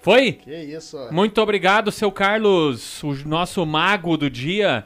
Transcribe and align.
Foi? 0.00 0.32
Que 0.44 0.54
isso. 0.54 0.96
Muito 1.10 1.40
obrigado, 1.40 1.90
seu 1.90 2.12
Carlos, 2.12 3.02
o 3.02 3.12
nosso 3.26 3.66
mago 3.66 4.16
do 4.16 4.30
dia, 4.30 4.84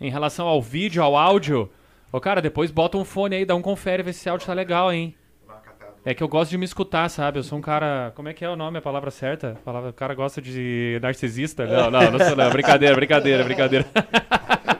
em 0.00 0.10
relação 0.10 0.46
ao 0.46 0.62
vídeo, 0.62 1.02
ao 1.02 1.14
áudio. 1.16 1.70
Ô, 2.10 2.18
cara, 2.20 2.40
depois 2.40 2.70
bota 2.70 2.96
um 2.96 3.04
fone 3.04 3.36
aí, 3.36 3.44
dá 3.44 3.54
um 3.54 3.62
confere, 3.62 4.02
vê 4.02 4.12
se 4.12 4.20
esse 4.20 4.28
áudio 4.28 4.46
tá 4.46 4.54
legal, 4.54 4.92
hein? 4.92 5.14
É 6.04 6.14
que 6.14 6.22
eu 6.22 6.26
gosto 6.26 6.50
de 6.50 6.58
me 6.58 6.64
escutar, 6.64 7.08
sabe? 7.08 7.38
Eu 7.38 7.44
sou 7.44 7.56
um 7.58 7.62
cara. 7.62 8.12
Como 8.16 8.28
é 8.28 8.34
que 8.34 8.44
é 8.44 8.48
o 8.48 8.56
nome, 8.56 8.78
a 8.78 8.82
palavra 8.82 9.08
certa? 9.10 9.52
A 9.52 9.64
palavra, 9.64 9.90
o 9.90 9.92
cara 9.92 10.14
gosta 10.14 10.42
de 10.42 10.98
narcisista? 11.00 11.64
Não, 11.64 11.92
não, 11.92 12.10
não 12.10 12.18
sou 12.18 12.34
não. 12.34 12.50
Brincadeira, 12.50 12.94
brincadeira, 12.96 13.44
brincadeira. 13.44 13.86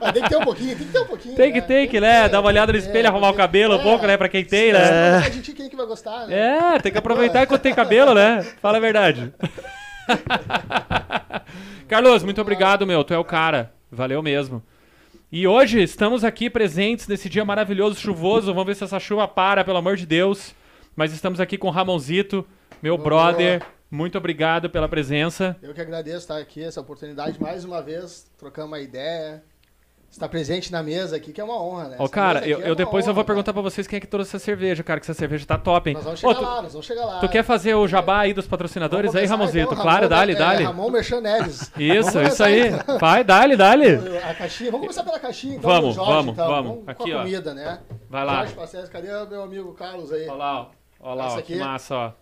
Mas 0.01 0.13
tem 0.13 0.23
que 0.25 0.29
ter 0.29 0.37
um 0.37 0.45
pouquinho, 0.45 0.77
tem 0.77 0.87
que 0.87 0.93
ter 0.93 0.99
um 0.99 1.07
pouquinho. 1.07 1.37
Tem 1.37 1.53
que 1.53 1.61
né? 1.61 1.87
que, 1.87 2.01
né? 2.01 2.29
Dar 2.29 2.41
uma 2.41 2.49
olhada 2.49 2.73
no 2.73 2.79
espelho, 2.79 3.07
arrumar 3.07 3.31
o 3.31 3.35
cabelo 3.35 3.77
um 3.77 3.83
pouco, 3.83 4.05
né? 4.05 4.17
Pra 4.17 4.29
quem 4.29 4.45
tem, 4.45 4.73
né? 4.73 5.19
A 5.19 5.31
gente 5.31 5.53
quem 5.53 5.71
que 5.71 5.77
vai 5.77 5.87
gostar, 5.87 6.27
né? 6.27 6.75
É, 6.75 6.79
tem 6.81 6.91
que 6.91 6.99
aproveitar 6.99 7.45
enquanto 7.45 7.63
tem 7.63 7.73
cabelo, 7.73 8.15
né? 8.15 8.43
Fala 8.61 8.79
a 8.79 8.81
verdade. 8.81 9.33
Carlos, 11.87 12.25
muito 12.25 12.41
obrigado, 12.41 12.85
meu. 12.85 13.05
Tu 13.05 13.15
é 13.15 13.19
o 13.19 13.25
cara. 13.25 13.73
Valeu 13.93 14.21
mesmo. 14.25 14.61
E 15.31 15.47
hoje 15.47 15.81
estamos 15.81 16.25
aqui 16.25 16.51
presentes 16.51 17.07
nesse 17.07 17.29
dia 17.29 17.45
maravilhoso, 17.45 18.01
chuvoso. 18.01 18.53
Vamos 18.53 18.67
ver 18.67 18.75
se 18.75 18.83
essa 18.83 18.99
chuva 18.99 19.29
para, 19.29 19.63
pelo 19.63 19.79
amor 19.79 19.97
de 19.97 20.05
Deus. 20.05 20.53
Mas 20.95 21.13
estamos 21.13 21.41
aqui 21.41 21.57
com 21.57 21.69
o 21.69 21.71
Ramonzito, 21.71 22.47
meu 22.83 22.97
Boa. 22.97 23.05
brother. 23.09 23.63
Muito 23.91 24.17
obrigado 24.17 24.71
pela 24.71 24.89
presença. 24.89 25.57
Eu 25.63 25.75
que 25.75 25.81
agradeço 25.81 26.19
estar 26.19 26.39
aqui, 26.39 26.63
essa 26.63 26.81
oportunidade, 26.81 27.41
mais 27.41 27.65
uma 27.65 27.83
vez, 27.83 28.27
trocando 28.39 28.69
uma 28.69 28.81
ideia. 28.81 29.43
Estar 30.11 30.29
presente 30.29 30.71
na 30.71 30.83
mesa 30.83 31.17
aqui, 31.17 31.33
que 31.33 31.41
é 31.41 31.45
uma 31.45 31.59
honra, 31.59 31.89
né? 31.89 31.97
Ó, 31.99 32.05
Essa 32.05 32.13
cara, 32.13 32.47
eu, 32.47 32.61
é 32.61 32.69
eu 32.69 32.75
depois 32.75 33.07
eu 33.07 33.15
vou 33.15 33.23
honra, 33.23 33.27
perguntar 33.29 33.55
pra 33.55 33.63
vocês 33.63 33.87
quem 33.87 33.97
é 33.97 34.01
que 34.01 34.07
trouxe 34.07 34.37
essa 34.37 34.45
cerveja, 34.45 34.83
cara, 34.83 35.01
que 35.01 35.07
essa 35.07 35.15
cerveja 35.15 35.47
tá 35.47 35.57
top, 35.57 35.89
hein? 35.89 35.95
Nós 35.95 36.05
vamos 36.05 36.23
Ô, 36.23 36.29
chegar 36.29 36.39
tu, 36.39 36.43
lá, 36.45 36.63
nós 36.63 36.73
vamos 36.73 36.87
chegar 36.87 37.05
lá. 37.07 37.19
tu 37.21 37.29
quer 37.31 37.43
fazer 37.43 37.75
o 37.75 37.89
jabá 37.89 38.21
aí 38.21 38.35
dos 38.35 38.47
patrocinadores 38.47 39.15
aí, 39.15 39.23
começar, 39.27 39.37
Ramonzito? 39.37 39.73
então, 39.73 39.83
claro, 39.83 40.11
dale, 40.11 40.33
é, 40.33 40.35
dale. 40.35 40.65
Ramon 40.65 40.91
Merchan 40.91 41.23
Neves. 41.23 41.73
Isso, 41.79 42.21
isso 42.21 42.45
aí. 42.45 42.69
então. 42.69 42.99
Vai, 42.99 43.25
dale, 43.25 43.57
dale. 43.57 43.87
A 44.23 44.35
caixinha, 44.35 44.71
vamos 44.71 44.87
começar 44.87 45.03
pela 45.03 45.19
caixinha, 45.19 45.57
então. 45.57 45.71
Vamos, 45.71 45.95
Jorge, 45.95 46.11
vamos, 46.13 46.33
então. 46.35 46.47
vamos. 46.49 46.85
com 46.85 46.91
Aqui, 46.91 47.13
a 47.13 47.17
ó. 47.17 47.19
comida, 47.21 47.55
né? 47.55 47.81
Vai 48.11 48.25
lá. 48.27 48.45
Jorge 48.45 48.89
cadê 48.91 49.11
o 49.15 49.27
meu 49.27 49.43
amigo 49.43 49.73
Carlos 49.73 50.13
aí? 50.13 50.29
Olha 50.29 50.35
lá, 50.35 50.61
ó. 50.61 50.82
Olha 51.03 51.15
lá, 51.15 51.35
ó, 51.35 51.43
que 51.43 51.57
massa, 51.57 51.95
ó. 51.97 52.13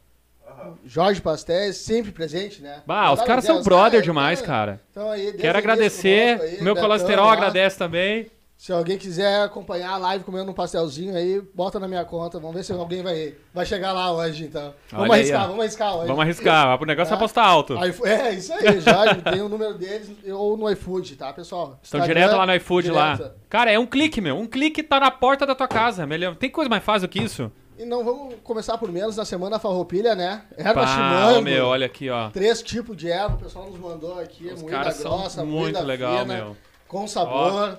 Jorge 0.84 1.20
Pastéis, 1.20 1.76
sempre 1.76 2.10
presente, 2.10 2.60
né? 2.60 2.82
Bah, 2.86 3.12
os 3.12 3.22
caras 3.22 3.44
são 3.44 3.56
vezes, 3.56 3.68
brother 3.68 3.92
cara, 3.92 4.02
demais, 4.02 4.40
né? 4.40 4.46
cara. 4.46 4.80
Então 4.90 5.10
aí, 5.10 5.32
Quero 5.34 5.56
agradecer. 5.58 6.38
conosco 6.38 6.56
aí, 6.56 6.62
Meu 6.64 6.74
Betão 6.74 6.88
colesterol 6.88 7.26
lá. 7.26 7.32
agradece 7.32 7.78
também. 7.78 8.30
Se 8.56 8.72
alguém 8.72 8.98
quiser 8.98 9.42
acompanhar 9.42 9.92
a 9.92 9.96
live 9.96 10.22
comendo 10.22 10.50
um 10.50 10.54
pastelzinho 10.54 11.16
aí, 11.16 11.40
bota 11.54 11.80
na 11.80 11.88
minha 11.88 12.04
conta. 12.04 12.38
Vamos 12.38 12.56
ver 12.56 12.62
se 12.62 12.72
alguém 12.72 13.02
vai, 13.02 13.34
vai 13.54 13.64
chegar 13.64 13.92
lá 13.92 14.12
hoje, 14.12 14.44
então. 14.44 14.74
Vamos 14.90 15.04
Olha 15.08 15.14
aí, 15.14 15.20
arriscar, 15.20 15.40
ó. 15.40 15.46
vamos 15.46 15.60
arriscar 15.62 15.96
hoje. 15.96 16.06
Vamos 16.08 16.20
arriscar. 16.22 16.82
O 16.82 16.84
negócio 16.84 17.12
é 17.12 17.16
apostar 17.16 17.46
alto. 17.46 17.78
Aí, 17.78 17.94
é, 18.04 18.34
isso 18.34 18.52
aí, 18.52 18.80
Jorge, 18.80 19.22
tem 19.32 19.40
o 19.40 19.48
número 19.48 19.78
deles 19.78 20.10
ou 20.34 20.58
no 20.58 20.68
iFood, 20.70 21.16
tá, 21.16 21.32
pessoal? 21.32 21.78
Estão 21.82 22.00
Instagram, 22.00 22.20
direto 22.20 22.36
lá 22.36 22.44
no 22.44 22.54
iFood 22.56 22.90
lá. 22.90 23.14
direto. 23.14 23.34
Cara, 23.48 23.70
é 23.72 23.78
um 23.78 23.86
clique, 23.86 24.20
meu. 24.20 24.36
Um 24.36 24.46
clique 24.46 24.82
tá 24.82 25.00
na 25.00 25.10
porta 25.10 25.46
da 25.46 25.54
tua 25.54 25.68
casa. 25.68 26.06
Melhor. 26.06 26.36
Tem 26.36 26.50
coisa 26.50 26.68
mais 26.68 26.84
fácil 26.84 27.08
do 27.08 27.10
que 27.10 27.18
isso? 27.22 27.50
E 27.80 27.84
não 27.86 28.04
vamos 28.04 28.34
começar 28.44 28.76
por 28.76 28.92
menos 28.92 29.16
na 29.16 29.24
semana 29.24 29.58
farroupilha, 29.58 30.14
né? 30.14 30.42
Erva 30.54 30.82
Pá, 30.82 30.86
chimango. 30.86 31.40
meu, 31.40 31.64
olha 31.64 31.86
aqui, 31.86 32.10
ó. 32.10 32.28
Três 32.28 32.60
tipos 32.60 32.94
de 32.94 33.08
erva, 33.10 33.36
o 33.36 33.38
pessoal 33.38 33.70
nos 33.70 33.78
mandou 33.80 34.20
aqui, 34.20 34.48
Os 34.48 34.60
moída 34.60 34.76
caras 34.76 34.96
são 34.96 35.18
grossa, 35.18 35.42
muito 35.46 35.60
moída 35.62 35.80
legal, 35.80 36.18
fina, 36.18 36.34
meu. 36.36 36.56
com 36.86 37.08
sabor. 37.08 37.78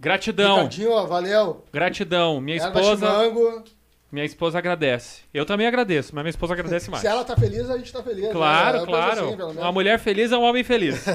Gratidão. 0.00 0.54
Ricardinho, 0.56 0.92
ó, 0.92 1.04
valeu. 1.04 1.62
Gratidão. 1.70 2.40
Minha 2.40 2.56
Erva 2.56 2.80
esposa, 2.80 3.06
chimango. 3.06 3.64
minha 4.10 4.24
esposa 4.24 4.58
agradece. 4.58 5.20
Eu 5.34 5.44
também 5.44 5.66
agradeço, 5.66 6.14
mas 6.14 6.24
minha 6.24 6.30
esposa 6.30 6.54
agradece 6.54 6.88
mais. 6.90 7.02
Se 7.02 7.06
ela 7.06 7.22
tá 7.22 7.36
feliz, 7.36 7.68
a 7.68 7.76
gente 7.76 7.92
tá 7.92 8.02
feliz. 8.02 8.30
Claro, 8.32 8.78
né? 8.78 8.82
É 8.82 8.86
claro. 8.86 9.26
assim, 9.26 9.36
pelo 9.36 9.48
menos. 9.48 9.62
Uma 9.62 9.72
mulher 9.72 9.98
feliz 9.98 10.32
é 10.32 10.38
um 10.38 10.42
homem 10.42 10.64
feliz. 10.64 11.04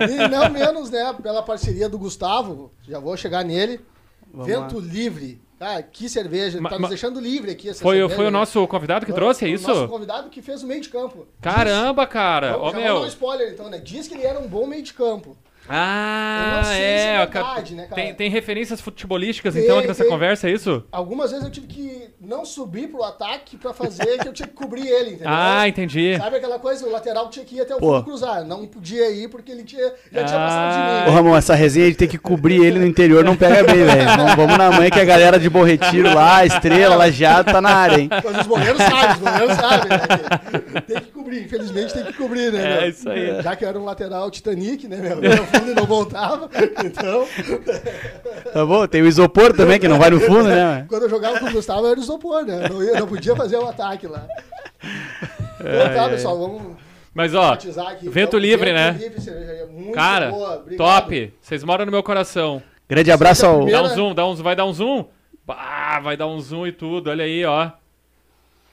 E 0.00 0.28
não 0.28 0.48
menos, 0.48 0.88
né, 0.88 1.14
pela 1.22 1.42
parceria 1.42 1.86
do 1.86 1.98
Gustavo, 1.98 2.72
já 2.88 2.98
vou 2.98 3.16
chegar 3.18 3.44
nele. 3.44 3.84
Vamos 4.32 4.46
Vento 4.46 4.80
Livre. 4.80 5.42
Ah, 5.62 5.82
que 5.82 6.08
cerveja, 6.08 6.58
Ma- 6.58 6.70
tá 6.70 6.78
nos 6.78 6.88
deixando 6.88 7.20
livre 7.20 7.50
aqui 7.50 7.68
essa 7.68 7.82
Foi, 7.82 7.96
cerveja, 7.96 8.16
foi 8.16 8.24
o 8.24 8.30
né? 8.30 8.38
nosso 8.38 8.66
convidado 8.66 9.04
que 9.04 9.12
trouxe, 9.12 9.44
é 9.44 9.48
Foi 9.48 9.56
O 9.58 9.60
nosso 9.68 9.80
isso? 9.80 9.88
convidado 9.88 10.30
que 10.30 10.40
fez 10.40 10.62
o 10.62 10.66
meio 10.66 10.80
de 10.80 10.88
campo. 10.88 11.26
Caramba, 11.40 12.06
cara. 12.06 12.52
Vamos, 12.52 12.68
Ó, 12.68 12.70
vou 12.72 12.82
dar 12.82 12.94
um 12.94 12.98
meu. 13.00 13.06
spoiler 13.08 13.52
então, 13.52 13.68
né? 13.68 13.78
Diz 13.78 14.08
que 14.08 14.14
ele 14.14 14.24
era 14.24 14.38
um 14.40 14.48
bom 14.48 14.66
meio 14.66 14.82
de 14.82 14.94
campo. 14.94 15.36
Eu 15.70 15.76
Ah, 15.76 16.52
não 16.56 16.64
sei 16.64 16.74
se 16.76 16.82
é. 16.82 17.14
é 17.14 17.26
verdade, 17.26 17.74
né, 17.76 17.82
cara? 17.84 17.94
tem, 18.02 18.12
tem 18.14 18.28
referências 18.28 18.80
futebolísticas 18.80 19.54
Tem, 19.54 19.62
então 19.62 19.78
aqui 19.78 19.86
nessa 19.86 20.02
tem. 20.02 20.10
conversa, 20.12 20.48
é 20.48 20.52
isso? 20.52 20.82
Algumas 20.90 21.30
vezes 21.30 21.44
eu 21.46 21.50
tive 21.52 21.68
que 21.68 22.10
não 22.20 22.44
subir 22.44 22.88
pro 22.88 23.04
ataque 23.04 23.56
pra 23.56 23.72
fazer, 23.72 24.18
que 24.18 24.26
eu 24.26 24.32
tinha 24.32 24.48
que 24.48 24.54
cobrir 24.54 24.88
ele, 24.88 25.10
entendeu? 25.10 25.28
Ah, 25.28 25.68
entendi. 25.68 26.16
Sabe 26.18 26.36
aquela 26.38 26.58
coisa, 26.58 26.84
o 26.86 26.90
lateral 26.90 27.30
tinha 27.30 27.44
que 27.44 27.54
ir 27.56 27.60
até 27.60 27.74
o 27.76 27.78
Pô. 27.78 27.92
fundo 27.92 28.04
cruzar. 28.04 28.44
Não 28.44 28.66
podia 28.66 29.10
ir 29.10 29.28
porque 29.28 29.52
ele 29.52 29.62
tinha, 29.62 29.92
já 30.12 30.24
tinha 30.24 30.38
Ah. 30.40 30.48
passado 30.48 30.70
Ô, 30.70 31.04
de 31.04 31.10
mim. 31.10 31.14
Ramon, 31.16 31.36
essa 31.36 31.54
resenha 31.54 31.88
de 31.88 31.96
ter 31.96 32.08
que 32.08 32.18
cobrir 32.18 32.64
ele 32.64 32.80
no 32.80 32.86
interior 32.86 33.24
não 33.24 33.36
pega 33.36 33.62
bem, 33.62 33.84
velho. 33.84 34.08
Vamos, 34.16 34.34
vamos 34.34 34.58
na 34.58 34.72
manhã 34.72 34.90
que 34.90 34.98
a 35.00 35.04
galera 35.04 35.38
de 35.38 35.48
Bom 35.48 35.62
Retiro 35.62 36.12
lá, 36.12 36.44
Estrela, 36.44 36.96
Lajeado, 36.96 37.52
tá 37.52 37.60
na 37.60 37.70
área, 37.76 38.00
hein? 38.00 38.10
Mas 38.10 38.38
os 38.40 38.46
goleiros 38.48 38.78
sabem, 38.82 39.10
os 39.12 39.18
goleiros 39.18 39.56
sabem, 39.56 39.88
né? 39.88 40.80
Tem 40.86 41.00
que 41.00 41.12
cobrir, 41.12 41.44
infelizmente 41.44 41.94
tem 41.94 42.04
que 42.04 42.12
cobrir, 42.14 42.52
né? 42.52 42.60
É 42.60 42.80
meu? 42.80 42.90
isso 42.90 43.08
aí. 43.08 43.40
Já 43.42 43.54
que 43.54 43.64
eu 43.64 43.68
era 43.68 43.78
um 43.78 43.84
lateral 43.84 44.28
Titanic, 44.32 44.88
né, 44.88 44.96
meu? 44.96 45.20
Fundo 45.60 45.70
e 45.70 45.74
não 45.74 45.86
voltava. 45.86 46.48
Então, 46.84 47.26
Tá 48.52 48.66
bom? 48.66 48.86
Tem 48.86 49.02
o 49.02 49.06
isopor 49.06 49.52
também, 49.52 49.78
que 49.78 49.86
não 49.88 49.98
vai 49.98 50.10
no 50.10 50.20
fundo, 50.20 50.44
né? 50.48 50.84
quando 50.88 51.02
eu 51.04 51.10
jogava 51.10 51.38
com 51.38 51.46
o 51.46 51.52
Gustavo, 51.52 51.82
eu 51.86 51.90
era 51.92 52.00
isopor, 52.00 52.44
né? 52.44 52.64
Eu 52.66 52.74
não, 52.74 52.82
ia- 52.82 53.00
não 53.00 53.06
podia 53.06 53.34
fazer 53.36 53.56
o 53.56 53.66
ataque 53.68 54.06
lá. 54.06 54.26
Então 55.60 55.94
tá, 55.94 56.08
pessoal, 56.08 56.38
vamos 56.38 56.76
Mas 57.12 57.34
ó, 57.34 57.52
aqui. 57.52 57.68
vento 58.08 58.28
Então, 58.28 58.40
livre, 58.40 58.72
né? 58.72 58.92
Livre, 58.98 59.92
cara, 59.92 60.32
top. 60.78 61.34
Vocês 61.38 61.62
moram 61.62 61.84
no 61.84 61.90
meu 61.92 62.02
coração. 62.02 62.62
Grande 62.88 63.12
abraço 63.12 63.44
ao. 63.44 63.56
Primeira- 63.56 63.82
Dá 63.82 63.88
um 63.88 63.94
zoom, 63.94 64.14
dá 64.14 64.26
um, 64.26 64.34
vai 64.36 64.56
dar 64.56 64.64
um 64.64 64.72
zoom? 64.72 65.04
Bah, 65.46 66.00
vai 66.02 66.16
dar 66.16 66.26
um 66.28 66.40
zoom 66.40 66.66
e 66.66 66.72
tudo, 66.72 67.10
olha 67.10 67.24
aí, 67.24 67.44
ó. 67.44 67.70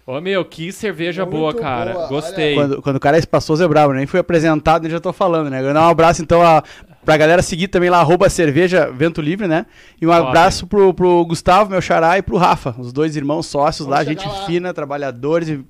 Ô 0.08 0.22
meu, 0.22 0.46
que 0.46 0.72
cerveja 0.72 1.26
Muito 1.26 1.38
boa, 1.38 1.54
cara. 1.54 1.92
boa, 1.92 2.08
Gostei. 2.08 2.56
Quando, 2.56 2.82
quando 2.82 2.96
o 2.96 3.00
cara 3.00 3.18
é 3.18 3.20
espaçoso 3.20 3.62
é 3.62 3.68
brabo, 3.68 3.92
nem 3.92 4.06
fui 4.08 4.18
apresentado, 4.22 4.84
nem 4.84 4.92
já 4.92 5.02
tô 5.02 5.12
falando, 5.12 5.50
né? 5.50 5.62
Dar 5.62 5.86
um 5.86 5.90
abraço 5.90 6.22
então 6.22 6.42
a, 6.42 6.64
pra 7.04 7.18
galera 7.18 7.42
seguir 7.42 7.68
também 7.68 7.90
lá, 7.90 8.00
arroba 8.00 8.30
cerveja 8.30 8.90
Vento 8.90 9.20
Livre, 9.20 9.50
né? 9.50 9.66
E 10.02 10.08
um 10.08 10.12
abraço 10.14 10.66
pro, 10.66 10.94
pro 10.94 11.26
Gustavo, 11.26 11.72
meu 11.72 11.82
xará, 11.82 12.18
e 12.18 12.22
pro 12.22 12.38
Rafa, 12.38 12.74
os 12.80 12.94
dois 12.94 13.18
irmãos 13.18 13.48
sócios 13.48 13.86
Vamos 13.86 14.00
lá, 14.00 14.06
gente 14.06 14.26
lá. 14.26 14.46
fina, 14.46 14.74
trabalhadores 14.74 15.50
e 15.50 15.66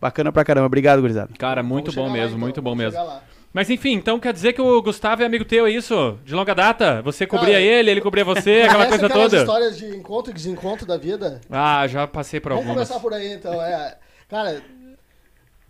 bacana 0.00 0.32
pra 0.32 0.46
caramba. 0.46 0.64
Obrigado, 0.66 1.02
gurizada. 1.02 1.28
Cara, 1.38 1.62
muito 1.62 1.92
Vamos 1.92 1.96
bom 1.96 2.06
lá, 2.06 2.12
mesmo, 2.22 2.36
então, 2.36 2.38
muito 2.38 2.62
bom 2.62 2.70
vamos 2.74 2.84
mesmo. 2.94 3.33
Mas 3.54 3.70
enfim, 3.70 3.92
então 3.92 4.18
quer 4.18 4.32
dizer 4.32 4.52
que 4.52 4.60
o 4.60 4.82
Gustavo 4.82 5.22
é 5.22 5.26
amigo 5.26 5.44
teu, 5.44 5.64
é 5.66 5.70
isso? 5.70 6.18
De 6.24 6.34
longa 6.34 6.54
data? 6.54 7.00
Você 7.02 7.24
cobria 7.26 7.52
Cara, 7.54 7.60
ele, 7.62 7.90
ele 7.92 8.00
cobria 8.00 8.24
você, 8.24 8.62
aquela 8.68 8.86
coisa 8.88 9.08
toda? 9.08 9.36
histórias 9.38 9.78
de 9.78 9.86
encontro 9.96 10.32
e 10.32 10.34
desencontro 10.34 10.84
da 10.84 10.96
vida? 10.96 11.40
Ah, 11.48 11.86
já 11.86 12.04
passei 12.06 12.40
por 12.40 12.50
Vamos 12.50 12.66
algumas. 12.66 12.88
começar 12.88 13.00
por 13.00 13.14
aí, 13.14 13.32
então. 13.32 13.62
É, 13.62 13.96
cara, 14.28 14.60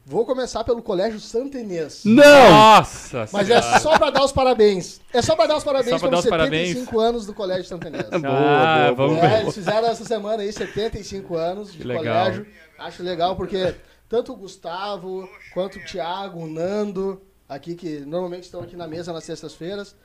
vou 0.06 0.24
começar 0.24 0.64
pelo 0.64 0.80
Colégio 0.82 1.20
Santa 1.20 1.58
Inês. 1.58 2.02
Não! 2.06 2.50
Nossa 2.50 3.28
Mas 3.30 3.50
é 3.50 3.60
Senhora. 3.60 3.80
só 3.80 3.98
pra 3.98 4.08
dar 4.10 4.24
os 4.24 4.32
parabéns. 4.32 5.00
É 5.12 5.20
só 5.20 5.36
pra 5.36 5.46
dar 5.46 5.56
os 5.58 5.64
parabéns 5.64 5.90
Só 5.90 5.98
pra 5.98 6.06
dar 6.08 6.10
pelos 6.12 6.24
os 6.24 6.30
parabéns. 6.30 6.68
75 6.68 7.00
anos 7.00 7.26
do 7.26 7.34
Colégio 7.34 7.64
Santa 7.64 7.88
Inês. 7.88 8.08
Boa, 8.20 8.22
Ah, 8.32 8.92
boa, 8.92 8.94
vamos 9.08 9.20
boa. 9.20 9.30
É, 9.30 9.40
eles 9.42 9.54
fizeram 9.54 9.88
essa 9.88 10.04
semana 10.06 10.42
aí 10.42 10.50
75 10.50 11.36
anos 11.36 11.70
de 11.72 11.84
legal. 11.84 12.02
colégio. 12.24 12.46
Acho 12.78 13.02
legal 13.02 13.36
porque 13.36 13.74
tanto 14.08 14.32
o 14.32 14.36
Gustavo, 14.36 15.28
quanto 15.52 15.78
o 15.78 15.84
Thiago, 15.84 16.40
o 16.40 16.46
Nando, 16.46 17.20
aqui 17.48 17.74
que 17.74 18.00
normalmente 18.00 18.44
estão 18.44 18.60
aqui 18.60 18.76
na 18.76 18.86
mesa 18.86 19.12
nas 19.12 19.24
sextas-feiras, 19.24 19.96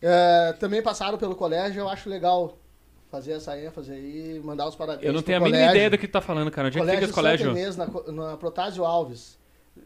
é, 0.00 0.54
também 0.58 0.82
passaram 0.82 1.18
pelo 1.18 1.34
colégio. 1.34 1.80
Eu 1.80 1.88
acho 1.88 2.08
legal 2.08 2.58
fazer 3.10 3.32
essa 3.32 3.58
ênfase 3.58 3.92
aí, 3.92 4.40
mandar 4.44 4.68
os 4.68 4.76
parabéns. 4.76 5.06
Eu 5.06 5.12
não 5.12 5.22
tenho 5.22 5.38
a 5.38 5.40
mínima 5.40 5.58
colégio. 5.58 5.76
ideia 5.76 5.90
do 5.90 5.98
que 5.98 6.06
tu 6.06 6.12
tá 6.12 6.20
falando, 6.20 6.50
cara. 6.50 6.68
Onde 6.68 6.78
é 6.78 6.82
que 6.82 6.90
fica 6.90 7.04
esse 7.04 7.12
colégio? 7.12 7.50
Inês, 7.50 7.76
na, 7.76 7.86
na 7.86 8.36
Protásio 8.36 8.84
Alves. 8.84 9.37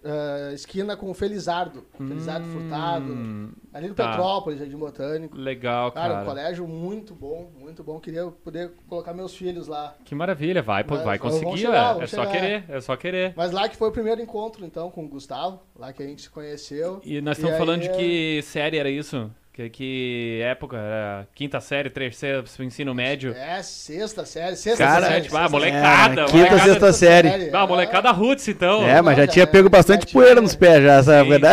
Eh, 0.04 0.50
esquina 0.54 0.96
com 0.96 1.10
o 1.10 1.14
Felizardo. 1.14 1.84
Felizardo 1.96 2.46
Hum, 2.46 2.52
Furtado. 2.52 3.52
Ali 3.72 3.88
no 3.88 3.94
tá. 3.94 4.08
Petrópolis, 4.10 4.58
Jardim 4.58 4.76
Botânico. 4.76 5.36
Legal, 5.36 5.92
Cara, 5.92 6.08
cara. 6.14 6.22
um 6.22 6.26
colégio 6.26 6.66
muito 6.68 7.14
bom, 7.14 7.50
muito 7.58 7.82
bom. 7.82 7.98
Queria 8.00 8.26
poder 8.26 8.72
colocar 8.88 9.12
meus 9.14 9.34
filhos 9.34 9.66
lá. 9.68 9.94
Que 10.04 10.14
maravilha, 10.14 10.62
vai, 10.62 10.84
Mas 10.88 11.02
vai 11.02 11.18
conseguir, 11.18 11.58
chegar, 11.58 12.00
é. 12.00 12.04
É 12.04 12.06
só 12.06 12.26
querer, 12.26 12.64
é 12.68 12.80
só 12.80 12.96
querer. 12.96 13.32
Mas 13.36 13.50
lá 13.52 13.68
que 13.68 13.76
foi 13.76 13.88
o 13.88 13.92
primeiro 13.92 14.20
encontro, 14.20 14.64
então, 14.64 14.90
com 14.90 15.04
o 15.04 15.08
Gustavo. 15.08 15.60
Lá 15.76 15.92
que 15.92 16.02
a 16.02 16.06
gente 16.06 16.22
se 16.22 16.30
conheceu. 16.30 17.00
E 17.04 17.20
nós 17.20 17.36
E 17.38 17.40
estamos 17.40 17.54
aí, 17.54 17.58
falando 17.58 17.82
de 17.82 17.88
que 17.90 18.42
série 18.42 18.78
era 18.78 18.90
isso? 18.90 19.30
Que, 19.54 19.68
que 19.68 20.40
época? 20.42 20.78
Era 20.78 21.28
quinta 21.34 21.60
série, 21.60 21.90
terceira, 21.90 22.42
ensino 22.60 22.94
médio? 22.94 23.34
É, 23.36 23.62
sexta 23.62 24.24
série, 24.24 24.56
sexta 24.56 24.82
Cara, 24.82 25.06
série. 25.06 25.22
sexta- 25.24 25.40
ah, 25.40 25.48
molecada, 25.50 26.22
É, 26.22 26.24
quinta, 26.24 26.36
molecada- 26.38 26.64
sexta 26.64 26.92
série. 26.94 27.50
Ah, 27.52 27.66
molecada 27.66 28.10
roots, 28.12 28.48
então. 28.48 28.82
É, 28.88 29.02
mas 29.02 29.14
já 29.14 29.26
tinha 29.26 29.42
é- 29.42 29.46
pego 29.46 29.68
bastante 29.68 30.00
já 30.00 30.06
tinha- 30.06 30.22
poeira 30.22 30.40
nos 30.40 30.54
pés 30.56 30.82
já, 30.82 30.94
essa 30.94 31.12
Sim. 31.22 31.32
época, 31.32 31.38
né? 31.40 31.52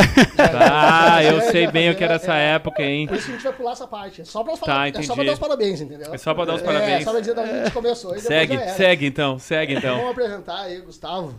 Ah, 0.61 1.21
eu 1.25 1.39
É, 1.39 1.51
sei 1.51 1.67
bem 1.67 1.89
o 1.89 1.95
que 1.95 2.01
era 2.01 2.17
fazia- 2.17 2.33
essa 2.33 2.41
é. 2.41 2.55
época, 2.55 2.81
hein? 2.83 3.05
Por 3.05 3.17
isso 3.17 3.25
que 3.25 3.31
a 3.31 3.35
gente 3.35 3.43
vai 3.43 3.53
pular 3.53 3.71
essa 3.73 3.85
parte. 3.87 4.21
É 4.21 4.23
só 4.23 4.43
pra, 4.45 4.53
Tá, 4.53 4.59
falar, 4.59 4.87
é 4.87 5.01
só 5.01 5.13
pra 5.15 5.23
dar 5.25 5.33
os 5.33 5.39
parabéns, 5.39 5.81
entendeu? 5.81 6.13
É 6.13 6.17
só 6.17 6.33
pra 6.33 6.45
dar 6.45 6.55
os 6.55 6.61
É, 6.61 6.65
parabéns. 6.65 7.03
só 7.03 7.11
pra 7.11 7.19
dizer 7.19 7.33
da 7.33 7.41
onde 7.41 7.51
a 7.51 7.63
gente 7.65 7.71
começou. 7.73 8.15
e 8.15 8.21
Segue, 8.21 8.57
segue 8.77 9.05
então, 9.07 9.37
segue 9.37 9.73
então. 9.75 9.97
Vamos 9.97 10.11
apresentar 10.11 10.61
aí, 10.61 10.79
Gustavo. 10.79 11.37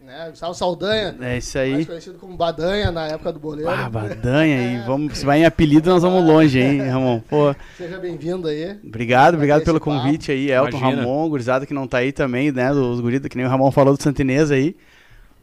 Né? 0.00 0.28
Gustavo 0.30 0.54
Saldanha, 0.54 1.16
É 1.20 1.38
isso 1.38 1.58
mais 1.58 1.74
aí. 1.74 1.84
conhecido 1.84 2.18
como 2.18 2.36
Badanha 2.36 2.90
na 2.92 3.08
época 3.08 3.32
do 3.32 3.40
boleiro. 3.40 3.68
Ah, 3.70 3.90
badanha 3.90 4.58
aí. 4.58 4.78
Vamos, 4.86 5.18
se 5.18 5.26
vai 5.26 5.40
em 5.40 5.44
apelido, 5.44 5.90
nós 5.90 6.02
vamos 6.02 6.24
longe, 6.24 6.60
hein, 6.60 6.80
Ramon? 6.88 7.20
Pô, 7.20 7.54
Seja 7.76 7.98
bem-vindo 7.98 8.46
aí. 8.46 8.78
obrigado, 8.84 9.34
obrigado 9.34 9.64
pelo 9.64 9.80
papo. 9.80 9.90
convite 9.90 10.30
aí, 10.30 10.50
Elton, 10.52 10.78
Imagina. 10.78 11.02
Ramon, 11.02 11.28
gurizada 11.28 11.66
que 11.66 11.74
não 11.74 11.86
tá 11.88 11.98
aí 11.98 12.12
também, 12.12 12.52
né, 12.52 12.72
dos 12.72 13.00
guris, 13.00 13.20
que 13.28 13.36
nem 13.36 13.44
o 13.44 13.48
Ramon 13.48 13.72
falou 13.72 13.96
do 13.96 14.02
Santinês 14.02 14.50
aí. 14.52 14.76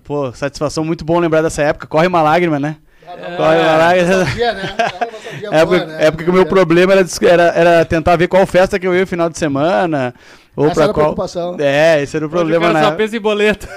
Pô, 0.05 0.31
satisfação, 0.33 0.85
muito 0.85 1.03
bom 1.03 1.19
lembrar 1.19 1.41
dessa 1.41 1.61
época. 1.61 1.85
Corre 1.87 2.07
uma 2.07 2.21
lágrima, 2.21 2.57
né? 2.59 2.77
É. 3.05 3.35
Corre 3.35 3.57
uma 3.59 3.75
lágrima. 3.77 4.15
Nostalgia, 4.17 4.53
né? 4.53 4.75
É 4.77 4.83
uma 4.83 5.11
nostalgia 5.11 5.49
Época, 5.51 5.65
boa, 5.77 5.85
né? 5.85 6.05
época 6.05 6.23
que 6.23 6.29
o 6.29 6.33
meu 6.33 6.45
problema 6.45 6.93
era, 6.93 7.05
era, 7.21 7.43
era 7.43 7.85
tentar 7.85 8.15
ver 8.15 8.27
qual 8.27 8.45
festa 8.47 8.79
que 8.79 8.87
eu 8.87 8.93
ia 8.95 9.01
no 9.01 9.07
final 9.07 9.29
de 9.29 9.37
semana. 9.37 10.13
Ou 10.55 10.65
Essa 10.67 10.73
pra 10.75 10.83
era 10.83 10.91
a 10.91 10.93
qual. 10.93 11.05
preocupação. 11.07 11.57
É, 11.59 12.01
esse 12.01 12.15
era 12.15 12.25
o 12.25 12.27
Hoje 12.29 12.35
o 12.35 12.39
problema, 12.39 12.67
cara 12.67 12.79
né? 12.79 12.83
só 12.85 12.91
pensa 12.95 13.17
em 13.17 13.19
boleto. 13.19 13.67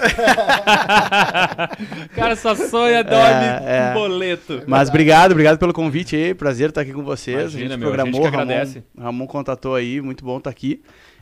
o 2.04 2.08
cara 2.14 2.37
só 2.37 2.54
sonha, 2.54 3.02
dorme 3.02 3.26
É, 3.26 3.62
é. 3.66 3.90
em 3.90 3.94
boleto. 3.94 4.62
Mas 4.66 4.88
obrigado, 4.88 5.32
obrigado 5.32 5.58
pelo 5.58 5.73
convite 5.73 6.14
aí. 6.16 6.35
Prazer 6.35 6.68
estar 6.68 6.82
aqui 6.82 6.92
com 6.92 7.02
vocês. 7.02 7.52
Imagina, 7.54 7.64
a 7.64 7.68
gente 7.70 7.78
meu, 7.80 7.88
a 7.88 7.90
programou, 7.90 8.23
gente 8.23 8.30
que 8.30 8.37
Ramon, 8.37 8.50
agradece. 8.52 8.82
Ramon 8.99 9.26
contatou 9.26 9.75
aí, 9.75 10.00
muito 10.00 10.25
bom 10.25 10.38
estar 10.38 10.50
aqui. 10.50 10.80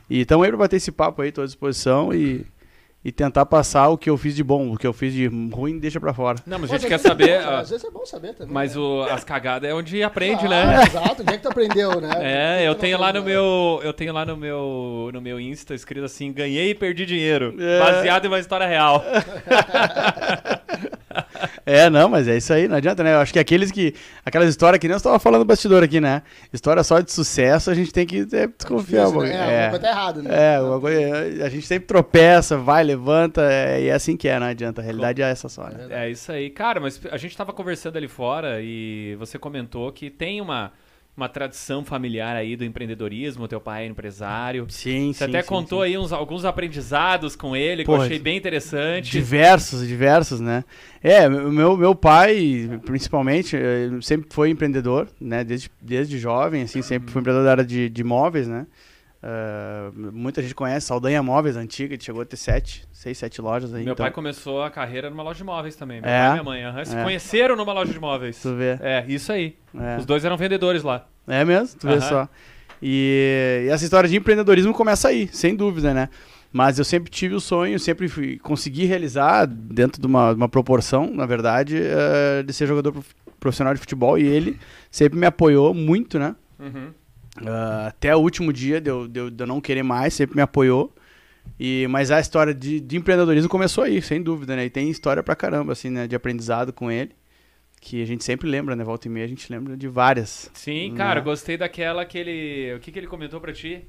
E 0.09 0.21
estamos 0.21 0.45
aí 0.45 0.51
para 0.51 0.57
bater 0.59 0.75
esse 0.77 0.91
papo 0.91 1.21
aí, 1.21 1.31
tô 1.31 1.41
à 1.41 1.45
disposição 1.45 2.13
e, 2.13 2.45
e 3.07 3.11
tentar 3.13 3.45
passar 3.45 3.87
o 3.87 3.97
que 3.97 4.09
eu 4.09 4.17
fiz 4.17 4.35
de 4.35 4.43
bom, 4.43 4.73
o 4.73 4.77
que 4.77 4.85
eu 4.85 4.91
fiz 4.91 5.13
de 5.13 5.27
ruim, 5.27 5.79
deixa 5.79 5.97
pra 5.97 6.13
fora. 6.13 6.37
Não, 6.45 6.59
mas 6.59 6.69
a 6.69 6.73
gente 6.77 6.89
quer 6.89 6.95
é 6.95 6.97
saber. 6.97 7.41
bom, 7.41 7.47
ah, 7.49 7.59
Às 7.59 7.69
vezes 7.69 7.85
é 7.85 7.89
bom 7.89 8.05
saber 8.05 8.33
também. 8.33 8.53
Mas 8.53 8.75
né? 8.75 8.81
o, 8.81 9.03
as 9.03 9.23
cagadas 9.23 9.69
é 9.69 9.73
onde 9.73 10.03
aprende, 10.03 10.45
Ah, 10.45 10.49
né? 10.49 10.83
Exato, 10.91 11.21
onde 11.21 11.33
é 11.33 11.37
que 11.37 11.43
tu 11.43 11.47
aprendeu, 11.47 12.01
né? 12.01 12.09
É, 12.19 12.67
eu 12.67 12.75
Tu 12.75 12.81
tenho 12.81 12.99
lá 12.99 13.13
no 13.13 13.23
meu, 13.23 13.79
eu 13.81 13.93
tenho 13.93 14.11
lá 14.11 14.25
no 14.25 14.35
meu, 14.35 15.09
no 15.13 15.21
meu 15.21 15.39
Insta 15.39 15.73
escrito 15.73 16.03
assim, 16.03 16.33
ganhei 16.33 16.71
e 16.71 16.75
perdi 16.75 17.05
dinheiro, 17.05 17.55
É. 17.57 17.79
baseado 17.79 18.25
em 18.25 18.27
uma 18.27 18.39
história 18.39 18.67
real. 18.67 19.01
É, 21.65 21.89
não, 21.89 22.07
mas 22.07 22.27
é 22.27 22.37
isso 22.37 22.53
aí, 22.53 22.67
não 22.67 22.77
adianta, 22.77 23.03
né? 23.03 23.13
Eu 23.13 23.19
acho 23.19 23.33
que 23.33 23.39
aqueles 23.39 23.71
que. 23.71 23.93
Aquelas 24.25 24.47
histórias 24.49 24.79
que 24.79 24.87
nem 24.87 24.93
eu 24.93 24.97
estava 24.97 25.19
falando 25.19 25.39
no 25.39 25.45
bastidor 25.45 25.83
aqui, 25.83 25.99
né? 25.99 26.21
História 26.53 26.81
só 26.83 26.99
de 27.01 27.11
sucesso, 27.11 27.69
a 27.69 27.73
gente 27.73 27.91
tem 27.91 28.05
que 28.05 28.19
é, 28.33 28.47
desconfiar. 28.47 29.05
Difícil, 29.07 29.21
né? 29.23 29.31
É, 29.31 29.35
É, 29.35 29.41
alguma 29.65 29.69
coisa 29.71 29.79
tá 29.79 29.89
errado, 29.89 30.23
né? 30.23 30.29
É, 30.55 30.59
uma 30.61 30.79
coisa- 30.79 31.45
a 31.45 31.49
gente 31.49 31.67
sempre 31.67 31.87
tropeça, 31.87 32.57
vai, 32.57 32.83
levanta, 32.83 33.41
é, 33.51 33.81
e 33.81 33.87
é 33.89 33.93
assim 33.93 34.15
que 34.15 34.27
é, 34.29 34.39
não 34.39 34.47
adianta. 34.47 34.81
A 34.81 34.83
realidade 34.83 35.21
é 35.21 35.29
essa 35.29 35.49
só, 35.49 35.65
né? 35.65 35.87
É 35.89 36.09
isso 36.09 36.31
aí. 36.31 36.49
Cara, 36.49 36.79
mas 36.79 36.99
a 37.11 37.17
gente 37.17 37.35
tava 37.35 37.51
conversando 37.51 37.97
ali 37.97 38.07
fora 38.07 38.61
e 38.61 39.15
você 39.19 39.37
comentou 39.37 39.91
que 39.91 40.09
tem 40.09 40.39
uma, 40.39 40.71
uma 41.17 41.27
tradição 41.27 41.83
familiar 41.83 42.35
aí 42.35 42.55
do 42.55 42.63
empreendedorismo, 42.63 43.47
teu 43.47 43.59
pai 43.59 43.85
é 43.85 43.87
empresário. 43.87 44.67
Sim, 44.69 45.11
Você 45.11 45.25
sim. 45.25 45.29
até 45.31 45.41
sim, 45.41 45.47
contou 45.47 45.79
sim. 45.79 45.85
aí 45.85 45.97
uns, 45.97 46.13
alguns 46.13 46.45
aprendizados 46.45 47.35
com 47.35 47.55
ele, 47.55 47.83
que 47.83 47.89
eu 47.89 47.99
achei 47.99 48.19
bem 48.19 48.37
interessante. 48.37 49.09
Diversos, 49.09 49.87
diversos, 49.87 50.39
né? 50.39 50.63
É, 51.01 51.27
o 51.27 51.51
meu, 51.51 51.75
meu 51.75 51.95
pai, 51.95 52.69
principalmente, 52.85 53.57
sempre 54.03 54.27
foi 54.31 54.51
empreendedor, 54.51 55.09
né? 55.19 55.43
Desde, 55.43 55.71
desde 55.81 56.19
jovem, 56.19 56.61
assim, 56.61 56.83
sempre 56.83 57.11
foi 57.11 57.21
empreendedor 57.21 57.45
da 57.45 57.51
área 57.51 57.65
de, 57.65 57.89
de 57.89 58.01
imóveis, 58.01 58.47
né? 58.47 58.67
Ah, 59.29 59.91
muita 60.13 60.41
gente 60.41 60.55
conhece 60.55 60.87
Saldanha 60.87 61.21
Móveis, 61.21 61.57
antiga, 61.57 61.97
chegou 61.99 62.21
a 62.21 62.25
ter 62.25 62.37
sete, 62.37 62.85
seis, 62.93 63.17
sete 63.17 63.41
lojas 63.41 63.73
aí. 63.73 63.83
Meu 63.83 63.91
então, 63.91 64.05
pai 64.05 64.11
começou 64.13 64.63
a 64.63 64.71
carreira 64.71 65.09
numa 65.09 65.21
loja 65.21 65.39
de 65.39 65.43
móveis 65.43 65.75
também. 65.75 65.99
Meu 65.99 66.09
É? 66.09 66.17
pai 66.19 66.27
e 66.29 66.31
minha 66.31 66.43
mãe. 66.45 66.63
aham, 66.63 66.85
Se 66.85 66.95
É. 66.95 67.03
conheceram 67.03 67.57
numa 67.57 67.73
loja 67.73 67.91
de 67.91 67.99
móveis. 67.99 68.41
Tu 68.41 68.55
vê. 68.55 68.77
É, 68.81 69.03
isso 69.05 69.33
aí. 69.33 69.57
É. 69.77 69.97
Os 69.97 70.05
dois 70.05 70.23
eram 70.23 70.37
vendedores 70.37 70.81
lá. 70.81 71.05
É 71.27 71.43
mesmo, 71.43 71.77
tu 71.77 71.87
vê 71.87 71.93
Aham. 71.95 72.01
só. 72.01 72.29
E, 72.81 73.63
e 73.65 73.69
essa 73.69 73.83
história 73.83 74.07
de 74.07 74.15
empreendedorismo 74.15 74.73
começa 74.73 75.09
aí, 75.09 75.27
sem 75.33 75.53
dúvida, 75.55 75.93
né? 75.93 76.07
Mas 76.53 76.79
eu 76.79 76.85
sempre 76.85 77.11
tive 77.11 77.35
o 77.35 77.41
sonho, 77.41 77.77
sempre 77.77 78.07
fui, 78.07 78.37
consegui 78.39 78.85
realizar, 78.85 79.45
dentro 79.45 79.99
de 79.99 80.07
uma, 80.07 80.31
uma 80.31 80.47
proporção, 80.47 81.11
na 81.13 81.25
verdade, 81.25 81.75
eh, 81.77 82.43
de 82.43 82.53
ser 82.53 82.65
jogador 82.65 82.93
prof- 82.93 83.13
profissional 83.41 83.73
de 83.73 83.79
futebol. 83.81 84.17
E 84.17 84.25
ele 84.25 84.57
sempre 84.89 85.19
me 85.19 85.25
apoiou 85.25 85.73
muito, 85.73 86.17
né? 86.17 86.33
Uhum. 86.57 86.91
Ah, 87.45 87.87
até 87.87 88.15
o 88.15 88.19
último 88.19 88.51
dia 88.53 88.79
de 88.81 88.89
eu, 88.89 89.07
de, 89.07 89.19
eu, 89.19 89.29
de 89.29 89.43
eu 89.43 89.47
não 89.47 89.59
querer 89.61 89.83
mais, 89.83 90.13
sempre 90.13 90.35
me 90.35 90.41
apoiou. 90.41 90.93
E, 91.59 91.87
mas 91.89 92.11
a 92.11 92.19
história 92.19 92.53
de, 92.53 92.79
de 92.79 92.97
empreendedorismo 92.97 93.49
começou 93.49 93.83
aí, 93.83 94.01
sem 94.01 94.21
dúvida, 94.21 94.55
né? 94.55 94.65
E 94.65 94.69
tem 94.69 94.89
história 94.89 95.23
pra 95.23 95.35
caramba, 95.35 95.71
assim, 95.73 95.89
né? 95.89 96.05
De 96.07 96.15
aprendizado 96.15 96.73
com 96.73 96.91
ele. 96.91 97.11
Que 97.79 98.01
a 98.01 98.05
gente 98.05 98.23
sempre 98.23 98.49
lembra, 98.49 98.75
né? 98.75 98.83
Volta 98.83 99.07
e 99.07 99.11
meia 99.11 99.25
a 99.25 99.29
gente 99.29 99.51
lembra 99.51 99.77
de 99.77 99.87
várias. 99.87 100.49
Sim, 100.53 100.93
cara, 100.95 101.19
Né? 101.19 101.25
gostei 101.25 101.55
daquela 101.57 102.03
que 102.05 102.17
ele. 102.17 102.73
O 102.75 102.79
que, 102.79 102.91
que 102.91 102.99
ele 102.99 103.07
comentou 103.07 103.39
pra 103.39 103.53
ti? 103.53 103.83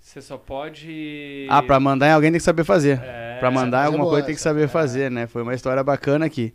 Você 0.00 0.20
só 0.22 0.36
pode. 0.36 1.46
Ah, 1.48 1.62
pra 1.62 1.78
mandar 1.78 2.08
em 2.08 2.12
alguém 2.12 2.30
tem 2.30 2.38
que 2.38 2.44
saber 2.44 2.64
fazer. 2.64 3.00
É, 3.02 3.36
Pra 3.38 3.50
mandar 3.50 3.84
alguma 3.86 4.02
é 4.02 4.04
boa, 4.04 4.12
coisa 4.14 4.26
tem 4.26 4.34
que 4.34 4.40
saber 4.40 4.68
fazer, 4.68 5.10
né? 5.10 5.26
Foi 5.26 5.42
uma 5.42 5.54
história 5.54 5.82
bacana 5.82 6.24
aqui. 6.26 6.52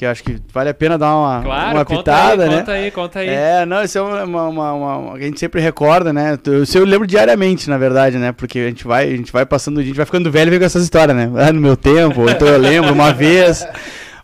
Que 0.00 0.06
acho 0.06 0.24
que 0.24 0.38
vale 0.50 0.70
a 0.70 0.72
pena 0.72 0.96
dar 0.96 1.14
uma, 1.14 1.42
Claro, 1.42 1.76
uma 1.76 1.84
conta 1.84 1.98
pitada, 1.98 2.44
aí, 2.44 2.48
né? 2.48 2.56
conta 2.60 2.72
aí, 2.72 2.90
conta 2.90 3.18
aí. 3.18 3.28
É, 3.28 3.66
não, 3.66 3.82
isso 3.82 3.98
é 3.98 4.00
uma, 4.00 4.24
uma, 4.48 4.72
uma- 4.72 5.12
a 5.14 5.20
gente 5.20 5.38
sempre 5.38 5.60
recorda, 5.60 6.10
né? 6.10 6.38
Eu, 6.46 6.62
isso 6.62 6.78
eu 6.78 6.86
lembro 6.86 7.06
diariamente, 7.06 7.68
na 7.68 7.76
verdade, 7.76 8.16
né? 8.16 8.32
Porque 8.32 8.60
a 8.60 8.66
gente 8.68 8.86
vai, 8.86 9.12
a 9.12 9.16
gente 9.18 9.30
vai 9.30 9.44
passando 9.44 9.78
a 9.78 9.82
gente 9.82 9.94
vai 9.94 10.06
ficando 10.06 10.30
velho 10.30 10.48
e 10.48 10.50
vem 10.52 10.58
com 10.58 10.64
essas 10.64 10.84
histórias, 10.84 11.14
né? 11.14 11.30
Ah, 11.36 11.52
no 11.52 11.60
meu 11.60 11.76
tempo, 11.76 12.30
então 12.30 12.48
eu 12.48 12.56
lembro 12.58 12.94
uma 12.94 13.12
vez. 13.12 13.62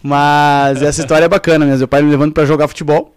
Mas 0.02 0.80
essa 0.80 1.00
história 1.02 1.26
é 1.26 1.28
bacana 1.28 1.66
mesmo. 1.66 1.80
Meu 1.80 1.88
pai 1.88 2.00
me 2.00 2.11
levando 2.11 2.33
pra 2.33 2.47
jogar 2.47 2.68
futebol, 2.68 3.14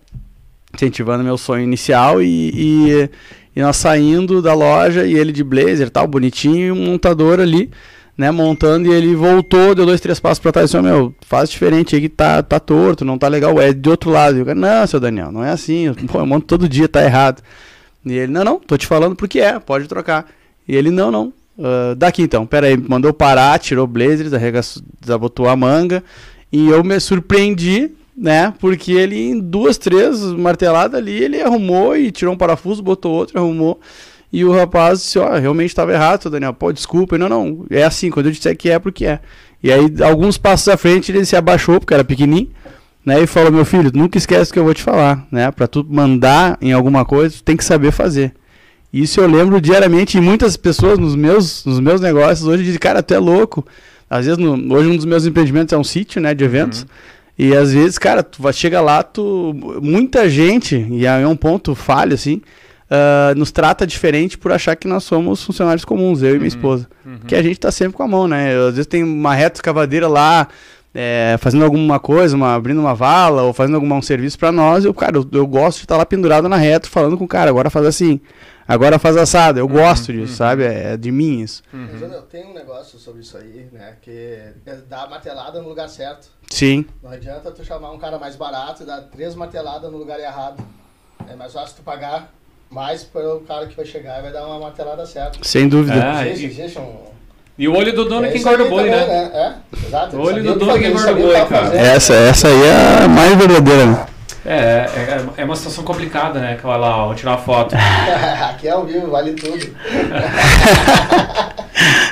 incentivando 0.75 1.23
meu 1.23 1.37
sonho 1.37 1.63
inicial 1.63 2.21
e, 2.21 2.51
e, 2.53 3.09
e 3.55 3.61
nós 3.61 3.77
saindo 3.77 4.41
da 4.41 4.53
loja 4.53 5.05
e 5.05 5.13
ele 5.13 5.31
de 5.31 5.45
blazer 5.45 5.89
tal, 5.89 6.05
bonitinho, 6.07 6.59
e 6.67 6.71
um 6.73 6.85
montador 6.87 7.39
ali, 7.39 7.71
né, 8.19 8.31
montando 8.31 8.85
e 8.85 8.91
ele 8.91 9.15
voltou, 9.15 9.73
deu 9.73 9.85
dois, 9.85 10.01
três 10.01 10.19
passos 10.19 10.39
pra 10.39 10.51
trás 10.51 10.69
e 10.69 10.73
disse, 10.73 10.77
"Ô, 10.77 10.81
meu, 10.83 11.15
faz 11.21 11.49
diferente 11.49 11.95
aí 11.95 12.01
que 12.01 12.09
tá, 12.09 12.43
tá 12.43 12.59
torto, 12.59 13.05
não 13.05 13.17
tá 13.17 13.29
legal, 13.29 13.57
é 13.61 13.71
de 13.71 13.89
outro 13.89 14.09
lado. 14.09 14.35
E 14.37 14.41
eu, 14.41 14.55
não, 14.55 14.85
seu 14.85 14.99
Daniel, 14.99 15.31
não 15.31 15.41
é 15.41 15.51
assim, 15.51 15.93
pô, 16.11 16.19
eu 16.19 16.25
monto 16.25 16.45
todo 16.45 16.67
dia, 16.67 16.89
tá 16.89 17.01
errado. 17.01 17.41
E 18.05 18.11
ele, 18.11 18.29
não, 18.29 18.43
não, 18.43 18.59
tô 18.59 18.75
te 18.77 18.85
falando 18.85 19.15
porque 19.15 19.39
é, 19.39 19.57
pode 19.57 19.87
trocar. 19.87 20.25
E 20.67 20.75
ele, 20.75 20.91
não, 20.91 21.09
não, 21.09 21.31
ah, 21.63 21.95
daqui 21.95 22.21
então, 22.21 22.45
pera 22.45 22.67
aí, 22.67 22.75
mandou 22.75 23.13
parar, 23.13 23.57
tirou 23.57 23.85
o 23.85 23.87
blazer, 23.87 24.33
arregaçou- 24.35 24.83
desabotou 24.99 25.47
a 25.47 25.55
manga, 25.55 26.03
e 26.51 26.67
eu 26.67 26.83
me 26.83 26.99
surpreendi, 26.99 27.89
né? 28.17 28.53
Porque 28.59 28.91
ele, 28.91 29.29
em 29.29 29.39
duas, 29.39 29.77
três 29.77 30.19
marteladas 30.33 30.99
ali, 30.99 31.23
ele 31.23 31.41
arrumou 31.41 31.95
e 31.95 32.11
tirou 32.11 32.33
um 32.33 32.37
parafuso, 32.37 32.83
botou 32.83 33.13
outro, 33.13 33.39
arrumou. 33.39 33.79
E 34.31 34.45
o 34.45 34.51
rapaz 34.51 34.99
disse, 35.01 35.17
ó, 35.19 35.37
realmente 35.37 35.69
estava 35.69 35.91
errado, 35.91 36.21
seu 36.21 36.31
Daniel. 36.31 36.53
Pô, 36.53 36.71
desculpa. 36.71 37.15
Ele, 37.15 37.27
não, 37.27 37.29
não, 37.29 37.65
é 37.69 37.83
assim, 37.83 38.09
quando 38.09 38.27
eu 38.27 38.31
disser 38.31 38.55
que 38.55 38.69
é, 38.69 38.77
porque 38.77 39.05
é. 39.05 39.19
E 39.63 39.71
aí, 39.71 39.91
alguns 40.03 40.37
passos 40.37 40.67
à 40.67 40.77
frente, 40.77 41.11
ele 41.11 41.25
se 41.25 41.35
abaixou, 41.35 41.79
porque 41.79 41.93
era 41.93 42.03
pequenininho, 42.03 42.49
né? 43.05 43.21
E 43.21 43.27
falou, 43.27 43.51
meu 43.51 43.65
filho, 43.65 43.91
nunca 43.93 44.17
esquece 44.17 44.51
o 44.51 44.53
que 44.53 44.59
eu 44.59 44.63
vou 44.63 44.73
te 44.73 44.83
falar, 44.83 45.27
né? 45.31 45.49
Pra 45.51 45.67
tu 45.67 45.85
mandar 45.89 46.57
em 46.61 46.71
alguma 46.71 47.03
coisa, 47.03 47.35
tu 47.37 47.43
tem 47.43 47.57
que 47.57 47.65
saber 47.65 47.91
fazer. 47.91 48.33
Isso 48.93 49.19
eu 49.19 49.27
lembro 49.27 49.59
diariamente 49.59 50.17
e 50.17 50.21
muitas 50.21 50.55
pessoas 50.55 50.97
nos 50.97 51.15
meus, 51.15 51.65
nos 51.65 51.79
meus 51.79 51.99
negócios 51.99 52.47
hoje 52.47 52.63
dizem, 52.63 52.79
cara, 52.79 53.03
tu 53.03 53.13
é 53.13 53.19
louco. 53.19 53.65
Às 54.09 54.25
vezes, 54.25 54.37
no- 54.39 54.73
hoje 54.75 54.89
um 54.89 54.95
dos 54.95 55.05
meus 55.05 55.25
empreendimentos 55.25 55.73
é 55.73 55.77
um 55.77 55.83
sítio, 55.83 56.21
né, 56.21 56.33
de 56.33 56.43
eventos. 56.43 56.85
E 57.37 57.55
às 57.55 57.71
vezes, 57.73 57.97
cara, 57.97 58.21
tu 58.23 58.41
chega 58.53 58.79
lá, 58.81 59.01
tu, 59.03 59.55
muita 59.81 60.29
gente, 60.29 60.75
e 60.91 61.05
é 61.05 61.27
um 61.27 61.35
ponto 61.35 61.73
falho, 61.75 62.13
assim, 62.13 62.41
ah, 62.89 63.33
nos 63.35 63.51
trata 63.51 63.85
diferente 63.85 64.37
por 64.37 64.51
achar 64.51 64.75
que 64.75 64.87
nós 64.87 65.03
somos 65.03 65.43
funcionários 65.43 65.85
comuns, 65.85 66.23
eu 66.23 66.35
e 66.35 66.37
minha 66.37 66.47
esposa. 66.47 66.87
Uhum. 67.05 67.19
Que 67.27 67.35
a 67.35 67.43
gente 67.43 67.59
tá 67.59 67.71
sempre 67.71 67.93
com 67.93 68.03
a 68.03 68.07
mão, 68.07 68.27
né? 68.27 68.55
Eu, 68.55 68.67
às 68.67 68.75
vezes 68.75 68.87
tem 68.87 69.03
uma 69.03 69.35
reta 69.35 69.57
escavadeira 69.57 70.07
lá, 70.07 70.47
é, 70.93 71.35
fazendo 71.39 71.63
alguma 71.63 71.99
coisa, 71.99 72.35
uma, 72.35 72.55
abrindo 72.55 72.81
uma 72.81 72.95
vala, 72.95 73.43
ou 73.43 73.53
fazendo 73.53 73.75
algum 73.75 73.93
um 73.93 74.01
serviço 74.01 74.39
pra 74.39 74.51
nós, 74.51 74.85
eu, 74.85 74.93
cara, 74.93 75.17
eu, 75.17 75.27
eu 75.31 75.45
gosto 75.45 75.77
de 75.77 75.83
estar 75.85 75.97
lá 75.97 76.05
pendurado 76.05 76.49
na 76.49 76.57
reta, 76.57 76.89
falando 76.89 77.15
com 77.15 77.25
o 77.25 77.27
cara, 77.27 77.51
agora 77.51 77.69
faz 77.69 77.85
assim, 77.85 78.19
agora 78.67 78.97
faz 78.97 79.15
assado, 79.15 79.59
eu 79.59 79.67
gosto 79.67 80.11
disso, 80.11 80.33
sabe? 80.33 80.63
É, 80.63 80.97
de 80.97 81.11
mim 81.11 81.41
isso. 81.41 81.61
Mas, 81.71 82.01
meu, 82.01 82.23
tem 82.23 82.43
um 82.47 82.53
negócio 82.55 82.97
sobre 82.97 83.21
isso 83.21 83.37
aí, 83.37 83.67
né? 83.71 83.97
Que 84.01 84.11
é 84.65 84.77
dar 84.89 85.07
martelada 85.07 85.61
no 85.61 85.69
lugar 85.69 85.89
certo. 85.89 86.27
Sim, 86.49 86.83
Não 87.03 87.11
adianta 87.11 87.51
tu 87.51 87.63
chamar 87.63 87.91
um 87.91 87.99
cara 87.99 88.17
mais 88.17 88.35
barato 88.35 88.81
e 88.81 88.85
dar 88.87 89.01
três 89.01 89.35
marteladas 89.35 89.91
no 89.91 89.97
lugar 89.99 90.19
errado. 90.19 90.63
É 91.29 91.35
mais 91.35 91.53
fácil 91.53 91.75
tu 91.75 91.83
pagar 91.83 92.33
mais 92.69 93.03
pelo 93.03 93.39
cara 93.41 93.65
que 93.67 93.75
vai 93.75 93.85
chegar 93.85 94.21
vai 94.21 94.31
dar 94.31 94.45
uma 94.45 94.59
martelada 94.59 95.05
certa. 95.05 95.39
sem 95.41 95.67
dúvida. 95.67 96.01
Ah, 96.03 96.27
existe, 96.27 96.43
e- 96.45 96.61
existe 96.61 96.79
um... 96.79 97.09
E 97.57 97.67
o 97.67 97.75
olho 97.75 97.93
do 97.93 98.05
dono 98.05 98.25
é 98.25 98.29
É 98.29 98.31
que 98.31 98.37
isso 98.37 98.47
engorda 98.47 98.63
o 98.63 98.69
boi, 98.69 98.89
também, 98.89 99.07
né? 99.07 99.31
É, 99.33 99.53
exato. 99.85 100.15
O 100.15 100.21
olho 100.21 100.41
do 100.41 100.55
dono 100.55 100.71
o 100.71 100.77
que 100.79 100.85
ele 100.85 100.93
engorda 100.93 101.11
o 101.11 101.15
o 101.15 101.21
boi, 101.23 101.45
cara. 101.45 101.75
Essa, 101.77 102.13
essa 102.13 102.47
aí 102.47 102.63
é 102.63 103.03
a 103.03 103.07
mais 103.09 103.35
verdadeira, 103.35 103.85
né? 103.85 104.05
É, 104.45 104.55
é, 104.55 105.25
é 105.41 105.43
uma 105.43 105.55
situação 105.57 105.83
complicada, 105.83 106.39
né? 106.39 106.55
Que 106.59 106.65
olha 106.65 106.77
lá, 106.77 107.03
ó, 107.03 107.07
vou 107.07 107.15
tirar 107.15 107.31
uma 107.31 107.37
foto. 107.39 107.75
Aqui 108.49 108.69
é 108.69 108.71
ao 108.71 108.85
vivo, 108.85 109.11
vale 109.11 109.33
tudo. 109.33 109.59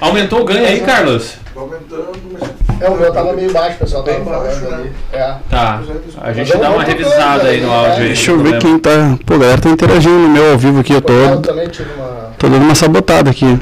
Aumentou 0.01 0.41
o 0.41 0.45
ganho 0.45 0.65
aí, 0.67 0.81
Carlos? 0.81 1.35
Tá 1.53 1.61
aumentando, 1.61 2.21
mas 2.31 2.43
É, 2.79 2.89
o 2.89 2.95
meu 2.95 3.11
tava 3.11 3.33
meio 3.33 3.51
baixo, 3.51 3.77
pessoal. 3.77 4.03
Bem 4.03 4.23
Tava 4.23 4.39
baixo, 4.39 4.59
falando 4.61 4.77
né? 4.83 4.83
ali. 4.83 4.91
É. 5.21 5.35
Tá. 5.49 5.81
A 6.21 6.33
gente 6.33 6.51
Mas 6.51 6.61
dá 6.61 6.69
uma 6.69 6.83
revisada 6.83 7.47
aí 7.47 7.61
no 7.61 7.71
áudio. 7.71 7.89
né? 7.89 7.95
aí, 8.01 8.07
Deixa 8.07 8.31
eu 8.31 8.39
ver 8.39 8.59
quem 8.59 8.77
tá. 8.79 9.17
Pô, 9.25 9.37
galera 9.37 9.59
tá 9.59 9.69
interagindo 9.69 10.15
no 10.15 10.29
meu 10.29 10.51
ao 10.51 10.57
vivo 10.57 10.79
aqui, 10.79 10.93
eu 10.93 11.01
tô. 11.01 11.11
Eu 11.13 11.41
também 11.41 11.67
tive 11.69 11.89
uma. 11.97 12.31
Tô 12.37 12.47
dando 12.47 12.63
uma 12.63 12.75
sabotada 12.75 13.29
aqui. 13.31 13.59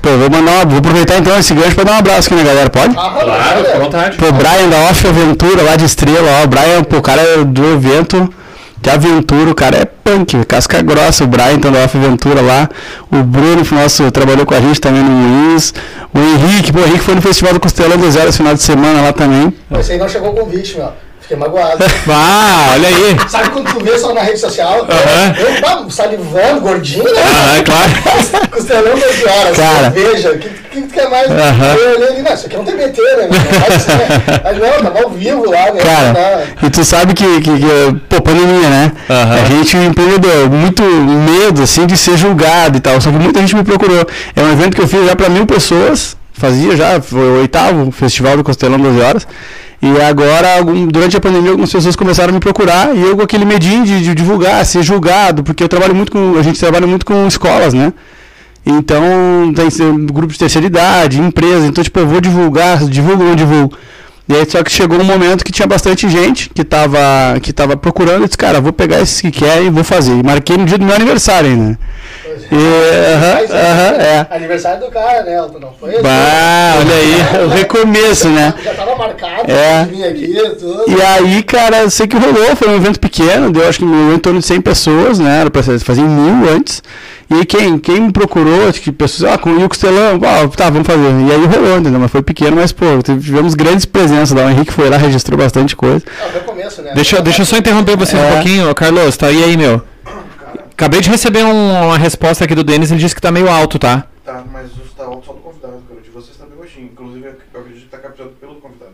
Pô, 0.00 0.10
vou 0.16 0.30
mandar 0.30 0.52
uma, 0.52 0.64
vou 0.64 0.78
aproveitar 0.78 1.18
então 1.18 1.36
esse 1.38 1.52
gancho 1.54 1.74
pra 1.74 1.84
dar 1.84 1.92
um 1.92 1.98
abraço 1.98 2.28
aqui 2.28 2.36
na 2.36 2.44
galera, 2.48 2.70
pode? 2.70 2.94
Ah, 2.96 3.10
Claro, 3.20 3.64
fica 3.64 3.76
à 3.76 3.80
vontade. 3.80 4.16
Pro 4.16 4.32
Brian 4.32 4.68
da 4.70 4.76
Off 4.90 5.06
Aventura 5.06 5.62
lá 5.62 5.76
de 5.76 5.84
Estrela, 5.84 6.40
ó. 6.40 6.44
O 6.44 6.46
Brian, 6.46 6.84
pô, 6.84 6.98
o 6.98 7.02
cara 7.02 7.20
é 7.20 7.44
do 7.44 7.72
evento 7.74 8.32
de 8.80 8.90
aventura, 8.90 9.50
o 9.50 9.54
cara 9.54 9.76
é 9.76 9.84
punk, 9.84 10.44
casca 10.46 10.80
grossa. 10.82 11.24
O 11.24 11.26
Brian 11.26 11.52
então 11.52 11.70
da 11.72 11.84
Off 11.84 11.96
Aventura 11.96 12.40
lá. 12.40 12.68
O 13.10 13.22
Bruno, 13.22 13.62
nosso, 13.72 14.10
trabalhou 14.10 14.46
com 14.46 14.54
a 14.54 14.60
gente 14.60 14.80
também 14.80 15.02
no 15.02 15.50
Luiz. 15.50 15.74
O 16.14 16.18
Henrique, 16.18 16.72
pô, 16.72 16.80
o 16.80 16.84
Henrique 16.84 17.00
foi 17.00 17.14
no 17.14 17.22
Festival 17.22 17.54
do 17.54 17.60
Costelão 17.60 17.98
do 17.98 18.10
Zero 18.10 18.28
esse 18.28 18.38
final 18.38 18.54
de 18.54 18.62
semana 18.62 19.02
lá 19.02 19.12
também. 19.12 19.52
Esse 19.78 19.92
aí 19.92 19.98
não 19.98 20.08
chegou 20.08 20.30
o 20.30 20.34
convite, 20.34 20.76
meu. 20.76 20.92
Fiquei 21.28 21.36
magoado. 21.36 21.84
Ah, 22.10 22.70
olha 22.72 22.88
aí. 22.88 23.16
Sabe 23.28 23.50
quando 23.50 23.70
tu 23.70 23.84
vê 23.84 23.98
só 23.98 24.14
na 24.14 24.22
rede 24.22 24.38
social? 24.38 24.86
Eu 25.38 25.60
tava 25.60 25.90
salivando, 25.90 26.60
gordinho, 26.62 27.04
né? 27.04 27.20
Ah, 27.22 27.58
é 27.58 27.62
claro. 27.62 27.90
Costelão 28.50 28.94
12 28.94 29.28
horas, 29.28 29.56
Cara. 29.56 29.92
cerveja, 29.92 30.30
o 30.30 30.38
que, 30.38 30.48
que 30.48 30.80
tu 30.80 30.88
quer 30.88 31.10
mais? 31.10 31.30
Aham. 31.30 31.74
Eu 31.74 31.96
olhei 31.96 32.08
ali, 32.08 32.22
não, 32.22 32.32
isso 32.32 32.46
aqui 32.46 32.56
não 32.56 32.64
tem 32.64 32.76
BT, 32.76 33.02
né? 33.02 33.28
ser. 33.78 34.42
Mas 34.42 34.58
não, 34.58 34.90
tava 34.90 35.04
ao 35.04 35.10
vivo 35.10 35.50
lá, 35.50 35.70
né? 35.70 35.82
Cara, 35.82 36.44
e 36.62 36.70
tu 36.70 36.82
sabe 36.82 37.12
que, 37.12 37.40
que, 37.42 37.58
que 37.58 38.00
pô, 38.08 38.22
pandemia, 38.22 38.68
né? 38.70 38.92
A 39.08 39.44
gente 39.44 39.76
empreendedor, 39.76 40.48
muito 40.50 40.82
medo, 40.82 41.62
assim, 41.62 41.86
de 41.86 41.96
ser 41.96 42.16
julgado 42.16 42.78
e 42.78 42.80
tal. 42.80 43.00
Só 43.00 43.10
que 43.10 43.18
muita 43.18 43.40
gente 43.40 43.54
me 43.54 43.64
procurou. 43.64 44.06
É 44.34 44.42
um 44.42 44.52
evento 44.52 44.74
que 44.74 44.80
eu 44.80 44.88
fiz 44.88 45.04
já 45.04 45.14
pra 45.14 45.28
mil 45.28 45.44
pessoas. 45.44 46.16
Fazia 46.32 46.74
já, 46.76 47.00
foi 47.00 47.20
o 47.20 47.40
oitavo 47.40 47.90
Festival 47.90 48.36
do 48.36 48.44
Costelão 48.44 48.78
12 48.78 49.00
Horas. 49.00 49.26
E 49.80 50.00
agora, 50.02 50.58
algum- 50.58 50.86
durante 50.88 51.16
a 51.16 51.20
pandemia, 51.20 51.50
algumas 51.50 51.70
pessoas 51.70 51.94
começaram 51.94 52.30
a 52.30 52.32
me 52.32 52.40
procurar 52.40 52.96
e 52.96 53.00
eu 53.00 53.16
com 53.16 53.22
aquele 53.22 53.44
medinho 53.44 53.84
de, 53.84 54.02
de 54.02 54.14
divulgar, 54.14 54.64
ser 54.66 54.82
julgado, 54.82 55.44
porque 55.44 55.62
eu 55.62 55.68
trabalho 55.68 55.94
muito 55.94 56.10
com. 56.10 56.36
A 56.36 56.42
gente 56.42 56.58
trabalha 56.58 56.86
muito 56.86 57.06
com 57.06 57.26
escolas, 57.28 57.72
né? 57.72 57.92
Então, 58.66 59.52
tem 59.54 59.68
esse 59.68 59.82
grupo 60.10 60.32
de 60.32 60.38
terceira 60.38 60.66
idade, 60.66 61.20
empresa. 61.20 61.66
Então, 61.66 61.82
tipo, 61.82 61.98
eu 62.00 62.06
vou 62.06 62.20
divulgar, 62.20 62.84
divulgo 62.84 63.22
ou 63.22 63.28
não 63.30 63.36
divulgo. 63.36 63.76
E 64.28 64.34
aí, 64.34 64.44
só 64.50 64.62
que 64.62 64.70
chegou 64.70 65.00
um 65.00 65.04
momento 65.04 65.42
que 65.42 65.50
tinha 65.50 65.66
bastante 65.66 66.06
gente 66.08 66.50
que 66.50 66.62
tava, 66.62 66.98
que 67.40 67.50
tava 67.52 67.76
procurando. 67.78 68.22
Eu 68.22 68.26
disse, 68.26 68.36
cara, 68.36 68.60
vou 68.60 68.72
pegar 68.72 69.00
esses 69.00 69.20
que 69.22 69.30
querem 69.30 69.68
e 69.68 69.70
vou 69.70 69.84
fazer. 69.84 70.18
E 70.18 70.22
marquei 70.22 70.56
no 70.58 70.66
dia 70.66 70.76
do 70.76 70.84
meu 70.84 70.94
aniversário 70.94 71.48
ainda. 71.50 71.78
E, 72.50 73.34
Mas, 73.34 73.50
aham, 73.50 73.96
é. 74.00 74.26
Aniversário 74.30 74.80
do 74.80 74.90
cara, 74.90 75.22
né, 75.22 75.36
Elton? 75.36 75.58
Não 75.58 75.72
foi? 75.78 76.00
Bah, 76.02 76.76
olha 76.80 76.94
aí, 76.94 77.44
o 77.44 77.48
recomeço, 77.48 78.28
né? 78.28 78.52
Já 78.62 78.74
tava 78.74 78.96
marcado, 78.96 79.50
É. 79.50 79.84
vir 79.84 80.04
aqui, 80.04 80.56
tudo. 80.58 80.84
E 80.88 81.00
aí, 81.02 81.42
cara, 81.42 81.78
eu 81.82 81.90
sei 81.90 82.06
que 82.06 82.16
rolou, 82.16 82.54
foi 82.56 82.68
um 82.68 82.76
evento 82.76 82.98
pequeno, 83.00 83.50
deu 83.52 83.68
acho 83.68 83.78
que 83.78 83.84
em 83.84 84.18
torno 84.18 84.40
de 84.40 84.46
100 84.46 84.60
pessoas, 84.60 85.18
né? 85.18 85.40
Era 85.40 85.50
pra 85.50 85.62
fazer 85.62 86.02
mil 86.02 86.48
antes. 86.50 86.82
E 87.30 87.34
aí 87.34 87.44
quem, 87.44 87.78
quem 87.78 88.00
me 88.00 88.10
procurou, 88.12 88.68
acho 88.68 88.80
que 88.80 88.90
pessoas, 88.90 89.32
ah, 89.34 89.36
com 89.38 89.50
o 89.50 89.68
Costelão, 89.68 90.18
ah, 90.24 90.48
tá, 90.56 90.70
vamos 90.70 90.86
fazer. 90.86 91.02
E 91.28 91.30
aí 91.32 91.44
rolou, 91.44 91.78
entendeu? 91.78 92.00
Mas 92.00 92.10
foi 92.10 92.22
pequeno, 92.22 92.56
mas 92.56 92.72
pô, 92.72 92.86
tivemos 93.04 93.54
grandes 93.54 93.84
presenças 93.84 94.30
lá. 94.32 94.46
O 94.46 94.50
Henrique 94.50 94.72
foi 94.72 94.88
lá, 94.88 94.96
registrou 94.96 95.38
bastante 95.38 95.76
coisa. 95.76 96.02
Ah, 96.22 96.38
o 96.38 96.40
começo, 96.40 96.80
né? 96.80 96.92
Deixa, 96.94 97.20
deixa 97.20 97.42
eu 97.42 97.46
só 97.46 97.56
interromper 97.58 97.96
vocês 97.98 98.20
um 98.20 98.24
É. 98.24 98.30
pouquinho, 98.32 98.70
ô, 98.70 98.74
Carlos. 98.74 99.14
Tá 99.16 99.26
aí, 99.26 99.44
aí, 99.44 99.56
meu. 99.58 99.82
Acabei 100.78 101.00
de 101.00 101.10
receber 101.10 101.42
um- 101.44 101.86
uma 101.86 101.98
resposta 101.98 102.44
aqui 102.44 102.54
do 102.54 102.62
Denis, 102.62 102.92
ele 102.92 103.00
disse 103.00 103.12
que 103.12 103.20
tá 103.20 103.32
meio 103.32 103.50
alto, 103.50 103.80
tá? 103.80 104.04
tá, 104.24 104.44
mas 104.52 104.70
o 104.70 104.76
tá 104.96 105.02
alto 105.06 105.26
só 105.26 105.32
do 105.32 105.40
convidado, 105.40 105.82
cara. 105.88 105.98
O 105.98 106.02
de 106.04 106.08
vocês 106.10 106.36
tá 106.36 106.44
bem 106.46 106.56
baixinho. 106.56 106.84
Inclusive, 106.92 107.26
eu 107.52 107.60
acredito 107.60 107.82
que 107.82 107.88
tá 107.90 107.98
captado 107.98 108.28
pelo 108.40 108.54
convidado. 108.60 108.92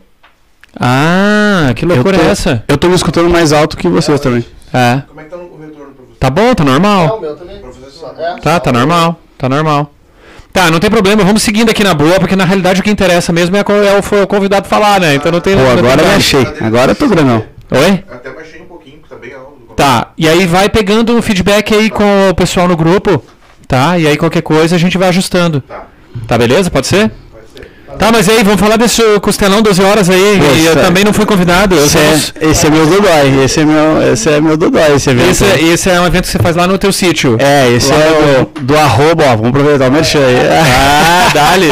Ah, 0.80 1.74
que 1.76 1.84
loucura 1.84 2.16
eu 2.16 2.20
tô, 2.22 2.26
é 2.26 2.30
essa? 2.30 2.64
Eu 2.68 2.78
tô 2.78 2.88
me 2.88 2.94
escutando 2.94 3.28
mais 3.28 3.52
alto 3.52 3.76
que 3.76 3.86
vocês 3.86 4.18
também. 4.18 4.42
É. 4.72 5.02
Como 5.06 5.20
é 5.20 5.24
que 5.24 5.28
tá 5.30 5.36
o 5.36 5.58
retorno 5.60 5.92
pra 5.92 6.04
você? 6.06 6.18
Tá 6.18 6.30
bom, 6.30 6.54
tá 6.54 6.64
normal. 6.64 7.18
o 7.18 7.20
meu 7.20 7.36
também. 7.36 7.60
Pra 7.60 7.70
vocês 7.70 7.92
Só- 7.92 8.08
tá 8.08 8.22
é, 8.22 8.36
Tá, 8.40 8.52
só- 8.54 8.60
tá 8.60 8.72
normal. 8.72 9.20
Tá 9.36 9.48
normal. 9.50 9.92
Tá, 10.54 10.70
não 10.70 10.80
tem 10.80 10.88
problema, 10.90 11.22
vamos 11.22 11.42
seguindo 11.42 11.68
aqui 11.70 11.84
na 11.84 11.92
boa, 11.92 12.18
porque 12.18 12.34
na 12.34 12.46
realidade 12.46 12.80
o 12.80 12.82
que 12.82 12.90
interessa 12.90 13.30
mesmo 13.30 13.54
é, 13.58 13.60
é 13.60 13.98
o, 13.98 14.02
foi 14.02 14.22
o 14.22 14.26
convidado 14.26 14.66
falar, 14.68 14.98
né? 15.00 15.16
Então 15.16 15.30
não 15.30 15.40
tem. 15.42 15.54
Pô, 15.54 15.60
não 15.62 15.68
tem 15.68 15.78
agora 15.80 15.96
me 15.98 16.02
nada. 16.04 16.16
achei. 16.16 16.46
Agora 16.62 16.92
eu 16.92 16.96
tô 16.96 17.08
grandão. 17.08 17.44
Oi? 17.70 18.04
Até 18.10 18.30
baixei 18.30 18.62
um 18.62 18.64
tá 19.76 20.08
e 20.16 20.28
aí 20.28 20.46
vai 20.46 20.68
pegando 20.68 21.16
o 21.16 21.22
feedback 21.22 21.74
aí 21.74 21.90
com 21.90 22.30
o 22.30 22.34
pessoal 22.34 22.66
no 22.68 22.76
grupo, 22.76 23.22
tá? 23.66 23.98
E 23.98 24.06
aí 24.06 24.16
qualquer 24.16 24.42
coisa 24.42 24.76
a 24.76 24.78
gente 24.78 24.96
vai 24.98 25.08
ajustando. 25.08 25.60
Tá, 25.60 25.86
Tá 26.28 26.38
beleza? 26.38 26.70
Pode 26.70 26.86
ser? 26.86 27.10
pode 27.30 27.46
ser. 27.56 27.96
Tá, 27.98 28.10
mas 28.12 28.28
aí, 28.28 28.42
vamos 28.44 28.60
falar 28.60 28.76
desse 28.76 29.02
costelão 29.20 29.62
12 29.62 29.82
horas 29.82 30.08
aí. 30.10 30.38
E 30.40 30.64
eu 30.66 30.72
sério. 30.74 30.82
também 30.82 31.04
não 31.04 31.12
fui 31.12 31.26
convidado. 31.26 31.74
Eu 31.74 31.84
Esse 31.84 31.98
é, 31.98 32.14
esse 32.50 32.66
é 32.66 32.70
meu 32.70 32.86
dodói. 32.86 33.44
Esse 33.44 33.60
é 33.60 33.64
meu, 33.64 34.12
esse 34.12 34.28
é 34.30 34.40
meu 34.40 34.56
dodói, 34.56 34.94
esse 34.94 35.10
evento. 35.10 35.30
esse, 35.30 35.44
é- 35.44 35.60
esse 35.62 35.90
é 35.90 36.00
um 36.00 36.06
evento 36.06 36.24
que 36.24 36.30
você 36.30 36.38
faz 36.38 36.54
lá 36.56 36.66
no 36.66 36.78
teu 36.78 36.92
sítio. 36.92 37.36
É, 37.40 37.68
esse 37.70 37.90
Lá 37.90 37.98
é 37.98 38.42
o 38.42 38.60
do 38.62 38.76
arroba, 38.76 39.24
ó. 39.24 39.36
Vamos 39.36 39.48
aproveitar 39.50 39.88
o 39.88 39.92
merchan 39.92 40.20
aí. 40.20 40.36
Ah, 40.48 41.30
dali. 41.34 41.68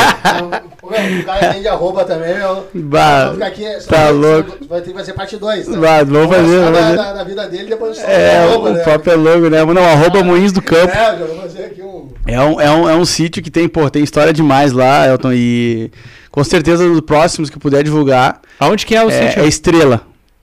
Meu, 0.93 1.21
o 1.21 1.25
cara 1.25 1.53
tem 1.53 1.63
de 1.63 1.69
arroba 1.69 2.05
também, 2.05 2.35
meu. 2.35 2.67
Bah, 2.75 3.25
Vou 3.27 3.35
ficar 3.35 3.47
aqui, 3.47 3.81
só 3.81 3.91
tá 3.91 4.03
vai- 4.05 4.13
louco. 4.13 4.57
Vai 4.69 4.81
ter 4.81 4.91
que 4.91 4.97
fazer 4.99 5.13
parte 5.15 5.37
2. 5.37 5.69
Né? 5.69 5.79
Bah, 5.79 6.05
vamos 6.05 6.35
fazer, 6.37 6.59
falar 6.59 6.71
vamos 6.71 6.79
da, 6.79 6.83
fazer. 6.83 6.97
da, 6.97 7.13
da 7.13 7.25
vida 7.25 7.49
dele 7.49 7.65
depois 7.71 7.97
só 7.99 8.07
É, 8.07 8.39
arroba, 8.39 8.71
o 8.71 8.73
né? 8.75 8.83
papo 8.85 9.11
é 9.11 9.15
logo, 9.15 9.49
né? 9.51 9.65
Não, 9.65 9.85
arroba 9.85 10.23
Moinhos 10.23 10.53
do 10.53 10.63
Campo. 10.63 10.93
É, 10.93 10.95
já 10.95 11.15
vou 11.25 11.37
fazer 11.43 11.65
aqui 11.65 11.83
um. 11.83 12.09
É 12.27 12.41
um, 12.41 12.61
é, 12.61 12.71
um, 12.71 12.89
é 12.91 12.95
um 12.95 13.05
sítio 13.05 13.43
que 13.43 13.51
tem, 13.51 13.69
pô, 13.69 13.89
tem 13.91 14.03
história 14.05 14.33
demais 14.33 14.73
lá, 14.73 15.07
Elton, 15.09 15.33
e 15.33 15.91
com 16.31 16.45
certeza 16.45 16.85
nos 16.87 17.01
próximos 17.01 17.51
que 17.51 17.59
puder 17.59 17.83
divulgar, 17.83 18.41
Aonde 18.61 18.87
que 18.87 18.95
é 18.95 19.05
o 19.05 19.11
é, 19.11 19.27
sítio? 19.29 19.43
é 19.43 19.47
Estrela, 19.47 20.03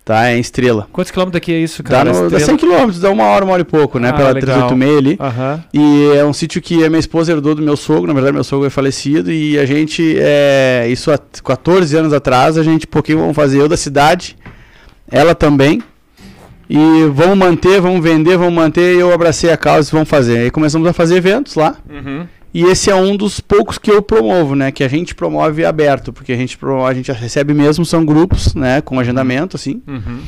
tá? 0.10 0.28
É 0.28 0.36
em 0.38 0.40
Estrela. 0.40 0.88
Quantos 0.92 1.12
quilômetros 1.12 1.40
daqui 1.40 1.54
é 1.54 1.60
isso, 1.60 1.84
Dá, 1.84 1.90
cara? 1.90 2.12
no, 2.12 2.30
dá 2.32 2.38
Estrela? 2.38 2.58
100 2.58 2.58
km, 2.58 3.00
dá 3.00 3.12
uma 3.12 3.26
hora, 3.26 3.46
uma 3.46 3.54
hora 3.54 3.62
e 3.62 3.66
pouco, 3.66 4.00
né? 4.00 4.10
Ah, 4.10 4.14
pela 4.14 4.32
legal. 4.32 4.68
386 4.68 4.98
ali. 4.98 5.18
Aham. 5.20 5.64
E 5.72 6.18
é 6.18 6.26
um 6.26 6.34
sítio 6.34 6.60
que 6.60 6.84
a 6.84 6.90
minha 6.90 7.00
esposa 7.00 7.32
herdou 7.32 7.54
do 7.54 7.62
meu 7.62 7.78
sogro, 7.78 8.08
na 8.08 8.14
verdade 8.14 8.34
meu 8.34 8.44
sogro 8.44 8.66
é 8.66 8.72
falecido, 8.72 9.32
e 9.32 9.60
a 9.60 9.66
gente, 9.68 10.16
é, 10.18 10.88
isso 10.90 11.12
há 11.12 11.20
14 11.44 11.96
anos 11.96 12.12
atrás, 12.12 12.58
a 12.58 12.64
gente, 12.64 12.88
pouquinho, 12.88 13.20
vamos 13.20 13.36
fazer 13.36 13.60
eu 13.60 13.68
da 13.68 13.78
cidade, 13.78 14.36
ela 15.12 15.36
também, 15.36 15.80
e 16.68 16.78
vamos 17.14 17.38
manter, 17.38 17.80
vamos 17.80 18.02
vender, 18.04 18.36
vamos 18.36 18.54
manter, 18.54 18.96
e 18.96 19.00
eu 19.00 19.14
abracei 19.14 19.52
a 19.52 19.58
causa 19.58 19.90
e 19.90 19.92
vamos 19.92 20.10
fazer. 20.10 20.40
Aí 20.40 20.52
começamos 20.52 20.88
a 20.88 20.94
fazer 20.94 21.18
eventos 21.18 21.54
lá, 21.54 21.76
Uhum. 21.88 22.26
E 22.54 22.64
esse 22.64 22.90
é 22.90 22.96
um 22.96 23.16
dos 23.16 23.40
poucos 23.40 23.78
que 23.78 23.92
eu 23.92 24.02
promovo, 24.02 24.56
né, 24.56 24.72
que 24.72 24.84
a 24.84 24.88
gente 24.88 25.14
promove 25.16 25.64
aberto, 25.66 26.12
porque 26.14 26.32
a 26.34 26.36
gente, 26.38 26.58
promo- 26.58 26.86
a 26.86 26.94
gente 26.94 27.12
recebe 27.12 27.54
mesmo, 27.54 27.86
são 27.86 28.06
grupos, 28.06 28.54
né, 28.56 28.82
com 28.82 29.00
agendamento, 29.00 29.56
assim, 29.56 29.82
Uhum. 29.88 30.20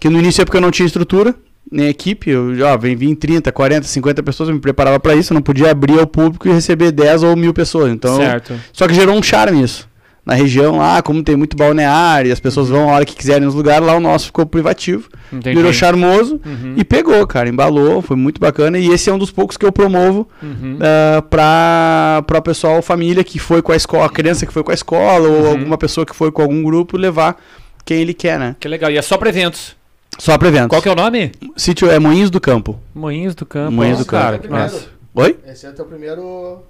que 0.00 0.08
no 0.08 0.18
início 0.18 0.42
é 0.42 0.44
porque 0.44 0.56
eu 0.56 0.60
não 0.62 0.70
tinha 0.70 0.86
estrutura, 0.86 1.34
nem 1.72 1.88
equipe, 1.88 2.30
eu 2.30 2.54
já 2.54 2.76
vem 2.76 2.94
vir 2.94 3.14
30, 3.16 3.50
40, 3.50 3.86
50 3.86 4.22
pessoas, 4.22 4.48
eu 4.48 4.54
me 4.54 4.60
preparava 4.60 5.00
para 5.00 5.14
isso, 5.14 5.32
eu 5.32 5.34
não 5.34 5.42
podia 5.42 5.70
abrir 5.70 5.98
ao 5.98 6.06
público 6.06 6.46
e 6.46 6.52
receber 6.52 6.92
10 6.92 7.22
ou 7.22 7.34
mil 7.34 7.52
pessoas. 7.54 7.90
Então, 7.90 8.16
Certo. 8.16 8.54
só 8.72 8.86
que 8.86 8.94
gerou 8.94 9.16
um 9.16 9.22
charme 9.22 9.62
isso. 9.62 9.88
Na 10.26 10.32
região 10.34 10.78
lá, 10.78 11.02
como 11.02 11.22
tem 11.22 11.36
muito 11.36 11.54
balneário, 11.54 12.30
e 12.30 12.32
as 12.32 12.40
pessoas 12.40 12.70
vão 12.70 12.88
a 12.88 12.94
hora 12.94 13.04
que 13.04 13.14
quiserem 13.14 13.44
nos 13.44 13.54
lugares, 13.54 13.86
lá 13.86 13.94
o 13.94 14.00
nosso 14.00 14.26
ficou 14.26 14.46
privativo, 14.46 15.08
Entendi. 15.30 15.54
virou 15.54 15.70
charmoso 15.72 16.40
Uhum. 16.46 16.74
e 16.78 16.82
pegou, 16.84 17.26
cara, 17.26 17.46
embalou, 17.48 18.00
foi 18.00 18.16
muito 18.16 18.40
bacana 18.40 18.78
e 18.78 18.88
esse 18.88 19.10
é 19.10 19.12
um 19.12 19.18
dos 19.18 19.30
poucos 19.30 19.58
que 19.58 19.66
eu 19.66 19.70
promovo 19.72 20.26
Uhum. 20.42 20.78
uh, 20.78 21.22
para 21.28 22.24
o 22.38 22.42
pessoal, 22.42 22.80
família 22.80 23.22
que 23.22 23.38
foi 23.38 23.60
com 23.60 23.72
a 23.72 23.76
escola, 23.76 24.06
a 24.06 24.08
criança 24.08 24.46
que 24.46 24.52
foi 24.52 24.62
com 24.64 24.70
a 24.70 24.74
escola 24.74 25.28
ou 25.28 25.42
Uhum. 25.42 25.50
alguma 25.50 25.76
pessoa 25.76 26.06
que 26.06 26.16
foi 26.16 26.32
com 26.32 26.40
algum 26.40 26.62
grupo 26.62 26.96
levar 26.96 27.36
quem 27.84 28.00
ele 28.00 28.14
quer, 28.14 28.38
né? 28.38 28.56
Que 28.58 28.66
legal. 28.66 28.90
E 28.90 28.96
é 28.96 29.02
só 29.02 29.18
pra 29.18 29.28
eventos. 29.28 29.76
Só 30.18 30.38
para 30.38 30.48
eventos. 30.48 30.68
Qual 30.68 30.80
que 30.80 30.88
é 30.88 30.92
o 30.92 30.96
nome? 30.96 31.32
Sítio 31.54 31.90
é 31.90 31.98
Moinhos 31.98 32.30
do 32.30 32.40
Campo. 32.40 32.80
Moinhos 32.94 33.34
do 33.34 33.44
Campo. 33.44 33.72
Moinhos 33.72 33.98
Nossa, 33.98 34.04
do 34.04 34.10
Campo. 34.10 34.22
Cara, 34.24 34.38
que 34.38 34.48
massa. 34.48 34.86
Oi? 35.16 35.36
Esse 35.46 35.66
é 35.66 35.70
o 35.70 35.72
teu 35.74 35.84
primeiro 35.84 36.62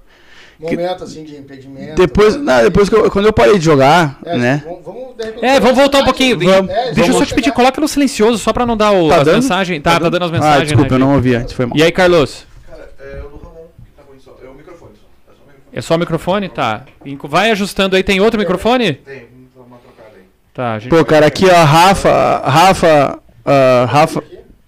momento, 0.58 1.04
assim, 1.04 1.24
de 1.24 1.36
impedimento. 1.36 1.94
Depois, 1.96 2.36
não, 2.36 2.62
depois 2.62 2.88
que 2.88 2.94
eu, 2.94 3.10
quando 3.10 3.26
eu 3.26 3.32
parei 3.32 3.58
de 3.58 3.64
jogar, 3.64 4.18
É, 4.24 4.36
né? 4.36 4.62
Vamos, 4.64 4.84
vamos, 4.84 5.04
repente, 5.18 5.44
É, 5.44 5.60
vamos 5.60 5.76
voltar 5.76 6.00
um 6.00 6.04
pouquinho. 6.04 6.38
Vamos. 6.38 6.70
É, 6.70 6.92
Deixa 6.92 7.10
eu 7.10 7.18
só 7.18 7.24
te 7.24 7.34
pedir, 7.34 7.52
coloca 7.52 7.80
no 7.80 7.88
silencioso, 7.88 8.38
só 8.38 8.52
pra 8.52 8.64
não 8.66 8.76
dar 8.76 8.92
o, 8.92 9.08
Tá 9.08 9.20
as 9.22 9.28
mensagens. 9.28 9.82
Tá, 9.82 9.98
tá, 9.98 10.08
dando 10.08 10.24
as 10.24 10.30
Ah, 10.30 10.32
mensagens. 10.32 10.68
desculpa, 10.68 10.94
eu 10.94 10.98
né, 10.98 11.04
não 11.04 11.10
aqui. 11.12 11.16
ouvi 11.16 11.34
antes, 11.36 11.52
foi 11.54 11.66
mal. 11.66 11.76
E 11.76 11.82
aí, 11.82 11.90
Carlos? 11.92 12.46
Cara, 12.68 12.88
é 13.00 13.18
o 13.20 13.28
do 13.28 13.36
Ramon 13.44 13.66
que 13.84 13.90
tá 13.96 14.02
ruim 14.08 14.18
só. 14.18 14.30
É 14.44 14.48
o 14.48 14.54
microfone 14.54 14.92
só. 14.94 15.06
É 15.32 15.34
só 15.34 15.42
o 15.42 15.46
microfone. 15.46 15.72
É 15.72 15.80
só 15.82 15.94
o 15.94 15.98
microfone? 15.98 16.48
Tá. 16.48 16.82
Vai 17.28 17.50
ajustando 17.50 17.96
aí. 17.96 18.02
Tem 18.02 18.20
outro 18.20 18.38
microfone? 18.38 18.94
Tem, 18.94 19.26
vamos 19.34 19.50
dar 19.54 19.60
uma 19.62 19.76
trocada 19.78 20.10
aí. 20.16 20.22
Tá, 20.52 20.74
a 20.74 20.78
gente... 20.78 20.90
Pô, 20.90 21.04
cara, 21.04 21.26
aqui 21.26 21.46
ó, 21.46 21.64
Rafa, 21.64 22.42
Rafa, 22.48 23.18
ah, 23.44 23.86
Rafa. 23.88 24.22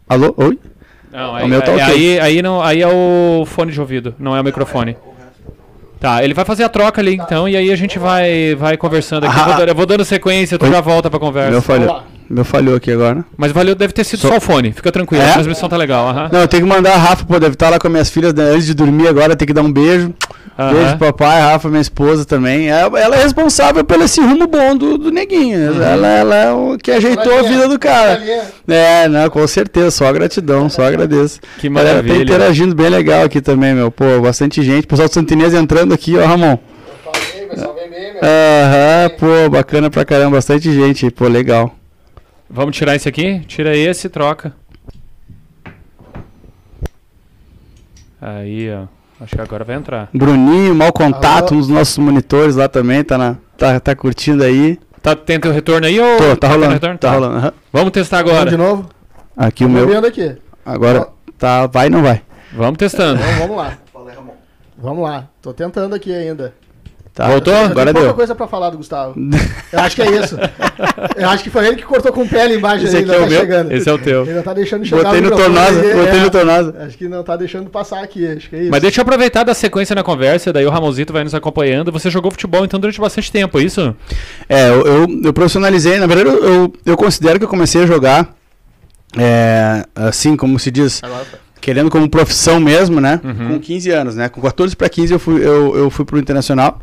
Alô? 0.09 0.35
Oi? 0.37 0.59
Não, 1.13 1.33
O 1.33 1.35
aí, 1.37 1.49
meu 1.49 1.63
tá 1.63 1.73
aí, 1.73 1.81
ok. 1.83 1.95
aí, 1.95 2.21
aí 2.21 2.43
não, 2.43 2.61
aí 2.63 2.83
é 2.83 2.89
o 2.89 3.45
fone 3.47 3.73
de 3.73 3.81
ouvido, 3.81 4.15
não 4.19 4.37
é 4.37 4.41
o 4.41 4.45
microfone. 4.45 4.97
Tá. 6.07 6.17
Tá, 6.19 6.25
ele 6.25 6.35
vai 6.35 6.45
fazer 6.45 6.63
a 6.63 6.69
troca 6.69 7.01
ali 7.01 7.15
então, 7.15 7.49
e 7.49 7.57
aí 7.57 7.73
a 7.73 7.75
gente 7.77 7.99
vai, 7.99 8.55
vai 8.55 8.77
conversando 8.77 9.25
aqui. 9.27 9.35
Ah. 9.37 9.41
Eu 9.41 9.47
vou, 9.47 9.57
dando- 9.57 9.69
eu 9.71 9.75
vou 9.75 9.87
dando 9.87 10.05
sequência, 10.05 10.57
tu 10.57 10.67
já 10.71 10.81
volta 10.81 11.11
pra 11.11 11.19
Meu 11.19 11.27
conversa. 11.29 11.61
falhou. 11.63 11.87
Vamos 11.89 12.03
lá. 12.03 12.09
Meu 12.31 12.45
falhou 12.45 12.77
aqui 12.77 12.93
agora. 12.93 13.25
Mas 13.37 13.51
valeu, 13.53 13.75
deve 13.75 13.93
ter 13.93 14.05
sido 14.05 14.21
Só- 14.21 14.29
só 14.29 14.37
o 14.37 14.41
fone. 14.41 14.73
Fica 14.73 14.93
tranquilo, 14.93 15.23
É? 15.25 15.31
a 15.31 15.33
transmissão 15.35 15.69
tá 15.69 15.77
legal. 15.77 16.13
Não, 16.31 16.41
eu 16.41 16.49
tenho 16.49 16.63
que 16.65 16.69
mandar 16.69 16.95
a 16.95 16.97
Rafa, 16.99 17.25
pô, 17.25 17.39
deve 17.41 17.55
estar 17.55 17.71
lá 17.71 17.79
com 17.79 17.87
as 17.89 17.93
minhas 17.93 18.11
filhas 18.11 18.33
né, 18.35 18.45
antes 18.51 18.67
de 18.67 18.75
dormir 18.75 19.09
agora, 19.09 19.35
tem 19.35 19.47
que 19.47 19.53
dar 19.53 19.63
um 19.63 19.73
beijo. 19.73 20.13
Aham. 20.59 20.73
Beijo, 20.73 20.99
papai, 20.99 21.41
Rafa, 21.41 21.69
minha 21.69 21.83
esposa 21.83 22.25
também. 22.25 22.69
Ela, 22.69 22.99
ela 22.99 23.17
é 23.17 23.23
responsável 23.23 23.85
pelo 23.85 24.05
esse 24.05 24.21
rumo 24.21 24.47
bom 24.47 24.75
do, 24.75 24.97
do 24.97 25.11
neguinho. 25.11 25.73
Uhum. 25.73 25.83
Ela, 25.83 26.09
ela 26.09 26.35
é 26.37 26.53
o 26.53 26.79
que 26.79 26.91
ajeitou 26.91 27.39
a 27.39 27.43
vida 27.43 27.69
do 27.69 27.79
cara. 27.79 28.23
É, 28.67 29.07
não, 29.07 29.29
com 29.29 29.47
certeza, 29.47 29.91
só 29.91 30.11
gratidão, 30.13 30.71
só 30.71 30.85
agradeço. 30.85 31.41
Que 31.59 31.69
Galera, 31.69 31.97
tá 31.99 32.03
maravilha. 32.05 32.23
interagindo 32.25 32.75
bem 32.75 32.89
legal 32.89 33.25
aqui 33.25 33.43
também, 33.43 33.75
meu. 33.75 33.91
Pô, 33.91 34.21
bastante 34.23 34.63
gente. 34.63 34.87
Pessoal 34.87 35.09
do 35.09 35.15
Santinês 35.15 35.53
entrando 35.53 35.93
aqui, 35.93 36.17
ó, 36.17 36.25
Ramon. 36.25 36.59
Aham, 38.23 39.11
pô, 39.19 39.51
bacana 39.51 39.91
pra 39.91 40.07
caramba, 40.07 40.37
bastante 40.39 40.73
gente, 40.73 41.11
pô, 41.11 41.29
legal. 41.29 41.75
Vamos 42.49 42.75
tirar 42.77 42.97
esse 42.97 43.07
aqui? 43.09 43.41
Tira 43.41 43.77
esse 43.77 44.07
e 44.07 44.11
troca. 44.11 44.55
Aí, 48.21 48.71
ó. 48.73 48.87
Acho 49.21 49.35
que 49.35 49.41
agora 49.41 49.65
vai 49.65 49.77
entrar. 49.77 50.09
Bruninho, 50.13 50.75
mau 50.75 50.93
contato, 50.93 51.51
Alô? 51.53 51.57
um 51.57 51.61
dos 51.61 51.69
nossos 51.69 51.97
monitores 51.99 52.55
lá 52.57 52.69
também, 52.69 53.03
tá, 53.03 53.17
na, 53.17 53.37
tá, 53.57 53.81
tá 53.81 53.95
curtindo 53.97 54.45
aí. 54.45 54.79
Tá, 55.03 55.15
teu 55.15 55.53
retorno 55.53 55.87
aí 55.87 55.99
ou. 55.99 56.17
Tô, 56.19 56.37
tá 56.37 56.49
tendo 56.49 56.53
rolando, 56.53 56.73
retorno? 56.75 56.99
tá 56.99 57.11
rolando. 57.13 57.37
aham. 57.39 57.53
Vamos 57.73 57.91
testar 57.93 58.19
Agora. 58.19 58.37
agora. 58.37 58.51
de 58.51 58.57
novo? 58.57 58.89
Aqui 59.37 59.65
o 59.65 59.69
Tô 59.69 59.73
meu, 59.73 59.87
vendo 59.87 60.07
aqui. 60.07 60.37
agora 60.65 61.09
tá, 61.39 61.67
vai 61.67 61.87
ou 61.87 61.93
não 61.93 62.03
vai? 62.03 62.23
Vamos 62.53 62.77
testando. 62.79 63.21
Então 63.21 63.39
vamos 63.39 63.57
lá. 63.57 63.79
Fala 63.93 64.11
aí, 64.11 64.17
Ramon. 64.17 64.33
Vamos 64.77 65.03
lá. 65.05 65.29
Tô 65.41 65.53
tentando 65.53 65.95
aqui 65.95 66.13
ainda. 66.13 66.55
Tá. 67.17 67.29
Voltou? 67.29 67.55
Eu 67.55 67.61
tenho 67.61 67.71
Agora 67.71 67.93
deu. 67.95 68.13
coisa 68.13 68.35
pra 68.35 68.47
falar 68.47 68.69
do 68.69 68.77
Gustavo. 68.77 69.15
Eu 69.73 69.81
acho 69.81 69.97
que 69.97 70.03
é 70.03 70.21
isso. 70.21 70.37
Eu 71.17 71.31
acho 71.31 71.43
que 71.43 71.49
foi 71.49 71.67
ele 71.67 71.77
que 71.77 71.83
cortou 71.83 72.13
com 72.13 72.25
o 72.25 72.29
pé 72.29 72.43
ali 72.43 72.57
embaixo. 72.57 72.85
Esse 72.85 72.99
aqui 72.99 73.11
é 73.11 73.15
ainda 73.15 73.17
o 73.17 73.25
tá 73.25 73.31
meu? 73.31 73.41
chegando. 73.41 73.73
Esse 73.73 73.89
é 73.89 73.93
o 73.93 73.99
teu. 73.99 74.23
Ele 74.25 74.35
não 74.35 74.43
tá 74.43 74.53
deixando 74.53 74.85
chegar 74.85 75.05
Botei 75.05 75.23
no 75.23 75.31
tornado, 75.31 75.77
botei 75.77 76.21
é, 76.21 76.23
no 76.23 76.31
tornado. 76.31 76.75
Acho 76.79 76.99
que 76.99 77.09
não 77.09 77.23
tá 77.25 77.35
deixando 77.37 77.71
passar 77.71 78.05
aqui. 78.05 78.27
Acho 78.27 78.51
que 78.51 78.57
é 78.57 78.61
isso. 78.61 78.71
Mas 78.71 78.83
deixa 78.83 79.01
eu 79.01 79.03
aproveitar 79.03 79.45
da 79.45 79.55
sequência 79.55 79.95
na 79.95 80.03
conversa, 80.03 80.53
daí 80.53 80.67
o 80.67 80.71
Ramonzito 80.71 81.11
vai 81.11 81.25
nos 81.25 81.35
acompanhando. 81.35 81.91
Você 81.91 82.11
jogou 82.11 82.31
futebol 82.31 82.67
então 82.67 82.79
durante 82.79 83.01
bastante 83.01 83.33
tempo, 83.33 83.59
é 83.59 83.63
isso? 83.63 83.97
É, 84.47 84.69
eu, 84.69 84.87
eu, 84.87 85.07
eu 85.25 85.33
profissionalizei, 85.33 85.99
na 85.99 86.07
verdade 86.07 86.29
eu, 86.29 86.45
eu, 86.45 86.73
eu 86.85 86.97
considero 86.99 87.39
que 87.39 87.47
eu 87.47 87.49
comecei 87.49 87.83
a 87.83 87.87
jogar, 87.87 88.35
é, 89.17 89.87
assim, 89.95 90.37
como 90.37 90.59
se 90.59 90.71
diz, 90.71 91.03
Agora 91.03 91.25
foi. 91.25 91.39
querendo 91.63 91.89
como 91.89 92.11
profissão 92.11 92.61
mesmo, 92.61 93.01
né? 93.01 93.23
Uhum. 93.25 93.55
Com 93.55 93.61
15 93.61 93.91
anos, 93.91 94.17
né? 94.17 94.29
Com 94.29 94.43
14 94.43 94.77
para 94.77 94.91
15 94.91 95.15
eu 95.15 95.19
fui, 95.19 95.41
eu, 95.43 95.75
eu 95.75 95.89
fui 95.89 96.05
pro 96.05 96.19
Internacional. 96.19 96.79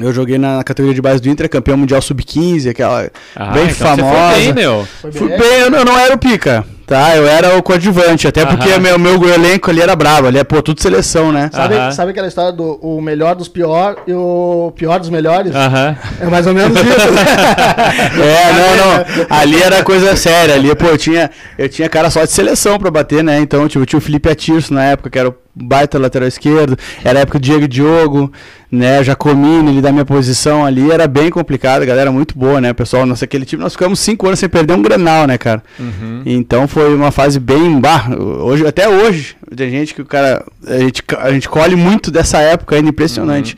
Eu 0.00 0.12
joguei 0.12 0.38
na 0.38 0.62
categoria 0.64 0.94
de 0.94 1.00
base 1.00 1.22
do 1.22 1.28
Inter, 1.28 1.48
campeão 1.48 1.76
mundial 1.76 2.02
sub-15, 2.02 2.68
aquela 2.70 3.08
Ah, 3.36 3.52
bem 3.52 3.64
então 3.64 3.94
Você 3.94 4.02
famosa. 4.02 4.32
foi 4.32 4.40
bem, 4.42 4.52
meu. 4.52 4.88
Foi 5.00 5.12
Fui 5.12 5.28
bem. 5.28 5.38
bem, 5.38 5.60
eu 5.60 5.70
não, 5.70 5.78
eu 5.78 5.84
não 5.84 5.96
era 5.96 6.12
o 6.14 6.18
pica, 6.18 6.64
tá? 6.84 7.14
Eu 7.16 7.28
era 7.28 7.56
o 7.56 7.62
coadjuvante, 7.62 8.26
até 8.26 8.44
porque 8.44 8.70
Aham. 8.70 8.80
meu, 8.80 8.98
meu 8.98 9.28
elenco 9.32 9.70
ali 9.70 9.80
era 9.80 9.94
brabo, 9.94 10.26
ali 10.26 10.38
é, 10.38 10.42
pô, 10.42 10.60
tudo 10.60 10.80
seleção, 10.82 11.30
né? 11.30 11.48
Sabe, 11.52 11.76
Aham. 11.76 11.92
sabe 11.92 12.10
aquela 12.10 12.26
história 12.26 12.50
do 12.50 12.72
o 12.82 13.00
melhor 13.00 13.36
dos 13.36 13.46
pior 13.46 13.96
e 14.04 14.12
o 14.12 14.72
pior 14.74 14.98
dos 14.98 15.10
melhores? 15.10 15.54
Aham. 15.54 15.96
É 16.20 16.26
mais 16.26 16.44
ou 16.48 16.54
menos 16.54 16.76
isso. 16.76 16.84
É, 18.24 18.52
não, 18.52 19.24
não. 19.26 19.26
Ali 19.30 19.62
era 19.62 19.82
coisa 19.84 20.16
séria. 20.16 20.54
Ali, 20.54 20.74
pô, 20.74 20.86
eu 20.86 20.98
tinha, 20.98 21.30
eu 21.58 21.68
tinha 21.68 21.88
cara 21.88 22.10
só 22.10 22.24
de 22.24 22.30
seleção 22.32 22.78
pra 22.78 22.90
bater, 22.90 23.22
né? 23.22 23.38
Então, 23.38 23.68
tipo, 23.68 23.84
tinha 23.86 23.98
o 23.98 24.02
Felipe 24.02 24.28
Atirso 24.28 24.72
na 24.74 24.84
época, 24.84 25.10
que 25.10 25.18
era 25.18 25.28
o 25.28 25.34
baita 25.54 25.98
lateral 25.98 26.26
esquerdo. 26.26 26.76
Era 27.04 27.20
a 27.20 27.22
época 27.22 27.38
do 27.38 27.42
Diego 27.42 27.68
Diogo, 27.68 28.32
né? 28.70 29.04
Jacomini, 29.04 29.70
ele 29.70 29.80
da 29.80 29.92
minha 29.92 30.04
posição 30.04 30.64
ali. 30.64 30.90
Era 30.90 31.06
bem 31.06 31.30
complicado, 31.30 31.82
a 31.82 31.86
galera 31.86 32.10
muito 32.10 32.36
boa, 32.36 32.60
né? 32.60 32.72
Pessoal, 32.72 33.06
nossa, 33.06 33.24
aquele 33.24 33.44
time, 33.44 33.62
nós 33.62 33.72
ficamos 33.72 34.00
cinco 34.00 34.26
anos 34.26 34.38
sem 34.38 34.48
perder 34.48 34.74
um 34.74 34.82
Grenal, 34.82 35.26
né, 35.26 35.38
cara? 35.38 35.62
Uhum. 35.78 36.22
Então 36.26 36.66
foi 36.66 36.94
uma 36.94 37.10
fase 37.10 37.38
bem. 37.38 37.80
Bah, 37.80 38.08
hoje, 38.18 38.66
até 38.66 38.88
hoje, 38.88 39.36
tem 39.54 39.70
gente 39.70 39.94
que 39.94 40.02
o 40.02 40.06
cara. 40.06 40.44
A 40.66 40.78
gente, 40.78 41.02
a 41.18 41.32
gente 41.32 41.48
colhe 41.48 41.76
muito 41.76 42.10
dessa 42.10 42.38
época 42.38 42.76
ainda, 42.76 42.88
impressionante. 42.88 43.56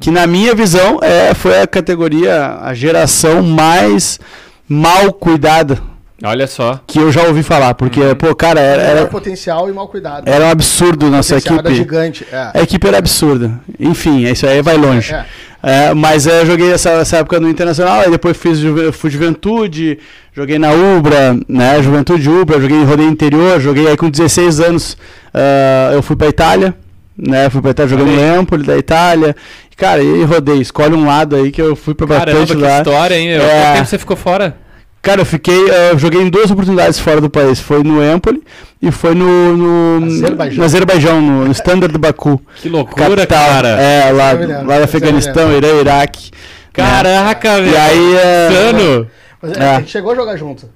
Que 0.00 0.10
na 0.10 0.26
minha 0.26 0.54
visão 0.54 1.00
é, 1.02 1.34
foi 1.34 1.60
a 1.60 1.66
categoria, 1.66 2.58
a 2.60 2.74
geração 2.74 3.42
mais 3.42 4.20
mal 4.68 5.12
cuidada 5.12 5.80
Olha 6.22 6.46
só. 6.48 6.80
que 6.86 6.98
eu 6.98 7.12
já 7.12 7.22
ouvi 7.24 7.42
falar. 7.42 7.74
Porque, 7.74 8.00
pô, 8.16 8.34
cara, 8.34 8.60
era, 8.60 8.82
Era 8.82 9.00
era, 9.00 9.06
potencial 9.08 9.68
e 9.68 9.72
mal 9.72 9.86
cuidado. 9.88 10.28
era 10.28 10.46
um 10.46 10.50
absurdo 10.50 11.08
nossa 11.08 11.34
potencial 11.36 11.58
era 11.60 11.68
equipe. 11.68 11.76
gigante. 11.84 12.26
É. 12.32 12.50
A 12.54 12.62
equipe 12.62 12.86
era 12.88 12.98
absurda. 12.98 13.60
Enfim, 13.78 14.24
isso 14.24 14.46
aí 14.46 14.60
vai 14.60 14.76
longe. 14.76 15.14
É. 15.14 15.24
É, 15.60 15.92
mas 15.94 16.26
é, 16.26 16.42
eu 16.42 16.46
joguei 16.46 16.72
essa, 16.72 16.90
essa 16.90 17.16
época 17.18 17.40
no 17.40 17.48
Internacional, 17.48 18.00
aí 18.00 18.10
depois 18.10 18.36
fiz 18.36 18.60
fui 18.92 19.10
Juventude, 19.10 19.98
joguei 20.32 20.56
na 20.56 20.70
Ubra, 20.72 21.36
né? 21.48 21.82
Juventude 21.82 22.30
Ubra, 22.30 22.60
joguei 22.60 22.76
em 22.76 22.84
rodeio 22.84 23.08
interior, 23.10 23.60
joguei 23.60 23.88
aí 23.88 23.96
com 23.96 24.08
16 24.08 24.60
anos, 24.60 24.96
ah, 25.34 25.90
eu 25.92 26.00
fui 26.00 26.14
pra 26.14 26.28
Itália, 26.28 26.76
né? 27.16 27.50
Fui 27.50 27.60
pra 27.60 27.72
Itália, 27.72 27.90
joguei 27.90 28.06
no. 28.16 28.40
Empoli 28.42 28.62
da 28.62 28.78
Itália. 28.78 29.34
Cara, 29.76 30.00
e 30.00 30.22
rodei, 30.22 30.60
escolhe 30.60 30.94
um 30.94 31.04
lado 31.06 31.34
aí 31.34 31.50
que 31.50 31.60
eu 31.60 31.74
fui 31.74 31.92
pra 31.94 32.06
Caramba, 32.06 32.38
bastante 32.38 32.56
que 32.56 32.62
lá. 32.62 32.78
história, 32.78 33.14
hein? 33.16 33.28
meu? 33.28 33.42
É. 33.42 33.48
Quanto 33.62 33.74
tempo 33.74 33.86
você 33.86 33.98
ficou 33.98 34.16
fora? 34.16 34.56
Cara, 35.00 35.20
eu 35.20 35.24
fiquei, 35.26 35.70
ah, 35.70 35.90
eu 35.92 35.98
joguei 35.98 36.20
em 36.20 36.28
duas 36.28 36.50
oportunidades 36.50 36.98
fora 36.98 37.20
do 37.20 37.30
país, 37.30 37.60
foi 37.60 37.82
no 37.82 38.02
Empoli 38.04 38.42
e 38.82 38.90
foi 38.90 39.14
no, 39.14 39.56
no, 39.56 40.06
Azerbaijão. 40.06 40.58
no 40.58 40.64
Azerbaijão, 40.64 41.20
no, 41.20 41.44
no 41.46 41.52
Standard 41.52 41.96
Baku. 41.98 42.40
Que 42.56 42.68
loucura, 42.68 43.06
capital, 43.16 43.46
cara. 43.48 43.68
É, 43.80 44.10
lá, 44.12 44.32
lembro, 44.32 44.52
lá 44.66 44.74
do 44.74 44.78
me 44.78 44.84
Afeganistão. 44.84 45.52
Irã, 45.56 45.80
Iraque. 45.80 46.30
Caraca, 46.72 47.58
E 47.58 47.62
velho. 47.62 47.78
aí, 47.80 48.16
é, 48.16 48.48
Insano. 48.50 49.10
Mas 49.40 49.52
É. 49.56 49.70
a 49.76 49.78
gente 49.80 49.90
chegou 49.90 50.12
a 50.12 50.14
jogar 50.14 50.36
junto. 50.36 50.68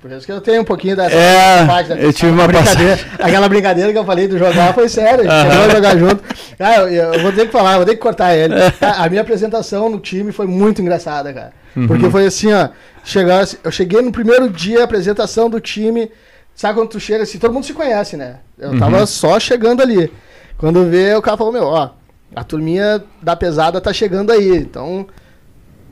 Por 0.00 0.12
isso 0.12 0.26
que 0.26 0.32
eu 0.32 0.40
tenho 0.42 0.60
um 0.60 0.64
pouquinho 0.64 0.94
dessa 0.94 1.16
É, 1.16 1.64
parte 1.64 1.88
da 1.88 1.96
eu 1.96 2.12
tive 2.12 2.30
uma 2.30 2.46
brincadeira. 2.46 2.98
Aquela 3.18 3.48
brincadeira 3.48 3.90
que 3.90 3.96
eu 3.98 4.04
falei 4.04 4.28
do 4.28 4.36
jogar 4.36 4.74
foi 4.74 4.86
sério. 4.86 5.30
A 5.30 5.40
gente 5.42 5.50
chegou 5.50 5.64
a 5.64 5.70
jogar 5.70 5.96
junto. 5.96 6.22
Ah, 6.60 6.76
eu, 6.80 6.88
eu 7.14 7.22
vou 7.22 7.32
ter 7.32 7.46
que 7.46 7.52
falar, 7.52 7.76
vou 7.76 7.86
ter 7.86 7.94
que 7.94 8.00
cortar 8.02 8.36
ele. 8.36 8.52
A, 8.82 9.04
a 9.04 9.08
minha 9.08 9.22
apresentação 9.22 9.88
no 9.88 9.98
time 9.98 10.30
foi 10.30 10.46
muito 10.46 10.82
engraçada, 10.82 11.32
cara. 11.32 11.52
Porque 11.88 12.10
foi 12.10 12.26
assim, 12.26 12.52
ó. 12.52 12.68
Chegar, 13.04 13.46
eu 13.62 13.70
cheguei 13.70 14.00
no 14.00 14.10
primeiro 14.10 14.48
dia, 14.48 14.82
apresentação 14.84 15.48
do 15.50 15.60
time. 15.60 16.10
Sabe 16.54 16.78
quando 16.78 16.88
tu 16.88 17.00
chega 17.00 17.24
assim, 17.24 17.38
todo 17.38 17.52
mundo 17.52 17.66
se 17.66 17.72
conhece, 17.74 18.16
né? 18.16 18.36
Eu 18.58 18.78
tava 18.78 19.04
só 19.06 19.38
chegando 19.40 19.82
ali. 19.82 20.10
Quando 20.56 20.84
vê, 20.88 21.14
o 21.14 21.20
cara 21.22 21.36
falou, 21.36 21.52
meu, 21.52 21.64
ó, 21.64 21.90
a 22.34 22.44
turminha 22.44 23.02
da 23.20 23.34
pesada 23.36 23.80
tá 23.80 23.92
chegando 23.92 24.30
aí. 24.30 24.56
Então, 24.56 25.06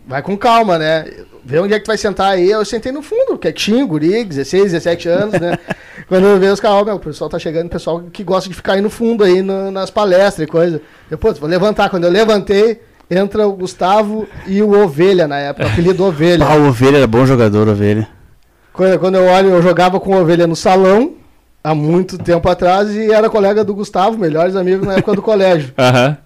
vai 0.06 0.22
com 0.22 0.36
calma, 0.36 0.78
né? 0.78 1.04
Vê 1.44 1.58
onde 1.58 1.74
é 1.74 1.78
que 1.78 1.84
tu 1.84 1.88
vai 1.88 1.98
sentar 1.98 2.30
aí. 2.32 2.48
Eu 2.48 2.64
sentei 2.64 2.92
no 2.92 3.02
fundo, 3.02 3.36
quietinho, 3.36 3.86
guri, 3.86 4.24
16, 4.24 4.70
17 4.72 5.08
anos, 5.08 5.40
né? 5.40 5.58
Quando 6.08 6.26
eu 6.26 6.38
vejo 6.38 6.52
os 6.52 6.60
caras, 6.60 6.84
meu, 6.84 6.94
o 6.94 7.00
pessoal 7.00 7.28
tá 7.28 7.38
chegando, 7.38 7.66
o 7.66 7.70
pessoal 7.70 8.00
que 8.12 8.22
gosta 8.22 8.48
de 8.48 8.54
ficar 8.54 8.74
aí 8.74 8.80
no 8.80 8.90
fundo 8.90 9.24
aí, 9.24 9.42
no- 9.42 9.70
nas 9.70 9.90
palestras 9.90 10.46
e 10.46 10.50
coisa. 10.50 10.80
Eu, 11.10 11.18
pô, 11.18 11.32
vou 11.34 11.48
levantar. 11.48 11.90
Quando 11.90 12.04
eu 12.04 12.10
levantei, 12.10 12.80
entra 13.12 13.46
o 13.46 13.52
Gustavo 13.52 14.26
e 14.46 14.62
o 14.62 14.72
Ovelha 14.82 15.28
na 15.28 15.38
época, 15.38 15.66
o 15.66 15.70
apelido 15.70 16.04
Ovelha. 16.06 16.46
Ah, 16.46 16.56
o 16.56 16.68
Ovelha 16.68 16.98
era 16.98 17.06
bom 17.06 17.24
jogador, 17.26 17.68
Ovelha. 17.68 18.08
Quando, 18.72 18.98
quando 18.98 19.14
eu 19.16 19.24
olho, 19.26 19.50
eu 19.50 19.62
jogava 19.62 20.00
com 20.00 20.14
o 20.14 20.20
Ovelha 20.20 20.46
no 20.46 20.56
salão, 20.56 21.14
há 21.62 21.74
muito 21.74 22.16
tempo 22.18 22.48
atrás, 22.48 22.90
e 22.94 23.12
era 23.12 23.28
colega 23.28 23.62
do 23.62 23.74
Gustavo, 23.74 24.18
melhores 24.18 24.56
amigos 24.56 24.86
na 24.86 24.94
época 24.94 25.14
do 25.14 25.22
colégio. 25.22 25.72
Aham. 25.78 26.16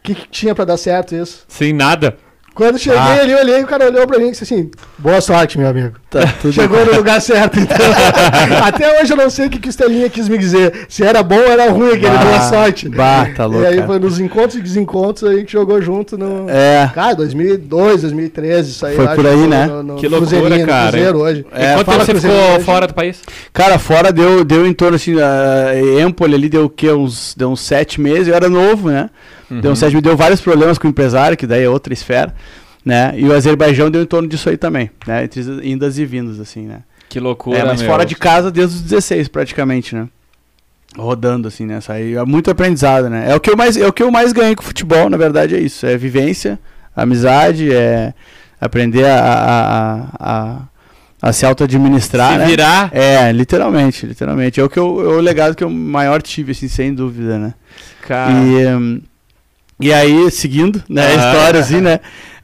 O 0.00 0.02
que, 0.02 0.14
que 0.14 0.28
tinha 0.28 0.54
pra 0.54 0.64
dar 0.64 0.76
certo 0.76 1.14
isso? 1.14 1.44
Sem 1.48 1.72
nada. 1.72 2.16
Quando 2.58 2.76
cheguei 2.76 2.98
Ah. 2.98 3.20
ali, 3.22 3.30
eu 3.30 3.38
olhei, 3.38 3.62
o 3.62 3.66
cara 3.68 3.86
olhou 3.86 4.04
pra 4.04 4.18
mim 4.18 4.26
e 4.26 4.30
disse 4.32 4.42
assim: 4.42 4.68
Boa 4.98 5.20
sorte, 5.20 5.56
meu 5.56 5.68
amigo. 5.68 5.94
Tá 6.10 6.20
tudo 6.42 6.50
Chegou 6.52 6.84
no 6.84 6.92
lugar 6.96 7.20
certo, 7.22 7.60
então. 7.60 7.76
Até 8.66 9.00
hoje 9.00 9.12
eu 9.12 9.16
não 9.16 9.30
sei 9.30 9.46
o 9.46 9.50
que, 9.50 9.60
que 9.60 9.68
o 9.68 9.70
Estelinha 9.70 10.08
quis 10.10 10.28
me 10.28 10.36
dizer. 10.36 10.86
Se 10.88 11.04
era 11.04 11.22
bom 11.22 11.36
ou 11.36 11.46
era 11.52 11.70
ruim, 11.70 11.90
aquele 11.92 12.08
Bah, 12.08 12.24
boa 12.24 12.40
sorte. 12.40 12.88
bah, 12.88 13.28
tá 13.36 13.46
louco, 13.46 13.62
E 13.62 13.66
aí 13.66 13.86
foi 13.86 14.00
nos 14.00 14.18
encontros 14.18 14.56
e 14.56 14.60
desencontros 14.60 15.30
aí 15.30 15.44
que 15.44 15.52
jogou 15.52 15.80
junto 15.80 16.18
no. 16.18 16.50
É. 16.50 16.90
Cara, 16.92 17.14
2002, 17.14 18.02
2013, 18.02 18.70
isso 18.72 18.84
aí. 18.84 18.96
Foi 18.96 19.06
por 19.06 19.24
aí, 19.24 19.36
no- 19.36 19.46
né? 19.46 19.66
no- 19.66 19.82
no 19.84 19.94
Que 19.96 20.08
loucura, 20.08 20.66
cara, 20.66 20.90
Cruzeiro 20.90 21.18
hoje. 21.20 21.46
E 21.54 21.62
É, 21.64 21.74
quanto 21.74 21.90
tempo 21.92 22.04
você 22.04 22.14
ficou 22.16 22.54
hoje. 22.56 22.64
fora 22.64 22.86
do 22.88 22.94
país? 22.94 23.20
Cara, 23.52 23.78
fora 23.78 24.12
deu, 24.12 24.44
deu 24.44 24.66
em 24.66 24.72
torno 24.72 24.96
assim, 24.96 25.14
uh, 25.14 26.00
Empoli 26.04 26.34
ali 26.34 26.48
deu 26.48 26.64
o 26.64 26.68
quê? 26.68 26.90
Uns, 26.90 27.34
deu 27.36 27.50
uns 27.50 27.60
sete 27.60 28.00
meses, 28.00 28.26
eu 28.26 28.34
era 28.34 28.48
novo, 28.48 28.88
né? 28.90 29.10
Deu 29.50 29.72
uns 29.72 29.78
sete 29.78 29.92
meses, 29.92 30.02
deu 30.02 30.16
vários 30.16 30.40
problemas 30.40 30.78
com 30.78 30.86
o 30.86 30.90
empresário, 30.90 31.36
que 31.36 31.46
daí 31.46 31.64
é 31.64 31.68
outra 31.68 31.92
esfera, 31.92 32.34
né? 32.84 33.14
E 33.16 33.24
o 33.24 33.34
Azerbaijão 33.34 33.90
deu 33.90 34.02
em 34.02 34.06
torno 34.06 34.28
disso 34.28 34.48
aí 34.48 34.56
também, 34.56 34.90
né? 35.06 35.24
Entre 35.24 35.40
as 35.40 35.46
indas 35.62 35.98
e 35.98 36.04
vindas, 36.04 36.38
assim, 36.38 36.66
né? 36.66 36.80
Que 37.08 37.18
loucura, 37.18 37.58
É, 37.58 37.64
mas 37.64 37.80
meu. 37.80 37.90
fora 37.90 38.04
de 38.04 38.14
casa 38.14 38.50
desde 38.50 38.76
os 38.76 38.82
16 38.82 39.28
praticamente, 39.28 39.94
né? 39.94 40.08
Rodando 40.96 41.48
assim, 41.48 41.64
né? 41.66 41.80
Saí, 41.80 42.14
é 42.14 42.24
muito 42.24 42.50
aprendizado, 42.50 43.08
né? 43.08 43.30
É 43.30 43.34
o 43.34 43.40
que 43.40 43.50
eu 43.50 43.56
mais, 43.56 43.76
é 43.76 43.86
o 43.86 43.92
que 43.92 44.02
eu 44.02 44.10
mais 44.10 44.32
ganhei 44.32 44.54
com 44.54 44.62
o 44.62 44.66
futebol, 44.66 45.08
na 45.08 45.16
verdade 45.16 45.54
é 45.54 45.60
isso, 45.60 45.86
é 45.86 45.96
vivência, 45.96 46.58
amizade, 46.96 47.72
é 47.72 48.12
aprender 48.60 49.04
a, 49.04 49.18
a, 49.20 49.60
a, 50.00 50.06
a, 50.18 50.58
a 51.22 51.32
se 51.32 51.46
auto-administrar, 51.46 52.32
Se 52.32 52.38
né? 52.38 52.46
virar. 52.46 52.90
É, 52.92 53.30
literalmente, 53.32 54.04
literalmente. 54.06 54.60
É 54.60 54.64
o 54.64 54.68
que 54.68 54.78
eu, 54.78 55.00
é 55.12 55.16
o 55.16 55.20
legado 55.20 55.54
que 55.54 55.62
eu 55.62 55.70
maior 55.70 56.20
tive, 56.22 56.52
assim, 56.52 56.68
sem 56.68 56.92
dúvida, 56.94 57.38
né? 57.38 57.54
Cara. 58.02 58.32
E, 58.32 58.66
hum, 58.74 59.00
e 59.80 59.92
aí, 59.92 60.30
seguindo, 60.30 60.82
né, 60.88 61.06
a 61.06 61.14
história, 61.14 61.60
assim, 61.60 61.80
né? 61.80 62.00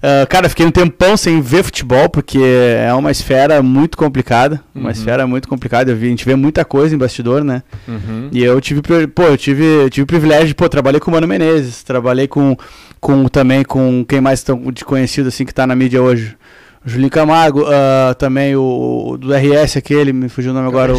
Ah, 0.07 0.27
cara, 0.27 0.51
fiquei 0.51 0.67
um 0.67 0.71
tempão 0.71 1.17
sem 1.17 1.41
ver 1.41 1.63
futebol, 1.63 2.11
porque 2.11 2.39
é 2.39 2.93
uma 2.93 3.11
esfera 3.11 3.63
muito 3.63 3.97
complicada. 3.97 4.61
Uma 4.75 4.85
Uhum. 4.85 4.91
esfera 4.91 5.27
muito 5.27 5.49
complicada. 5.49 5.91
Eu 5.91 5.97
vi, 5.97 6.09
a 6.09 6.11
gente 6.11 6.27
vê 6.27 6.35
muita 6.37 6.63
coisa 6.63 6.95
em 6.95 6.99
bastidor, 6.99 7.43
né? 7.43 7.63
Uhum. 7.89 8.29
E 8.31 8.45
eu 8.45 8.61
tive, 8.61 8.83
pô, 8.83 9.23
eu 9.23 9.37
tive, 9.39 9.65
eu 9.65 9.89
tive 9.89 10.05
privilégio 10.05 10.49
de, 10.49 10.55
pô, 10.55 10.69
trabalhei 10.69 11.01
com 11.01 11.11
o 11.11 11.15
Mano 11.15 11.27
Menezes, 11.27 11.83
trabalhei 11.83 12.29
com, 12.29 12.55
com 13.01 13.27
também 13.29 13.65
com 13.65 14.05
quem 14.07 14.21
mais 14.21 14.43
tão 14.43 14.71
de 14.71 14.85
conhecido 14.85 15.29
assim 15.29 15.47
que 15.47 15.55
tá 15.55 15.67
na 15.67 15.75
mídia 15.75 16.03
hoje. 16.03 16.37
Julinho 16.87 17.11
Camargo, 17.11 17.65
ah, 17.67 18.15
também 18.15 18.55
o, 18.57 19.13
o 19.13 19.17
do 19.17 19.33
RS 19.33 19.79
aquele, 19.79 20.13
me 20.13 20.29
fugiu 20.29 20.51
o 20.51 20.55
nome 20.55 20.69
agora, 20.69 20.93
o 20.93 20.99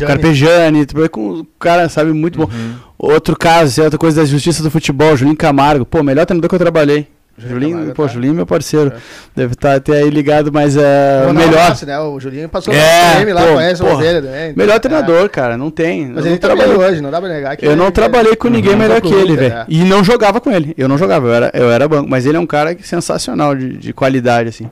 com 1.09 1.29
o 1.41 1.47
cara, 1.59 1.87
sabe, 1.89 2.11
muito 2.11 2.39
bom. 2.39 2.45
Uhum. 2.45 2.73
Outro 2.97 3.37
caso, 3.37 3.65
assim, 3.71 3.81
outra 3.81 3.99
coisa 3.99 4.21
da 4.21 4.25
justiça 4.27 4.63
do 4.63 4.71
futebol, 4.71 5.15
Julinho 5.15 5.37
Camargo, 5.37 5.85
pô, 5.85 6.01
melhor 6.01 6.25
treinador 6.25 6.49
que 6.49 6.55
eu 6.55 6.59
trabalhei. 6.59 7.07
Julinho, 7.37 7.71
Camargo, 7.73 7.93
pô, 7.93 8.07
tá. 8.07 8.13
Julinho 8.13 8.31
é 8.31 8.35
meu 8.37 8.45
parceiro. 8.45 8.93
É. 8.95 8.99
Deve 9.35 9.53
estar 9.53 9.75
até 9.75 9.97
aí 9.97 10.09
ligado, 10.09 10.51
mas 10.53 10.75
é 10.77 11.23
não, 11.27 11.33
melhor. 11.33 11.69
nossa, 11.69 11.85
né? 11.85 11.99
O 11.99 12.17
Julinho 12.19 12.47
passou 12.49 12.73
É, 12.73 13.23
no 13.25 13.33
lá, 13.33 13.45
pô, 13.45 13.53
conhece 13.55 13.83
o 13.83 13.85
porra. 13.85 14.01
dele 14.03 14.21
também. 14.25 14.53
Melhor 14.55 14.75
É. 14.77 14.79
treinador, 14.79 15.29
cara, 15.29 15.57
não 15.57 15.69
tem. 15.69 16.07
Mas 16.07 16.25
eu 16.25 16.31
ele 16.31 16.39
tá 16.39 16.55
bem 16.55 16.65
hoje, 16.65 17.01
não 17.01 17.11
dá 17.11 17.19
pra 17.19 17.29
negar 17.29 17.57
que 17.57 17.65
eu 17.65 17.71
ele- 17.73 17.79
não 17.79 17.91
trabalhei 17.91 18.35
com 18.37 18.47
ninguém 18.47 18.71
Uhum. 18.71 18.77
melhor 18.79 19.01
que 19.01 19.13
ele, 19.13 19.35
velho. 19.35 19.53
é. 19.53 19.65
E 19.67 19.83
não 19.83 20.01
jogava 20.03 20.39
com 20.39 20.49
ele. 20.49 20.73
Eu 20.77 20.87
não 20.87 20.97
jogava, 20.97 21.27
eu 21.27 21.33
era, 21.33 21.51
eu 21.53 21.69
era 21.69 21.87
banco. 21.87 22.09
Mas 22.09 22.25
ele 22.25 22.37
é 22.37 22.39
um 22.39 22.47
cara 22.47 22.75
sensacional 22.81 23.53
de, 23.53 23.77
de 23.77 23.91
qualidade, 23.93 24.47
assim. 24.49 24.67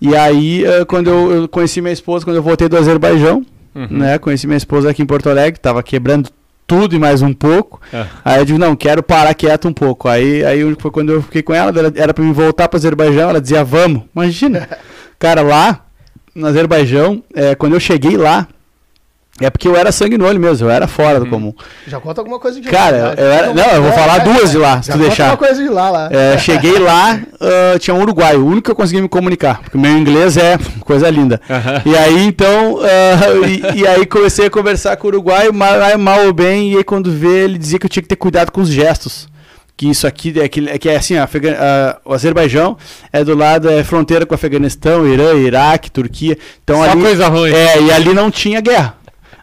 E 0.00 0.14
aí, 0.16 0.64
eh, 0.64 0.84
quando 0.84 1.08
eu, 1.10 1.32
eu 1.32 1.48
conheci 1.48 1.80
minha 1.80 1.92
esposa, 1.92 2.24
quando 2.24 2.36
eu 2.36 2.42
voltei 2.42 2.68
do 2.68 2.76
Azerbaijão, 2.76 3.44
Uhum. 3.74 3.86
né? 3.90 4.18
Conheci 4.18 4.46
minha 4.46 4.56
esposa 4.56 4.90
aqui 4.90 5.02
em 5.02 5.06
Porto 5.06 5.28
Alegre, 5.30 5.60
tava 5.60 5.82
quebrando 5.82 6.28
tudo 6.66 6.96
e 6.96 6.98
mais 6.98 7.22
um 7.22 7.32
pouco. 7.32 7.80
É. 7.92 8.06
Aí 8.24 8.38
eu 8.40 8.44
digo, 8.44 8.58
não, 8.58 8.74
quero 8.74 9.02
parar 9.02 9.32
quieto 9.34 9.68
um 9.68 9.72
pouco. 9.72 10.08
Aí, 10.08 10.44
aí 10.44 10.76
foi 10.78 10.90
quando 10.90 11.12
eu 11.12 11.22
fiquei 11.22 11.42
com 11.42 11.54
ela, 11.54 11.72
era 11.94 12.12
pra 12.12 12.24
me 12.24 12.32
voltar 12.32 12.68
pro 12.68 12.76
Azerbaijão, 12.76 13.30
ela 13.30 13.40
dizia, 13.40 13.62
vamos. 13.64 14.02
Imagina. 14.14 14.68
Cara, 15.18 15.42
lá 15.42 15.84
no 16.34 16.46
Azerbaijão, 16.46 17.22
eh, 17.34 17.54
quando 17.54 17.74
eu 17.74 17.80
cheguei 17.80 18.16
lá, 18.16 18.46
é 19.40 19.50
porque 19.50 19.66
eu 19.68 19.76
era 19.76 19.90
sangue 19.92 20.16
no 20.18 20.26
olho 20.26 20.40
mesmo, 20.40 20.66
eu 20.66 20.70
era 20.70 20.86
fora 20.86 21.18
do 21.18 21.24
Uhum. 21.24 21.30
comum. 21.30 21.52
Já 21.86 22.00
conta 22.00 22.20
alguma 22.20 22.38
coisa 22.38 22.60
de 22.60 22.68
Cara, 22.68 22.96
lá, 22.96 23.14
já 23.16 23.22
eu 23.22 23.30
era- 23.32 23.48
conta 23.48 23.62
não, 23.66 23.72
eu 23.74 23.82
vou 23.82 23.90
é, 23.90 23.94
falar 23.94 24.16
é, 24.16 24.20
duas 24.20 24.50
de 24.50 24.58
lá, 24.58 24.82
se 24.82 24.88
já 24.88 24.92
tu 24.94 24.96
conta 24.98 25.08
deixar. 25.08 25.26
uma 25.30 25.36
coisa 25.36 25.62
de 25.62 25.68
lá, 25.68 25.90
lá. 25.90 26.08
É, 26.12 26.38
cheguei 26.38 26.78
lá, 26.78 27.20
ah, 27.40 27.78
tinha 27.78 27.94
um 27.94 28.00
uruguaio, 28.00 28.40
o 28.40 28.46
único 28.46 28.62
que 28.62 28.70
eu 28.70 28.76
consegui 28.76 29.00
me 29.02 29.08
comunicar, 29.08 29.60
porque 29.62 29.76
o 29.76 29.80
meu 29.80 29.92
inglês 29.96 30.36
é 30.36 30.58
coisa 30.80 31.08
linda. 31.10 31.40
Aham. 31.48 31.82
E 31.86 31.96
aí, 31.96 32.24
então, 32.26 32.78
ah, 32.82 33.46
e, 33.76 33.80
e 33.80 33.86
aí 33.86 34.04
comecei 34.06 34.46
a 34.46 34.50
conversar 34.50 34.96
com 34.96 35.06
o 35.06 35.10
uruguaio, 35.10 35.52
mal, 35.54 35.72
mal 35.98 36.26
ou 36.26 36.32
bem, 36.32 36.72
e 36.72 36.76
aí 36.76 36.84
quando 36.84 37.10
vê, 37.12 37.44
ele 37.44 37.58
dizia 37.58 37.78
que 37.78 37.86
eu 37.86 37.90
tinha 37.90 38.02
que 38.02 38.08
ter 38.08 38.16
cuidado 38.16 38.50
com 38.50 38.60
os 38.60 38.68
gestos. 38.68 39.28
Que 39.76 39.88
isso 39.88 40.08
aqui 40.08 40.34
é, 40.40 40.48
que, 40.48 40.68
é, 40.68 40.76
que 40.76 40.88
é 40.88 40.96
assim, 40.96 41.16
ó, 41.16 41.22
Afega- 41.22 41.56
ah, 41.60 41.98
o 42.04 42.12
Azerbaijão 42.12 42.76
é 43.12 43.22
do 43.22 43.36
lado, 43.36 43.70
é 43.70 43.84
fronteira 43.84 44.26
com 44.26 44.32
o 44.32 44.34
Afeganistão, 44.34 45.06
Irã, 45.06 45.34
Iraque, 45.34 45.88
Turquia. 45.88 46.36
Então 46.64 46.82
Só 46.82 46.90
ali, 46.90 47.00
coisa 47.00 47.28
ruim. 47.28 47.52
é, 47.52 47.80
e 47.82 47.92
ali 47.92 48.12
não 48.12 48.28
tinha 48.28 48.60
guerra. 48.60 48.94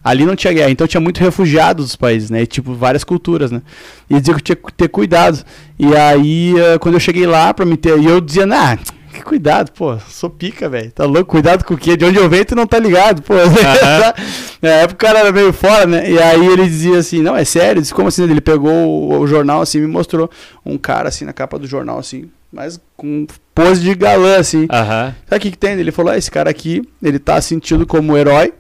Ali 0.06 0.24
não 0.24 0.36
tinha 0.36 0.54
guerra, 0.54 0.70
então 0.70 0.86
tinha 0.86 1.02
muito 1.02 1.20
refugiado 1.20 1.82
dos 1.82 1.96
países, 1.96 2.30
né? 2.30 2.44
E, 2.44 2.46
tipo, 2.46 2.76
várias 2.76 3.04
culturas, 3.04 3.50
né? 3.50 3.64
E 4.08 4.20
dizia 4.20 4.36
que 4.36 4.40
eu 4.40 4.44
tinha 4.44 4.56
que 4.56 4.72
ter 4.72 4.88
cuidado. 4.88 5.44
E 5.80 5.96
aí, 5.96 6.54
eh, 6.56 6.78
quando 6.78 6.94
eu 6.94 7.00
cheguei 7.00 7.26
lá 7.26 7.52
pra 7.52 7.66
me 7.66 7.76
ter. 7.76 7.98
E 7.98 8.06
eu 8.06 8.22
dizia, 8.22 8.46
nah, 8.46 8.78
que 9.12 9.24
cuidado, 9.24 9.72
pô, 9.72 9.98
sou 10.08 10.30
pica, 10.30 10.70
velho. 10.70 10.92
Tá 10.92 11.06
louco? 11.06 11.32
Cuidado 11.32 11.64
com 11.66 11.74
o 11.74 11.78
quê? 11.78 11.98
De 11.98 12.06
onde 12.06 12.20
eu 12.20 12.30
venho, 12.30 12.46
tu 12.46 12.56
não 12.56 12.68
tá 12.68 12.78
ligado, 12.78 13.24
pô. 13.24 13.34
Na 14.62 14.70
época 14.70 14.94
o 14.94 15.08
cara 15.08 15.20
era 15.22 15.32
meio 15.32 15.52
fora, 15.52 15.88
né? 15.88 16.08
E 16.08 16.22
aí 16.22 16.46
ele 16.46 16.66
dizia 16.68 17.00
assim, 17.00 17.24
não, 17.24 17.36
é 17.36 17.44
sério? 17.44 17.80
Eu 17.80 17.82
disse, 17.82 17.94
como 17.94 18.10
assim? 18.10 18.26
Ele 18.26 18.42
pegou 18.42 19.20
o, 19.20 19.26
jornal 19.26 19.60
assim, 19.60 19.80
me 19.80 19.88
mostrou 19.88 20.30
um 20.64 20.78
cara 20.78 21.10
assim 21.10 21.26
na 21.26 21.34
capa 21.34 21.58
do 21.58 21.66
jornal, 21.66 21.98
assim, 21.98 22.30
mas 22.54 22.80
com 22.96 23.26
pose 23.56 23.82
de 23.82 23.96
galã, 23.96 24.38
assim. 24.38 24.68
Aham. 24.70 25.16
Sabe 25.28 25.38
o 25.38 25.40
que, 25.40 25.52
que 25.52 25.58
tem? 25.58 25.80
Ele 25.80 25.92
falou: 25.92 26.12
ah, 26.12 26.18
esse 26.18 26.30
cara 26.30 26.52
aqui, 26.52 26.84
ele 27.02 27.18
tá 27.18 27.42
sentido 27.42 27.88
como 27.88 28.16
herói 28.16 28.54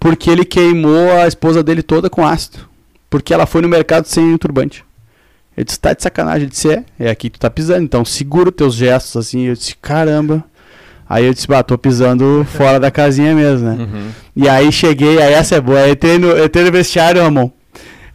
porque 0.00 0.30
ele 0.30 0.44
queimou 0.44 1.12
a 1.20 1.26
esposa 1.26 1.62
dele 1.62 1.82
toda 1.82 2.10
com 2.10 2.26
ácido. 2.26 2.58
Porque 3.08 3.32
ela 3.32 3.46
foi 3.46 3.62
no 3.62 3.68
mercado 3.68 4.06
sem 4.06 4.34
o 4.34 4.38
turbante. 4.38 4.84
Eu 5.56 5.64
disse, 5.64 5.78
tá 5.80 5.92
de 5.94 6.02
sacanagem. 6.02 6.42
Ele 6.42 6.50
disse, 6.50 6.68
é, 6.70 6.84
é 6.98 7.10
aqui 7.10 7.30
que 7.30 7.38
tu 7.38 7.42
tá 7.42 7.48
pisando, 7.48 7.82
então 7.82 8.04
segura 8.04 8.50
os 8.50 8.54
teus 8.54 8.74
gestos 8.74 9.16
assim. 9.16 9.46
Eu 9.46 9.54
disse, 9.54 9.74
caramba. 9.76 10.44
Aí 11.08 11.24
eu 11.24 11.32
disse, 11.32 11.46
bah, 11.46 11.62
tô 11.62 11.78
pisando 11.78 12.44
fora 12.50 12.80
da 12.80 12.90
casinha 12.90 13.32
mesmo, 13.34 13.68
né? 13.68 13.76
Uhum. 13.84 14.08
E 14.34 14.48
aí 14.48 14.70
cheguei, 14.72 15.22
aí 15.22 15.32
essa 15.32 15.54
é 15.54 15.60
boa. 15.60 15.78
Aí 15.78 15.92
entrei 15.92 16.18
no, 16.18 16.36
entrei 16.44 16.64
no 16.64 16.72
vestiário, 16.72 17.22
Ramon. 17.22 17.50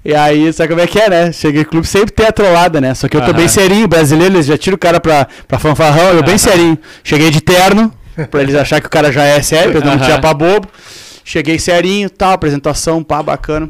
E 0.04 0.14
aí, 0.16 0.52
sabe 0.52 0.70
como 0.70 0.82
é 0.82 0.88
que 0.88 1.00
é, 1.00 1.10
né? 1.10 1.32
Cheguei 1.32 1.62
no 1.62 1.70
clube, 1.70 1.88
sempre 1.88 2.12
tem 2.12 2.26
a 2.26 2.32
trollada, 2.32 2.82
né? 2.82 2.94
Só 2.96 3.08
que 3.08 3.16
eu 3.16 3.22
tô 3.22 3.28
Aham. 3.28 3.38
bem 3.38 3.48
serinho, 3.48 3.88
brasileiro, 3.88 4.34
eles 4.34 4.48
já 4.48 4.58
tiram 4.58 4.76
o 4.76 4.80
cara 4.80 5.00
pra, 5.00 5.28
pra 5.48 5.60
fanfarrão, 5.60 6.10
eu 6.10 6.22
bem 6.24 6.32
Aham. 6.32 6.38
serinho. 6.40 6.78
Cheguei 7.04 7.30
de 7.30 7.40
terno, 7.40 7.94
pra 8.32 8.42
eles 8.42 8.56
acharem 8.56 8.82
que 8.82 8.88
o 8.88 8.92
cara 8.92 9.12
já 9.12 9.24
é 9.24 9.42
sério, 9.44 9.72
pra 9.72 9.82
não 9.82 9.94
Aham. 9.94 10.04
tirar 10.04 10.20
pra 10.20 10.34
bobo. 10.34 10.68
Cheguei 11.32 11.58
serinho, 11.58 12.10
tal, 12.10 12.34
apresentação, 12.34 13.02
pá, 13.02 13.24
bacana. 13.24 13.70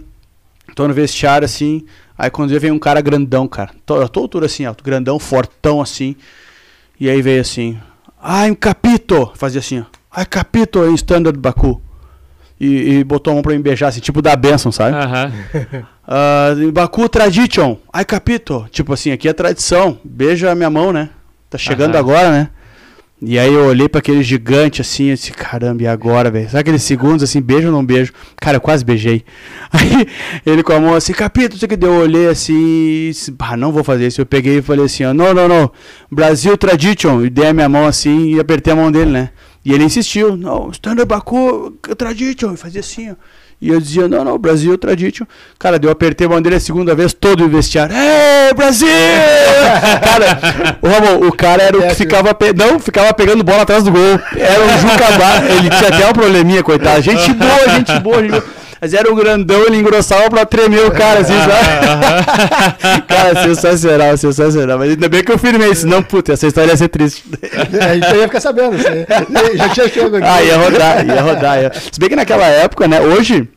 Tô 0.74 0.88
no 0.88 0.96
vestiário, 0.96 1.46
assim. 1.46 1.86
Aí 2.18 2.28
quando 2.28 2.60
vem 2.60 2.72
um 2.72 2.80
cara 2.80 3.00
grandão, 3.02 3.48
cara. 3.48 3.70
Tô, 3.86 4.02
eu 4.02 4.10
tô 4.10 4.22
altura 4.22 4.48
assim, 4.48 4.66
alto, 4.66 4.84
grandão, 4.84 5.20
fortão, 5.20 5.80
assim. 5.80 6.16
E 7.00 7.08
aí 7.08 7.22
veio 7.22 7.40
assim, 7.40 7.78
ai, 8.20 8.50
um 8.50 8.56
capito! 8.56 9.32
Fazia 9.36 9.60
assim, 9.60 9.82
ó. 9.82 9.84
Ai, 10.12 10.26
capito 10.26 10.84
em 10.90 10.96
standard 10.96 11.38
Baku. 11.38 11.80
E, 12.60 12.94
e 12.94 13.04
botou 13.04 13.30
a 13.30 13.36
mão 13.36 13.44
pra 13.44 13.54
me 13.54 13.60
beijar, 13.60 13.90
assim, 13.90 14.00
tipo 14.00 14.24
da 14.24 14.36
benção, 14.36 14.72
sabe? 14.72 14.98
Ah, 16.14 16.56
em 16.58 16.72
Baku 16.72 17.08
tradition. 17.08 17.78
Ai, 17.94 18.04
capito. 18.04 18.68
Tipo 18.72 18.92
assim, 18.92 19.12
aqui 19.12 19.30
é 19.30 19.34
tradição. 19.34 20.00
Beija 20.04 20.52
a 20.52 20.56
minha 20.56 20.70
mão, 20.70 20.92
né? 20.92 21.12
Tá 21.48 21.60
chegando 21.60 21.94
Aham. 21.94 22.00
agora, 22.00 22.32
né? 22.32 22.50
E 23.24 23.38
aí 23.38 23.54
eu 23.54 23.66
olhei 23.66 23.88
pra 23.88 24.00
aquele 24.00 24.24
gigante 24.24 24.82
assim, 24.82 25.10
eu 25.10 25.16
disse, 25.16 25.32
caramba, 25.32 25.84
e 25.84 25.88
agora, 25.88 26.32
velho? 26.32 26.48
Sabe 26.48 26.62
aqueles 26.62 26.82
segundos 26.82 27.22
assim, 27.22 27.40
beijo 27.40 27.68
ou 27.68 27.74
não 27.74 27.86
beijo? 27.86 28.12
Cara, 28.36 28.58
eu 28.58 28.62
quase 28.62 28.84
beijei. 28.84 29.24
Aí 29.72 30.08
ele 30.44 30.64
com 30.64 30.74
a 30.74 30.80
mão 30.80 30.96
assim, 30.96 31.14
capito, 31.14 31.56
você 31.56 31.68
que 31.68 31.78
deu, 31.78 31.94
eu 31.94 32.02
olhei 32.02 32.28
assim, 32.28 33.12
ah, 33.38 33.56
não 33.56 33.72
vou 33.72 33.84
fazer 33.84 34.08
isso. 34.08 34.22
Eu 34.22 34.26
peguei 34.26 34.58
e 34.58 34.62
falei 34.64 34.86
assim, 34.86 35.04
ó, 35.04 35.14
não, 35.14 35.36
não, 35.36 35.48
não, 35.48 35.72
Brasil 36.12 36.58
Tradition. 36.58 37.24
E 37.24 37.30
dei 37.30 37.46
a 37.46 37.54
minha 37.54 37.70
mão 37.70 37.86
assim 37.86 38.34
e 38.34 38.40
apertei 38.40 38.74
a 38.74 38.76
mão 38.76 38.92
dele, 38.92 39.12
né? 39.12 39.30
E 39.64 39.72
ele 39.72 39.84
insistiu, 39.84 40.36
não, 40.36 40.72
Standard 40.72 41.08
Baku 41.08 41.78
Tradition. 41.96 42.56
E 42.56 42.58
fazia 42.58 42.80
assim, 42.80 43.12
ó. 43.12 43.16
E 43.62 43.70
eu 43.70 43.80
dizia, 43.80 44.08
não, 44.08 44.24
não, 44.24 44.38
Brasil 44.40 44.76
Tradition. 44.78 45.26
Cara, 45.60 45.78
deu, 45.78 45.92
apertei 45.92 46.26
a 46.26 46.30
mão 46.30 46.42
dele 46.42 46.56
a 46.56 46.60
segunda 46.60 46.96
vez, 46.96 47.14
todo 47.14 47.46
o 47.46 47.50
vestiário. 47.50 47.96
Ei, 47.96 48.54
Brasil! 48.56 48.88
cara, 50.04 50.78
o 50.82 50.88
Ramon, 50.88 51.28
o 51.28 51.32
cara 51.32 51.62
era 51.64 51.78
o 51.78 51.82
que 51.84 51.94
ficava, 51.96 52.34
pe- 52.34 52.54
não, 52.54 52.80
ficava 52.80 53.14
pegando 53.14 53.44
bola 53.44 53.62
atrás 53.62 53.84
do 53.84 53.92
gol. 53.92 54.20
Era 54.36 54.64
um 54.64 54.80
Jucabá, 54.80 55.44
ele 55.48 55.70
tinha 55.70 55.90
até 55.90 56.08
um 56.10 56.14
probleminha, 56.14 56.64
coitado. 56.64 57.02
Gente 57.02 57.34
boa, 57.34 57.70
gente 57.70 58.00
boa, 58.00 58.22
gente 58.22 58.32
boa. 58.32 58.44
Mas 58.82 58.94
era 58.96 59.12
um 59.12 59.16
grandão, 59.16 59.64
ele 59.68 59.78
engrossava 59.78 60.28
pra 60.28 60.44
tremer 60.44 60.84
o 60.88 60.92
cara, 60.92 61.20
assim, 61.20 61.34
sabe? 61.34 63.06
cara, 63.08 63.44
sensacional, 63.44 64.18
sensacional. 64.18 64.80
Mas 64.80 64.90
ainda 64.90 65.08
bem 65.08 65.24
que 65.24 65.32
eu 65.32 65.38
firmei 65.38 65.70
isso. 65.70 65.86
Não, 65.86 66.02
puta, 66.02 66.34
essa 66.34 66.48
história 66.48 66.72
ia 66.72 66.78
ser 66.78 66.88
triste. 66.88 67.24
A 67.80 67.94
gente 67.94 68.16
ia 68.16 68.24
ficar 68.24 68.40
sabendo. 68.42 68.78
você- 68.78 69.06
Já 69.56 69.70
tinha 69.70 69.88
chego 69.88 70.16
aqui. 70.18 70.26
Ah, 70.28 70.42
ia 70.42 70.58
rodar, 70.58 71.06
ia 71.06 71.22
rodar. 71.22 71.62
Ia. 71.62 71.72
Se 71.92 72.00
bem 72.00 72.10
que 72.10 72.16
naquela 72.16 72.46
época, 72.48 72.88
né? 72.88 73.00
Hoje, 73.02 73.48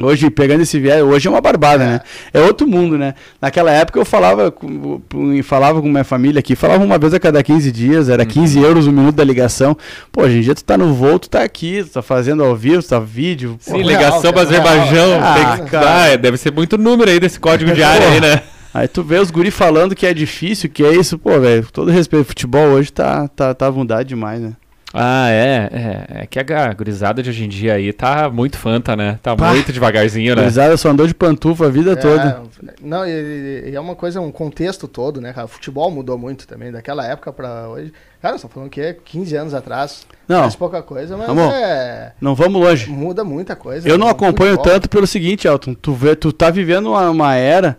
hoje 0.00 0.30
pegando 0.30 0.62
esse 0.62 0.78
viés, 0.78 1.02
hoje 1.02 1.26
é 1.26 1.30
uma 1.30 1.40
barbada, 1.40 1.84
né? 1.84 2.00
É 2.32 2.40
outro 2.40 2.66
mundo, 2.66 2.96
né? 2.96 3.14
Naquela 3.40 3.70
época 3.70 3.98
eu 3.98 4.04
falava 4.04 4.50
com, 4.50 5.00
falava 5.42 5.80
com 5.82 5.88
minha 5.88 6.04
família 6.04 6.38
aqui, 6.38 6.54
falava 6.54 6.84
uma 6.84 6.98
vez 6.98 7.12
a 7.14 7.20
cada 7.20 7.42
15 7.42 7.72
dias, 7.72 8.08
era 8.08 8.24
15 8.24 8.58
euros 8.60 8.86
o 8.86 8.92
minuto 8.92 9.16
da 9.16 9.24
ligação. 9.24 9.76
Pô, 10.12 10.22
hoje 10.22 10.38
em 10.38 10.40
dia 10.42 10.54
tu 10.54 10.64
tá 10.64 10.76
no 10.78 10.94
voo, 10.94 11.18
tu 11.18 11.28
tá 11.28 11.42
aqui, 11.42 11.82
tu 11.84 11.90
tá 11.90 12.02
fazendo 12.02 12.44
ao 12.44 12.54
vivo, 12.54 12.82
tu 12.82 12.88
tá 12.88 12.98
vídeo. 12.98 13.56
Sim, 13.60 13.72
Pô, 13.72 13.78
ligação 13.88 14.30
real. 14.32 14.38
Azerbaijão. 14.38 15.20
Ah, 15.22 15.34
tem 15.56 15.64
que- 15.64 15.70
cara. 15.70 16.12
Ah, 16.12 16.16
deve 16.16 16.36
ser 16.36 16.52
muito 16.52 16.78
número 16.78 17.10
aí 17.10 17.18
desse 17.18 17.40
código 17.40 17.72
de 17.72 17.82
área 17.82 18.08
aí, 18.08 18.20
né? 18.20 18.42
Aí 18.72 18.86
tu 18.86 19.02
vê 19.02 19.18
os 19.18 19.30
guri 19.30 19.50
falando 19.50 19.94
que 19.94 20.06
é 20.06 20.12
difícil, 20.14 20.68
que 20.68 20.84
é 20.84 20.92
isso, 20.94 21.18
pô, 21.18 21.40
velho, 21.40 21.66
todo 21.72 21.90
respeito, 21.90 22.26
futebol 22.26 22.66
hoje 22.68 22.92
tá, 22.92 23.26
tá, 23.28 23.52
tá 23.54 23.66
à 23.66 23.70
vontade 23.70 24.10
demais, 24.10 24.40
né? 24.40 24.52
Ah, 24.92 25.28
é, 25.30 25.68
é. 25.72 26.22
É 26.22 26.26
que 26.26 26.38
a 26.38 26.72
gurizada 26.72 27.22
de 27.22 27.28
hoje 27.28 27.44
em 27.44 27.48
dia 27.48 27.74
aí 27.74 27.92
tá 27.92 28.30
muito 28.30 28.56
fanta, 28.56 28.96
né? 28.96 29.18
Tá 29.22 29.36
Pá. 29.36 29.50
muito 29.50 29.70
devagarzinho, 29.72 30.34
né? 30.34 30.42
Gurizada 30.42 30.76
só 30.76 30.90
andou 30.90 31.06
de 31.06 31.14
pantufa 31.14 31.66
a 31.66 31.68
vida 31.68 31.94
toda. 31.94 32.42
É, 32.66 32.72
não, 32.80 33.06
e, 33.06 33.70
e 33.70 33.74
é 33.74 33.80
uma 33.80 33.94
coisa, 33.94 34.20
um 34.20 34.32
contexto 34.32 34.88
todo, 34.88 35.20
né, 35.20 35.32
cara? 35.32 35.44
O 35.44 35.48
futebol 35.48 35.90
mudou 35.90 36.16
muito 36.16 36.46
também, 36.46 36.72
daquela 36.72 37.06
época 37.06 37.32
pra 37.32 37.68
hoje. 37.68 37.92
Cara, 38.22 38.38
você 38.38 38.48
tá 38.48 38.54
falando 38.54 38.70
que 38.70 38.80
é 38.80 38.94
15 38.94 39.36
anos 39.36 39.54
atrás. 39.54 40.06
Não, 40.26 40.40
Faz 40.40 40.56
pouca 40.56 40.82
coisa, 40.82 41.16
mas 41.16 41.28
Amor, 41.28 41.52
é. 41.52 42.12
não 42.20 42.34
vamos 42.34 42.60
longe. 42.60 42.90
Muda 42.90 43.22
muita 43.22 43.54
coisa. 43.54 43.86
Eu 43.88 43.98
não 43.98 44.06
no 44.06 44.12
acompanho 44.12 44.52
futebol. 44.52 44.72
tanto 44.72 44.88
pelo 44.88 45.06
seguinte, 45.06 45.46
Elton. 45.46 45.74
Tu, 45.74 45.92
vê, 45.92 46.16
tu 46.16 46.32
tá 46.32 46.50
vivendo 46.50 46.90
uma, 46.90 47.10
uma 47.10 47.34
era 47.34 47.78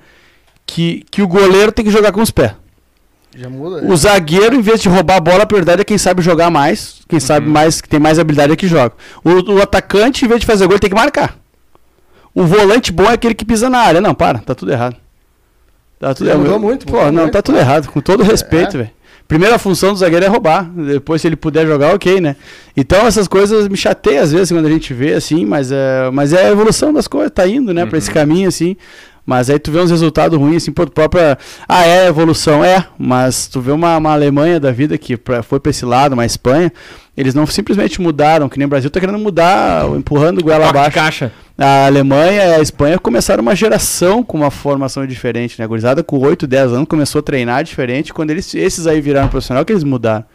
que, 0.65 1.03
que 1.09 1.21
o 1.23 1.27
goleiro 1.27 1.71
tem 1.71 1.83
que 1.83 1.91
jogar 1.91 2.11
com 2.11 2.21
os 2.21 2.31
pés. 2.31 2.53
Já 3.35 3.49
muda. 3.49 3.85
O 3.85 3.95
zagueiro, 3.95 4.55
em 4.55 4.61
vez 4.61 4.81
de 4.81 4.89
roubar 4.89 5.17
a 5.17 5.19
bola, 5.19 5.43
a 5.43 5.45
prioridade 5.45 5.81
é 5.81 5.83
quem 5.85 5.97
sabe 5.97 6.21
jogar 6.21 6.49
mais. 6.49 7.01
Quem 7.07 7.19
sabe 7.19 7.47
mais, 7.47 7.79
que 7.79 7.87
tem 7.87 7.99
mais 7.99 8.17
habilidade 8.19 8.53
é 8.53 8.55
que 8.55 8.67
joga. 8.67 8.93
O, 9.23 9.53
o 9.53 9.61
atacante, 9.61 10.25
em 10.25 10.27
vez 10.27 10.39
de 10.41 10.45
fazer 10.47 10.67
gol, 10.67 10.79
tem 10.79 10.89
que 10.89 10.95
marcar. 10.95 11.37
O 12.33 12.43
volante 12.43 12.91
bom 12.91 13.03
é 13.05 13.13
aquele 13.13 13.33
que 13.35 13.45
pisa 13.45 13.69
na 13.69 13.79
área. 13.79 14.01
Não, 14.01 14.13
para, 14.15 14.39
tá 14.39 14.55
tudo 14.55 14.71
errado. 14.71 14.95
Tá 15.99 16.13
tudo 16.13 16.27
errado. 16.29 16.41
mudou 16.41 16.59
muito, 16.59 16.85
Pô, 16.85 16.93
mudou 16.93 17.11
não, 17.11 17.21
muito, 17.23 17.33
tá 17.33 17.41
tudo 17.41 17.55
claro. 17.55 17.69
errado. 17.69 17.87
Com 17.89 17.99
todo 18.01 18.23
respeito, 18.23 18.75
É. 18.77 18.79
velho. 18.79 18.91
primeira 19.27 19.59
função 19.59 19.91
do 19.93 19.99
zagueiro 19.99 20.25
é 20.25 20.27
roubar. 20.27 20.63
Depois, 20.69 21.21
se 21.21 21.27
ele 21.27 21.35
puder 21.35 21.67
jogar, 21.67 21.93
ok, 21.93 22.19
né? 22.21 22.35
Então, 22.75 23.05
essas 23.05 23.27
coisas 23.27 23.67
me 23.67 23.77
chateiam 23.77 24.23
às 24.23 24.31
vezes 24.31 24.51
quando 24.51 24.65
a 24.65 24.69
gente 24.71 24.91
vê, 24.93 25.13
assim, 25.13 25.45
mas 25.45 25.71
é, 25.71 26.09
mas 26.11 26.33
é 26.33 26.47
a 26.47 26.49
evolução 26.51 26.91
das 26.91 27.07
coisas, 27.07 27.31
tá 27.31 27.45
indo, 27.47 27.73
né, 27.73 27.85
pra 27.85 27.97
esse 27.97 28.09
caminho, 28.09 28.47
assim. 28.47 28.75
Mas 29.29 29.47
aí 29.47 29.59
tu 29.59 29.71
vê 29.71 29.79
uns 29.79 29.91
resultados 29.91 30.39
ruins, 30.39 30.63
assim, 30.63 30.71
tu 30.71 30.89
própria. 30.89 31.37
Ah, 31.67 31.85
é 31.85 32.07
evolução, 32.07 32.65
é. 32.65 32.83
Mas 32.97 33.45
tu 33.45 33.61
vê 33.61 33.71
uma, 33.71 33.95
uma 33.95 34.11
Alemanha 34.11 34.59
da 34.59 34.71
vida 34.71 34.97
que 34.97 35.15
pra- 35.15 35.43
foi 35.43 35.59
pra 35.59 35.69
esse 35.69 35.85
lado, 35.85 36.13
uma 36.13 36.25
Espanha, 36.25 36.73
eles 37.15 37.35
não 37.35 37.45
simplesmente 37.45 38.01
mudaram, 38.01 38.49
que 38.49 38.57
nem 38.57 38.65
o 38.65 38.69
Brasil 38.69 38.89
tá 38.89 38.99
querendo 38.99 39.19
mudar, 39.19 39.85
empurrando 39.95 40.43
goela 40.43 40.65
Toque 40.65 40.77
abaixo. 40.79 40.95
caixa. 40.97 41.31
A 41.55 41.85
Alemanha 41.85 42.43
e 42.43 42.53
a 42.55 42.59
Espanha 42.59 42.97
começaram 42.97 43.43
uma 43.43 43.55
geração 43.55 44.23
com 44.23 44.35
uma 44.37 44.49
formação 44.49 45.05
diferente, 45.05 45.59
né? 45.59 45.65
A 45.65 45.67
gurizada 45.67 46.01
com 46.01 46.17
8, 46.17 46.47
10 46.47 46.73
anos 46.73 46.87
começou 46.87 47.19
a 47.19 47.21
treinar 47.21 47.63
diferente. 47.63 48.11
Quando 48.11 48.31
eles, 48.31 48.51
esses 48.55 48.87
aí 48.87 48.99
viraram 48.99 49.27
profissional, 49.27 49.63
que 49.63 49.71
eles 49.71 49.83
mudaram. 49.83 50.25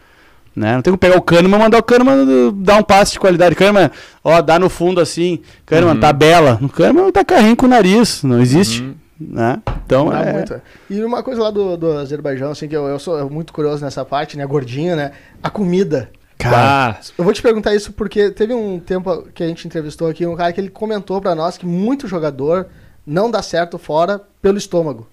Né? 0.55 0.73
Não 0.75 0.81
tem 0.81 0.91
como 0.91 0.97
pegar 0.97 1.17
o 1.17 1.21
Kahneman 1.21 1.57
e 1.59 1.61
mandar 1.63 1.79
o 1.79 1.83
Kahneman 1.83 2.53
dar 2.55 2.77
um 2.77 2.83
passe 2.83 3.13
de 3.13 3.19
qualidade. 3.19 3.55
Kahneman, 3.55 3.91
ó, 4.23 4.41
dá 4.41 4.57
no 4.57 4.69
fundo 4.69 5.01
assim. 5.01 5.41
Kahneman, 5.65 5.95
Uhum. 5.95 5.99
tabela. 5.99 6.57
No 6.61 6.69
Kahneman 6.69 7.11
tá 7.11 7.25
carrinho 7.25 7.55
com 7.57 7.65
o 7.65 7.69
nariz. 7.69 8.23
Não 8.23 8.39
existe. 8.41 8.81
Uhum. 8.81 8.95
Né? 9.19 9.61
Então 9.85 10.11
é. 10.13 10.33
muito. 10.33 10.61
E 10.89 11.03
uma 11.03 11.23
coisa 11.23 11.41
lá 11.43 11.49
do, 11.51 11.77
do 11.77 11.91
Azerbaijão, 11.93 12.51
assim, 12.51 12.67
que 12.67 12.75
eu, 12.75 12.85
eu 12.87 12.99
sou 12.99 13.29
muito 13.29 13.51
curioso 13.53 13.83
nessa 13.83 14.03
parte, 14.05 14.37
né? 14.37 14.45
Gordinho, 14.45 14.95
né? 14.95 15.11
A 15.43 15.49
comida. 15.49 16.09
Cara, 16.37 16.99
Eu 17.17 17.23
vou 17.23 17.33
te 17.33 17.41
perguntar 17.41 17.73
isso 17.73 17.93
porque 17.93 18.29
teve 18.29 18.53
um 18.53 18.77
tempo 18.77 19.25
que 19.33 19.41
a 19.41 19.47
gente 19.47 19.65
entrevistou 19.65 20.09
aqui 20.09 20.25
um 20.25 20.35
cara 20.35 20.51
que 20.51 20.59
ele 20.59 20.69
comentou 20.69 21.21
pra 21.21 21.33
nós 21.33 21.57
que 21.57 21.65
muito 21.65 22.07
jogador 22.09 22.67
não 23.07 23.31
dá 23.31 23.41
certo 23.41 23.77
fora 23.77 24.21
pelo 24.41 24.57
estômago. 24.57 25.07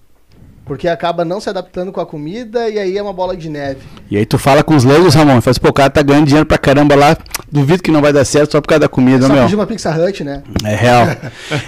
Porque 0.65 0.87
acaba 0.87 1.25
não 1.25 1.41
se 1.41 1.49
adaptando 1.49 1.91
com 1.91 1.99
a 1.99 2.05
comida 2.05 2.69
e 2.69 2.79
aí 2.79 2.97
é 2.97 3.03
uma 3.03 3.11
bola 3.11 3.35
de 3.35 3.49
neve. 3.49 3.81
E 4.09 4.15
aí 4.15 4.25
tu 4.25 4.37
fala 4.37 4.63
com 4.63 4.73
os 4.75 4.85
leigos, 4.85 5.13
Ramon, 5.13 5.37
e 5.37 5.41
fala 5.41 5.51
assim, 5.51 5.59
pô, 5.59 5.69
o 5.69 5.73
cara 5.73 5.89
tá 5.89 6.01
ganhando 6.01 6.25
dinheiro 6.25 6.45
pra 6.45 6.57
caramba 6.57 6.95
lá, 6.95 7.17
duvido 7.51 7.83
que 7.83 7.91
não 7.91 8.01
vai 8.01 8.13
dar 8.13 8.23
certo 8.23 8.53
só 8.53 8.61
por 8.61 8.69
causa 8.69 8.79
da 8.79 8.87
comida, 8.87 9.27
Só 9.27 9.33
meu. 9.33 9.43
pedir 9.43 9.55
uma 9.55 9.67
Pizza 9.67 9.91
Hut, 9.91 10.23
né? 10.23 10.41
É 10.63 10.73
real. 10.75 11.07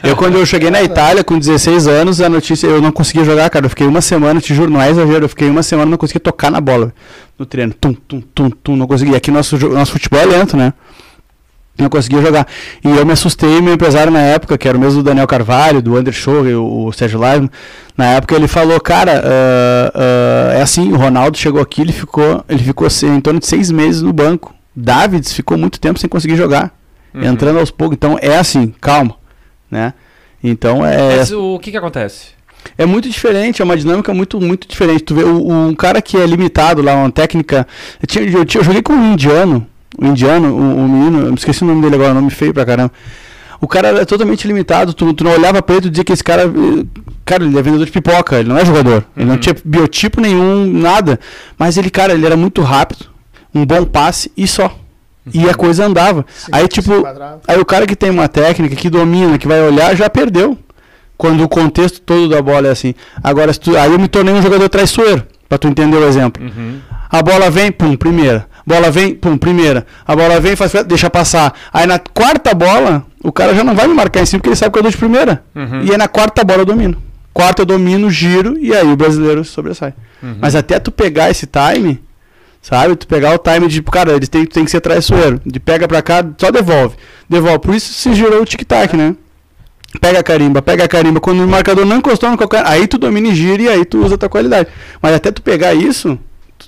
Eu, 0.01 0.15
quando 0.15 0.37
eu 0.37 0.45
cheguei 0.45 0.71
na 0.71 0.81
Itália 0.81 1.25
com 1.25 1.37
16 1.37 1.87
anos, 1.87 2.21
a 2.21 2.29
notícia, 2.29 2.67
eu 2.67 2.81
não 2.81 2.91
conseguia 2.91 3.25
jogar, 3.25 3.49
cara. 3.49 3.65
Eu 3.65 3.69
fiquei 3.69 3.85
uma 3.85 4.01
semana, 4.01 4.39
te 4.39 4.55
juro, 4.55 4.71
não 4.71 4.81
é 4.81 4.89
exagero, 4.89 5.25
eu 5.25 5.29
fiquei 5.29 5.49
uma 5.49 5.63
semana 5.63 5.91
não 5.91 5.97
conseguia 5.97 6.21
tocar 6.21 6.49
na 6.49 6.61
bola 6.61 6.93
no 7.37 7.45
treino. 7.45 7.73
Tum, 7.73 7.93
tum, 7.93 8.21
tum, 8.33 8.49
tum, 8.49 8.75
não 8.77 8.87
conseguia. 8.87 9.17
Aqui 9.17 9.29
nosso, 9.29 9.57
nosso 9.69 9.91
futebol 9.91 10.21
é 10.21 10.25
lento, 10.25 10.55
né? 10.55 10.73
Não 11.77 11.89
conseguia 11.89 12.21
jogar. 12.21 12.47
E 12.83 12.89
eu 12.89 13.05
me 13.05 13.11
assustei, 13.11 13.59
meu 13.61 13.73
empresário 13.73 14.11
na 14.11 14.21
época, 14.21 14.57
que 14.57 14.67
era 14.67 14.77
o 14.77 14.79
mesmo 14.81 15.03
do 15.03 15.07
Daniel 15.07 15.27
Carvalho, 15.27 15.81
do 15.81 15.97
Under 15.97 16.13
Show, 16.13 16.47
e 16.47 16.55
o, 16.55 16.85
o 16.87 16.93
Sérgio 16.93 17.19
Live, 17.19 17.49
na 17.97 18.05
época 18.11 18.33
ele 18.35 18.47
falou, 18.47 18.79
cara, 18.79 19.21
ah, 19.25 19.91
ah, 19.93 20.53
é 20.57 20.61
assim, 20.61 20.91
o 20.91 20.95
Ronaldo 20.95 21.37
chegou 21.37 21.61
aqui, 21.61 21.81
ele 21.81 21.91
ficou, 21.91 22.43
ele 22.47 22.63
ficou 22.63 22.87
assim, 22.87 23.13
em 23.15 23.19
torno 23.19 23.39
de 23.39 23.45
seis 23.47 23.69
meses 23.71 24.01
no 24.01 24.13
banco. 24.13 24.53
Davids 24.75 25.33
ficou 25.33 25.57
muito 25.57 25.79
tempo 25.79 25.99
sem 25.99 26.09
conseguir 26.09 26.35
jogar 26.35 26.73
Uhum. 27.13 27.23
entrando 27.23 27.59
aos 27.59 27.71
poucos. 27.71 27.95
Então 27.95 28.17
é 28.21 28.37
assim, 28.37 28.73
calma, 28.81 29.15
né? 29.71 29.93
Então 30.43 30.85
é, 30.85 31.15
mas 31.17 31.31
o 31.31 31.57
que 31.59 31.71
que 31.71 31.77
acontece? 31.77 32.27
é 32.77 32.85
muito 32.85 33.07
diferente, 33.09 33.61
é 33.61 33.65
uma 33.65 33.77
dinâmica 33.77 34.13
muito 34.13 34.39
muito 34.41 34.67
diferente. 34.67 35.03
Tu 35.03 35.15
vê 35.15 35.23
um 35.23 35.73
cara 35.73 36.01
que 36.01 36.17
é 36.17 36.25
limitado 36.25 36.81
lá, 36.81 36.93
uma 36.95 37.09
técnica. 37.11 37.65
Eu, 38.01 38.07
tinha, 38.07 38.25
eu, 38.25 38.43
tinha- 38.45 38.59
eu 38.59 38.65
joguei 38.65 38.81
com 38.81 38.91
um 38.93 39.13
indiano, 39.13 39.65
o 39.97 40.05
indiano, 40.05 40.49
o, 40.53 40.85
o 40.85 40.87
menino, 40.89 41.33
esqueci 41.35 41.63
o 41.63 41.67
nome 41.67 41.81
dele 41.81 41.95
agora, 41.95 42.13
nome 42.13 42.29
feio 42.29 42.53
pra 42.53 42.65
caramba. 42.65 42.91
O 43.61 43.67
cara 43.67 43.87
era 43.87 44.05
totalmente 44.05 44.45
limitado, 44.47 44.93
tu, 44.93 45.13
tu 45.13 45.23
não 45.23 45.31
olhava 45.31 45.61
pra 45.61 45.75
ele, 45.75 45.83
tu 45.83 45.89
dizia 45.89 46.03
que 46.03 46.11
esse 46.13 46.23
cara. 46.23 46.43
Cara, 47.23 47.43
ele 47.45 47.57
é 47.57 47.61
vendedor 47.61 47.85
de 47.85 47.91
pipoca, 47.91 48.39
ele 48.39 48.49
não 48.49 48.57
é 48.57 48.65
jogador. 48.65 49.03
Ele 49.15 49.25
não 49.25 49.33
Uhum. 49.35 49.39
tinha 49.39 49.55
biotipo 49.63 50.19
nenhum, 50.21 50.65
nada. 50.71 51.19
Mas 51.57 51.77
ele, 51.77 51.89
cara, 51.89 52.13
ele 52.13 52.25
era 52.25 52.35
muito 52.35 52.61
rápido, 52.61 53.05
um 53.53 53.65
bom 53.65 53.83
passe 53.85 54.31
e 54.37 54.45
só. 54.47 54.77
E 55.33 55.49
a 55.49 55.55
coisa 55.55 55.85
andava. 55.85 56.23
Se- 56.35 56.49
Aí, 56.51 56.67
tipo. 56.67 56.91
Aí 57.47 57.57
o 57.59 57.65
cara 57.65 57.87
que 57.87 57.95
tem 57.95 58.11
uma 58.11 58.27
técnica, 58.27 58.75
que 58.75 58.89
domina, 58.91 59.39
que 59.39 59.47
vai 59.47 59.59
olhar, 59.61 59.95
já 59.95 60.07
perdeu. 60.09 60.55
Quando 61.17 61.43
o 61.43 61.49
contexto 61.49 62.01
todo 62.01 62.27
da 62.29 62.41
bola 62.41 62.67
é 62.67 62.71
assim. 62.71 62.93
Agora, 63.23 63.51
se 63.53 63.59
tu- 63.59 63.75
aí 63.77 63.91
eu 63.91 63.97
me 63.97 64.07
tornei 64.09 64.33
um 64.35 64.41
jogador 64.41 64.67
traiçoeiro, 64.69 65.23
pra 65.47 65.57
tu 65.57 65.67
entender 65.67 65.95
o 65.97 66.05
exemplo. 66.07 66.43
Uhum. 66.43 66.77
A 67.09 67.23
bola 67.23 67.49
vem, 67.49 67.71
pum, 67.71 67.95
primeira. 67.95 68.45
Bola 68.65 68.89
vem, 68.89 69.13
pum, 69.13 69.37
primeira. 69.37 69.85
A 70.07 70.15
bola 70.15 70.39
vem, 70.39 70.55
faz, 70.55 70.71
deixa 70.87 71.09
passar. 71.09 71.53
Aí 71.71 71.85
na 71.85 71.99
quarta 71.99 72.53
bola, 72.53 73.05
o 73.23 73.31
cara 73.31 73.53
já 73.53 73.63
não 73.63 73.75
vai 73.75 73.87
me 73.87 73.93
marcar 73.93 74.21
em 74.21 74.25
cima 74.25 74.39
porque 74.39 74.49
ele 74.49 74.55
sabe 74.55 74.71
que 74.71 74.79
eu 74.79 74.83
dou 74.83 74.91
de 74.91 74.97
primeira. 74.97 75.43
Uhum. 75.53 75.83
E 75.83 75.91
aí 75.91 75.97
na 75.97 76.07
quarta 76.07 76.43
bola 76.43 76.61
eu 76.61 76.65
domino. 76.65 76.97
Quarta 77.31 77.61
eu 77.61 77.65
domino, 77.65 78.09
giro 78.09 78.57
e 78.57 78.73
aí 78.73 78.87
o 78.87 78.95
brasileiro 78.95 79.43
sobressai. 79.43 79.93
Uhum. 80.23 80.37
Mas 80.41 80.55
até 80.55 80.79
tu 80.79 80.91
pegar 80.91 81.29
esse 81.29 81.45
time, 81.45 82.01
sabe? 82.61 82.95
Tu 82.95 83.05
pegar 83.05 83.35
o 83.35 83.37
time 83.37 83.67
de, 83.67 83.83
cara, 83.83 84.13
eles 84.13 84.29
têm, 84.29 84.45
tem 84.45 84.65
que 84.65 84.71
ser 84.71 84.81
traiçoeiro. 84.81 85.39
De 85.45 85.59
pega 85.59 85.87
pra 85.87 86.01
cá, 86.01 86.25
só 86.37 86.49
devolve. 86.49 86.95
Devolve. 87.29 87.59
Por 87.59 87.75
isso 87.75 87.93
se 87.93 88.13
girou 88.15 88.41
o 88.41 88.45
tic-tac, 88.45 88.95
né? 88.97 89.15
Pega 90.01 90.19
a 90.19 90.23
carimba, 90.23 90.61
pega 90.61 90.85
a 90.85 90.87
carimba. 90.87 91.19
Quando 91.19 91.43
o 91.43 91.47
marcador 91.47 91.85
não 91.85 91.97
encostou 91.97 92.29
no 92.31 92.37
qualquer. 92.37 92.65
Aí 92.65 92.87
tu 92.87 92.97
domina 92.97 93.27
e 93.27 93.35
gira 93.35 93.61
e 93.61 93.69
aí 93.69 93.85
tu 93.85 94.03
usa 94.03 94.15
a 94.15 94.17
tua 94.17 94.29
qualidade. 94.29 94.69
Mas 95.01 95.13
até 95.13 95.31
tu 95.31 95.41
pegar 95.41 95.73
isso, 95.73 96.17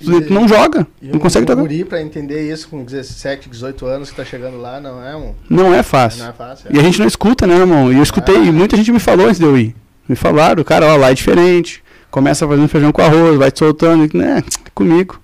tu, 0.04 0.20
tu 0.22 0.32
não 0.32 0.46
joga. 0.48 0.86
E 1.02 1.08
não 1.08 1.16
um, 1.16 1.18
consegue 1.18 1.44
um 1.44 1.46
tocar. 1.46 1.60
guri 1.62 1.84
pra 1.84 2.00
entender 2.02 2.50
isso 2.52 2.68
com 2.68 2.82
17, 2.84 3.48
18 3.48 3.86
anos 3.86 4.10
que 4.10 4.16
tá 4.16 4.24
chegando 4.24 4.58
lá, 4.58 4.80
não 4.80 5.02
é 5.04 5.16
um... 5.16 5.34
Não 5.48 5.72
é 5.74 5.82
fácil. 5.82 6.22
Não 6.24 6.30
é 6.30 6.32
fácil. 6.32 6.66
E 6.70 6.78
a 6.78 6.82
gente 6.82 6.98
não 6.98 7.06
escuta, 7.06 7.46
né, 7.46 7.56
irmão? 7.56 7.92
E 7.92 7.96
eu 7.96 8.02
escutei, 8.02 8.36
Ah. 8.36 8.44
e 8.44 8.52
muita 8.52 8.76
gente 8.76 8.90
me 8.92 8.98
falou 9.00 9.26
antes 9.26 9.38
de 9.38 9.44
eu 9.46 9.56
ir. 9.58 9.74
Me 10.08 10.16
falaram, 10.16 10.62
cara, 10.64 10.86
ó, 10.86 10.96
lá 10.96 11.10
é 11.10 11.14
diferente. 11.14 11.82
Começa 12.10 12.46
fazendo 12.48 12.68
feijão 12.68 12.90
com 12.90 13.02
arroz, 13.02 13.36
vai 13.36 13.50
te 13.50 13.58
soltando, 13.58 14.08
né? 14.16 14.42
Comigo. 14.74 15.20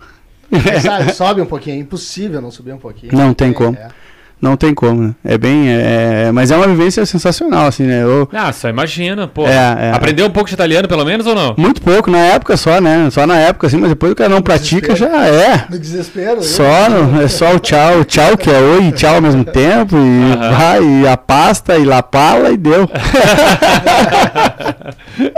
Sabe, 0.82 1.12
sobe 1.14 1.40
um 1.40 1.46
pouquinho, 1.46 1.76
é 1.76 1.78
impossível 1.80 2.40
não 2.40 2.50
subir 2.50 2.72
um 2.72 2.78
pouquinho. 2.78 3.12
Não 3.16 3.32
tem 3.32 3.50
É, 3.50 3.52
como. 3.54 3.76
é. 3.76 3.88
Não 4.44 4.58
tem 4.58 4.74
como, 4.74 5.00
né? 5.02 5.14
É 5.24 5.38
bem. 5.38 5.68
É, 5.70 6.30
mas 6.30 6.50
é 6.50 6.56
uma 6.56 6.66
vivência 6.66 7.06
sensacional, 7.06 7.66
assim, 7.66 7.84
né? 7.84 8.02
Eu, 8.02 8.28
Ah, 8.30 8.52
só 8.52 8.68
imagina, 8.68 9.26
pô. 9.26 9.46
É, 9.48 9.52
é. 9.88 9.92
Aprendeu 9.94 10.26
um 10.26 10.30
pouco 10.30 10.48
de 10.50 10.54
italiano, 10.54 10.86
pelo 10.86 11.02
menos, 11.02 11.26
ou 11.26 11.34
não? 11.34 11.54
muito 11.56 11.80
pouco, 11.80 12.10
na 12.10 12.18
época 12.18 12.54
só, 12.58 12.78
né? 12.78 13.08
Só 13.10 13.26
na 13.26 13.38
época, 13.38 13.66
assim, 13.68 13.78
mas 13.78 13.88
depois 13.88 14.12
o 14.12 14.14
cara 14.14 14.28
não 14.28 14.42
pratica, 14.42 14.94
já 14.94 15.26
é. 15.26 15.64
No 15.70 15.78
desespero. 15.78 16.42
Só, 16.42 16.90
no, 16.90 17.22
é 17.22 17.26
só 17.28 17.54
o 17.54 17.58
tchau, 17.58 18.04
tchau, 18.04 18.36
que 18.36 18.50
é 18.50 18.58
oi 18.58 18.88
e 18.88 18.92
tchau 18.92 19.14
ao 19.14 19.22
mesmo 19.22 19.44
tempo, 19.48 19.96
e 19.96 20.32
Aham. 20.34 20.50
vai, 20.58 20.84
e 20.84 21.08
a 21.08 21.16
pasta, 21.16 21.78
e 21.78 21.84
lapala, 21.86 22.50
e 22.50 22.58
deu. 22.58 22.86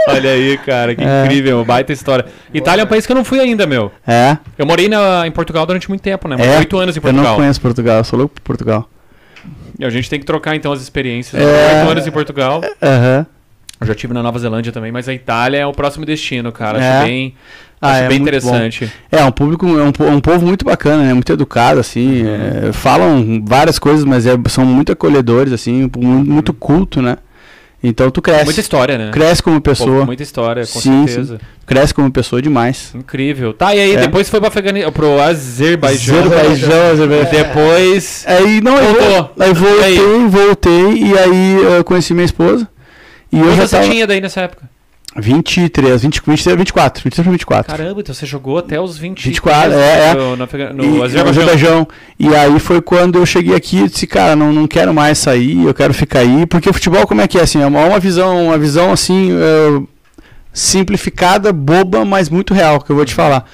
Olha 0.09 0.31
aí, 0.31 0.57
cara, 0.57 0.95
que 0.95 1.03
É. 1.03 1.23
incrível, 1.25 1.63
baita 1.63 1.93
história. 1.93 2.25
Itália 2.53 2.81
é 2.81 2.85
um 2.85 2.87
país 2.87 3.05
que 3.05 3.11
eu 3.11 3.15
não 3.15 3.23
fui 3.23 3.39
ainda, 3.39 3.65
meu. 3.65 3.91
É. 4.05 4.37
Eu 4.57 4.65
morei 4.65 4.89
na- 4.89 5.25
em 5.25 5.31
Portugal 5.31 5.65
durante 5.65 5.87
muito 5.89 6.01
tempo, 6.01 6.27
né? 6.27 6.35
É, 6.39 6.57
Oito 6.57 6.77
anos 6.77 6.95
em 6.95 6.99
Eu 6.99 7.03
não 7.05 7.13
Portugal. 7.13 7.35
conheço 7.35 7.61
Portugal, 7.61 7.97
eu 7.99 8.03
sou 8.03 8.19
louco 8.19 8.35
por 8.35 8.41
Portugal. 8.41 8.89
E 9.79 9.85
a 9.85 9.89
gente 9.89 10.09
tem 10.09 10.19
que 10.19 10.25
trocar 10.25 10.55
então 10.55 10.71
as 10.71 10.81
experiências. 10.81 11.41
É. 11.41 11.79
Oito 11.79 11.91
anos 11.91 12.07
em 12.07 12.11
Portugal. 12.11 12.61
Aham. 12.81 13.25
Eu 13.79 13.85
já 13.85 13.93
tive 13.93 14.11
na 14.11 14.23
Nova 14.23 14.39
Zelândia 14.39 14.71
também, 14.71 14.91
mas 14.91 15.07
a 15.07 15.13
Itália 15.13 15.59
é 15.59 15.65
o 15.65 15.71
próximo 15.71 16.03
destino, 16.03 16.51
cara. 16.51 16.79
É. 16.83 16.89
Acho 16.97 17.05
bem, 17.05 17.35
Ah, 17.79 17.91
acho 17.91 18.03
é 18.05 18.07
bem 18.07 18.17
interessante. 18.19 18.91
É, 19.11 19.23
um 19.23 19.31
público, 19.31 19.67
é 19.67 19.83
um, 19.83 19.91
po- 19.91 20.03
um 20.05 20.19
povo 20.19 20.43
muito 20.47 20.65
bacana, 20.65 21.03
né? 21.03 21.13
Muito 21.13 21.31
educado, 21.31 21.79
assim. 21.79 22.23
Uhum. 22.23 22.69
é, 22.69 22.73
falam 22.73 23.43
várias 23.45 23.77
coisas, 23.77 24.03
mas 24.03 24.25
é- 24.25 24.35
são 24.49 24.65
muito 24.65 24.91
acolhedores, 24.91 25.53
assim, 25.53 25.87
muito 25.95 26.53
culto, 26.53 27.03
né? 27.03 27.17
Então 27.83 28.09
tu 28.09 28.21
cresce. 28.23 28.45
Muita 28.45 28.59
história, 28.59 28.97
né? 28.97 29.11
Cresce 29.11 29.43
como 29.43 29.61
pessoa. 29.61 30.03
Muita 30.05 30.23
história, 30.23 30.65
com 30.65 30.79
Sim, 30.79 31.05
certeza. 31.07 31.39
Cresce 31.65 31.93
como 31.93 32.11
pessoa 32.11 32.41
demais. 32.41 32.91
Incrível. 32.95 33.53
Tá, 33.53 33.75
e 33.75 33.79
aí 33.79 33.95
É. 33.95 33.99
depois 34.01 34.27
foi 34.29 34.39
pro, 34.39 34.47
Afegani... 34.49 34.89
pro 34.91 35.19
Azerbaijão. 35.21 36.17
Azerbaijão, 36.17 36.91
Azerbaijão. 36.91 37.31
Depois. 37.31 38.23
Aí 38.27 38.61
não, 38.61 38.77
eu 38.77 38.93
Voltou. 38.93 39.31
aí 39.39 39.53
voltei, 39.53 40.27
voltei, 40.27 41.03
e 41.03 41.17
aí 41.17 41.55
eu 41.77 41.83
conheci 41.83 42.13
minha 42.13 42.25
esposa. 42.25 42.67
E 43.31 43.37
eu 43.37 43.43
Quantos 43.43 43.57
já 43.57 43.67
você 43.67 43.75
tava. 43.77 43.89
tinha 43.89 44.07
daí 44.07 44.21
nessa 44.21 44.41
época? 44.41 44.67
23, 45.15 46.01
20, 46.01 46.21
23, 46.25 46.57
24. 46.57 47.03
23 47.03 47.23
pra 47.25 47.31
24. 47.31 47.71
Caramba, 47.77 48.01
então 48.01 48.13
você 48.13 48.25
jogou 48.25 48.57
até 48.57 48.79
os 48.79 48.97
20 48.97 49.23
24, 49.23 49.73
é, 49.73 50.09
é. 50.09 50.13
No, 50.13 50.35
no, 50.35 50.43
Afega- 50.43 50.73
no 50.73 50.83
E- 50.83 50.87
no 50.87 51.03
Azerbaijão. 51.03 51.87
E 52.19 52.35
aí 52.35 52.59
foi 52.59 52.81
quando 52.81 53.17
eu 53.17 53.25
cheguei 53.25 53.55
aqui 53.55 53.79
e 53.79 53.87
disse, 53.89 54.05
cara, 54.05 54.35
não, 54.35 54.51
não 54.53 54.67
quero 54.67 54.93
mais 54.93 55.17
sair, 55.17 55.63
eu 55.65 55.73
quero 55.73 55.93
ficar 55.93 56.19
aí, 56.19 56.45
porque 56.45 56.69
o 56.69 56.73
futebol 56.73 57.07
como 57.07 57.21
é 57.21 57.27
que 57.27 57.37
é 57.37 57.41
assim, 57.41 57.61
é 57.61 57.65
uma, 57.65 57.85
uma 57.85 57.99
visão, 57.99 58.45
uma 58.47 58.57
visão 58.57 58.91
assim 58.91 59.31
eh, 59.31 59.81
simplificada, 60.53 61.51
boba, 61.53 62.03
mas 62.05 62.29
muito 62.29 62.53
real, 62.53 62.79
que 62.81 62.91
eu 62.91 62.95
vou 62.95 63.05
te 63.05 63.13
falar. 63.13 63.45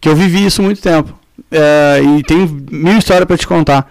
Que 0.00 0.08
eu 0.08 0.16
vivi 0.16 0.44
isso 0.46 0.62
muito 0.62 0.80
tempo. 0.80 1.16
Eh, 1.50 2.00
e 2.18 2.22
tem 2.22 2.46
mil 2.70 2.98
histórias 2.98 3.26
pra 3.26 3.36
te 3.36 3.46
contar. 3.46 3.88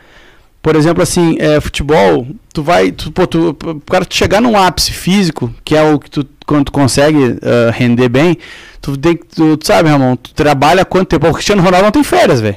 Por 0.64 0.76
exemplo, 0.78 1.04
assim, 1.04 1.36
eh, 1.40 1.60
futebol, 1.60 2.26
tu 2.54 2.64
vai, 2.64 2.90
tu, 2.92 3.12
pô, 3.12 3.28
tu, 3.28 3.50
o 3.64 3.82
cara 3.82 4.06
tu 4.06 4.16
chegar 4.16 4.40
num 4.42 4.58
ápice 4.58 4.92
físico, 4.94 5.54
que 5.64 5.76
é 5.76 5.84
o 5.84 6.00
que 6.00 6.10
tu, 6.10 6.26
quando 6.48 6.66
tu 6.66 6.72
consegue 6.72 7.38
eh, 7.42 7.70
render 7.74 8.08
bem, 8.08 8.38
tu 8.82 8.96
tem 8.98 9.16
que, 9.18 9.26
tu, 9.26 9.58
tu 9.58 9.68
sabe, 9.68 9.90
Ramon, 9.90 10.16
tu 10.16 10.34
trabalha 10.34 10.86
quanto 10.86 11.10
tempo? 11.10 11.28
O 11.28 11.34
Cristiano 11.34 11.62
Ronaldo 11.62 11.84
não 11.84 11.92
tem 11.92 12.04
férias, 12.04 12.40
velho. 12.40 12.56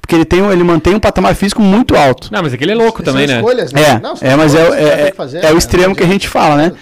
Porque 0.00 0.14
ele, 0.14 0.24
tem, 0.24 0.40
um- 0.40 0.52
ele 0.52 0.62
mantém 0.62 0.94
um 0.94 1.00
patamar 1.00 1.34
físico 1.34 1.60
muito 1.60 1.96
alto. 1.96 2.28
Não, 2.32 2.40
mas 2.42 2.52
aquele 2.54 2.70
é 2.70 2.74
louco 2.76 3.02
também, 3.02 3.26
né? 3.26 3.36
escolhas, 3.38 3.72
É, 3.74 3.98
Não, 3.98 4.14
é, 4.20 4.36
mas 4.36 4.54
é, 4.54 4.60
é, 4.60 4.96
tem 5.02 5.10
que 5.10 5.16
fazer, 5.16 5.38
é 5.44 5.48
o 5.48 5.52
né? 5.52 5.58
extremo 5.58 5.94
que 5.96 6.04
a 6.04 6.06
gente 6.06 6.28
fala, 6.28 6.56
né? 6.56 6.72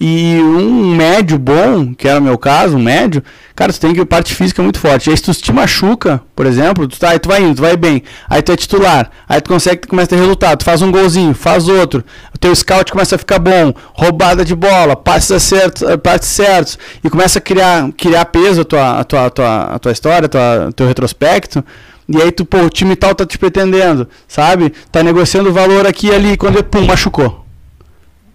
E 0.00 0.40
um 0.42 0.94
médio 0.94 1.38
bom, 1.38 1.94
que 1.94 2.08
era 2.08 2.18
o 2.18 2.22
meu 2.22 2.36
caso, 2.36 2.76
um 2.76 2.82
médio, 2.82 3.22
cara, 3.54 3.72
tu 3.72 3.80
tem 3.80 3.94
que 3.94 4.04
parte 4.04 4.34
física 4.34 4.62
muito 4.62 4.78
forte. 4.78 5.08
Aí 5.08 5.16
se 5.16 5.22
tu 5.22 5.32
te 5.32 5.52
machuca, 5.52 6.20
por 6.34 6.46
exemplo, 6.46 6.88
tu, 6.88 6.98
tá, 6.98 7.10
aí 7.10 7.18
tu 7.18 7.28
vai 7.28 7.42
indo, 7.42 7.54
tu 7.54 7.62
vai 7.62 7.76
bem, 7.76 8.02
aí 8.28 8.42
tu 8.42 8.52
é 8.52 8.56
titular, 8.56 9.10
aí 9.28 9.40
tu 9.40 9.48
consegue, 9.48 9.82
tu 9.82 9.88
começa 9.88 10.06
a 10.06 10.16
ter 10.16 10.22
resultado, 10.22 10.58
tu 10.58 10.64
faz 10.64 10.82
um 10.82 10.90
golzinho, 10.90 11.34
faz 11.34 11.68
outro, 11.68 12.04
o 12.34 12.38
teu 12.38 12.54
scout 12.54 12.90
começa 12.90 13.14
a 13.14 13.18
ficar 13.18 13.38
bom, 13.38 13.72
roubada 13.92 14.44
de 14.44 14.54
bola, 14.54 14.96
passes 14.96 15.30
acertos, 15.30 15.82
eh, 15.82 15.96
passes 15.96 16.28
certos, 16.28 16.78
e 17.02 17.08
começa 17.08 17.38
a 17.38 17.42
criar, 17.42 17.90
criar 17.96 18.24
peso 18.26 18.62
a 18.62 18.64
tua, 18.64 19.00
a 19.00 19.04
tua, 19.04 19.26
a 19.26 19.30
tua, 19.30 19.62
a 19.74 19.78
tua 19.78 19.92
história, 19.92 20.26
a 20.26 20.28
tua, 20.28 20.70
teu 20.74 20.86
retrospecto. 20.86 21.64
E 22.06 22.20
aí 22.20 22.30
tu, 22.30 22.44
pô, 22.44 22.58
o 22.58 22.68
time 22.68 22.94
tal 22.96 23.14
tá 23.14 23.24
te 23.24 23.38
pretendendo, 23.38 24.06
sabe? 24.28 24.74
Tá 24.92 25.02
negociando 25.02 25.50
valor 25.50 25.86
aqui 25.86 26.08
e 26.08 26.14
ali, 26.14 26.36
quando 26.36 26.56
ele, 26.56 26.64
pum, 26.64 26.84
machucou. 26.84 27.43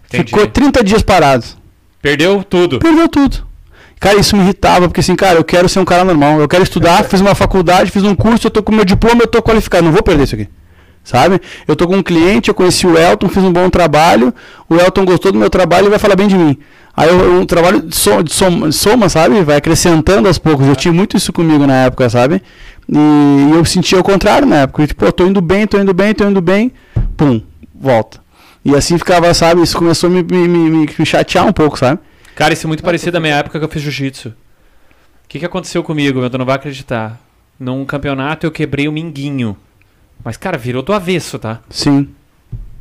Entendi. 0.10 0.30
Ficou 0.32 0.48
30 0.48 0.84
dias 0.84 1.02
parado. 1.02 1.46
Perdeu 2.02 2.44
tudo. 2.44 2.80
Perdeu 2.80 3.08
tudo. 3.08 3.48
Cara, 4.00 4.18
isso 4.18 4.36
me 4.36 4.42
irritava, 4.44 4.88
porque 4.88 5.02
assim, 5.02 5.16
cara, 5.16 5.38
eu 5.38 5.44
quero 5.44 5.68
ser 5.68 5.80
um 5.80 5.86
cara 5.86 6.04
normal. 6.06 6.40
Eu 6.40 6.48
quero 6.48 6.64
estudar, 6.64 7.04
fiz 7.04 7.20
uma 7.20 7.36
faculdade, 7.36 7.92
fiz 7.92 8.04
um 8.04 8.16
curso, 8.16 8.48
eu 8.48 8.52
tô 8.52 8.64
com 8.64 8.72
meu 8.72 8.86
diploma, 8.86 9.22
eu 9.24 9.28
tô 9.28 9.42
qualificado. 9.42 9.84
Não 9.84 9.92
vou 9.92 10.02
perder 10.02 10.24
isso 10.24 10.36
aqui. 10.36 10.48
Sabe? 11.04 11.42
Eu 11.68 11.76
tô 11.76 11.88
com 11.88 11.98
um 11.98 12.04
cliente, 12.04 12.50
eu 12.50 12.54
conheci 12.54 12.86
o 12.86 12.98
Elton, 12.98 13.28
fiz 13.30 13.44
um 13.44 13.52
bom 13.52 13.70
trabalho, 13.70 14.34
o 14.70 14.76
Elton 14.76 15.06
gostou 15.06 15.32
do 15.32 15.40
meu 15.40 15.50
trabalho 15.50 15.88
e 15.88 15.90
vai 15.90 15.98
falar 16.00 16.16
bem 16.16 16.28
de 16.28 16.36
mim. 16.38 16.58
Aí 16.96 17.10
eu- 17.10 17.40
um 17.42 17.46
trabalho 17.46 17.82
de 17.82 17.96
soma, 17.96 18.24
de 18.24 18.34
soma, 18.34 18.72
soma, 18.72 19.10
sabe? 19.10 19.42
Vai 19.42 19.58
acrescentando 19.58 20.28
aos 20.28 20.38
poucos. 20.38 20.68
Eu 20.68 20.76
tinha 20.76 20.94
muito 20.94 21.18
isso 21.18 21.32
comigo 21.34 21.66
na 21.66 21.86
época, 21.86 22.10
sabe? 22.10 22.42
E 22.88 23.52
eu 23.54 23.64
sentia 23.66 24.00
o 24.00 24.04
contrário 24.04 24.48
na 24.48 24.58
época. 24.62 24.86
Tipo, 24.88 25.06
eu 25.06 25.12
tô 25.12 25.26
indo 25.26 25.42
bem, 25.42 25.66
tô 25.68 25.78
indo 25.80 25.94
bem, 25.94 26.14
tô 26.14 26.26
indo 26.28 26.42
bem, 26.42 26.72
pum, 27.18 27.42
volta. 27.74 28.20
E 28.64 28.76
assim 28.76 28.98
ficava, 28.98 29.34
sabe? 29.34 29.62
Isso 29.62 29.78
começou 29.78 30.10
a 30.10 30.14
me, 30.14 30.24
me, 30.24 30.48
me, 30.48 30.90
me 30.98 31.06
chatear 31.06 31.46
um 31.46 31.54
pouco, 31.54 31.78
sabe? 31.78 32.00
Cara, 32.36 32.54
isso 32.54 32.66
é 32.66 32.70
muito 32.70 32.84
parecido 32.84 33.14
da 33.14 33.20
minha 33.20 33.36
época 33.36 33.60
que 33.60 33.66
eu 33.66 33.70
fiz 33.70 33.82
jiu-jitsu. 33.82 34.30
O 34.30 34.34
que, 35.28 35.40
que 35.40 35.46
aconteceu 35.46 35.84
comigo, 35.84 36.20
meu? 36.20 36.30
Tu 36.30 36.38
não 36.38 36.46
vai 36.46 36.56
acreditar. 36.56 37.20
Num 37.60 37.86
campeonato 37.86 38.46
eu 38.46 38.52
quebrei 38.52 38.88
o 38.88 38.92
minguinho. 38.92 39.56
Mas, 40.24 40.38
cara, 40.38 40.58
virou 40.58 40.82
do 40.82 40.94
avesso, 40.94 41.38
tá? 41.38 41.62
Sim. 41.70 42.10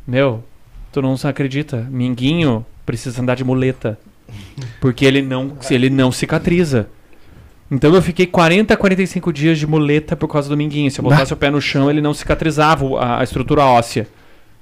Meu, 0.07 0.43
tu 0.91 1.01
não 1.01 1.15
acredita. 1.23 1.87
Minguinho 1.89 2.65
precisa 2.85 3.21
andar 3.21 3.35
de 3.35 3.43
muleta. 3.43 3.99
Porque 4.81 5.05
ele 5.05 5.21
não, 5.21 5.57
ele 5.69 5.89
não 5.89 6.11
cicatriza. 6.11 6.89
Então 7.71 7.93
eu 7.93 8.01
fiquei 8.01 8.25
40, 8.25 8.75
45 8.75 9.31
dias 9.31 9.59
de 9.59 9.67
muleta 9.67 10.15
por 10.15 10.27
causa 10.27 10.49
do 10.49 10.57
minguinho. 10.57 10.89
Se 10.89 10.99
eu 10.99 11.03
botasse 11.03 11.31
o 11.33 11.37
pé 11.37 11.51
no 11.51 11.61
chão, 11.61 11.89
ele 11.89 12.01
não 12.01 12.13
cicatrizava 12.13 12.99
a, 12.99 13.19
a 13.19 13.23
estrutura 13.23 13.63
óssea. 13.63 14.07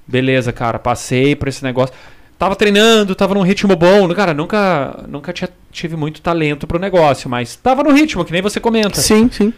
Beleza, 0.08 0.53
cara, 0.53 0.80
passei 0.80 1.36
por 1.36 1.47
esse 1.47 1.64
negócio. 1.64 1.93
Tava 2.39 2.55
treinando, 2.55 3.16
tava 3.16 3.34
num 3.34 3.41
ritmo 3.41 3.76
bom. 3.76 4.08
Cara, 4.14 4.34
nunca, 4.34 5.03
nunca 5.08 5.34
tinha- 5.34 5.49
tive 5.72 5.95
muito 5.95 6.22
talento 6.22 6.68
pro 6.68 6.80
negócio, 6.80 7.30
mas 7.30 7.55
tava 7.55 7.84
no 7.84 7.91
ritmo, 7.91 8.24
que 8.24 8.32
nem 8.32 8.41
você 8.41 8.60
comenta. 8.60 9.01
Sim, 9.01 9.30
sim. 9.32 9.51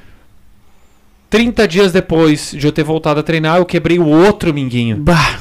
30 1.30 1.68
dias 1.68 1.92
depois 1.92 2.52
de 2.52 2.66
eu 2.66 2.72
ter 2.72 2.84
voltado 2.84 3.20
a 3.20 3.24
treinar, 3.24 3.58
eu 3.58 3.66
quebrei 3.66 4.00
o 4.00 4.08
outro 4.08 4.54
minguinho. 4.54 4.98
Bah. 4.98 5.38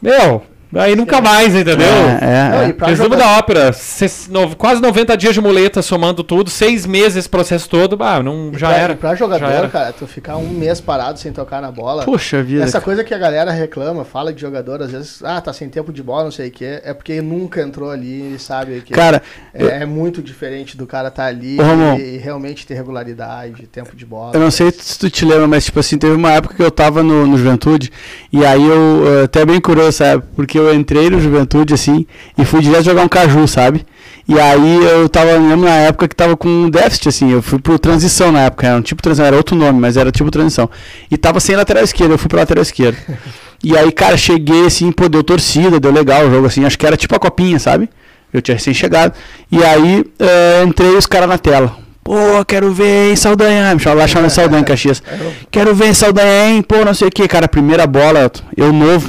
Meu, 0.00 0.44
aí 0.80 0.96
nunca 0.96 1.20
mais, 1.20 1.54
entendeu? 1.54 1.86
É, 1.86 2.64
é, 2.66 2.74
é. 2.82 2.86
Resumo 2.86 3.10
jogar- 3.10 3.18
da 3.18 3.38
ópera, 3.38 3.72
ses- 3.72 4.28
no- 4.28 4.54
quase 4.56 4.80
90 4.80 5.16
dias 5.16 5.34
de 5.34 5.40
muleta 5.40 5.82
somando 5.82 6.22
tudo, 6.24 6.50
seis 6.50 6.86
meses 6.86 7.16
esse 7.16 7.28
processo 7.28 7.68
todo, 7.68 7.96
bah, 7.96 8.22
não, 8.22 8.50
E 8.54 8.58
já 8.58 8.68
pra, 8.68 8.76
era. 8.78 8.94
Pra 8.94 9.14
jogador, 9.14 9.46
era. 9.50 9.68
cara, 9.68 9.92
tu 9.92 10.06
ficar 10.06 10.36
um 10.36 10.48
mês 10.48 10.80
parado 10.80 11.18
sem 11.18 11.32
tocar 11.32 11.60
na 11.60 11.70
bola. 11.70 12.04
Poxa 12.04 12.42
vida. 12.42 12.64
Essa 12.64 12.80
coisa 12.80 13.04
que 13.04 13.12
a 13.14 13.18
galera 13.18 13.50
reclama, 13.50 14.04
fala 14.04 14.32
de 14.32 14.40
jogador, 14.40 14.82
às 14.82 14.90
vezes, 14.90 15.22
ah, 15.22 15.40
tá 15.40 15.52
sem 15.52 15.68
tempo 15.68 15.92
de 15.92 16.02
bola, 16.02 16.24
não 16.24 16.30
sei 16.30 16.48
o 16.48 16.50
que, 16.50 16.64
é 16.84 16.94
porque 16.94 17.20
nunca 17.20 17.60
entrou 17.60 17.90
ali 17.90 18.36
sabe 18.38 18.80
que 18.80 18.92
Cara, 18.94 19.22
é, 19.54 19.62
eu- 19.62 19.68
é 19.68 19.86
muito 19.86 20.22
diferente 20.22 20.76
do 20.76 20.86
cara 20.86 21.10
tá 21.10 21.26
ali 21.26 21.58
Ô, 21.60 21.62
Ramon. 21.62 21.96
e, 21.98 22.14
e 22.14 22.18
realmente 22.18 22.66
ter 22.66 22.74
regularidade, 22.74 23.66
tempo 23.66 23.94
de 23.96 24.04
bola. 24.06 24.32
Eu 24.34 24.40
não 24.40 24.50
sei 24.50 24.70
se 24.70 24.98
tu 24.98 25.10
te 25.10 25.24
lembra, 25.24 25.46
mas 25.46 25.64
tipo 25.64 25.80
assim, 25.80 25.98
teve 25.98 26.14
uma 26.14 26.32
época 26.32 26.54
que 26.54 26.62
eu 26.62 26.70
tava 26.70 27.02
no, 27.02 27.26
no 27.26 27.36
Juventude, 27.36 27.90
e 28.32 28.44
aí 28.44 28.62
eu, 28.66 29.22
até 29.24 29.44
bem 29.44 29.60
curioso, 29.60 29.92
sabe? 29.98 30.22
Porque 30.34 30.61
eu 30.68 30.74
entrei 30.74 31.10
no 31.10 31.20
Juventude, 31.20 31.74
assim, 31.74 32.06
e 32.36 32.44
fui 32.44 32.60
direto 32.60 32.84
jogar 32.84 33.02
um 33.02 33.08
caju, 33.08 33.46
sabe? 33.46 33.84
E 34.28 34.38
aí 34.38 34.84
eu 34.84 35.08
tava, 35.08 35.32
lembro 35.32 35.68
na 35.68 35.76
época 35.76 36.08
que 36.08 36.14
tava 36.14 36.36
com 36.36 36.48
um 36.48 36.70
déficit, 36.70 37.08
assim, 37.08 37.32
eu 37.32 37.42
fui 37.42 37.58
pro 37.58 37.78
transição 37.78 38.30
na 38.30 38.42
época, 38.42 38.66
era 38.66 38.76
um 38.76 38.82
tipo 38.82 39.02
transição, 39.02 39.26
era 39.26 39.36
outro 39.36 39.56
nome, 39.56 39.80
mas 39.80 39.96
era 39.96 40.12
tipo 40.12 40.30
transição. 40.30 40.70
E 41.10 41.16
tava 41.16 41.40
sem 41.40 41.56
lateral 41.56 41.82
esquerda, 41.82 42.14
eu 42.14 42.18
fui 42.18 42.28
pro 42.28 42.38
lateral 42.38 42.62
esquerdo. 42.62 42.96
E 43.64 43.78
aí, 43.78 43.92
cara, 43.92 44.16
cheguei 44.16 44.66
assim, 44.66 44.90
pô, 44.90 45.08
deu 45.08 45.22
torcida, 45.22 45.78
deu 45.78 45.92
legal 45.92 46.26
o 46.26 46.30
jogo, 46.32 46.48
assim, 46.48 46.64
acho 46.64 46.76
que 46.76 46.84
era 46.84 46.96
tipo 46.96 47.14
a 47.14 47.18
copinha, 47.20 47.60
sabe? 47.60 47.88
Eu 48.32 48.42
tinha 48.42 48.56
recém 48.56 48.74
chegado. 48.74 49.14
E 49.52 49.62
aí, 49.62 50.04
eh, 50.18 50.64
entrei 50.66 50.96
os 50.96 51.06
caras 51.06 51.28
na 51.28 51.38
tela. 51.38 51.76
Pô, 52.02 52.44
quero 52.44 52.72
ver, 52.72 53.10
hein, 53.10 53.16
Saldanha. 53.16 53.72
Me 53.74 53.80
chama 53.80 53.96
lá, 53.96 54.08
chama 54.08 54.28
Saldanha, 54.28 54.64
Caxias. 54.64 55.00
Quero 55.50 55.74
ver, 55.74 55.94
Saldanha, 55.94 56.48
hein, 56.48 56.62
pô, 56.62 56.84
não 56.84 56.94
sei 56.94 57.06
o 57.06 57.10
que, 57.10 57.28
cara. 57.28 57.46
Primeira 57.46 57.86
bola, 57.86 58.30
eu 58.56 58.72
novo, 58.72 59.08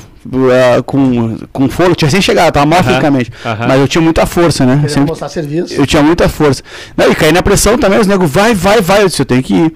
eh, 0.51 0.82
com, 0.86 1.38
com 1.51 1.69
fôlego, 1.69 1.95
tinha 1.95 2.07
recém 2.07 2.21
chegado, 2.21 2.53
tava 2.53 2.65
mal 2.65 2.84
fisicamente. 2.84 3.32
aham. 3.45 3.67
Mas 3.67 3.80
eu 3.80 3.88
tinha 3.88 4.01
muita 4.01 4.26
força, 4.26 4.65
né? 4.65 4.76
Querendo 4.76 4.89
Sempre- 4.89 5.09
mostrar 5.09 5.30
serviço. 5.30 5.74
eu 5.74 5.86
tinha 5.86 6.01
muita 6.03 6.28
força. 6.30 6.61
Não, 6.95 7.11
e 7.11 7.15
caí 7.15 7.32
na 7.32 7.41
pressão 7.43 7.78
também, 7.78 7.99
os 7.99 8.07
nego, 8.07 8.26
vai, 8.28 8.53
vai, 8.53 8.82
vai. 8.82 9.03
Eu 9.03 9.07
disse, 9.09 9.21
eu 9.21 9.26
tenho 9.26 9.43
que 9.43 9.53
ir. 9.53 9.74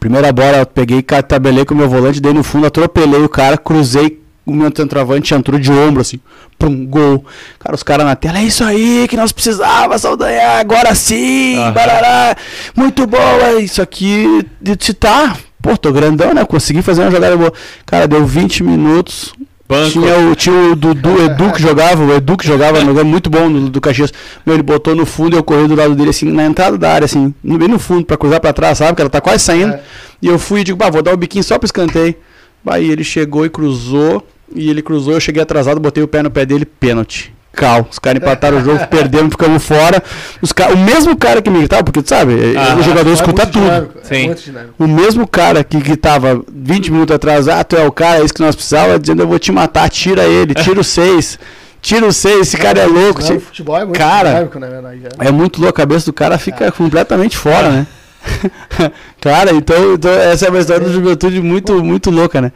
Primeira 0.00 0.32
bola, 0.32 0.58
eu 0.58 0.66
peguei, 0.66 1.02
tabelei 1.02 1.64
com 1.64 1.72
o 1.74 1.76
meu 1.76 1.88
volante, 1.88 2.20
dei 2.20 2.32
no 2.32 2.42
fundo, 2.42 2.66
atropelei 2.66 3.22
o 3.22 3.28
cara, 3.28 3.56
cruzei 3.56 4.20
o 4.44 4.52
meu 4.52 4.70
centroavante, 4.76 5.32
entrou 5.34 5.58
de 5.58 5.70
ombro, 5.72 6.00
assim, 6.02 6.18
pum, 6.58 6.84
gol. 6.84 7.24
Cara, 7.60 7.74
os 7.74 7.82
caras 7.82 8.04
na 8.04 8.14
tela, 8.16 8.38
é 8.38 8.42
isso 8.44 8.62
aí 8.64 9.06
que 9.08 9.16
nós 9.16 9.30
precisava, 9.32 9.96
Saldanha, 9.96 10.58
agora 10.58 10.94
sim, 10.94 11.56
Aham. 11.58 11.72
barará. 11.72 12.36
Muito 12.74 13.06
bom, 13.06 13.16
é 13.40 13.60
isso 13.60 13.80
aqui, 13.80 14.44
de 14.60 14.76
tá. 14.94 15.36
Pô, 15.62 15.76
tô 15.78 15.90
grandão, 15.92 16.34
né? 16.34 16.44
Consegui 16.44 16.82
fazer 16.82 17.00
uma 17.02 17.10
jogada 17.10 17.36
boa. 17.38 17.52
Cara, 17.86 18.06
deu 18.06 18.26
20 18.26 18.62
minutos, 18.62 19.32
Banco. 19.66 19.92
tinha 19.92 20.18
o, 20.18 20.34
tinha 20.36 20.54
o 20.72 20.76
Dudu, 20.76 21.22
Edu 21.24 21.50
que 21.52 21.60
jogava, 21.62 22.04
o 22.04 22.12
Edu 22.14 22.36
que 22.36 22.46
jogava, 22.46 22.78
um 22.80 22.84
jogo 22.86 23.04
muito 23.04 23.30
bom 23.30 23.50
do, 23.50 23.70
do 23.70 23.80
Caxias. 23.80 24.12
Meu, 24.44 24.54
ele 24.56 24.62
botou 24.62 24.94
no 24.94 25.06
fundo 25.06 25.34
e 25.34 25.38
eu 25.38 25.42
corri 25.42 25.66
do 25.66 25.74
lado 25.74 25.94
dele, 25.94 26.10
assim, 26.10 26.30
na 26.30 26.44
entrada 26.44 26.76
da 26.76 26.92
área, 26.92 27.06
assim, 27.06 27.34
no- 27.42 27.56
bem 27.58 27.66
no 27.68 27.78
fundo, 27.78 28.04
pra 28.04 28.16
cruzar 28.16 28.40
pra 28.40 28.52
trás, 28.52 28.78
sabe? 28.78 28.94
Que 28.94 29.00
ela 29.02 29.10
tá 29.10 29.20
quase 29.20 29.42
saindo. 29.42 29.72
É. 29.72 29.80
E 30.20 30.28
eu 30.28 30.38
fui 30.38 30.60
e 30.60 30.64
digo, 30.64 30.76
bah, 30.78 30.90
vou 30.90 31.02
dar 31.02 31.14
o 31.14 31.16
biquinho 31.16 31.42
só 31.42 31.58
pro 31.58 31.64
escanteio. 31.66 32.14
Bah, 32.62 32.78
e 32.78 32.90
ele 32.90 33.02
chegou 33.04 33.44
e 33.44 33.50
cruzou, 33.50 34.26
e 34.54 34.68
ele 34.70 34.82
cruzou, 34.82 35.14
eu 35.14 35.20
cheguei 35.20 35.42
atrasado, 35.42 35.80
botei 35.80 36.02
o 36.04 36.08
pé 36.08 36.22
no 36.22 36.30
pé 36.30 36.46
dele, 36.46 36.64
pênalti. 36.64 37.33
Cal. 37.54 37.86
Os 37.90 37.98
caras 37.98 38.20
empataram 38.22 38.58
o 38.58 38.64
jogo, 38.64 38.84
perdemos, 38.88 39.30
ficamos 39.30 39.64
fora. 39.64 40.02
Os 40.42 40.52
ca... 40.52 40.68
O 40.68 40.76
mesmo 40.76 41.16
cara 41.16 41.40
que 41.40 41.48
me 41.48 41.58
gritava, 41.58 41.84
porque 41.84 42.02
tu 42.02 42.08
sabe, 42.08 42.34
Ah, 42.56 42.76
o 42.76 42.82
jogador 42.82 43.10
É 43.10 43.12
escuta 43.14 43.42
muito 43.44 43.52
tudo. 43.52 43.62
dinâmico, 43.64 43.98
é 43.98 44.04
Sim. 44.04 44.34
O 44.78 44.86
mesmo 44.86 45.26
cara 45.26 45.64
que, 45.64 45.80
que 45.80 45.96
tava 45.96 46.42
20 46.52 46.90
minutos 46.92 47.14
atrás, 47.16 47.48
ah, 47.48 47.62
tu 47.64 47.76
é 47.76 47.86
o 47.86 47.92
cara, 47.92 48.20
é 48.20 48.24
isso 48.24 48.34
que 48.34 48.42
nós 48.42 48.54
precisávamos, 48.54 49.00
dizendo 49.00 49.22
eu 49.22 49.28
vou 49.28 49.38
te 49.38 49.50
matar, 49.52 49.88
tira 49.88 50.24
ele, 50.24 50.52
tira 50.54 50.80
o 50.80 50.84
6, 50.84 51.38
tira 51.80 52.06
o 52.06 52.12
6, 52.12 52.40
esse 52.40 52.56
cara 52.56 52.80
é 52.80 52.86
louco. 52.86 53.20
Não, 53.22 53.40
futebol 53.40 53.76
é 53.76 53.84
muito 53.84 53.98
Cara, 53.98 54.30
dinâmico, 54.30 54.58
na 54.58 54.66
verdade. 54.68 55.00
é. 55.20 55.28
É 55.28 55.30
muito 55.32 55.60
louco, 55.60 55.78
a 55.80 55.82
cabeça 55.84 56.06
do 56.06 56.12
cara 56.12 56.36
fica 56.38 56.70
completamente 56.72 57.36
fora, 57.36 57.70
né? 57.70 57.86
cara, 59.20 59.52
então, 59.52 59.94
então 59.94 60.10
essa 60.10 60.46
é 60.46 60.50
uma 60.50 60.58
história 60.58 60.86
de 60.86 60.92
juventude 60.92 61.40
muito, 61.40 61.82
muito 61.84 62.10
louca, 62.10 62.40
né? 62.40 62.52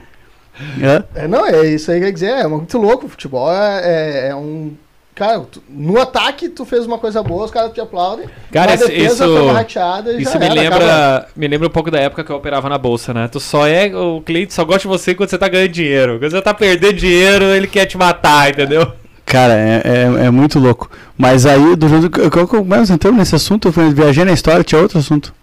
É. 0.80 1.24
É, 1.24 1.28
não, 1.28 1.46
é 1.46 1.66
isso 1.66 1.90
aí 1.90 2.00
que 2.00 2.06
quer 2.06 2.12
dizer, 2.12 2.30
é 2.30 2.46
muito 2.48 2.76
louco. 2.78 3.06
O 3.06 3.08
futebol 3.08 3.52
é, 3.52 3.80
é- 3.84 4.28
é 4.30 4.34
um. 4.34 4.72
Cara, 5.18 5.40
tu- 5.40 5.60
no 5.68 6.00
ataque 6.00 6.48
tu 6.48 6.64
fez 6.64 6.86
uma 6.86 6.96
coisa 6.96 7.20
boa, 7.24 7.44
os 7.44 7.50
caras 7.50 7.72
te 7.72 7.80
aplaudem. 7.80 8.26
Cara, 8.52 8.68
na 8.68 8.74
isso- 8.76 8.86
defesa 8.86 9.24
isso- 9.24 9.34
foi 9.34 9.42
uma 9.42 9.52
rateada 9.52 10.12
e 10.12 10.22
Isso 10.22 10.32
já 10.32 10.38
me 10.38 10.44
era, 10.44 10.54
lembra, 10.54 10.76
acaba. 11.16 11.26
me 11.34 11.48
lembra 11.48 11.66
um 11.66 11.70
pouco 11.72 11.90
da 11.90 11.98
época 11.98 12.22
que 12.22 12.30
eu 12.30 12.36
operava 12.36 12.68
na 12.68 12.78
bolsa, 12.78 13.12
né? 13.12 13.26
Tu 13.26 13.40
só 13.40 13.66
é. 13.66 13.90
O 13.96 14.20
cliente 14.20 14.54
só 14.54 14.64
gosta 14.64 14.82
de 14.82 14.86
você 14.86 15.16
quando 15.16 15.28
você 15.28 15.36
tá 15.36 15.48
ganhando 15.48 15.70
dinheiro. 15.72 16.20
Quando 16.20 16.30
você 16.30 16.40
tá 16.40 16.54
perdendo 16.54 16.92
dinheiro, 16.92 17.46
ele 17.46 17.66
quer 17.66 17.86
te 17.86 17.98
matar, 17.98 18.48
entendeu? 18.50 18.92
Cara, 19.26 19.54
é, 19.54 19.82
é, 19.84 20.26
é 20.26 20.30
muito 20.30 20.60
louco. 20.60 20.88
Mas 21.16 21.44
aí, 21.46 21.74
do 21.74 21.88
jeito 21.88 22.08
que 22.08 22.54
eu 22.56 22.64
mais 22.64 22.88
entramos 22.88 23.18
nesse 23.18 23.34
assunto, 23.34 23.66
eu 23.68 23.72
fui- 23.72 23.92
viajei 23.92 24.24
na 24.24 24.32
história, 24.32 24.62
tinha 24.62 24.80
outro 24.80 24.98
assunto. 25.00 25.34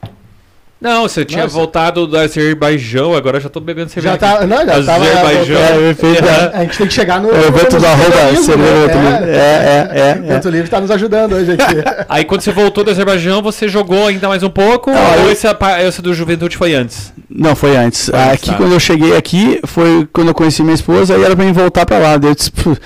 Não, 0.85 1.01
você 1.01 1.25
tinha 1.25 1.41
Nossa. 1.45 1.55
voltado 1.55 2.05
do 2.05 2.15
Azerbaijão, 2.15 3.15
agora 3.15 3.39
já 3.39 3.49
tô 3.49 3.59
bebendo 3.59 3.89
cerveja. 3.89 4.13
Já 4.13 4.17
tá. 4.19 4.45
Não, 4.45 4.57
já 4.65 4.83
tava. 4.83 5.03
Azerbaijão. 5.03 5.57
É, 5.59 5.93
fez 5.95 6.17
a- 6.21 6.51
A 6.53 6.59
gente 6.61 6.77
tem 6.77 6.87
que 6.87 6.93
chegar 6.93 7.19
no. 7.19 7.29
É 7.31 7.39
o 7.39 7.45
evento 7.47 7.75
arroba 7.83 8.03
jornalismo, 8.11 8.43
cerveja 8.45 8.87
né? 8.87 8.93
também. 8.93 9.29
É, 9.29 9.89
é, 9.95 9.99
é, 9.99 10.19
O 10.23 10.27
Vento 10.27 10.49
Livre 10.49 10.69
tá 10.69 10.79
nos 10.79 10.91
ajudando 10.91 11.33
hoje 11.33 11.53
aqui. 11.53 11.75
Aí 12.07 12.23
quando 12.23 12.41
você 12.41 12.51
voltou 12.51 12.83
do 12.83 12.91
Azerbaijão, 12.91 13.41
você 13.41 13.67
jogou 13.67 14.05
ainda 14.05 14.27
mais 14.27 14.43
um 14.43 14.49
pouco? 14.49 14.91
Não, 14.91 15.11
ou 15.23 15.25
eu- 15.25 15.31
esse 15.31 16.01
do 16.03 16.13
Juventude 16.13 16.55
foi 16.55 16.75
antes? 16.75 17.11
Não, 17.27 17.55
foi 17.55 17.75
antes. 17.75 18.09
Foi 18.09 18.19
antes, 18.19 18.33
aqui, 18.33 18.51
tá. 18.51 18.57
quando 18.57 18.73
eu 18.73 18.79
cheguei 18.79 19.17
aqui, 19.17 19.59
foi 19.65 20.07
quando 20.13 20.27
eu 20.27 20.33
conheci 20.35 20.61
minha 20.61 20.75
esposa, 20.75 21.15
aí 21.15 21.23
era 21.23 21.35
pra 21.35 21.43
mim 21.45 21.51
voltar 21.51 21.83
pra 21.85 21.97
lá. 21.97 22.17
Daí 22.17 22.29
eu 22.29 22.35
disse, 22.35 22.51
"Pô, 22.51 22.77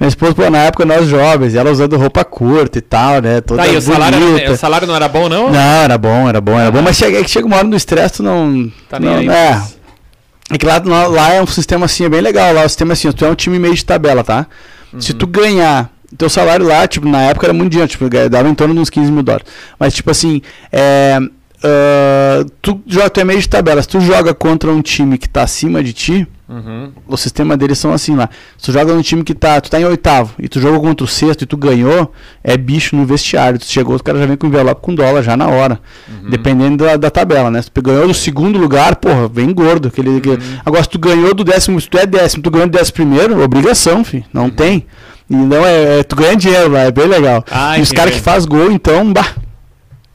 minha 0.00 0.08
esposa, 0.08 0.34
pô, 0.34 0.48
na 0.50 0.58
época 0.58 0.84
nós 0.84 1.06
jovens, 1.08 1.54
ela 1.54 1.70
usando 1.70 1.96
roupa 1.96 2.24
curta 2.24 2.78
e 2.78 2.80
tal, 2.82 3.20
né? 3.22 3.40
Toda 3.40 3.62
Tá, 3.62 3.68
e 3.68 3.76
o 3.76 3.80
salário, 3.80 4.38
era- 4.38 4.52
o 4.52 4.56
salário 4.56 4.86
não 4.86 4.94
era 4.96 5.08
bom, 5.08 5.28
não? 5.28 5.50
Não, 5.50 5.58
era 5.60 5.96
bom, 5.98 6.28
era 6.28 6.40
bom, 6.40 6.58
era 6.58 6.70
bom. 6.70 6.78
Ah. 6.78 6.82
Mas 6.82 6.96
chega, 6.96 7.20
é 7.20 7.22
que 7.24 7.30
chega 7.30 7.46
uma 7.46 7.56
hora 7.56 7.66
no 7.66 7.76
estresse, 7.76 8.14
tu 8.16 8.22
não. 8.22 8.70
Tá 8.88 8.98
nem 8.98 9.10
não 9.10 9.18
aí. 9.18 9.28
é. 9.28 9.62
É 10.50 10.58
que 10.58 10.66
lá, 10.66 10.78
lá 11.08 11.32
é 11.34 11.42
um 11.42 11.46
sistema 11.46 11.86
assim, 11.86 12.04
é 12.04 12.08
bem 12.08 12.20
legal. 12.20 12.52
Lá 12.52 12.64
o 12.64 12.68
sistema 12.68 12.92
é 12.92 12.94
assim, 12.94 13.10
tu 13.12 13.24
é 13.24 13.30
um 13.30 13.34
time 13.34 13.58
meio 13.58 13.74
de 13.74 13.84
tabela, 13.84 14.22
tá? 14.22 14.46
Se 14.98 15.12
Uhum. 15.12 15.18
tu 15.18 15.26
ganhar 15.26 15.90
teu 16.18 16.28
salário 16.28 16.66
lá, 16.66 16.86
tipo, 16.86 17.08
na 17.08 17.22
época 17.22 17.46
era 17.46 17.52
muito 17.54 17.70
dinheiro, 17.72 17.90
tipo, 17.90 18.08
dava 18.30 18.48
em 18.48 18.54
torno 18.54 18.74
de 18.74 18.80
uns 18.80 18.90
15 18.90 19.10
mil 19.10 19.22
dólares. 19.22 19.46
Mas, 19.78 19.94
tipo 19.94 20.10
assim, 20.10 20.42
é, 20.70 21.18
uh, 21.64 22.50
tu, 22.60 22.80
joga, 22.86 23.10
tu 23.10 23.20
é 23.20 23.24
meio 23.24 23.40
de 23.40 23.48
tabela. 23.48 23.80
Se 23.82 23.88
tu 23.88 24.00
joga 24.00 24.34
contra 24.34 24.70
um 24.70 24.82
time 24.82 25.18
que 25.18 25.28
tá 25.28 25.42
acima 25.42 25.82
de 25.82 25.92
ti, 25.92 26.26
Uhum. 26.46 26.92
o 27.08 27.16
sistema 27.16 27.56
deles 27.56 27.78
são 27.78 27.90
assim 27.94 28.14
lá. 28.14 28.28
Se 28.58 28.66
tu 28.66 28.72
joga 28.72 28.92
num 28.92 29.00
time 29.00 29.24
que 29.24 29.32
tá, 29.32 29.58
tu 29.62 29.70
tá 29.70 29.80
em 29.80 29.84
oitavo 29.86 30.34
e 30.38 30.46
tu 30.46 30.60
jogou 30.60 30.78
contra 30.78 31.02
o 31.02 31.08
sexto 31.08 31.42
e 31.42 31.46
tu 31.46 31.56
ganhou, 31.56 32.12
é 32.44 32.54
bicho 32.58 32.94
no 32.94 33.06
vestiário. 33.06 33.58
Tu 33.58 33.64
chegou, 33.64 33.94
os 33.96 34.02
caras 34.02 34.20
já 34.20 34.26
vem 34.26 34.36
com 34.36 34.46
envelope 34.46 34.82
com 34.82 34.94
dólar 34.94 35.22
já 35.22 35.38
na 35.38 35.48
hora. 35.48 35.80
Dependendo 36.28 36.84
da, 36.84 36.96
da 36.98 37.10
tabela, 37.10 37.50
né? 37.50 37.62
Se 37.62 37.70
tu 37.70 37.80
ganhou 37.80 38.06
do 38.06 38.12
segundo 38.14 38.58
lugar, 38.58 38.96
porra, 38.96 39.26
vem 39.26 39.54
gordo. 39.54 39.88
Aquele, 39.88 40.18
aquele- 40.18 40.38
Agora, 40.66 40.82
se 40.82 40.90
tu 40.90 40.98
ganhou 40.98 41.32
do 41.32 41.44
décimo, 41.44 41.80
se 41.80 41.88
tu 41.88 41.96
é 41.96 42.04
décimo, 42.04 42.42
tu 42.42 42.50
ganhou 42.50 42.68
do 42.68 42.72
décimo 42.76 42.94
primeiro, 42.94 43.42
obrigação, 43.42 44.04
filho. 44.04 44.24
Não 44.32 44.50
tem. 44.50 44.84
E 45.30 45.34
não 45.34 45.64
é, 45.64 46.00
é- 46.00 46.02
Tu 46.02 46.14
ganha 46.14 46.36
dinheiro 46.36 46.70
lá, 46.70 46.80
é 46.80 46.90
bem 46.90 47.06
legal. 47.06 47.42
Ah, 47.50 47.78
e 47.78 47.80
os 47.82 47.90
caras 47.90 48.12
que 48.14 48.20
faz 48.20 48.44
gol, 48.44 48.70
então, 48.70 49.10
bah. 49.14 49.34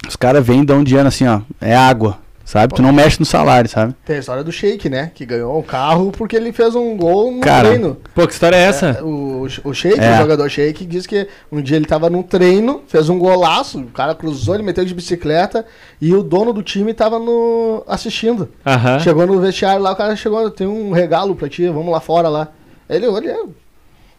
Os 0.09 0.15
caras 0.15 0.45
vêm 0.45 0.65
dão 0.65 0.83
dinheiro 0.83 1.07
assim, 1.07 1.27
ó. 1.27 1.41
É 1.61 1.75
água. 1.75 2.17
Sabe? 2.43 2.73
Tu 2.73 2.81
não 2.81 2.91
mexe 2.91 3.19
no 3.19 3.27
salário, 3.27 3.69
sabe? 3.69 3.93
Tem 4.03 4.15
a 4.15 4.19
história 4.19 4.43
do 4.43 4.51
Sheik, 4.51 4.89
né? 4.89 5.11
Que 5.13 5.23
ganhou 5.23 5.59
um 5.59 5.61
carro 5.61 6.11
porque 6.11 6.35
ele 6.35 6.51
fez 6.51 6.73
um 6.73 6.97
gol 6.97 7.31
no 7.31 7.41
Cara, 7.41 7.67
treino. 7.67 7.95
Pô, 8.15 8.25
que 8.25 8.33
história 8.33 8.55
é 8.55 8.61
essa? 8.61 8.87
É, 8.99 9.03
o, 9.03 9.47
o 9.63 9.71
Sheik, 9.71 9.99
É. 9.99 10.15
o 10.15 10.17
jogador 10.17 10.49
Sheik, 10.49 10.83
disse 10.83 11.07
que 11.07 11.27
um 11.51 11.61
dia 11.61 11.77
ele 11.77 11.85
tava 11.85 12.09
num 12.09 12.23
treino, 12.23 12.81
fez 12.87 13.07
um 13.07 13.19
golaço, 13.19 13.77
o 13.79 13.91
cara 13.91 14.15
cruzou, 14.15 14.55
ele 14.55 14.63
meteu 14.63 14.83
de 14.83 14.95
bicicleta 14.95 15.63
e 16.01 16.11
o 16.11 16.23
dono 16.23 16.51
do 16.51 16.63
time 16.63 16.91
tava 16.91 17.19
no, 17.19 17.83
assistindo. 17.87 18.49
Aham. 18.65 18.97
Chegou 18.97 19.27
no 19.27 19.39
vestiário 19.39 19.83
lá, 19.83 19.91
o 19.91 19.95
cara 19.95 20.15
chegou, 20.15 20.49
tem 20.49 20.65
um 20.65 20.91
regalo 20.91 21.35
pra 21.35 21.47
ti, 21.47 21.67
vamos 21.67 21.91
lá 21.91 21.99
fora 21.99 22.29
lá. 22.29 22.47
Ele, 22.89 23.05
olha, 23.05 23.31
não 23.43 23.53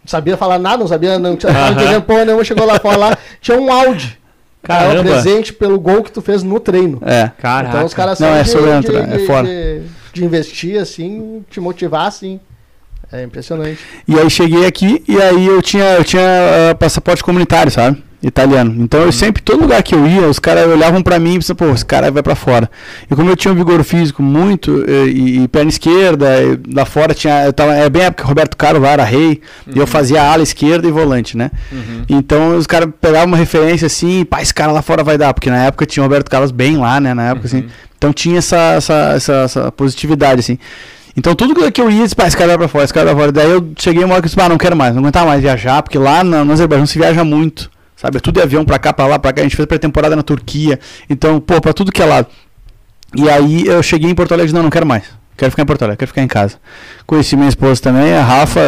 sabia 0.06 0.36
falar 0.36 0.60
nada, 0.60 0.76
não 0.76 0.86
sabia, 0.86 1.18
não 1.18 1.34
tinha 1.34 1.50
Aham. 1.50 1.72
entendendo 1.72 2.02
porra 2.02 2.24
nenhuma, 2.24 2.44
chegou 2.44 2.64
lá 2.64 2.78
fora 2.78 2.96
lá, 2.96 3.18
tinha 3.40 3.58
um 3.58 3.72
Audi. 3.72 4.19
Cara, 4.62 4.88
Caramba. 4.88 5.10
presente 5.10 5.52
pelo 5.52 5.78
gol 5.80 6.02
que 6.02 6.12
tu 6.12 6.20
fez 6.20 6.42
no 6.42 6.60
treino. 6.60 6.98
É. 7.04 7.30
Caraca. 7.38 7.68
Então 7.76 7.86
os 7.86 7.94
caras 7.94 8.20
Não, 8.20 8.28
é 8.28 8.42
de, 8.42 8.50
de, 8.50 8.96
é 9.22 9.26
fora. 9.26 9.46
de- 9.46 9.82
de 10.12 10.24
investir 10.24 10.78
assim, 10.80 11.44
te 11.48 11.60
motivar 11.60 12.06
assim. 12.06 12.40
É 13.12 13.22
impressionante. 13.24 13.78
E 14.06 14.18
aí 14.18 14.28
cheguei 14.30 14.66
aqui 14.66 15.02
e 15.08 15.20
aí 15.20 15.46
eu 15.46 15.60
tinha, 15.62 15.94
eu 15.94 16.04
tinha 16.04 16.70
ah, 16.70 16.74
passaporte 16.74 17.24
comunitário, 17.24 17.70
sabe? 17.72 18.02
Italiano. 18.22 18.74
Então 18.78 19.00
eu 19.00 19.10
sempre, 19.12 19.40
todo 19.42 19.62
lugar 19.62 19.82
que 19.82 19.94
eu 19.94 20.06
ia, 20.06 20.28
os 20.28 20.38
caras 20.38 20.66
olhavam 20.66 21.02
pra 21.02 21.18
mim 21.18 21.30
e 21.30 21.38
pensavam, 21.38 21.68
pô, 21.68 21.74
esse 21.74 21.84
cara 21.86 22.10
vai 22.10 22.22
pra 22.22 22.34
fora. 22.34 22.70
E 23.10 23.14
como 23.14 23.30
eu 23.30 23.36
tinha 23.36 23.50
um 23.52 23.56
vigor 23.56 23.82
físico 23.82 24.22
muito, 24.22 24.84
eh, 24.86 25.06
e, 25.06 25.42
e 25.44 25.48
perna 25.48 25.70
esquerda, 25.70 26.26
e 26.42 26.58
lá 26.74 26.84
fora 26.84 27.14
tinha, 27.14 27.46
eu 27.46 27.52
tava, 27.52 27.74
é 27.74 27.88
bem 27.88 28.02
a 28.02 28.06
época 28.06 28.22
que 28.22 28.28
Roberto 28.28 28.56
Carlos 28.58 28.82
lá 28.82 28.90
era 28.90 29.04
rei, 29.04 29.40
e 29.74 29.78
eu 29.78 29.86
fazia 29.86 30.22
ala 30.22 30.42
esquerda 30.42 30.86
e 30.86 30.90
volante, 30.90 31.34
né? 31.36 31.50
Uhum. 31.72 32.02
Então 32.08 32.56
os 32.58 32.66
caras 32.66 32.90
pegavam 33.00 33.28
uma 33.28 33.36
referência 33.38 33.86
assim, 33.86 34.24
pá, 34.24 34.42
esse 34.42 34.52
cara 34.52 34.70
lá 34.70 34.82
fora 34.82 35.02
vai 35.02 35.16
dar, 35.16 35.32
porque 35.32 35.48
na 35.48 35.64
época 35.64 35.86
tinha 35.86 36.02
o 36.02 36.06
Roberto 36.06 36.28
Carlos 36.30 36.50
bem 36.50 36.76
lá, 36.76 37.00
né? 37.00 37.14
Na 37.14 37.30
época, 37.30 37.46
assim. 37.46 37.64
Então 37.96 38.12
tinha 38.12 38.38
essa, 38.38 38.56
essa, 38.74 39.12
essa, 39.16 39.32
essa 39.44 39.72
positividade, 39.72 40.40
assim. 40.40 40.58
Então 41.16 41.34
tudo 41.34 41.54
que- 41.54 41.70
que 41.70 41.80
eu 41.80 41.90
ia, 41.90 42.02
disse, 42.02 42.14
pá, 42.14 42.26
esse 42.26 42.36
cara 42.36 42.48
vai 42.50 42.58
pra 42.58 42.68
fora, 42.68 42.84
esse 42.84 42.92
cara 42.94 43.06
vai 43.06 43.14
pra 43.14 43.22
fora. 43.24 43.32
Daí 43.32 43.50
eu 43.50 43.72
cheguei 43.78 44.04
uma 44.04 44.12
hora 44.14 44.22
que 44.22 44.26
eu 44.26 44.30
disse, 44.30 44.40
ah, 44.40 44.48
não 44.48 44.58
quero 44.58 44.76
mais, 44.76 44.94
não 44.94 45.00
aguentava 45.02 45.26
mais 45.26 45.40
viajar, 45.42 45.82
porque 45.82 45.98
lá 45.98 46.22
na- 46.22 46.44
no 46.44 46.52
Azerbaijão 46.52 46.84
se 46.86 46.98
viaja 46.98 47.24
muito. 47.24 47.70
Sabe, 48.00 48.16
é 48.16 48.20
tudo 48.20 48.36
de 48.36 48.42
avião 48.42 48.64
pra 48.64 48.78
cá, 48.78 48.92
pra 48.92 49.06
lá, 49.06 49.18
pra 49.18 49.32
cá. 49.32 49.40
A 49.42 49.44
gente 49.44 49.56
fez 49.56 49.66
pré-temporada 49.66 50.16
na 50.16 50.22
Turquia. 50.22 50.78
Então, 51.08 51.38
pô, 51.38 51.60
pra 51.60 51.72
tudo 51.72 51.92
que 51.92 52.00
é 52.00 52.06
lado. 52.06 52.28
E 53.14 53.28
aí 53.28 53.66
eu 53.66 53.82
cheguei 53.82 54.10
em 54.10 54.14
Porto 54.14 54.32
Alegre 54.32 54.46
e 54.46 54.48
disse, 54.48 54.54
não, 54.56 54.62
não 54.62 54.70
quero 54.70 54.86
mais. 54.86 55.04
Quero 55.36 55.50
ficar 55.50 55.62
em 55.62 55.66
Porto 55.66 55.82
Alegre, 55.82 55.98
quero 55.98 56.08
ficar 56.08 56.22
em 56.22 56.28
casa. 56.28 56.56
Conheci 57.06 57.34
minha 57.34 57.48
esposa 57.48 57.80
também, 57.80 58.12
a 58.14 58.22
Rafa 58.22 58.60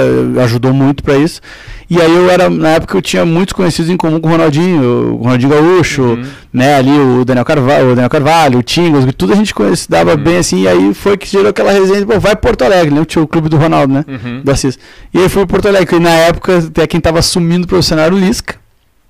ajudou 0.42 0.72
muito 0.72 1.02
pra 1.02 1.16
isso. 1.16 1.40
E 1.88 2.00
aí 2.00 2.10
eu 2.14 2.30
era, 2.30 2.48
na 2.48 2.70
época 2.70 2.96
eu 2.96 3.02
tinha 3.02 3.24
muitos 3.26 3.52
conhecidos 3.52 3.90
em 3.90 3.96
comum 3.96 4.18
com 4.18 4.28
o 4.28 4.32
Ronaldinho, 4.32 5.14
o 5.14 5.16
Ronaldinho 5.22 5.50
Gaúcho, 5.50 6.02
Uhum. 6.02 6.24
né, 6.52 6.74
ali 6.76 6.90
o 6.98 7.24
Daniel 7.26 7.44
Carvalho, 7.44 7.86
o 7.88 7.94
Daniel 7.94 8.08
Carvalho, 8.08 8.58
o 8.58 8.62
Tingos, 8.62 9.04
tudo 9.18 9.34
a 9.34 9.36
gente 9.36 9.52
conhece, 9.54 9.88
dava 9.88 10.12
Uhum. 10.12 10.16
bem 10.16 10.38
assim, 10.38 10.62
e 10.62 10.68
aí 10.68 10.94
foi 10.94 11.18
que 11.18 11.26
gerou 11.28 11.48
aquela 11.50 11.70
resenha, 11.72 12.06
pô, 12.06 12.18
vai 12.18 12.34
Porto 12.34 12.62
Alegre, 12.62 12.94
né, 12.94 13.04
tinha 13.04 13.22
o 13.22 13.28
clube 13.28 13.50
do 13.50 13.58
Ronaldo, 13.58 13.92
né, 13.92 14.04
Uhum. 14.08 14.40
do 14.42 14.50
Assis. 14.50 14.78
E 15.12 15.18
aí 15.18 15.28
fui 15.28 15.42
para 15.44 15.52
Porto 15.56 15.68
Alegre, 15.68 15.96
e 15.96 16.00
na 16.00 16.10
época 16.10 16.56
até 16.58 16.86
quem 16.86 17.00
tava 17.00 17.18
assumindo 17.18 17.64
o 17.64 17.68
profissional 17.68 18.06
era 18.06 18.14
o 18.14 18.18
Lisca, 18.18 18.54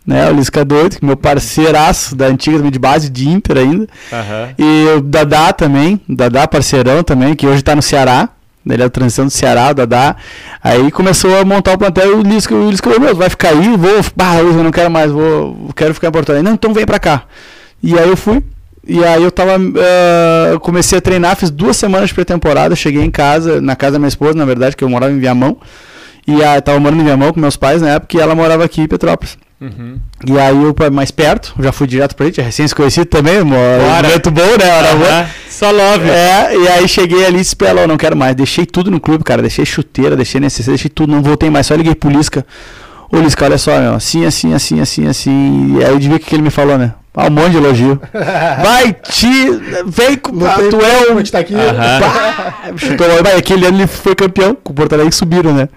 né, 0.07 0.30
o 0.30 0.34
Lisca 0.34 0.64
doido, 0.64 0.96
meu 1.03 1.16
parceiraço 1.16 2.16
da 2.16 2.26
antiga 2.26 2.70
de 2.70 2.78
base 2.78 3.09
de 3.09 3.28
Inter 3.28 3.59
ainda. 3.59 3.86
Aham. 4.12 4.48
E 4.59 4.96
o 4.96 5.00
Dadá 5.00 5.53
também, 5.53 6.00
o 6.09 6.14
Dadá 6.14 6.46
parceirão 6.46 7.03
também, 7.03 7.34
que 7.34 7.46
hoje 7.46 7.62
tá 7.62 7.74
no 7.74 7.82
Ceará. 7.82 8.28
Ele 8.64 8.80
é 8.80 8.86
a 8.86 8.90
transição 8.90 9.24
do 9.24 9.30
Ceará, 9.30 9.70
o 9.70 9.74
Dadá. 9.74 10.14
Aí 10.62 10.90
começou 10.92 11.36
a 11.36 11.44
montar 11.44 11.72
o 11.74 11.78
plantel 11.78 12.12
e 12.12 12.14
o 12.14 12.22
Lisca, 12.22 12.55
o 12.55 12.70
Lisca 12.70 12.88
falou, 12.88 13.05
meu, 13.05 13.16
vai 13.16 13.28
ficar 13.28 13.48
aí, 13.48 13.76
vou. 13.76 14.00
Bah, 14.14 14.38
eu 14.38 14.62
não 14.62 14.70
quero 14.70 14.88
mais, 14.88 15.11
vou. 15.11 15.70
Quero 15.74 15.92
ficar 15.94 16.09
em 16.09 16.12
Porto 16.12 16.30
Alegre. 16.30 16.48
Não, 16.48 16.55
então 16.55 16.72
vem 16.72 16.86
pra 16.86 17.00
cá. 17.00 17.24
E 17.82 17.98
aí 17.98 18.09
eu 18.09 18.16
fui. 18.16 18.40
E 18.86 19.03
aí 19.05 19.22
eu 19.22 19.30
tava. 19.32 19.53
eh, 19.55 20.59
comecei 20.61 20.98
a 20.98 21.00
treinar, 21.00 21.36
fiz 21.36 21.50
duas 21.50 21.76
semanas 21.76 22.09
de 22.09 22.14
pré-temporada, 22.14 22.74
cheguei 22.76 23.03
em 23.03 23.11
casa, 23.11 23.61
na 23.61 23.74
casa 23.74 23.92
da 23.92 23.98
minha 23.98 24.09
esposa, 24.09 24.34
na 24.34 24.44
verdade, 24.44 24.76
que 24.76 24.84
eu 24.84 24.88
morava 24.88 25.12
em 25.12 25.18
Viamão. 25.18 25.57
E 26.27 26.43
aí 26.43 26.61
tava 26.61 26.79
morando 26.79 27.01
em 27.01 27.05
Viamão 27.05 27.33
com 27.33 27.41
meus 27.41 27.57
pais 27.57 27.83
na 27.83 27.91
época 27.91 28.16
e 28.16 28.20
ela 28.20 28.35
morava 28.35 28.64
aqui 28.64 28.81
em 28.81 28.87
Petrópolis. 28.87 29.37
Uhum. 29.61 29.97
E 30.27 30.39
aí 30.39 30.61
eu 30.62 30.75
pra- 30.75 30.91
mais 30.91 31.11
perto, 31.12 31.55
já 31.61 31.70
fui 31.70 31.87
direto 31.87 32.16
pra 32.16 32.31
tinha 32.31 32.45
recém 32.45 32.66
se 32.66 32.75
conhecido 32.75 33.07
também, 33.07 33.43
Bora. 33.45 34.03
momento 34.03 34.31
bom, 34.31 34.43
né? 34.59 34.91
Aham. 34.91 35.27
Só 35.49 35.70
love. 35.70 36.09
É, 36.11 36.57
e 36.57 36.68
aí 36.68 36.89
cheguei 36.89 37.25
ali 37.25 37.37
e 37.37 37.41
disse, 37.41 37.55
"Pelo, 37.55 37.87
não 37.87 37.97
quero 37.97 38.16
mais. 38.16 38.35
Deixei 38.35 38.66
tudo 38.66 38.91
no 38.91 38.99
clube, 38.99 39.23
cara. 39.23 39.41
Deixei 39.41 39.64
chuteira, 39.64 40.16
deixei 40.16 40.41
necessidade, 40.41 40.77
deixei 40.79 40.91
tudo, 40.91 41.12
não 41.12 41.23
voltei 41.23 41.49
mais. 41.49 41.66
Só 41.66 41.75
liguei 41.77 41.95
pro 41.95 42.11
Lisca. 42.11 42.45
Ô 43.11 43.18
Lisca, 43.18 43.45
olha 43.45 43.59
só, 43.59 43.79
meu, 43.79 43.95
assim, 43.95 44.25
assim, 44.27 44.53
assim, 44.55 44.81
assim, 44.81 45.07
assim. 45.07 45.77
E 45.79 45.85
aí 45.85 45.91
eu 45.91 45.99
devia 45.99 46.18
que 46.18 46.35
ele 46.35 46.43
me 46.43 46.51
falou, 46.51 46.77
né? 46.79 46.95
Ah, 47.14 47.27
um 47.27 47.31
monte 47.31 47.51
de 47.51 47.59
elogio. 47.59 48.01
Vai 48.64 48.93
te. 48.95 49.27
Vem 49.87 50.16
com. 50.16 50.45
Ah, 50.47 50.57
tu 50.70 50.81
é 50.81 51.12
um. 51.12 51.18
a 51.18 51.23
tá 51.31 51.39
aqui. 51.41 51.55
Chutou, 52.79 53.07
vai, 53.23 53.37
aquele 53.37 53.66
ano 53.66 53.79
ele 53.79 53.87
foi 53.87 54.14
campeão 54.14 54.57
com 54.62 54.73
o 54.73 54.75
Porto 54.75 54.95
Alegre 54.95 55.12
subiram, 55.14 55.53
né? 55.53 55.68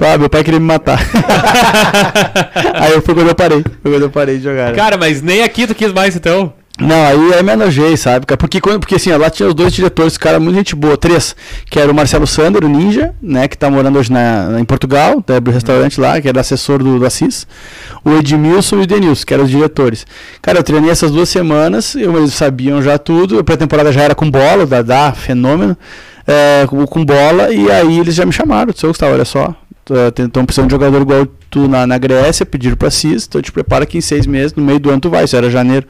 Ah, 0.00 0.16
meu 0.16 0.28
pai 0.30 0.44
queria 0.44 0.60
me 0.60 0.66
matar. 0.66 0.98
aí 2.74 3.00
foi 3.00 3.14
quando 3.14 3.28
eu 3.28 3.34
parei. 3.34 3.64
Foi 3.82 3.92
quando 3.92 4.02
eu 4.02 4.10
parei 4.10 4.38
de 4.38 4.44
jogar. 4.44 4.70
né? 4.70 4.76
Cara, 4.76 4.96
mas 4.96 5.20
nem 5.22 5.42
aqui 5.42 5.66
tu 5.66 5.74
quis 5.74 5.92
mais 5.92 6.14
então. 6.14 6.52
Não, 6.80 7.04
aí, 7.04 7.34
aí 7.34 7.42
me 7.42 7.52
enojei, 7.52 7.96
sabe? 7.96 8.24
Porque, 8.24 8.60
quando, 8.60 8.78
porque 8.78 8.94
assim, 8.94 9.10
ó, 9.10 9.16
lá 9.16 9.28
tinha 9.28 9.48
os 9.48 9.54
dois 9.54 9.72
diretores, 9.72 10.16
cara, 10.16 10.38
muito 10.38 10.54
gente 10.54 10.76
boa, 10.76 10.96
três, 10.96 11.34
que 11.68 11.76
era 11.76 11.90
o 11.90 11.94
Marcelo 11.94 12.24
Sander, 12.24 12.64
o 12.64 12.68
Ninja, 12.68 13.12
né, 13.20 13.48
que 13.48 13.58
tá 13.58 13.68
morando 13.68 13.98
hoje 13.98 14.12
na, 14.12 14.56
em 14.60 14.64
Portugal, 14.64 15.20
tá, 15.20 15.36
abriu 15.36 15.50
um 15.50 15.54
restaurante 15.54 16.00
lá, 16.00 16.20
que 16.20 16.28
era 16.28 16.40
assessor 16.40 16.78
do, 16.78 17.00
do 17.00 17.04
Assis, 17.04 17.48
o 18.04 18.12
Edmilson 18.12 18.76
e 18.76 18.82
o 18.82 18.86
Denilson, 18.86 19.24
que 19.26 19.34
eram 19.34 19.42
os 19.42 19.50
diretores. 19.50 20.06
Cara, 20.40 20.60
eu 20.60 20.62
treinei 20.62 20.88
essas 20.90 21.10
duas 21.10 21.28
semanas, 21.28 21.96
eu, 21.96 22.16
eles 22.16 22.34
sabiam 22.34 22.80
já 22.80 22.96
tudo, 22.96 23.40
a 23.40 23.44
pré-temporada 23.44 23.90
já 23.90 24.02
era 24.02 24.14
com 24.14 24.30
bola, 24.30 24.62
o 24.62 24.66
Dadá, 24.66 25.12
fenômeno, 25.12 25.76
é, 26.24 26.64
com, 26.68 26.86
com 26.86 27.04
bola, 27.04 27.52
e 27.52 27.68
aí 27.72 27.98
eles 27.98 28.14
já 28.14 28.24
me 28.24 28.32
chamaram, 28.32 28.70
disse, 28.70 28.86
ô 28.86 28.90
Gustavo, 28.90 29.14
olha 29.14 29.24
só, 29.24 29.52
estão 29.94 30.44
precisando 30.44 30.68
de 30.68 30.74
jogador 30.74 31.00
igual 31.00 31.26
tu 31.50 31.68
na, 31.68 31.86
na 31.86 31.98
Grécia, 31.98 32.44
pediram 32.44 32.76
pra 32.76 32.88
Assis, 32.88 33.26
então 33.26 33.40
te 33.40 33.50
prepara 33.52 33.86
que 33.86 33.98
em 33.98 34.00
seis 34.00 34.26
meses, 34.26 34.54
no 34.54 34.62
meio 34.62 34.78
do 34.78 34.90
ano 34.90 35.00
tu 35.00 35.10
vai, 35.10 35.24
isso 35.24 35.36
era 35.36 35.50
janeiro 35.50 35.86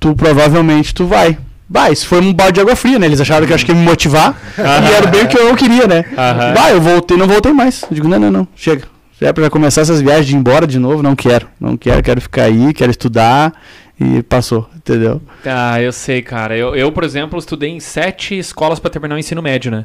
tu 0.00 0.16
provavelmente 0.16 0.94
tu 0.94 1.06
vai. 1.06 1.38
Vai, 1.68 1.92
isso 1.92 2.08
foi 2.08 2.20
um 2.20 2.32
balde 2.32 2.54
de 2.54 2.60
água 2.60 2.74
fria, 2.74 2.98
né? 2.98 3.06
Eles 3.06 3.20
acharam 3.20 3.46
que 3.46 3.52
eu 3.52 3.54
acho 3.54 3.64
que 3.64 3.70
ia 3.70 3.78
me 3.78 3.84
motivar. 3.84 4.36
e 4.58 4.92
era 4.92 5.06
bem 5.06 5.22
o 5.22 5.28
que 5.28 5.38
eu 5.38 5.54
queria, 5.54 5.86
né? 5.86 6.04
Vai, 6.52 6.72
eu 6.72 6.80
voltei, 6.80 7.16
não 7.16 7.28
voltei 7.28 7.52
mais. 7.52 7.82
Eu 7.82 7.94
digo, 7.94 8.08
não, 8.08 8.18
não, 8.18 8.30
não, 8.30 8.48
chega. 8.56 8.82
Se 9.16 9.24
é 9.24 9.32
pra 9.32 9.48
começar 9.50 9.82
essas 9.82 10.00
viagens 10.00 10.26
de 10.26 10.34
ir 10.34 10.38
embora 10.38 10.66
de 10.66 10.80
novo, 10.80 11.00
não 11.00 11.14
quero. 11.14 11.46
Não 11.60 11.76
quero, 11.76 12.02
quero 12.02 12.20
ficar 12.20 12.44
aí, 12.44 12.72
quero 12.72 12.90
estudar. 12.90 13.52
E 14.00 14.22
passou, 14.22 14.68
entendeu? 14.74 15.20
Ah, 15.44 15.80
eu 15.80 15.92
sei, 15.92 16.22
cara. 16.22 16.56
Eu, 16.56 16.74
eu, 16.74 16.90
por 16.90 17.04
exemplo, 17.04 17.38
estudei 17.38 17.68
em 17.68 17.78
sete 17.78 18.36
escolas 18.36 18.80
pra 18.80 18.90
terminar 18.90 19.14
o 19.14 19.18
ensino 19.18 19.42
médio, 19.42 19.70
né? 19.70 19.84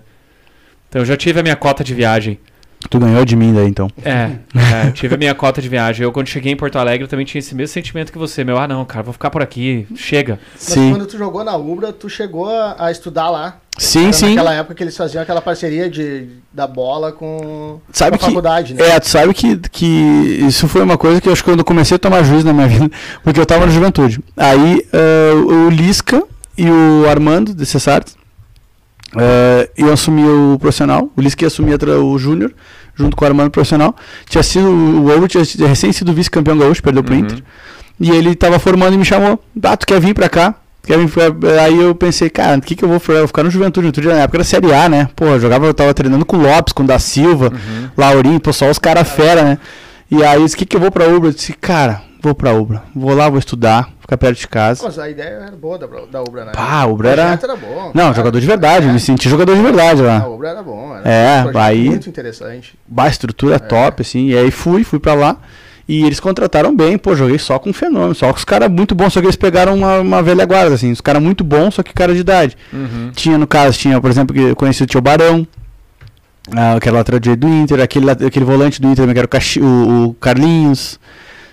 Então 0.87 1.01
eu 1.01 1.05
já 1.05 1.17
tive 1.17 1.41
a 1.41 1.43
minha 1.43 1.55
cota 1.57 1.83
de 1.83 1.93
viagem. 1.93 2.39
Tu 2.89 2.99
ganhou 2.99 3.25
de 3.25 3.35
mim 3.35 3.53
daí, 3.53 3.67
então. 3.67 3.89
É, 4.03 4.31
é, 4.87 4.91
tive 4.91 5.15
a 5.15 5.17
minha 5.17 5.33
cota 5.35 5.61
de 5.61 5.67
viagem. 5.69 6.03
Eu, 6.03 6.11
quando 6.11 6.27
cheguei 6.27 6.51
em 6.51 6.55
Porto 6.55 6.77
Alegre, 6.77 7.07
também 7.07 7.25
tinha 7.25 7.39
esse 7.39 7.53
mesmo 7.55 7.73
sentimento 7.73 8.11
que 8.11 8.17
você. 8.17 8.43
Meu, 8.43 8.57
ah, 8.57 8.67
não, 8.67 8.85
cara, 8.85 9.03
vou 9.03 9.13
ficar 9.13 9.29
por 9.29 9.41
aqui. 9.41 9.87
Chega. 9.95 10.39
Mas 10.53 10.61
Sim, 10.63 10.91
quando 10.91 11.05
tu 11.05 11.17
jogou 11.17 11.43
na 11.43 11.55
Ubra, 11.55 11.91
tu 11.91 12.07
chegou 12.09 12.49
a, 12.49 12.75
a 12.85 12.91
estudar 12.91 13.29
lá. 13.29 13.57
sim, 13.77 14.03
Era 14.05 14.13
sim. 14.13 14.29
naquela 14.29 14.53
época 14.53 14.75
que 14.75 14.83
eles 14.83 14.95
faziam 14.95 15.21
aquela 15.23 15.41
parceria 15.41 15.89
de, 15.89 16.27
da 16.53 16.67
bola 16.67 17.11
com, 17.11 17.79
Sabe 17.91 18.11
com 18.11 18.15
a 18.15 18.19
que- 18.19 18.25
faculdade, 18.33 18.73
né? 18.73 18.87
É, 18.89 18.99
tu 18.99 19.09
sabe 19.09 19.33
que, 19.33 19.57
que 19.69 19.85
isso 20.47 20.67
foi 20.67 20.81
uma 20.83 20.97
coisa 20.97 21.19
que 21.19 21.27
eu 21.27 21.33
acho 21.33 21.43
que 21.43 21.49
quando 21.49 21.59
eu 21.59 21.65
comecei 21.65 21.95
a 21.95 21.99
tomar 21.99 22.23
juízo 22.23 22.45
na 22.45 22.53
minha 22.53 22.67
vida, 22.69 22.89
porque 23.23 23.39
eu 23.39 23.45
tava 23.45 23.65
na 23.65 23.71
juventude. 23.71 24.19
Aí 24.37 24.85
eh, 24.93 25.31
o 25.33 25.69
Lisca 25.69 26.23
e 26.57 26.69
o 26.69 27.09
Armando 27.09 27.53
de 27.53 27.65
Cessartes 27.65 28.15
eh, 29.17 29.69
iam 29.77 29.91
assumir 29.93 30.25
o 30.27 30.57
profissional, 30.59 31.09
o 31.15 31.21
Lisca 31.21 31.43
ia 31.43 31.47
assumir 31.47 31.73
a 31.73 31.77
tra- 31.77 31.99
o 31.99 32.17
Júnior, 32.17 32.51
junto 32.95 33.15
com 33.15 33.25
o 33.25 33.27
Armando 33.27 33.49
profissional. 33.51 33.95
Tinha 34.29 34.43
sido, 34.43 34.67
o 34.69 35.09
Ouro 35.11 35.27
tinha 35.27 35.43
recém 35.67 35.91
sido 35.91 36.13
vice-campeão 36.13 36.57
gaúcho, 36.57 36.81
perdeu 36.83 37.03
pro 37.03 37.13
Uhum. 37.13 37.19
Inter. 37.21 37.43
E 37.99 38.09
ele 38.11 38.35
tava 38.35 38.59
formando 38.59 38.93
e 38.93 38.97
me 38.97 39.05
chamou. 39.05 39.39
Ah, 39.63 39.77
tu 39.77 39.85
quer 39.87 39.99
vir 40.01 40.13
pra 40.13 40.27
cá? 40.29 40.55
Quer 40.85 40.97
vir 40.99 41.09
pra... 41.09 41.63
Aí 41.63 41.79
eu 41.81 41.95
pensei, 41.95 42.29
cara, 42.29 42.57
o 42.57 42.61
que, 42.61 42.75
que 42.75 42.83
eu 42.83 42.89
vou? 42.89 43.01
Eu 43.07 43.17
vou 43.19 43.27
ficar 43.27 43.41
no 43.43 43.49
Juventude. 43.49 43.85
Juventude 43.87 44.07
na 44.07 44.15
época 44.21 44.37
era 44.37 44.43
Série 44.43 44.73
A, 44.73 44.87
né? 44.89 45.09
Pô, 45.15 45.25
eu 45.25 45.39
jogava, 45.39 45.65
eu 45.65 45.73
tava 45.73 45.93
treinando 45.93 46.25
com 46.25 46.37
o 46.37 46.41
Lopes, 46.41 46.73
com 46.73 46.83
o 46.83 46.85
da 46.85 46.99
Silva, 46.99 47.51
Uhum. 47.53 47.89
Laurinho, 47.97 48.39
pô, 48.39 48.51
só 48.53 48.69
os 48.69 48.77
caras 48.77 49.09
fera, 49.09 49.43
né? 49.43 49.57
E 50.11 50.23
aí, 50.23 50.37
eu 50.39 50.43
disse, 50.43 50.55
o 50.55 50.59
que 50.59 50.65
que 50.65 50.75
eu 50.75 50.79
vou 50.81 50.91
pra 50.91 51.07
Ubra? 51.07 51.29
Eu 51.29 51.33
disse, 51.33 51.53
cara, 51.53 52.01
vou 52.25 52.35
pra 52.35 52.53
Ubra. 52.53 52.83
Vou 52.95 53.13
lá, 53.15 53.29
vou 53.29 53.39
estudar, 53.39 53.89
ficar 54.01 54.17
perto 54.17 54.39
de 54.39 54.47
casa. 54.47 54.81
Mas 54.83 54.97
a 54.99 55.09
ideia 55.09 55.27
era 55.47 55.51
boa 55.55 55.77
da, 55.77 55.87
da 56.11 56.21
Ubra, 56.21 56.45
né? 56.45 56.51
Pá, 56.53 56.81
a 56.81 56.85
Ubra 56.87 57.09
era... 57.09 57.39
era 57.41 57.55
bom. 57.55 57.91
Não, 57.93 58.13
jogador 58.13 58.39
de 58.39 58.45
verdade, 58.47 58.87
É. 58.87 58.91
me 58.91 58.99
senti 58.99 59.29
jogador 59.29 59.55
de 59.55 59.61
verdade 59.61 60.01
A 60.01 60.05
lá. 60.05 60.27
Ubra 60.27 60.49
era 60.49 60.61
bom. 60.63 60.95
Era 60.95 61.09
É, 61.09 61.45
um 61.45 61.57
aí- 61.57 61.89
muito 61.89 62.09
interessante. 62.09 62.77
Ba 62.87 63.07
estrutura 63.07 63.59
top, 63.59 64.01
assim. 64.01 64.27
E 64.27 64.37
aí 64.37 64.51
fui, 64.51 64.83
fui 64.83 64.99
pra 64.99 65.13
lá. 65.13 65.37
E 65.87 66.03
eles 66.03 66.19
contrataram 66.19 66.75
bem, 66.75 66.97
pô, 66.97 67.15
joguei 67.15 67.37
só 67.37 67.59
com 67.59 67.71
fenômeno, 67.71 68.15
só 68.15 68.31
com 68.31 68.37
os 68.39 68.43
caras 68.43 68.71
muito 68.71 68.95
bons, 68.95 69.13
só 69.13 69.19
que 69.21 69.27
eles 69.27 69.35
pegaram 69.35 69.75
uma, 69.75 69.99
uma 69.99 70.23
velha 70.23 70.43
guarda, 70.43 70.73
assim, 70.73 70.91
os 70.91 70.99
caras 70.99 71.21
muito 71.21 71.43
bons, 71.43 71.75
só 71.75 71.83
que 71.83 71.93
cara 71.93 72.11
de 72.11 72.21
idade. 72.21 72.57
Uhum. 72.73 73.11
Tinha, 73.13 73.37
no 73.37 73.45
caso, 73.45 73.77
tinha, 73.77 74.01
por 74.01 74.09
exemplo, 74.09 74.35
que 74.35 74.41
eu 74.41 74.55
conheci 74.55 74.81
o 74.81 74.87
Tio 74.87 74.99
Barão, 74.99 75.45
ah, 76.55 76.79
que 76.81 76.87
era 76.87 76.97
lateral 76.97 77.19
direito 77.19 77.41
do 77.41 77.47
Inter, 77.47 77.79
aquele, 77.81 78.09
aquele 78.09 78.45
volante 78.45 78.81
do 78.81 78.87
Inter 78.87 79.03
também, 79.03 79.13
que 79.13 79.19
era 79.19 79.25
o, 79.25 79.29
Caxi- 79.29 79.61
o- 79.61 80.07
o 80.09 80.13
Carlinhos, 80.15 80.99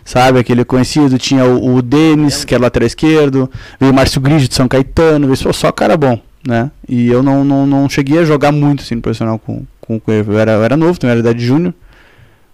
sabe, 0.04 0.38
aquele 0.38 0.64
conhecido, 0.64 1.18
tinha 1.18 1.44
o, 1.44 1.76
o 1.76 1.82
Denis, 1.82 2.44
que 2.44 2.54
era 2.54 2.62
lateral 2.64 2.86
esquerdo, 2.86 3.50
veio 3.80 3.92
o 3.92 3.94
Márcio 3.94 4.20
Grigio 4.20 4.48
de 4.48 4.54
São 4.54 4.66
Caetano, 4.68 5.26
veio 5.26 5.36
só, 5.36 5.52
só 5.52 5.70
cara 5.72 5.96
bom, 5.96 6.18
né, 6.46 6.70
e 6.88 7.08
eu 7.08 7.22
não, 7.22 7.44
não, 7.44 7.66
não 7.66 7.88
cheguei 7.88 8.18
a 8.18 8.24
jogar 8.24 8.50
muito, 8.52 8.82
assim, 8.82 8.94
no 8.96 9.02
profissional 9.02 9.38
com, 9.38 9.64
com, 9.80 9.98
com 10.00 10.12
ele, 10.12 10.28
eu 10.28 10.38
era, 10.38 10.52
eu 10.52 10.64
era 10.64 10.76
novo, 10.76 10.98
também 10.98 11.12
era 11.12 11.20
idade 11.20 11.44
júnior, 11.44 11.72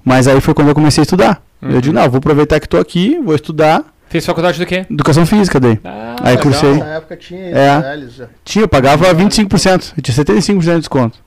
mas 0.04 0.26
aí 0.28 0.40
foi 0.40 0.54
quando 0.54 0.68
eu 0.68 0.74
comecei 0.74 1.02
a 1.02 1.04
estudar, 1.04 1.42
Uhum. 1.60 1.70
eu 1.72 1.80
digo, 1.80 1.92
não, 1.94 2.08
vou 2.08 2.18
aproveitar 2.18 2.60
que 2.60 2.68
tô 2.68 2.76
aqui, 2.76 3.18
vou 3.18 3.34
estudar, 3.34 3.84
Fez 4.08 4.24
faculdade 4.24 4.58
do 4.58 4.64
quê? 4.64 4.86
educação 4.90 5.26
física 5.26 5.58
daí, 5.60 5.78
Ah, 5.84 6.14
Aí 6.20 6.36
legal. 6.36 6.42
cursei. 6.44 6.72
Nessa 6.74 6.84
época 6.86 7.16
tinha 7.16 7.40
É. 7.50 7.78
né, 7.98 8.08
tinha, 8.44 8.62
eu 8.64 8.68
pagava 8.68 9.12
25%, 9.14 9.92
eu 9.96 10.02
tinha 10.02 10.14
75% 10.14 10.72
de 10.74 10.78
desconto. 10.78 11.18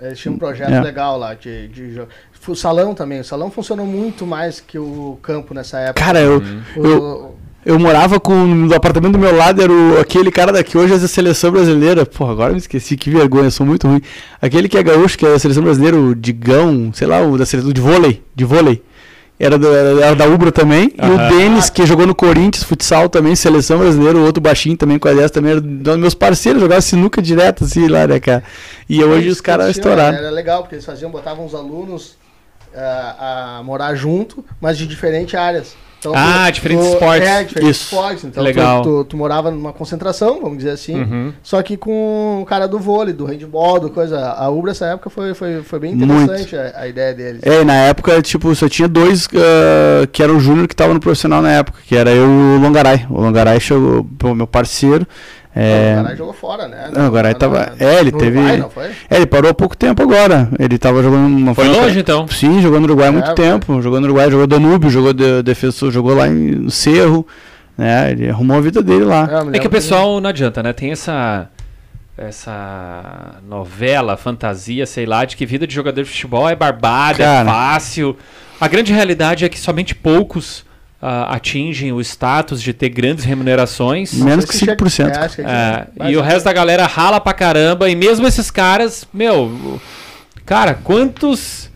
eles 0.00 0.18
tinham 0.18 0.34
um 0.34 0.38
projeto 0.38 0.72
É. 0.72 0.80
legal 0.80 1.16
lá 1.18 1.34
de, 1.34 1.68
de 1.68 2.00
O 2.48 2.54
salão 2.56 2.94
também. 2.94 3.20
O 3.20 3.24
salão 3.24 3.50
funcionou 3.50 3.86
muito 3.86 4.26
mais 4.26 4.60
que 4.60 4.78
o 4.78 5.18
campo 5.22 5.54
nessa 5.54 5.78
época. 5.78 6.04
Cara, 6.04 6.20
eu, 6.20 6.38
Uhum. 6.38 6.60
O- 6.76 6.86
eu- 6.86 7.34
Eu 7.66 7.78
morava 7.78 8.20
com. 8.20 8.34
No 8.46 8.74
apartamento 8.74 9.12
do 9.14 9.18
meu 9.18 9.34
lado 9.34 9.62
era 9.62 9.72
o, 9.72 9.98
aquele 9.98 10.30
cara 10.30 10.52
daqui 10.52 10.76
hoje 10.76 10.92
é 10.92 10.98
da 10.98 11.08
seleção 11.08 11.50
brasileira. 11.50 12.04
Porra, 12.04 12.32
agora 12.32 12.50
eu 12.50 12.54
me 12.56 12.58
esqueci, 12.60 12.94
que 12.94 13.08
vergonha, 13.08 13.50
sou 13.50 13.64
muito 13.64 13.88
ruim. 13.88 14.02
Aquele 14.42 14.68
que 14.68 14.76
é 14.76 14.82
gaúcho, 14.82 15.16
que 15.16 15.24
é 15.24 15.30
da 15.30 15.38
seleção 15.38 15.62
brasileira, 15.62 15.96
o 15.96 16.14
Digão, 16.14 16.90
sei 16.92 17.06
lá, 17.06 17.22
o 17.22 17.38
da 17.38 17.46
seleção 17.46 17.72
de 17.72 17.80
vôlei. 17.80 18.22
De 18.36 18.44
vôlei. 18.44 18.82
Era, 19.40 19.56
do, 19.58 19.66
era 19.74 20.14
da 20.14 20.26
Ubra 20.26 20.52
também. 20.52 20.92
E 20.94 21.00
Aham. 21.00 21.14
o 21.14 21.38
Denis, 21.38 21.70
que 21.70 21.86
jogou 21.86 22.06
no 22.06 22.14
Corinthians, 22.14 22.62
futsal 22.64 23.08
também, 23.08 23.34
seleção 23.34 23.78
brasileira, 23.78 24.18
o 24.18 24.24
outro 24.26 24.42
baixinho 24.42 24.76
também 24.76 24.98
com 24.98 25.08
a 25.08 25.14
10 25.14 25.30
também, 25.30 25.52
era 25.52 25.60
dos 25.62 25.96
meus 25.96 26.12
parceiros, 26.14 26.60
jogava 26.60 26.82
sinuca 26.82 27.22
direto 27.22 27.64
assim 27.64 27.88
lá, 27.88 28.06
né, 28.06 28.20
cara? 28.20 28.44
E 28.86 29.02
hoje 29.02 29.22
Eles 29.28 29.36
os 29.36 29.40
caras 29.40 29.70
estouraram. 29.70 30.18
Era 30.18 30.28
legal, 30.30 30.60
porque 30.64 30.74
eles 30.74 30.84
faziam, 30.84 31.10
botavam 31.10 31.46
os 31.46 31.54
alunos 31.54 32.22
ah, 32.76 33.56
a 33.58 33.62
morar 33.62 33.94
junto, 33.94 34.44
mas 34.60 34.76
de 34.78 34.86
diferentes 34.86 35.34
áreas. 35.34 35.74
Então, 35.98 36.12
Ah, 36.14 36.50
diferentes 36.50 36.84
esportes. 36.86 37.26
É, 37.26 37.44
diferentes 37.44 37.76
Isso. 37.78 37.84
esportes. 37.94 38.24
Então, 38.24 38.42
tu- 38.42 38.46
Legal. 38.46 38.82
Tu, 38.82 39.04
tu 39.04 39.16
morava 39.16 39.50
numa 39.50 39.72
concentração, 39.72 40.38
vamos 40.42 40.58
dizer 40.58 40.72
assim, 40.72 40.96
Uhum. 41.00 41.32
só 41.42 41.62
que 41.62 41.78
com 41.78 42.40
o 42.42 42.44
cara 42.44 42.66
do 42.68 42.78
vôlei, 42.78 43.14
do 43.14 43.24
handball, 43.24 43.80
do 43.80 43.88
coisa. 43.88 44.32
A 44.32 44.50
Ubra, 44.50 44.72
essa 44.72 44.84
época, 44.84 45.08
foi, 45.08 45.32
foi, 45.32 45.62
foi 45.62 45.78
bem 45.78 45.94
interessante 45.94 46.54
a, 46.56 46.74
a 46.80 46.86
ideia 46.88 47.14
deles. 47.14 47.40
É, 47.42 47.62
e 47.62 47.64
na 47.64 47.72
época, 47.72 48.20
tipo, 48.20 48.54
só 48.54 48.68
tinha 48.68 48.86
dois 48.86 49.26
ah, 49.34 50.06
que 50.12 50.22
eram 50.22 50.38
júnior 50.38 50.68
que 50.68 50.74
estavam 50.74 50.92
no 50.92 51.00
profissional 51.00 51.40
na 51.40 51.52
época, 51.52 51.78
que 51.86 51.96
era 51.96 52.10
eu 52.10 52.26
e 52.26 52.58
o 52.58 52.60
Longaray. 52.60 53.06
O 53.08 53.22
Longaray 53.22 53.58
chegou, 53.58 54.06
meu 54.34 54.46
parceiro. 54.46 55.06
É, 55.56 55.98
O 56.00 56.02
cara 56.04 56.16
jogou 56.16 56.32
fora, 56.34 56.66
né? 56.66 56.88
Não, 56.92 57.06
o 57.06 57.10
Garay 57.12 57.32
tava- 57.34 57.72
na- 57.78 57.86
é, 57.86 58.00
ele 58.00 58.10
no 58.10 58.18
teve- 58.18 58.38
Uruguai, 58.38 58.56
não 58.58 58.70
foi? 58.70 58.86
é, 59.08 59.16
ele 59.16 59.26
parou 59.26 59.50
há 59.50 59.54
pouco 59.54 59.76
tempo 59.76 60.02
agora. 60.02 60.48
Ele 60.58 60.76
tava 60.78 61.00
jogando 61.02 61.26
uma 61.26 61.54
Foi 61.54 61.68
longe, 61.68 62.00
então. 62.00 62.26
Sim, 62.26 62.60
jogou 62.60 62.80
no 62.80 62.86
Uruguai 62.86 63.08
há 63.08 63.12
muito 63.12 63.30
É, 63.30 63.34
tempo. 63.34 63.80
Jogou 63.80 64.00
no 64.00 64.06
Uruguai, 64.06 64.30
jogou 64.30 64.46
Danúbio, 64.48 64.90
jogou 64.90 65.12
de, 65.12 65.42
defensor, 65.44 65.92
jogou 65.92 66.14
lá 66.14 66.26
em, 66.26 66.32
no 66.56 66.70
Cerro. 66.72 67.24
Né? 67.78 68.10
Ele 68.12 68.28
arrumou 68.28 68.56
a 68.56 68.60
vida 68.60 68.82
dele 68.82 69.04
lá. 69.04 69.44
me 69.44 69.56
É 69.56 69.60
que 69.60 69.66
o 69.66 69.70
pessoal 69.70 70.20
não 70.20 70.30
adianta, 70.30 70.62
né? 70.62 70.72
Tem 70.72 70.90
essa 70.92 71.48
essa 72.16 73.36
novela, 73.48 74.16
fantasia, 74.16 74.86
sei 74.86 75.04
lá, 75.06 75.24
de 75.24 75.36
que 75.36 75.44
vida 75.44 75.66
de 75.66 75.74
jogador 75.74 76.02
de 76.02 76.08
futebol 76.08 76.48
é 76.48 76.54
barbada, 76.54 77.22
é 77.22 77.26
Cara. 77.26 77.50
fácil. 77.50 78.16
A 78.60 78.68
grande 78.68 78.92
realidade 78.92 79.44
é 79.44 79.48
que 79.48 79.58
somente 79.58 79.94
poucos 79.94 80.64
atingem 81.28 81.92
o 81.92 82.00
status 82.00 82.62
de 82.62 82.72
ter 82.72 82.88
grandes 82.88 83.24
remunerações. 83.24 84.12
Menos 84.14 84.44
que 84.44 84.52
se 84.54 84.60
chega- 84.60 84.76
5%. 84.76 85.08
é, 85.14 85.18
acho 85.18 85.36
que 85.36 85.42
é 85.42 85.86
É, 86.00 86.10
e 86.10 86.16
o 86.16 86.20
resto 86.22 86.44
da 86.44 86.52
galera 86.52 86.86
rala 86.86 87.20
pra 87.20 87.32
caramba. 87.32 87.88
E 87.90 87.94
mesmo 87.94 88.26
esses 88.26 88.50
caras, 88.50 89.06
meu, 89.12 89.80
cara, 90.44 90.74
quantos. 90.82 91.70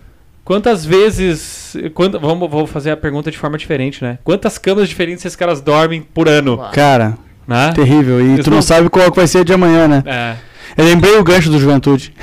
Quantas 0.45 0.83
vezes. 0.85 1.77
Quant, 1.95 2.13
vamos, 2.19 2.51
vou 2.51 2.67
fazer 2.67 2.91
a 2.91 2.97
pergunta 2.97 3.31
de 3.31 3.37
forma 3.37 3.59
diferente, 3.59 4.03
né? 4.03 4.19
Quantas 4.25 4.57
camas 4.57 4.89
diferentes 4.89 5.23
esses 5.25 5.37
caras 5.37 5.61
dormem 5.61 6.01
por 6.01 6.27
ano? 6.27 6.59
Ah, 6.63 6.71
Cara, 6.71 7.19
Né? 7.47 7.73
terrível. 7.75 8.19
E 8.21 8.33
Eles 8.33 8.45
tu 8.47 8.51
não 8.51 8.57
não- 8.57 8.63
sabe 8.63 8.89
qual 8.89 9.13
vai 9.13 9.27
ser 9.27 9.45
de 9.45 9.53
amanhã, 9.53 9.87
né? 9.87 10.03
É. 10.07 10.35
Eu 10.77 10.85
lembrei 10.85 11.17
o 11.19 11.25
gancho 11.25 11.51
do 11.51 11.59
Juventude. 11.59 12.13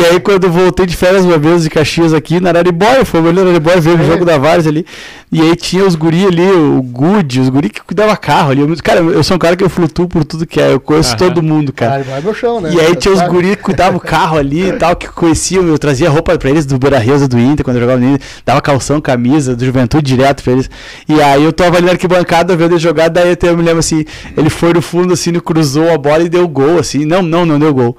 e 0.00 0.06
aí, 0.06 0.20
quando 0.20 0.44
eu 0.44 0.50
voltei 0.50 0.86
de 0.86 0.96
férias 0.96 1.24
uma 1.24 1.38
vez 1.38 1.62
de 1.62 1.70
Caxias 1.70 2.12
aqui, 2.12 2.40
na 2.40 2.50
Araribóia, 2.50 3.04
foi 3.04 3.20
na 3.32 3.40
Araribóia 3.42 3.80
ver 3.80 3.96
o 3.98 4.00
É. 4.02 4.04
jogo 4.04 4.24
da 4.24 4.36
Várzea 4.38 4.70
ali. 4.70 4.86
E 5.30 5.40
aí 5.40 5.56
tinha 5.56 5.84
os 5.86 5.94
guri 5.94 6.26
ali, 6.26 6.42
o 6.50 6.82
Good, 6.82 7.40
os 7.40 7.48
guri 7.48 7.70
que 7.70 7.80
cuidava 7.80 8.14
carro 8.16 8.50
ali. 8.50 8.60
Eu- 8.60 8.76
Cara, 8.82 9.00
eu 9.00 9.22
sou 9.22 9.36
um 9.36 9.38
cara 9.38 9.56
que 9.56 9.64
eu 9.64 9.70
flutuo 9.70 10.06
por 10.06 10.24
tudo 10.24 10.46
que 10.46 10.60
é. 10.60 10.72
Eu 10.72 10.80
conheço 10.80 11.16
todo 11.16 11.42
mundo, 11.42 11.72
cara. 11.72 12.04
Meu 12.22 12.34
chão, 12.34 12.60
né? 12.60 12.70
E 12.74 12.80
aí 12.80 12.94
tinha 12.94 13.14
os 13.14 13.22
guri 13.22 13.56
que 13.56 13.62
cuidavam 13.62 13.96
o 13.96 14.00
carro 14.00 14.36
ali 14.36 14.68
e 14.68 14.72
tal, 14.72 14.94
que 14.94 15.08
conheciam, 15.08 15.64
eu 15.66 15.78
trazia 15.78 16.10
roupa 16.10 16.36
pra 16.36 16.50
eles 16.50 16.66
do 16.66 16.78
Beira 16.78 16.98
Rio, 16.98 17.26
do 17.26 17.38
Inter, 17.38 17.64
quando 17.64 17.76
eu 17.76 17.82
jogava 17.82 18.00
no 18.00 18.06
Inter, 18.14 18.26
dava 18.44 18.60
calção, 18.60 19.00
camisa, 19.00 19.56
do 19.56 19.64
Juventude 19.64 20.02
direto 20.04 20.42
pra 20.42 20.52
eles. 20.52 20.68
E 21.08 21.20
aí 21.22 21.42
eu 21.44 21.52
tava 21.52 21.76
ali 21.78 21.86
na 21.86 21.92
arquibancada 21.92 22.54
vendo 22.56 22.72
ele 22.72 22.80
jogar, 22.80 23.08
daí 23.08 23.36
eu, 23.42 23.56
me 23.56 23.62
lembro 23.62 23.78
assim, 23.78 24.04
ele 24.36 24.50
foi 24.50 24.72
no 24.74 24.82
fundo 24.82 25.12
assim, 25.14 25.32
cruzou 25.40 25.90
a 25.92 25.96
bola 25.98 26.22
e 26.22 26.28
deu 26.28 26.46
gol, 26.46 26.78
assim. 26.78 27.04
Não, 27.04 27.22
não, 27.22 27.44
não 27.46 27.51
deu 27.58 27.72
gol. 27.74 27.96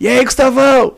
E 0.00 0.08
aí, 0.08 0.24
Gustavão? 0.24 0.94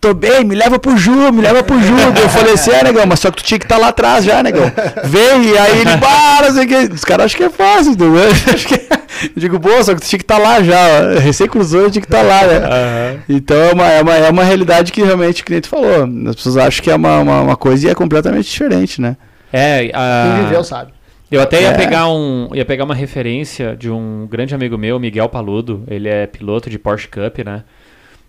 Tô 0.00 0.14
bem, 0.14 0.42
me 0.44 0.54
leva 0.54 0.78
pro 0.78 0.96
Ju, 0.96 1.30
me 1.30 1.42
leva 1.42 1.62
pro 1.62 1.78
Ju. 1.78 1.94
Eu 1.94 2.28
falei 2.30 2.54
assim, 2.54 2.70
é, 2.70 2.82
negão, 2.82 3.04
mas 3.06 3.20
só 3.20 3.30
que 3.30 3.36
tu 3.36 3.42
tinha 3.44 3.58
que 3.58 3.66
estar 3.66 3.76
lá 3.76 3.88
atrás 3.88 4.24
já, 4.24 4.42
negão. 4.42 4.72
Vem, 5.04 5.44
e 5.50 5.58
aí 5.58 5.80
ele, 5.80 5.98
para, 5.98 6.48
não 6.48 6.54
sei 6.54 6.64
o 6.64 6.68
que. 6.88 6.94
Os 6.94 7.04
caras 7.04 7.26
acham 7.26 7.36
que 7.36 7.44
é 7.44 7.50
fácil, 7.50 7.92
entendeu? 7.92 8.14
Acho 8.54 8.66
que... 8.66 8.74
Eu 9.22 9.30
digo, 9.36 9.60
pô, 9.60 9.84
só 9.84 9.94
que 9.94 10.00
tu 10.00 10.06
tinha 10.08 10.18
que 10.18 10.24
estar 10.24 10.38
lá 10.38 10.62
já. 10.62 11.18
Recém 11.20 11.46
cruzou, 11.46 11.82
eu 11.82 11.90
tinha 11.90 12.00
que 12.00 12.06
estar 12.08 12.22
lá, 12.22 12.46
né? 12.46 13.20
Então 13.28 13.54
é 13.58 13.72
uma, 13.74 13.86
é, 13.90 14.00
uma, 14.02 14.14
é 14.14 14.30
uma 14.30 14.42
realidade 14.42 14.90
que 14.90 15.02
realmente, 15.02 15.44
que 15.44 15.52
nem 15.52 15.60
tu 15.60 15.68
falou, 15.68 16.08
as 16.30 16.34
pessoas 16.34 16.56
acham 16.56 16.82
que 16.82 16.90
é 16.90 16.94
uma, 16.94 17.18
uma, 17.18 17.40
uma 17.42 17.56
coisa 17.56 17.86
e 17.86 17.90
é 17.90 17.94
completamente 17.94 18.50
diferente, 18.50 19.02
né? 19.02 19.18
É, 19.52 19.90
a- 19.92 20.34
Quem 20.36 20.44
viveu 20.46 20.64
sabe. 20.64 20.92
Eu 21.30 21.40
até 21.40 21.62
ia 21.62 21.68
É. 21.68 21.76
pegar 21.76 22.08
um, 22.08 22.48
ia 22.54 22.64
pegar 22.64 22.84
uma 22.84 22.94
referência 22.94 23.76
de 23.76 23.90
um 23.90 24.26
grande 24.28 24.54
amigo 24.54 24.76
meu, 24.76 24.98
Miguel 24.98 25.28
Paludo. 25.28 25.84
Ele 25.88 26.08
é 26.08 26.26
piloto 26.26 26.68
de 26.68 26.78
Porsche 26.78 27.08
Cup, 27.08 27.38
né? 27.44 27.62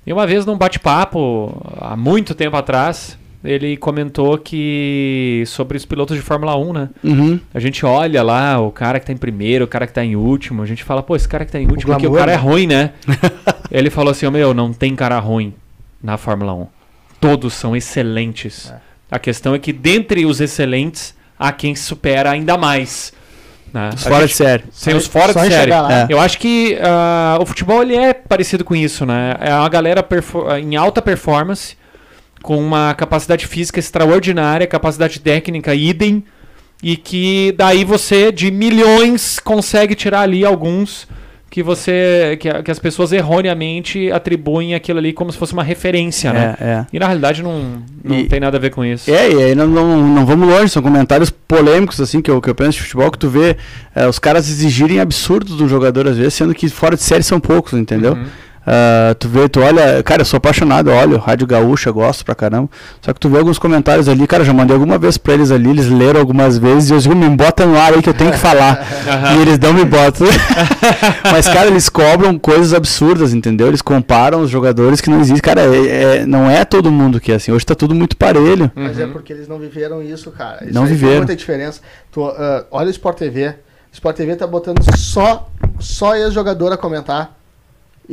E 0.05 0.13
uma 0.13 0.25
vez 0.27 0.45
num 0.45 0.57
bate-papo, 0.57 1.55
há 1.79 1.95
muito 1.95 2.33
tempo 2.35 2.55
atrás, 2.57 3.17
ele 3.43 3.75
comentou 3.77 4.37
que 4.37 5.43
sobre 5.47 5.77
os 5.77 5.85
pilotos 5.85 6.15
de 6.15 6.21
Fórmula 6.21 6.55
1, 6.55 6.73
né? 6.73 6.89
Uhum. 7.03 7.39
A 7.53 7.59
gente 7.59 7.85
olha 7.85 8.21
lá 8.21 8.59
o 8.59 8.71
cara 8.71 8.99
que 8.99 9.05
tá 9.07 9.13
em 9.13 9.17
primeiro, 9.17 9.65
o 9.65 9.67
cara 9.67 9.87
que 9.87 9.93
tá 9.93 10.03
em 10.03 10.15
último, 10.15 10.61
a 10.61 10.65
gente 10.65 10.83
fala, 10.83 11.01
pô, 11.01 11.15
esse 11.15 11.27
cara 11.27 11.43
que 11.45 11.51
tá 11.51 11.59
em 11.59 11.67
último 11.67 11.93
o 11.93 11.97
glamour, 11.97 12.17
cara 12.19 12.31
é 12.33 12.35
né? 12.35 12.41
ruim, 12.41 12.67
né? 12.67 12.91
ele 13.71 13.89
falou 13.89 14.11
assim, 14.11 14.25
ô 14.27 14.31
meu, 14.31 14.53
não 14.53 14.71
tem 14.73 14.95
cara 14.95 15.17
ruim 15.19 15.53
na 16.03 16.17
Fórmula 16.17 16.53
1. 16.53 16.67
Todos 17.19 17.53
são 17.53 17.75
excelentes. 17.75 18.71
É. 18.71 18.77
A 19.11 19.19
questão 19.19 19.53
é 19.53 19.59
que 19.59 19.71
dentre 19.73 20.25
os 20.25 20.39
excelentes, 20.41 21.15
há 21.41 21.51
quem 21.51 21.75
supera 21.75 22.29
ainda 22.31 22.57
mais. 22.57 23.11
Né? 23.73 23.89
Os 23.95 24.05
A 24.05 24.09
fora 24.09 24.21
gente- 24.21 24.31
de 24.31 24.35
série. 24.35 24.63
Sem 24.71 24.95
os 24.95 25.05
Só 25.05 25.11
fora 25.11 25.33
de 25.33 25.39
em 25.47 25.49
série. 25.49 25.71
É. 25.71 26.05
Eu 26.09 26.19
acho 26.19 26.37
que 26.37 26.77
ah, 26.81 27.37
o 27.41 27.45
futebol 27.45 27.81
ele 27.81 27.95
é 27.95 28.13
parecido 28.13 28.63
com 28.63 28.75
isso, 28.75 29.05
né? 29.05 29.35
É 29.39 29.53
uma 29.53 29.69
galera 29.69 30.03
perfo- 30.03 30.45
em 30.57 30.75
alta 30.75 31.01
performance, 31.01 31.75
com 32.43 32.57
uma 32.57 32.93
capacidade 32.93 33.47
física 33.47 33.79
extraordinária, 33.79 34.67
capacidade 34.67 35.19
técnica 35.19 35.73
idem, 35.73 36.23
e 36.83 36.97
que 36.97 37.53
daí 37.57 37.83
você, 37.85 38.31
de 38.31 38.51
milhões, 38.51 39.39
consegue 39.39 39.95
tirar 39.95 40.21
ali 40.21 40.43
alguns 40.45 41.07
que 41.51 41.61
você. 41.61 42.37
que, 42.39 42.49
a- 42.49 42.63
que 42.63 42.71
as 42.71 42.79
pessoas 42.79 43.11
erroneamente 43.11 44.09
atribuem 44.11 44.73
aquilo 44.73 44.97
ali 44.99 45.11
como 45.13 45.31
se 45.31 45.37
fosse 45.37 45.51
uma 45.53 45.63
referência, 45.63 46.31
né? 46.33 46.55
É, 46.59 46.63
é. 46.65 46.85
E 46.93 46.97
na 46.97 47.05
realidade 47.05 47.43
não, 47.43 47.83
não 48.03 48.19
E- 48.19 48.27
tem 48.27 48.39
nada 48.39 48.57
a 48.57 48.59
ver 48.59 48.69
com 48.71 48.83
isso. 48.85 49.11
É, 49.11 49.29
e 49.31 49.43
aí 49.43 49.53
não, 49.53 49.67
não, 49.67 50.01
não 50.07 50.25
vamos 50.25 50.47
longe, 50.47 50.69
são 50.69 50.81
comentários 50.81 51.29
polêmicos, 51.29 51.99
assim, 51.99 52.21
que 52.21 52.31
eu, 52.31 52.41
que 52.41 52.49
eu 52.49 52.55
penso 52.55 52.77
de 52.77 52.83
futebol, 52.83 53.11
que 53.11 53.19
tu 53.19 53.29
vê 53.29 53.57
é, 53.93 54.07
os 54.07 54.17
caras 54.17 54.49
exigirem 54.49 54.99
absurdos 55.01 55.57
do 55.57 55.67
jogador, 55.67 56.07
às 56.07 56.17
vezes, 56.17 56.33
sendo 56.33 56.55
que 56.55 56.69
fora 56.69 56.95
de 56.95 57.03
série 57.03 57.21
são 57.23 57.39
poucos, 57.39 57.73
entendeu? 57.73 58.13
Uhum. 58.13 58.25
Uh, 58.61 59.15
tu 59.15 59.27
vê, 59.27 59.49
tu 59.49 59.59
olha, 59.59 60.03
cara, 60.03 60.21
eu 60.21 60.25
sou 60.25 60.37
apaixonado, 60.37 60.91
eu 60.91 60.95
olho 60.95 61.17
Rádio 61.17 61.47
Gaúcha, 61.47 61.89
gosto 61.91 62.23
pra 62.23 62.35
caramba. 62.35 62.69
Só 63.01 63.11
que 63.11 63.19
tu 63.19 63.27
vê 63.27 63.39
alguns 63.39 63.57
comentários 63.57 64.07
ali, 64.07 64.27
cara, 64.27 64.43
já 64.43 64.53
mandei 64.53 64.75
alguma 64.75 64.99
vez 64.99 65.17
pra 65.17 65.33
eles 65.33 65.49
ali, 65.49 65.71
eles 65.71 65.89
leram 65.89 66.19
algumas 66.19 66.59
vezes 66.59 66.89
e 66.89 66.93
eu 66.93 66.99
digo, 66.99 67.15
me 67.15 67.27
bota 67.29 67.65
no 67.65 67.75
ar 67.75 67.93
aí 67.93 68.01
que 68.03 68.09
eu 68.09 68.13
tenho 68.13 68.31
que 68.31 68.37
falar. 68.37 68.85
e 69.35 69.41
eles 69.41 69.57
não 69.57 69.73
me 69.73 69.83
botam. 69.83 70.27
Mas, 71.31 71.47
cara, 71.47 71.67
eles 71.67 71.89
cobram 71.89 72.37
coisas 72.37 72.73
absurdas, 72.73 73.33
entendeu? 73.33 73.67
Eles 73.67 73.81
comparam 73.81 74.41
os 74.41 74.49
jogadores 74.49 75.01
que 75.01 75.09
não 75.09 75.19
existem. 75.19 75.41
Cara, 75.41 75.61
é, 75.61 76.19
é, 76.19 76.25
não 76.25 76.49
é 76.49 76.63
todo 76.63 76.91
mundo 76.91 77.19
que 77.19 77.31
é 77.31 77.35
assim. 77.35 77.51
Hoje 77.51 77.65
tá 77.65 77.73
tudo 77.73 77.95
muito 77.95 78.15
parelho. 78.15 78.71
Mas 78.75 78.99
é 78.99 79.07
porque 79.07 79.33
eles 79.33 79.47
não 79.47 79.57
viveram 79.57 80.03
isso, 80.03 80.29
cara. 80.31 80.63
Isso 80.63 80.73
Não 80.73 80.85
viveram. 80.85 81.17
muita 81.17 81.35
diferença. 81.35 81.81
Tu, 82.11 82.23
ah, 82.23 82.65
olha 82.69 82.87
o 82.87 82.91
Sport 82.91 83.17
TV. 83.17 83.47
O 83.47 83.93
Sport 83.93 84.15
TV 84.15 84.35
tá 84.35 84.45
botando 84.45 84.81
só, 84.95 85.49
só 85.79 86.15
ex-jogador 86.15 86.71
a 86.71 86.77
comentar. 86.77 87.40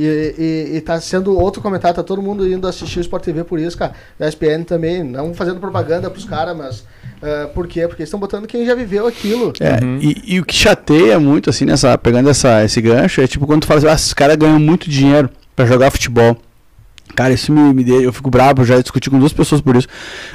E, 0.01 0.35
e, 0.39 0.77
e 0.77 0.81
tá 0.81 1.01
sendo 1.01 1.37
outro 1.37 1.61
comentário, 1.61 1.97
tá 1.97 2.05
todo 2.05 2.23
mundo 2.23 2.47
indo 2.49 2.69
assistir 2.69 3.01
o 3.01 3.03
Sport 3.03 3.25
TV 3.25 3.43
por 3.43 3.59
isso, 3.59 3.77
cara. 3.77 3.95
A 4.21 4.29
ESPN 4.29 4.63
também, 4.65 5.03
não 5.03 5.35
fazendo 5.35 5.59
propaganda 5.59 6.09
pros 6.09 6.25
caras, 6.25 6.57
mas. 6.57 6.85
ah, 7.21 7.49
por 7.53 7.67
quê? 7.67 7.89
Porque 7.89 8.05
estão 8.05 8.21
botando 8.21 8.47
quem 8.47 8.65
já 8.65 8.77
viveu 8.77 9.09
aquilo. 9.09 9.53
É, 9.59 9.81
e, 10.01 10.37
e 10.37 10.41
o 10.41 10.45
que 10.45 10.55
chateia 10.55 11.19
muito, 11.19 11.51
assim, 11.51 11.65
nessa, 11.65 11.99
pegando 11.99 12.31
essa, 12.31 12.65
esse 12.65 12.81
gancho, 12.81 13.21
é 13.21 13.27
tipo 13.27 13.45
quando 13.45 13.63
tu 13.63 13.67
fala 13.67 13.79
assim, 13.79 13.89
ah, 13.89 13.95
esses 13.95 14.15
caras 14.15 14.37
ganham 14.37 14.61
muito 14.61 14.89
dinheiro 14.89 15.29
pra 15.57 15.67
jogar 15.67 15.91
futebol. 15.91 16.37
Cara, 17.17 17.35
isso 17.35 17.53
me, 17.53 17.75
me 17.75 17.83
deixa, 17.83 18.05
eu 18.05 18.13
fico 18.13 18.31
bravo, 18.31 18.65
já 18.65 18.81
discuti 18.81 19.11
com 19.11 19.19
duas 19.19 19.33
pessoas 19.33 19.61
por 19.61 19.75
isso. 19.75 19.89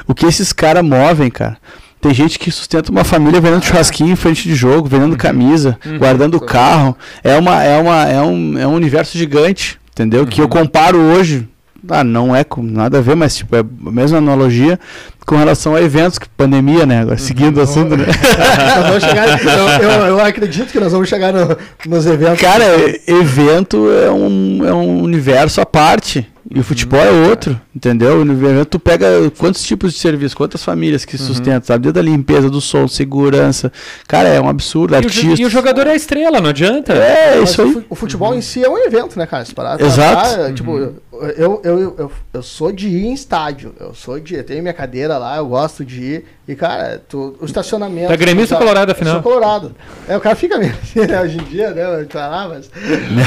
O 0.06 0.14
que 0.14 0.26
esses 0.26 0.52
caras 0.52 0.84
movem, 0.84 1.32
cara? 1.32 1.58
Tem 2.04 2.14
gente 2.14 2.38
que 2.38 2.52
sustenta 2.52 2.92
uma 2.92 3.06
família 3.06 3.40
vendendo 3.40 3.64
churrasquinho 3.64 4.12
em 4.12 4.16
frente 4.18 4.44
de 4.44 4.54
jogo, 4.54 4.90
vendendo 4.90 5.16
camisa, 5.16 5.80
guardando 5.98 6.36
o 6.36 6.42
carro. 6.42 6.98
É, 7.24 7.38
uma, 7.38 7.64
é, 7.64 7.80
uma, 7.80 8.04
é, 8.04 8.22
um, 8.22 8.60
é 8.60 8.68
um 8.68 8.74
universo 8.74 9.18
gigante, 9.18 9.80
entendeu? 9.94 10.28
Que 10.28 10.42
eu 10.42 10.50
comparo 10.50 11.00
hoje. 11.00 11.48
Ah, 11.88 12.04
não 12.04 12.36
é 12.36 12.44
com 12.44 12.62
nada 12.62 12.98
a 12.98 13.02
ver, 13.02 13.16
mas 13.16 13.38
tipo, 13.38 13.56
é 13.56 13.60
a 13.60 13.92
mesma 13.92 14.18
analogia 14.18 14.78
com 15.26 15.36
relação 15.38 15.76
a 15.76 15.82
eventos, 15.82 16.18
que 16.20 16.28
pandemia, 16.30 16.86
né? 16.86 17.02
Agora, 17.02 17.18
seguindo 17.18 17.58
o 17.58 17.62
assunto, 17.62 17.96
né? 17.96 18.06
Nós 18.76 18.88
vamos 18.88 19.04
chegar- 19.04 19.40
eu, 19.44 19.90
eu- 19.90 20.06
eu 20.08 20.20
acredito 20.22 20.72
que 20.72 20.80
nós 20.80 20.92
vamos 20.92 21.08
chegar 21.10 21.32
no- 21.34 21.58
nos 21.88 22.06
eventos. 22.06 22.40
Cara, 22.42 22.64
evento 23.08 23.90
é 23.92 24.12
um, 24.12 24.66
é 24.66 24.74
um 24.74 25.02
universo 25.02 25.62
à 25.62 25.66
parte. 25.66 26.28
E 26.54 26.60
o 26.60 26.64
futebol 26.64 27.00
é 27.00 27.10
outro, 27.10 27.60
entendeu? 27.74 28.24
No 28.24 28.34
evento 28.34 28.66
tu 28.72 28.80
pega 28.80 29.08
quantos 29.40 29.64
tipos 29.64 29.94
de 29.94 29.98
serviço, 30.00 30.36
quantas 30.36 30.62
famílias 30.64 31.04
que 31.06 31.18
sustentam, 31.18 31.64
sabe? 31.66 31.84
Desde 31.84 32.00
a 32.00 32.04
limpeza 32.04 32.48
do 32.50 32.60
som, 32.62 32.86
segurança. 32.88 33.72
Cara, 34.08 34.28
é 34.30 34.40
um 34.42 34.48
absurdo. 34.50 34.94
E 34.94 34.96
o, 34.96 35.00
Artista. 35.00 35.42
e 35.42 35.46
o 35.46 35.50
jogador 35.50 35.88
é 35.88 35.92
a 35.92 35.96
estrela, 35.96 36.42
não 36.42 36.50
adianta. 36.50 36.94
É, 36.94 37.40
Mas 37.40 37.50
isso 37.50 37.62
o 37.62 37.66
aí. 37.66 37.86
O 37.90 37.96
futebol 37.96 38.36
em 38.36 38.42
si 38.42 38.64
é 38.64 38.70
um 38.70 38.78
evento, 38.78 39.18
né, 39.18 39.26
cara? 39.26 39.46
Parar 39.56 39.80
Exato. 39.82 40.42
é, 40.42 40.52
Tipo, 40.52 40.78
eu, 40.78 40.96
eu, 41.38 41.62
eu, 41.64 41.96
eu, 41.98 42.12
eu 42.34 42.44
sou 42.44 42.72
de 42.74 42.90
ir 42.90 43.06
em 43.06 43.14
estádio. 43.14 43.74
Eu 43.80 43.94
sou 43.96 44.20
de. 44.20 44.36
Eu 44.36 44.44
tenho 44.44 44.62
minha 44.62 44.74
cadeira 44.74 45.13
lá, 45.18 45.38
eu 45.38 45.46
gosto 45.46 45.84
de 45.86 46.02
ir. 46.02 46.26
E, 46.46 46.56
cara, 46.56 47.02
tu- 47.08 47.38
o 47.40 47.46
estacionamento. 47.46 48.10
Tá 48.10 48.16
gremista 48.18 48.56
ou 48.56 48.60
colorado, 48.60 48.90
Eu 48.92 48.96
afinal? 48.96 49.14
sou 49.14 49.24
colorado. 49.24 49.74
É, 50.10 50.18
o 50.18 50.20
cara 50.20 50.36
fica 50.36 50.58
meio 50.58 50.74
assim, 50.84 51.00
né? 51.08 51.22
Hoje 51.22 51.38
em 51.38 51.44
dia, 51.44 51.70
né? 51.72 52.06
Vai 52.14 52.30
lá, 52.30 52.50
mas. 52.50 52.70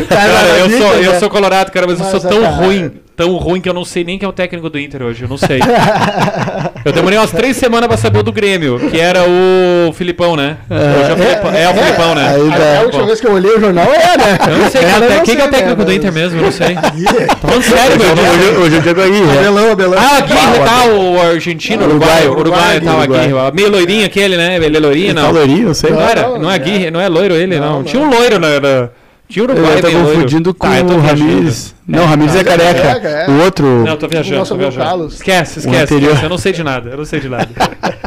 Cara, 0.07 0.59
eu 0.59 0.71
sou, 0.71 0.95
eu 0.97 1.13
né? 1.13 1.19
sou 1.19 1.31
colorado, 1.31 1.71
cara, 1.73 1.87
mas, 1.87 1.99
eu 1.99 2.05
Mas, 2.05 2.11
sou 2.21 2.31
tão 2.31 2.43
cara, 2.43 2.55
ruim, 2.57 2.93
tão 3.17 3.35
ruim 3.37 3.61
que 3.63 3.69
eu 3.71 3.73
não 3.73 3.87
sei 3.87 4.05
nem 4.05 4.19
quem 4.19 4.27
é 4.27 4.29
o 4.29 4.33
técnico 4.35 4.69
do 4.69 4.79
Inter 4.79 5.03
hoje, 5.03 5.23
eu 5.23 5.29
não 5.31 5.39
sei. 5.39 5.61
eu 6.85 6.93
demorei 6.93 7.19
umas 7.19 7.31
três 7.31 7.57
semanas 7.57 7.89
pra 7.89 7.97
saber 7.97 8.19
o 8.19 8.23
do 8.23 8.33
Grêmio, 8.33 8.79
que 8.91 9.01
era 9.01 9.21
o 9.27 9.93
Filipão, 9.95 10.37
né? 10.37 10.59
É, 10.69 11.13
o 11.13 11.17
Filipão, 11.17 11.55
é, 11.55 11.69
o 11.71 11.75
Filipão, 11.75 12.15
né? 12.15 12.29
aí 12.29 12.53
A, 12.53 12.59
dá. 12.59 12.79
a 12.79 12.83
última 12.83 13.07
vez 13.07 13.21
que 13.21 13.27
eu 13.27 13.33
olhei 13.33 13.57
o 13.57 13.61
jornal 13.61 13.87
é, 13.87 14.19
né? 14.19 14.39
Eu 14.49 14.59
não 14.59 14.71
sei 14.71 14.81
quem, 14.83 14.91
é 14.91 14.95
eu 14.97 15.01
não 15.01 15.23
quem 15.25 15.37
que 15.37 15.43
é 15.43 15.45
o 15.47 15.51
técnico 15.51 15.79
né, 15.79 15.85
do 15.87 15.93
Inter 15.93 16.13
mas- 16.13 16.23
mesmo, 16.23 16.39
eu 16.39 16.45
não 16.45 16.53
sei. 16.53 16.73
Ih, 16.73 17.37
Falando 17.41 17.63
sério, 17.63 17.97
meu 17.99 18.11
Hoje, 18.11 18.39
Deus. 18.51 18.59
hoje 18.59 18.77
eu 18.77 18.83
digo 18.83 19.01
aí, 19.01 19.11
né? 19.21 19.39
Abelão, 19.39 19.73
Abelão. 19.73 19.99
Ah, 19.99 20.17
Aguirre, 20.19 20.65
tá, 20.65 20.85
o 20.93 21.21
argentino, 21.31 21.76
Uruguai, 21.85 22.27
uruguaio, 22.27 22.33
uruguai, 22.41 22.81
tá, 22.81 22.95
o 22.97 23.01
Uruguai. 23.01 23.21
Aguirre. 23.25 23.53
Meio 23.55 23.71
loirinho 23.71 24.07
aquele, 24.07 24.37
né? 24.37 24.57
Ele 24.57 24.77
é 24.77 24.81
loirinho, 24.81 25.15
não. 25.15 25.23
Caloria, 25.33 25.65
não 25.65 25.75
sei. 25.75 25.91
Não, 25.91 25.99
Cara, 25.99 26.23
não, 26.23 26.39
não 26.39 26.51
é 26.51 26.53
é. 26.53 26.57
Aguirre, 26.57 26.91
não 26.91 27.01
é 27.01 27.09
loiro 27.09 27.35
ele, 27.35 27.59
não. 27.59 27.73
Não, 27.79 27.85
Tinha 27.85 28.03
um 28.03 28.11
loiro 28.11 28.39
na... 28.39 28.61
na- 28.61 28.89
Tinha 29.29 29.45
um 29.45 29.49
uruguai 29.51 29.77
Eu 29.79 29.83
tô 29.83 29.91
confundindo 29.91 30.55
com 30.55 30.67
Tá, 30.69 30.79
eu 30.79 30.87
tô 30.87 30.95
o 30.95 31.01
viajando. 31.01 31.31
Ramires. 31.31 31.75
Não, 31.87 32.03
o 32.03 32.07
Ramires 32.07 32.35
é 32.35 32.45
tá, 32.45 32.51
careca. 32.51 32.83
careca, 32.83 33.09
é. 33.09 33.29
O 33.31 33.43
outro. 33.45 33.67
Não, 33.67 33.93
eu 33.93 33.97
tô 33.97 34.09
viajando, 34.09 34.39
nosso 34.39 34.55
tô 34.55 34.59
viajando. 34.59 34.85
Carlos. 34.85 35.15
Esquece, 35.15 35.59
esquece, 35.61 35.83
anterior. 35.83 36.03
esquece. 36.09 36.25
Eu 36.25 36.31
não 36.31 36.39
sei 36.39 36.53
de 36.53 36.63
nada, 36.65 36.91
eu 36.91 36.97
não 36.97 37.05
sei 37.05 37.21
de 37.21 37.29
nada. 37.29 37.49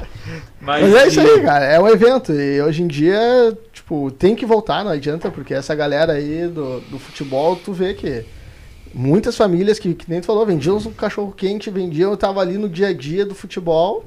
Mas 0.61 0.93
é 0.93 1.07
isso 1.07 1.19
aí, 1.21 1.41
cara. 1.41 1.65
É 1.65 1.79
um 1.79 1.87
evento. 1.87 2.31
E 2.33 2.61
hoje 2.61 2.83
em 2.83 2.87
dia, 2.87 3.17
tipo, 3.73 4.11
tem 4.11 4.35
que 4.35 4.45
voltar, 4.45 4.83
não 4.83 4.91
adianta, 4.91 5.31
porque 5.31 5.53
essa 5.53 5.73
galera 5.73 6.13
aí 6.13 6.47
do, 6.47 6.81
do 6.91 6.99
futebol, 6.99 7.55
tu 7.55 7.71
vê 7.73 7.93
que 7.93 8.23
muitas 8.93 9.35
famílias 9.35 9.79
que, 9.79 9.93
que 9.93 10.09
nem 10.09 10.21
tu 10.21 10.25
falou, 10.27 10.45
vendiam 10.45 10.77
um 10.77 10.91
cachorro 10.91 11.31
quente, 11.35 11.69
vendiam, 11.69 12.11
eu 12.11 12.17
tava 12.17 12.41
ali 12.41 12.57
no 12.57 12.67
dia 12.69 12.87
a 12.87 12.93
dia 12.93 13.25
do 13.25 13.35
futebol. 13.35 14.05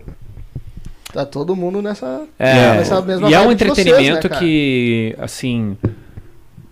Tá 1.13 1.27
todo 1.27 1.55
mundo 1.55 1.83
nessa, 1.83 2.25
É, 2.39 2.55
nessa 2.77 3.03
mesma 3.03 3.29
e 3.29 3.35
é 3.35 3.41
um 3.41 3.55
que 3.55 3.65
vocês, 3.67 3.79
entretenimento 3.87 4.31
né, 4.31 4.39
que, 4.39 5.15
assim, 5.19 5.77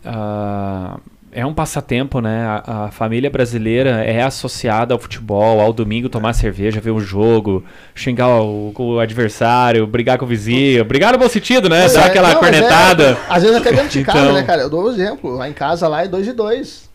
ah, 0.05 0.99
é 1.33 1.45
um 1.47 1.55
passatempo, 1.55 2.21
né? 2.21 2.45
A, 2.47 2.85
a 2.87 2.91
família 2.91 3.31
brasileira 3.31 4.03
é 4.03 4.23
associada 4.23 4.95
ao 4.95 4.99
futebol, 4.99 5.61
ao 5.61 5.73
domingo 5.73 6.09
tomar 6.09 6.33
cerveja, 6.33 6.81
ver 6.81 6.91
um 6.91 7.01
jogo, 7.01 7.63
xingar 7.95 8.29
o, 8.41 8.73
o 8.77 8.99
adversário, 8.99 9.87
brigar 9.87 10.19
com 10.19 10.25
o 10.25 10.29
vizinho, 10.29 10.85
brigar 10.85 11.13
no 11.13 11.19
bom 11.19 11.29
sentido, 11.29 11.69
né? 11.69 11.89
Só 11.89 12.01
é- 12.01 12.05
aquela 12.07 12.31
não, 12.31 12.37
é- 12.37 12.41
cornetada. 12.41 13.19
às 13.29 13.43
vezes 13.43 13.57
até 13.59 13.71
dentro 13.73 13.91
de 13.91 14.05
casa, 14.05 14.19
Então- 14.21 14.33
né, 14.33 14.43
cara? 14.43 14.63
Eu 14.63 14.71
dou 14.71 14.87
um 14.87 14.91
exemplo. 14.91 15.37
Lá 15.37 15.49
em 15.49 15.53
casa, 15.53 15.87
lá 15.87 16.03
é 16.05 16.09
dois 16.09 16.27
e 16.27 16.33
dois. 16.33 16.90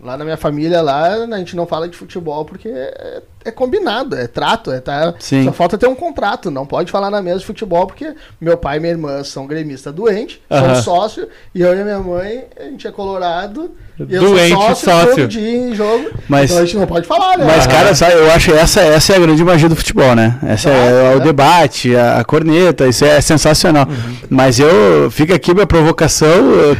Lá 0.00 0.16
na 0.16 0.24
minha 0.24 0.36
família, 0.36 0.80
lá, 0.80 1.14
a 1.24 1.38
gente 1.38 1.56
não 1.56 1.66
fala 1.66 1.88
de 1.88 1.96
futebol 1.96 2.44
porque 2.44 2.68
é, 2.68 3.20
é 3.44 3.50
combinado, 3.50 4.14
é 4.14 4.28
trato, 4.28 4.70
é 4.70 4.80
tá. 4.80 5.12
Sim. 5.18 5.44
Só 5.44 5.52
falta 5.52 5.76
ter 5.76 5.88
um 5.88 5.94
contrato. 5.94 6.52
Não 6.52 6.64
pode 6.64 6.92
falar 6.92 7.10
na 7.10 7.20
mesa 7.20 7.40
de 7.40 7.46
futebol 7.46 7.84
porque 7.84 8.14
meu 8.40 8.56
pai 8.56 8.76
e 8.76 8.80
minha 8.80 8.92
irmã 8.92 9.24
são 9.24 9.44
gremistas 9.44 9.92
doentes, 9.92 10.38
Aham. 10.48 10.74
são 10.76 10.82
sócio, 10.82 11.28
e 11.52 11.60
eu 11.60 11.74
e 11.74 11.80
a 11.80 11.84
minha 11.84 11.98
mãe, 11.98 12.46
a 12.56 12.64
gente 12.64 12.86
é 12.86 12.92
colorado. 12.92 13.72
Eu 13.98 14.20
Doente, 14.20 14.52
sou 14.54 14.62
sócio, 14.62 14.84
sócio. 14.90 15.10
todo 15.16 15.28
dia 15.28 15.56
em 15.56 15.74
jogo. 15.74 16.10
Mas- 16.28 16.50
Então 16.50 16.62
a 16.62 16.64
gente 16.66 16.76
não 16.76 16.86
pode 16.86 17.06
falar, 17.06 17.36
né? 17.36 17.44
Mas, 17.46 17.66
cara, 17.66 17.94
sabe, 17.94 18.12
eu 18.12 18.30
acho 18.30 18.50
que 18.52 18.56
essa, 18.56 18.80
essa 18.80 19.12
é 19.12 19.16
a 19.16 19.18
grande 19.18 19.42
magia 19.42 19.68
do 19.68 19.74
futebol, 19.74 20.14
né? 20.14 20.38
Essa 20.46 20.70
é, 20.70 20.72
Claro, 21.02 21.16
o 21.16 21.18
né? 21.18 21.24
debate, 21.24 21.96
a, 21.96 22.18
a 22.20 22.24
corneta, 22.24 22.86
isso 22.86 23.04
é 23.04 23.20
sensacional. 23.20 23.86
Uhum. 23.88 24.14
Mas 24.30 24.60
eu, 24.60 25.10
fica 25.10 25.34
aqui 25.34 25.52
minha 25.52 25.66
provocação, 25.66 26.28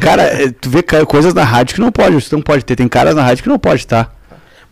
cara, 0.00 0.30
tu 0.60 0.70
vê 0.70 0.82
coisas 0.82 1.34
na 1.34 1.42
rádio 1.44 1.74
que 1.74 1.80
não 1.80 1.90
pode, 1.90 2.14
você 2.14 2.34
não 2.34 2.42
pode 2.42 2.64
ter, 2.64 2.76
tem 2.76 2.86
caras 2.88 3.14
na 3.14 3.22
rádio 3.22 3.42
que 3.42 3.48
não 3.48 3.58
pode 3.58 3.80
estar. 3.80 4.17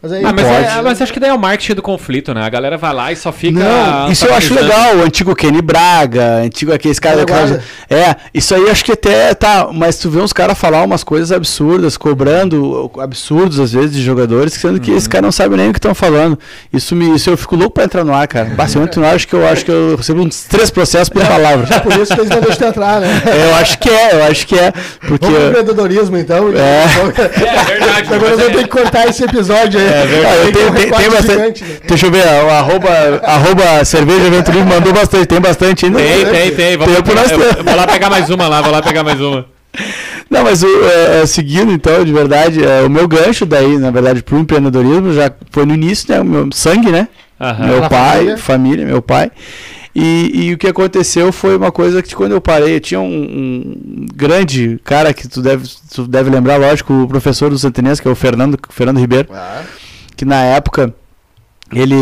Mas 0.07 0.13
aí 0.13 0.25
Ah, 0.25 0.33
mas, 0.33 0.47
é- 0.47 0.63
pode. 0.71 0.83
mas 0.85 1.03
acho 1.03 1.13
que 1.13 1.19
daí 1.21 1.31
é 1.31 1.35
o 1.35 1.39
marketing 1.39 1.75
do 1.75 1.83
conflito, 1.83 2.33
né? 2.33 2.43
A 2.45 2.49
galera 2.49 2.77
vai 2.79 2.93
lá 2.95 3.11
e 3.13 3.17
só 3.17 3.33
fica. 3.33 3.59
Não, 3.59 4.11
isso 4.11 4.25
eu 4.27 4.35
acho 4.35 4.55
legal, 4.55 4.97
o 4.97 5.03
antigo 5.03 5.35
Kenny 5.35 5.61
Braga, 5.63 6.43
antigo 6.45 6.73
aqueles 6.73 6.99
caras 6.99 7.21
daquela-. 7.25 7.61
É, 7.91 8.15
isso 8.33 8.55
aí 8.55 8.69
acho 8.71 8.85
que 8.85 8.93
até 8.93 9.35
tá, 9.35 9.69
mas 9.73 9.99
tu 9.99 10.09
vê 10.11 10.21
uns 10.21 10.33
caras 10.33 10.57
falar 10.59 10.83
umas 10.85 11.03
coisas 11.03 11.33
absurdas, 11.33 11.97
cobrando 11.97 12.91
absurdos 13.01 13.59
às 13.61 13.73
vezes 13.73 13.93
de 13.97 14.03
jogadores, 14.03 14.53
sendo 14.55 14.79
que 14.81 14.91
Uhum. 14.91 14.97
esses 14.97 15.09
caras 15.09 15.25
não 15.25 15.33
sabem 15.33 15.57
nem 15.59 15.71
o 15.71 15.73
que 15.73 15.79
estão 15.79 15.95
falando. 15.95 16.39
Isso 16.73 16.95
me, 16.95 17.15
isso 17.17 17.31
eu 17.31 17.37
fico 17.37 17.57
louco 17.57 17.75
pra 17.75 17.85
entrar 17.85 18.05
no 18.05 18.15
ar, 18.15 18.27
cara. 18.29 18.51
Eu 18.75 18.83
entro 18.83 19.01
no 19.01 19.07
ar, 19.07 19.15
acho 19.15 19.27
que 19.27 19.35
eu 19.35 19.47
acho 19.47 19.65
que 19.65 19.71
eu 19.71 19.97
recebo 19.97 20.21
uns 20.23 20.45
três 20.45 20.71
processos 20.71 21.09
por 21.09 21.25
palavra. 21.27 21.67
por 21.81 21.93
isso 21.95 22.15
que 22.15 22.21
eles 22.21 22.31
não 22.31 22.41
deixam 22.41 22.57
tu 22.59 22.65
entrar, 22.67 23.01
né? 23.01 23.23
É, 23.27 23.51
eu 23.51 23.55
acho 23.57 23.79
que 23.79 23.89
é, 23.89 24.15
eu 24.15 24.25
acho 24.25 24.47
que 24.47 24.59
é, 24.59 24.73
porque 25.07 25.25
Vamos 25.27 25.39
pro 25.39 25.49
empreendedorismo, 25.49 26.17
então. 26.19 26.49
É. 26.55 26.85
É 27.57 27.65
verdade. 27.65 28.15
Agora 28.15 28.33
eu 28.33 28.39
vou 28.39 28.49
é- 28.49 28.53
ter 28.53 28.63
que 28.65 28.69
cortar 28.69 29.09
esse 29.09 29.25
episódio 29.25 29.81
aí. 29.81 29.87
É 30.03 30.07
verdade. 30.07 30.41
Tem 30.41 30.53
que 30.53 30.59
Tem- 30.73 30.91
tem- 30.91 31.11
bastante- 31.11 31.29
gigante, 31.59 31.65
né? 31.65 31.77
Deixa 31.87 32.07
eu 32.07 32.11
ver, 32.11 32.25
o 32.27 32.51
arroba, 32.51 32.89
arroba 33.23 33.85
cerveja 33.85 34.27
aventurismo 34.27 34.67
mandou 34.67 34.93
bastante, 34.93 35.27
tem 35.27 35.41
bastante 35.41 35.87
ainda. 35.87 35.99
Tem, 35.99 36.25
tem, 36.27 36.51
tem. 36.55 36.77
Vou, 36.77 36.87
Tempo 36.87 37.15
nós 37.15 37.31
eu- 37.31 37.39
vou 37.65 37.75
lá 37.77 37.87
pegar 37.87 38.11
mais 38.11 38.29
uma 38.31 38.49
lá, 38.49 38.63
vou 38.63 38.73
lá 38.73 38.83
pegar 38.83 39.03
mais 39.05 39.21
uma. 39.21 39.47
Não, 40.31 40.43
mas 40.43 40.63
o, 40.63 40.67
é, 40.67 41.23
é, 41.23 41.27
seguindo 41.27 41.71
então, 41.71 42.05
de 42.05 42.13
verdade, 42.13 42.65
é, 42.65 42.83
o 42.83 42.91
meu 42.91 43.07
gancho 43.07 43.45
daí, 43.47 43.79
na 43.79 43.91
verdade, 43.91 44.23
pro 44.23 44.39
empreendedorismo 44.39 45.13
já 45.13 45.31
foi 45.51 45.65
no 45.67 45.75
início, 45.75 46.13
né? 46.13 46.21
O 46.21 46.25
meu 46.25 46.49
sangue, 46.53 46.91
né? 46.91 47.09
Aham. 47.41 47.67
meu 47.67 47.81
pai, 47.89 48.17
família. 48.17 48.37
família. 48.39 48.87
meu 48.87 49.03
pai. 49.03 49.31
E, 49.95 50.31
e 50.49 50.53
o 50.53 50.59
que 50.59 50.67
aconteceu 50.67 51.33
foi 51.33 51.57
uma 51.57 51.73
coisa 51.73 52.03
que 52.03 52.15
quando 52.15 52.33
eu 52.33 52.41
parei, 52.41 52.77
eu 52.77 52.81
tinha 52.81 53.01
um, 53.01 53.07
um 53.07 54.07
grande 54.15 54.79
cara 54.85 55.15
que 55.15 55.27
tu 55.27 55.41
deve, 55.41 55.67
tu 55.95 56.07
deve 56.07 56.29
lembrar, 56.29 56.57
lógico, 56.59 56.93
o 56.93 57.09
professor 57.09 57.49
do 57.49 57.59
Santinense, 57.59 58.03
que 58.03 58.09
é 58.09 58.11
o 58.11 58.15
Fernando, 58.15 58.59
Fernando 58.69 58.99
Ribeiro, 58.99 59.29
Ah, 59.33 59.63
que 60.17 60.25
na 60.25 60.43
época 60.43 60.93
ele, 61.75 61.97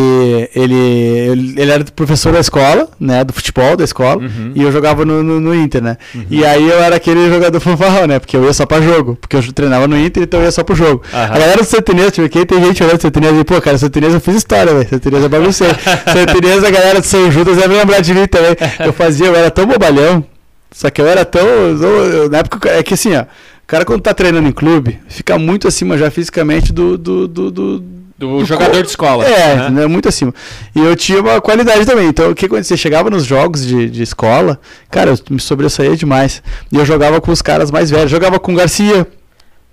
ele, 0.55 0.75
ele, 0.75 1.55
ele 1.57 1.71
era 1.71 1.83
professor 1.85 2.35
da 2.35 2.39
escola, 2.41 2.87
né, 3.01 3.25
do 3.25 3.33
futebol 3.33 3.75
da 3.79 3.83
escola, 3.85 4.21
Uhum. 4.23 4.53
e 4.55 4.63
eu 4.63 4.71
jogava 4.71 5.07
no, 5.07 5.23
no, 5.23 5.41
no 5.41 5.55
Inter, 5.55 5.83
né? 5.83 5.97
E 6.31 6.45
aí 6.45 6.69
eu 6.69 6.83
era 6.83 6.97
aquele 6.97 7.31
jogador 7.31 7.59
fanfarrão, 7.61 8.07
né? 8.07 8.19
Porque 8.19 8.37
eu 8.37 8.45
ia 8.45 8.53
só 8.53 8.67
pra 8.67 8.83
jogo, 8.83 9.17
porque 9.19 9.37
eu 9.37 9.53
treinava 9.55 9.89
no 9.89 9.97
Inter, 9.99 10.23
então 10.23 10.41
eu 10.41 10.45
ia 10.45 10.53
só 10.53 10.63
pro 10.63 10.75
jogo. 10.75 11.03
Aham. 11.11 11.25
A 11.35 11.39
galera 11.39 11.63
do 11.63 11.65
Santinense, 11.65 12.11
tipo, 12.13 12.29
quem 12.29 12.45
tem 12.45 12.63
gente 12.63 12.83
olhando 12.83 12.99
do 12.99 13.03
Santinense, 13.03 13.41
e, 13.41 13.45
pô, 13.45 13.59
cara, 13.63 13.79
Santinense 13.79 14.13
eu 14.15 14.21
fiz 14.21 14.35
história, 14.37 14.75
velho. 14.75 14.87
Santinense 14.89 15.23
eu 15.23 15.29
baguncei. 15.31 15.69
Santinense, 16.13 16.67
a 16.67 16.71
galera 16.71 17.01
de 17.01 17.07
São 17.07 17.31
Judas 17.33 17.57
deve 17.57 17.75
lembrar 17.75 18.01
de 18.01 18.13
mim 18.13 18.27
também. 18.27 18.55
Eu 18.81 18.93
fazia, 18.93 19.29
eu 19.29 19.35
era 19.35 19.51
tão 19.51 19.65
bobalhão, 19.67 20.23
só 20.71 20.91
que 20.91 21.01
eu 21.01 21.07
era 21.07 21.25
tão. 21.25 21.41
eu- 21.47 22.29
na 22.29 22.39
época, 22.39 22.69
é 22.69 22.83
que 22.83 22.93
assim, 22.93 23.17
ó. 23.17 23.23
O 23.23 23.67
cara, 23.67 23.87
quando 23.87 24.03
tá 24.03 24.13
treinando 24.13 24.47
em 24.47 24.53
clube, 24.53 24.99
fica 25.09 25.39
muito 25.39 25.67
acima 25.67 25.97
já 25.97 26.11
fisicamente 26.11 26.71
do. 26.71 26.99
do, 26.99 27.27
do, 27.27 27.51
do 27.51 27.85
Do, 28.17 28.39
do 28.39 28.45
jogador 28.45 28.77
co- 28.77 28.83
de 28.83 28.89
escola. 28.89 29.25
É, 29.27 29.57
né? 29.57 29.71
né, 29.71 29.87
muito 29.87 30.09
acima. 30.09 30.33
E 30.75 30.79
eu 30.81 30.95
tinha 30.95 31.21
uma 31.21 31.41
qualidade 31.41 31.85
também. 31.85 32.07
Então, 32.07 32.31
o 32.31 32.35
que 32.35 32.47
acontecia? 32.47 32.77
Chegava 32.77 33.11
nos 33.11 33.25
jogos 33.25 33.67
de, 33.67 33.91
de 33.91 34.03
escola, 34.03 34.61
cara, 34.91 35.11
eu 35.11 35.19
me 35.31 35.41
sobressaía 35.41 35.97
demais. 35.97 36.43
E 36.71 36.77
eu 36.77 36.85
jogava 36.87 37.21
com 37.21 37.33
os 37.33 37.43
caras 37.43 37.71
mais 37.73 37.91
velhos. 37.91 38.11
Jogava 38.11 38.39
com 38.39 38.53
o 38.53 38.57
Garcia, 38.57 39.05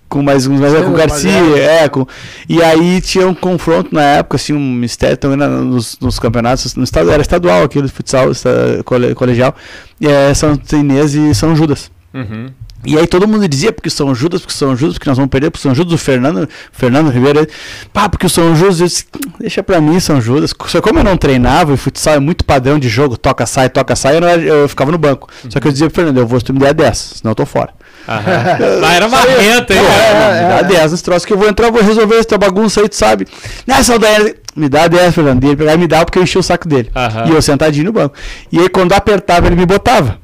com 0.10 0.24
mais 0.24 0.48
uns 0.48 0.60
mais 0.60 0.74
velhos, 0.74 0.88
com 0.88 0.94
Garcia, 0.96 1.32
é. 1.58 1.88
Com, 1.88 2.06
e 2.50 2.62
aí 2.64 3.00
tinha 3.00 3.28
um 3.28 3.34
confronto 3.36 3.94
na 3.94 4.02
época, 4.04 4.38
assim, 4.38 4.54
um 4.54 4.74
mistério 4.74 5.18
também 5.18 5.38
na- 5.38 5.48
nos, 5.48 5.98
nos 6.02 6.18
campeonatos. 6.18 6.74
No 6.76 6.84
estado, 6.84 7.12
era 7.12 7.22
estadual 7.22 7.64
aquele 7.64 7.88
futsal 7.90 8.32
esta- 8.32 8.82
cole- 8.86 9.14
colegial. 9.14 9.56
E, 10.00 10.08
é, 10.08 10.34
São 10.34 10.60
Inês 10.74 11.14
e 11.14 11.34
São 11.36 11.56
Judas. 11.56 11.92
Uhum. 12.14 12.48
E 12.86 12.98
aí 12.98 13.06
todo 13.06 13.28
mundo 13.28 13.48
dizia, 13.48 13.72
porque 13.72 13.90
São 13.90 14.14
Judas, 14.16 14.42
porque 14.42 14.54
São 14.54 14.76
Judas, 14.76 14.96
porque 14.98 15.10
nós 15.10 15.18
vamos 15.18 15.30
perder, 15.30 15.52
porque 15.52 15.62
São 15.62 15.74
Judas, 15.76 15.94
o 15.94 15.98
Fernando, 15.98 16.48
Fernando 16.72 17.10
Ribeiro, 17.12 17.48
pá, 17.94 18.10
porque 18.10 18.26
o 18.26 18.30
São 18.30 18.56
Judas, 18.56 18.80
eu 18.80 18.88
disse, 18.88 19.06
deixa 19.40 19.62
pra 19.62 19.80
mim 19.80 20.00
São 20.00 20.20
Judas. 20.20 20.52
Só 20.68 20.80
que 20.80 20.88
como 20.88 21.00
eu 21.00 21.04
não 21.04 21.16
treinava, 21.18 21.74
e 21.74 21.78
futsal 21.78 22.16
é 22.16 22.20
muito 22.20 22.44
padrão 22.44 22.80
de 22.80 22.90
jogo, 22.90 23.18
toca, 23.18 23.46
sai, 23.46 23.70
toca, 23.70 23.96
sai, 23.96 24.18
eu, 24.18 24.24
era- 24.28 24.42
eu 24.42 24.68
ficava 24.70 24.92
no 24.92 24.98
banco. 24.98 25.28
Só 25.50 25.60
que 25.60 25.68
eu 25.68 25.72
dizia 25.72 25.88
pro 25.90 25.96
Fernando, 25.96 26.18
eu 26.18 26.26
vou 26.28 26.40
se 26.40 26.46
tu 26.46 26.54
me 26.54 26.60
der 26.60 26.74
10, 26.74 26.98
senão 27.18 27.32
eu 27.32 27.36
tô 27.36 27.46
fora. 27.46 27.70
Aham. 28.08 28.82
Ah, 28.84 28.94
era 28.94 29.08
marrenta, 29.08 29.74
hein? 29.76 29.80
Pô, 29.80 29.86
cara? 29.88 30.42
me 30.42 30.50
dá 30.50 30.62
10 30.64 30.92
nesse 30.92 31.04
troço 31.04 31.28
que 31.28 31.34
eu 31.34 31.38
vou 31.38 31.48
entrar, 31.48 31.68
eu 31.68 31.72
vou 31.72 31.84
resolver 31.84 32.16
essa 32.16 32.36
bagunça 32.38 32.82
aí, 32.82 32.90
tu 32.90 32.96
sabe. 32.96 33.28
Nessa 33.68 34.00
daí, 34.00 34.36
me 34.56 34.68
dá 34.68 34.88
10, 34.88 35.14
Fernando. 35.14 35.44
E 35.44 35.48
ele 35.48 35.56
pegava 35.56 35.78
e 35.78 35.80
me 35.80 35.88
dava 35.88 36.06
porque 36.06 36.18
eu 36.18 36.24
enchia 36.24 36.40
o 36.40 36.44
saco 36.44 36.68
dele. 36.68 36.90
Aham. 36.96 37.26
E 37.28 37.32
eu 37.32 37.42
sentadinho 37.44 37.86
no 37.86 37.94
banco. 37.94 38.16
E 38.52 38.60
aí 38.60 38.70
quando 38.70 38.94
apertava, 38.94 39.46
ele 39.46 39.56
me 39.56 39.66
botava. 39.68 40.18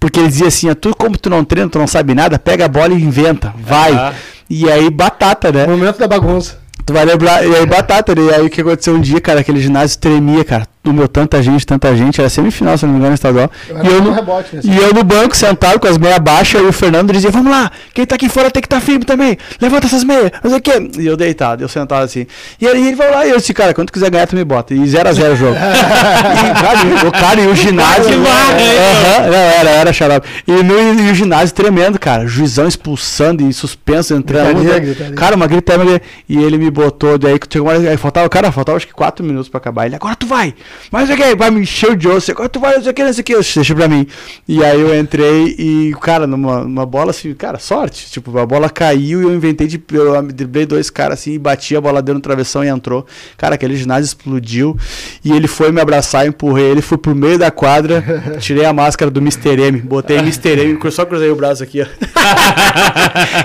Porque 0.00 0.20
ele 0.20 0.28
dizia 0.28 0.48
assim, 0.48 0.68
"Ah, 0.68 0.74
tu 0.74 0.94
como 0.96 1.16
tu 1.18 1.28
não 1.28 1.44
treina, 1.44 1.68
tu 1.68 1.78
não 1.78 1.86
sabe 1.86 2.14
nada, 2.14 2.38
pega 2.38 2.64
a 2.66 2.68
bola 2.68 2.94
e 2.94 3.02
inventa, 3.02 3.52
vai. 3.58 3.92
Aham. 3.92 4.12
E 4.50 4.70
aí 4.70 4.88
batata, 4.90 5.52
né? 5.52 5.66
Momento 5.66 5.98
da 5.98 6.08
bagunça. 6.08 6.58
Tu 6.86 6.92
vai 6.92 7.04
lembrar, 7.04 7.44
e 7.46 7.54
aí 7.54 7.66
batata, 7.66 8.14
né? 8.14 8.22
E 8.22 8.34
aí 8.34 8.46
o 8.46 8.48
que 8.50 8.62
aconteceu 8.62 8.94
um 8.94 9.00
dia, 9.00 9.20
cara, 9.20 9.40
aquele 9.40 9.60
ginásio 9.60 9.98
tremia, 9.98 10.42
cara. 10.44 10.66
No 10.88 10.94
meu 10.94 11.08
tanta 11.08 11.42
gente, 11.42 11.66
tanta 11.66 11.94
gente, 11.94 12.20
era 12.20 12.30
semifinal, 12.30 12.78
se 12.78 12.86
não 12.86 12.92
me 12.92 12.98
engano, 12.98 13.14
estadual. 13.14 13.50
Eu 13.68 13.84
E 13.84 13.86
eu, 13.86 14.02
no 14.02 14.12
rebote 14.12 14.56
nesse. 14.56 14.68
e 14.68 14.76
eu 14.76 14.94
no 14.94 15.04
banco, 15.04 15.36
sentado 15.36 15.78
com 15.78 15.86
as 15.86 15.98
meias 15.98 16.18
baixas, 16.18 16.62
e 16.62 16.64
o 16.64 16.72
Fernando 16.72 17.12
dizia, 17.12 17.30
vamos 17.30 17.50
lá, 17.52 17.70
quem 17.92 18.06
tá 18.06 18.14
aqui 18.14 18.28
fora 18.28 18.50
tem 18.50 18.62
que 18.62 18.66
estar 18.66 18.80
tá 18.80 18.82
firme 18.82 19.04
também, 19.04 19.36
levanta 19.60 19.86
essas 19.86 20.02
meias, 20.02 20.30
não 20.42 20.50
sei 20.50 20.58
o 20.58 20.62
quê. 20.62 20.90
E 20.98 21.06
eu 21.06 21.16
deitado, 21.16 21.62
eu 21.62 21.68
sentado 21.68 22.04
assim. 22.04 22.26
E 22.60 22.66
aí 22.66 22.88
ele 22.88 22.96
falou 22.96 23.12
lá, 23.12 23.26
e 23.26 23.30
eu 23.30 23.36
disse, 23.36 23.52
cara, 23.52 23.74
quando 23.74 23.88
tu 23.88 23.92
quiser 23.92 24.10
ganhar, 24.10 24.26
tu 24.26 24.34
me 24.34 24.44
bota. 24.44 24.72
E 24.72 24.78
0x0 24.78 25.32
o 25.32 25.36
jogo. 25.36 25.56
e, 25.60 26.62
cara, 26.62 27.08
o 27.08 27.12
cara, 27.12 27.40
e 27.40 27.46
o 27.46 27.54
ginásio... 27.54 28.14
Aham, 28.14 29.26
não, 29.26 29.34
era, 29.34 29.70
era 29.70 29.92
xarope. 29.92 30.26
E, 30.46 30.52
no, 30.62 31.02
e 31.02 31.10
o 31.10 31.14
ginásio 31.14 31.54
tremendo, 31.54 31.98
cara, 31.98 32.26
juizão 32.26 32.66
expulsando 32.66 33.46
e 33.46 33.52
suspenso, 33.52 34.14
entrando. 34.14 34.54
Gritaria, 34.54 34.80
gritaria. 34.80 35.14
Cara, 35.14 35.36
uma 35.36 35.46
gritaria, 35.46 35.84
gritaria. 35.84 36.02
E 36.28 36.36
ele 36.36 36.58
me 36.58 36.70
botou, 36.70 37.18
daí 37.18 37.38
que 37.38 37.46
chegou 37.50 37.70
aí 37.70 37.96
faltava, 37.96 38.28
cara, 38.28 38.52
faltava 38.52 38.76
acho 38.76 38.86
que 38.86 38.92
4 38.92 39.24
minutos 39.24 39.48
pra 39.48 39.58
acabar. 39.58 39.86
Ele, 39.86 39.96
agora 39.96 40.14
tu 40.16 40.26
vai, 40.26 40.54
mas 40.90 41.10
o 41.10 41.16
que, 41.16 41.34
vai 41.34 41.50
me 41.50 41.60
encher 41.60 41.96
de 41.96 42.08
osso, 42.08 42.30
agora 42.30 42.48
tu 42.48 42.60
vai, 42.60 42.76
não 42.76 42.82
sei 42.82 42.90
o 42.90 42.94
que, 42.94 43.04
não 43.04 43.12
sei 43.12 43.20
o 43.20 43.24
que, 43.24 43.34
eu, 43.34 43.40
deixa 43.42 43.74
pra 43.74 43.88
mim. 43.88 44.06
E 44.46 44.64
aí 44.64 44.80
eu 44.80 44.98
entrei 44.98 45.54
e, 45.58 45.94
cara, 46.00 46.26
numa, 46.26 46.64
numa 46.64 46.86
bola 46.86 47.10
assim, 47.10 47.32
cara, 47.34 47.58
sorte, 47.58 48.10
tipo, 48.10 48.36
a 48.38 48.46
bola 48.46 48.68
caiu 48.68 49.20
e 49.20 49.24
eu 49.24 49.34
inventei 49.34 49.66
de, 49.66 49.82
eu 49.92 50.22
driblei 50.22 50.66
dois 50.66 50.90
caras 50.90 51.20
assim 51.20 51.32
e 51.32 51.38
bati 51.38 51.76
a 51.76 51.80
bola 51.80 52.00
dentro 52.00 52.14
no 52.14 52.20
travessão 52.20 52.64
e 52.64 52.68
entrou. 52.68 53.06
Cara, 53.36 53.54
aquele 53.54 53.76
ginásio 53.76 54.06
explodiu 54.06 54.76
e 55.24 55.32
ele 55.32 55.48
foi 55.48 55.72
me 55.72 55.80
abraçar, 55.80 56.26
empurrei 56.26 56.66
ele, 56.66 56.82
fui 56.82 56.98
pro 56.98 57.14
meio 57.14 57.38
da 57.38 57.50
quadra, 57.50 58.04
tirei 58.40 58.64
a 58.64 58.72
máscara 58.72 59.10
do 59.10 59.20
Mr. 59.20 59.60
M, 59.60 59.80
botei 59.80 60.18
Mr. 60.18 60.60
M, 60.60 60.78
só 60.90 61.04
cruzei 61.04 61.30
o 61.30 61.36
braço 61.36 61.62
aqui, 61.62 61.82
ó. 61.82 61.86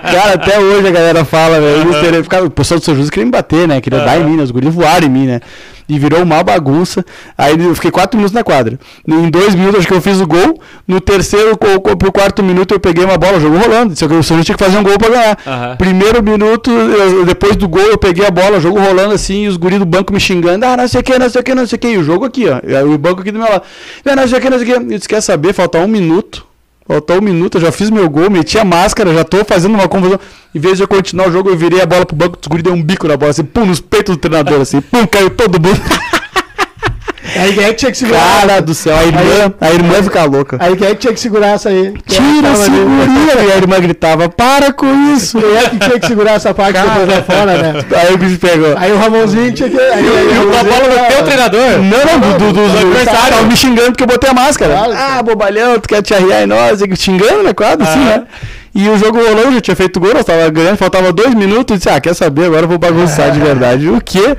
Cara, 0.01 0.33
até 0.33 0.59
hoje 0.59 0.87
a 0.87 0.91
galera 0.91 1.25
fala, 1.25 1.59
velho. 1.59 1.89
O 1.89 1.93
Mr. 1.93 2.17
M, 2.17 2.27
cara, 2.27 2.45
o 2.45 2.49
pessoal 2.49 2.79
do 2.79 2.83
São 2.83 2.95
Judas 2.95 3.09
queria 3.09 3.25
me 3.25 3.31
bater, 3.31 3.67
né? 3.67 3.81
Queria 3.81 3.99
dar 3.99 4.19
em 4.19 4.23
mim, 4.23 4.37
né? 4.37 4.43
Os 4.43 4.51
guris 4.51 4.73
voaram 4.73 5.07
em 5.07 5.09
mim, 5.09 5.25
né? 5.25 5.41
E 5.87 5.99
virou 5.99 6.21
uma 6.23 6.41
bagunça. 6.43 7.03
Aí 7.37 7.57
eu 7.59 7.75
fiquei 7.75 7.91
quatro 7.91 8.17
minutos 8.17 8.33
na 8.33 8.43
quadra. 8.43 8.79
Em 9.07 9.29
dois 9.29 9.53
minutos, 9.55 9.79
acho 9.79 9.87
que 9.87 9.93
eu 9.93 10.01
fiz 10.01 10.19
o 10.21 10.27
gol. 10.27 10.59
No 10.87 10.99
terceiro, 11.01 11.57
pro 11.57 12.11
quarto 12.11 12.41
minuto, 12.41 12.73
eu 12.73 12.79
peguei 12.79 13.03
uma 13.03 13.17
bola, 13.17 13.39
jogo 13.39 13.57
rolando. 13.57 13.95
Só 13.97 14.07
que 14.07 14.13
o 14.13 14.23
São 14.23 14.37
Judas 14.37 14.45
tinha 14.45 14.57
que 14.57 14.63
fazer 14.63 14.77
um 14.77 14.83
gol 14.83 14.97
pra 14.97 15.09
ganhar. 15.09 15.37
Aham. 15.45 15.75
Primeiro 15.77 16.23
minuto, 16.23 16.71
eu- 16.71 17.25
depois 17.25 17.55
do 17.55 17.67
gol, 17.67 17.81
eu 17.83 17.97
peguei 17.97 18.25
a 18.25 18.31
bola, 18.31 18.59
jogo 18.59 18.79
rolando 18.79 19.13
assim, 19.13 19.43
e 19.43 19.47
os 19.47 19.57
guris 19.57 19.79
do 19.79 19.85
banco 19.85 20.13
me 20.13 20.19
xingando. 20.19 20.65
Ah, 20.65 20.77
não 20.77 20.87
sei 20.87 21.01
o 21.01 21.03
que, 21.03 21.17
não 21.19 21.29
sei 21.29 21.41
o 21.41 21.43
que, 21.43 21.55
não 21.55 21.67
sei 21.67 21.75
o 21.75 21.79
que. 21.79 21.87
E 21.87 21.97
o 21.97 22.03
jogo 22.03 22.25
aqui, 22.25 22.45
ó. 22.47 22.55
Aí 22.65 22.83
o 22.83 22.97
banco 22.97 23.21
aqui 23.21 23.31
do 23.31 23.39
meu 23.39 23.49
lado. 23.49 23.63
Não, 24.05 24.15
não 24.15 24.27
sei 24.27 24.37
o 24.39 24.41
que, 24.41 24.49
não 24.49 24.57
sei 24.59 24.71
o 24.73 24.79
que. 24.79 24.85
E 24.93 24.97
disse, 24.97 25.07
quer 25.09 25.21
saber? 25.21 25.53
Falta 25.53 25.77
um 25.79 25.87
minuto. 25.87 26.45
Faltou 26.85 27.17
um 27.17 27.21
minuto, 27.21 27.57
eu 27.57 27.61
já 27.61 27.71
fiz 27.71 27.89
meu 27.89 28.09
gol, 28.09 28.29
meti 28.29 28.57
a 28.59 28.65
máscara, 28.65 29.13
já 29.13 29.23
tô 29.23 29.43
fazendo 29.45 29.73
uma 29.75 29.87
confusão. 29.87 30.19
Em 30.53 30.59
vez 30.59 30.77
de 30.77 30.83
eu 30.83 30.87
continuar 30.87 31.29
o 31.29 31.31
jogo, 31.31 31.49
eu 31.49 31.57
virei 31.57 31.81
a 31.81 31.85
bola 31.85 32.05
pro 32.05 32.15
banco, 32.15 32.37
os 32.39 32.47
guri 32.47 32.61
deu 32.61 32.73
um 32.73 32.83
bico 32.83 33.07
na 33.07 33.15
bola, 33.15 33.31
assim, 33.31 33.43
pum, 33.43 33.65
nos 33.65 33.79
peitos 33.79 34.15
do 34.15 34.19
treinador, 34.19 34.61
assim, 34.61 34.81
pum, 34.81 35.07
caiu 35.07 35.29
todo 35.29 35.59
mundo. 35.61 35.79
Aí 37.35 37.53
quem 37.53 37.63
é 37.63 37.67
que 37.69 37.73
tinha 37.75 37.91
que 37.91 37.97
segurar? 37.97 38.41
Cara 38.47 38.61
do 38.61 38.73
céu, 38.73 38.95
a 38.97 39.03
irmã, 39.03 39.53
a 39.59 39.71
irmã 39.71 40.03
fica 40.03 40.23
louca. 40.23 40.57
Aí 40.59 40.75
quem 40.75 40.87
é 40.87 40.91
que 40.91 40.95
tinha 40.97 41.13
que 41.13 41.19
segurar 41.19 41.47
essa 41.49 41.69
aí? 41.69 41.87
É 41.87 41.91
Tira 42.11 42.23
a 42.49 42.51
tava 42.51 42.63
ali? 42.63 42.63
segurinha! 42.63 43.33
E 43.47 43.51
a 43.51 43.57
irmã 43.57 43.79
gritava, 43.79 44.29
para 44.29 44.71
com 44.73 45.13
isso! 45.13 45.39
Quem 45.39 45.55
é 45.57 45.69
que 45.69 45.77
tinha 45.79 45.99
que 45.99 46.07
segurar 46.07 46.33
essa 46.33 46.53
parte 46.53 46.79
depois 46.79 47.07
lá 47.07 47.23
fora, 47.23 47.57
né? 47.57 47.85
Aí 48.01 48.13
o 48.13 48.17
bicho 48.17 48.37
pegou. 48.39 48.75
Aí 48.77 48.91
o 48.91 48.97
Ramonzinho 48.97 49.51
tinha 49.53 49.69
que. 49.69 49.79
Aí, 49.79 49.91
aí, 49.91 50.05
o 50.05 50.53
A 50.53 50.57
Ramonzinho 50.57 50.63
bola 50.63 50.87
no 50.89 50.95
tava- 50.95 51.07
teu 51.07 51.23
treinador? 51.23 51.69
Não, 51.79 52.05
não, 52.05 52.19
do, 52.19 52.37
do, 52.37 52.53
do, 52.53 52.69
do 52.69 52.77
adversário. 52.77 53.29
Tava 53.35 53.43
me 53.43 53.55
xingando 53.57 53.91
porque 53.91 54.03
eu 54.03 54.07
botei 54.07 54.29
a 54.29 54.33
máscara. 54.33 54.75
Ah, 54.95 55.23
bobalhão, 55.23 55.79
tu 55.79 55.87
quer 55.89 56.01
te 56.01 56.13
arriar 56.13 56.43
em 56.43 56.47
nós? 56.47 56.81
E 56.81 56.95
Xingando 56.95 57.43
na 57.43 57.53
quadra, 57.53 57.85
assim, 57.87 57.99
né? 57.99 58.23
E 58.75 58.89
o 58.89 58.97
jogo 58.97 59.19
rolou, 59.19 59.51
já 59.51 59.61
tinha 59.61 59.75
feito 59.75 59.99
gol, 59.99 60.13
nós 60.15 60.25
tava 60.25 60.49
ganhando, 60.49 60.77
faltava 60.77 61.13
dois 61.13 61.33
minutos. 61.35 61.71
Eu 61.71 61.77
disse, 61.77 61.89
ah, 61.89 62.01
quer 62.01 62.15
saber? 62.15 62.45
Agora 62.45 62.63
eu 62.63 62.67
vou 62.67 62.79
bagunçar 62.79 63.31
de 63.31 63.39
verdade. 63.39 63.87
O 63.87 64.01
quê? 64.01 64.35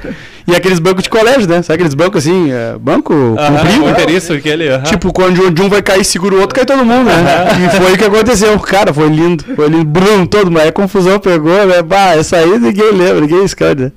E 0.46 0.54
aqueles 0.54 0.78
bancos 0.80 1.04
de 1.04 1.08
colégio, 1.08 1.48
né? 1.48 1.62
Sabe 1.62 1.74
aqueles 1.76 1.94
bancos 1.94 2.26
assim, 2.26 2.50
é, 2.50 2.76
banco 2.78 3.14
comprido? 3.36 3.84
fronteiriço, 3.84 4.32
aquele. 4.32 4.68
aham. 4.68 4.82
Tipo, 4.82 5.12
quando 5.12 5.40
um- 5.46 5.50
de 5.52 5.62
um 5.62 5.68
vai 5.68 5.80
cair, 5.82 6.04
segura 6.04 6.34
o 6.34 6.40
outro, 6.40 6.54
cai 6.54 6.66
todo 6.66 6.84
mundo, 6.84 7.04
né? 7.06 7.46
E 7.64 7.76
foi 7.80 7.92
o 7.94 7.96
que 7.96 8.04
aconteceu. 8.04 8.58
Cara, 8.60 8.92
foi 8.92 9.08
lindo. 9.08 9.44
Foi 9.54 9.68
lindo. 9.68 9.84
Brum, 9.84 10.26
todo 10.26 10.50
mundo. 10.50 10.60
Aí 10.60 10.68
a 10.68 10.72
confusão 10.72 11.18
pegou, 11.20 11.64
né? 11.66 11.80
Bah, 11.80 12.14
essa 12.16 12.36
aí 12.36 12.58
ninguém 12.58 12.90
lembra, 12.92 13.20
ninguém 13.20 13.44
esconde. 13.44 13.84
né? 13.84 13.92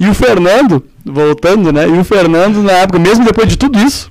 E 0.00 0.06
o 0.08 0.14
Fernando, 0.14 0.84
voltando, 1.06 1.72
né? 1.72 1.86
E 1.88 1.92
o 1.98 2.02
Fernando, 2.04 2.60
na 2.62 2.72
época, 2.72 2.98
mesmo 2.98 3.24
depois 3.24 3.48
de 3.48 3.56
tudo 3.56 3.78
isso, 3.78 4.10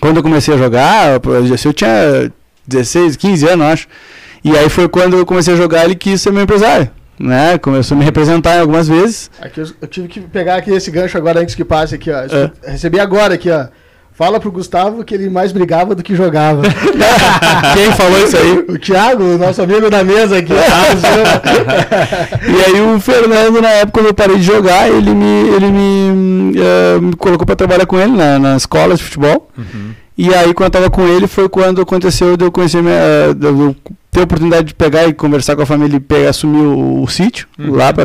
quando 0.00 0.16
eu 0.16 0.22
comecei 0.22 0.54
a 0.54 0.56
jogar, 0.56 1.20
eu 1.64 1.72
tinha 1.74 2.32
16, 2.66 3.16
15 3.16 3.46
anos, 3.48 3.66
acho. 3.66 3.86
E 4.42 4.56
aí 4.56 4.68
foi 4.68 4.88
quando 4.88 5.16
eu 5.16 5.26
comecei 5.26 5.54
a 5.54 5.56
jogar, 5.56 5.84
ele 5.84 5.94
quis 5.94 6.20
ser 6.20 6.32
meu 6.32 6.42
empresário. 6.42 6.90
Né? 7.18 7.58
Começou 7.58 7.94
a 7.94 7.98
me 7.98 8.04
representar 8.04 8.60
algumas 8.60 8.88
vezes. 8.88 9.30
Aqui 9.40 9.60
eu, 9.60 9.66
eu 9.82 9.88
tive 9.88 10.08
que 10.08 10.20
pegar 10.20 10.56
aqui 10.56 10.70
esse 10.70 10.90
gancho 10.90 11.18
agora 11.18 11.40
antes 11.40 11.54
que 11.54 11.64
passe 11.64 11.94
aqui, 11.94 12.10
ó. 12.10 12.20
É. 12.20 12.50
Recebi 12.66 12.98
agora 12.98 13.34
aqui, 13.34 13.50
ó. 13.50 13.66
Fala 14.20 14.38
pro 14.38 14.52
Gustavo 14.52 15.02
que 15.02 15.14
ele 15.14 15.30
mais 15.30 15.50
brigava 15.50 15.94
do 15.94 16.02
que 16.02 16.14
jogava. 16.14 16.60
Quem 17.74 17.92
falou 17.92 18.22
isso 18.22 18.36
aí? 18.36 18.58
o 18.68 18.78
Thiago, 18.78 19.24
nosso 19.38 19.62
amigo 19.62 19.88
da 19.88 20.04
mesa 20.04 20.36
aqui. 20.36 20.52
E 22.46 22.64
aí 22.64 22.80
o 22.82 23.00
Fernando, 23.00 23.62
na 23.62 23.70
época, 23.70 23.92
quando 23.92 24.06
eu 24.06 24.14
parei 24.14 24.36
de 24.36 24.42
jogar, 24.42 24.88
ele 24.90 25.14
me, 25.14 25.48
ele 25.48 25.70
me, 25.70 26.52
eh, 26.58 27.00
me 27.00 27.16
colocou 27.16 27.46
pra 27.46 27.56
trabalhar 27.56 27.86
com 27.86 27.98
ele 27.98 28.12
na, 28.12 28.38
na 28.38 28.56
escola 28.56 28.94
de 28.94 29.02
futebol. 29.02 29.50
E 30.22 30.34
aí, 30.34 30.52
quando 30.52 30.66
eu 30.66 30.70
tava 30.70 30.90
com 30.90 31.06
ele, 31.08 31.26
foi 31.26 31.48
quando 31.48 31.80
aconteceu 31.80 32.36
de 32.36 32.44
eu 32.44 32.52
conhecer, 32.52 32.82
minha, 32.82 33.32
de 33.34 33.46
eu 33.46 33.74
ter 34.10 34.20
a 34.20 34.24
oportunidade 34.24 34.66
de 34.68 34.74
pegar 34.74 35.06
e 35.06 35.14
conversar 35.14 35.56
com 35.56 35.62
a 35.62 35.66
família 35.66 35.96
e 35.96 36.00
pegar, 36.00 36.28
assumir 36.28 36.60
o, 36.60 37.02
o 37.02 37.08
sítio 37.08 37.48
Uhum. 37.58 37.74
lá 37.74 37.90
pra 37.92 38.04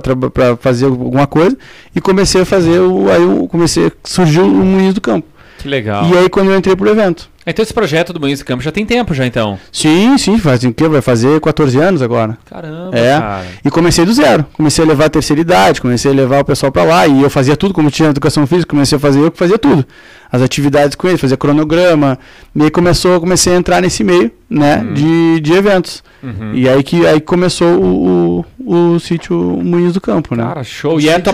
fazer 0.58 0.86
alguma 0.86 1.28
coisa. 1.28 1.58
E 1.94 2.00
comecei 2.00 2.42
a 2.42 2.46
fazer, 2.46 2.80
o, 2.80 3.12
aí 3.12 3.22
eu 3.22 3.48
comecei, 3.50 3.92
surgiu 4.04 4.46
o 4.46 4.50
Moinhos 4.66 4.94
do 4.94 5.02
Campo. 5.02 5.28
Que 5.58 5.68
legal. 5.68 6.06
E 6.06 6.18
aí, 6.18 6.30
quando 6.30 6.52
eu 6.52 6.58
entrei 6.58 6.74
pro 6.76 6.90
evento. 6.90 7.30
Então 7.48 7.62
esse 7.62 7.74
projeto 7.74 8.12
do 8.12 8.20
Moinhos 8.20 8.40
do 8.40 8.46
Campo 8.46 8.64
já 8.64 8.72
tem 8.72 8.86
tempo 8.86 9.14
já, 9.14 9.26
então. 9.26 9.60
Sim, 9.72 10.18
sim, 10.18 10.38
faz 10.40 10.64
o 10.64 10.74
quê? 10.74 10.88
Vai 10.88 11.02
fazer 11.02 11.40
14 11.40 11.78
anos 11.80 12.02
agora. 12.02 12.38
Caramba, 12.46 12.98
É. 12.98 13.20
cara. 13.20 13.46
E 13.64 13.70
comecei 13.70 14.04
do 14.04 14.14
zero. 14.14 14.46
Comecei 14.54 14.84
a 14.84 14.88
levar 14.88 15.06
a 15.06 15.10
terceira 15.10 15.40
idade, 15.42 15.80
comecei 15.80 16.12
a 16.12 16.14
levar 16.14 16.42
o 16.42 16.46
pessoal 16.46 16.72
pra 16.72 16.84
lá. 16.84 17.06
E 17.08 17.22
eu 17.22 17.30
fazia 17.30 17.56
tudo, 17.56 17.74
como 17.74 17.92
tinha 17.92 18.10
educação 18.10 18.48
física, 18.48 18.70
comecei 18.70 18.96
a 18.96 19.00
fazer 19.00 19.20
eu 19.20 19.30
que 19.32 19.38
fazia 19.38 19.60
tudo. 19.60 19.86
As 20.32 20.42
atividades 20.42 20.96
com 20.96 21.08
ele, 21.08 21.18
fazia 21.18 21.38
cronograma. 21.38 22.18
E 22.56 22.64
aí 22.64 22.72
começou, 22.72 23.20
comecei 23.20 23.54
a 23.54 23.58
entrar 23.58 23.80
nesse 23.82 24.04
meio, 24.04 24.32
né, 24.50 24.78
Uhum. 24.80 24.94
de, 24.94 25.40
de 25.42 25.54
eventos. 25.54 26.04
Uhum. 26.24 26.52
E 26.56 26.68
aí 26.68 26.82
que 26.84 27.06
aí 27.06 27.22
começou 27.22 27.68
o, 27.80 28.46
o, 28.60 28.94
o 28.96 29.00
sítio 29.00 29.36
Moinhos 29.64 29.94
do 29.94 30.02
Campo, 30.02 30.36
né? 30.36 30.44
Cara, 30.44 30.64
show. 30.64 30.96
O 30.96 31.00
E 31.00 31.10
é 31.10 31.16
a, 31.16 31.20
tua, 31.20 31.34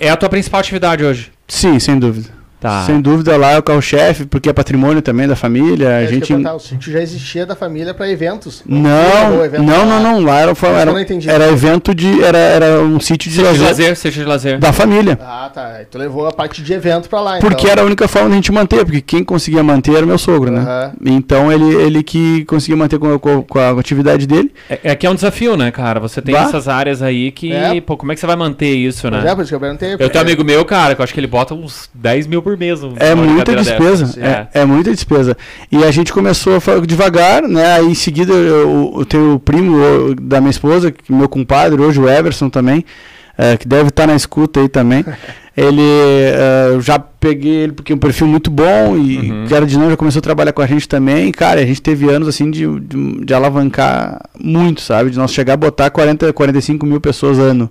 é 0.00 0.08
a 0.08 0.16
tua 0.16 0.28
principal 0.30 0.60
atividade 0.60 1.04
hoje? 1.04 1.30
Sim, 1.46 1.78
sem 1.78 1.98
dúvida. 1.98 2.28
Tá. 2.62 2.84
Sem 2.86 3.00
dúvida 3.00 3.36
lá 3.36 3.50
é 3.52 3.58
o 3.58 3.62
carro-chefe, 3.62 4.24
porque 4.24 4.48
é 4.48 4.52
patrimônio 4.52 5.02
também 5.02 5.26
da 5.26 5.34
família. 5.34 5.88
A 5.88 6.02
É, 6.02 6.06
gente. 6.06 6.20
ia 6.30 6.36
perguntar, 6.36 6.54
o 6.54 6.60
sítio 6.60 6.92
já 6.92 7.00
existia 7.02 7.44
da 7.44 7.56
família 7.56 7.92
para 7.92 8.08
eventos. 8.08 8.62
Não, 8.64 9.36
Ou 9.38 9.44
evento 9.44 9.62
não, 9.64 9.84
não, 9.84 10.00
não. 10.00 10.20
Lá 10.24 10.38
era, 10.40 10.52
era, 10.80 10.92
não 10.92 11.00
entendi. 11.00 11.28
era 11.28 11.48
evento 11.48 11.92
de. 11.94 12.22
Era, 12.22 12.38
era 12.38 12.80
um 12.80 13.00
sítio 13.00 13.28
de 13.28 13.36
Sítio 13.36 13.50
lazer 13.50 13.66
lazer, 13.66 13.96
sítio 13.96 14.22
de 14.22 14.28
lazer. 14.28 14.58
da 14.60 14.72
família. 14.72 15.18
Ah, 15.20 15.50
tá. 15.52 15.80
Tu 15.90 15.98
levou 15.98 16.26
a 16.28 16.32
parte 16.32 16.62
de 16.62 16.72
evento 16.72 17.08
pra 17.08 17.20
lá, 17.20 17.38
Porque 17.40 17.62
então. 17.62 17.70
era 17.72 17.82
a 17.82 17.84
única 17.84 18.06
forma 18.06 18.28
de 18.28 18.32
a 18.34 18.36
gente 18.36 18.52
manter, 18.52 18.84
porque 18.84 19.00
quem 19.00 19.24
conseguia 19.24 19.62
manter 19.62 19.96
era 19.96 20.06
meu 20.06 20.16
sogro, 20.18 20.50
né? 20.52 20.60
Aham. 20.60 20.92
Então 21.04 21.50
ele, 21.50 21.74
ele 21.74 22.02
que 22.04 22.44
conseguia 22.44 22.76
manter 22.76 22.98
com, 22.98 23.12
a- 23.14 23.18
com, 23.18 23.42
com 23.42 23.58
a 23.58 23.70
atividade 23.70 24.24
dele. 24.26 24.52
É, 24.70 24.78
é 24.84 24.94
que 24.94 25.04
é 25.06 25.10
um 25.10 25.14
desafio, 25.16 25.56
né, 25.56 25.70
cara? 25.72 25.98
Você 25.98 26.22
tem 26.22 26.32
Bah. 26.34 26.42
essas 26.42 26.68
áreas 26.68 27.02
aí 27.02 27.32
que, 27.32 27.52
É. 27.52 27.80
pô, 27.80 27.96
como 27.96 28.12
é 28.12 28.14
que 28.14 28.20
você 28.20 28.26
vai 28.26 28.36
manter 28.36 28.72
isso, 28.72 29.08
Pois 29.08 29.24
né? 29.24 29.30
é, 29.30 29.34
por 29.34 29.40
isso 29.42 29.48
que 29.50 29.54
eu 29.56 29.60
perguntei. 29.60 29.94
Eu 29.94 29.98
tenho 30.08 30.24
um 30.24 30.26
amigo 30.28 30.44
meu, 30.44 30.64
cara, 30.64 30.94
que 30.94 31.00
eu 31.00 31.04
acho 31.04 31.12
que 31.12 31.18
ele 31.20 31.26
bota 31.26 31.54
uns 31.54 31.90
10 31.94 32.26
mil 32.26 32.40
por 32.42 32.51
mês. 32.56 32.82
um- 32.82 32.94
É 32.98 33.14
muita 33.14 33.54
despesa. 33.56 34.06
dessa. 34.06 34.20
É, 34.20 34.48
é 34.60 34.64
muita 34.64 34.90
despesa. 34.92 35.36
E 35.70 35.82
a 35.84 35.90
gente 35.90 36.12
começou 36.12 36.54
devagar, 36.86 37.42
né? 37.42 37.74
Aí 37.76 37.86
em 37.86 37.94
seguida 37.94 38.32
eu, 38.32 38.94
eu 38.98 39.04
tenho 39.04 39.34
o 39.34 39.38
primo 39.40 40.14
da 40.20 40.40
minha 40.40 40.50
esposa, 40.50 40.90
que- 40.90 41.12
meu 41.12 41.28
compadre, 41.28 41.80
hoje 41.80 42.00
o 42.00 42.08
Everson 42.08 42.48
também, 42.48 42.84
eh, 43.38 43.56
que 43.56 43.66
deve 43.66 43.88
estar 43.88 44.06
na 44.06 44.14
escuta 44.14 44.60
aí 44.60 44.68
também. 44.68 45.04
ele 45.56 45.82
eu 46.72 46.80
já 46.80 46.98
peguei 46.98 47.52
ele 47.52 47.72
porque 47.72 47.92
é 47.92 47.94
um 47.94 47.98
perfil 47.98 48.26
muito 48.26 48.50
bom 48.50 48.96
e 48.96 49.18
Uhum. 49.30 49.44
que 49.46 49.54
era 49.54 49.66
de 49.66 49.78
não 49.78 49.90
já 49.90 49.96
começou 49.96 50.18
a 50.20 50.22
trabalhar 50.22 50.52
com 50.52 50.62
a 50.62 50.66
gente 50.66 50.88
também. 50.88 51.28
E, 51.28 51.32
cara, 51.32 51.60
a 51.60 51.64
gente 51.66 51.82
teve 51.82 52.08
anos 52.08 52.26
assim 52.26 52.50
de, 52.50 52.66
de, 52.80 53.24
de 53.24 53.34
alavancar 53.34 54.20
muito, 54.40 54.80
sabe? 54.80 55.10
De 55.10 55.18
nós 55.18 55.30
chegar 55.32 55.54
a 55.54 55.56
botar 55.58 55.90
40, 55.90 56.32
45 56.32 56.86
mil 56.86 57.00
pessoas 57.00 57.38
ano. 57.38 57.70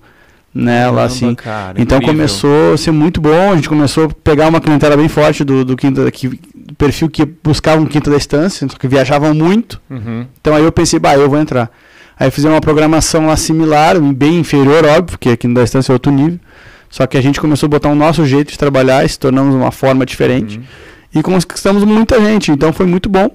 Né, 0.53 0.79
lá 0.79 0.83
Caramba, 0.85 1.05
assim. 1.05 1.35
cara, 1.35 1.81
Então 1.81 1.97
incrível. 1.97 2.15
começou 2.15 2.73
a 2.73 2.77
ser 2.77 2.91
muito 2.91 3.21
bom, 3.21 3.51
a 3.51 3.55
gente 3.55 3.69
começou 3.69 4.05
a 4.05 4.09
pegar 4.09 4.49
uma 4.49 4.59
clientela 4.59 4.97
bem 4.97 5.07
forte 5.07 5.45
do, 5.45 5.63
do 5.63 5.77
quinta, 5.77 6.11
que, 6.11 6.27
do 6.27 6.75
perfil 6.77 7.09
que 7.09 7.25
buscava 7.25 7.81
um 7.81 7.85
quinta 7.85 8.11
da 8.11 8.17
estância, 8.17 8.67
só 8.69 8.77
que 8.77 8.87
viajavam 8.87 9.33
muito. 9.33 9.81
Uhum. 9.89 10.25
Então 10.41 10.53
aí 10.53 10.63
eu 10.63 10.71
pensei, 10.71 10.99
bah, 10.99 11.15
eu 11.15 11.29
vou 11.29 11.39
entrar. 11.39 11.71
Aí 12.19 12.29
fizemos 12.29 12.53
uma 12.55 12.61
programação 12.61 13.27
lá 13.27 13.37
similar, 13.37 13.99
bem 13.99 14.39
inferior, 14.39 14.85
óbvio, 14.85 15.03
porque 15.17 15.29
aqui 15.29 15.47
no 15.47 15.55
da 15.55 15.63
estância 15.63 15.91
é 15.91 15.93
outro 15.93 16.11
nível. 16.11 16.39
Só 16.89 17.07
que 17.07 17.17
a 17.17 17.21
gente 17.21 17.39
começou 17.39 17.67
a 17.67 17.69
botar 17.69 17.89
o 17.89 17.95
nosso 17.95 18.25
jeito 18.25 18.51
de 18.51 18.59
trabalhar 18.59 19.05
e 19.05 19.09
se 19.09 19.17
tornamos 19.17 19.55
uma 19.55 19.71
forma 19.71 20.05
diferente. 20.05 20.57
Uhum. 20.57 20.63
E 21.15 21.23
conquistamos 21.23 21.83
muita 21.85 22.19
gente, 22.19 22.51
então 22.51 22.73
foi 22.73 22.85
muito 22.85 23.07
bom. 23.09 23.31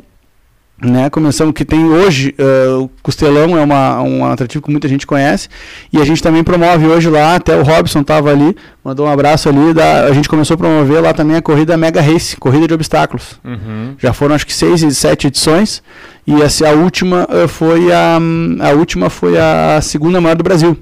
Né? 0.79 1.09
Começamos 1.09 1.55
que 1.55 1.64
tem 1.64 1.87
hoje, 1.87 2.35
eh, 2.37 2.68
o 2.79 2.91
Costelão 3.03 3.57
é 3.57 3.62
uma, 3.62 4.03
um 4.03 4.27
atrativo 4.27 4.62
que 4.62 4.70
muita 4.70 4.87
gente 4.87 5.07
conhece. 5.07 5.49
E 5.91 5.99
a 5.99 6.05
gente 6.05 6.22
também 6.22 6.45
promove 6.45 6.87
hoje 6.87 7.09
lá, 7.09 7.35
até 7.37 7.57
o 7.59 7.62
Robson 7.62 8.01
estava 8.03 8.31
ali, 8.31 8.55
mandou 8.85 9.07
um 9.07 9.11
abraço 9.11 9.49
ali. 9.49 9.72
Da, 9.72 10.05
a 10.05 10.12
gente 10.12 10.29
começou 10.29 10.55
a 10.55 10.59
promover 10.59 11.01
lá 11.01 11.14
também 11.14 11.35
a 11.37 11.41
corrida 11.41 11.79
Mega 11.79 12.03
Race, 12.03 12.37
corrida 12.37 12.68
de 12.68 12.74
obstáculos. 12.74 13.41
Uhum. 13.43 13.95
Já 13.99 14.12
foram 14.12 14.35
acho 14.35 14.47
que 14.47 14.53
seis 14.53 14.83
e 14.83 14.95
sete 14.95 15.29
edições. 15.29 15.83
E 16.27 16.43
essa, 16.43 16.68
a 16.68 16.72
última 16.72 17.27
eh, 17.31 17.49
foi 17.49 17.91
a, 17.91 18.18
a 18.61 18.70
última 18.72 19.09
foi 19.09 19.39
a 19.39 19.81
segunda 19.81 20.20
maior 20.20 20.35
do 20.37 20.45
Brasil. 20.45 20.77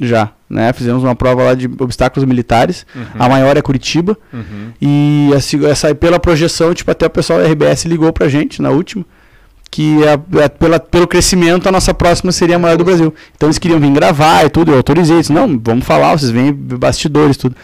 Já, 0.00 0.30
né? 0.48 0.72
Fizemos 0.72 1.02
uma 1.04 1.14
prova 1.14 1.42
lá 1.42 1.54
de 1.54 1.66
obstáculos 1.78 2.26
militares. 2.26 2.86
Uhum. 2.94 3.02
A 3.18 3.28
maior 3.28 3.54
é 3.56 3.60
Curitiba. 3.62 4.16
Uhum. 4.32 4.70
E 4.80 5.30
a 5.36 5.40
seg- 5.40 5.64
essa, 5.64 5.94
pela 5.94 6.18
projeção, 6.18 6.72
tipo, 6.72 6.90
até 6.90 7.04
o 7.04 7.10
pessoal 7.10 7.38
da 7.38 7.46
RBS 7.46 7.84
ligou 7.84 8.10
pra 8.14 8.28
gente 8.28 8.62
na 8.62 8.70
última. 8.70 9.04
Que 9.70 9.98
a, 10.06 10.44
a- 10.44 10.48
pela, 10.48 10.78
pelo 10.80 11.06
crescimento 11.06 11.68
a 11.68 11.72
nossa 11.72 11.92
próxima 11.92 12.32
seria 12.32 12.56
a 12.56 12.58
maior 12.58 12.76
do 12.76 12.84
Brasil. 12.84 13.12
Então 13.36 13.48
eles 13.48 13.58
queriam 13.58 13.78
vir 13.80 13.90
gravar 13.92 14.44
e 14.44 14.48
tudo, 14.48 14.70
eu 14.72 14.76
autorizei. 14.78 15.18
Disse, 15.18 15.32
não, 15.32 15.60
vamos 15.62 15.84
falar, 15.84 16.16
vocês 16.18 16.30
vêm 16.30 16.52
bastidores, 16.52 17.36
tudo. 17.36 17.54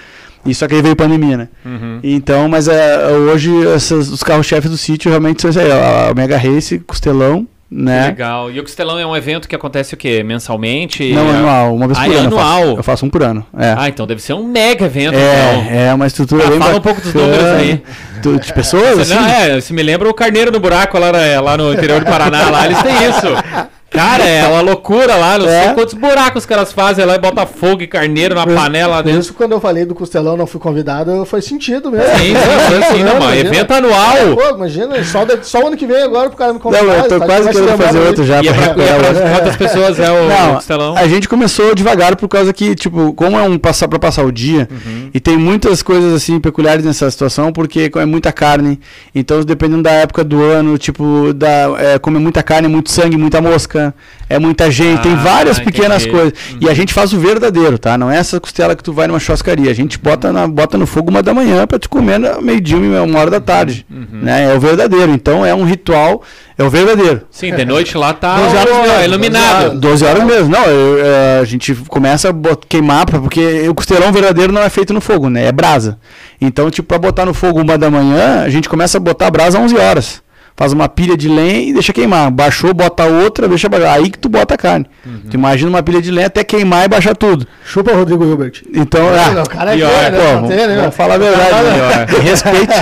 E 0.44 0.52
só 0.54 0.66
que 0.66 0.74
aí 0.74 0.82
veio 0.82 0.96
pandemia, 0.96 1.36
né? 1.36 1.48
Uhum. 1.64 2.00
Então, 2.02 2.48
mas 2.48 2.66
é, 2.66 3.06
hoje 3.32 3.50
essas- 3.68 4.10
os 4.10 4.22
carros-chefes 4.24 4.70
do 4.70 4.76
sítio 4.76 5.08
realmente 5.08 5.40
são 5.40 5.50
isso 5.50 5.60
aí, 5.60 5.70
a 5.70 6.08
a 6.10 6.14
Mega 6.14 6.36
Race, 6.36 6.80
Costelão, 6.80 7.46
né? 7.74 8.06
Legal. 8.06 8.50
E 8.50 8.60
o 8.60 8.62
Costelão 8.62 8.98
é 8.98 9.06
um 9.06 9.16
evento 9.16 9.48
que 9.48 9.56
acontece 9.56 9.94
o 9.94 9.96
quê? 9.96 10.22
Mensalmente? 10.22 11.12
Não, 11.12 11.28
anual, 11.30 11.74
uma 11.74 11.86
vez 11.86 11.98
Ah, 11.98 12.04
por 12.04 12.12
é 12.12 12.16
ano. 12.18 12.26
eu 12.26 12.30
faço. 12.38 12.50
anual? 12.52 12.76
Eu 12.76 12.82
faço 12.82 13.06
um 13.06 13.10
por 13.10 13.22
ano. 13.22 13.46
É. 13.58 13.74
Ah, 13.78 13.88
então 13.88 14.06
deve 14.06 14.20
ser 14.20 14.34
um 14.34 14.44
mega 14.46 14.84
evento. 14.84 15.14
então. 15.14 15.72
é, 15.72 15.86
é 15.88 15.94
uma 15.94 16.06
estrutura 16.06 16.46
Ah, 16.46 16.50
bem 16.50 16.58
fala 16.58 16.76
um 16.76 16.80
pouco 16.80 17.00
dos 17.00 17.14
números 17.14 17.44
aí. 17.44 17.82
Do- 18.22 18.38
de 18.38 18.52
pessoas? 18.52 18.98
Assim? 19.00 19.14
Não, 19.14 19.26
é, 19.26 19.60
se 19.60 19.72
me 19.72 19.82
lembra 19.82 20.08
o 20.08 20.14
Carneiro 20.14 20.52
no 20.52 20.60
Buraco 20.60 20.98
lá, 20.98 21.10
lá 21.40 21.56
no 21.56 21.72
interior 21.72 22.00
do 22.00 22.06
Paraná, 22.06 22.50
lá 22.50 22.66
eles 22.66 22.80
têm 22.82 22.94
isso. 23.08 23.70
Cara, 23.92 24.24
é 24.24 24.46
uma 24.48 24.60
loucura 24.62 25.14
lá, 25.16 25.38
não 25.38 25.46
É. 25.46 25.64
sei 25.64 25.74
quantos 25.74 25.94
buracos 25.94 26.42
os 26.42 26.46
caras 26.46 26.72
fazem 26.72 27.04
lá 27.04 27.14
e 27.14 27.18
bota 27.18 27.44
fogo 27.46 27.82
e 27.82 27.86
carneiro 27.86 28.34
na 28.34 28.46
panela 28.46 28.96
lá 28.96 28.96
Por 29.02 29.04
dentro. 29.04 29.20
isso, 29.20 29.34
quando 29.34 29.52
eu 29.52 29.60
falei 29.60 29.84
do 29.84 29.94
Costelão, 29.94 30.36
não 30.36 30.46
fui 30.46 30.58
convidado, 30.60 31.24
foi 31.26 31.42
sentido 31.42 31.90
mesmo. 31.90 32.06
Sim, 32.16 32.34
sim, 32.34 32.96
sim, 32.96 33.02
não, 33.04 33.16
imagina. 33.16 33.48
evento 33.50 33.70
anual. 33.72 34.16
Pô, 34.34 34.54
imagina, 34.56 35.04
só, 35.04 35.24
da- 35.24 35.42
só 35.42 35.62
o 35.62 35.66
ano 35.66 35.76
que 35.76 35.86
vem 35.86 36.02
agora 36.02 36.28
pro 36.28 36.38
cara 36.38 36.52
me 36.54 36.58
Não, 36.58 36.62
convidar. 36.62 36.84
eu 36.84 37.02
tô 37.08 37.18
tá 37.18 37.26
quase 37.26 37.48
de 37.48 37.54
querendo 37.54 37.76
fazer 37.76 37.98
outro 37.98 38.24
já 38.24 38.42
E 38.42 38.48
é 38.48 38.52
pra 38.52 38.74
pra, 38.74 38.82
é 38.84 38.98
pra 39.12 39.30
quantas 39.38 39.56
pessoas 39.56 39.98
é 40.00 40.10
o 40.10 40.28
Não, 40.28 40.54
Costelão? 40.54 40.96
a 40.96 41.06
gente 41.06 41.28
começou 41.28 41.74
devagar 41.74 42.16
por 42.16 42.28
causa 42.28 42.52
que, 42.52 42.74
tipo, 42.74 43.12
como 43.12 43.38
é 43.38 43.42
um 43.42 43.58
passar 43.58 43.88
para 43.88 43.98
passar 43.98 44.24
o 44.24 44.32
dia, 44.32 44.68
Uhum. 44.70 45.10
e 45.12 45.20
tem 45.20 45.36
muitas 45.36 45.82
coisas 45.82 46.12
assim 46.14 46.40
peculiares 46.40 46.84
nessa 46.84 47.10
situação, 47.10 47.52
porque 47.52 47.90
é 47.94 48.04
muita 48.06 48.32
carne. 48.32 48.80
Então, 49.14 49.42
dependendo 49.42 49.82
da 49.82 49.90
época 49.92 50.24
do 50.24 50.42
ano, 50.42 50.78
tipo, 50.78 51.32
da, 51.34 51.70
é, 51.78 51.98
comer 51.98 52.18
muita 52.20 52.42
carne, 52.42 52.68
muito 52.68 52.90
sangue, 52.90 53.16
muita 53.16 53.40
mosca, 53.40 53.81
é 54.28 54.38
muita 54.38 54.70
gente, 54.70 55.02
tem 55.02 55.12
Ah, 55.12 55.16
várias 55.16 55.58
pequenas 55.58 56.04
coisas. 56.06 56.32
E 56.60 56.64
Uhum. 56.64 56.70
a 56.70 56.74
gente 56.74 56.92
faz 56.92 57.12
o 57.12 57.18
verdadeiro, 57.18 57.78
tá? 57.78 57.96
Não 57.96 58.10
é 58.10 58.16
essa 58.18 58.38
costela 58.40 58.74
que 58.76 58.82
tu 58.82 58.92
vai 58.92 59.06
numa 59.06 59.18
churrascaria. 59.18 59.70
A 59.70 59.74
gente 59.74 59.98
bota, 59.98 60.32
na, 60.32 60.46
bota 60.46 60.76
no 60.78 60.86
fogo 60.86 61.10
uma 61.10 61.22
da 61.22 61.32
manhã 61.34 61.66
pra 61.66 61.78
tu 61.78 61.88
comer 61.88 62.18
na 62.18 62.40
meio-dia, 62.40 62.76
uma 62.76 63.18
hora 63.18 63.30
da 63.30 63.40
tarde. 63.40 63.86
Uhum. 63.90 64.06
Né? 64.22 64.50
É 64.50 64.54
o 64.54 64.60
verdadeiro. 64.60 65.12
Então 65.12 65.44
é 65.44 65.54
um 65.54 65.64
ritual, 65.64 66.22
é 66.58 66.62
o 66.64 66.70
verdadeiro. 66.70 67.22
Sim, 67.30 67.54
de 67.54 67.64
noite 67.64 67.96
lá 67.96 68.12
tá 68.12 68.36
12 68.36 68.56
horas 68.56 69.04
iluminado. 69.04 69.78
12 69.78 70.04
horas 70.04 70.24
mesmo. 70.24 70.48
Não, 70.50 70.64
eu, 70.64 70.98
eh, 70.98 71.38
a 71.40 71.44
gente 71.44 71.74
começa 71.88 72.30
a 72.30 72.32
queimar, 72.68 73.06
porque 73.06 73.68
o 73.68 73.74
costelão 73.74 74.12
verdadeiro 74.12 74.52
não 74.52 74.62
é 74.62 74.68
feito 74.68 74.92
no 74.92 75.00
fogo, 75.00 75.28
né? 75.28 75.46
É 75.46 75.52
brasa. 75.52 75.98
Então, 76.40 76.70
tipo, 76.70 76.88
pra 76.88 76.98
botar 76.98 77.24
no 77.26 77.34
fogo 77.34 77.60
uma 77.60 77.78
da 77.78 77.90
manhã, 77.90 78.42
a 78.42 78.48
gente 78.48 78.68
começa 78.68 78.98
a 78.98 79.00
botar 79.00 79.26
a 79.28 79.30
brasa 79.30 79.58
às 79.58 79.64
11 79.64 79.76
horas. 79.76 80.22
Faz 80.54 80.72
uma 80.72 80.88
pilha 80.88 81.16
de 81.16 81.28
lenha 81.28 81.70
e 81.70 81.72
deixa 81.72 81.92
queimar. 81.92 82.30
Baixou, 82.30 82.74
bota 82.74 83.04
outra, 83.04 83.48
deixa 83.48 83.68
baixar. 83.68 83.94
Aí 83.94 84.10
que 84.10 84.18
tu 84.18 84.28
bota 84.28 84.54
a 84.54 84.56
carne. 84.56 84.86
Tu 85.30 85.34
imagina 85.34 85.70
uma 85.70 85.82
pilha 85.82 86.00
de 86.00 86.10
lenha 86.10 86.26
até 86.26 86.44
queimar 86.44 86.84
e 86.84 86.88
baixar 86.88 87.16
tudo. 87.16 87.46
Chupa 87.64 87.90
o 87.92 87.96
Rodrigo 87.96 88.22
Hilbert. 88.24 88.62
Então, 88.72 89.02
Não, 89.02 89.40
ah, 89.40 89.42
o 89.42 89.48
cara 89.48 89.72
é 89.72 89.76
pior, 89.76 89.88
pior, 89.90 90.12
né? 90.12 90.18
pô, 90.18 90.40
Não 90.42 90.48
tem, 90.48 90.66
né? 90.66 90.76
vamos 90.76 90.94
falar 90.94 91.14
a 91.14 91.18
verdade. 91.18 91.52
né? 91.52 92.06
Respeite. 92.22 92.72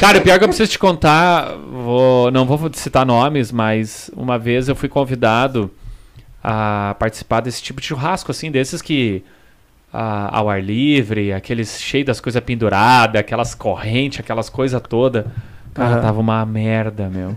Cara, 0.00 0.18
o 0.18 0.20
pior 0.22 0.38
que 0.38 0.44
eu 0.44 0.48
preciso 0.48 0.70
te 0.70 0.78
contar, 0.78 1.54
vou, 1.70 2.30
não 2.30 2.46
vou 2.46 2.70
citar 2.72 3.04
nomes, 3.04 3.52
mas 3.52 4.10
uma 4.16 4.38
vez 4.38 4.68
eu 4.68 4.74
fui 4.74 4.88
convidado 4.88 5.70
a 6.42 6.96
participar 6.98 7.40
desse 7.40 7.62
tipo 7.62 7.80
de 7.80 7.86
churrasco, 7.86 8.30
assim, 8.30 8.50
desses 8.50 8.80
que 8.80 9.22
ah, 9.92 10.30
ao 10.32 10.48
ar 10.48 10.62
livre, 10.62 11.32
aqueles 11.32 11.80
cheios 11.80 12.06
das 12.06 12.20
coisas 12.20 12.42
penduradas, 12.42 13.20
aquelas 13.20 13.54
correntes, 13.54 14.20
aquelas 14.20 14.48
coisas 14.48 14.80
todas. 14.88 15.24
Cara, 15.74 15.94
Aham. 15.94 16.00
tava 16.02 16.20
uma 16.20 16.44
merda, 16.46 17.08
meu. 17.08 17.36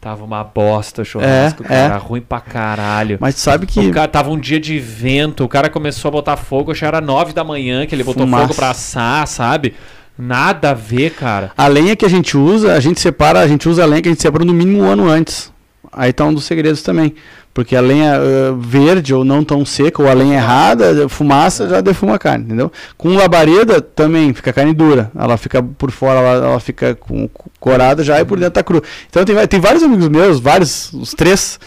Tava 0.00 0.22
uma 0.22 0.44
bosta 0.44 1.00
o 1.00 1.04
churrasco, 1.04 1.64
É, 1.64 1.68
cara, 1.68 1.94
é. 1.94 1.98
ruim 1.98 2.20
pra 2.20 2.38
caralho. 2.38 3.16
Mas 3.20 3.36
sabe 3.36 3.66
que. 3.66 3.80
O 3.80 3.90
cara, 3.90 4.06
tava 4.06 4.30
um 4.30 4.38
dia 4.38 4.60
de 4.60 4.78
vento, 4.78 5.42
o 5.44 5.48
cara 5.48 5.70
começou 5.70 6.10
a 6.10 6.12
botar 6.12 6.36
fogo, 6.36 6.72
acho 6.72 6.80
que 6.80 6.84
era 6.86 7.00
nove 7.00 7.32
da 7.32 7.42
manhã 7.42 7.86
que 7.86 7.94
ele 7.94 8.04
botou 8.04 8.24
Fumaça. 8.24 8.42
fogo 8.44 8.54
pra 8.54 8.70
assar, 8.70 9.26
sabe? 9.26 9.74
Nada 10.18 10.70
a 10.70 10.74
ver, 10.74 11.10
cara. 11.14 11.50
A 11.56 11.66
lenha 11.66 11.96
que 11.96 12.04
a 12.04 12.08
gente 12.10 12.36
usa, 12.36 12.74
a 12.74 12.80
gente 12.80 13.00
separa, 13.00 13.40
a 13.40 13.48
gente 13.48 13.66
usa 13.68 13.82
a 13.82 13.86
lenha 13.86 14.02
que 14.02 14.08
a 14.08 14.12
gente 14.12 14.20
separa 14.22 14.44
no 14.44 14.52
mínimo 14.52 14.82
um 14.82 14.84
ano 14.84 15.08
antes. 15.08 15.50
Aí 15.90 16.12
tá 16.12 16.24
um 16.24 16.34
dos 16.34 16.44
segredos 16.44 16.82
também. 16.82 17.14
Porque 17.54 17.76
a 17.76 17.80
lenha 17.80 18.14
eh, 18.16 18.52
verde 18.58 19.14
ou 19.14 19.24
não 19.24 19.44
tão 19.44 19.64
seca, 19.64 20.02
ou 20.02 20.08
a 20.08 20.12
lenha 20.12 20.34
errada, 20.34 21.08
fumaça 21.08 21.68
já 21.68 21.80
defuma 21.80 22.16
a 22.16 22.18
carne, 22.18 22.44
entendeu? 22.46 22.70
Com 22.98 23.14
labareda 23.14 23.80
também 23.80 24.34
fica 24.34 24.50
a 24.50 24.52
carne 24.52 24.74
dura. 24.74 25.08
Ela 25.16 25.36
fica 25.36 25.62
por 25.62 25.92
fora, 25.92 26.18
ela, 26.18 26.46
ela 26.48 26.60
fica 26.60 26.96
com, 26.96 27.28
com 27.64 27.70
corada 27.70 28.04
já 28.04 28.20
e 28.20 28.24
por 28.24 28.38
dentro 28.38 28.52
tá 28.52 28.62
cru. 28.62 28.82
Então 29.08 29.24
tem, 29.24 29.34
tem 29.46 29.58
vários 29.58 29.82
amigos 29.82 30.08
meus, 30.08 30.38
vários, 30.38 30.92
os 30.92 31.14
três, 31.14 31.58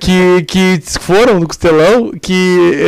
que, 0.00 0.42
que 0.48 0.80
foram 1.00 1.38
no 1.38 1.46
costelão, 1.46 2.10
que 2.20 2.32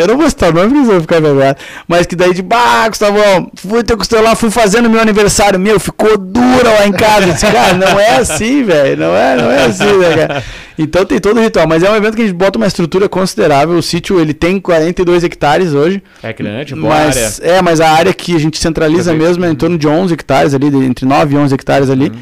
eu 0.00 0.06
não 0.08 0.16
vou 0.16 0.28
citar 0.28 0.50
o 0.50 0.52
nome 0.52 0.76
eles 0.76 0.88
vão 0.88 1.00
ficar 1.00 1.20
vergonhados, 1.20 1.62
mas 1.86 2.06
que 2.06 2.16
daí 2.16 2.34
de, 2.34 2.42
bah, 2.42 2.88
Gustavão, 2.88 3.50
fui 3.54 3.84
ter 3.84 3.96
costelão, 3.96 4.34
fui 4.34 4.50
fazendo 4.50 4.90
meu 4.90 5.00
aniversário, 5.00 5.60
meu, 5.60 5.78
ficou 5.78 6.18
dura 6.18 6.70
lá 6.80 6.86
em 6.86 6.92
casa. 6.92 7.28
Eu 7.28 7.32
disse, 7.34 7.46
cara, 7.46 7.74
não 7.74 8.00
é 8.00 8.16
assim, 8.16 8.64
velho, 8.64 8.96
não 8.96 9.14
é, 9.16 9.36
não 9.36 9.50
é 9.50 9.64
assim, 9.66 9.98
né, 9.98 10.16
cara? 10.26 10.44
Então 10.78 11.06
tem 11.06 11.18
todo 11.18 11.38
o 11.38 11.42
ritual, 11.42 11.66
mas 11.66 11.82
é 11.82 11.90
um 11.90 11.96
evento 11.96 12.16
que 12.16 12.22
a 12.22 12.26
gente 12.26 12.36
bota 12.36 12.58
uma 12.58 12.66
estrutura 12.66 13.08
considerável. 13.08 13.76
O 13.76 13.82
sítio 13.82 14.20
ele 14.20 14.34
tem 14.34 14.60
42 14.60 15.24
hectares 15.24 15.72
hoje, 15.72 16.02
É 16.22 16.32
grande, 16.32 16.74
boa 16.74 16.94
área. 16.94 17.06
mas 17.06 17.40
é, 17.40 17.62
mas 17.62 17.80
a 17.80 17.88
área 17.90 18.12
que 18.12 18.36
a 18.36 18.38
gente 18.38 18.58
centraliza 18.58 19.14
mesmo 19.14 19.44
é 19.44 19.48
em 19.50 19.54
torno 19.54 19.78
de 19.78 19.88
11 19.88 20.12
hectares 20.12 20.52
ali, 20.52 20.66
entre 20.84 21.06
9 21.06 21.34
e 21.34 21.38
11 21.38 21.54
hectares 21.54 21.88
ali, 21.88 22.08
Uhum. 22.08 22.16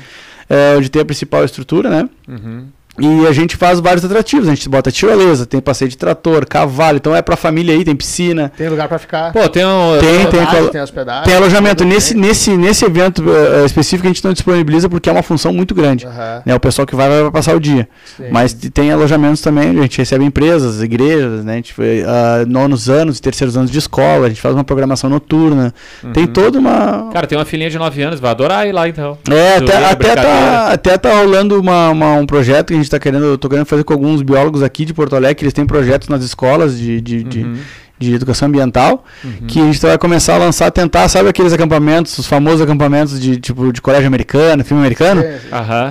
É, 0.49 0.77
onde 0.77 0.91
tem 0.91 1.03
a 1.03 1.05
principal 1.05 1.45
estrutura, 1.45 1.91
né? 1.91 2.09
Uhum. 2.29 2.69
E 2.99 3.27
a 3.27 3.33
gente 3.33 3.57
faz 3.57 3.81
vários 3.81 4.05
atrativos. 4.05 4.47
A 4.49 4.55
gente 4.55 4.69
bota 4.69 4.91
tirolesa, 4.93 5.45
tem 5.47 5.61
passeio 5.61 5.89
de 5.91 5.97
trator, 5.99 6.47
cavalo. 6.47 6.97
Então 6.97 7.15
é 7.15 7.21
pra 7.21 7.35
família 7.37 7.75
aí, 7.75 7.85
tem 7.85 7.97
piscina. 7.97 8.53
Tem 8.57 8.69
lugar 8.69 8.87
pra 8.89 8.99
ficar. 8.99 9.33
Pô, 9.33 9.49
tem 9.49 9.65
um. 9.67 9.99
Tem, 9.99 10.09
tem, 10.11 10.19
hospedagem, 10.27 10.57
colo- 10.59 10.69
tem 10.71 10.81
hospedagem. 10.83 11.25
Tem 11.25 11.35
alojamento. 11.35 11.85
Nesse, 11.85 12.13
tem. 12.15 12.23
nesse, 12.23 12.57
nesse 12.57 12.85
evento 12.85 13.25
eh, 13.29 13.65
específico 13.67 14.07
a 14.07 14.11
gente 14.13 14.25
não 14.25 14.33
disponibiliza 14.33 14.89
porque 14.89 15.09
é 15.09 15.13
uma 15.13 15.23
função 15.25 15.53
muito 15.53 15.75
grande. 15.75 16.07
Aham, 16.07 16.43
Né? 16.47 16.55
O 16.55 16.61
pessoal 16.61 16.87
que 16.87 16.95
vai 16.95 17.09
vai 17.09 17.31
passar 17.31 17.57
o 17.57 17.61
dia. 17.61 17.89
sim. 18.17 18.25
Mas 18.31 18.53
tem 18.53 18.93
alojamentos 18.93 19.41
também, 19.41 19.71
a 19.79 19.83
gente 19.83 19.99
recebe 19.99 20.25
empresas, 20.25 20.81
igrejas, 20.81 21.45
né? 21.45 21.55
A 21.55 21.57
gente 21.57 21.73
foi, 21.75 22.03
ah, 22.07 22.45
nonos 22.47 22.89
anos 22.89 23.19
e 23.19 23.23
terceiros 23.23 23.57
anos 23.57 23.71
de 23.71 23.79
escola, 23.79 24.27
a 24.27 24.29
gente 24.29 24.41
faz 24.41 24.55
uma 24.55 24.63
programação 24.65 25.11
noturna. 25.11 25.75
Tem 26.13 26.27
toda 26.27 26.59
uma. 26.59 27.11
Cara, 27.13 27.27
tem 27.27 27.37
uma 27.37 27.45
filhinha 27.45 27.69
de 27.71 27.77
9 27.79 28.03
anos, 28.03 28.21
vai 28.21 28.31
adorar 28.31 28.67
ir 28.69 28.73
lá 28.73 28.89
então. 28.89 29.19
É, 29.31 29.57
até, 29.57 29.85
até, 29.85 30.15
tá, 30.15 30.69
até 30.73 30.99
tá 30.99 31.13
rolando 31.21 31.61
uma, 31.61 31.89
uma- 31.91 32.15
um 32.15 32.27
projeto 32.27 32.69
que 32.69 32.75
a 32.75 32.77
gente 32.77 32.84
tá 32.91 32.99
querendo, 32.99 33.25
eu 33.25 33.39
tô 33.39 33.49
querendo 33.49 33.67
fazer 33.67 33.85
com 33.85 33.93
alguns 33.93 34.23
biólogos 34.23 34.63
aqui 34.63 34.85
de 34.85 34.93
Porto 34.95 35.15
Alegre, 35.17 35.35
que 35.37 35.45
eles 35.45 35.53
têm 35.55 35.67
projetos 35.67 36.09
nas 36.09 36.23
escolas 36.25 36.79
de, 36.79 37.01
de, 37.01 37.23
de, 37.25 37.39
Uhum, 37.45 37.57
de 37.97 38.13
educação 38.13 38.49
ambiental, 38.49 39.05
uhum. 39.25 39.47
que 39.47 39.61
a 39.61 39.65
gente 39.65 39.81
vai 39.81 39.97
começar 39.97 40.35
a 40.35 40.39
lançar, 40.39 40.69
tentar, 40.73 41.09
sabe 41.09 41.29
aqueles 41.29 41.53
acampamentos, 41.53 42.19
os 42.19 42.27
famosos 42.27 42.61
acampamentos 42.61 43.21
de 43.21 43.37
tipo 43.37 43.73
de 43.73 43.81
colégio 43.81 44.07
americano, 44.09 44.65
filme 44.65 44.83
americano? 44.83 45.23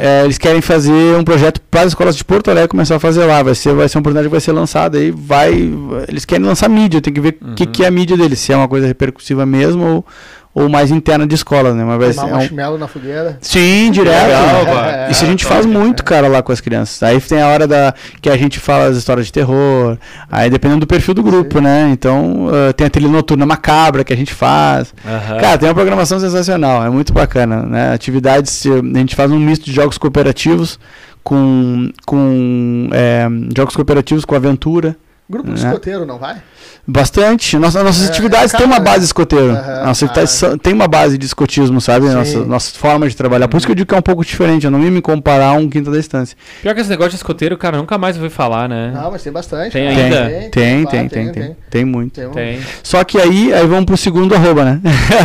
É, 0.02 0.24
eles 0.26 0.38
querem 0.38 0.62
fazer 0.62 1.18
um 1.18 1.24
projeto 1.24 1.62
para 1.72 1.82
as 1.82 1.88
escolas 1.88 2.16
de 2.18 2.24
Porto 2.26 2.52
Alegre 2.52 2.68
começar 2.68 2.98
a 2.98 3.00
fazer 3.00 3.24
lá. 3.26 3.42
Vai 3.42 3.56
ser, 3.56 3.74
vai 3.74 3.88
ser 3.88 3.98
uma 3.98 4.02
oportunidade 4.02 4.28
que 4.28 4.32
vai 4.32 4.42
ser 4.42 4.52
lançada 4.52 4.98
aí. 4.98 5.12
Vai, 5.12 5.54
eles 6.10 6.26
querem 6.26 6.46
lançar 6.46 6.68
mídia, 6.70 7.00
tem 7.02 7.14
que 7.14 7.22
ver 7.22 7.38
o 7.42 7.56
que, 7.56 7.64
Uhum. 7.64 7.72
que 7.72 7.84
é 7.84 7.88
a 7.88 7.92
mídia 7.92 8.18
deles, 8.18 8.38
se 8.40 8.52
é 8.52 8.58
uma 8.58 8.68
coisa 8.68 8.86
repercussiva 8.86 9.46
mesmo 9.46 9.84
ou, 9.86 10.06
ou 10.56 10.70
mais 10.70 10.92
interna 10.92 11.26
de 11.26 11.34
escola, 11.34 11.74
né? 11.74 11.84
Mas 11.84 11.98
vai 12.00 12.14
ser, 12.14 12.20
é 12.20 12.24
um- 12.26 12.30
marshmallow 12.32 12.78
na 12.78 12.88
fogueira. 12.88 13.38
Sim, 13.42 13.90
direto. 13.92 14.28
Legal, 14.28 14.66
né? 14.66 14.74
pá. 14.74 15.08
Isso 15.10 15.24
a 15.24 15.28
gente 15.28 15.44
faz 15.46 15.66
muito, 15.66 16.04
cara, 16.04 16.28
lá 16.28 16.44
com 16.44 16.52
as 16.52 16.62
crianças. 16.62 17.02
Aí 17.02 17.20
tem 17.20 17.42
a 17.42 17.48
hora 17.48 17.68
da 17.68 17.94
que 18.22 18.30
a 18.30 18.38
gente 18.38 18.60
fala 18.60 18.86
as 18.86 18.96
histórias 18.98 19.26
de 19.26 19.34
terror. 19.34 19.98
Aí 20.32 20.50
dependendo 20.50 20.82
do 20.82 20.88
perfil 20.88 21.14
do 21.16 21.24
grupo, 21.24 21.60
né? 21.60 21.90
Então 21.92 22.48
ah, 22.52 22.72
tem 22.74 22.86
a 22.86 22.90
trilha 22.90 23.10
noturna 23.10 23.46
macabra 23.46 24.04
que 24.04 24.14
a 24.14 24.18
gente 24.18 24.34
faz. 24.34 24.94
Cara, 25.42 25.58
tem 25.58 25.68
uma 25.68 25.76
programação 25.76 26.20
sensacional, 26.20 26.86
é 26.86 26.90
muito 26.90 27.12
bacana, 27.14 27.64
né? 27.64 27.94
Atividades, 27.94 28.66
eh, 28.66 28.70
a 28.70 28.98
gente 29.00 29.16
faz 29.16 29.32
um 29.32 29.40
misto 29.40 29.66
de 29.66 29.72
jogos 29.72 29.98
cooperativos 29.98 30.80
com, 31.24 31.90
com 32.06 32.90
eh, 32.92 33.28
jogos 33.56 33.76
cooperativos 33.76 34.24
com 34.26 34.36
aventura. 34.36 34.96
Grupo 35.34 35.52
de 35.52 35.62
Né? 35.64 35.68
escoteiro, 35.68 36.06
não 36.06 36.20
vai? 36.20 36.36
Bastante. 36.86 37.58
Nossa, 37.58 37.82
nossas 37.84 38.06
É, 38.06 38.10
atividades 38.10 38.52
têm 38.52 38.60
acaba, 38.60 38.74
uma 38.74 38.80
né? 38.80 38.86
base 38.92 39.06
escoteira. 39.06 39.54
Aham, 39.54 39.86
Nossa 39.86 40.06
atividades 40.06 40.34
ah. 40.34 40.38
são- 40.50 40.58
tem 40.58 40.74
uma 40.74 40.88
base 40.88 41.18
de 41.18 41.26
escotismo, 41.26 41.80
sabe? 41.80 42.08
Nossa, 42.10 42.40
nossa 42.46 42.78
forma 42.78 43.08
de 43.08 43.16
trabalhar. 43.16 43.48
Por 43.48 43.58
isso 43.58 43.66
que 43.66 43.72
eu 43.72 43.76
digo 43.76 43.88
que 43.88 43.96
é 43.96 43.98
um 43.98 44.02
pouco 44.02 44.24
diferente. 44.24 44.66
Eu 44.66 44.72
não 44.72 44.82
ia 44.84 44.92
me 44.92 45.02
comparar 45.02 45.48
a 45.48 45.54
um 45.54 45.70
quinta 45.70 45.90
da 45.90 45.98
distância. 45.98 46.38
Pior 46.62 46.76
que 46.76 46.82
esse 46.82 46.90
negócio 46.90 47.12
de 47.12 47.16
escoteiro, 47.18 47.58
cara, 47.58 47.78
nunca 47.78 47.98
mais 47.98 48.18
ouvi 48.18 48.30
falar, 48.30 48.68
né? 48.68 48.92
Não, 48.94 49.10
mas 49.12 49.24
tem 49.24 49.32
bastante. 49.32 49.72
Tem 49.72 49.88
cara. 49.96 50.04
ainda? 50.04 50.30
Tem, 50.30 50.50
tem, 50.50 50.84
claro, 50.84 51.10
tem, 51.10 51.32
tem, 51.32 51.56
tem. 51.70 51.86
muito. 51.86 52.14
Tem 52.20 52.30
Tem. 52.30 52.60
Só 52.84 53.04
que 53.06 53.18
aí, 53.20 53.54
aí 53.54 53.66
vamos 53.66 53.86
pro 53.86 53.96
segundo 53.98 54.36
arroba, 54.36 54.66
né? 54.66 54.82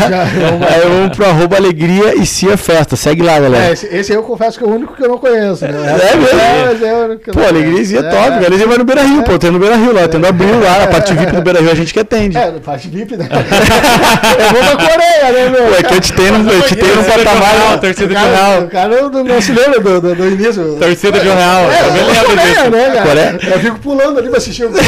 Já- 0.09 0.23
aí 0.69 0.89
vamos 0.89 1.17
pro 1.17 1.27
arroba 1.27 1.57
alegria 1.57 2.15
e 2.17 2.25
cia 2.25 2.57
festa. 2.57 2.95
Segue 2.97 3.23
lá, 3.23 3.35
É, 3.35 3.41
galera. 3.41 3.73
esse, 3.73 3.87
esse 3.87 4.13
aí 4.13 4.19
eu 4.19 4.23
confesso 4.23 4.57
que 4.59 4.65
é 4.65 4.67
o 4.67 4.71
único 4.71 4.95
que 4.95 5.03
eu 5.03 5.09
não 5.09 5.19
conheço. 5.19 5.65
Né? 5.65 5.71
É 5.71 6.17
mesmo? 6.17 6.41
É, 6.41 6.65
mas 6.67 6.83
é 6.83 6.95
o 6.95 7.05
único 7.05 7.23
que 7.25 7.31
eu 7.31 7.35
Pô, 7.35 7.41
alegria 7.41 7.81
e 7.81 7.85
cia 7.87 7.99
É, 7.99 8.03
top, 8.05 8.29
galera. 8.31 8.47
Eles 8.55 8.67
vai 8.67 8.79
no 8.79 8.85
Beira 8.85 9.03
Rio, 9.03 9.21
É. 9.21 9.25
pô. 9.25 9.39
Tem 9.39 9.51
no 9.51 9.59
Beira 9.59 9.77
Lá, 10.01 10.09
tem 10.09 10.21
no 10.21 10.27
Abril 10.29 10.61
lá, 10.61 10.85
a 10.85 10.87
parte 10.89 11.15
VIP 11.15 11.33
do 11.33 11.43
Beira 11.43 11.61
Rio 11.61 11.71
a 11.71 11.75
gente 11.75 11.93
que 11.93 12.01
atende. 12.01 12.37
É, 12.37 12.51
no 12.51 12.61
parte 12.61 12.89
VIP, 12.89 13.17
né? 13.17 13.29
eu 13.31 14.53
vou 14.53 14.77
pra 14.77 14.89
Coreia, 14.89 15.33
né, 15.33 15.49
meu? 15.51 15.67
Pô, 15.69 15.75
é 15.75 15.83
que 15.83 15.95
eu 15.95 16.01
te 16.01 16.13
tenho 16.13 16.51
eu 16.51 16.63
te 16.63 16.77
tenho 16.77 16.97
no 16.97 17.05
patamar. 17.05 17.35
jornal, 17.35 17.71
né? 17.71 17.77
torcida 17.79 18.05
o 18.05 18.09
de 18.09 18.15
jornal. 18.15 18.63
o 18.63 18.69
cara 18.69 19.03
não, 19.03 19.25
não 19.25 19.41
se 19.41 19.53
lembra 19.53 19.81
do, 19.81 20.01
do, 20.01 20.15
do 20.15 20.29
início. 20.29 20.77
Torcida 20.79 21.19
de 21.19 21.29
real. 21.29 21.71
É, 21.71 21.81
eu 21.81 21.93
me 21.93 22.01
lembro 22.01 22.27
Coreia, 22.27 22.55
disso. 22.55 22.71
né, 22.71 22.91
cara? 22.91 23.07
Coreia. 23.07 23.39
Eu 23.55 23.61
fico 23.61 23.79
pulando 23.81 24.19
ali 24.19 24.29
pra 24.29 24.39
assistir 24.39 24.65
o 24.65 24.71
gol. 24.71 24.81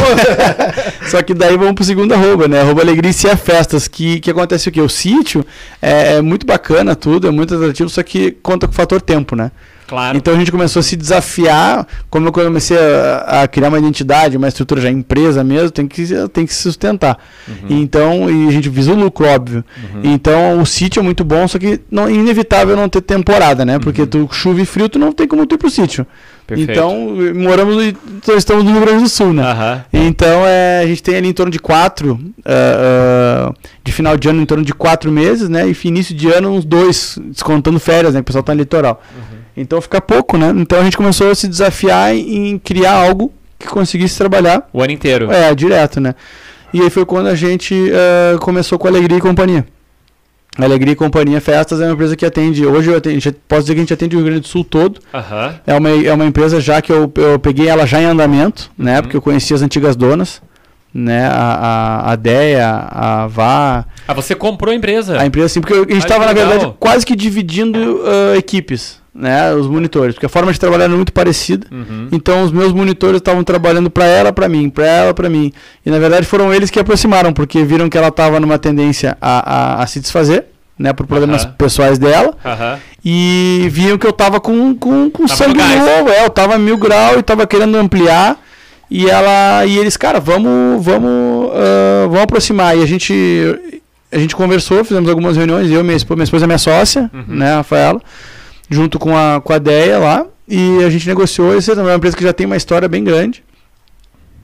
Só 1.09 1.23
que 1.23 1.35
daí 1.35 1.57
vamos 1.57 1.75
pro 1.75 1.85
segundo 1.85 2.13
arroba, 2.15 2.47
né? 2.47 2.61
Arroba 2.61 2.83
Alegria 2.83 3.11
e 3.11 3.37
Festas, 3.37 3.89
que, 3.89 4.21
que 4.21 4.31
acontece 4.31 4.69
o 4.69 4.73
quê? 4.73 4.81
O 4.81 4.89
sítio 4.89 5.45
é, 5.81 6.15
é 6.15 6.23
muito 6.23 6.47
bacana 6.47 6.95
tudo, 6.95 7.27
é 7.29 7.31
muito 7.31 7.55
atrativo, 7.55 7.89
só 7.89 8.03
que 8.03 8.33
conta 8.43 8.67
com 8.67 8.73
o 8.73 8.77
fator 8.77 9.01
tempo, 9.01 9.35
né? 9.35 9.51
Claro. 9.91 10.17
Então 10.17 10.33
a 10.33 10.37
gente 10.39 10.53
começou 10.53 10.79
a 10.79 10.83
se 10.85 10.95
desafiar, 10.95 11.85
como 12.09 12.29
eu 12.29 12.33
comecei 12.33 12.79
a, 12.79 13.43
a 13.43 13.49
criar 13.49 13.71
uma 13.71 13.79
identidade, 13.81 14.37
uma 14.37 14.47
estrutura 14.47 14.81
já 14.81 14.89
empresa 14.89 15.43
mesmo, 15.43 15.73
tem 15.73 15.89
que, 15.89 16.07
tem 16.33 16.47
que 16.47 16.55
se 16.55 16.63
sustentar. 16.63 17.19
Então, 17.69 18.31
e 18.31 18.47
a 18.47 18.53
gente 18.53 18.69
visa 18.69 18.93
o 18.93 18.95
lucro, 18.95 19.27
óbvio. 19.27 19.65
Então 20.05 20.61
o 20.61 20.65
sítio 20.65 21.01
é 21.01 21.03
muito 21.03 21.25
bom, 21.25 21.49
só 21.49 21.59
que 21.59 21.81
não, 21.91 22.07
é 22.07 22.13
inevitável 22.13 22.77
não 22.77 22.89
ter 22.89 23.01
temporada, 23.01 23.65
né? 23.65 23.81
Porque 23.81 24.07
tu 24.07 24.29
chuva 24.31 24.61
e 24.61 24.65
frio, 24.65 24.89
tu 24.89 24.97
não 24.97 25.11
tem 25.11 25.27
como 25.27 25.45
tu 25.45 25.57
ir 25.57 25.59
pro 25.59 25.69
sítio. 25.69 26.07
Perfeito. 26.47 26.71
Então, 26.71 27.17
moramos 27.35 27.83
e 27.83 27.97
então 28.17 28.37
estamos 28.37 28.65
no 28.65 28.71
Rio 28.71 28.81
Grande 28.81 29.03
do 29.03 29.09
Sul, 29.09 29.33
né? 29.33 29.43
Aham. 29.43 29.85
Então 29.93 30.47
é, 30.47 30.83
a 30.83 30.87
gente 30.87 31.03
tem 31.03 31.17
ali 31.17 31.29
em 31.29 31.33
torno 31.33 31.51
de 31.51 31.59
quatro, 31.59 32.21
ah, 32.45 33.51
ah, 33.51 33.55
de 33.83 33.91
final 33.91 34.17
de 34.17 34.29
ano 34.29 34.41
em 34.41 34.47
torno 34.47 34.65
de 34.65 34.73
quatro 34.73 35.11
meses, 35.11 35.49
né? 35.49 35.69
E 35.69 35.89
início 35.89 36.15
de 36.15 36.29
ano 36.29 36.51
uns 36.51 36.65
dois, 36.65 37.19
descontando 37.25 37.81
férias, 37.81 38.15
né? 38.15 38.21
O 38.21 38.25
pessoal 38.25 38.45
tá 38.45 38.55
no 38.55 38.61
litoral. 38.61 39.03
Então 39.57 39.81
fica 39.81 40.01
pouco, 40.01 40.37
né? 40.39 40.53
Então 40.57 40.79
a 40.81 40.85
gente 40.85 40.97
começou 40.97 41.31
a 41.31 41.35
se 41.35 41.47
desafiar 41.49 42.15
em, 42.15 42.59
criar 42.59 42.93
algo 42.95 43.33
que 43.59 43.67
conseguisse 43.69 44.17
trabalhar 44.17 44.69
O 44.73 44.83
ano 44.83 44.93
inteiro. 44.93 45.31
é, 45.31 45.55
direto, 45.55 46.01
né? 46.01 46.15
E 46.73 46.81
aí 46.81 46.89
foi 46.89 47.05
quando 47.05 47.27
a 47.27 47.35
gente 47.35 47.75
ah, 47.93 48.39
começou 48.39 48.79
com 48.79 48.87
Alegria 48.89 49.19
e 49.19 49.21
Companhia. 49.21 49.67
Alegria 50.59 50.93
e 50.93 50.97
Companhia 50.97 51.41
Festas 51.41 51.81
é 51.81 51.85
uma 51.85 51.93
empresa 51.93 52.17
que 52.17 52.27
atende, 52.27 52.67
hoje 52.67 52.91
eu 52.91 52.97
atendo, 52.97 53.21
já- 53.21 53.33
posso 53.49 53.63
dizer 53.63 53.75
que 53.75 53.81
a 53.81 53.83
gente 53.83 53.95
atende 53.95 54.17
o 54.17 54.19
Rio 54.19 54.27
Grande 54.27 54.41
do 54.43 54.49
Sul 54.49 54.65
todo. 54.65 55.01
Aham. 55.15 55.55
É 55.67 55.75
uma, 55.75 55.91
é 55.91 56.13
uma 56.13 56.27
empresa 56.27 56.61
já 56.61 56.83
que 56.83 56.93
eu, 56.93 57.11
eu 57.17 57.39
peguei 57.39 57.69
ela 57.69 57.87
já 57.87 58.01
em 58.01 58.05
andamento, 58.05 58.71
né? 58.77 58.97
Uhum. 58.97 59.03
Porque 59.03 59.17
eu 59.17 59.23
conhecia 59.23 59.55
as 59.57 59.63
antigas 59.63 59.95
donas, 59.97 60.43
né? 60.93 61.27
A, 61.29 62.03
a, 62.09 62.13
a 62.13 62.17
Deia, 62.17 62.69
a 62.91 63.27
Vá, 63.29 63.85
Ah, 64.09 64.13
você 64.13 64.35
comprou 64.35 64.73
a 64.73 64.75
empresa. 64.77 65.21
a 65.21 65.25
empresa 65.25 65.47
assim, 65.47 65.61
porque 65.61 65.75
a 65.75 65.79
gente 65.79 65.99
estava, 65.99 66.21
que 66.27 66.27
na 66.27 66.33
verdade, 66.35 66.75
quase 66.81 67.07
que 67.07 67.15
dividindo 67.15 68.03
ah, 68.05 68.37
equipes, 68.37 69.00
né? 69.15 69.53
Os 69.55 69.67
monitores, 69.67 70.15
porque 70.15 70.27
a 70.27 70.29
forma 70.29 70.53
de 70.53 70.59
trabalhar 70.61 70.85
era 70.85 70.95
muito 70.95 71.13
parecida. 71.13 71.67
Uhum. 71.71 72.09
Então 72.13 72.43
os 72.43 72.53
meus 72.53 72.73
monitores 72.73 73.17
estavam 73.19 73.43
trabalhando 73.45 73.91
para 73.91 74.05
ela, 74.05 74.33
para 74.33 74.49
mim, 74.49 74.69
para 74.71 74.87
ela, 74.87 75.15
para 75.15 75.29
mim. 75.29 75.53
E 75.85 75.91
na 75.91 75.99
verdade 75.99 76.27
foram 76.27 76.53
eles 76.55 76.71
que 76.71 76.79
aproximaram, 76.79 77.33
porque 77.33 77.65
viram 77.65 77.89
que 77.89 77.99
ela 77.99 78.09
estava 78.09 78.39
numa 78.41 78.59
tendência 78.59 79.17
a, 79.21 79.79
a, 79.81 79.83
a 79.83 79.87
se 79.87 80.01
desfazer, 80.01 80.45
né? 80.79 80.93
Por 80.93 81.07
problemas 81.07 81.45
Aham. 81.45 81.55
pessoais 81.59 81.99
dela. 81.99 82.35
Aham. 82.45 82.79
E 83.05 83.67
viam 83.71 83.97
que 83.99 84.07
eu 84.07 84.13
tava 84.13 84.41
com, 84.41 84.75
com, 84.75 85.11
com 85.11 85.27
Tava 85.27 85.37
sangue 85.37 85.59
no 85.63 85.77
novo, 85.87 86.11
é, 86.11 86.25
eu 86.25 86.31
tava 86.31 86.59
mil 86.59 86.77
grau 86.77 87.19
e 87.19 87.23
tava 87.23 87.47
querendo 87.47 87.77
ampliar. 87.77 88.39
E 88.93 89.09
ela 89.09 89.65
e 89.67 89.79
eles, 89.79 89.97
cara, 89.97 90.19
vamos, 90.19 90.85
vamos, 90.85 91.51
ah, 91.55 92.07
vamos 92.09 92.23
aproximar. 92.23 92.77
E 92.77 92.83
a 92.83 92.87
gente, 92.87 93.13
a 94.11 94.19
gente 94.19 94.35
conversou, 94.35 94.85
fizemos 94.85 95.09
algumas 95.09 95.37
reuniões, 95.37 95.71
eu, 95.71 95.83
minha 95.85 95.97
esposa, 95.97 96.17
minha 96.17 96.25
esposa 96.25 96.45
é 96.45 96.47
minha 96.49 96.59
sócia, 96.59 97.09
Uhum. 97.15 97.25
né, 97.37 97.55
Rafaela, 97.55 98.01
junto 98.71 98.99
com 98.99 99.17
a, 99.17 99.41
com 99.41 99.53
a 99.53 99.59
Deia 99.59 99.99
lá. 99.99 100.27
E 100.49 100.83
a 100.85 100.91
gente 100.91 101.07
negociou, 101.07 101.57
essa 101.57 101.73
é 101.73 101.75
uma 101.75 101.95
empresa 101.95 102.17
que 102.17 102.25
já 102.25 102.33
tem 102.33 102.47
uma 102.47 102.57
história 102.57 102.89
bem 102.89 103.05
grande, 103.05 103.45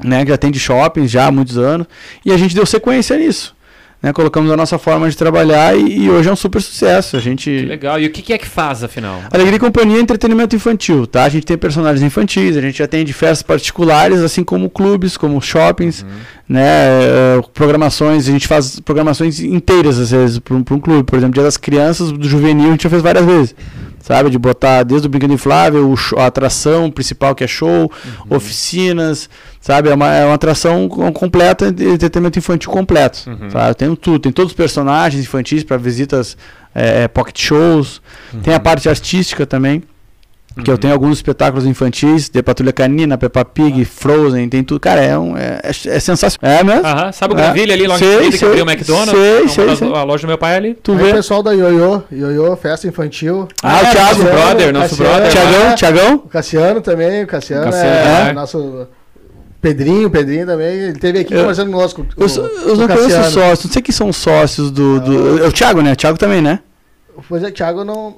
né, 0.02 0.24
que 0.24 0.30
já 0.30 0.36
tem 0.36 0.52
de 0.52 0.58
shoppings 0.58 1.10
já 1.10 1.26
há 1.26 1.32
muitos 1.32 1.56
anos. 1.58 1.86
E 2.24 2.32
a 2.32 2.36
gente 2.36 2.54
deu 2.54 2.66
sequência 2.66 3.16
nisso. 3.16 3.56
Né, 4.00 4.12
colocamos 4.12 4.52
a 4.52 4.56
nossa 4.56 4.78
forma 4.78 5.08
de 5.08 5.16
trabalhar 5.16 5.76
e, 5.76 6.04
e 6.04 6.10
hoje 6.10 6.28
é 6.28 6.32
um 6.32 6.36
super 6.36 6.60
sucesso. 6.60 7.16
A 7.16 7.20
gente 7.20 7.50
Que 7.50 7.62
legal. 7.62 7.98
E 7.98 8.06
o 8.06 8.10
que 8.10 8.22
que 8.22 8.32
é 8.32 8.38
que 8.38 8.46
faz, 8.46 8.84
afinal? 8.84 9.20
Alegria 9.32 9.56
e 9.56 9.58
Companhia 9.58 9.96
é 9.96 10.00
entretenimento 10.00 10.54
infantil, 10.54 11.06
tá? 11.08 11.24
A 11.24 11.28
gente 11.28 11.46
tem 11.46 11.56
personagens 11.56 12.02
infantis, 12.02 12.56
a 12.56 12.60
gente 12.60 12.80
atende 12.82 13.12
festas 13.12 13.42
particulares, 13.42 14.20
assim 14.20 14.44
como 14.44 14.70
clubes, 14.70 15.16
como 15.16 15.40
shoppings, 15.40 16.06
né? 16.46 16.62
eh, 16.62 17.40
programações, 17.54 18.28
a 18.28 18.30
gente 18.30 18.46
faz 18.46 18.78
programações 18.78 19.40
inteiras, 19.40 19.98
às 19.98 20.10
vezes, 20.10 20.38
para 20.38 20.54
um, 20.54 20.58
um 20.58 20.78
clube. 20.78 21.02
Por 21.02 21.16
exemplo, 21.16 21.34
Dia 21.34 21.42
das 21.42 21.56
Crianças, 21.56 22.12
do 22.12 22.28
Juvenil, 22.28 22.68
a 22.68 22.70
gente 22.72 22.84
já 22.84 22.90
fez 22.90 23.02
várias 23.02 23.24
vezes. 23.24 23.54
Sabe? 24.06 24.30
De 24.30 24.38
botar 24.38 24.84
desde 24.84 25.08
o 25.08 25.10
brinquedo 25.10 25.32
inflável, 25.32 25.90
o 25.90 25.96
show- 25.96 26.18
a 26.20 26.26
atração 26.26 26.90
principal 26.92 27.34
que 27.34 27.42
é 27.42 27.46
show, 27.48 27.90
oficinas, 28.30 29.28
sabe? 29.60 29.88
É 29.88 29.94
uma, 29.94 30.14
é 30.14 30.24
uma 30.24 30.34
atração 30.34 30.88
com- 30.88 31.12
completa, 31.12 31.66
entretenimento 31.68 32.38
infantil 32.38 32.70
completo. 32.70 33.28
Uhum. 33.28 33.50
Sabe? 33.50 33.74
Tem 33.74 33.94
tudo, 33.96 34.18
tem 34.20 34.30
todos 34.32 34.52
os 34.52 34.56
personagens 34.56 35.24
infantis 35.24 35.64
para 35.64 35.76
visitas, 35.76 36.36
eh, 36.74 37.08
pocket 37.08 37.40
shows, 37.40 38.00
tem 38.42 38.54
a 38.54 38.60
parte 38.60 38.88
artística 38.88 39.44
também. 39.44 39.82
Que 40.64 40.70
eu 40.70 40.78
tenho 40.78 40.94
alguns 40.94 41.18
espetáculos 41.18 41.66
infantis, 41.66 42.30
de 42.30 42.42
Patrulha 42.42 42.72
Canina, 42.72 43.18
Peppa 43.18 43.44
Pig, 43.44 43.84
Frozen, 43.84 44.48
tem 44.48 44.64
tudo. 44.64 44.80
Cara, 44.80 45.02
é, 45.02 45.18
um, 45.18 45.36
é, 45.36 45.60
é, 45.62 45.68
é 45.68 46.00
sensacional. 46.00 46.56
É 46.58 46.64
mesmo? 46.64 46.86
Aham. 46.86 47.12
Sabe 47.12 47.34
o 47.34 47.38
É. 47.38 47.42
Granville 47.42 47.72
ali, 47.72 47.86
logo 47.86 47.98
Sei, 47.98 48.30
que 48.30 48.38
sei, 48.38 48.48
abriu 48.48 48.64
o 48.64 48.70
McDonald's? 48.70 49.10
sei, 49.10 49.40
Uma 49.42 49.48
sei, 49.50 49.66
das- 49.66 49.78
sei. 49.78 49.92
A 49.92 50.02
loja 50.02 50.22
do 50.22 50.28
meu 50.28 50.38
pai 50.38 50.54
é 50.54 50.56
ali. 50.56 50.74
Tu 50.82 50.92
Aí 50.92 50.98
o 50.98 51.04
vê? 51.04 51.12
pessoal 51.12 51.42
da 51.42 51.52
Ioiô, 51.52 52.02
Ioiô, 52.10 52.56
festa 52.56 52.88
infantil. 52.88 53.46
Ah, 53.62 53.76
o 53.76 53.80
Thiago, 53.80 53.96
Cassiano, 53.96 54.30
brother, 54.30 54.72
nosso 54.72 54.88
Cassiano, 54.96 55.12
brother. 55.12 55.30
Tiagão, 55.30 55.66
é, 55.70 55.74
Tiagão? 55.74 56.14
O 56.14 56.28
Cassiano 56.28 56.80
também, 56.80 57.24
o 57.24 57.26
Cassiano, 57.26 57.64
Cassiano, 57.64 57.88
é, 58.26 58.30
é. 58.30 58.32
nosso 58.32 58.86
Pedrinho, 59.60 60.08
Pedrinho 60.10 60.46
também, 60.46 60.68
ele 60.74 60.98
teve 60.98 61.18
aqui 61.18 61.34
Eu- 61.34 61.40
conversando 61.40 61.70
conosco. 61.70 62.06
Eu, 62.16 62.26
o- 62.26 62.30
o 62.30 62.68
eu 62.70 62.76
não 62.76 62.86
conheço 62.88 63.08
Cassiano. 63.16 63.30
sócios, 63.30 63.64
não 63.66 63.72
sei 63.72 63.82
quem 63.82 63.92
são 63.94 64.08
os 64.08 64.16
sócios 64.16 64.70
do. 64.70 65.00
do 65.00 65.44
é 65.44 65.48
o 65.48 65.52
Thiago, 65.52 65.82
né? 65.82 65.92
O 65.92 65.96
Thiago 65.96 66.16
também, 66.16 66.40
né? 66.40 66.60
Pois 67.28 67.42
é, 67.42 67.50
Thiago 67.50 67.84
não. 67.84 68.16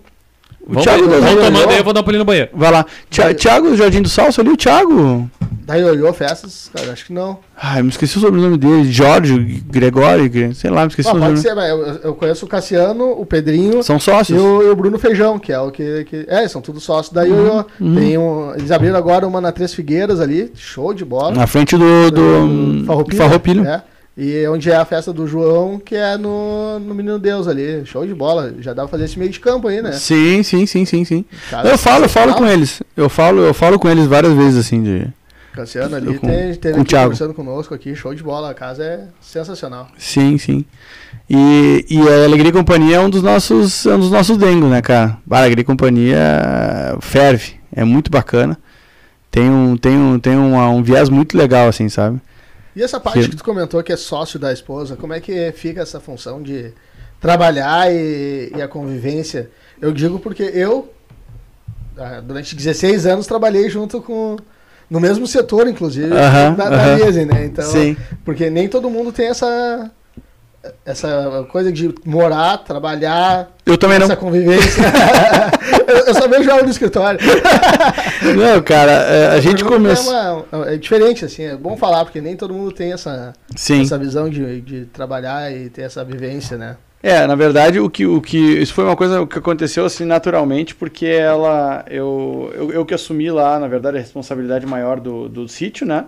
O 0.69 0.73
Vamos, 0.73 0.85
Thiago 0.85 1.05
vamos 1.09 1.21
da 1.25 1.29
tomando 1.47 1.71
aí, 1.71 1.79
eu 1.79 1.85
vou 1.85 1.93
dar 1.95 2.01
um 2.01 2.03
pulinho 2.05 2.19
no 2.19 2.25
banheiro. 2.27 2.51
Vai 2.53 2.71
lá. 2.71 2.85
Thi- 3.09 3.23
Vai. 3.23 3.35
Thiago, 3.35 3.75
Jardim 3.75 4.03
do 4.03 4.09
Salso 4.09 4.41
ali, 4.43 4.51
o 4.51 4.57
Thiago. 4.57 5.31
Da 5.65 5.77
Ioiô 5.77 6.13
Festas, 6.13 6.71
cara, 6.75 6.93
acho 6.93 7.07
que 7.07 7.13
não. 7.13 7.39
Ai, 7.57 7.83
me 7.83 7.89
esqueci 7.89 8.19
o 8.19 8.21
sobrenome 8.21 8.59
dele. 8.59 8.91
Jorge, 8.93 9.63
Gregório, 9.67 10.29
Gre- 10.29 10.55
sei 10.55 10.71
lá, 10.71 10.83
me 10.83 10.89
esqueci 10.89 11.09
Ah, 11.09 11.13
o 11.15 11.19
pode 11.19 11.41
sobrenome. 11.41 11.43
ser, 11.43 11.55
mas 11.55 11.97
eu, 12.05 12.09
eu 12.11 12.15
conheço 12.15 12.45
o 12.45 12.49
Cassiano, 12.49 13.13
o 13.19 13.25
Pedrinho 13.25 13.83
São 13.83 13.97
e 13.97 14.01
sócios. 14.01 14.39
o, 14.41 14.63
e 14.63 14.67
o 14.69 14.77
Bruno 14.77 14.99
Feijão, 14.99 15.39
que 15.39 15.53
é 15.53 15.59
o 15.59 15.71
que. 15.71 16.05
que 16.05 16.27
é, 16.29 16.47
são 16.49 16.61
todos 16.61 16.83
sócios 16.85 17.15
da 17.15 17.23
Ioiô. 17.23 17.65
uhum. 17.81 17.95
Tem 17.97 18.19
um, 18.19 18.55
eles 18.55 18.71
abriram 18.71 18.97
agora 18.97 19.27
uma 19.27 19.41
na 19.41 19.53
Três 19.53 19.73
Figueiras 19.73 20.21
ali, 20.21 20.53
show 20.55 20.93
de 20.93 21.05
bola. 21.05 21.33
Na 21.35 21.47
frente 21.47 21.77
do, 21.79 22.11
do, 22.11 22.85
Farroupilha, 22.87 23.23
Farroupilha. 23.23 23.69
É. 23.69 23.98
E 24.21 24.45
onde 24.49 24.69
é 24.69 24.75
a 24.75 24.85
festa 24.85 25.13
do 25.13 25.29
João, 25.29 25.79
que 25.79 25.95
é 25.95 26.17
no, 26.17 26.81
no 26.81 26.93
Menino 26.93 27.21
Deus 27.21 27.47
ali. 27.47 27.87
Show 27.87 28.05
de 28.05 28.13
bola. 28.13 28.53
Já 28.59 28.75
dá 28.75 28.83
pra 28.83 28.91
fazer 28.91 29.05
esse 29.05 29.17
meio 29.17 29.31
de 29.31 29.39
campo 29.39 29.69
aí, 29.69 29.81
né? 29.81 29.93
Sim, 29.93 30.43
sim, 30.43 30.67
sim, 30.67 30.85
sim, 30.85 31.05
sim. 31.05 31.25
Cara, 31.49 31.69
eu 31.69 31.79
falo, 31.79 32.05
eu 32.07 32.09
falo 32.09 32.35
com 32.35 32.45
eles. 32.45 32.83
Eu 32.97 33.09
falo, 33.09 33.43
eu 33.43 33.55
falo 33.55 33.79
com 33.79 33.89
eles 33.89 34.07
várias 34.07 34.33
vezes, 34.33 34.59
assim, 34.67 34.83
de. 34.83 35.07
Cassiano 35.53 35.95
ali 35.95 36.15
Eu 36.15 36.21
com- 36.21 36.27
tem, 36.27 36.55
teve 36.57 36.79
com 36.79 36.85
conversando 36.85 37.33
conosco 37.33 37.73
aqui, 37.75 37.95
show 37.95 38.13
de 38.13 38.23
bola. 38.23 38.51
A 38.51 38.55
casa 38.55 38.83
é 38.83 39.05
sensacional. 39.21 39.87
Sim, 39.97 40.37
sim. 40.37 40.65
E, 41.31 41.87
e 41.89 42.01
a 42.09 42.25
Alegria 42.25 42.49
e 42.49 42.53
Companhia 42.53 42.97
é 42.97 43.01
um 43.01 43.09
dos 43.11 43.23
nossos, 43.23 43.87
é 43.87 43.95
um 43.95 44.01
dos 44.01 44.11
nossos 44.11 44.37
dengos, 44.37 44.69
né, 44.69 44.83
cara? 44.83 45.17
A 45.31 45.39
Alegria 45.39 45.63
e 45.63 45.65
Companhia 45.65 46.97
ferve, 47.01 47.53
é 47.73 47.85
muito 47.85 48.11
bacana. 48.11 48.59
Tem 49.31 49.49
um, 49.49 49.77
tem 49.77 49.97
um, 49.97 50.19
tem 50.19 50.37
um, 50.37 50.57
um 50.57 50.83
viés 50.83 51.09
muito 51.09 51.37
legal, 51.37 51.69
assim, 51.69 51.89
sabe? 51.89 52.21
E 52.79 52.83
essa 52.83 53.01
parte 53.01 53.23
Que- 53.23 53.31
que 53.31 53.37
tu 53.37 53.43
comentou 53.45 53.83
que 53.83 53.93
é 53.93 53.97
sócio 53.97 54.39
da 54.39 54.53
esposa, 54.53 54.95
como 54.95 55.13
é 55.13 55.19
que 55.21 55.51
fica 55.53 55.81
essa 55.83 55.99
função 55.99 56.41
de 56.41 56.73
trabalhar 57.21 57.93
e, 57.93 58.53
e 58.55 58.63
a 58.63 58.69
convivência? 58.69 59.51
Eu 59.81 59.93
digo 59.93 60.21
porque 60.21 60.45
eu, 60.45 60.93
ah, 61.97 62.21
durante 62.21 62.55
16 62.55 63.05
anos, 63.05 63.27
trabalhei 63.27 63.69
junto 63.69 64.01
com. 64.01 64.37
No 64.89 65.01
mesmo 65.01 65.27
setor, 65.27 65.67
inclusive, 65.69 66.15
Aham, 66.15 66.55
da, 66.55 66.71
da 66.71 66.77
aham. 66.77 67.05
Disney, 67.05 67.25
né? 67.27 67.45
Então, 67.45 67.65
sim. 67.71 67.95
Porque 68.25 68.49
nem 68.49 68.69
todo 68.69 68.89
mundo 68.89 69.13
tem 69.13 69.27
essa. 69.27 69.91
Essa 70.85 71.47
coisa 71.51 71.73
de 71.73 71.95
morar, 72.05 72.59
trabalhar, 72.59 73.51
Eu 73.65 73.77
também 73.77 73.99
não. 73.99 74.07
essa 74.07 74.17
convivência. 74.17 74.83
eu, 75.87 75.97
eu 75.97 76.15
só 76.15 76.29
vejo 76.29 76.51
ela 76.51 76.63
no 76.63 76.71
escritório. 76.71 77.19
Não, 78.37 78.61
cara, 78.63 78.91
é, 78.91 79.29
a 79.29 79.41
gente 79.41 79.63
Porque 79.63 79.77
começou. 79.77 80.47
É, 80.53 80.75
é 80.75 80.77
diferente, 80.77 81.25
assim, 81.25 81.45
é 81.45 81.57
bom 81.57 81.77
falar, 81.77 82.05
porque 82.05 82.21
nem 82.21 82.37
todo 82.37 82.53
mundo 82.53 82.73
tem 82.73 82.93
essa, 82.93 83.33
Sim. 83.55 83.83
essa 83.83 83.97
visão 83.97 84.29
de, 84.29 84.61
de 84.61 84.85
trabalhar 84.87 85.53
e 85.53 85.71
ter 85.71 85.83
essa 85.83 86.05
vivência, 86.05 86.57
né? 86.57 86.77
É, 87.03 87.27
na 87.27 87.35
verdade, 87.37 87.79
o 87.79 87.89
que, 87.89 88.05
o 88.07 88.21
que. 88.21 88.37
Isso 88.37 88.75
foi 88.75 88.85
uma 88.85 88.97
coisa 88.97 89.25
que 89.27 89.39
aconteceu 89.39 89.85
assim 89.85 90.05
naturalmente, 90.05 90.75
porque 90.75 91.07
ela. 91.07 91.85
Eu, 91.89 92.51
eu, 92.55 92.73
eu 92.73 92.87
que 92.87 92.93
assumi 92.93 93.31
lá, 93.31 93.59
na 93.59 93.69
verdade, 93.69 93.99
a 93.99 94.01
responsabilidade 94.01 94.67
maior 94.67 94.99
do, 94.99 95.29
do 95.29 95.49
sítio, 95.49 95.87
né? 95.87 96.07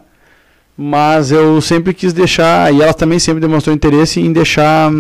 Mas 0.83 1.31
eu 1.31 1.61
sempre 1.61 1.93
quis 1.93 2.15
deixar, 2.15 2.73
e 2.73 2.81
ela 2.81 2.95
também 2.95 3.19
sempre 3.19 3.39
demonstrou 3.41 3.75
interesse 3.77 4.19
em 4.19 4.33
deixar. 4.33 4.91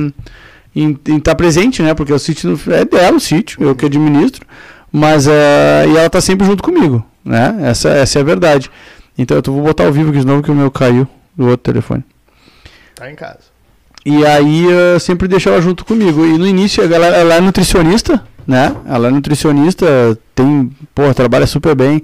em 0.77 0.99
estar 1.17 1.35
presente, 1.35 1.83
né? 1.83 1.95
Porque 1.95 2.13
o 2.13 2.19
sítio 2.19 2.59
é 2.69 2.85
dela, 2.85 3.17
o 3.17 3.21
sítio, 3.21 3.63
eu 3.63 3.75
que 3.75 3.87
administro. 3.87 4.45
Mas. 4.93 5.27
eh, 5.27 5.87
e 5.89 5.97
ela 5.97 6.11
tá 6.11 6.21
sempre 6.21 6.47
junto 6.47 6.63
comigo, 6.63 7.03
né? 7.25 7.57
Essa, 7.63 7.89
essa 7.89 8.19
é 8.19 8.23
a 8.23 8.25
verdade. 8.25 8.71
Então 9.17 9.37
eu 9.39 9.43
tô- 9.43 9.53
vou 9.53 9.63
botar 9.63 9.85
ao 9.87 9.93
vivo 9.93 10.11
aqui 10.11 10.19
de 10.19 10.27
novo 10.27 10.43
que 10.43 10.51
o 10.51 10.55
meu 10.55 10.71
caiu 10.71 11.09
do 11.35 11.47
outro 11.49 11.73
telefone. 11.73 12.05
Tá 12.95 13.11
em 13.11 13.15
casa. 13.15 13.39
E 14.05 14.25
aí 14.27 14.65
eu 14.65 15.01
sempre 15.01 15.27
deixo 15.29 15.49
ela 15.49 15.63
junto 15.63 15.83
comigo. 15.85 16.27
E 16.27 16.37
no 16.37 16.47
início 16.47 16.83
ela, 16.83 17.07
ela 17.07 17.35
é 17.37 17.41
nutricionista, 17.41 18.23
né? 18.47 18.75
Ela 18.87 19.09
é 19.09 19.11
nutricionista, 19.11 19.87
tem, 20.35 20.71
pô, 20.95 21.13
trabalha 21.15 21.47
super 21.47 21.75
bem. 21.75 22.03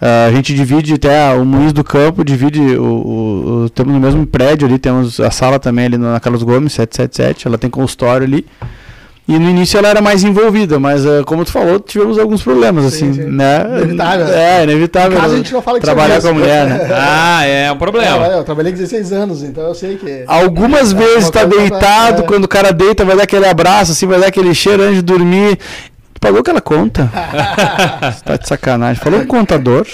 Ah, 0.00 0.26
a 0.26 0.32
gente 0.32 0.54
divide 0.54 0.94
até 0.94 1.32
o 1.34 1.44
Moinhos 1.44 1.72
do 1.72 1.84
Campo, 1.84 2.24
divide 2.24 2.60
o, 2.60 2.82
o, 2.84 3.64
o- 3.64 3.70
Temos 3.70 3.94
no 3.94 4.00
mesmo 4.00 4.26
prédio 4.26 4.66
ali, 4.66 4.78
temos 4.78 5.18
a 5.20 5.30
sala 5.30 5.58
também 5.58 5.86
ali 5.86 5.96
na 5.98 6.18
Carlos 6.20 6.42
Gomes, 6.42 6.72
777, 6.72 7.46
ela 7.46 7.56
tem 7.58 7.70
consultório 7.70 8.26
ali. 8.26 8.44
E 9.26 9.38
no 9.38 9.48
início 9.48 9.78
ela 9.78 9.88
era 9.88 10.02
mais 10.02 10.22
envolvida, 10.22 10.78
mas 10.78 11.06
ah, 11.06 11.22
como 11.24 11.46
tu 11.46 11.50
falou, 11.50 11.80
tivemos 11.80 12.18
alguns 12.18 12.42
problemas, 12.42 12.92
Sim, 12.92 13.08
assim, 13.08 13.12
sim. 13.22 13.30
né? 13.30 13.64
Inevitável. 13.78 14.26
É, 14.28 14.60
Em 14.60 14.62
inevitável. 14.64 15.18
casa 15.18 15.32
a 15.32 15.36
gente 15.38 15.52
não 15.54 15.62
fala 15.62 15.78
que 15.78 15.84
trabalhar 15.86 16.18
isso 16.18 16.26
é 16.26 16.30
com 16.30 16.36
a 16.36 16.40
mulher, 16.40 16.66
né? 16.66 16.88
Ah, 16.92 17.44
é 17.46 17.70
um 17.72 17.74
É, 17.74 17.78
problema. 17.78 18.18
olha, 18.18 18.32
eu 18.32 18.44
trabalhei 18.44 18.70
16 18.72 19.12
anos, 19.12 19.42
então 19.42 19.62
eu 19.62 19.74
sei 19.74 19.96
que. 19.96 20.24
Algumas 20.26 20.92
É, 20.92 20.96
vezes 20.96 21.30
tá 21.30 21.44
deitado, 21.44 22.20
é. 22.22 22.26
quando 22.26 22.44
o 22.44 22.48
cara 22.48 22.70
deita, 22.70 23.02
vai 23.02 23.16
dar 23.16 23.22
aquele 23.22 23.46
abraço, 23.46 23.92
assim, 23.92 24.06
vai 24.06 24.20
dar 24.20 24.26
aquele 24.26 24.54
cheiro 24.54 24.82
antes 24.82 24.96
de 24.96 25.02
dormir. 25.02 25.58
Pagou 26.24 26.40
aquela 26.40 26.60
conta? 26.62 27.10
Você 28.00 28.24
tá 28.24 28.36
de 28.38 28.48
sacanagem. 28.48 29.02
Falou 29.02 29.20
com 29.20 29.26
o 29.26 29.28
contador. 29.28 29.86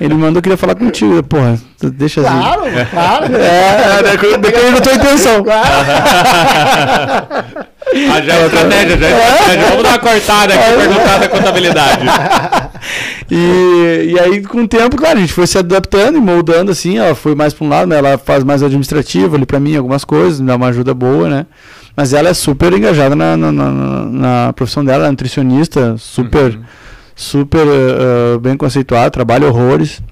Ele 0.00 0.14
mandou 0.14 0.42
que 0.42 0.48
queria 0.48 0.56
falar 0.56 0.74
contigo. 0.74 1.22
Porra, 1.22 1.56
deixa 1.80 2.20
assim. 2.20 2.36
Claro, 2.36 2.62
claro. 2.90 3.26
É, 3.36 4.38
depende 4.38 4.72
da 4.72 4.80
tua 4.80 4.94
intenção. 4.94 5.44
Ah, 8.10 8.20
já 8.20 8.34
é 8.34 8.46
estratégia, 8.46 8.98
já 8.98 9.06
é 9.06 9.10
estratégia. 9.12 9.68
Vamos 9.68 9.82
dar 9.84 9.88
uma 9.90 9.98
cortada 10.00 10.54
aqui 10.54 10.72
e 10.72 10.76
perguntar 10.76 11.18
da 11.18 11.28
contabilidade. 11.28 12.06
E, 13.28 14.12
e 14.12 14.20
aí, 14.20 14.40
com 14.42 14.62
o 14.62 14.68
tempo, 14.68 14.96
claro, 14.96 15.18
a 15.18 15.20
gente 15.20 15.32
foi 15.32 15.48
se 15.48 15.58
adaptando 15.58 16.16
e 16.16 16.20
moldando, 16.20 16.70
assim. 16.70 16.98
Ela 16.98 17.12
foi 17.12 17.34
mais 17.34 17.52
pra 17.52 17.66
um 17.66 17.68
lado, 17.68 17.88
né? 17.88 17.98
Ela 17.98 18.16
faz 18.16 18.44
mais 18.44 18.62
administrativo 18.62 19.34
ali 19.34 19.44
pra 19.44 19.58
mim, 19.58 19.74
algumas 19.74 20.04
coisas, 20.04 20.40
me 20.40 20.46
dá 20.46 20.54
uma 20.54 20.68
ajuda 20.68 20.94
boa, 20.94 21.28
né? 21.28 21.46
Mas 21.96 22.12
ela 22.12 22.28
é 22.28 22.34
super 22.34 22.72
engajada 22.72 23.16
na, 23.16 23.36
na, 23.36 23.50
na- 23.52 24.04
na 24.04 24.52
profissão 24.52 24.84
dela, 24.84 24.98
ela 24.98 25.06
é 25.08 25.10
nutricionista, 25.10 25.96
super, 25.98 26.54
Uhum. 26.56 26.62
super 27.14 27.66
eh, 27.66 28.38
bem 28.38 28.56
conceituada, 28.56 29.10
trabalha 29.10 29.46
horrores. 29.48 30.02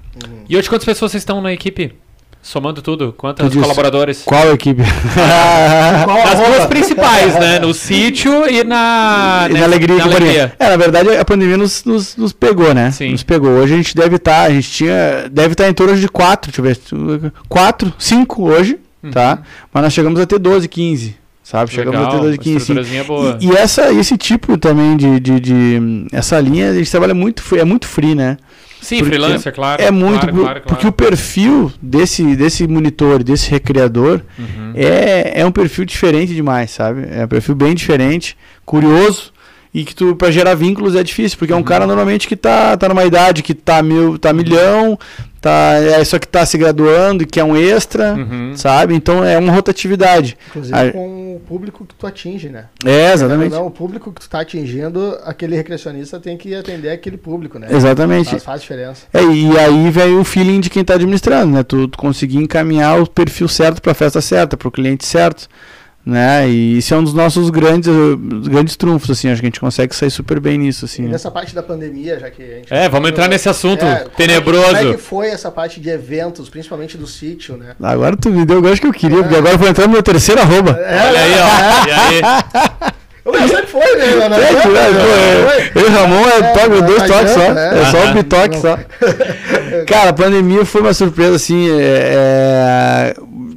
E 0.49 0.57
hoje 0.57 0.67
quantas 0.67 0.85
pessoas 0.85 1.11
vocês 1.11 1.21
estão 1.21 1.41
na 1.41 1.53
equipe? 1.53 1.93
Somando 2.41 2.79
tudo, 2.81 3.11
quantos 3.17 3.49
Tu 3.51 3.59
colaboradores? 3.59 4.21
Qual 4.23 4.51
equipe? 4.53 4.81
Nas 5.17 6.47
duas 6.47 6.65
principais, 6.67 7.33
né? 7.39 7.59
No 7.59 7.73
sítio 7.73 8.47
e 8.47 8.63
na, 8.63 9.47
E 9.49 9.53
né, 9.53 9.59
na 9.59 9.65
alegria 9.65 9.97
na 9.97 10.03
alegria. 10.05 10.53
É, 10.59 10.69
na 10.69 10.77
verdade, 10.77 11.09
a 11.17 11.25
pandemia 11.25 11.57
nos, 11.57 11.83
nos, 11.85 12.15
nos 12.15 12.33
pegou, 12.33 12.71
né? 12.73 12.91
Sim. 12.91 13.11
Nos 13.11 13.23
pegou. 13.23 13.49
Hoje 13.49 13.73
a 13.73 13.77
gente 13.77 13.95
deve 13.95 14.17
estar, 14.17 14.43
a 14.43 14.49
gente 14.51 14.69
tinha, 14.69 15.27
deve 15.31 15.53
estar 15.53 15.67
em 15.67 15.73
torno 15.73 15.95
de 15.97 16.07
quatro, 16.07 16.51
deixa 16.51 16.95
eu 16.95 17.19
ver, 17.19 17.33
quatro, 17.49 17.91
cinco 17.97 18.43
hoje, 18.47 18.77
tá? 19.11 19.39
Mas 19.73 19.83
nós 19.83 19.93
chegamos 19.93 20.19
a 20.19 20.25
ter 20.27 20.37
12, 20.37 20.67
15, 20.67 21.15
sabe? 21.45 21.71
Chegamos 21.71 22.01
a 22.01 22.03
ter. 22.07 22.11
Legal, 22.17 22.21
12, 22.25 22.37
15, 22.39 22.49
sim. 22.49 22.57
estruturazinha 22.57 23.03
boa. 23.05 23.37
E, 23.39 23.45
e 23.45 23.51
essa, 23.55 23.93
esse 23.93 24.17
tipo 24.17 24.57
também 24.57 24.97
de, 24.97 25.19
de, 25.21 25.39
de- 25.39 26.07
Essa 26.11 26.37
linha, 26.41 26.71
a 26.71 26.73
gente 26.73 26.89
trabalha 26.91 27.13
muito, 27.13 27.41
é 27.55 27.63
muito 27.63 27.87
free, 27.87 28.15
né? 28.15 28.35
Sim, 28.81 28.97
porque 28.97 29.11
freelancer, 29.15 29.53
claro. 29.53 29.81
é 29.81 29.89
muito. 29.89 30.19
claro, 30.19 30.35
claro, 30.35 30.43
claro. 30.43 30.61
Porque 30.67 30.85
o 30.87 30.91
perfil 30.91 31.71
desse, 31.81 32.35
desse 32.35 32.67
monitor, 32.67 33.23
desse 33.23 33.49
recreador, 33.49 34.21
Uhum. 34.37 34.73
é, 34.75 35.39
é 35.41 35.45
um 35.45 35.51
perfil 35.51 35.85
diferente 35.85 36.33
demais, 36.35 36.71
sabe? 36.71 37.03
É 37.09 37.23
um 37.25 37.27
perfil 37.27 37.55
bem 37.55 37.73
diferente, 37.73 38.35
curioso. 38.65 39.33
E 39.73 39.83
que 39.83 39.93
tu, 39.93 40.15
pra 40.15 40.31
gerar 40.31 40.55
vínculos 40.55 40.95
é 40.95 41.03
difícil, 41.03 41.37
porque 41.37 41.51
é 41.51 41.55
um 41.55 41.59
Uhum. 41.59 41.65
cara 41.65 41.85
normalmente 41.85 42.27
que 42.29 42.35
tá, 42.37 42.77
tá 42.77 42.87
numa 42.87 43.03
idade 43.03 43.43
que 43.43 43.53
tá, 43.53 43.81
mil, 43.83 44.17
tá 44.17 44.31
milhão, 44.31 44.97
tá, 45.45 45.73
é 45.79 46.03
só 46.03 46.17
que 46.17 46.27
tá 46.27 46.43
se 46.43 46.57
graduando 46.57 47.21
e 47.21 47.25
que 47.27 47.39
é 47.39 47.43
um 47.43 47.55
extra, 47.55 48.13
Uhum. 48.15 48.53
sabe? 48.55 48.95
Então 48.95 49.23
é 49.23 49.37
uma 49.37 49.53
rotatividade. 49.53 50.35
Inclusive 50.49 50.75
Aí- 50.75 50.91
com 50.91 51.35
o 51.35 51.39
público 51.39 51.85
que 51.85 51.93
tu 51.93 52.07
atinge, 52.07 52.49
né? 52.49 52.65
É, 52.83 53.13
exatamente. 53.13 53.51
Não, 53.51 53.67
o 53.67 53.71
público 53.71 54.11
que 54.11 54.21
tu 54.21 54.27
tá 54.29 54.39
atingindo, 54.39 55.17
aquele 55.23 55.55
recreacionista 55.55 56.19
tem 56.19 56.35
que 56.35 56.55
atender 56.55 56.89
aquele 56.89 57.17
público, 57.17 57.59
né? 57.59 57.67
Exatamente. 57.69 58.31
Faz, 58.31 58.43
faz 58.43 58.61
diferença. 58.61 59.05
É, 59.13 59.21
e 59.23 59.57
aí 59.59 59.91
vem 59.91 60.17
o 60.17 60.23
feeling 60.23 60.59
de 60.59 60.69
quem 60.71 60.83
tá 60.83 60.95
administrando, 60.95 61.53
né? 61.53 61.61
Tu, 61.61 61.87
tu 61.89 61.97
conseguir 61.97 62.37
encaminhar 62.37 62.99
o 62.99 63.07
perfil 63.07 63.47
certo 63.47 63.81
pra 63.81 63.93
festa 63.93 64.21
certa, 64.21 64.57
pro 64.57 64.71
cliente 64.71 65.05
certo, 65.05 65.47
né? 66.05 66.47
E 66.47 66.77
isso 66.77 66.93
é 66.93 66.97
um 66.97 67.03
dos 67.03 67.13
nossos 67.13 67.49
grandes, 67.49 67.89
eh, 67.89 68.49
grandes 68.49 68.75
trunfos, 68.75 69.09
assim. 69.09 69.29
Acho 69.29 69.41
que 69.41 69.47
a 69.47 69.49
gente 69.49 69.59
consegue 69.59 69.95
sair 69.95 70.11
super 70.11 70.39
bem 70.39 70.57
nisso, 70.57 70.85
assim. 70.85 71.01
E 71.03 71.05
né? 71.05 71.11
nessa 71.13 71.31
parte 71.31 71.55
da 71.55 71.63
pandemia, 71.63 72.19
já 72.19 72.29
que 72.29 72.43
a 72.43 72.55
gente. 72.57 72.73
É, 72.73 72.87
vamos 72.87 73.09
entrar 73.09 73.27
nesse 73.27 73.49
assunto 73.49 73.83
É, 73.83 73.95
como 73.95 74.01
é 74.01 74.09
que- 74.09 74.15
tenebroso. 74.17 74.65
Como 74.75 74.77
é 74.77 74.93
que 74.93 74.97
foi 75.01 75.27
essa 75.29 75.49
parte 75.49 75.79
de 75.79 75.89
eventos, 75.89 76.47
principalmente 76.49 76.97
do 76.97 77.07
sítio, 77.07 77.57
né? 77.57 77.75
Agora 77.81 78.15
tu 78.15 78.29
me 78.29 78.45
deu 78.45 78.59
o 78.59 78.61
gancho 78.61 78.81
que 78.81 78.87
eu 78.87 78.93
queria, 78.93 79.17
porque 79.23 79.35
agora 79.35 79.55
eu 79.55 79.57
vou 79.59 79.67
entrar 79.67 79.87
no 79.87 79.93
meu 79.93 80.03
terceiro 80.03 80.39
arroba. 80.41 80.71
Olha 80.79 81.19
aí, 81.19 81.33
ó. 81.33 81.87
E 81.87 81.91
aí? 81.91 82.21
Sempre 83.49 83.65
foi, 83.65 83.95
né? 83.97 84.29
Não 84.29 84.37
É, 84.37 84.47
tu, 84.47 84.55
é, 84.55 84.61
pô, 84.61 84.69
é, 84.77 85.71
eu 85.73 85.81
e 85.81 85.85
o 85.85 85.89
Ramon 85.91 86.27
é, 86.27 86.37
É, 86.37 86.41
toque, 86.53 86.81
dois 86.83 87.01
não 87.01 87.07
toques 87.07 87.31
só. 87.31 87.53
né? 87.55 87.81
É 87.81 87.85
só 87.85 88.05
um 88.05 88.13
bitoque 88.13 88.57
só. 88.59 88.77
Cara, 89.87 90.09
a 90.11 90.13
pandemia 90.13 90.63
foi 90.63 90.81
uma 90.81 90.93
surpresa, 90.93 91.35
assim. 91.35 91.67
é, 91.71 93.13
é, 93.15 93.15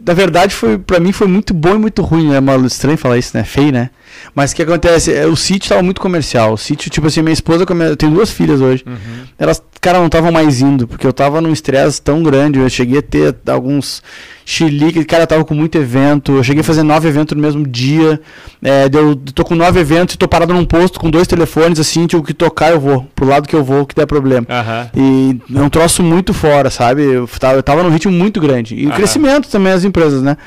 na 0.09 0.15
verdade, 0.15 0.55
foi, 0.55 0.79
pra 0.79 0.99
mim 0.99 1.13
foi 1.13 1.27
muito 1.27 1.53
bom 1.53 1.75
e 1.75 1.79
muito 1.79 2.01
ruim. 2.01 2.33
É 2.33 2.39
uma, 2.39 2.57
estranho 2.67 2.97
falar 2.97 3.19
isso, 3.19 3.37
né? 3.37 3.45
Feio, 3.45 3.71
né? 3.71 3.91
Mas 4.35 4.53
o 4.53 4.57
que 4.57 4.63
acontece? 4.63 5.13
É, 5.13 5.27
o 5.27 5.37
sítio 5.37 5.69
tava 5.69 5.83
muito 5.83 6.01
comercial. 6.01 6.55
O 6.55 6.57
sítio, 6.57 6.91
tipo 6.91 7.07
assim, 7.07 7.21
minha 7.21 7.35
esposa, 7.35 7.67
eu 7.69 7.95
tenho 7.95 8.13
duas 8.13 8.31
filhas 8.31 8.63
hoje. 8.63 8.83
Uhum. 8.87 9.27
Elas, 9.39 9.63
cara, 9.83 9.99
não 9.99 10.07
estavam 10.07 10.33
mais 10.33 10.63
indo, 10.63 10.89
porque 10.89 11.07
eu 11.07 11.13
tava 11.13 11.43
num 11.43 11.53
estresse 11.53 12.01
tão 12.01 12.23
grande. 12.23 12.59
Eu 12.59 12.71
cheguei 12.71 13.01
a 13.01 13.03
ter 13.03 13.37
alguns. 13.47 14.03
Chilique, 14.51 15.05
cara, 15.05 15.27
tava 15.27 15.45
com 15.45 15.53
muito 15.53 15.77
evento. 15.77 16.33
Eu 16.33 16.43
cheguei 16.43 16.63
a 16.63 16.65
fazer 16.65 16.83
nove 16.83 17.07
eventos 17.07 17.37
no 17.37 17.43
mesmo 17.43 17.67
dia. 17.67 18.19
É, 18.63 18.89
deu, 18.89 19.15
tô 19.15 19.45
com 19.45 19.55
nove 19.55 19.79
eventos 19.79 20.15
e 20.15 20.19
tô 20.19 20.27
parado 20.27 20.55
num 20.55 20.65
posto 20.65 20.99
com 20.99 21.11
dois 21.11 21.29
telefones, 21.29 21.79
assim, 21.79 22.07
tipo, 22.07 22.23
que 22.23 22.33
tocar 22.33 22.71
eu 22.71 22.81
vou, 22.81 23.07
pro 23.15 23.27
lado 23.27 23.47
que 23.47 23.55
eu 23.55 23.63
vou, 23.63 23.85
que 23.85 23.95
der 23.95 24.07
problema. 24.07 24.47
Aham. 24.49 24.91
E 24.97 25.39
é 25.55 25.61
um 25.61 25.69
troço 25.69 26.03
muito 26.03 26.33
fora, 26.33 26.71
sabe? 26.71 27.03
Eu 27.03 27.29
tava, 27.39 27.57
eu 27.57 27.63
tava 27.63 27.83
num 27.83 27.91
ritmo 27.91 28.11
muito 28.11 28.41
grande. 28.41 28.75
E 28.75 28.87
o 28.87 28.89
Aham. 28.89 28.97
crescimento 28.97 29.51
também 29.51 29.71
das 29.71 29.85
empresas, 29.85 30.23
né? 30.23 30.39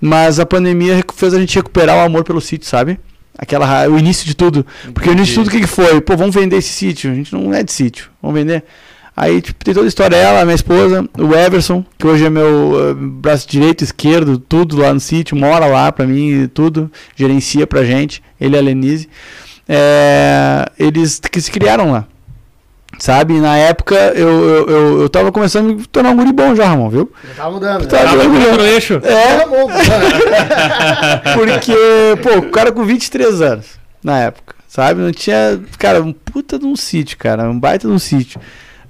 Mas 0.00 0.38
a 0.38 0.46
pandemia 0.46 1.04
fez 1.12 1.34
a 1.34 1.40
gente 1.40 1.56
recuperar 1.56 1.96
o 1.96 2.00
amor 2.06 2.22
pelo 2.22 2.40
sítio, 2.40 2.68
sabe? 2.68 3.00
Aquela, 3.36 3.88
o 3.88 3.98
início 3.98 4.24
de 4.24 4.36
tudo. 4.36 4.64
Porque 4.94 5.08
o 5.08 5.12
início 5.12 5.30
de 5.30 5.34
tudo 5.34 5.48
o 5.48 5.50
que, 5.50 5.60
que 5.62 5.66
foi? 5.66 6.00
Pô, 6.00 6.16
vamos 6.16 6.32
vender 6.32 6.58
esse 6.58 6.70
sítio. 6.70 7.10
A 7.10 7.14
gente 7.14 7.32
não 7.32 7.52
é 7.52 7.64
de 7.64 7.72
sítio. 7.72 8.08
Vamos 8.22 8.38
vender. 8.38 8.62
Aí, 9.20 9.40
tipo, 9.40 9.64
tem 9.64 9.74
toda 9.74 9.84
a 9.84 9.88
história. 9.88 10.14
Ela, 10.14 10.44
minha 10.44 10.54
esposa, 10.54 11.04
o 11.18 11.34
Everson, 11.34 11.84
que 11.98 12.06
hoje 12.06 12.24
é 12.24 12.30
meu 12.30 12.90
eh, 12.90 12.94
braço 12.94 13.48
direito, 13.48 13.82
esquerdo, 13.82 14.38
tudo 14.38 14.76
lá 14.76 14.94
no 14.94 15.00
sítio, 15.00 15.36
mora 15.36 15.66
lá 15.66 15.90
pra 15.90 16.06
mim, 16.06 16.48
tudo, 16.54 16.88
gerencia 17.16 17.66
pra 17.66 17.82
gente. 17.82 18.22
Ele 18.40 18.54
e 18.54 18.58
a 18.58 18.62
Lenise. 18.62 19.08
É, 19.68 20.70
eles 20.78 21.18
que 21.18 21.40
se 21.40 21.50
criaram 21.50 21.90
lá. 21.90 22.06
Sabe? 23.00 23.40
Na 23.40 23.56
época 23.56 23.96
eu, 24.14 24.28
eu, 24.28 24.68
eu, 24.68 25.00
eu 25.00 25.08
tava 25.08 25.32
começando 25.32 25.70
a 25.70 25.74
me 25.74 25.86
tornar 25.88 26.10
um 26.10 26.16
guri 26.16 26.32
bom 26.32 26.54
já, 26.54 26.68
Ramon, 26.68 26.88
viu? 26.88 27.12
Já 27.26 27.34
tava 27.34 27.50
mudando. 27.50 27.88
Tá 27.88 28.04
né? 28.04 28.04
Tava 28.04 28.62
eixo. 28.68 29.00
É, 29.02 29.38
Tava 29.38 29.46
mudando. 29.50 29.80
porque, 31.34 31.74
pô, 32.22 32.38
o 32.38 32.50
cara 32.50 32.70
com 32.70 32.84
23 32.84 33.42
anos 33.42 33.66
na 34.02 34.20
época, 34.20 34.54
sabe? 34.68 35.00
Não 35.00 35.10
tinha, 35.10 35.60
cara, 35.76 36.00
um 36.00 36.12
puta 36.12 36.56
de 36.56 36.66
um 36.66 36.76
sítio, 36.76 37.18
cara, 37.18 37.50
um 37.50 37.58
baita 37.58 37.88
de 37.88 37.92
um 37.92 37.98
sítio. 37.98 38.40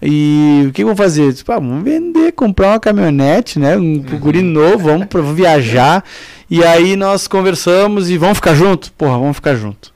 E 0.01 0.67
o 0.69 0.73
que 0.73 0.85
vamos 0.85 0.99
fazer? 0.99 1.33
Tipo, 1.33 1.53
ah, 1.53 1.57
vamos 1.59 1.83
vender, 1.83 2.33
comprar 2.33 2.69
uma 2.69 2.81
caminhonete, 2.81 3.59
né? 3.59 3.77
Um 3.77 3.81
Uhum. 4.11 4.19
guri 4.21 4.43
novo, 4.43 4.79
vamos 4.85 5.07
pra 5.07 5.21
viajar. 5.21 6.05
E 6.51 6.65
aí 6.65 6.95
nós 6.97 7.27
conversamos 7.27 8.09
e 8.09 8.17
vamos 8.17 8.37
ficar 8.39 8.55
junto? 8.55 8.93
Porra, 8.93 9.19
vamos 9.19 9.37
ficar 9.37 9.55
junto. 9.57 9.93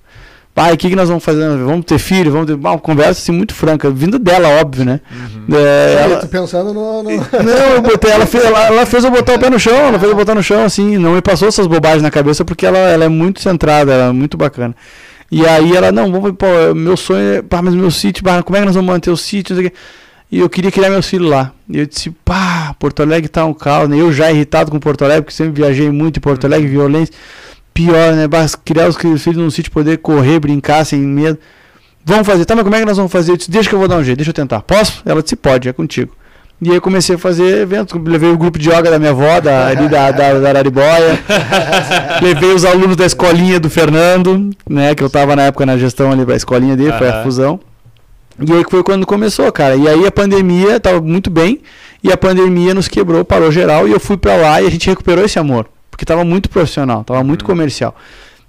Pai, 0.54 0.74
o 0.74 0.76
que, 0.76 0.90
que 0.90 0.96
nós 0.96 1.08
vamos 1.08 1.24
fazer? 1.24 1.48
Vamos 1.56 1.86
ter 1.86 1.98
filho? 1.98 2.30
Vamos 2.30 2.46
ter 2.46 2.52
uma 2.52 2.78
conversa 2.78 3.12
assim 3.12 3.32
muito 3.32 3.54
franca, 3.54 3.88
vindo 3.90 4.18
dela, 4.18 4.48
óbvio, 4.60 4.84
né? 4.84 5.00
Uhum. 5.10 5.56
É, 5.56 6.02
ela- 6.02 6.16
tu 6.18 6.28
pensando 6.28 6.74
no. 6.74 7.02
no- 7.02 7.10
não, 7.42 7.68
eu 7.76 7.80
botei, 7.80 8.10
ela 8.10 8.26
fez, 8.26 8.44
ela, 8.44 8.66
ela 8.66 8.84
fez 8.84 9.02
eu 9.02 9.10
botar 9.10 9.34
o 9.34 9.38
pé 9.38 9.48
no 9.48 9.58
chão, 9.58 9.74
ela 9.74 9.98
fez 9.98 10.10
eu 10.10 10.16
botar 10.16 10.34
no 10.34 10.42
chão, 10.42 10.62
assim, 10.62 10.98
não 10.98 11.12
me 11.14 11.22
passou 11.22 11.48
essas 11.48 11.66
bobagens 11.66 12.02
na 12.02 12.10
cabeça 12.10 12.44
porque 12.44 12.66
ela, 12.66 12.76
ela 12.76 13.04
é 13.04 13.08
muito 13.08 13.40
centrada, 13.40 13.92
ela 13.94 14.08
é 14.10 14.12
muito 14.12 14.36
bacana. 14.36 14.74
E 15.34 15.46
aí 15.46 15.74
ela, 15.74 15.90
não, 15.90 16.12
vamos, 16.12 16.32
pô, 16.32 16.46
meu 16.76 16.94
sonho 16.94 17.36
é, 17.36 17.40
pá, 17.40 17.62
mas 17.62 17.74
meu 17.74 17.90
sítio, 17.90 18.22
pá, 18.22 18.42
como 18.42 18.54
é 18.54 18.60
que 18.60 18.66
nós 18.66 18.74
vamos 18.74 18.92
manter 18.92 19.10
o 19.10 19.16
sítio. 19.16 19.56
E 20.30 20.38
eu 20.38 20.50
queria 20.50 20.70
criar 20.70 20.90
meus 20.90 21.06
filhos 21.06 21.30
lá. 21.30 21.52
E 21.70 21.78
eu 21.78 21.86
disse, 21.86 22.10
pá, 22.22 22.76
Porto 22.78 23.00
Alegre 23.00 23.30
tá 23.30 23.46
um 23.46 23.54
caos, 23.54 23.88
né? 23.88 23.96
Eu 23.96 24.12
já 24.12 24.30
irritado 24.30 24.70
com 24.70 24.78
Porto 24.78 25.06
Alegre, 25.06 25.22
porque 25.22 25.34
sempre 25.34 25.62
viajei 25.62 25.90
muito 25.90 26.18
em 26.18 26.20
Porto 26.20 26.44
Alegre, 26.44 26.68
violência. 26.68 27.14
Pior, 27.72 28.12
né? 28.12 28.28
Bah, 28.28 28.46
criar 28.62 28.88
os 28.88 28.96
filhos 28.98 29.38
num 29.38 29.50
sítio, 29.50 29.72
poder 29.72 29.96
correr, 29.98 30.38
brincar 30.38 30.84
sem 30.84 31.00
medo. 31.00 31.38
Vamos 32.04 32.26
fazer, 32.26 32.44
tá, 32.44 32.54
mas 32.54 32.64
como 32.64 32.76
é 32.76 32.80
que 32.80 32.84
nós 32.84 32.98
vamos 32.98 33.10
fazer? 33.10 33.32
Eu 33.32 33.38
disse, 33.38 33.50
deixa 33.50 33.70
que 33.70 33.74
eu 33.74 33.78
vou 33.78 33.88
dar 33.88 33.96
um 33.96 34.04
jeito, 34.04 34.18
deixa 34.18 34.32
eu 34.32 34.34
tentar. 34.34 34.60
Posso? 34.60 35.00
Ela 35.06 35.22
disse, 35.22 35.34
pode, 35.34 35.66
é 35.66 35.72
contigo. 35.72 36.14
E 36.62 36.70
aí 36.70 36.76
eu 36.76 36.80
comecei 36.80 37.16
a 37.16 37.18
fazer 37.18 37.62
eventos, 37.62 38.00
levei 38.04 38.30
o 38.30 38.38
grupo 38.38 38.56
de 38.56 38.70
yoga 38.70 38.88
da 38.88 38.96
minha 38.96 39.10
avó, 39.10 39.40
da, 39.40 39.66
ali 39.66 39.88
da, 39.88 40.12
da, 40.12 40.38
da 40.38 40.48
Araribóia, 40.48 41.18
levei 42.22 42.52
os 42.54 42.64
alunos 42.64 42.94
da 42.94 43.04
escolinha 43.04 43.58
do 43.58 43.68
Fernando, 43.68 44.48
né, 44.70 44.94
que 44.94 45.02
eu 45.02 45.10
tava 45.10 45.34
na 45.34 45.42
época 45.42 45.66
na 45.66 45.76
gestão 45.76 46.12
ali, 46.12 46.24
a 46.30 46.36
escolinha 46.36 46.76
dele, 46.76 46.92
foi 46.92 47.08
a 47.08 47.24
fusão. 47.24 47.58
E 48.38 48.52
aí 48.52 48.62
foi 48.70 48.84
quando 48.84 49.04
começou, 49.04 49.50
cara. 49.50 49.74
E 49.74 49.88
aí 49.88 50.06
a 50.06 50.12
pandemia 50.12 50.78
tava 50.78 51.00
muito 51.00 51.30
bem, 51.30 51.60
e 52.00 52.12
a 52.12 52.16
pandemia 52.16 52.72
nos 52.72 52.86
quebrou, 52.86 53.24
parou 53.24 53.50
geral, 53.50 53.88
e 53.88 53.90
eu 53.90 53.98
fui 53.98 54.16
pra 54.16 54.36
lá 54.36 54.62
e 54.62 54.66
a 54.68 54.70
gente 54.70 54.88
recuperou 54.88 55.24
esse 55.24 55.40
amor, 55.40 55.66
porque 55.90 56.04
tava 56.04 56.24
muito 56.24 56.48
profissional, 56.48 57.02
tava 57.02 57.24
muito 57.24 57.44
comercial. 57.44 57.92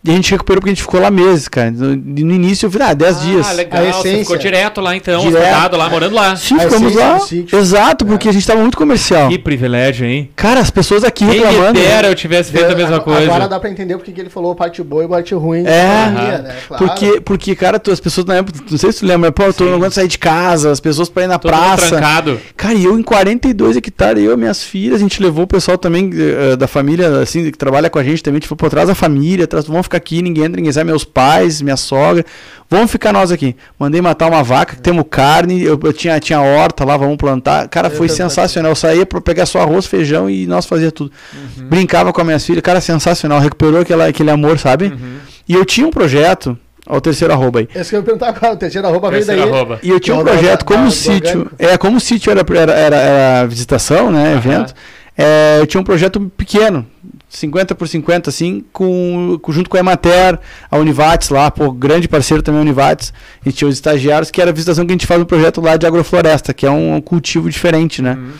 E 0.05 0.11
a 0.11 0.13
gente 0.13 0.31
recuperou 0.31 0.59
porque 0.59 0.69
a 0.71 0.73
gente 0.73 0.81
ficou 0.81 0.99
lá 0.99 1.09
meses, 1.09 1.47
cara. 1.47 1.71
No, 1.71 1.95
no 1.95 2.33
início 2.33 2.65
eu 2.65 2.71
falei, 2.71 2.87
ah, 2.89 2.93
10 2.93 3.21
dias. 3.21 3.47
Ah, 3.47 3.53
legal. 3.53 3.81
A 3.87 3.91
Você 3.93 4.17
ficou 4.19 4.37
direto 4.37 4.81
lá 4.81 4.95
então, 4.97 5.21
Direto. 5.21 5.37
hospedado 5.41 5.77
lá, 5.77 5.89
morando 5.89 6.13
lá. 6.15 6.35
Sim, 6.35 6.55
A 6.55 6.59
ficamos 6.59 6.93
lá. 6.93 7.19
Exato, 7.53 8.05
porque 8.05 8.27
a 8.27 8.31
gente 8.33 8.45
tava 8.45 8.59
muito 8.59 8.77
comercial. 8.77 9.29
Que 9.29 9.39
privilégio, 9.39 10.05
hein? 10.05 10.29
Cara, 10.35 10.59
as 10.59 10.69
pessoas 10.69 11.05
aqui 11.05 11.25
Quem 11.25 11.39
reclamando. 11.39 11.79
dera 11.79 12.09
eu 12.09 12.15
tivesse 12.15 12.51
feito 12.51 12.65
a 12.71 12.75
mesma 12.75 12.97
Agora 12.97 13.25
coisa. 13.27 13.47
dá 13.47 13.59
pra 13.59 13.69
entender 13.69 13.95
porque 13.95 14.11
que 14.11 14.19
ele 14.19 14.29
falou 14.29 14.53
parte 14.55 14.83
boa 14.83 15.05
e 15.05 15.07
parte 15.07 15.33
ruim. 15.33 15.61
É. 15.61 15.63
né? 16.11 16.55
Claro. 16.67 16.85
Porque, 16.85 17.21
porque, 17.21 17.55
cara, 17.55 17.79
tu- 17.79 17.91
as 17.91 18.01
pessoas 18.01 18.25
na 18.27 18.35
época, 18.35 18.59
não 18.69 18.77
sei 18.77 18.91
se 18.91 18.99
tu 18.99 19.05
lembra, 19.05 19.31
pô, 19.31 19.43
eu 19.43 19.53
tô 19.53 19.63
não 19.63 19.75
aguento 19.75 19.93
sair 19.93 20.09
de 20.09 20.17
casa, 20.19 20.69
as 20.69 20.81
pessoas 20.81 21.07
pra 21.07 21.23
ir 21.23 21.27
na 21.27 21.39
Todo 21.39 21.49
praça. 21.51 21.87
trancado. 21.87 22.41
Cara, 22.57 22.73
e 22.73 22.83
eu 22.83 22.99
em 22.99 23.03
42 23.03 23.77
hectares, 23.77 24.21
eu 24.21 24.33
e 24.33 24.37
minhas 24.37 24.61
filhas, 24.63 24.97
a 24.97 24.99
gente 24.99 25.21
levou 25.23 25.45
o 25.45 25.47
pessoal 25.47 25.77
também 25.77 26.09
eh, 26.13 26.57
da 26.57 26.67
família, 26.67 27.19
assim, 27.21 27.49
que 27.49 27.57
trabalha 27.57 27.89
com 27.89 27.99
a 27.99 28.03
gente 28.03 28.21
também, 28.21 28.37
a 28.37 28.39
gente 28.41 28.49
foi 28.49 28.57
por 28.57 28.69
trás 28.69 28.89
da 28.89 28.95
família, 28.95 29.45
atrás, 29.45 29.65
vamos 29.65 29.83
ficar 29.85 29.92
aqui, 29.97 30.21
ninguém 30.21 30.43
entra, 30.45 30.57
ninguém 30.57 30.71
sai, 30.71 30.83
meus 30.83 31.03
pais, 31.03 31.61
minha 31.61 31.77
sogra, 31.77 32.25
vamos 32.69 32.91
ficar 32.91 33.11
nós 33.13 33.31
aqui. 33.31 33.55
Mandei 33.79 34.01
matar 34.01 34.27
uma 34.29 34.43
vaca, 34.43 34.75
temos 34.75 35.05
carne, 35.09 35.63
eu, 35.63 35.79
eu 35.83 35.93
tinha, 35.93 36.19
tinha 36.19 36.41
horta 36.41 36.83
lá, 36.85 36.95
vamos 36.97 37.17
plantar. 37.17 37.67
Cara, 37.67 37.87
Eu 37.87 37.91
foi 37.91 38.09
sensacional. 38.09 38.71
Eu 38.71 38.75
saía 38.75 39.05
pra 39.05 39.21
pegar 39.21 39.45
só 39.45 39.61
arroz, 39.61 39.85
feijão 39.85 40.29
e 40.29 40.45
nós 40.47 40.65
fazia 40.65 40.91
tudo. 40.91 41.11
Uhum. 41.33 41.67
Brincava 41.67 42.11
com 42.13 42.21
as 42.21 42.27
minhas 42.27 42.45
filhas, 42.45 42.61
cara, 42.61 42.79
sensacional, 42.81 43.39
recuperou 43.39 43.81
aquela, 43.81 44.07
aquele 44.07 44.31
amor, 44.31 44.57
sabe? 44.59 44.85
Uhum. 44.85 45.17
E 45.47 45.53
eu 45.53 45.65
tinha 45.65 45.85
um 45.85 45.91
projeto, 45.91 46.57
ó, 46.87 46.97
o 46.97 47.01
terceiro 47.01 47.33
arroba 47.33 47.59
aí. 47.59 47.67
Esse 47.75 47.89
que 47.89 47.95
eu 47.95 47.99
ia 47.99 48.03
perguntar 48.05 48.29
agora, 48.29 48.53
o 48.53 48.57
terceiro 48.57 48.87
arroba 48.87 49.11
veio 49.11 49.25
daí. 49.25 49.41
Arroba. 49.41 49.79
E 49.83 49.89
eu 49.89 49.99
tinha 49.99 50.15
um 50.15 50.19
do- 50.23 50.31
projeto, 50.31 50.63
como 50.65 50.85
o 50.87 50.91
sítio. 50.91 51.51
É, 51.59 51.77
como 51.77 51.97
o 51.97 51.99
sítio 51.99 52.31
era, 52.31 52.41
era, 52.55 52.73
era, 52.73 52.95
era 52.95 53.45
visitação, 53.47 54.11
né? 54.11 54.29
Aham. 54.33 54.37
Evento. 54.37 54.73
É, 55.17 55.57
eu 55.59 55.67
tinha 55.67 55.79
um 55.79 55.83
projeto 55.83 56.19
pequeno, 56.35 56.85
50 57.29 57.75
por 57.75 57.87
50, 57.87 58.29
assim, 58.29 58.63
com, 58.71 59.39
junto 59.49 59.69
com 59.69 59.77
a 59.77 59.79
Emater, 59.79 60.39
a 60.69 60.77
Univates 60.77 61.29
lá, 61.29 61.49
pô, 61.51 61.71
grande 61.71 62.07
parceiro 62.07 62.41
também 62.41 62.59
a 62.59 62.63
Univates. 62.63 63.13
A 63.41 63.49
gente 63.49 63.57
tinha 63.57 63.67
os 63.67 63.75
estagiários, 63.75 64.31
que 64.31 64.41
era 64.41 64.51
a 64.51 64.53
visitação 64.53 64.85
que 64.85 64.91
a 64.91 64.95
gente 64.95 65.07
faz 65.07 65.19
no 65.19 65.25
projeto 65.25 65.61
lá 65.61 65.77
de 65.77 65.85
agrofloresta, 65.85 66.53
que 66.53 66.65
é 66.65 66.71
um 66.71 66.99
cultivo 67.01 67.49
diferente, 67.49 68.01
né? 68.01 68.13
Uhum. 68.13 68.31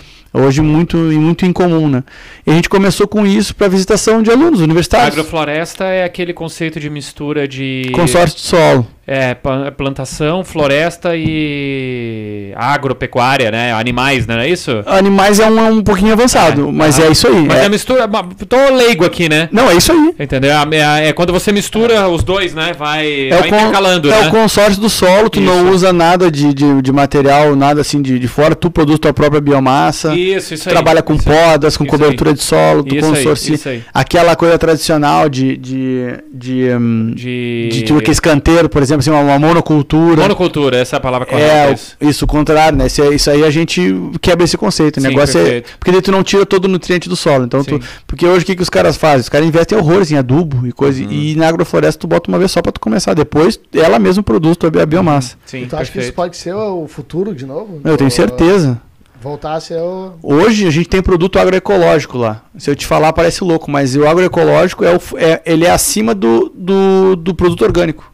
Hoje 0.45 0.61
muito, 0.61 0.97
e 1.11 1.15
muito 1.15 1.45
incomum, 1.45 1.87
né? 1.87 2.03
E 2.45 2.49
a 2.49 2.55
gente 2.55 2.67
começou 2.67 3.07
com 3.07 3.23
isso 3.23 3.55
para 3.55 3.67
visitação 3.67 4.23
de 4.23 4.31
alunos 4.31 4.61
universitários. 4.61 5.13
Agrofloresta 5.13 5.85
é 5.85 6.03
aquele 6.03 6.33
conceito 6.33 6.79
de 6.79 6.89
mistura 6.89 7.47
de 7.47 7.91
Consórcio 7.93 8.37
de 8.37 8.41
solo. 8.41 8.87
É, 9.05 9.33
plantação, 9.75 10.43
floresta 10.45 11.11
e 11.15 12.53
agropecuária, 12.55 13.51
né? 13.51 13.73
Animais, 13.73 14.25
não 14.25 14.35
é 14.35 14.47
isso? 14.49 14.71
Animais 14.85 15.39
é 15.39 15.45
um, 15.49 15.59
é 15.59 15.71
um 15.71 15.83
pouquinho 15.83 16.13
avançado, 16.13 16.69
É, 16.69 16.71
mas 16.71 16.99
é 16.99 17.09
isso 17.11 17.27
aí. 17.27 17.45
Mas 17.45 17.57
é- 17.59 17.65
é 17.65 17.69
mistura. 17.69 18.07
Tô 18.47 18.73
leigo 18.75 19.03
aqui, 19.05 19.27
né? 19.27 19.49
Não, 19.51 19.69
é 19.69 19.75
isso 19.75 19.91
aí. 19.91 20.13
Entendeu? 20.19 20.51
É, 20.51 20.75
é- 21.05 21.07
é 21.09 21.13
quando 21.13 21.33
você 21.33 21.51
mistura 21.51 22.07
os 22.07 22.23
dois, 22.23 22.53
né? 22.53 22.73
Vai, 22.77 23.27
É, 23.29 23.37
vai 23.39 23.49
con- 23.49 23.55
intercalando, 23.57 24.11
é 24.11 24.21
né? 24.21 24.27
o 24.27 24.31
consórcio 24.31 24.81
do 24.81 24.89
solo, 24.89 25.29
tu 25.29 25.41
não 25.41 25.65
Isso. 25.65 25.73
usa 25.75 25.93
nada 25.93 26.31
de, 26.31 26.53
de, 26.53 26.81
de 26.81 26.91
material, 26.91 27.55
nada 27.55 27.81
assim 27.81 28.01
de, 28.01 28.17
de 28.17 28.27
fora, 28.27 28.55
tu 28.55 28.71
produz 28.71 28.99
tua 28.99 29.13
própria 29.13 29.41
biomassa, 29.41 30.15
Isso, 30.15 30.53
isso 30.53 30.63
tu 30.63 30.69
aí. 30.69 30.73
trabalha 30.73 31.01
com 31.01 31.13
isso 31.15 31.29
aí. 31.29 31.35
podas, 31.51 31.75
com 31.77 31.85
cobertura 31.85 32.33
de 32.33 32.41
solo, 32.41 32.83
tu 32.83 32.95
Isso 32.95 33.05
aí, 33.05 33.11
consorcia. 33.15 33.55
isso 33.55 33.69
aí. 33.69 33.83
Aquela 33.93 34.35
coisa 34.35 34.57
tradicional 34.57 35.27
de. 35.29 35.57
de, 35.57 36.05
de, 36.33 36.69
hum, 36.73 37.11
De, 37.13 37.69
de, 37.71 37.81
tipo, 37.83 37.99
aquele 37.99 38.13
canteiro, 38.17 38.69
por 38.69 38.81
exemplo, 38.81 38.92
assim, 38.99 39.09
uma, 39.09 39.19
uma 39.19 39.39
monocultura. 39.39 40.21
monocultura, 40.21 40.77
essa 40.77 40.95
é 40.95 40.97
a 40.97 40.99
palavra 40.99 41.25
correta. 41.27 41.51
É, 41.69 41.73
isso. 41.73 41.95
isso, 42.01 42.25
o 42.25 42.27
contrário, 42.27 42.77
né? 42.77 42.87
Isso, 42.87 43.01
aí- 43.01 43.15
isso 43.15 43.29
aí 43.31 43.43
a 43.43 43.49
gente 43.49 43.81
quebra 44.21 44.43
esse 44.43 44.57
conceito. 44.57 44.97
O 44.97 45.01
Sim, 45.01 45.07
negócio 45.07 45.39
é. 45.39 45.63
Porque 45.79 45.91
daí 45.91 46.01
tu 46.01 46.11
não 46.11 46.23
tira 46.23 46.45
todo 46.45 46.65
o 46.65 46.67
nutriente 46.67 47.07
do 47.09 47.15
solo. 47.15 47.45
Então 47.45 47.63
tu, 47.63 47.79
porque 48.07 48.25
hoje 48.25 48.43
o 48.43 48.45
que, 48.45 48.55
que 48.55 48.61
os 48.63 48.69
caras 48.69 48.97
fazem? 48.97 49.21
Os 49.21 49.29
caras 49.29 49.47
investem 49.47 49.77
horrores 49.77 50.11
em 50.11 50.17
adubo 50.17 50.65
e 50.67 50.71
coisa. 50.71 51.03
Uhum. 51.03 51.11
E 51.11 51.35
na 51.35 51.47
agrofloresta 51.47 51.99
tu 51.99 52.07
bota 52.07 52.29
uma 52.29 52.37
vez 52.39 52.51
só 52.51 52.61
pra 52.61 52.71
tu 52.71 52.79
começar. 52.79 53.13
Depois 53.13 53.59
ela 53.73 53.99
mesma 53.99 54.23
produz 54.23 54.57
tua 54.57 54.69
bi- 54.69 54.85
biomassa. 54.85 55.35
Sim, 55.45 55.65
Tu 55.69 55.75
acha 55.75 55.91
que 55.91 55.99
isso 55.99 56.13
pode 56.13 56.37
ser 56.37 56.53
o 56.53 56.87
futuro 56.87 57.33
de 57.35 57.45
novo? 57.45 57.81
Eu 57.83 57.97
tenho 57.97 58.11
certeza. 58.11 58.79
Voltar 59.21 59.53
a 59.53 59.59
ser 59.61 59.79
o. 59.79 60.11
Hoje 60.21 60.67
a 60.67 60.69
gente 60.69 60.89
tem 60.89 61.01
produto 61.01 61.39
agroecológico 61.39 62.17
lá. 62.17 62.41
Se 62.57 62.69
eu 62.69 62.75
te 62.75 62.85
falar, 62.85 63.13
parece 63.13 63.41
louco, 63.41 63.71
mas 63.71 63.95
o 63.95 64.05
agroecológico 64.05 64.83
é, 64.83 64.93
o 64.93 64.99
é- 65.17 65.41
ele 65.45 65.65
é 65.65 65.71
acima 65.71 66.13
do, 66.13 66.51
do, 66.53 67.15
do 67.15 67.33
produto 67.33 67.63
orgânico. 67.63 68.12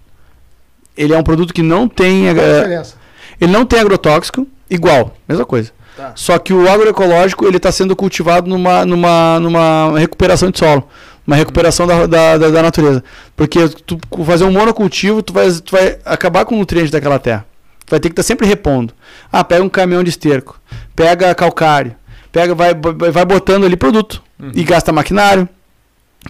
Ele 0.99 1.13
é 1.13 1.17
um 1.17 1.23
produto 1.23 1.53
que 1.53 1.61
não 1.63 1.87
tem. 1.87 2.25
Qual 2.33 2.45
a 2.45 2.49
eh, 2.49 2.55
diferença? 2.57 2.95
ele 3.39 3.51
não 3.51 3.65
tem 3.65 3.79
agrotóxico, 3.79 4.45
igual, 4.69 5.15
mesma 5.27 5.45
coisa. 5.45 5.71
Tá. 5.95 6.11
Só 6.15 6.37
que 6.37 6.53
o 6.53 6.69
agroecológico 6.69 7.45
ele 7.47 7.57
está 7.57 7.71
sendo 7.71 7.95
cultivado 7.95 8.49
numa, 8.49 8.85
numa, 8.85 9.39
numa 9.39 9.97
recuperação 9.97 10.51
de 10.51 10.59
solo, 10.59 10.87
uma 11.25 11.35
recuperação 11.35 11.87
da, 11.87 12.05
da, 12.05 12.37
da, 12.37 12.49
da 12.49 12.61
natureza. 12.61 13.03
Porque 13.35 13.67
tu 13.85 13.97
fazer 14.25 14.43
um 14.43 14.51
monocultivo, 14.51 15.23
tu 15.23 15.33
vai, 15.33 15.49
tu 15.51 15.71
vai 15.71 15.97
acabar 16.05 16.45
com 16.45 16.55
o 16.55 16.59
nutriente 16.59 16.91
daquela 16.91 17.17
terra. 17.17 17.45
Tu 17.85 17.91
vai 17.91 17.99
ter 17.99 18.09
que 18.09 18.13
estar 18.13 18.23
sempre 18.23 18.45
repondo. 18.45 18.93
Ah, 19.31 19.43
pega 19.43 19.63
um 19.63 19.69
caminhão 19.69 20.03
de 20.03 20.09
esterco, 20.09 20.59
pega 20.95 21.33
calcário, 21.33 21.95
pega, 22.31 22.53
vai, 22.53 22.73
vai 22.73 23.11
vai 23.11 23.25
botando 23.25 23.65
ali 23.65 23.75
produto 23.75 24.21
Uhum. 24.41 24.51
e 24.55 24.63
gasta 24.63 24.91
maquinário. 24.93 25.49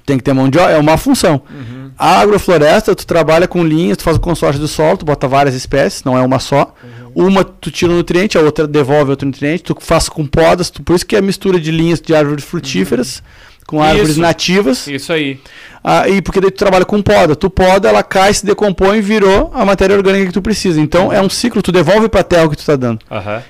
Tem 0.06 0.18
que 0.18 0.24
ter 0.24 0.34
mão 0.34 0.49
de 0.49 0.57
obra, 0.60 0.72
é 0.74 0.78
uma 0.78 0.98
função. 0.98 1.41
Uhum. 1.49 1.90
A 1.98 2.20
agrofloresta, 2.22 2.95
tu 2.95 3.06
trabalha 3.06 3.48
com 3.48 3.64
linhas, 3.64 3.98
tu 3.98 4.03
faz 4.03 4.18
o 4.18 4.20
consórcio 4.20 4.61
do 4.61 4.68
solo, 4.68 4.98
tu 4.98 5.06
bota 5.06 5.28
várias 5.28 5.56
espécies, 5.56 6.03
não 6.03 6.18
é 6.18 6.22
uma 6.22 6.40
só. 6.40 6.74
Uma 7.16 7.44
tu 7.44 7.72
tira 7.72 7.91
o 7.91 7.95
nutriente, 7.95 8.38
a 8.38 8.41
outra 8.41 8.68
devolve 8.68 9.10
outro 9.11 9.26
nutriente, 9.28 9.64
tu 9.64 9.76
faz 9.80 10.07
com 10.07 10.26
podas, 10.26 10.70
tu- 10.70 10.84
por 10.84 10.95
isso 10.95 11.06
que 11.06 11.16
é 11.16 11.20
a 11.20 11.22
mistura 11.24 11.60
de 11.60 11.72
linhas 11.72 11.99
de 11.99 12.14
árvores 12.16 12.44
frutíferas 12.45 13.22
com 13.66 13.82
árvores 13.84 14.11
Isso. 14.11 14.22
nativas. 14.22 14.88
Isso 14.88 15.11
aí. 15.11 15.40
Ah, 15.84 16.07
e 16.07 16.22
porque 16.22 16.40
daí 16.40 16.49
tu 16.52 16.57
trabalha 16.57 16.86
com 16.86 17.02
poda. 17.02 17.36
Tu 17.36 17.49
poda, 17.49 17.90
ela 17.90 18.02
cai, 18.03 18.34
se 18.34 18.45
decompõe 18.45 18.98
e 18.98 19.02
virou 19.02 19.52
a 19.53 19.64
matéria 19.66 19.95
orgânica 19.95 20.28
que 20.28 20.34
tu 20.34 20.41
precisa. 20.41 20.80
Então 20.80 21.11
é 21.11 21.22
um 21.22 21.30
ciclo, 21.30 21.61
tu 21.61 21.72
devolve 21.72 22.07
pra 22.10 22.24
terra 22.24 22.45
o 22.45 22.49
que 22.49 22.57
tu 22.57 22.66
tá 22.66 22.76
dando. 22.76 22.99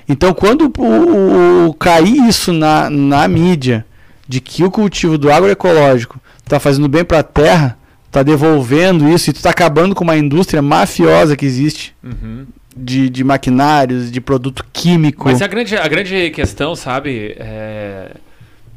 Então, 0.08 0.32
quando 0.34 0.72
o, 0.78 0.82
o- 0.82 1.68
o- 1.68 1.74
cair 1.74 2.26
isso 2.28 2.52
na, 2.52 2.88
na 2.90 3.26
mídia 3.28 3.84
de 4.28 4.40
que 4.40 4.62
o 4.64 4.70
cultivo 4.70 5.16
do 5.18 5.30
agroecológico 5.30 6.18
está 6.50 6.60
fazendo 6.60 6.88
bem 6.88 7.04
para 7.04 7.20
a 7.20 7.22
terra, 7.22 7.78
está 8.06 8.22
devolvendo 8.22 9.08
isso 9.08 9.30
e 9.30 9.32
tu 9.32 9.36
está 9.36 9.50
acabando 9.50 9.94
com 9.94 10.02
uma 10.04 10.16
indústria 10.16 10.60
mafiosa 10.60 11.36
que 11.36 11.46
existe 11.46 11.94
Uhum. 12.02 12.44
de, 12.76 13.08
de 13.08 13.22
maquinários, 13.24 14.10
de 14.10 14.20
produto 14.20 14.64
químico. 14.72 15.24
Mas 15.26 15.40
a 15.40 15.46
grande, 15.46 15.76
a 15.76 15.86
grande 15.88 16.30
questão, 16.30 16.74
sabe? 16.74 17.36
é, 17.38 18.10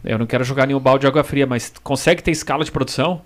Eu 0.04 0.20
não 0.20 0.26
quero 0.26 0.44
jogar 0.44 0.68
nenhum 0.68 0.80
balde 0.80 1.02
de 1.02 1.08
água 1.08 1.24
fria, 1.24 1.48
mas 1.48 1.72
consegue 1.84 2.22
ter 2.22 2.32
escala 2.32 2.64
de 2.64 2.72
produção? 2.72 3.22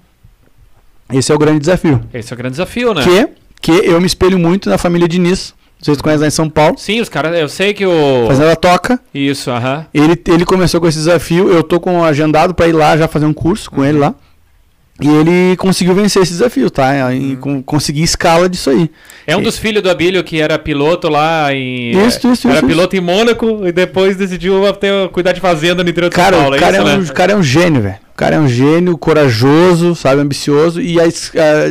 Esse 1.12 1.32
é 1.32 1.36
o 1.36 1.38
grande 1.38 1.60
desafio. 1.60 2.02
Esse 2.14 2.32
é 2.32 2.36
o 2.36 2.38
grande 2.38 2.54
desafio, 2.54 2.94
né? 2.94 3.04
Que, 3.04 3.30
que 3.62 3.72
eu 3.86 4.00
me 4.00 4.08
espelho 4.08 4.38
muito 4.38 4.70
na 4.70 4.78
família 4.78 5.08
Diniz. 5.08 5.54
Vocês 5.80 6.02
conhecem 6.02 6.22
lá 6.22 6.28
em 6.28 6.32
São 6.32 6.50
Paulo. 6.50 6.76
Sim, 6.78 7.00
os 7.02 7.08
caras. 7.08 7.38
Eu 7.40 7.48
sei 7.48 7.74
que 7.74 7.86
o. 7.86 8.26
Fazendo 8.28 8.50
a 8.50 8.56
toca. 8.56 9.00
Isso, 9.14 9.52
aham. 9.52 9.86
Ele, 9.94 10.20
ele 10.28 10.44
começou 10.44 10.82
com 10.82 10.88
esse 10.88 10.98
desafio. 10.98 11.50
Eu 11.50 11.64
tô 11.64 11.80
com 11.80 12.00
um 12.00 12.04
agendado 12.04 12.54
para 12.56 12.68
ir 12.68 12.72
lá 12.74 12.98
já 12.98 13.08
fazer 13.08 13.26
um 13.28 13.34
curso 13.34 13.70
com 13.70 13.86
ele 13.86 14.00
lá. 14.00 14.14
E 15.00 15.08
ele 15.08 15.56
conseguiu 15.58 15.94
vencer 15.94 16.24
esse 16.24 16.32
desafio, 16.32 16.72
tá? 16.72 17.14
E 17.14 17.36
con- 17.36 17.62
conseguir 17.62 18.02
escala 18.02 18.50
disso 18.50 18.72
aí. 18.72 18.90
É 19.28 19.38
um 19.38 19.44
dos 19.44 19.56
filhos 19.58 19.84
do 19.84 19.92
Abílio 19.92 20.24
que 20.24 20.42
era 20.42 20.58
piloto 20.58 21.08
lá 21.08 21.54
em. 21.54 21.92
Isso, 22.08 22.28
isso, 22.32 22.48
Era 22.48 22.58
isso, 22.58 22.66
piloto 22.68 22.96
em 22.96 23.00
Mônaco 23.00 23.62
e 23.68 23.72
depois 23.72 24.18
decidiu 24.18 24.62
ter, 24.74 24.92
cuidar 25.10 25.34
de 25.34 25.40
fazenda 25.40 25.84
no 25.84 25.90
interior 25.90 26.10
de 26.10 26.16
Cara, 26.16 26.32
São 26.36 26.42
Paulo. 26.42 26.56
o 26.58 26.60
cara, 26.60 26.78
é 26.78 26.80
é 26.80 26.84
isso, 26.84 26.92
um, 26.96 27.00
né? 27.02 27.08
o 27.10 27.14
cara 27.14 27.32
é 27.32 27.36
um 27.36 27.44
gênio, 27.44 27.82
velho. 27.84 27.96
O 28.12 28.18
cara 28.18 28.36
é 28.38 28.40
um 28.40 28.48
gênio, 28.48 28.98
corajoso, 28.98 29.94
sabe, 29.96 30.20
ambicioso. 30.22 30.82
E 30.82 31.00
a, 31.00 31.04
a- 31.04 31.08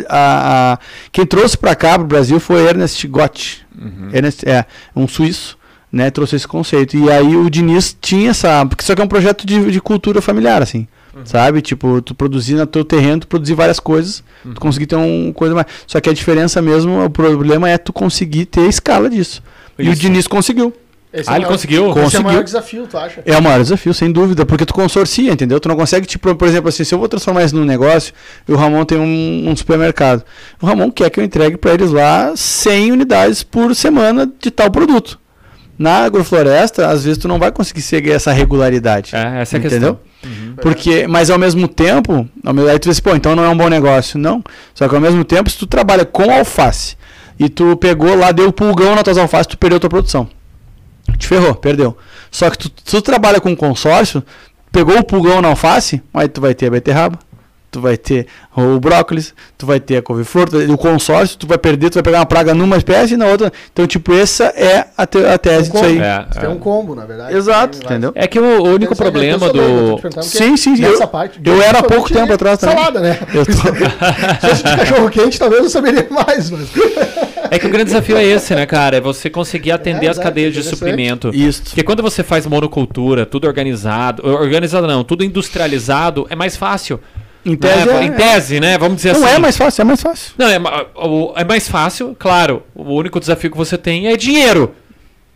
a- 0.09 0.73
a- 0.75 0.79
quem 1.11 1.27
trouxe 1.27 1.59
pra 1.59 1.75
cá, 1.75 1.99
pro 1.99 2.07
Brasil, 2.07 2.39
foi 2.39 2.65
Ernest 2.65 3.05
Gott. 3.09 3.67
Uhum. 3.77 4.09
Ernest, 4.13 4.49
é, 4.49 4.65
um 4.95 5.09
suíço, 5.09 5.59
né? 5.91 6.11
Trouxe 6.13 6.37
esse 6.37 6.47
conceito. 6.47 6.97
E 6.97 7.11
aí 7.11 7.35
o 7.37 7.51
Diniz 7.51 7.97
tinha 8.01 8.31
essa. 8.31 8.65
Porque 8.67 8.85
só 8.85 8.95
que 8.95 9.01
é 9.03 9.05
um 9.05 9.09
projeto 9.09 9.45
de, 9.45 9.73
de 9.73 9.81
cultura 9.81 10.23
familiar, 10.23 10.63
assim. 10.63 10.87
Uhum. 11.17 11.25
Sabe? 11.25 11.63
Tipo, 11.63 12.03
tu 12.03 12.15
produzir 12.15 12.55
no 12.55 12.67
teu 12.67 12.85
terreno, 12.85 13.21
tu 13.21 13.27
produzir 13.27 13.55
várias 13.55 13.81
coisas, 13.81 14.23
Uhum. 14.45 14.53
tu 14.55 14.61
conseguir 14.61 14.87
ter 14.87 14.97
uma 14.97 15.33
coisa 15.33 15.55
mais. 15.55 15.67
Só 15.87 15.99
que 16.01 16.11
a 16.11 16.13
diferença 16.13 16.61
mesmo, 16.61 17.05
o 17.05 17.09
problema 17.11 17.69
é 17.71 17.79
tu 17.79 17.93
conseguir 17.93 18.45
ter 18.47 18.61
a 18.61 18.67
escala 18.69 19.09
disso. 19.09 19.43
E 19.79 19.89
o 19.89 19.93
Isso. 19.93 20.01
Diniz 20.03 20.27
conseguiu. 20.27 20.73
Esse 21.13 21.31
Ah, 21.31 21.33
é 21.33 21.35
o 21.35 21.37
ele 21.37 21.45
maior- 21.45 21.53
conseguiu? 21.55 21.81
Esse 21.83 21.89
é 21.89 21.91
o 22.01 22.03
Conseguiu. 22.05 22.27
maior 22.27 22.45
desafio, 22.45 22.87
tu 22.87 22.99
acha? 22.99 23.23
É 23.25 23.39
o 23.39 23.43
maior 23.43 23.63
desafio, 23.63 23.95
sem 23.95 24.13
dúvida, 24.13 24.45
porque 24.45 24.67
tu 24.67 24.75
consorcia, 24.75 25.33
entendeu? 25.33 25.59
Tu 25.59 25.67
não 25.69 25.77
consegue, 25.77 26.07
tipo, 26.07 26.35
por 26.35 26.47
exemplo, 26.47 26.69
assim, 26.69 26.85
se 26.85 26.95
eu 26.95 26.99
vou 26.99 27.09
transformar 27.09 27.45
isso 27.45 27.57
num 27.57 27.65
negócio, 27.65 28.13
e 28.47 28.53
o 28.53 28.57
Ramon 28.57 28.85
tem 28.85 28.99
um, 28.99 29.49
um 29.49 29.57
supermercado. 29.57 30.23
O 30.61 30.67
Ramon 30.67 30.91
quer 30.91 31.09
que 31.09 31.19
eu 31.19 31.25
entregue 31.25 31.57
para 31.57 31.73
eles 31.73 31.91
lá 31.91 32.35
100 32.37 32.93
unidades 32.93 33.43
por 33.43 33.75
semana 33.75 34.31
de 34.41 34.51
tal 34.51 34.71
produto. 34.71 35.19
Na 35.79 36.05
agrofloresta, 36.05 36.89
às 36.89 37.05
vezes 37.05 37.19
tu 37.19 37.29
não 37.29 37.39
vai 37.39 37.51
conseguir 37.53 37.83
seguir 37.83 38.11
essa 38.11 38.33
regularidade. 38.33 39.15
É, 39.15 39.41
essa 39.41 39.57
é 39.57 39.61
a 39.61 39.65
entendeu? 39.65 39.95
questão. 39.95 39.99
Uhum. 40.25 40.46
Porque, 40.63 41.07
mas 41.07 41.31
ao 41.31 41.39
mesmo 41.39 41.69
tempo, 41.69 42.29
aí 42.45 42.79
tu 42.79 42.87
vê 42.87 42.91
assim, 42.91 43.03
pô, 43.03 43.15
então 43.15 43.37
não 43.37 43.45
é 43.45 43.49
um 43.49 43.57
bom 43.57 43.69
negócio. 43.69 44.19
Não. 44.19 44.43
Só 44.75 44.89
que 44.89 44.95
ao 44.95 45.01
mesmo 45.01 45.25
tempo, 45.25 45.51
se 45.51 45.59
tu 45.59 45.67
trabalha 45.67 46.05
com 46.05 46.31
alface 46.31 46.97
e 47.39 47.49
tu 47.49 47.77
pegou 47.77 48.15
lá, 48.17 48.33
deu 48.33 48.53
pulgão 48.53 48.95
nas 48.95 49.05
tuas 49.05 49.19
alfaces, 49.19 49.47
tu 49.47 49.59
perdeu 49.59 49.79
tua 49.79 49.91
produção. 49.91 50.29
Te 51.19 51.27
ferrou, 51.27 51.55
perdeu. 51.55 51.97
Só 52.31 52.51
que 52.51 52.59
tu, 52.59 52.71
se 52.85 52.97
tu 52.97 53.03
trabalha 53.03 53.41
com 53.41 53.55
consórcio, 53.57 54.23
pegou 54.73 54.99
o 54.99 55.05
pulgão 55.05 55.41
na 55.41 55.49
alface, 55.49 56.03
aí 56.13 56.29
tu 56.29 56.41
vai 56.41 56.55
ter 56.55 56.67
a 56.67 56.71
beterraba, 56.71 57.19
tu 57.71 57.81
vai 57.81 57.97
ter 57.97 58.27
o 58.57 58.79
brócolis, 58.81 59.35
tu 59.59 59.67
vai 59.67 59.79
ter 59.79 59.99
a 59.99 60.03
couve-flor, 60.03 60.49
o 60.71 60.79
consórcio, 60.79 61.37
tu 61.37 61.47
vai 61.47 61.59
perder, 61.59 61.91
tu 61.91 61.95
vai 61.95 62.03
pegar 62.03 62.21
uma 62.21 62.27
praga 62.27 62.55
numa 62.55 62.77
espécie 62.77 63.15
e 63.15 63.17
na 63.17 63.27
outra. 63.27 63.53
Então, 63.73 63.87
tipo, 63.87 64.15
essa 64.15 64.45
é 64.47 64.87
a, 64.97 65.07
te- 65.07 65.25
a 65.27 65.37
tese 65.37 65.71
Um 65.71 65.73
disso 65.75 65.85
aí. 65.85 65.99
É, 65.99 66.25
Você 66.31 66.41
tem 66.41 66.49
é. 66.49 66.53
um 66.53 66.59
combo, 66.59 66.95
na 66.95 67.05
verdade. 67.05 67.37
Exato, 67.37 67.79
entendeu? 67.79 68.13
É 68.15 68.27
que 68.27 68.39
o, 68.39 68.63
único 68.65 68.97
problema 68.97 69.47
eu 69.47 69.49
eu 69.49 69.53
tô 69.53 69.97
do. 69.97 69.99
porque 70.01 70.23
Sim, 70.23 70.57
sim, 70.57 70.77
Nessa 70.79 71.05
eu- 71.05 71.09
parte, 71.09 71.41
eu 71.45 71.61
era 71.61 71.81
há 71.81 71.83
pouco 71.83 72.11
tempo 72.13 72.33
atrás 72.33 72.59
também. 72.59 72.77
Salada, 72.77 73.01
né? 73.01 73.19
Eu 73.35 73.45
tô... 73.45 73.53
Se 74.41 74.49
fosse 74.49 74.63
de 74.63 74.77
cachorro 74.77 75.11
quente, 75.11 75.39
talvez 75.39 75.63
eu 75.65 75.71
saberia 75.71 76.07
mais, 76.11 76.51
mas... 76.51 76.69
É 77.51 77.59
que 77.59 77.67
o 77.67 77.71
grande 77.71 77.87
desafio 77.87 78.17
é 78.17 78.25
esse, 78.25 78.55
né, 78.55 78.67
cara? 78.67 78.97
É 78.97 79.01
você 79.01 79.29
conseguir 79.31 79.71
atender 79.73 80.07
É, 80.07 80.09
as 80.11 80.19
cadeias 80.19 80.53
de 80.55 80.63
suprimento. 80.63 81.31
Isso. 81.33 81.63
Porque 81.65 81.83
quando 81.83 82.03
você 82.03 82.23
faz 82.23 82.47
monocultura, 82.47 83.25
tudo 83.25 83.47
organizado, 83.47 84.27
organizado 84.27 84.87
não, 84.87 85.05
tudo 85.05 85.23
industrializado, 85.25 86.27
é 86.29 86.35
mais 86.35 86.57
fácil. 86.57 86.99
Em 87.47 87.51
né? 87.51 87.57
tese, 87.57 87.89
é- 87.89 88.03
em 88.03 88.13
tese, 88.13 88.61
né? 88.61 88.77
Vamos 88.77 88.97
dizer 88.97 89.15
Não 89.15 89.25
assim. 89.25 89.37
é 89.37 89.39
mais 89.39 89.57
fácil, 89.57 89.83
é 89.83 89.85
mais 89.85 90.03
fácil. 90.03 90.33
Não, 90.37 90.49
é, 90.49 90.61
é 91.37 91.45
mais 91.45 91.69
fácil, 91.69 92.17
claro. 92.19 92.65
O 92.75 92.93
único 92.95 93.21
desafio 93.21 93.53
que 93.53 93.57
você 93.57 93.79
tem 93.79 94.09
é 94.09 94.17
dinheiro. 94.17 94.75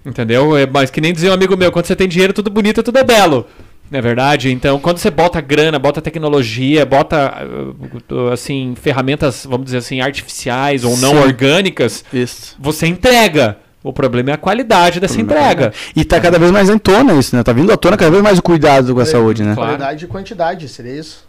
Entendeu? 0.04 0.56
É, 0.56 0.66
mas 0.66 0.90
que 0.90 1.00
nem 1.00 1.12
dizia 1.12 1.30
um 1.30 1.34
amigo 1.34 1.56
meu, 1.56 1.70
quando 1.70 1.86
você 1.86 1.94
tem 1.94 2.08
dinheiro, 2.08 2.32
tudo 2.32 2.50
bonito, 2.50 2.82
tudo 2.82 2.98
é 2.98 3.04
belo. 3.04 3.46
Não 3.90 3.98
é 3.98 4.02
verdade? 4.02 4.50
Então, 4.50 4.78
quando 4.80 4.98
você 4.98 5.10
bota 5.10 5.40
grana, 5.40 5.78
bota 5.78 6.00
tecnologia, 6.00 6.84
bota 6.86 7.44
uh, 8.10 8.28
assim, 8.28 8.74
ferramentas, 8.80 9.46
vamos 9.48 9.66
dizer 9.66 9.78
assim, 9.78 10.00
artificiais 10.00 10.84
ou 10.84 10.96
não 10.96 11.12
Sim. 11.12 11.18
orgânicas, 11.18 12.04
Isso. 12.12 12.56
você 12.58 12.86
entrega. 12.86 13.58
O 13.82 13.92
problema 13.92 14.30
é 14.30 14.34
a 14.34 14.36
qualidade 14.36 15.00
dessa 15.00 15.18
entrega. 15.20 15.72
E 15.96 16.04
tá 16.04 16.20
cada 16.20 16.38
vez 16.38 16.50
mais 16.50 16.68
em 16.68 16.76
tona 16.76 17.14
isso, 17.14 17.34
né? 17.34 17.42
Tá 17.42 17.52
vindo 17.52 17.72
à 17.72 17.78
tona 17.78 17.96
cada 17.96 18.10
vez 18.10 18.22
mais 18.22 18.38
o 18.38 18.42
cuidado 18.42 18.94
com 18.94 19.00
a 19.00 19.06
saúde, 19.06 19.42
né? 19.42 19.54
Claro. 19.54 19.70
Qualidade 19.70 20.04
e 20.04 20.08
quantidade, 20.08 20.68
seria 20.68 20.96
isso? 21.00 21.24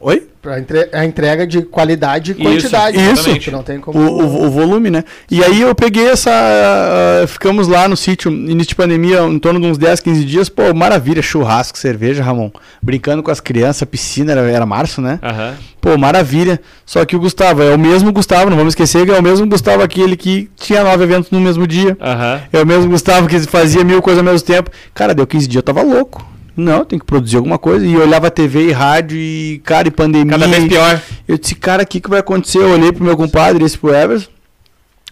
Oi? 0.00 0.28
Pra 0.40 0.60
entre... 0.60 0.88
A 0.92 1.04
entrega 1.04 1.44
de 1.44 1.62
qualidade 1.62 2.30
e 2.30 2.34
Isso, 2.34 2.42
quantidade. 2.42 2.96
exatamente. 2.96 3.44
Que 3.46 3.50
não 3.50 3.64
tem 3.64 3.80
como... 3.80 3.98
O, 3.98 4.22
o, 4.22 4.46
o 4.46 4.50
volume, 4.50 4.90
né? 4.90 5.02
E 5.28 5.42
aí 5.42 5.60
eu 5.60 5.74
peguei 5.74 6.06
essa. 6.06 6.30
ah, 6.30 7.26
ficamos 7.26 7.66
lá 7.66 7.88
no 7.88 7.96
sítio, 7.96 8.30
início 8.30 8.68
de 8.68 8.74
pandemia, 8.76 9.22
em 9.22 9.38
torno 9.40 9.58
de 9.60 9.66
uns 9.66 9.76
10, 9.76 9.98
15 9.98 10.24
dias. 10.24 10.48
Pô, 10.48 10.72
maravilha, 10.72 11.20
churrasco, 11.20 11.76
cerveja, 11.76 12.22
Ramon. 12.22 12.50
Brincando 12.80 13.24
com 13.24 13.30
as 13.32 13.40
crianças, 13.40 13.88
piscina, 13.88 14.30
era, 14.30 14.42
era 14.42 14.64
março, 14.64 15.00
né? 15.00 15.18
Aham. 15.20 15.54
Pô, 15.80 15.98
maravilha. 15.98 16.60
Só 16.86 17.04
que 17.04 17.16
o 17.16 17.20
Gustavo, 17.20 17.60
é 17.62 17.74
o 17.74 17.78
mesmo 17.78 18.12
Gustavo, 18.12 18.50
não 18.50 18.56
vamos 18.56 18.72
esquecer 18.72 19.04
que 19.04 19.10
é 19.10 19.18
o 19.18 19.22
mesmo 19.22 19.48
Gustavo 19.48 19.82
aquele 19.82 20.16
que 20.16 20.48
tinha 20.56 20.84
nove 20.84 21.02
eventos 21.02 21.32
no 21.32 21.40
mesmo 21.40 21.66
dia. 21.66 21.96
Aham. 22.00 22.40
É 22.52 22.62
o 22.62 22.66
mesmo 22.66 22.88
Gustavo 22.90 23.26
que 23.26 23.38
fazia 23.40 23.82
mil 23.82 24.00
coisas 24.00 24.24
ao 24.24 24.32
mesmo 24.32 24.46
tempo. 24.46 24.70
Cara, 24.94 25.12
deu 25.12 25.26
15 25.26 25.48
dias, 25.48 25.56
eu 25.56 25.62
tava 25.62 25.82
louco. 25.82 26.24
Não, 26.58 26.84
tem 26.84 26.98
que 26.98 27.04
produzir 27.04 27.36
alguma 27.36 27.56
coisa. 27.56 27.86
E 27.86 27.94
eu 27.94 28.00
olhava 28.00 28.28
TV 28.32 28.66
e 28.66 28.72
rádio 28.72 29.16
e, 29.16 29.60
cara, 29.64 29.86
e 29.86 29.92
pandemia. 29.92 30.36
Cada 30.36 30.48
vez 30.48 30.66
pior. 30.66 31.00
Eu 31.28 31.38
disse, 31.38 31.54
cara, 31.54 31.84
o 31.84 31.86
que, 31.86 32.00
que 32.00 32.10
vai 32.10 32.18
acontecer? 32.18 32.58
Eu 32.58 32.70
olhei 32.70 32.90
pro 32.92 33.04
meu 33.04 33.16
compadre, 33.16 33.64
esse 33.64 33.78
pro 33.78 33.94
Everson. 33.94 34.28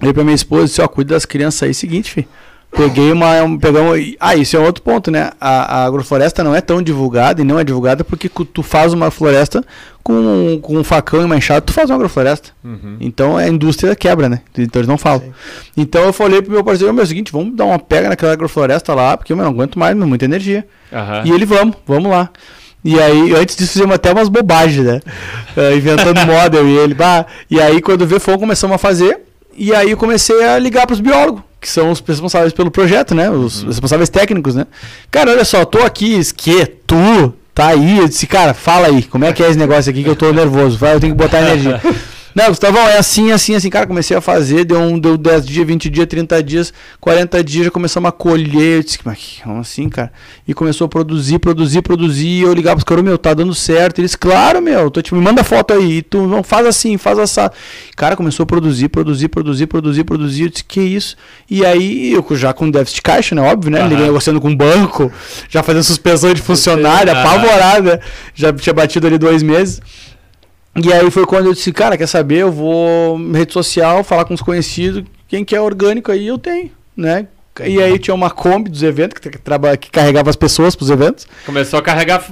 Olhei 0.03 0.13
pra 0.13 0.25
minha 0.25 0.35
esposa 0.35 0.65
e 0.65 0.67
disse, 0.67 0.83
ó, 0.83 0.89
cuida 0.89 1.15
das 1.15 1.25
crianças 1.25 1.63
aí. 1.63 1.73
Seguinte, 1.73 2.11
filho. 2.11 2.29
Peguei 2.77 3.11
uma. 3.11 3.43
Um, 3.43 3.59
pegamos, 3.59 4.15
ah, 4.21 4.37
isso 4.37 4.57
é 4.57 4.61
outro 4.61 4.83
ponto, 4.83 5.11
né? 5.11 5.31
A, 5.41 5.81
a 5.81 5.85
agrofloresta 5.87 6.45
não 6.45 6.55
é 6.55 6.61
tão 6.61 6.83
divulgada 6.83 7.41
e 7.41 7.45
não 7.45 7.59
é 7.59 7.65
divulgada 7.65 8.05
porque 8.05 8.29
tu 8.29 8.63
faz 8.63 8.93
uma 8.93 9.11
floresta 9.11 9.65
com, 10.03 10.61
com 10.63 10.77
um 10.77 10.85
facão 10.85 11.23
e 11.23 11.25
uma 11.25 11.37
enxada, 11.37 11.63
tu 11.63 11.73
faz 11.73 11.91
uma 11.91 11.97
agrofloresta. 11.97 12.51
Uhum. 12.63 12.97
Então 13.01 13.37
a 13.37 13.49
indústria 13.49 13.97
quebra, 13.97 14.29
né? 14.29 14.41
Então 14.57 14.81
eles 14.81 14.89
não 14.89 14.99
falam. 14.99 15.21
Sim. 15.21 15.33
Então 15.77 16.05
eu 16.05 16.13
falei 16.13 16.41
pro 16.43 16.53
meu 16.53 16.63
parceiro, 16.63 16.93
meu, 16.93 17.03
é 17.03 17.05
o 17.05 17.09
seguinte, 17.09 17.33
vamos 17.33 17.57
dar 17.57 17.65
uma 17.65 17.79
pega 17.79 18.09
naquela 18.09 18.33
agrofloresta 18.33 18.95
lá, 18.95 19.17
porque 19.17 19.33
eu 19.33 19.37
não 19.37 19.47
aguento 19.47 19.79
mais, 19.79 19.97
muita 19.97 20.25
energia. 20.25 20.67
Aham. 20.93 21.23
E 21.25 21.33
ele, 21.33 21.45
vamos, 21.45 21.77
vamos 21.87 22.11
lá. 22.11 22.31
E 22.85 23.01
aí, 23.01 23.35
antes 23.35 23.57
disso, 23.57 23.73
fizemos 23.73 23.97
até 23.97 24.13
umas 24.13 24.29
bobagens, 24.29 24.87
né? 24.87 25.01
Eh, 25.57 25.77
inventando 25.77 26.21
model 26.27 26.69
e 26.69 26.77
ele, 26.77 26.93
bah. 26.93 27.25
E 27.51 27.59
aí, 27.59 27.81
quando 27.81 28.07
vê 28.07 28.21
fogo, 28.21 28.41
começamos 28.41 28.75
a 28.75 28.79
fazer. 28.79 29.21
E 29.57 29.75
aí, 29.75 29.91
eu 29.91 29.97
comecei 29.97 30.45
a 30.45 30.59
ligar 30.59 30.87
pros 30.87 31.01
biólogos, 31.01 31.41
que 31.61 31.69
são 31.69 31.91
os 31.91 32.01
responsáveis 32.01 32.53
pelo 32.53 32.71
projeto, 32.71 33.15
né? 33.15 33.31
Os 33.31 33.63
responsáveis 33.63 34.09
técnicos, 34.09 34.55
né? 34.55 34.67
Cara, 35.11 35.31
olha 35.31 35.45
só, 35.45 35.65
tô 35.65 35.79
aqui, 35.79 36.15
esque, 36.15 36.67
tu, 36.87 37.35
tá 37.55 37.69
aí. 37.69 37.99
Eu 37.99 38.09
disse, 38.09 38.27
cara, 38.27 38.55
fala 38.55 38.89
aí, 38.89 39.03
como 39.03 39.25
é 39.25 39.33
que 39.33 39.43
é 39.43 39.49
esse 39.49 39.59
negócio 39.59 39.91
aqui 39.91 40.03
que 40.03 40.11
eu 40.11 40.17
tô 40.17 40.33
nervoso? 40.33 40.79
Vai, 40.79 40.95
eu 40.95 41.01
tenho 41.01 41.15
que 41.15 41.23
botar 41.23 41.41
energia. 41.41 41.81
Não, 42.37 42.49
Gustavão, 42.49 42.87
é 42.87 42.99
assim, 42.99 43.33
assim, 43.33 43.55
assim. 43.55 43.71
Cara, 43.71 43.87
comecei 43.87 44.15
a 44.15 44.21
fazer, 44.21 44.67
deu, 44.67 44.79
um, 44.79 44.99
deu 44.99 45.17
10 45.17 45.47
dias, 45.47 45.67
20 45.67 45.89
dias, 45.89 46.07
30 46.07 46.43
dias, 46.43 46.75
40 47.01 47.43
dias, 47.43 47.65
já 47.65 47.71
começamos 47.71 48.07
a 48.11 48.13
colher. 48.13 48.77
Eu 48.77 48.83
disse, 48.83 48.99
mas 49.03 49.41
como 49.43 49.59
assim, 49.59 49.89
cara? 49.89 50.13
E 50.47 50.53
começou 50.53 50.85
a 50.85 50.89
produzir, 50.89 51.39
produzir, 51.39 51.81
produzir. 51.81 52.27
E 52.27 52.43
eu 52.43 52.53
ligava 52.53 52.77
pros 52.77 52.85
caras, 52.85 53.03
meu, 53.03 53.17
tá 53.17 53.33
dando 53.33 53.55
certo. 53.55 54.03
Eles, 54.03 54.15
claro, 54.15 54.61
meu, 54.61 54.91
tô, 54.91 55.01
tipo, 55.01 55.17
me 55.17 55.23
manda 55.23 55.43
foto 55.43 55.73
aí. 55.73 55.93
E 55.97 56.03
tu 56.03 56.27
não 56.27 56.43
faz 56.43 56.67
assim, 56.67 56.99
faz 56.99 57.19
essa. 57.19 57.51
Cara, 57.97 58.15
começou 58.15 58.45
a 58.45 58.47
produzir, 58.47 58.91
produzir, 58.91 59.29
produzir, 59.29 59.67
produzir, 59.67 60.05
produzir. 60.05 60.43
Eu 60.43 60.49
disse, 60.51 60.65
que 60.65 60.83
isso? 60.83 61.17
E 61.49 61.65
aí, 61.65 62.13
eu 62.13 62.37
já 62.37 62.53
com 62.53 62.71
déficit 62.71 62.97
de 62.97 63.03
caixa, 63.03 63.35
né? 63.35 63.41
Óbvio, 63.41 63.71
né? 63.71 63.81
Aham. 63.81 63.97
Negociando 63.97 64.43
com 64.43 64.55
banco, 64.55 65.11
já 65.49 65.63
fazendo 65.63 65.85
suspensão 65.85 66.35
de 66.35 66.43
funcionário, 66.43 67.11
apavorada. 67.13 67.99
Já 68.35 68.53
tinha 68.53 68.75
batido 68.75 69.07
ali 69.07 69.17
dois 69.17 69.43
meses. 69.43 69.81
E 70.83 70.93
aí 70.93 71.11
foi 71.11 71.25
quando 71.27 71.47
eu 71.47 71.55
disse, 71.55 71.73
cara, 71.73 71.97
quer 71.97 72.07
saber? 72.07 72.39
Eu 72.39 72.53
vou 72.53 73.19
na 73.19 73.39
rede 73.39 73.53
social, 73.53 74.05
falar 74.05 74.25
com 74.25 74.35
os 74.35 74.43
conhecidos, 74.43 75.05
quem 75.29 75.45
quer 75.45 75.61
orgânico 75.61 76.11
aí 76.13 76.27
eu 76.27 76.39
tenho, 76.39 76.71
né? 76.97 77.27
E 77.65 77.81
aí 77.81 77.99
tinha 77.99 78.15
uma 78.15 78.29
Kombi 78.29 78.69
dos 78.69 78.83
eventos 78.83 79.19
que, 79.19 79.31
traba- 79.39 79.75
que 79.79 79.91
carregava 79.91 80.29
as 80.29 80.37
pessoas 80.37 80.77
pros 80.77 80.91
eventos. 80.91 81.27
Começou 81.47 81.79
a 81.79 81.83
carregar 81.83 82.23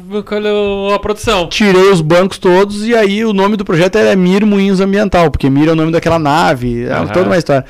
a 0.94 0.98
produção. 0.98 1.48
Tirei 1.48 1.90
os 1.90 2.02
bancos 2.02 2.36
todos 2.36 2.86
e 2.86 2.94
aí 2.94 3.24
o 3.24 3.32
nome 3.32 3.56
do 3.56 3.64
projeto 3.64 3.96
era 3.96 4.14
Mir 4.14 4.44
Moinhos 4.44 4.80
Ambiental, 4.80 5.30
porque 5.30 5.48
Mir 5.48 5.68
é 5.68 5.72
o 5.72 5.74
nome 5.76 5.92
daquela 5.92 6.18
nave, 6.18 6.84
é 6.84 6.92
Aham. 6.92 7.06
toda 7.06 7.24
uma 7.26 7.38
história. 7.38 7.64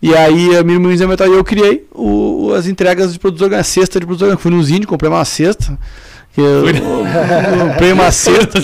E 0.00 0.14
aí 0.14 0.56
a 0.56 0.62
Mir 0.62 0.78
Moinhos 0.78 1.00
Ambiental 1.00 1.26
e 1.26 1.32
eu 1.32 1.42
criei 1.42 1.84
o- 1.92 2.52
as 2.56 2.68
entregas 2.68 3.12
de 3.12 3.18
produtos 3.18 3.42
orgânicos, 3.42 3.68
a 3.68 3.72
cesta 3.80 3.98
de 3.98 4.06
produtos 4.06 4.22
orgânicos. 4.22 4.42
Fui 4.44 4.52
nos 4.52 4.70
índios, 4.70 4.86
comprei 4.86 5.10
uma 5.10 5.24
cesta. 5.24 5.76
Que 6.32 6.40
eu- 6.40 6.60
Fui- 6.62 6.72
eu 7.60 7.68
comprei 7.68 7.92
uma 7.92 8.10
cesta. 8.12 8.60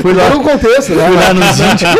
Fui 0.00 0.12
lá, 0.14 0.28
um 0.36 0.42
contexto, 0.42 0.94
né? 0.94 1.06
Fui 1.06 1.16
lá 1.16 1.34
nos 1.34 1.60
índios. 1.60 1.90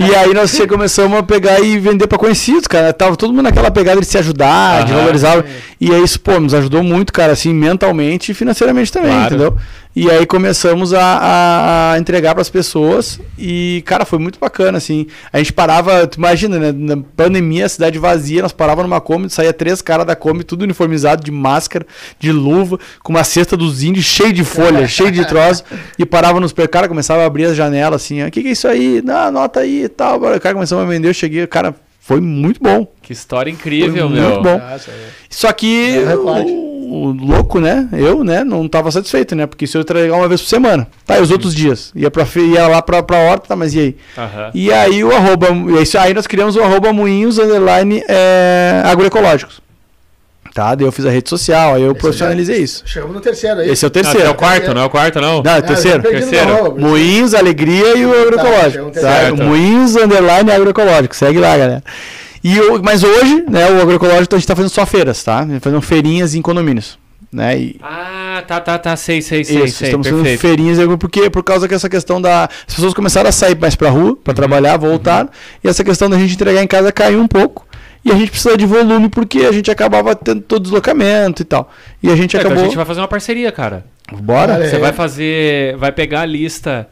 e 0.00 0.14
aí 0.14 0.34
nós 0.34 0.58
começamos 0.68 1.18
a 1.18 1.22
pegar 1.22 1.60
e 1.60 1.78
vender 1.78 2.06
pra 2.06 2.18
conhecidos, 2.18 2.66
cara. 2.66 2.92
Tava 2.92 3.16
todo 3.16 3.30
mundo 3.30 3.42
naquela 3.42 3.70
pegada 3.70 4.00
de 4.00 4.06
se 4.06 4.18
ajudar, 4.18 4.84
de 4.84 4.92
valorizar. 4.92 5.44
E 5.80 5.92
aí 5.94 6.02
isso, 6.02 6.20
pô, 6.20 6.38
nos 6.40 6.52
ajudou 6.54 6.82
muito, 6.82 7.12
cara, 7.12 7.32
assim, 7.32 7.54
mentalmente 7.54 8.32
e 8.32 8.34
financeiramente 8.34 8.92
também, 8.92 9.10
Claro. 9.12 9.26
entendeu? 9.26 9.56
E 9.96 10.08
aí 10.08 10.24
começamos 10.26 10.94
a, 10.94 11.92
a- 11.94 11.98
entregar 11.98 12.32
pras 12.34 12.48
pessoas 12.48 13.18
e, 13.36 13.82
cara, 13.84 14.04
foi 14.04 14.18
muito 14.18 14.38
bacana, 14.38 14.78
assim. 14.78 15.06
A 15.32 15.38
gente 15.38 15.52
parava, 15.52 16.06
tu 16.06 16.16
imagina, 16.18 16.56
né? 16.58 16.72
Na 16.72 16.96
pandemia, 17.16 17.66
a 17.66 17.68
cidade 17.68 17.98
vazia, 17.98 18.42
nós 18.42 18.52
parávamos 18.52 18.88
numa 18.88 19.00
Kombi, 19.00 19.28
saía 19.28 19.52
três 19.52 19.82
caras 19.82 20.06
da 20.06 20.14
Kombi, 20.14 20.44
tudo 20.44 20.62
uniformizado, 20.62 21.24
de 21.24 21.32
máscara, 21.32 21.84
de 22.20 22.30
luva, 22.30 22.78
com 23.02 23.12
uma 23.12 23.24
cesta 23.24 23.56
dos 23.56 23.82
índios, 23.82 24.04
cheio 24.04 24.32
de 24.32 24.44
folha, 24.44 24.86
cheio 24.88 25.10
de 25.10 25.26
troço, 25.26 25.64
e 25.98 26.06
parava 26.06 26.38
nos 26.38 26.52
cara, 26.70 26.86
começava 26.86 27.22
a 27.22 27.26
abrir 27.26 27.46
as 27.46 27.56
janelas, 27.56 28.02
assim, 28.02 28.22
o 28.22 28.30
que, 28.30 28.42
que 28.42 28.48
é 28.48 28.52
isso 28.52 28.68
aí? 28.68 29.02
Não, 29.04 29.16
anota 29.16 29.60
aí 29.60 29.84
e 29.84 29.88
tal. 29.88 30.18
O 30.18 30.40
cara 30.40 30.54
começou 30.54 30.78
a 30.78 30.84
vender, 30.84 31.08
eu 31.08 31.14
cheguei, 31.14 31.44
cara, 31.46 31.74
foi 31.98 32.20
muito 32.20 32.60
bom. 32.62 32.86
Que 33.02 33.12
história 33.12 33.50
incrível, 33.50 34.08
Foi 34.08 34.16
meu. 34.18 34.28
muito 34.28 34.42
bom. 34.42 34.58
Nossa, 34.58 34.90
é. 34.90 35.08
Só 35.28 35.52
que 35.52 35.96
É, 35.98 36.14
o, 36.14 36.67
o 36.90 37.12
louco, 37.12 37.60
né? 37.60 37.88
Eu, 37.92 38.24
né, 38.24 38.42
não 38.44 38.68
tava 38.68 38.90
satisfeito, 38.90 39.34
né? 39.36 39.46
Porque 39.46 39.66
se 39.66 39.76
eu 39.76 39.82
entregar 39.82 40.14
uma 40.16 40.28
vez 40.28 40.40
por 40.40 40.48
semana, 40.48 40.86
tá, 41.06 41.18
e 41.18 41.22
os 41.22 41.30
outros 41.30 41.54
dias? 41.54 41.92
Ia, 41.94 42.10
pra, 42.10 42.26
ia 42.36 42.66
lá 42.68 42.80
pra, 42.82 43.02
pra 43.02 43.18
horta, 43.18 43.48
tá, 43.48 43.56
mas 43.56 43.74
e 43.74 43.80
aí? 43.80 43.96
Aham. 44.16 44.50
E 44.54 44.72
aí 44.72 45.04
o 45.04 45.14
arroba, 45.14 45.48
e 45.78 45.82
isso 45.82 45.98
aí 45.98 46.14
nós 46.14 46.26
criamos 46.26 46.56
o 46.56 46.62
arroba 46.62 46.92
moinhos 46.92 47.38
underline 47.38 48.02
é, 48.08 48.82
agroecológicos. 48.84 49.60
Tá, 50.54 50.74
daí 50.74 50.86
eu 50.86 50.90
fiz 50.90 51.06
a 51.06 51.10
rede 51.10 51.28
social, 51.28 51.74
aí 51.74 51.82
eu 51.82 51.92
Esse 51.92 52.00
profissionalizei 52.00 52.58
isso. 52.58 52.82
Chegamos 52.84 53.14
no 53.14 53.20
terceiro 53.20 53.60
aí. 53.60 53.70
Esse 53.70 53.84
é 53.84 53.86
o 53.86 53.90
Não, 53.90 53.92
terceiro. 54.02 54.26
é 54.26 54.30
o 54.30 54.34
quarto, 54.34 54.74
não 54.74 54.82
é 54.82 54.84
o 54.84 54.90
quarto, 54.90 55.20
não? 55.20 55.42
Não, 55.42 55.52
é 55.52 55.54
o 55.56 55.58
Ah, 55.58 55.62
terceiro. 55.62 55.98
no 55.98 56.04
Terceiro. 56.10 56.50
arroba. 56.52 56.80
Moinhos, 56.80 57.32
Alegria 57.34 57.96
e 57.96 58.04
o 58.04 58.12
agroecológico. 58.12 58.70
chegou 58.72 58.88
um 58.88 58.90
tá? 58.90 59.00
Certo. 59.00 59.42
Moinhos, 59.44 59.94
underline 59.94 60.50
agroecológico. 60.50 61.14
Segue 61.14 61.38
lá, 61.38 61.56
galera. 61.56 61.84
E 62.42 62.58
o, 62.60 62.82
mas 62.82 63.02
hoje, 63.02 63.44
né, 63.48 63.70
o 63.70 63.80
agroecológico 63.82 64.34
a 64.34 64.38
gente 64.38 64.46
tá 64.46 64.54
fazendo 64.56 64.70
só 64.70 64.86
feiras, 64.86 65.22
tá? 65.24 65.46
Fazendo 65.60 65.82
feirinhas 65.82 66.34
em 66.34 66.42
condomínios. 66.42 66.98
Né? 67.30 67.58
E, 67.58 67.80
Ah, 67.82 68.42
tá, 68.46 68.58
tá, 68.60 68.78
tá. 68.78 68.96
Sei, 68.96 69.20
sei, 69.20 69.44
sei, 69.44 69.64
isso, 69.64 69.76
sei. 69.78 69.88
estamos 69.88 70.06
Perfeito. 70.06 70.24
fazendo 70.24 70.38
feirinhas 70.40 70.78
porque 70.98 71.28
por 71.28 71.42
causa 71.42 71.68
dessa 71.68 71.88
questão 71.88 72.20
da 72.22 72.44
as 72.44 72.74
pessoas 72.74 72.94
começaram 72.94 73.28
a 73.28 73.32
sair 73.32 73.58
mais 73.58 73.74
pra 73.74 73.90
rua 73.90 74.10
Uhum. 74.10 74.14
para 74.16 74.32
trabalhar, 74.32 74.76
voltaram, 74.78 75.28
e 75.62 75.68
essa 75.68 75.84
questão 75.84 76.08
da 76.08 76.16
gente 76.18 76.32
entregar 76.34 76.62
em 76.62 76.66
casa 76.66 76.90
caiu 76.92 77.20
um 77.20 77.28
pouco. 77.28 77.66
E 78.04 78.10
a 78.12 78.14
gente 78.14 78.30
precisa 78.30 78.56
de 78.56 78.64
volume 78.64 79.08
porque 79.10 79.40
a 79.40 79.52
gente 79.52 79.70
acabava 79.70 80.14
tendo 80.14 80.40
todo 80.40 80.62
deslocamento 80.62 81.42
e 81.42 81.44
tal. 81.44 81.70
E 82.02 82.08
a 82.10 82.16
gente 82.16 82.34
É, 82.36 82.38
então 82.38 82.50
acabou. 82.52 82.64
a 82.64 82.66
gente 82.68 82.76
vai 82.76 82.86
fazer 82.86 83.00
uma 83.00 83.08
parceria, 83.08 83.52
cara. 83.52 83.84
Bora? 84.22 84.66
Você 84.66 84.76
É. 84.76 84.78
vai 84.78 84.92
fazer. 84.92 85.76
Vai 85.76 85.92
pegar 85.92 86.20
a 86.22 86.24
lista 86.24 86.88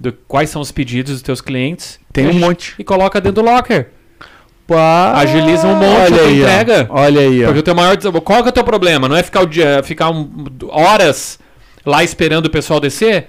do 0.00 0.12
quais 0.26 0.50
são 0.50 0.60
os 0.60 0.72
pedidos 0.72 1.12
dos 1.12 1.22
teus 1.22 1.40
clientes. 1.40 2.00
Tem 2.12 2.26
um 2.26 2.32
monte. 2.32 2.74
E 2.78 2.82
coloca 2.82 3.20
dentro 3.20 3.42
do 3.42 3.48
locker. 3.48 3.88
Pá, 4.66 5.12
Agiliza 5.18 5.66
um 5.68 5.76
monte 5.76 6.12
a 6.12 6.16
tua 6.16 6.26
ó. 6.26 6.28
entrega. 6.30 6.86
Olha 6.90 7.20
aí, 7.20 7.42
ó. 7.44 7.46
Porque 7.46 7.60
o 7.60 7.62
teu 7.62 7.74
maior. 7.74 7.96
Qual 8.24 8.42
que 8.42 8.48
é 8.48 8.50
o 8.50 8.52
teu 8.52 8.64
problema? 8.64 9.08
Não 9.08 9.16
é 9.16 9.22
ficar, 9.22 9.42
o 9.42 9.46
dia, 9.46 9.80
ficar 9.84 10.10
um- 10.10 10.28
horas 10.68 11.38
lá 11.84 12.02
esperando 12.02 12.46
o 12.46 12.50
pessoal 12.50 12.80
descer? 12.80 13.28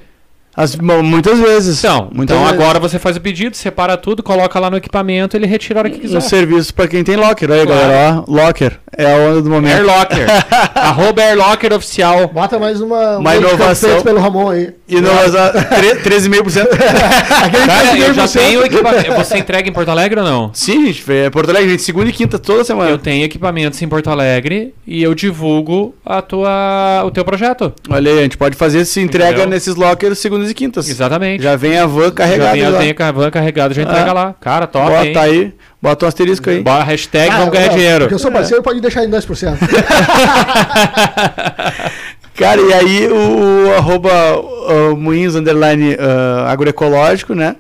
As- 0.58 0.76
mu- 0.76 1.04
muitas 1.04 1.40
vezes. 1.40 1.78
Então, 1.84 2.10
muitas 2.12 2.36
então 2.36 2.48
vezes. 2.48 2.62
agora 2.62 2.80
você 2.80 2.98
faz 2.98 3.16
o 3.16 3.22
pedido, 3.22 3.56
separa 3.56 3.96
tudo, 3.96 4.24
coloca 4.24 4.60
lá 4.60 4.72
no 4.72 4.78
equipamento 4.78 5.38
ele 5.38 5.46
retira 5.46 5.80
a 5.80 5.82
hora 5.82 5.90
que 5.92 6.00
quiser. 6.00 6.18
Um 6.18 6.22
serviço 6.22 6.74
pra 6.74 6.88
quem 6.88 7.04
tem 7.04 7.16
locker. 7.16 7.52
Aí, 7.52 7.64
Claro. 7.66 7.82
galera, 7.82 8.24
ó. 8.28 8.32
Locker. 8.32 8.80
É 8.98 9.06
a 9.14 9.18
onda 9.30 9.42
do 9.44 9.50
momento. 9.52 9.76
Airlocker. 9.76 10.26
Arroba 10.74 11.22
Airlocker 11.22 11.74
oficial. 11.74 12.28
Bota 12.30 12.58
mais 12.58 12.82
uma, 12.82 13.18
um 13.18 13.20
Uma 13.20 13.36
inovação. 13.36 14.02
pelo 14.02 14.20
Ramon 14.20 14.50
aí. 14.50 14.74
Inovação. 14.90 15.52
tre- 15.70 15.96
13,5%. 15.98 16.66
Cara, 17.68 17.98
eu 18.00 18.14
já 18.14 18.28
tenho 18.28 18.66
equipamento. 18.66 19.14
Você 19.14 19.38
entrega 19.38 19.70
em 19.70 19.72
Porto 19.72 19.90
Alegre 19.90 20.20
ou 20.20 20.26
não? 20.26 20.52
Sim, 20.54 20.88
gente. 20.88 21.04
É 21.12 21.30
Porto 21.30 21.50
Alegre, 21.50 21.70
gente. 21.72 21.84
Segunda 21.84 22.10
e 22.10 22.14
quinta, 22.14 22.40
toda 22.40 22.64
semana. 22.64 22.90
Eu 22.90 22.98
tenho 22.98 23.24
equipamentos 23.24 23.82
em 23.82 23.88
Porto 23.88 24.10
Alegre 24.10 24.74
e 24.86 25.04
eu 25.04 25.14
divulgo 25.14 25.94
a 26.06 26.22
tua, 26.22 27.04
o 27.06 27.12
teu 27.12 27.24
projeto. 27.24 27.72
Olha 27.90 28.12
aí, 28.12 28.20
a 28.20 28.22
gente 28.24 28.38
pode 28.38 28.56
fazer 28.56 28.86
se 28.86 29.00
entrega 29.02 29.30
Entendeu? 29.32 29.50
nesses 29.50 29.76
lockers 29.76 30.18
segundas 30.48 30.52
e 30.52 30.54
quintas. 30.54 30.90
Exatamente. 30.90 31.44
Já 31.44 31.56
vem 31.56 31.78
a 31.78 31.86
van 31.86 32.06
Já 32.06 32.12
carregada. 32.12 32.52
vem, 32.54 32.70
lá. 32.70 32.80
vem 32.80 32.96
a 32.98 33.12
van 33.12 33.32
carregada, 33.32 33.74
já 33.74 33.82
entrega 33.84 34.12
Ah. 34.12 34.14
lá. 34.14 34.36
Cara, 34.40 34.68
top, 34.68 34.90
Bota 34.90 35.06
hein? 35.06 35.18
aí, 35.18 35.54
bota 35.82 36.06
um 36.06 36.08
asterisco 36.08 36.50
aí. 36.50 36.62
Bora, 36.62 36.84
hashtag 36.84 37.30
Ah, 37.32 37.38
vamos 37.40 37.54
ganhar 37.54 37.68
não, 37.68 37.76
dinheiro. 37.76 38.00
Porque 38.06 38.16
eu 38.16 38.20
sou 38.20 38.32
parceiro, 38.32 38.64
pode 38.64 38.80
deixar 38.82 39.04
em 39.04 39.10
2%. 39.10 39.58
Cara, 42.36 42.62
e 42.62 42.72
aí 42.74 43.08
o, 43.08 43.68
o 43.68 43.74
arroba 43.74 44.12
uh, 44.40 44.96
Moinhos 44.96 45.36
Underline 45.36 45.96
uh, 45.96 46.46
Agroecológico, 46.48 47.34
né? 47.34 47.56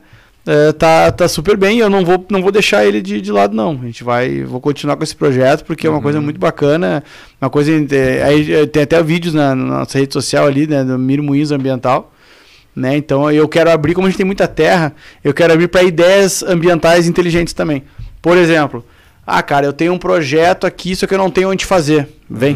uh, 0.47 0.71
tá, 0.73 1.11
tá 1.11 1.27
super 1.27 1.57
bem. 1.57 1.79
Eu 1.79 1.89
não 1.89 2.05
vou, 2.05 2.23
não 2.29 2.41
vou 2.43 2.51
deixar 2.51 2.85
ele 2.85 3.01
de, 3.01 3.19
de 3.19 3.31
lado, 3.31 3.55
não. 3.55 3.71
A 3.81 3.85
gente 3.85 4.03
vai. 4.03 4.43
Vou 4.43 4.61
continuar 4.61 4.95
com 4.95 5.03
esse 5.03 5.15
projeto, 5.15 5.65
porque 5.65 5.87
é 5.87 5.89
uma 5.89 6.01
coisa 6.01 6.21
muito 6.21 6.39
bacana. 6.39 7.03
Uma 7.41 7.49
coisa. 7.49 7.71
é, 7.91 8.23
aí 8.23 8.53
eh, 8.53 8.65
tem 8.67 8.83
até 8.83 9.01
vídeos 9.01 9.33
na, 9.33 9.55
na 9.55 9.79
nossa 9.79 9.97
rede 9.97 10.13
social 10.13 10.45
ali, 10.45 10.67
né? 10.67 10.83
Do 10.83 10.97
Miro 10.97 11.23
Moinhos 11.23 11.51
Ambiental. 11.51 12.13
Né? 12.77 12.95
Então 12.95 13.31
eu 13.31 13.47
quero 13.49 13.71
abrir, 13.71 13.95
como 13.95 14.05
a 14.05 14.09
gente 14.11 14.17
tem 14.17 14.25
muita 14.25 14.47
terra, 14.47 14.93
eu 15.23 15.33
quero 15.33 15.51
abrir 15.51 15.67
para 15.67 15.81
ideias 15.81 16.43
ambientais 16.43 17.07
inteligentes 17.07 17.51
também. 17.51 17.81
Por 18.21 18.37
exemplo, 18.37 18.85
ah, 19.25 19.41
cara, 19.41 19.65
eu 19.65 19.73
tenho 19.73 19.93
um 19.93 19.97
projeto 19.97 20.67
aqui, 20.67 20.95
só 20.95 21.07
que 21.07 21.13
eu 21.15 21.17
não 21.17 21.31
tenho 21.31 21.49
onde 21.49 21.65
fazer. 21.65 22.07
Vem, 22.29 22.55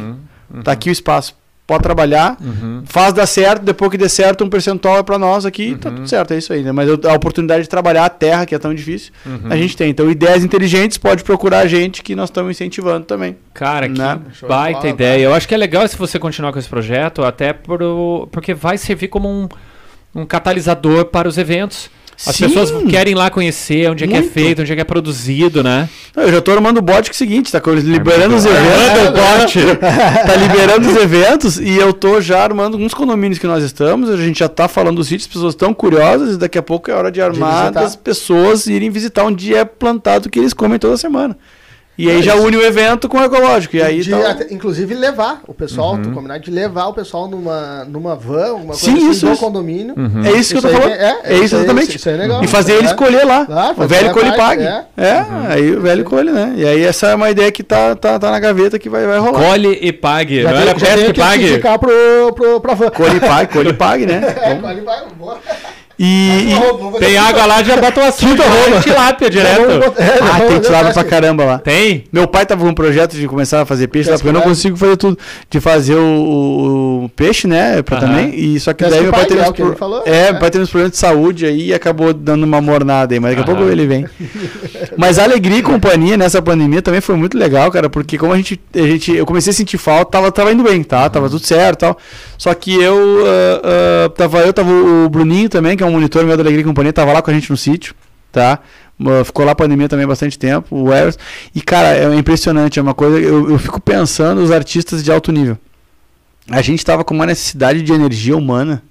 Uhum, 0.53 0.61
tá 0.61 0.73
aqui 0.73 0.89
o 0.89 0.91
espaço. 0.91 1.35
Pode 1.65 1.81
trabalhar, 1.81 2.37
uhum. 2.39 2.83
faz 2.85 3.13
dar 3.13 3.25
certo, 3.25 3.63
depois 3.63 3.89
que 3.89 3.97
der 3.97 4.09
certo, 4.09 4.43
um 4.43 4.49
percentual 4.49 4.97
é 4.99 5.03
para 5.03 5.17
nós 5.17 5.43
aqui, 5.43 5.75
tá 5.75 5.89
Uhum. 5.89 5.95
tudo 5.95 6.07
certo, 6.07 6.33
é 6.35 6.37
isso 6.37 6.53
aí, 6.53 6.61
né? 6.61 6.71
Mas 6.71 6.87
a 6.89 7.13
oportunidade 7.15 7.63
de 7.63 7.69
trabalhar 7.69 8.05
a 8.05 8.09
terra, 8.09 8.45
que 8.45 8.53
é 8.53 8.59
tão 8.59 8.75
difícil, 8.75 9.11
Uhum. 9.25 9.47
a 9.49 9.55
gente 9.57 9.75
tem. 9.75 9.89
Então, 9.89 10.07
ideias 10.11 10.43
inteligentes, 10.43 10.99
pode 10.99 11.23
procurar 11.23 11.59
a 11.59 11.67
gente, 11.67 12.03
que 12.03 12.13
nós 12.15 12.29
estamos 12.29 12.51
incentivando 12.51 13.05
também. 13.07 13.37
Cara, 13.55 13.89
que 13.89 13.97
Né? 13.97 14.19
Baita 14.47 14.79
bola, 14.81 14.89
ideia. 14.89 15.23
Eu 15.23 15.33
acho 15.33 15.47
que 15.47 15.55
é 15.55 15.57
legal 15.57 15.87
se 15.87 15.97
você 15.97 16.19
continuar 16.19 16.51
com 16.53 16.59
esse 16.59 16.69
projeto, 16.69 17.23
até 17.23 17.53
pro, 17.53 18.27
porque 18.31 18.53
vai 18.53 18.77
servir 18.77 19.07
como 19.07 19.27
um, 19.27 19.47
um 20.13 20.25
catalisador 20.25 21.05
para 21.05 21.27
os 21.27 21.37
eventos. 21.37 21.89
As 22.23 22.35
Sim. 22.35 22.47
pessoas 22.49 22.71
querem 22.87 23.15
lá 23.15 23.31
conhecer 23.31 23.89
onde 23.89 24.03
é 24.03 24.07
que 24.07 24.13
é 24.13 24.19
Muito. 24.19 24.31
feito, 24.31 24.61
onde 24.61 24.71
é 24.71 24.75
que 24.75 24.81
é 24.81 24.83
produzido, 24.85 25.63
né? 25.63 25.89
Eu 26.15 26.31
já 26.31 26.39
tô 26.39 26.51
armando 26.51 26.77
o 26.77 26.81
bot 26.81 27.01
que 27.01 27.09
é 27.09 27.11
o 27.11 27.15
seguinte, 27.15 27.51
tá 27.51 27.59
liberando 27.73 28.35
os 28.35 28.45
Armando 28.45 28.63
eventos. 28.63 29.09
o 29.09 29.71
bot. 29.71 29.77
tá 30.27 30.35
liberando 30.35 30.87
os 30.87 30.95
eventos 30.97 31.57
e 31.59 31.75
eu 31.77 31.91
tô 31.91 32.21
já 32.21 32.43
armando 32.43 32.77
uns 32.77 32.93
condomínios 32.93 33.39
que 33.39 33.47
nós 33.47 33.63
estamos. 33.63 34.07
A 34.07 34.17
gente 34.17 34.37
já 34.39 34.47
tá 34.47 34.67
falando 34.67 34.97
dos 34.97 35.07
sítios, 35.07 35.25
as 35.29 35.33
pessoas 35.33 35.53
estão 35.55 35.73
curiosas 35.73 36.35
e 36.35 36.37
daqui 36.37 36.59
a 36.59 36.61
pouco 36.61 36.91
é 36.91 36.93
hora 36.93 37.11
de 37.11 37.19
armar 37.19 37.63
visitar. 37.63 37.81
das 37.81 37.95
pessoas 37.95 38.67
irem 38.67 38.91
visitar 38.91 39.23
onde 39.23 39.55
é 39.55 39.65
plantado 39.65 40.29
que 40.29 40.37
eles 40.37 40.53
comem 40.53 40.77
toda 40.77 40.97
semana. 40.97 41.35
E 42.01 42.09
aí 42.09 42.19
É 42.19 42.21
já 42.23 42.35
isso. 42.35 42.45
une 42.45 42.57
o 42.57 42.63
evento 42.63 43.07
com 43.07 43.17
o 43.17 43.23
ecológico. 43.23 43.75
E 43.75 43.81
aí 43.81 44.01
de, 44.01 44.09
tá- 44.09 44.31
até- 44.31 44.53
inclusive 44.53 44.93
levar 44.95 45.41
o 45.47 45.53
pessoal, 45.53 45.93
Uhum. 45.93 46.01
tu 46.01 46.11
combinar 46.11 46.39
de 46.39 46.49
levar 46.49 46.87
o 46.87 46.93
pessoal 46.93 47.27
numa, 47.27 47.85
numa 47.85 48.15
van, 48.15 48.47
alguma 48.51 48.73
coisa 48.73 48.85
Sim, 48.85 48.97
assim, 48.97 49.09
isso, 49.11 49.25
do 49.25 49.31
isso. 49.33 49.41
condomínio. 49.41 49.93
Uhum. 49.97 50.25
É 50.25 50.31
isso 50.31 50.51
que 50.53 50.57
eu 50.57 50.61
tô 50.61 50.67
aí 50.69 50.73
falando. 50.73 50.91
É, 50.93 51.19
É, 51.23 51.33
isso 51.35 51.55
aí- 51.55 51.61
exatamente. 51.61 51.97
Isso 51.97 52.09
é 52.09 52.13
legal. 52.17 52.43
E 52.43 52.47
fazer 52.47 52.73
ele 52.73 52.83
É. 52.87 52.89
escolher 52.89 53.23
lá. 53.25 53.45
Claro, 53.45 53.75
o 53.83 53.87
velho 53.87 54.11
colhe 54.11 54.29
e 54.29 54.35
pague. 54.37 54.63
é. 54.63 54.85
É, 54.97 55.25
aí 55.49 55.75
o 55.75 55.81
velho 55.81 56.03
colhe, 56.03 56.31
né? 56.31 56.53
E 56.57 56.65
aí 56.65 56.83
essa 56.83 57.07
é 57.07 57.15
uma 57.15 57.29
ideia 57.29 57.51
que 57.51 57.63
tá, 57.63 57.95
tá, 57.95 58.17
tá 58.17 58.31
na 58.31 58.39
gaveta 58.39 58.79
que 58.79 58.89
vai, 58.89 59.05
vai 59.05 59.19
rolar. 59.19 59.39
Colhe 59.39 59.77
e 59.81 59.91
pague. 59.91 60.41
Já 60.41 60.51
Não 60.51 60.59
era 60.59 60.73
peça 60.75 61.13
que 61.13 61.19
pague? 61.19 61.47
ficar 61.53 61.77
pro, 61.77 61.91
pro, 62.35 62.59
pra 62.61 62.73
van. 62.73 62.89
Colhe 62.89 63.17
e 63.17 63.19
pague, 63.19 63.53
colhe 63.53 63.69
e 63.69 63.73
pague, 63.73 64.05
né? 64.05 64.21
É, 64.41 64.55
colhe 64.55 64.79
e 64.79 64.81
pague, 64.81 65.13
boa. 65.19 65.37
E, 66.03 66.53
e- 66.55 66.99
Tem 66.99 67.15
água 67.15 67.45
lá, 67.45 67.61
já 67.61 67.77
bota 67.77 68.01
o 68.01 68.03
açúcar. 68.03 68.43
arroba. 68.43 68.81
tilápia 68.81 69.29
direto. 69.29 69.61
botar- 69.79 70.01
é, 70.03 70.17
Ah, 70.19 70.39
tem 70.47 70.59
tilápia 70.59 70.93
pra 70.93 71.03
caramba 71.03 71.45
lá. 71.45 71.59
Tem? 71.59 72.05
Meu 72.11 72.27
pai 72.27 72.43
tava 72.43 72.63
com 72.63 72.69
um 72.71 72.73
projeto 72.73 73.15
de 73.15 73.27
começar 73.27 73.61
a 73.61 73.65
fazer 73.67 73.87
peixe 73.87 74.09
lá, 74.09 74.15
porque 74.15 74.29
eu 74.29 74.33
não 74.33 74.41
consigo 74.41 74.75
fazer 74.75 74.97
tudo. 74.97 75.15
De 75.47 75.59
fazer 75.59 75.93
o, 75.95 75.99
o- 76.01 77.03
o 77.05 77.09
peixe, 77.09 77.47
né? 77.47 77.83
Pra 77.83 77.97
também. 77.99 78.33
E 78.33 78.59
só 78.59 78.73
que 78.73 78.83
daí 78.83 79.01
meu 79.01 79.11
pai 79.11 79.25
teve 79.27 79.41
é 79.41 79.43
É, 79.43 80.17
é. 80.29 80.31
meu 80.31 80.39
pai 80.39 80.49
teve 80.49 80.63
uns 80.63 80.69
problemas 80.71 80.91
de 80.93 80.97
saúde 80.97 81.45
aí 81.45 81.67
e 81.67 81.73
acabou 81.73 82.11
dando 82.13 82.43
uma 82.45 82.59
mornada 82.59 83.13
aí. 83.13 83.19
Mas 83.19 83.35
daqui 83.35 83.43
a 83.51 83.55
pouco 83.55 83.69
ele 83.69 83.85
vem. 83.85 84.05
Mas 84.97 85.19
a 85.19 85.23
alegria 85.23 85.59
e 85.59 85.61
companhia 85.61 86.17
nessa 86.17 86.41
pandemia 86.41 86.81
também 86.81 86.99
foi 87.01 87.15
muito 87.15 87.37
legal, 87.37 87.69
cara, 87.71 87.89
porque 87.91 88.17
como 88.17 88.33
a 88.33 88.37
gente, 88.37 88.59
a 88.75 88.79
gente 88.81 89.15
eu 89.15 89.25
comecei 89.25 89.51
a 89.51 89.53
sentir 89.53 89.77
falta, 89.77 90.11
tava, 90.11 90.31
tava 90.31 90.51
indo 90.51 90.63
bem, 90.63 90.81
tá? 90.83 91.07
Tava 91.09 91.29
tudo 91.29 91.45
certo 91.45 91.75
e 91.75 91.79
tal. 91.85 91.97
Só 92.37 92.51
que 92.55 92.73
eu, 92.73 93.23
ah, 93.25 93.61
ah, 94.05 94.09
tava 94.09 94.39
eu, 94.39 94.51
tava 94.51 94.71
o 94.71 95.07
Bruninho 95.09 95.47
também, 95.47 95.77
que 95.77 95.83
é 95.83 95.85
um 95.85 95.90
monitor 95.91 96.25
meu 96.25 96.35
da 96.35 96.43
Alegria 96.43 96.61
e 96.61 96.65
Companhia, 96.65 96.93
tava 96.93 97.13
lá 97.13 97.21
com 97.21 97.31
a 97.31 97.33
gente 97.33 97.49
no 97.49 97.57
sítio. 97.57 97.93
tá? 98.31 98.59
Ficou 99.25 99.45
lá 99.45 99.51
a 99.51 99.55
pandemia 99.55 99.89
também 99.89 100.05
há 100.05 100.07
bastante 100.07 100.37
tempo, 100.37 100.75
o 100.75 100.93
Everson. 100.93 101.19
E, 101.55 101.61
cara, 101.61 101.95
é 101.97 102.15
impressionante, 102.15 102.79
é 102.79 102.81
uma 102.81 102.93
coisa. 102.93 103.19
Eu, 103.19 103.49
eu 103.49 103.59
fico 103.59 103.81
pensando 103.81 104.41
os 104.41 104.51
artistas 104.51 105.03
de 105.03 105.11
alto 105.11 105.31
nível. 105.31 105.57
A 106.49 106.61
gente 106.61 106.85
tava 106.85 107.03
com 107.03 107.13
uma 107.13 107.25
necessidade 107.25 107.81
de 107.81 107.91
energia 107.91 108.35
humana. 108.35 108.83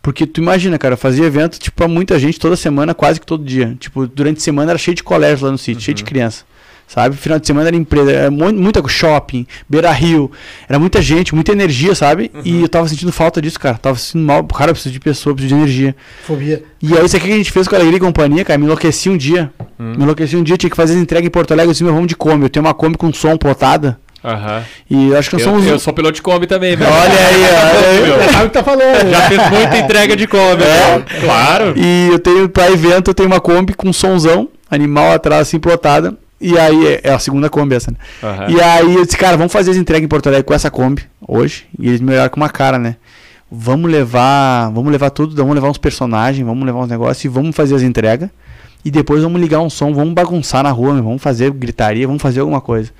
Porque 0.00 0.26
tu 0.26 0.40
imagina, 0.40 0.76
cara, 0.78 0.94
eu 0.94 0.98
fazia 0.98 1.24
evento, 1.24 1.60
tipo, 1.60 1.76
pra 1.76 1.86
muita 1.86 2.18
gente 2.18 2.40
toda 2.40 2.56
semana, 2.56 2.92
quase 2.92 3.20
que 3.20 3.26
todo 3.26 3.44
dia. 3.44 3.76
Tipo, 3.78 4.04
durante 4.04 4.38
a 4.38 4.40
semana 4.40 4.72
era 4.72 4.78
cheio 4.78 4.96
de 4.96 5.02
colégio 5.02 5.46
lá 5.46 5.52
no 5.52 5.58
sítio, 5.58 5.80
cheio 5.80 5.94
de 5.94 6.02
criança. 6.02 6.44
Sabe? 6.92 7.16
Final 7.16 7.38
de 7.38 7.46
semana 7.46 7.68
era 7.68 7.76
empresa, 7.76 8.12
era 8.12 8.30
mu- 8.30 8.52
muita 8.52 8.86
shopping, 8.86 9.46
Beira 9.66 9.90
Rio, 9.90 10.30
era 10.68 10.78
muita 10.78 11.00
gente, 11.00 11.34
muita 11.34 11.50
energia, 11.52 11.94
sabe? 11.94 12.30
E 12.44 12.60
eu 12.60 12.68
tava 12.68 12.86
sentindo 12.86 13.10
falta 13.10 13.40
disso, 13.40 13.58
cara. 13.58 13.78
Tava 13.78 13.96
sentindo 13.96 14.26
mal, 14.26 14.44
cara, 14.44 14.70
eu 14.70 14.74
preciso 14.74 14.92
de 14.92 15.00
pessoa, 15.00 15.30
eu 15.32 15.34
preciso 15.36 15.54
de 15.54 15.60
energia. 15.62 15.96
Fobia. 16.24 16.62
E 16.82 16.94
aí, 16.96 17.02
isso 17.06 17.16
aqui 17.16 17.28
que 17.28 17.32
a 17.32 17.36
gente 17.36 17.50
fez 17.50 17.66
com 17.66 17.74
a 17.74 17.78
Alegria 17.78 17.96
e 17.96 18.00
Companhia, 18.00 18.44
cara, 18.44 18.58
me 18.58 18.66
enlouqueci 18.66 19.08
um 19.08 19.16
dia. 19.16 19.50
Me 19.78 20.02
enlouqueci 20.02 20.36
um 20.36 20.42
dia, 20.42 20.58
tinha 20.58 20.68
que 20.68 20.76
fazer 20.76 20.94
entrega 20.98 21.26
em 21.26 21.30
Porto 21.30 21.52
Alegre, 21.52 21.70
eu 21.70 21.72
disse, 21.72 21.82
meu, 21.82 21.94
vamos 21.94 22.08
de 22.08 22.14
Kombi. 22.16 22.44
Eu 22.44 22.50
tenho 22.50 22.64
uma 22.66 22.74
Kombi 22.74 22.98
com 22.98 23.10
som 23.10 23.38
plotada. 23.38 23.98
Aham. 24.22 24.62
E 24.90 25.08
eu 25.08 25.18
acho 25.18 25.30
que 25.30 25.36
nós 25.36 25.46
Eu, 25.46 25.50
somos. 25.52 25.66
eu 25.66 25.78
sou 25.78 25.92
piloto 25.94 26.14
de 26.16 26.22
Kombi 26.22 26.46
também, 26.46 26.76
meu. 26.76 26.86
Olha 26.86 27.10
aí, 27.26 27.42
olha 28.12 28.24
aí. 28.26 28.32
Sabe 28.32 28.44
o 28.44 28.48
que 28.48 28.52
tá 28.54 28.62
falando? 28.62 29.10
Já 29.10 29.20
fez 29.28 29.50
muita 29.50 29.78
entrega 29.78 30.14
de 30.14 30.26
Kombi, 30.26 30.62
É. 30.62 31.20
Claro. 31.22 31.72
E 31.74 32.08
eu 32.12 32.18
tenho, 32.18 32.48
pra 32.50 32.70
evento, 32.70 33.08
eu 33.10 33.14
tenho 33.14 33.28
uma 33.30 33.40
Kombi 33.40 33.72
com 33.72 33.90
somzão, 33.94 34.48
animal 34.70 35.10
atrás, 35.12 35.48
assim, 35.48 35.58
plotada. 35.58 36.14
E 36.42 36.58
aí, 36.58 36.86
é- 36.86 37.00
é 37.04 37.12
a 37.12 37.18
segunda 37.18 37.48
Kombi 37.48 37.74
essa, 37.76 37.90
né? 37.90 37.96
Aham. 38.22 38.50
E 38.50 38.60
aí 38.60 38.94
eu 38.94 39.04
disse, 39.04 39.16
cara, 39.16 39.36
vamos 39.36 39.52
fazer 39.52 39.70
as 39.70 39.76
entregas 39.76 40.04
em 40.04 40.08
Porto 40.08 40.26
Alegre 40.26 40.44
com 40.44 40.52
essa 40.54 40.70
Kombi 40.70 41.02
hoje. 41.26 41.64
E 41.78 41.88
eles 41.88 42.00
me 42.00 42.12
olharam 42.12 42.28
com 42.30 42.38
uma 42.40 42.48
cara, 42.50 42.78
né? 42.78 42.96
Vamos 43.50 43.90
levar. 43.90 44.70
Vamos 44.72 44.90
levar 44.90 45.10
tudo, 45.10 45.36
vamos 45.36 45.54
levar 45.54 45.68
uns 45.70 45.78
personagens, 45.78 46.44
vamos 46.46 46.64
levar 46.66 46.80
uns 46.80 46.88
negócios 46.88 47.24
e 47.24 47.28
vamos 47.28 47.54
fazer 47.54 47.74
as 47.74 47.82
entregas. 47.82 48.28
E 48.84 48.90
depois 48.90 49.22
vamos 49.22 49.40
ligar 49.40 49.60
um 49.60 49.70
som, 49.70 49.94
vamos 49.94 50.12
bagunçar 50.12 50.64
na 50.64 50.70
rua, 50.70 50.94
vamos 51.00 51.22
fazer 51.22 51.52
gritaria, 51.52 52.04
vamos 52.06 52.20
fazer 52.20 52.40
alguma 52.40 52.60
coisa. 52.60 52.90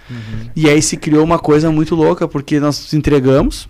E 0.54 0.68
aí 0.70 0.80
se 0.80 0.96
criou 0.96 1.24
uma 1.24 1.40
coisa 1.40 1.72
muito 1.72 1.94
louca, 1.96 2.28
porque 2.28 2.60
nós 2.60 2.92
entregamos. 2.94 3.68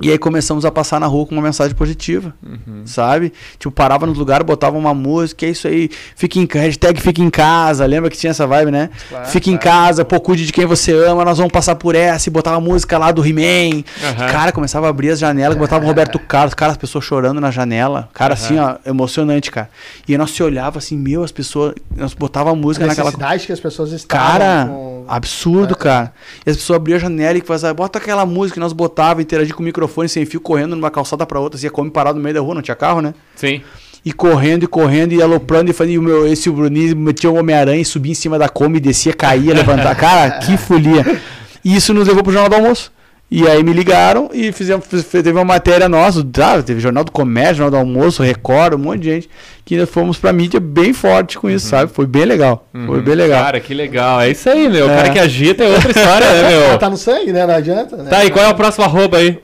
E 0.00 0.10
aí 0.10 0.18
começamos 0.18 0.64
a 0.64 0.70
passar 0.70 0.98
na 0.98 1.06
rua 1.06 1.26
com 1.26 1.34
uma 1.34 1.42
mensagem 1.42 1.76
positiva, 1.76 2.34
Uhum. 2.42 2.82
sabe? 2.86 3.32
Tipo, 3.58 3.70
parava 3.70 4.06
nos 4.06 4.16
lugares, 4.18 4.44
botava 4.44 4.76
uma 4.76 4.94
música, 4.94 5.44
é 5.46 5.50
isso 5.50 5.68
aí, 5.68 5.90
fica 6.16 6.38
em 6.38 6.48
hashtag 6.50 7.00
fica 7.00 7.20
em 7.22 7.30
casa, 7.30 7.84
lembra 7.86 8.08
que 8.10 8.16
tinha 8.16 8.30
essa 8.30 8.46
vibe, 8.46 8.70
né? 8.70 8.90
Claro, 9.08 9.26
fica 9.26 9.50
em 9.50 9.56
claro. 9.56 9.78
casa, 9.86 10.04
pô, 10.04 10.18
cuide 10.18 10.46
de 10.46 10.52
quem 10.52 10.64
você 10.66 10.92
ama, 10.92 11.24
nós 11.24 11.36
vamos 11.38 11.52
passar 11.52 11.74
por 11.76 11.94
essa, 11.94 12.28
e 12.28 12.32
botava 12.32 12.56
a 12.56 12.60
música 12.60 12.96
lá 12.98 13.12
do 13.12 13.24
He-Man. 13.24 13.84
Aham. 14.02 14.26
Cara, 14.32 14.50
começava 14.52 14.86
a 14.86 14.90
abrir 14.90 15.10
as 15.10 15.18
janelas, 15.18 15.56
botava 15.56 15.84
o 15.84 15.86
Roberto 15.86 16.18
Carlos, 16.26 16.54
cara, 16.54 16.72
as 16.72 16.78
pessoas 16.78 17.04
chorando 17.04 17.40
na 17.40 17.50
janela. 17.50 18.08
Cara, 18.14 18.34
assim, 18.34 18.58
ó, 18.58 18.76
emocionante, 18.86 19.50
cara. 19.50 19.68
E 20.08 20.12
aí 20.12 20.18
nós 20.18 20.30
se 20.30 20.42
olhava 20.42 20.78
assim, 20.78 20.96
meu, 20.96 21.22
as 21.22 21.30
pessoas, 21.32 21.74
nós 21.94 22.14
botava 22.14 22.48
a 22.50 22.52
A 22.52 22.56
música 22.56 22.86
naquela 22.86 23.06
necessidade 23.10 23.46
que 23.46 23.52
as 23.52 23.60
pessoas 23.60 23.92
estavam 23.92 24.26
Cara, 24.26 24.66
com... 24.68 25.04
absurdo, 25.08 25.76
cara. 25.76 26.12
E 26.46 26.50
as 26.50 26.56
pessoas 26.56 26.76
abriam 26.76 26.96
a 26.96 27.00
janela 27.00 27.38
e 27.38 27.40
faziam, 27.40 27.74
bota 27.74 27.98
aquela 27.98 28.24
música 28.26 28.54
que 28.54 28.60
nós 28.60 28.72
botava, 28.72 29.20
interagir 29.22 29.54
com 29.54 29.62
o 29.62 29.64
microfone 29.82 30.08
sem 30.08 30.24
fio, 30.24 30.40
correndo 30.40 30.74
numa 30.76 30.90
calçada 30.90 31.24
pra 31.26 31.38
outra, 31.40 31.56
assim, 31.56 31.66
ia 31.66 31.70
comer 31.70 31.90
parado 31.90 32.18
no 32.18 32.22
meio 32.22 32.34
da 32.34 32.40
rua, 32.40 32.54
não 32.54 32.62
tinha 32.62 32.74
carro, 32.74 33.00
né? 33.00 33.12
Sim. 33.34 33.60
E 34.04 34.12
correndo 34.12 34.64
e 34.64 34.66
correndo 34.66 35.12
e 35.12 35.22
aloprando 35.22 35.70
e 35.70 35.72
fazia 35.72 35.94
e 35.94 35.98
o 35.98 36.02
meu, 36.02 36.26
esse 36.26 36.50
o 36.50 36.52
Bruninho 36.52 36.96
metia 36.96 37.30
o 37.30 37.36
Homem-Aranha 37.36 37.80
e 37.80 37.84
subia 37.84 38.10
em 38.12 38.14
cima 38.16 38.38
da 38.38 38.48
Kombi, 38.48 38.80
descia, 38.80 39.12
caía, 39.12 39.54
levantava. 39.54 39.94
Cara, 39.94 40.30
que 40.40 40.56
folia. 40.56 41.20
E 41.64 41.76
isso 41.76 41.94
nos 41.94 42.08
levou 42.08 42.22
pro 42.22 42.32
Jornal 42.32 42.48
do 42.50 42.56
Almoço. 42.56 42.90
E 43.30 43.48
aí 43.48 43.62
me 43.64 43.72
ligaram 43.72 44.28
e 44.34 44.52
fizemos, 44.52 44.84
fiz- 44.86 45.04
teve 45.04 45.32
uma 45.32 45.44
matéria 45.44 45.88
nossa, 45.88 46.22
tá, 46.22 46.60
teve 46.62 46.80
Jornal 46.80 47.02
do 47.02 47.10
Comércio, 47.10 47.56
Jornal 47.58 47.70
do 47.70 47.76
Almoço, 47.88 48.22
Record, 48.22 48.74
um 48.74 48.78
monte 48.78 49.00
de 49.00 49.08
gente, 49.10 49.30
que 49.64 49.78
nós 49.78 49.88
fomos 49.88 50.18
pra 50.18 50.34
mídia 50.34 50.60
bem 50.60 50.92
forte 50.92 51.38
com 51.38 51.48
isso, 51.48 51.66
sabe? 51.66 51.90
Foi 51.90 52.04
bem 52.06 52.26
legal. 52.26 52.66
Foi 52.72 52.98
Uhum. 52.98 53.02
bem 53.02 53.14
legal. 53.14 53.42
Cara, 53.44 53.58
que 53.60 53.72
legal. 53.72 54.20
É 54.20 54.30
isso 54.30 54.50
aí, 54.50 54.68
meu. 54.68 54.86
O 54.86 54.90
É. 54.90 54.96
cara 54.96 55.10
que 55.10 55.18
agita 55.18 55.64
é 55.64 55.68
outra 55.68 55.90
história, 55.92 56.28
né, 56.30 56.42
Ah, 56.66 56.68
meu? 56.70 56.78
tá 56.78 56.90
no 56.90 56.96
sangue, 56.98 57.32
né? 57.32 57.46
Não 57.46 57.54
adianta. 57.54 57.96
Né? 57.96 58.10
Tá, 58.10 58.22
e 58.22 58.30
qual 58.30 58.44
é 58.44 58.48
o 58.50 58.54
próximo 58.54 58.84
arroba 58.84 59.16
aí? 59.16 59.38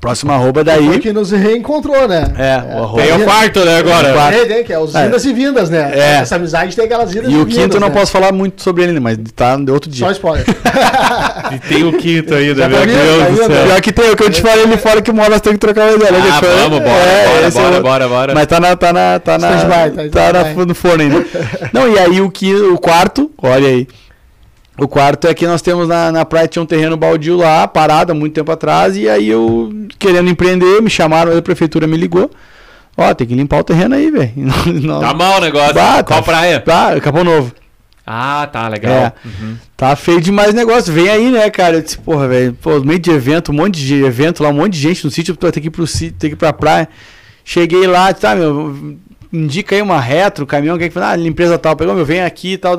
Próxima 0.00 0.34
arroba 0.34 0.64
Foi 0.64 0.64
daí. 0.64 0.98
que 1.00 1.12
nos 1.12 1.32
reencontrou, 1.32 2.06
né? 2.06 2.32
É, 2.38 2.76
o 2.78 2.82
arroba. 2.84 3.02
Tem 3.02 3.12
o 3.16 3.24
quarto, 3.24 3.64
né, 3.64 3.78
agora? 3.78 4.12
Quarto. 4.12 4.36
Tem, 4.36 4.46
tem, 4.46 4.64
que 4.64 4.72
é 4.72 4.78
os 4.78 4.94
É. 4.94 5.04
vindas 5.04 5.24
e 5.24 5.32
vindas, 5.32 5.70
né? 5.70 5.90
É. 5.92 6.14
Essa 6.20 6.36
amizade 6.36 6.76
tem 6.76 6.84
aquelas 6.84 7.12
vindas 7.12 7.32
E 7.32 7.36
o 7.36 7.44
quinto 7.44 7.76
eu 7.76 7.80
não 7.80 7.88
né? 7.88 7.94
posso 7.94 8.12
falar 8.12 8.30
muito 8.32 8.62
sobre 8.62 8.84
ele, 8.84 9.00
mas 9.00 9.18
tá 9.34 9.56
de 9.56 9.70
outro 9.72 9.90
dia. 9.90 10.06
Só 10.06 10.12
spoiler. 10.12 10.46
E 11.50 11.58
tem 11.60 11.82
o 11.84 11.92
quinto 11.94 12.34
ainda, 12.34 12.68
meu 12.68 12.78
tá 12.78 12.84
vendo? 12.84 12.94
Deus 12.98 13.18
Tá 13.18 13.28
do 13.46 13.54
céu. 13.54 13.64
Pior 13.66 13.80
que 13.80 13.92
tem, 13.92 14.10
o 14.10 14.16
que 14.16 14.22
eu 14.22 14.30
te 14.30 14.42
falei 14.42 14.64
ali 14.64 14.76
fora 14.76 15.00
que 15.00 15.10
uma 15.10 15.22
hora 15.22 15.30
nós 15.32 15.40
temos 15.40 15.54
que 15.58 15.60
trocar 15.66 15.86
uma 15.88 15.94
ideia. 15.96 16.12
né? 16.12 16.18
Ah, 16.30 16.38
foi- 16.40 16.48
vamos, 16.48 16.78
bora, 16.80 16.90
É, 16.90 17.26
bora, 17.26 17.46
é 17.46 17.50
bora, 17.50 17.78
o- 17.78 17.82
bora, 17.82 18.08
bora. 18.08 18.34
Mas 18.34 18.46
tá 18.46 18.60
na. 18.60 18.76
Tá 18.76 18.92
na. 18.92 19.18
Tá 19.18 19.38
na. 19.38 19.48
Tá 19.48 20.32
tá 20.32 20.54
na- 20.54 20.64
no 20.66 20.74
forno 20.74 21.02
ainda. 21.02 21.24
Não, 21.72 21.88
e 21.88 21.98
aí 21.98 22.20
o, 22.20 22.30
que, 22.30 22.54
o 22.54 22.76
quarto, 22.78 23.30
olha 23.42 23.66
aí. 23.68 23.88
O 24.78 24.86
quarto 24.86 25.26
é 25.26 25.34
que 25.34 25.46
nós 25.46 25.60
temos 25.60 25.88
na, 25.88 26.12
na 26.12 26.24
praia, 26.24 26.46
tinha 26.46 26.62
um 26.62 26.66
terreno 26.66 26.96
baldio 26.96 27.36
lá, 27.36 27.66
parado 27.66 28.12
há 28.12 28.14
muito 28.14 28.34
tempo 28.34 28.52
atrás, 28.52 28.96
e 28.96 29.08
aí 29.08 29.28
eu, 29.28 29.72
querendo 29.98 30.30
empreender, 30.30 30.80
me 30.80 30.88
chamaram, 30.88 31.36
a 31.36 31.42
prefeitura 31.42 31.86
me 31.86 31.96
ligou. 31.96 32.30
Ó, 32.96 33.12
tem 33.14 33.26
que 33.26 33.34
limpar 33.34 33.60
o 33.60 33.64
terreno 33.64 33.94
aí, 33.94 34.10
velho. 34.10 34.32
Tá 35.00 35.14
mal 35.14 35.38
o 35.38 35.40
negócio. 35.40 35.74
Bah, 35.74 36.02
Qual 36.04 36.20
tá- 36.20 36.22
praia? 36.22 36.60
Tá, 36.60 37.00
Capão 37.00 37.24
Novo. 37.24 37.52
Ah, 38.06 38.48
tá, 38.50 38.66
legal. 38.68 38.92
É. 38.92 39.12
Uhum. 39.24 39.56
Tá 39.76 39.94
feio 39.94 40.20
demais 40.20 40.52
o 40.52 40.56
negócio. 40.56 40.92
Vem 40.92 41.08
aí, 41.10 41.30
né, 41.30 41.50
cara? 41.50 41.76
Eu 41.76 41.82
disse, 41.82 41.98
porra, 41.98 42.26
velho, 42.26 42.54
pô, 42.54 42.80
meio 42.80 42.98
de 42.98 43.10
evento, 43.10 43.52
um 43.52 43.54
monte 43.54 43.78
de 43.84 44.02
evento 44.02 44.42
lá, 44.42 44.48
um 44.48 44.54
monte 44.54 44.72
de 44.72 44.80
gente 44.80 45.04
no 45.04 45.10
sítio, 45.10 45.36
tu 45.36 45.42
vai 45.42 45.52
ter 45.52 45.60
que 45.60 45.66
ir 45.66 45.70
pro 45.70 45.86
sítio, 45.86 46.16
ter 46.18 46.28
que 46.28 46.34
ir 46.34 46.38
pra 46.38 46.52
praia. 46.52 46.88
Cheguei 47.44 47.86
lá, 47.86 48.12
tá, 48.14 48.34
meu, 48.34 48.96
indica 49.32 49.74
aí 49.76 49.82
uma 49.82 50.00
retro, 50.00 50.46
caminhão, 50.46 50.78
que 50.78 50.90
fala, 50.90 51.10
ah, 51.12 51.18
empresa 51.18 51.58
tal, 51.58 51.76
pegou, 51.76 51.94
meu, 51.94 52.04
vem 52.04 52.22
aqui 52.22 52.54
e 52.54 52.58
tal, 52.58 52.76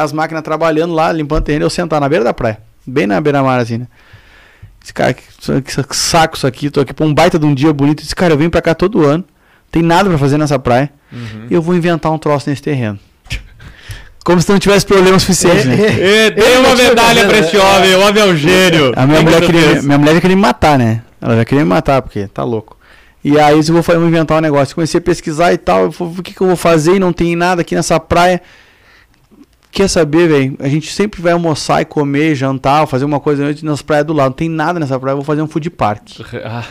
as 0.00 0.12
máquinas 0.12 0.42
trabalhando 0.42 0.94
lá, 0.94 1.10
limpando 1.12 1.40
o 1.40 1.44
terreno, 1.44 1.64
eu 1.64 1.70
sentar 1.70 2.00
na 2.00 2.08
beira 2.08 2.24
da 2.24 2.32
praia, 2.34 2.58
bem 2.86 3.06
na 3.06 3.20
beira-mar, 3.20 3.58
assim, 3.60 3.78
né? 3.78 3.86
Esse 4.82 4.94
cara, 4.94 5.12
que, 5.12 5.22
que 5.62 5.96
saco 5.96 6.36
isso 6.36 6.46
aqui, 6.46 6.70
tô 6.70 6.80
aqui 6.80 6.94
pra 6.94 7.04
um 7.04 7.12
baita 7.12 7.38
de 7.38 7.44
um 7.44 7.52
dia 7.52 7.72
bonito. 7.72 8.02
Esse 8.02 8.14
cara, 8.14 8.32
eu 8.32 8.38
venho 8.38 8.50
pra 8.50 8.62
cá 8.62 8.74
todo 8.74 9.04
ano, 9.04 9.24
tem 9.70 9.82
nada 9.82 10.08
pra 10.08 10.18
fazer 10.18 10.38
nessa 10.38 10.58
praia, 10.58 10.90
Uhum. 11.12 11.46
e 11.50 11.54
eu 11.54 11.62
vou 11.62 11.74
inventar 11.74 12.12
um 12.12 12.18
troço 12.18 12.48
nesse 12.50 12.62
terreno. 12.62 12.98
Como 14.24 14.40
se 14.40 14.50
não 14.52 14.58
tivesse 14.58 14.84
problema 14.86 15.18
suficiente, 15.18 15.66
né? 15.66 15.76
Dei 16.30 16.56
uma 16.58 16.74
medalha 16.76 17.26
pra 17.26 17.38
este 17.38 17.56
né? 17.56 17.62
homem, 17.62 17.94
o 17.94 18.00
homem 18.06 18.22
é 18.22 18.26
um 18.26 18.36
gênio. 18.36 18.92
A 18.94 19.06
minha 19.06 19.22
mulher, 19.22 19.40
que 19.40 19.46
queria, 19.46 19.82
minha 19.82 19.98
mulher 19.98 20.14
já 20.14 20.20
queria 20.20 20.36
me 20.36 20.42
matar, 20.42 20.78
né? 20.78 21.02
Ela 21.20 21.36
já 21.36 21.44
queria 21.44 21.64
me 21.64 21.70
matar, 21.70 22.00
porque 22.02 22.28
tá 22.28 22.44
louco. 22.44 22.77
E 23.30 23.38
aí 23.38 23.56
eu 23.56 23.62
vou, 23.62 23.82
fa- 23.82 23.94
vou 23.98 24.06
inventar 24.08 24.38
um 24.38 24.40
negócio. 24.40 24.74
Comecei 24.74 24.98
a 24.98 25.02
pesquisar 25.02 25.52
e 25.52 25.58
tal. 25.58 25.90
Falei, 25.92 26.14
o 26.18 26.22
que, 26.22 26.32
que 26.34 26.40
eu 26.40 26.46
vou 26.46 26.56
fazer? 26.56 26.96
E 26.96 26.98
não 26.98 27.12
tem 27.12 27.34
nada 27.36 27.60
aqui 27.62 27.74
nessa 27.74 27.98
praia. 28.00 28.40
Quer 29.70 29.88
saber, 29.88 30.28
velho? 30.28 30.56
A 30.60 30.68
gente 30.68 30.90
sempre 30.92 31.20
vai 31.20 31.32
almoçar 31.32 31.82
e 31.82 31.84
comer, 31.84 32.34
jantar, 32.34 32.86
fazer 32.86 33.04
uma 33.04 33.20
coisa 33.20 33.54
nas 33.62 33.82
praias 33.82 34.06
do 34.06 34.12
lado. 34.12 34.30
Não 34.30 34.36
tem 34.36 34.48
nada 34.48 34.80
nessa 34.80 34.98
praia, 34.98 35.12
eu 35.12 35.16
vou 35.18 35.24
fazer 35.24 35.42
um 35.42 35.48
food 35.48 35.68
park. 35.70 36.02
Ah, 36.44 36.64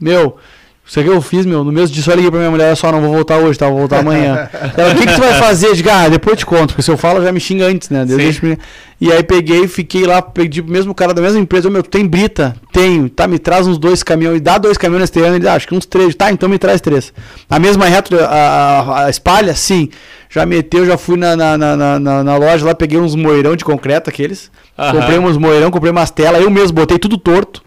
Meu, 0.00 0.36
isso 0.86 1.00
aqui 1.00 1.08
eu 1.08 1.20
fiz, 1.22 1.46
meu. 1.46 1.64
No 1.64 1.72
mesmo 1.72 1.94
dia 1.94 2.02
só 2.02 2.12
liguei 2.12 2.30
pra 2.30 2.38
minha 2.38 2.50
mulher, 2.50 2.66
olha 2.66 2.76
só, 2.76 2.92
não 2.92 3.00
vou 3.00 3.12
voltar 3.14 3.38
hoje, 3.38 3.58
tá? 3.58 3.66
Vou 3.68 3.78
voltar 3.78 4.00
amanhã. 4.00 4.48
Ela, 4.76 4.92
o 4.92 4.94
que, 4.96 5.06
que 5.06 5.14
tu 5.14 5.20
vai 5.20 5.34
fazer? 5.34 5.68
Eu 5.68 5.74
digo, 5.74 5.88
ah, 5.90 6.08
depois 6.08 6.32
eu 6.34 6.36
te 6.38 6.46
conto, 6.46 6.68
porque 6.68 6.82
se 6.82 6.90
eu 6.90 6.96
falo 6.98 7.22
já 7.22 7.32
me 7.32 7.40
xinga 7.40 7.66
antes, 7.66 7.88
né? 7.90 8.04
Me- 8.04 8.58
E 9.00 9.10
aí 9.10 9.22
peguei, 9.22 9.66
fiquei 9.66 10.04
lá, 10.04 10.20
pedi 10.20 10.62
pro 10.62 10.70
mesmo 10.70 10.94
cara 10.94 11.14
da 11.14 11.22
mesma 11.22 11.38
empresa, 11.40 11.70
meu, 11.70 11.82
tu 11.82 11.88
tem 11.90 12.06
brita? 12.06 12.54
Tenho. 12.72 13.08
Tá, 13.08 13.26
me 13.26 13.38
traz 13.38 13.66
uns 13.66 13.78
dois 13.78 14.02
caminhões, 14.02 14.40
dá 14.42 14.58
dois 14.58 14.76
caminhões 14.76 15.02
nesse 15.02 15.12
terreno. 15.12 15.36
Ele, 15.36 15.48
ah, 15.48 15.54
acho 15.54 15.66
que 15.66 15.74
uns 15.74 15.86
três. 15.86 16.14
Tá, 16.14 16.30
então 16.30 16.48
me 16.48 16.58
traz 16.58 16.80
três. 16.80 17.12
A 17.48 17.58
mesma 17.58 17.86
retro, 17.86 18.18
a, 18.22 19.04
a, 19.06 19.10
espalha? 19.10 19.54
Sim. 19.54 19.88
Já 20.28 20.44
meteu, 20.44 20.84
já 20.84 20.98
fui 20.98 21.16
na, 21.16 21.34
na, 21.36 21.56
na, 21.56 21.98
na- 21.98 22.24
na- 22.24 22.36
loja 22.36 22.64
lá, 22.66 22.74
peguei 22.74 22.98
uns 22.98 23.14
moeirão 23.14 23.56
de 23.56 23.64
concreto, 23.64 24.10
aqueles. 24.10 24.50
Aham. 24.78 25.00
Comprei 25.00 25.18
uns 25.18 25.36
moeirão, 25.38 25.70
comprei 25.70 25.90
umas 25.92 26.10
telas, 26.10 26.42
eu 26.42 26.50
mesmo 26.50 26.72
botei 26.74 26.98
tudo 26.98 27.16
torto. 27.16 27.62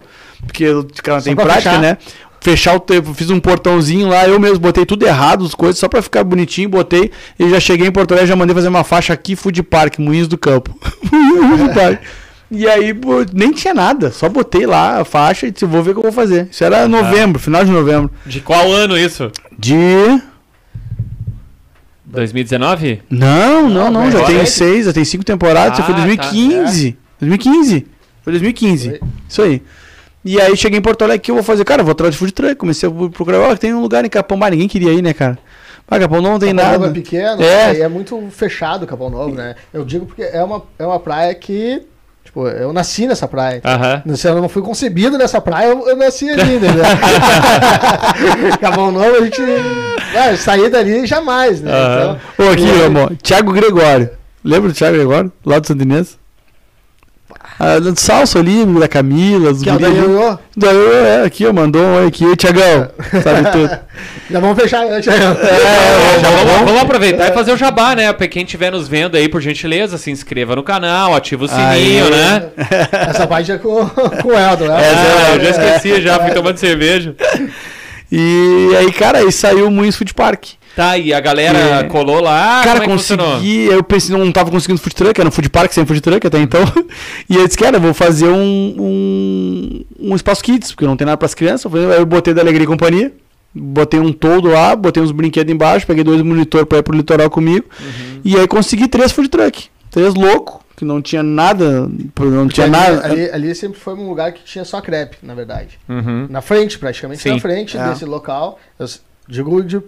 Porque 0.45 0.63
eu 0.65 0.85
cara, 1.03 1.21
tem 1.21 1.35
prática, 1.35 1.69
fechar. 1.71 1.81
né? 1.81 1.97
Fechar 2.39 2.75
o 2.75 2.79
tempo, 2.79 3.13
fiz 3.13 3.29
um 3.29 3.39
portãozinho 3.39 4.07
lá, 4.07 4.27
eu 4.27 4.39
mesmo 4.39 4.59
botei 4.59 4.85
tudo 4.85 5.05
errado, 5.05 5.43
as 5.43 5.53
coisas, 5.55 5.79
só 5.79 5.87
pra 5.89 6.01
ficar 6.01 6.23
bonitinho, 6.23 6.69
botei. 6.69 7.11
E 7.37 7.49
já 7.49 7.59
cheguei 7.59 7.87
em 7.87 7.91
Porto 7.91 8.11
Alegre, 8.11 8.27
já 8.29 8.35
mandei 8.35 8.55
fazer 8.55 8.67
uma 8.69 8.83
faixa 8.83 9.11
aqui, 9.13 9.35
Food 9.35 9.61
Park, 9.63 9.99
Moinhos 9.99 10.27
do 10.27 10.37
Campo. 10.37 10.77
E 12.49 12.65
aí, 12.65 12.93
pô, 12.93 13.25
nem 13.33 13.51
tinha 13.51 13.73
nada, 13.73 14.09
só 14.09 14.29
botei 14.29 14.65
lá 14.65 15.01
a 15.01 15.03
faixa 15.03 15.47
e 15.47 15.51
disse, 15.51 15.65
vou 15.65 15.83
ver 15.83 15.91
o 15.91 15.93
que 15.95 15.99
eu 15.99 16.03
vou 16.03 16.13
fazer. 16.13 16.47
Isso 16.49 16.63
era 16.63 16.87
novembro, 16.87 17.39
final 17.39 17.65
de 17.65 17.71
novembro. 17.71 18.09
de 18.25 18.39
qual 18.39 18.71
ano 18.71 18.97
isso? 18.97 19.29
De. 19.59 19.75
2019? 22.05 23.01
Não, 23.09 23.69
não, 23.69 23.91
não, 23.91 24.09
já 24.09 24.23
tem 24.23 24.37
é- 24.37 24.45
seis, 24.45 24.85
já 24.85 24.93
tem 24.93 25.03
cinco 25.03 25.25
temporadas, 25.25 25.77
isso 25.77 25.85
foi 25.85 25.93
Ah, 25.95 25.97
tá, 25.97 26.05
2015. 26.05 26.97
2015. 27.19 27.87
Foi 28.23 28.31
2015. 28.31 28.89
Foi. 28.89 28.99
Isso 29.27 29.41
aí. 29.41 29.61
E 30.25 30.41
aí 30.41 30.55
cheguei 30.57 30.79
em 30.79 30.81
Porto 30.81 31.03
Alegre, 31.03 31.19
o 31.19 31.21
que 31.23 31.31
eu 31.31 31.35
vou 31.35 31.43
fazer? 31.43 31.63
Cara, 31.63 31.83
vou 31.83 31.91
atrás 31.93 32.13
de 32.13 32.17
food 32.19 32.33
truck. 32.33 32.55
Comecei 32.55 32.87
a 32.89 32.91
procurar, 33.09 33.39
ó, 33.39 33.55
tem 33.55 33.73
um 33.73 33.81
lugar 33.81 34.03
em 34.03 34.09
Capão, 34.09 34.37
mas 34.37 34.51
ninguém 34.51 34.67
queria 34.67 34.91
ir, 34.91 35.01
né, 35.01 35.13
cara? 35.13 35.37
Ah, 35.87 35.97
Capão 35.99 36.21
não 36.21 36.37
tem 36.37 36.53
Capão 36.53 36.71
Novo 36.71 36.79
nada. 36.85 36.91
é 36.91 36.93
pequeno, 37.01 37.41
É. 37.41 37.77
é. 37.77 37.79
é 37.81 37.87
muito 37.87 38.27
fechado 38.31 38.85
Capão 38.85 39.09
Novo, 39.09 39.33
né? 39.33 39.55
Eu 39.73 39.85
digo 39.85 40.05
porque 40.05 40.21
é 40.23 40.43
uma, 40.43 40.63
é 40.77 40.85
uma 40.85 40.99
praia 40.99 41.33
que 41.33 41.81
Tipo, 42.25 42.45
eu 42.45 42.73
nasci 42.73 43.07
nessa 43.07 43.25
praia. 43.25 43.61
Aham. 43.63 44.03
Se 44.17 44.27
eu 44.27 44.35
não 44.41 44.49
fui 44.49 44.61
concebido 44.61 45.17
nessa 45.17 45.39
praia, 45.39 45.67
eu, 45.69 45.87
eu 45.87 45.95
nasci 45.95 46.29
ali, 46.29 46.57
entendeu? 46.57 46.83
Capão 48.59 48.91
Novo, 48.91 49.15
a 49.15 49.21
gente. 49.21 49.41
Ah, 50.13 50.35
sair 50.35 50.69
dali 50.69 51.05
jamais, 51.05 51.61
né? 51.61 51.71
Aham. 51.71 52.19
Então, 52.33 52.47
Ô, 52.47 52.51
aqui, 52.51 52.63
e- 52.65 52.83
amor. 52.83 53.15
Thiago 53.23 53.53
Gregório. 53.53 54.09
Lembra 54.43 54.69
do 54.69 54.75
Thiago 54.75 54.95
Gregório? 54.97 55.31
Lá 55.45 55.59
do 55.59 55.67
Santo 55.67 55.83
Inês? 55.83 56.17
Ah, 57.59 57.79
do 57.79 57.99
Salso 57.99 58.37
ali, 58.37 58.63
da 58.79 58.87
Camila, 58.87 59.51
dos 59.51 59.63
que 59.63 59.69
é 59.69 59.73
o 59.73 59.79
da 59.79 59.87
guri 59.89 59.99
ali. 59.99 60.11
Ioiô. 60.13 60.37
Daí 60.55 60.75
eu, 60.75 61.05
é, 61.05 61.23
aqui, 61.23 61.43
ó, 61.45 61.51
mandou 61.51 61.81
um 61.81 61.95
oi 61.95 62.07
aqui, 62.07 62.23
Ei, 62.23 62.35
Thiagão, 62.35 62.89
sabe 63.23 63.51
tudo. 63.51 63.79
Já 64.29 64.39
vamos 64.39 64.61
fechar 64.61 64.85
antes. 64.85 65.07
É, 65.11 66.19
Já 66.19 66.29
vamos, 66.29 66.65
vamos 66.65 66.81
aproveitar 66.81 67.29
e 67.29 67.33
fazer 67.33 67.51
o 67.51 67.57
jabá, 67.57 67.95
né? 67.95 68.13
Pra 68.13 68.27
quem 68.27 68.43
estiver 68.43 68.71
nos 68.71 68.87
vendo 68.87 69.17
aí, 69.17 69.27
por 69.27 69.41
gentileza, 69.41 69.97
se 69.97 70.11
inscreva 70.11 70.55
no 70.55 70.61
canal, 70.61 71.15
ativa 71.15 71.45
o 71.45 71.47
sininho, 71.47 72.05
Aí. 72.05 72.11
né? 72.11 72.43
Essa 73.09 73.25
parte 73.25 73.51
é 73.51 73.57
com, 73.57 73.87
com 73.87 74.27
o 74.29 74.37
Eldo, 74.37 74.65
né? 74.65 74.75
Ah, 74.77 75.35
eu 75.35 75.43
já 75.43 75.49
esqueci, 75.49 76.01
já 76.01 76.19
fui 76.19 76.31
tomando 76.31 76.57
cerveja. 76.57 77.15
E 78.11 78.69
aí, 78.77 78.91
cara, 78.91 79.19
aí 79.19 79.31
saiu 79.31 79.67
o 79.67 79.71
Moinhos 79.71 79.95
Food 79.95 80.13
Park. 80.13 80.45
Tá, 80.77 80.95
e 80.95 81.11
a 81.11 81.19
galera 81.19 81.57
É. 81.57 81.83
colou 81.85 82.21
lá, 82.21 82.61
cara, 82.63 82.81
como 82.81 82.83
é 82.93 82.95
que 82.95 83.01
funcionou? 83.01 83.31
consegui. 83.33 83.65
Eu 83.65 83.83
pensei, 83.83 84.15
não 84.15 84.31
tava 84.31 84.51
conseguindo 84.51 84.79
food 84.79 84.95
truck, 84.95 85.19
era 85.19 85.27
um 85.27 85.31
food 85.31 85.49
park 85.49 85.71
sem 85.73 85.83
food 85.87 85.99
truck 86.01 86.27
até 86.27 86.39
então. 86.39 86.61
e 87.27 87.35
eu 87.35 87.43
disse, 87.47 87.57
cara, 87.57 87.77
eu 87.77 87.81
vou 87.81 87.95
fazer 87.95 88.27
um, 88.27 88.75
um, 88.77 89.85
um 90.11 90.15
espaço 90.15 90.43
kids, 90.43 90.71
porque 90.73 90.85
não 90.85 90.95
tem 90.95 91.05
nada 91.05 91.17
pras 91.17 91.33
crianças. 91.33 91.65
Eu 91.65 91.71
falei, 91.71 91.87
Aí 91.87 91.97
eu 91.99 92.05
botei 92.05 92.31
da 92.31 92.41
Alegria 92.43 92.63
e 92.63 92.67
Companhia, 92.67 93.11
botei 93.55 93.99
um 93.99 94.13
todo 94.13 94.49
lá, 94.49 94.75
botei 94.75 95.01
uns 95.01 95.11
brinquedos 95.11 95.51
embaixo, 95.51 95.87
peguei 95.87 96.03
dois 96.03 96.21
monitor 96.21 96.63
pra 96.67 96.77
ir 96.77 96.83
pro 96.83 96.95
litoral 96.95 97.29
comigo. 97.31 97.65
Uhum. 97.81 98.21
E 98.23 98.37
aí 98.37 98.47
consegui 98.47 98.87
três 98.87 99.11
food 99.11 99.29
truck. 99.29 99.69
Três 99.89 100.13
louco, 100.13 100.63
que 100.75 100.85
não 100.85 101.01
tinha 101.01 101.23
nada. 101.23 101.89
Não 102.19 102.47
tinha 102.47 102.65
ali, 102.67 102.71
nada. 102.71 103.03
Ali, 103.03 103.31
ali 103.31 103.55
sempre 103.55 103.79
foi 103.79 103.95
um 103.95 104.07
lugar 104.07 104.31
que 104.31 104.43
tinha 104.43 104.63
só 104.63 104.79
crepe, 104.79 105.17
na 105.23 105.33
verdade. 105.33 105.79
Uhum. 105.89 106.27
Na 106.29 106.41
frente, 106.41 106.77
praticamente 106.77 107.23
Sim. 107.23 107.31
na 107.31 107.39
frente 107.39 107.75
É. 107.75 107.89
desse 107.89 108.05
local. 108.05 108.59
Eu 108.77 108.85
digo 109.27 109.63
de 109.63 109.81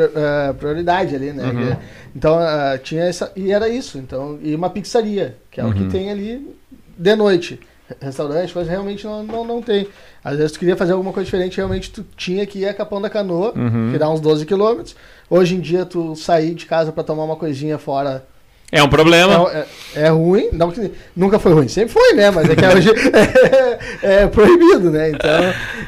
eh, 0.00 0.52
prioridade 0.58 1.14
ali, 1.14 1.32
né? 1.32 1.44
Uhum. 1.44 1.76
Então 2.14 2.40
eh, 2.40 2.78
tinha 2.78 3.04
essa. 3.04 3.32
E 3.36 3.52
era 3.52 3.68
isso. 3.68 3.98
Então, 3.98 4.38
e 4.42 4.54
uma 4.54 4.70
pizzaria, 4.70 5.36
que 5.50 5.60
é 5.60 5.64
o 5.64 5.72
que 5.72 5.82
Uhum. 5.82 5.88
tem 5.90 6.10
ali 6.10 6.54
de 6.96 7.16
noite. 7.16 7.60
Re- 7.88 7.96
Restaurante, 8.00 8.52
coisa 8.52 8.70
realmente 8.70 9.04
não, 9.04 9.22
não, 9.22 9.44
não 9.44 9.62
tem. 9.62 9.86
Às 10.24 10.36
vezes 10.38 10.52
tu 10.52 10.58
queria 10.58 10.74
fazer 10.76 10.92
alguma 10.92 11.12
coisa 11.12 11.24
diferente, 11.26 11.56
realmente 11.58 11.90
tu 11.90 12.04
tinha 12.16 12.46
que 12.46 12.60
ir 12.60 12.66
a 12.68 12.72
Capão 12.74 13.00
da 13.00 13.10
Canoa, 13.10 13.52
Uhum. 13.54 13.90
que 13.92 13.98
dá 13.98 14.08
uns 14.08 14.20
12 14.20 14.46
quilômetros. 14.46 14.96
Hoje 15.28 15.54
em 15.54 15.60
dia, 15.60 15.84
tu 15.84 16.16
sair 16.16 16.54
de 16.54 16.64
casa 16.66 16.92
pra 16.92 17.02
tomar 17.04 17.24
uma 17.24 17.36
coisinha 17.36 17.76
fora 17.78 18.24
É 18.72 18.82
um 18.82 18.88
problema. 18.88 19.50
é, 19.52 19.66
é- 19.96 20.02
é 20.06 20.08
ruim, 20.08 20.48
não 20.52 20.72
nunca 21.14 21.38
foi 21.38 21.52
ruim, 21.52 21.68
sempre 21.68 21.92
foi, 21.92 22.14
né? 22.14 22.30
Mas 22.30 22.48
é 22.48 22.56
que 22.56 22.66
hoje 22.66 22.90
é, 24.02 24.22
é 24.22 24.26
proibido, 24.26 24.90
né? 24.90 25.10
Então, 25.10 25.30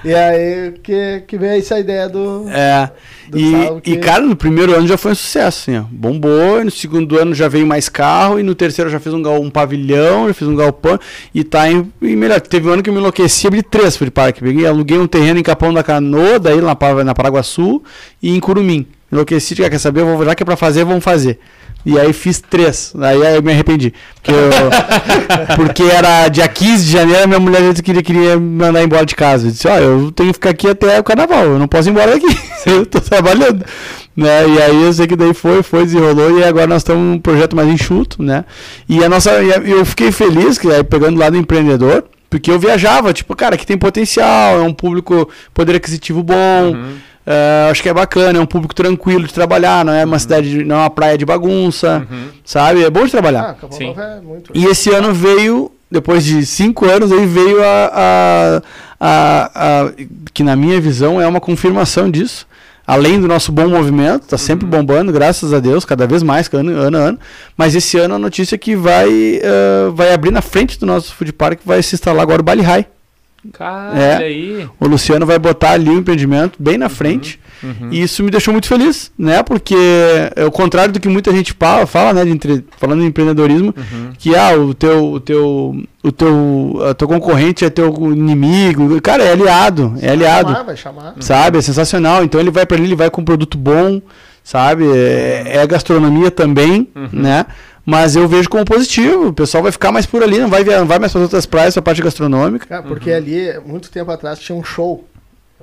e 0.05 0.15
aí 0.15 0.73
que, 0.83 1.23
que 1.27 1.39
veio 1.39 1.59
essa 1.59 1.79
ideia 1.81 2.09
do. 2.09 2.47
É. 2.51 2.91
E, 3.35 3.93
e, 3.93 3.97
cara, 3.97 4.23
no 4.23 4.37
primeiro 4.37 4.75
ano 4.75 4.87
já 4.87 4.97
foi 4.97 5.13
um 5.13 5.15
sucesso, 5.15 5.71
assim, 5.71 5.79
ó. 5.79 5.85
Bombou, 5.91 6.65
no 6.65 6.71
segundo 6.71 7.19
ano 7.19 7.35
já 7.35 7.49
veio 7.49 7.67
mais 7.67 7.89
carro, 7.89 8.39
e 8.39 8.43
no 8.43 8.55
terceiro 8.55 8.91
já 8.91 9.01
fiz 9.01 9.13
um, 9.13 9.23
um 9.37 9.51
pavilhão, 9.51 10.29
já 10.29 10.35
fiz 10.35 10.49
um 10.49 10.55
galpão, 10.55 10.99
e 11.35 11.43
tá 11.43 11.71
em, 11.71 11.93
em 12.03 12.17
melhor. 12.17 12.41
Teve 12.41 12.69
um 12.69 12.73
ano 12.73 12.83
que 12.83 12.91
eu 12.91 12.95
me 12.95 13.01
enlouqueci, 13.01 13.47
abri 13.47 13.63
três 13.63 13.97
food 13.97 14.11
park. 14.11 14.39
Peguei, 14.41 14.67
aluguei 14.67 14.99
um 14.99 15.07
terreno 15.07 15.41
em 15.41 15.43
Capão 15.43 15.73
da 15.73 15.83
Canoa, 15.83 16.39
daí 16.39 16.61
na, 16.61 16.77
na 17.05 17.15
Paraguaçu, 17.15 17.83
e 18.23 18.35
em 18.35 18.41
Curumim. 18.41 18.87
Enlouqueci, 19.11 19.55
quer 19.55 19.79
saber, 19.79 20.01
eu 20.01 20.17
vou, 20.17 20.25
já 20.25 20.35
que 20.35 20.43
é 20.43 20.47
pra 20.47 20.57
fazer, 20.57 20.85
vamos 20.85 21.05
fazer. 21.05 21.39
E 21.89 21.97
aí 22.01 22.13
fiz 22.13 22.41
três. 22.41 22.93
Aí 23.01 23.37
eu 23.37 23.41
me 23.43 23.53
arrependi. 23.53 23.95
Porque, 24.17 24.33
eu- 24.33 25.55
porque 25.55 25.83
era 25.85 26.27
dia 26.29 26.49
15 26.49 26.85
de 26.85 26.91
janeiro, 26.91 27.29
minha 27.29 27.39
mulher 27.39 27.61
disse 27.63 27.75
que 27.77 27.83
queria, 27.83 28.03
queria 28.03 28.37
me 28.37 28.59
mandar 28.65 28.83
embora 28.83 29.07
de 29.07 29.15
casa. 29.15 29.47
Eu 29.47 29.53
disse, 29.53 29.69
ó, 29.69 29.77
eu 29.79 30.11
tenho 30.11 30.31
que 30.31 30.35
ficar 30.35 30.51
aqui 30.51 30.69
até 30.69 30.99
o 30.99 31.05
carnaval, 31.05 31.45
eu 31.45 31.59
não 31.61 31.69
posso 31.69 31.89
ir 31.89 31.93
embora 31.93 32.11
daqui. 32.11 32.27
eu 32.67 32.85
tô 32.85 33.01
trabalhando. 33.01 33.65
Né? 34.17 34.49
E 34.49 34.63
aí 34.63 34.83
eu 34.83 34.93
sei 34.93 35.07
que 35.07 35.15
daí 35.15 35.33
foi, 35.33 35.63
foi, 35.63 35.85
desenrolou, 35.85 36.39
e 36.41 36.43
agora 36.45 36.67
nós 36.67 36.79
estamos 36.81 37.03
num 37.05 37.19
projeto 37.21 37.55
mais 37.55 37.69
enxuto, 37.69 38.21
né? 38.23 38.45
E 38.89 39.05
a 39.05 39.09
nossa. 39.09 39.31
eu 39.43 39.85
fiquei 39.85 40.11
feliz, 40.11 40.59
que 40.59 40.67
aí 40.69 40.83
pegando 40.83 41.21
lá 41.21 41.31
do 41.31 41.37
empreendedor. 41.37 42.03
Porque 42.29 42.51
eu 42.51 42.59
viajava, 42.59 43.13
tipo, 43.13 43.37
cara, 43.37 43.57
que 43.57 43.65
tem 43.65 43.79
potencial, 43.79 44.57
é 44.59 44.63
um 44.63 44.73
público 44.73 45.29
poder 45.55 45.77
aquisitivo 45.77 46.25
bom, 46.25 46.73
Uhum. 46.75 46.95
É, 47.27 47.69
acho 47.71 47.83
que 47.83 47.89
é 47.89 47.95
bacana, 47.95 48.39
é 48.39 48.41
um 48.41 48.47
público 48.47 48.75
tranquilo 48.75 49.27
de 49.27 49.35
trabalhar, 49.35 49.85
não 49.85 49.93
é 49.93 50.05
uma 50.05 50.19
cidade, 50.19 50.49
de- 50.51 50.65
não 50.65 50.77
é 50.77 50.79
uma 50.81 50.91
praia 50.91 51.19
de 51.19 51.25
bagunça, 51.27 52.07
Uhum. 52.11 52.29
sabe? 52.45 52.85
É 52.85 52.89
bom 52.91 53.05
de 53.05 53.11
trabalhar. 53.11 53.57
Ah, 53.61 53.67
Sim. 53.71 53.95
É 53.99 54.21
muito. 54.21 54.51
E 54.55 54.65
esse 54.67 54.91
ano 54.91 55.13
veio, 55.13 55.73
depois 55.91 56.25
de 56.25 56.47
cinco 56.47 56.87
anos, 56.87 57.11
aí 57.13 57.27
veio 57.27 57.63
a, 57.63 57.91
a, 57.95 58.63
a- 59.01 59.51
a- 59.55 59.93
que 60.33 60.43
na 60.43 60.55
minha 60.57 60.81
visão 60.81 61.21
é 61.21 61.27
uma 61.27 61.41
confirmação 61.41 62.11
disso. 62.11 62.47
Além 62.89 63.21
do 63.21 63.27
nosso 63.27 63.51
bom 63.51 63.67
movimento, 63.67 64.29
tá 64.29 64.39
sempre 64.39 64.65
bombando, 64.65 65.11
graças 65.13 65.53
a 65.53 65.59
Deus, 65.59 65.85
cada 65.85 66.07
vez 66.07 66.23
mais, 66.23 66.49
ano, 66.55 66.71
ano 66.71 66.97
a 66.97 67.01
ano. 67.01 67.19
Mas 67.57 67.75
esse 67.75 67.99
ano 67.99 68.15
a 68.15 68.19
notícia 68.19 68.55
é 68.55 68.59
que 68.59 68.77
vai, 68.77 69.09
eh, 69.43 69.91
vai 69.93 70.13
abrir 70.15 70.31
na 70.31 70.41
frente 70.41 70.79
do 70.79 70.87
nosso 70.87 71.13
food 71.13 71.33
park, 71.33 71.59
vai 71.67 71.83
se 71.83 71.97
instalar 71.97 72.23
agora 72.23 72.41
o 72.41 72.45
Bali 72.45 72.63
High. 72.63 72.87
Cara, 73.53 73.99
É. 73.99 74.17
aí. 74.19 74.69
O 74.81 74.87
Luciano 74.87 75.25
vai 75.27 75.39
botar 75.39 75.71
ali 75.73 75.91
o 75.91 75.99
empreendimento 75.99 76.57
bem 76.63 76.77
na 76.79 76.89
frente. 76.89 77.39
Uhum. 77.63 77.89
E 77.91 78.03
isso 78.03 78.23
me 78.23 78.31
deixou 78.31 78.53
muito 78.53 78.69
feliz, 78.69 79.11
né? 79.19 79.43
Porque 79.43 79.75
é 80.37 80.45
o 80.45 80.51
contrário 80.51 80.93
do 80.93 81.01
que 81.01 81.09
muita 81.09 81.33
gente 81.33 81.55
fala, 81.59 81.87
fala 81.87 82.13
né? 82.13 82.25
De 82.25 82.31
entre, 82.31 82.65
falando 82.79 83.03
em 83.03 83.07
empreendedorismo, 83.07 83.75
Uhum. 83.77 84.11
que 84.19 84.37
ah, 84.37 84.55
o 84.59 84.75
teu, 84.75 85.13
o 85.13 85.21
teu, 85.21 85.83
o 86.05 86.13
teu, 86.13 86.79
a 86.91 86.95
teu 86.95 87.09
concorrente 87.09 87.65
é 87.65 87.71
teu 87.71 87.89
inimigo. 88.13 89.01
Cara, 89.01 89.23
é 89.25 89.33
aliado, 89.33 89.95
é 89.99 90.07
Vai 90.07 90.11
aliado. 90.11 90.49
chamar, 90.51 90.63
vai 90.65 90.77
chamar. 90.77 91.15
Sabe? 91.21 91.59
É 91.59 91.63
sensacional. 91.63 92.23
Então 92.25 92.41
ele 92.41 92.51
vai 92.51 92.67
para 92.67 92.77
ali, 92.77 92.87
ele 92.87 92.95
vai 92.97 93.09
com 93.11 93.23
um 93.23 93.25
produto 93.25 93.57
bom, 93.57 94.03
sabe? 94.45 94.85
É, 94.95 95.57
é 95.57 95.67
gastronomia 95.67 96.31
também, 96.31 96.89
Uhum. 96.95 97.09
né? 97.13 97.47
Mas 97.87 98.17
eu 98.17 98.27
vejo 98.27 98.49
como 98.51 98.65
positivo. 98.65 99.29
O 99.29 99.33
pessoal 99.33 99.63
vai 99.63 99.71
ficar 99.71 99.93
mais 99.93 100.05
por 100.07 100.21
ali, 100.23 100.39
não 100.41 100.49
vai, 100.51 100.65
não 100.65 100.87
vai 100.87 100.99
mais 100.99 101.13
para 101.13 101.21
outras 101.23 101.47
praias, 101.47 101.73
para 101.75 101.81
a 101.81 101.85
parte 101.85 102.03
gastronômica. 102.03 102.67
Cara, 102.67 102.83
porque 102.83 103.13
ali, 103.13 103.59
muito 103.65 103.91
tempo 103.91 104.11
atrás, 104.11 104.39
tinha 104.41 104.59
um 104.59 104.65
show. 104.65 105.05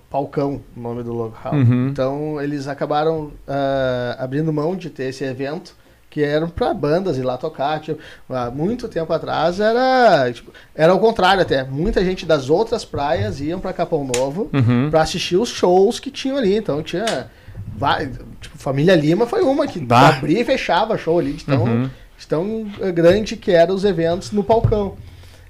Palcão, 0.09 0.61
o 0.77 0.79
nome 0.79 1.03
do 1.03 1.11
local. 1.11 1.53
Uhum. 1.53 1.87
Então, 1.89 2.39
eles 2.41 2.67
acabaram 2.67 3.31
ah, 3.47 4.15
abrindo 4.19 4.53
mão 4.53 4.75
de 4.75 4.89
ter 4.89 5.05
esse 5.05 5.23
evento, 5.23 5.75
que 6.09 6.21
eram 6.23 6.47
para 6.49 6.71
bandas 6.73 7.17
ir 7.17 7.23
lá 7.23 7.35
tocar. 7.35 7.79
Tipo, 7.81 7.99
há 8.29 8.51
muito 8.51 8.87
tempo 8.87 9.11
atrás 9.11 9.59
era, 9.59 10.31
tipo, 10.31 10.51
era 10.75 10.93
o 10.93 10.99
contrário 10.99 11.41
até. 11.41 11.63
Muita 11.63 12.05
gente 12.05 12.25
das 12.27 12.47
outras 12.49 12.85
praias 12.85 13.41
iam 13.41 13.59
para 13.59 13.73
Capão 13.73 14.07
Novo 14.15 14.49
Uhum. 14.53 14.89
para 14.91 15.01
assistir 15.01 15.35
os 15.37 15.49
shows 15.49 15.99
que 15.99 16.11
tinham 16.11 16.37
ali. 16.37 16.55
Então, 16.55 16.81
tinha. 16.83 17.27
vai- 17.75 18.09
Tipo, 18.39 18.57
Família 18.57 18.93
Lima 18.95 19.25
foi 19.25 19.41
uma 19.41 19.65
que 19.65 19.79
Bah. 19.79 20.09
abria 20.09 20.41
e 20.41 20.45
fechava 20.45 20.95
show 20.97 21.17
ali. 21.17 21.33
de 21.33 21.45
tão, 21.45 21.63
Uhum. 21.63 21.89
Tão 22.33 22.67
eh, 22.81 22.91
grande 22.91 23.37
que 23.37 23.51
eram 23.51 23.75
os 23.75 23.85
eventos 23.85 24.31
no 24.31 24.43
palcão. 24.43 24.95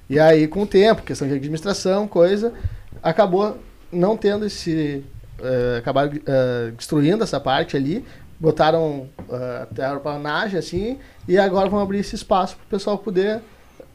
E 0.08 0.20
aí, 0.20 0.46
com 0.46 0.62
o 0.62 0.66
tempo, 0.66 1.00
questão 1.00 1.26
de 1.26 1.32
administração, 1.32 2.06
coisa, 2.06 2.52
acabou 3.02 3.56
não 3.90 4.18
tendo 4.18 4.44
esse. 4.44 5.02
eh, 5.40 5.76
acabaram 5.78 6.12
eh, 6.14 6.72
destruindo 6.76 7.24
essa 7.24 7.40
parte 7.40 7.74
ali, 7.74 8.04
botaram 8.38 9.08
uh, 9.20 9.74
terraplanagem 9.74 10.58
assim, 10.58 10.98
e 11.26 11.38
agora 11.38 11.70
vão 11.70 11.80
abrir 11.80 12.00
esse 12.00 12.14
espaço 12.14 12.56
para 12.56 12.64
o 12.64 12.68
pessoal 12.68 12.98
poder 12.98 13.40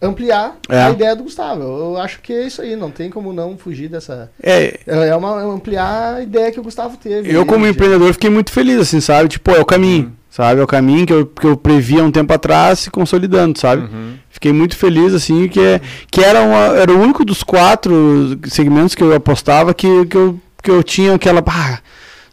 ampliar 0.02 0.56
É. 0.70 0.84
a 0.84 0.90
ideia 0.92 1.16
do 1.16 1.24
Gustavo. 1.24 1.62
Eu 1.62 1.98
acho 1.98 2.20
que 2.22 2.32
é 2.34 2.48
isso 2.48 2.62
aí, 2.62 2.76
não 2.76 2.90
tem 2.92 3.10
como 3.10 3.34
não 3.34 3.58
fugir 3.58 3.90
dessa. 3.90 4.32
É, 4.42 4.80
É 4.88 5.16
uma 5.16 5.42
ampliar 5.44 6.16
a 6.16 6.22
ideia 6.22 6.52
que 6.52 6.60
o 6.60 6.64
Gustavo 6.64 6.98
teve. 6.98 7.32
Eu, 7.34 7.42
aí, 7.42 7.46
como 7.48 7.66
de- 7.66 7.72
empreendedor, 7.72 8.14
fiquei 8.14 8.30
muito 8.30 8.52
feliz, 8.52 8.80
assim, 8.80 9.02
sabe? 9.02 9.30
Tipo, 9.30 9.52
é 9.52 9.60
o 9.60 9.66
caminho, 9.66 10.06
Uhum. 10.06 10.12
sabe? 10.30 10.62
É 10.62 10.64
o 10.64 10.68
caminho 10.68 11.06
que 11.06 11.14
eu, 11.14 11.26
que 11.26 11.46
eu 11.48 11.58
previ 11.58 12.00
há 12.00 12.04
um 12.04 12.12
tempo 12.12 12.32
atrás 12.34 12.80
se 12.80 12.90
consolidando, 12.90 13.60
sabe? 13.60 13.84
Uhum. 13.84 14.14
Fiquei 14.30 14.54
muito 14.54 14.78
feliz, 14.78 15.14
assim, 15.14 15.48
que, 15.50 15.60
é- 15.60 15.82
que 16.10 16.22
era, 16.24 16.42
uma, 16.44 16.78
era 16.80 16.92
o 16.94 17.00
único 17.02 17.26
dos 17.26 17.44
quatro 17.44 18.38
segmentos 18.46 18.96
que 18.96 19.04
eu 19.04 19.14
apostava 19.14 19.74
que, 19.74 20.06
que, 20.06 20.16
eu, 20.16 20.40
que 20.64 20.72
eu 20.72 20.82
tinha 20.82 21.14
aquela. 21.16 21.44
Ah, 21.46 21.80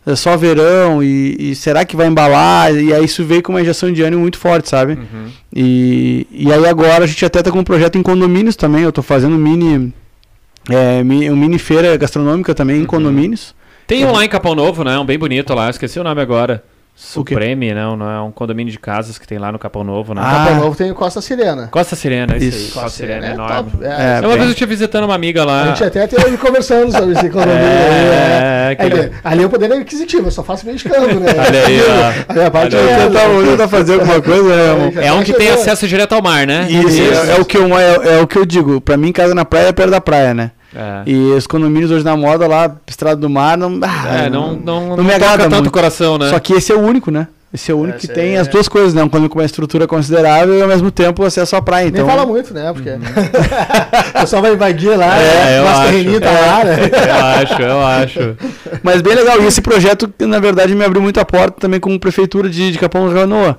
é 0.06 0.14
só 0.14 0.36
verão 0.36 1.02
e, 1.02 1.36
e 1.50 1.54
será 1.56 1.84
que 1.84 1.96
vai 1.96 2.06
embalar? 2.06 2.72
E 2.74 2.94
aí 2.94 3.04
isso 3.04 3.24
veio 3.24 3.42
com 3.42 3.52
uma 3.52 3.60
injeção 3.60 3.92
de 3.92 4.02
ânimo 4.02 4.22
muito 4.22 4.38
forte, 4.38 4.68
sabe? 4.68 4.92
Uhum. 4.92 5.26
E, 5.54 6.26
e 6.30 6.52
aí 6.52 6.64
agora 6.66 7.02
a 7.04 7.06
gente 7.06 7.24
até 7.24 7.42
tá 7.42 7.50
com 7.50 7.58
um 7.58 7.64
projeto 7.64 7.98
em 7.98 8.02
condomínios 8.02 8.54
também. 8.56 8.82
Eu 8.84 8.92
tô 8.92 9.02
fazendo 9.02 9.36
mini. 9.36 9.92
É, 10.70 11.02
mi- 11.04 11.28
um 11.30 11.36
mini 11.36 11.58
feira 11.58 11.96
gastronômica 11.96 12.54
também 12.54 12.76
em 12.76 12.80
Uhum. 12.80 12.86
condomínios. 12.86 13.54
Tem 13.86 14.04
um 14.04 14.12
lá 14.12 14.24
em 14.24 14.28
Capão 14.28 14.54
Novo, 14.54 14.82
né? 14.82 14.98
Um 14.98 15.04
bem 15.04 15.18
bonito 15.18 15.54
lá. 15.54 15.70
Esqueci 15.70 15.98
o 15.98 16.04
nome 16.04 16.20
agora. 16.20 16.64
Supreme, 16.98 17.74
não, 17.74 17.94
não 17.94 18.10
é 18.10 18.20
um 18.22 18.30
condomínio 18.32 18.72
de 18.72 18.78
casas 18.78 19.18
que 19.18 19.26
tem 19.26 19.36
lá 19.36 19.52
no 19.52 19.58
Capão 19.58 19.84
Novo, 19.84 20.14
né? 20.14 20.22
Ah, 20.24 20.44
Capão 20.46 20.54
Novo 20.64 20.74
tem 20.76 20.90
o 20.90 20.94
Costa 20.94 21.20
Sirena. 21.20 21.68
Costa 21.70 21.94
Sirena, 21.94 22.38
isso, 22.38 22.46
Isso. 22.46 22.78
aí. 22.78 22.82
Costa 22.84 22.96
Sirena 22.98 23.26
é 23.26 23.30
enorme. 23.32 23.70
top. 23.70 23.84
É, 23.84 23.86
É, 23.86 23.90
É, 23.90 24.20
uma 24.20 24.28
bem- 24.28 24.30
vez 24.30 24.44
eu 24.44 24.50
estive 24.52 24.70
visitando 24.70 25.04
uma 25.04 25.14
amiga 25.14 25.42
A 25.42 25.44
lá. 25.44 25.66
gente 25.66 25.84
até 25.84 26.06
teve 26.06 26.38
conversando 26.38 26.90
sobre 26.90 27.12
esse 27.12 27.28
condomínio. 27.28 27.60
É, 27.60 28.66
aí, 28.68 28.72
aquele... 28.72 29.00
É, 29.00 29.10
ali 29.22 29.42
é 29.42 29.46
o 29.46 29.50
poder 29.50 29.70
aquisitivo, 29.72 30.28
eu 30.28 30.30
só 30.30 30.42
faço 30.42 30.64
mexicano, 30.64 31.20
né? 31.20 31.26
Olha 31.36 31.66
aí, 31.66 31.80
ó. 31.82 32.32
A 32.32 32.34
minha 32.34 32.50
parte 32.50 32.74
Olha 32.76 32.90
é 32.90 33.46
tentar 33.50 33.68
fazer 33.68 33.92
alguma 34.00 34.22
coisa, 34.22 34.76
né, 34.88 35.06
É 35.06 35.12
um 35.12 35.22
que 35.22 35.34
tem 35.34 35.50
acesso 35.50 35.86
direto 35.86 36.14
ao 36.14 36.22
mar, 36.22 36.46
né? 36.46 36.66
Isso, 36.70 37.02
É, 37.30 37.36
é 37.36 37.40
o 37.40 37.44
que 37.44 37.58
eu, 37.58 37.78
é, 37.78 38.18
é 38.18 38.20
o 38.22 38.26
que 38.26 38.36
eu 38.38 38.46
digo. 38.46 38.80
Pra 38.80 38.96
mim, 38.96 39.12
casa 39.12 39.34
na 39.34 39.44
praia 39.44 39.68
é 39.68 39.72
perto 39.72 39.90
da 39.90 40.00
praia, 40.00 40.32
né? 40.32 40.50
É. 40.76 41.02
E 41.10 41.14
os 41.32 41.46
condomínios 41.46 41.90
hoje 41.90 42.04
na 42.04 42.16
moda 42.16 42.46
lá, 42.46 42.76
Estrada 42.86 43.16
do 43.16 43.30
Mar, 43.30 43.56
não. 43.56 43.80
ah, 43.82 44.24
É, 44.26 44.28
não, 44.30 44.52
não, 44.52 44.88
não, 44.88 44.96
não 44.98 45.04
me 45.04 45.10
toca 45.12 45.16
agrada 45.16 45.42
tanto 45.44 45.54
muito. 45.54 45.66
o 45.68 45.70
coração, 45.70 46.18
né? 46.18 46.28
Só 46.28 46.38
que 46.38 46.52
esse 46.52 46.70
é 46.70 46.74
o 46.74 46.80
único, 46.80 47.10
né? 47.10 47.28
Esse 47.54 47.70
é 47.70 47.74
o 47.74 47.78
único 47.78 47.98
que 48.00 48.08
tem 48.08 48.34
é- 48.34 48.38
as 48.38 48.48
duas 48.48 48.68
coisas, 48.68 48.92
né? 48.92 49.02
Um 49.02 49.06
condomínio 49.08 49.30
com 49.30 49.38
uma 49.38 49.44
estrutura 49.44 49.86
considerável 49.86 50.58
e 50.58 50.60
ao 50.60 50.68
mesmo 50.68 50.90
tempo 50.90 51.24
acesso 51.24 51.56
à 51.56 51.62
praia. 51.62 51.84
Nem 51.84 51.92
Então, 51.94 52.06
fala 52.06 52.26
muito, 52.26 52.52
né? 52.52 52.70
Porque 52.72 52.90
o 54.16 54.20
pessoal 54.20 54.42
vai 54.42 54.52
invadir 54.52 54.96
lá, 54.98 55.16
É, 55.18 55.58
eu 55.58 55.64
nosso 55.64 55.82
terreninho 55.84 56.20
tá 56.20 56.30
lá, 56.32 56.64
né? 56.64 56.76
Eu 57.06 57.24
acho, 57.24 57.62
eu 57.62 57.86
acho. 57.86 58.36
Mas 58.82 59.00
bem 59.00 59.14
legal. 59.14 59.40
E 59.40 59.46
esse 59.46 59.62
projeto, 59.62 60.12
na 60.20 60.38
verdade, 60.38 60.74
me 60.74 60.84
abriu 60.84 61.00
muita 61.00 61.24
porta 61.24 61.56
também 61.60 61.80
como 61.80 61.98
prefeitura 61.98 62.48
de, 62.50 62.72
de 62.72 62.78
Capão 62.78 63.08
do 63.08 63.14
Canoa. 63.14 63.58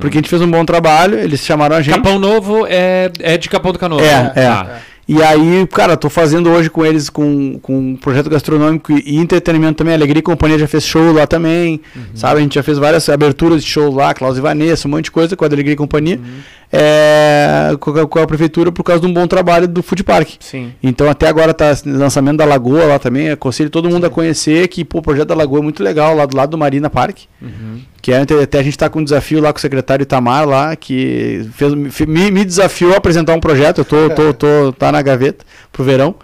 Porque 0.00 0.18
a 0.18 0.20
gente 0.20 0.28
fez 0.28 0.42
um 0.42 0.50
bom 0.50 0.64
trabalho, 0.64 1.18
eles 1.18 1.40
chamaram 1.40 1.76
a 1.76 1.80
gente. 1.80 1.94
Capão 1.94 2.18
Novo 2.18 2.66
é, 2.68 3.10
é 3.20 3.38
de 3.38 3.48
Capão 3.48 3.72
do 3.72 3.78
Canoa. 3.78 4.02
É, 4.02 4.04
né? 4.24 4.32
é. 4.34 4.46
Tá. 4.46 4.66
E 5.08 5.22
aí, 5.22 5.66
cara, 5.68 5.96
tô 5.96 6.10
fazendo 6.10 6.50
hoje 6.50 6.68
com 6.68 6.84
eles 6.84 7.08
com, 7.08 7.58
com 7.60 7.78
um 7.78 7.96
projeto 7.96 8.28
gastronômico 8.28 8.92
e 8.92 9.16
entretenimento 9.16 9.78
também. 9.78 9.94
Alegria 9.94 10.18
e 10.18 10.22
Companhia 10.22 10.58
já 10.58 10.68
fez 10.68 10.84
show 10.84 11.12
lá 11.12 11.26
também, 11.26 11.80
sabe? 12.14 12.40
A 12.40 12.42
gente 12.42 12.56
já 12.56 12.62
fez 12.62 12.76
várias 12.76 13.08
aberturas 13.08 13.64
de 13.64 13.70
show 13.70 13.90
lá, 13.90 14.12
Klaus 14.12 14.36
e 14.36 14.40
Vanessa, 14.42 14.86
um 14.86 14.90
monte 14.90 15.04
de 15.04 15.10
coisa 15.10 15.34
com 15.34 15.44
a 15.46 15.48
Alegria 15.48 15.72
e 15.72 15.76
Companhia. 15.76 16.20
É, 16.70 17.74
com, 17.80 17.90
a, 17.98 18.06
com 18.06 18.18
a 18.18 18.26
prefeitura 18.26 18.70
por 18.70 18.82
causa 18.82 19.00
de 19.00 19.06
um 19.06 19.12
bom 19.12 19.26
trabalho 19.26 19.66
do 19.66 19.82
Food 19.82 20.04
Park. 20.04 20.34
Sim. 20.38 20.72
Então 20.82 21.08
até 21.08 21.26
agora 21.26 21.54
tá 21.54 21.74
lançamento 21.86 22.36
da 22.36 22.44
Lagoa 22.44 22.84
lá 22.84 22.98
também. 22.98 23.30
Aconselho 23.30 23.70
todo 23.70 23.88
mundo 23.88 24.04
a 24.04 24.10
conhecer 24.10 24.68
que 24.68 24.84
pô, 24.84 24.98
o 24.98 25.02
projeto 25.02 25.28
da 25.28 25.34
Lagoa 25.34 25.60
é 25.60 25.62
muito 25.62 25.82
legal, 25.82 26.14
lá 26.14 26.26
do 26.26 26.36
lado 26.36 26.50
do 26.50 26.58
Marina 26.58 26.90
Park. 26.90 27.20
Uhum. 27.40 27.80
Que 28.02 28.12
é, 28.12 28.20
até 28.20 28.58
a 28.58 28.62
gente 28.62 28.74
está 28.74 28.90
com 28.90 29.00
um 29.00 29.04
desafio 29.04 29.40
lá 29.40 29.52
com 29.52 29.58
o 29.58 29.62
secretário 29.62 30.02
Itamar 30.02 30.46
lá, 30.46 30.76
que 30.76 31.48
fez, 31.54 31.74
me, 31.74 32.30
me 32.30 32.44
desafiou 32.44 32.92
a 32.92 32.98
apresentar 32.98 33.34
um 33.34 33.40
projeto, 33.40 33.78
eu 33.78 33.84
tô, 33.84 34.10
tô, 34.10 34.34
tô 34.34 34.72
tá 34.72 34.92
na 34.92 35.00
gaveta 35.00 35.44
pro 35.72 35.84
verão. 35.84 36.14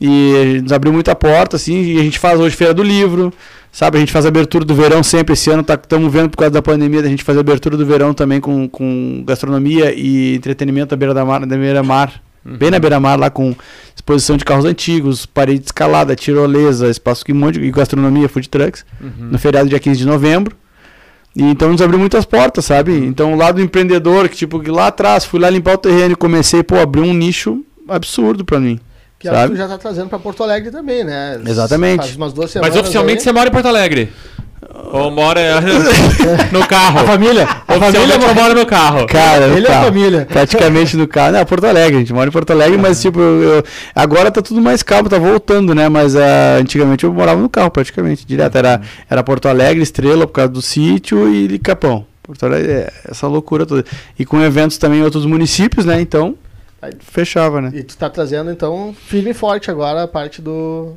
E 0.00 0.60
nos 0.62 0.72
abriu 0.72 0.92
muita 0.92 1.14
porta, 1.14 1.56
assim, 1.56 1.82
e 1.82 2.00
a 2.00 2.02
gente 2.02 2.18
faz 2.18 2.40
hoje 2.40 2.56
feira 2.56 2.72
do 2.72 2.82
livro, 2.82 3.30
sabe? 3.72 3.96
A 3.96 4.00
gente 4.00 4.12
faz 4.12 4.26
abertura 4.26 4.64
do 4.64 4.74
verão 4.74 5.02
sempre, 5.02 5.34
esse 5.34 5.50
ano 5.50 5.64
estamos 5.68 6.12
vendo 6.12 6.30
por 6.30 6.38
causa 6.38 6.50
da 6.52 6.62
pandemia, 6.62 7.00
a 7.00 7.08
gente 7.08 7.24
fazer 7.24 7.40
abertura 7.40 7.76
do 7.76 7.86
verão 7.86 8.12
também 8.14 8.40
com, 8.40 8.68
com 8.68 9.22
gastronomia 9.26 9.92
e 9.94 10.34
entretenimento 10.34 10.94
à 10.94 10.96
beira 10.96 11.14
da 11.14 11.24
mar, 11.24 11.44
da 11.46 11.56
beira 11.56 11.82
mar. 11.82 12.22
Bem 12.42 12.70
na 12.70 12.78
beira-mar, 12.78 13.18
lá 13.18 13.28
com 13.28 13.54
exposição 13.94 14.38
de 14.38 14.46
carros 14.46 14.64
antigos, 14.64 15.26
parede 15.26 15.58
de 15.58 15.66
escalada, 15.66 16.16
tirolesa, 16.16 16.88
espaço 16.88 17.22
que 17.22 17.32
um 17.34 17.36
monte 17.36 17.58
de 17.60 17.66
e 17.66 17.70
gastronomia, 17.70 18.30
food 18.30 18.48
trucks 18.48 18.82
Uhum. 18.98 19.28
no 19.32 19.38
feriado 19.38 19.68
dia 19.68 19.78
15 19.78 19.98
de 19.98 20.06
novembro. 20.06 20.56
E 21.36 21.42
então 21.42 21.70
nos 21.70 21.82
abriu 21.82 21.98
muitas 21.98 22.24
portas, 22.24 22.64
sabe? 22.64 22.92
Então 22.92 23.34
o 23.34 23.36
lado 23.36 23.60
empreendedor, 23.60 24.26
que 24.30 24.36
tipo, 24.36 24.56
lá 24.72 24.86
atrás 24.86 25.26
fui 25.26 25.38
lá 25.38 25.50
limpar 25.50 25.74
o 25.74 25.78
terreno 25.78 26.12
e 26.14 26.16
comecei, 26.16 26.62
pô, 26.62 26.76
abriu 26.76 27.04
um 27.04 27.12
nicho 27.12 27.62
absurdo 27.86 28.42
pra 28.42 28.58
mim. 28.58 28.80
Que 29.20 29.28
é 29.28 29.32
o 29.32 29.34
que 29.42 29.48
tu 29.50 29.56
já 29.56 29.68
tá 29.68 29.76
trazendo 29.78 30.08
pra 30.08 30.18
Porto 30.18 30.42
Alegre 30.42 30.70
também, 30.70 31.04
né? 31.04 31.38
Exatamente. 31.46 31.98
Faz 32.04 32.16
umas 32.16 32.32
duas 32.32 32.50
semanas. 32.50 32.74
Mas 32.74 32.80
oficialmente 32.82 33.18
aí. 33.18 33.24
você 33.24 33.32
mora 33.32 33.48
em 33.50 33.52
Porto 33.52 33.66
Alegre? 33.68 34.10
Ou 34.92 35.10
mora 35.10 35.40
no 36.52 36.66
carro? 36.66 37.00
A 37.00 37.04
família. 37.04 37.44
A 37.68 37.74
família 37.78 38.14
eu 38.14 38.34
moro 38.34 38.54
no 38.54 38.66
carro. 38.66 39.06
Cara, 39.06 39.46
Ele 39.48 39.66
é 39.66 39.70
a 39.70 39.72
carro. 39.74 39.84
família. 39.86 40.26
Praticamente 40.28 40.96
no 40.96 41.06
carro. 41.06 41.32
Não, 41.32 41.44
Porto 41.44 41.64
Alegre, 41.66 41.96
a 41.96 41.98
gente 42.00 42.12
mora 42.14 42.28
em 42.28 42.32
Porto 42.32 42.50
Alegre, 42.50 42.78
mas 42.78 43.00
tipo, 43.00 43.20
eu- 43.20 43.62
agora 43.94 44.30
tá 44.30 44.40
tudo 44.42 44.60
mais 44.60 44.82
calmo, 44.82 45.08
tá 45.08 45.18
voltando, 45.18 45.74
né? 45.74 45.88
Mas 45.88 46.16
ah, 46.16 46.56
antigamente 46.58 47.04
eu 47.04 47.12
morava 47.12 47.40
no 47.40 47.48
carro, 47.48 47.70
praticamente, 47.70 48.26
direto. 48.26 48.56
Era, 48.56 48.80
era 49.08 49.22
Porto 49.22 49.48
Alegre, 49.48 49.82
Estrela, 49.82 50.26
por 50.26 50.32
causa 50.32 50.50
do 50.50 50.62
sítio 50.62 51.32
e 51.32 51.58
Capão. 51.58 52.06
Porto 52.22 52.44
Alegre, 52.46 52.72
é 52.72 52.92
essa 53.08 53.26
loucura 53.26 53.66
toda. 53.66 53.84
E 54.18 54.24
com 54.24 54.40
eventos 54.40 54.78
também 54.78 55.00
em 55.00 55.04
outros 55.04 55.26
municípios, 55.26 55.84
né? 55.84 56.00
Então, 56.00 56.34
Aí- 56.82 56.92
fechava, 56.98 57.60
né? 57.60 57.70
E 57.74 57.82
tu 57.82 57.96
tá 57.96 58.08
trazendo, 58.08 58.50
então, 58.50 58.94
firme 59.06 59.30
e 59.30 59.34
forte 59.34 59.70
agora 59.70 60.02
a 60.04 60.08
parte 60.08 60.40
do. 60.40 60.94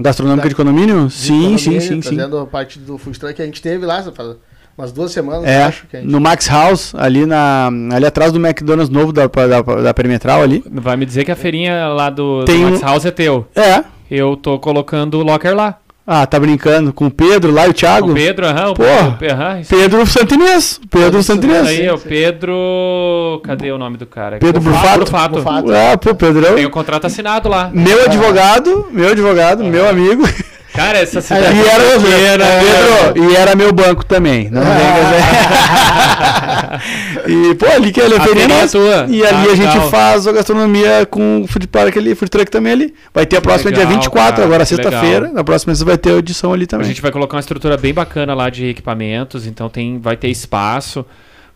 Gastronômica 0.00 0.44
Da- 0.44 0.48
de 0.50 0.54
condomínio? 0.54 1.06
de 1.06 1.12
Sim, 1.12 1.56
sim, 1.58 1.70
economia, 1.70 1.80
sim, 1.80 1.86
sim. 2.02 2.16
Trazendo 2.16 2.38
a 2.38 2.46
parte 2.46 2.78
do 2.78 2.96
food 2.98 3.18
truck 3.18 3.34
que 3.34 3.42
a 3.42 3.44
gente 3.46 3.60
teve 3.60 3.84
lá, 3.84 4.02
faz 4.02 4.36
umas 4.76 4.92
duas 4.92 5.10
semanas, 5.10 5.44
É, 5.44 5.64
acho 5.64 5.86
que 5.88 5.96
a 5.96 6.00
gente. 6.00 6.10
no 6.10 6.20
Max 6.20 6.46
House, 6.46 6.94
ali, 6.94 7.26
na, 7.26 7.68
ali 7.92 8.06
atrás 8.06 8.30
do 8.32 8.38
McDonald's 8.38 8.88
novo 8.90 9.12
da, 9.12 9.26
da, 9.26 9.60
da 9.62 9.94
perimetral 9.94 10.42
ali. 10.42 10.62
Vai 10.70 10.96
me 10.96 11.04
dizer 11.04 11.24
que 11.24 11.32
a 11.32 11.36
feirinha 11.36 11.88
lá 11.88 12.10
do, 12.10 12.44
do 12.44 12.58
Max 12.58 12.80
um- 12.80 12.84
House 12.84 13.04
é 13.04 13.10
teu. 13.10 13.46
É. 13.56 13.82
Eu 14.10 14.36
tô 14.36 14.58
colocando 14.58 15.18
o 15.18 15.22
locker 15.22 15.54
lá. 15.54 15.78
Ah, 16.10 16.26
tá 16.26 16.40
brincando. 16.40 16.90
Com 16.90 17.08
o 17.08 17.10
Pedro 17.10 17.52
lá 17.52 17.66
e 17.66 17.70
o 17.70 17.74
Thiago? 17.74 18.12
O 18.12 18.14
Pedro, 18.14 18.46
aham. 18.46 18.70
o 18.70 18.74
Porra. 18.74 19.16
Pedro, 19.20 19.34
aham, 19.36 19.60
Pedro 19.68 20.06
Santinês. 20.06 20.80
Pedro 20.88 21.22
Santinês. 21.22 21.66
aí, 21.68 21.84
é 21.84 21.92
o 21.92 21.98
Pedro. 21.98 23.42
Cadê 23.44 23.70
o 23.70 23.76
nome 23.76 23.98
do 23.98 24.06
cara? 24.06 24.38
Pedro 24.38 24.58
Brufato. 24.62 25.00
Brufato. 25.00 25.34
Brufato. 25.34 25.66
Brufato. 25.66 25.92
Ah, 25.92 25.98
pô, 25.98 26.14
Pedrão. 26.14 26.54
Tem 26.54 26.64
o 26.64 26.70
contrato 26.70 27.06
assinado 27.06 27.50
lá. 27.50 27.70
Meu 27.74 28.04
advogado, 28.06 28.86
meu 28.90 29.10
advogado, 29.10 29.62
meu 29.64 29.86
amigo. 29.86 30.22
Cara, 30.78 30.98
essa 30.98 31.18
E 31.18 31.22
cidade 31.22 31.58
era, 31.60 31.82
é 31.82 31.98
pequena, 31.98 32.44
Pedro, 32.60 33.24
e 33.30 33.34
era 33.36 33.56
meu 33.56 33.72
banco 33.72 34.06
também. 34.06 34.48
Não 34.48 34.62
vem 34.62 34.70
e, 37.50 37.54
pô, 37.56 37.66
ali 37.66 37.90
que 37.90 38.00
é 38.00 38.04
A 38.04 38.06
é 38.06 38.66
tua. 38.68 39.06
E 39.08 39.26
ali 39.26 39.48
Ah, 39.48 39.52
a 39.52 39.56
gente 39.56 39.72
legal. 39.74 39.90
faz 39.90 40.28
a 40.28 40.32
gastronomia 40.32 41.04
com 41.10 41.42
o 41.42 41.48
food 41.48 41.66
park 41.66 41.96
ali, 41.96 42.14
food 42.14 42.30
truck 42.30 42.48
também 42.48 42.72
ali. 42.72 42.94
Vai 43.12 43.26
ter 43.26 43.38
a 43.38 43.40
próxima 43.40 43.72
dia 43.72 43.80
legal, 43.80 43.94
24, 43.96 44.34
cara, 44.36 44.46
agora 44.46 44.64
sexta-feira. 44.64 45.28
Na 45.32 45.42
próxima 45.42 45.74
você 45.74 45.84
vai 45.84 45.98
ter 45.98 46.12
a 46.12 46.18
edição 46.18 46.52
ali 46.52 46.62
A 46.64 46.68
também. 46.68 46.86
gente 46.86 47.02
vai 47.02 47.10
colocar 47.10 47.36
uma 47.36 47.40
estrutura 47.40 47.76
bem 47.76 47.92
bacana 47.92 48.32
lá 48.32 48.48
de 48.48 48.66
equipamentos, 48.66 49.48
então 49.48 49.68
tem, 49.68 49.98
vai 49.98 50.16
ter 50.16 50.28
espaço. 50.28 51.04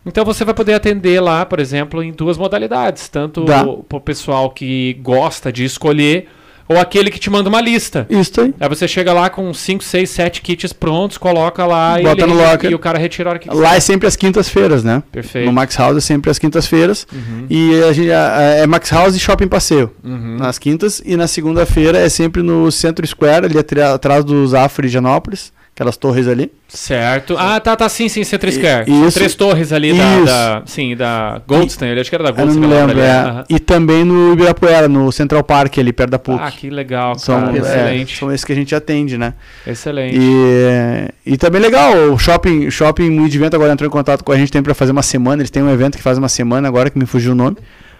Então 0.05 0.25
você 0.25 0.43
vai 0.43 0.53
poder 0.53 0.73
atender 0.73 1.21
lá, 1.21 1.45
por 1.45 1.61
exemplo, 1.61 2.03
em 2.03 2.11
duas 2.11 2.37
modalidades, 2.37 3.07
tanto 3.07 3.45
para 3.45 3.97
o 3.97 4.01
pessoal 4.01 4.49
que 4.49 4.97
gosta 5.01 5.49
de 5.49 5.63
escolher 5.63 6.27
ou 6.67 6.77
aquele 6.79 7.09
que 7.11 7.19
te 7.19 7.29
manda 7.29 7.49
uma 7.49 7.61
lista. 7.61 8.05
Isso 8.09 8.39
aí. 8.41 8.53
Aí 8.59 8.69
você 8.69 8.87
chega 8.87 9.11
lá 9.13 9.29
com 9.29 9.53
5, 9.53 9.83
6, 9.83 10.09
7 10.09 10.41
kits 10.41 10.73
prontos, 10.73 11.17
coloca 11.17 11.65
lá 11.65 11.99
e, 11.99 12.03
Bota 12.03 12.23
ele- 12.23 12.33
no 12.33 12.39
locker. 12.41 12.71
e 12.71 12.75
o 12.75 12.79
cara 12.79 12.97
retira 12.97 13.29
a 13.29 13.31
hora 13.31 13.39
que 13.39 13.49
Lá 13.49 13.75
é 13.75 13.79
sempre 13.79 14.07
às 14.07 14.15
quintas-feiras, 14.15 14.83
né? 14.83 15.03
Perfeito. 15.11 15.45
No 15.45 15.51
Max 15.53 15.75
House 15.75 15.97
é 15.97 16.01
sempre 16.01 16.29
às 16.31 16.39
quintas-feiras. 16.39 17.05
Uhum. 17.11 17.45
E 17.49 17.83
a 17.83 17.93
gente, 17.93 18.09
é 18.09 18.65
Max 18.67 18.89
House 18.91 19.15
e 19.15 19.19
Shopping 19.19 19.47
Passeio. 19.47 19.91
Uhum. 20.03 20.37
Nas 20.37 20.57
quintas. 20.57 21.01
E 21.05 21.15
na 21.17 21.27
segunda-feira 21.27 21.97
é 21.99 22.09
sempre 22.09 22.41
no 22.41 22.71
Centro 22.71 23.05
Square, 23.05 23.45
ali 23.45 23.55
atrás 23.93 24.23
do 24.23 24.45
Zafra 24.47 24.87
de 24.87 24.93
Janópolis. 24.93 25.51
Aquelas 25.75 25.97
torres 25.97 26.27
ali. 26.27 26.51
Certo. 26.67 27.35
Ah, 27.35 27.59
tá, 27.59 27.75
tá, 27.75 27.89
sim, 27.89 28.07
sim, 28.07 28.23
Centro 28.23 28.47
I- 28.47 28.53
Square. 28.53 28.91
isso. 28.91 28.99
São 29.01 29.11
três 29.11 29.33
torres 29.33 29.71
ali 29.73 29.91
da, 29.91 30.19
da- 30.19 30.61
sim, 30.67 30.95
da 30.95 31.41
Goldstein, 31.47 31.89
eu 31.95 31.99
acho 31.99 32.11
que 32.11 32.15
era 32.15 32.23
da 32.25 32.29
Eu 32.29 32.35
não 32.35 32.53
Goldstein. 32.53 32.67
me 32.67 32.73
lembro. 32.75 32.99
é. 33.01 33.09
Aham. 33.11 33.43
E 33.49 33.59
também 33.59 34.03
no 34.03 34.33
Ibirapuera, 34.33 34.87
no 34.87 35.11
Central 35.11 35.43
Park, 35.43 35.79
ali 35.79 35.91
perto 35.91 36.11
da 36.11 36.19
PUC. 36.19 36.39
Ah, 36.43 36.51
que 36.51 36.69
legal, 36.69 37.17
são, 37.17 37.39
cara. 37.41 37.57
é, 37.57 37.59
Excelente. 37.59 38.17
são 38.19 38.31
esses 38.31 38.45
que 38.45 38.51
a 38.51 38.55
gente 38.55 38.75
atende, 38.75 39.17
né? 39.17 39.33
Excelente. 39.65 40.15
E, 40.15 41.33
e 41.33 41.37
também 41.37 41.59
legal, 41.59 41.91
o 42.13 42.19
shopping, 42.19 42.69
shopping 42.69 43.27
Vento 43.27 43.55
agora 43.55 43.73
entrou 43.73 43.87
em 43.87 43.91
contato 43.91 44.23
com 44.23 44.31
a 44.31 44.37
gente 44.37 44.51
tem 44.51 44.61
para 44.61 44.75
fazer 44.75 44.91
uma 44.91 45.01
semana. 45.01 45.41
Eles 45.41 45.49
têm 45.49 45.63
um 45.63 45.71
evento 45.71 45.97
que 45.97 46.03
faz 46.03 46.19
uma 46.19 46.29
semana 46.29 46.67
agora, 46.67 46.91
que 46.91 46.99
me 46.99 47.07
fugiu 47.07 47.31
o 47.31 47.35
nome, 47.35 47.57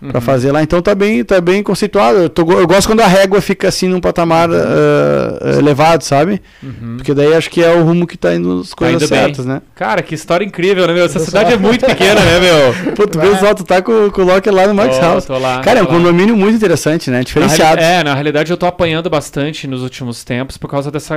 pra 0.09 0.19
Uhum. 0.19 0.21
fazer 0.21 0.51
lá. 0.51 0.61
Então 0.63 0.81
tá 0.81 0.93
bem, 0.95 1.23
tá 1.23 1.39
bem 1.39 1.61
conceituado. 1.63 2.17
Eu, 2.17 2.30
tô 2.30 2.41
eu 2.51 2.67
gosto 2.67 2.88
quando 2.88 3.01
a 3.01 3.07
régua 3.07 3.39
fica 3.41 3.67
assim 3.67 3.88
num 3.88 3.99
patamar 4.01 4.49
ah, 4.51 5.57
elevado, 5.57 6.03
sabe? 6.03 6.41
Uhum. 6.61 6.95
Porque 6.97 7.13
daí 7.13 7.34
acho 7.34 7.49
que 7.49 7.63
é 7.63 7.69
o 7.73 7.84
rumo 7.84 8.05
que 8.07 8.17
tá 8.17 8.34
indo 8.35 8.61
as 8.61 8.73
coisas 8.73 9.01
indo 9.01 9.09
bem. 9.09 9.19
certas, 9.19 9.45
né? 9.45 9.61
Cara, 9.75 10.01
que 10.01 10.13
história 10.15 10.45
incrível, 10.45 10.85
né, 10.88 10.93
meu? 10.93 11.05
Essa 11.05 11.19
cidade 11.19 11.53
é 11.53 11.57
muito 11.57 11.85
pequena, 11.85 12.19
né, 12.21 12.39
meu? 12.39 12.93
Pô, 12.93 13.07
tu 13.07 13.19
vê 13.19 13.35
só, 13.38 13.53
tu 13.53 13.63
tá 13.63 13.81
com, 13.81 14.09
com 14.11 14.21
o 14.21 14.25
Locker 14.25 14.53
lá 14.53 14.67
no 14.67 14.73
Max 14.73 14.97
House. 14.99 15.27
lá, 15.27 15.59
Cara, 15.61 15.80
é 15.80 15.84
um 15.84 15.85
lá. 15.85 15.91
condomínio 15.91 16.35
muito 16.35 16.55
interessante, 16.55 17.09
né? 17.09 17.17
Na 17.17 17.23
Diferenciado. 17.23 17.80
reali- 17.81 18.01
é, 18.01 18.03
na 18.03 18.13
realidade 18.13 18.51
eu 18.51 18.57
tô 18.57 18.65
apanhando 18.65 19.09
bastante 19.09 19.67
nos 19.67 19.81
últimos 19.84 20.23
tempos 20.23 20.57
por 20.57 20.69
causa 20.69 20.89
dessa 20.91 21.15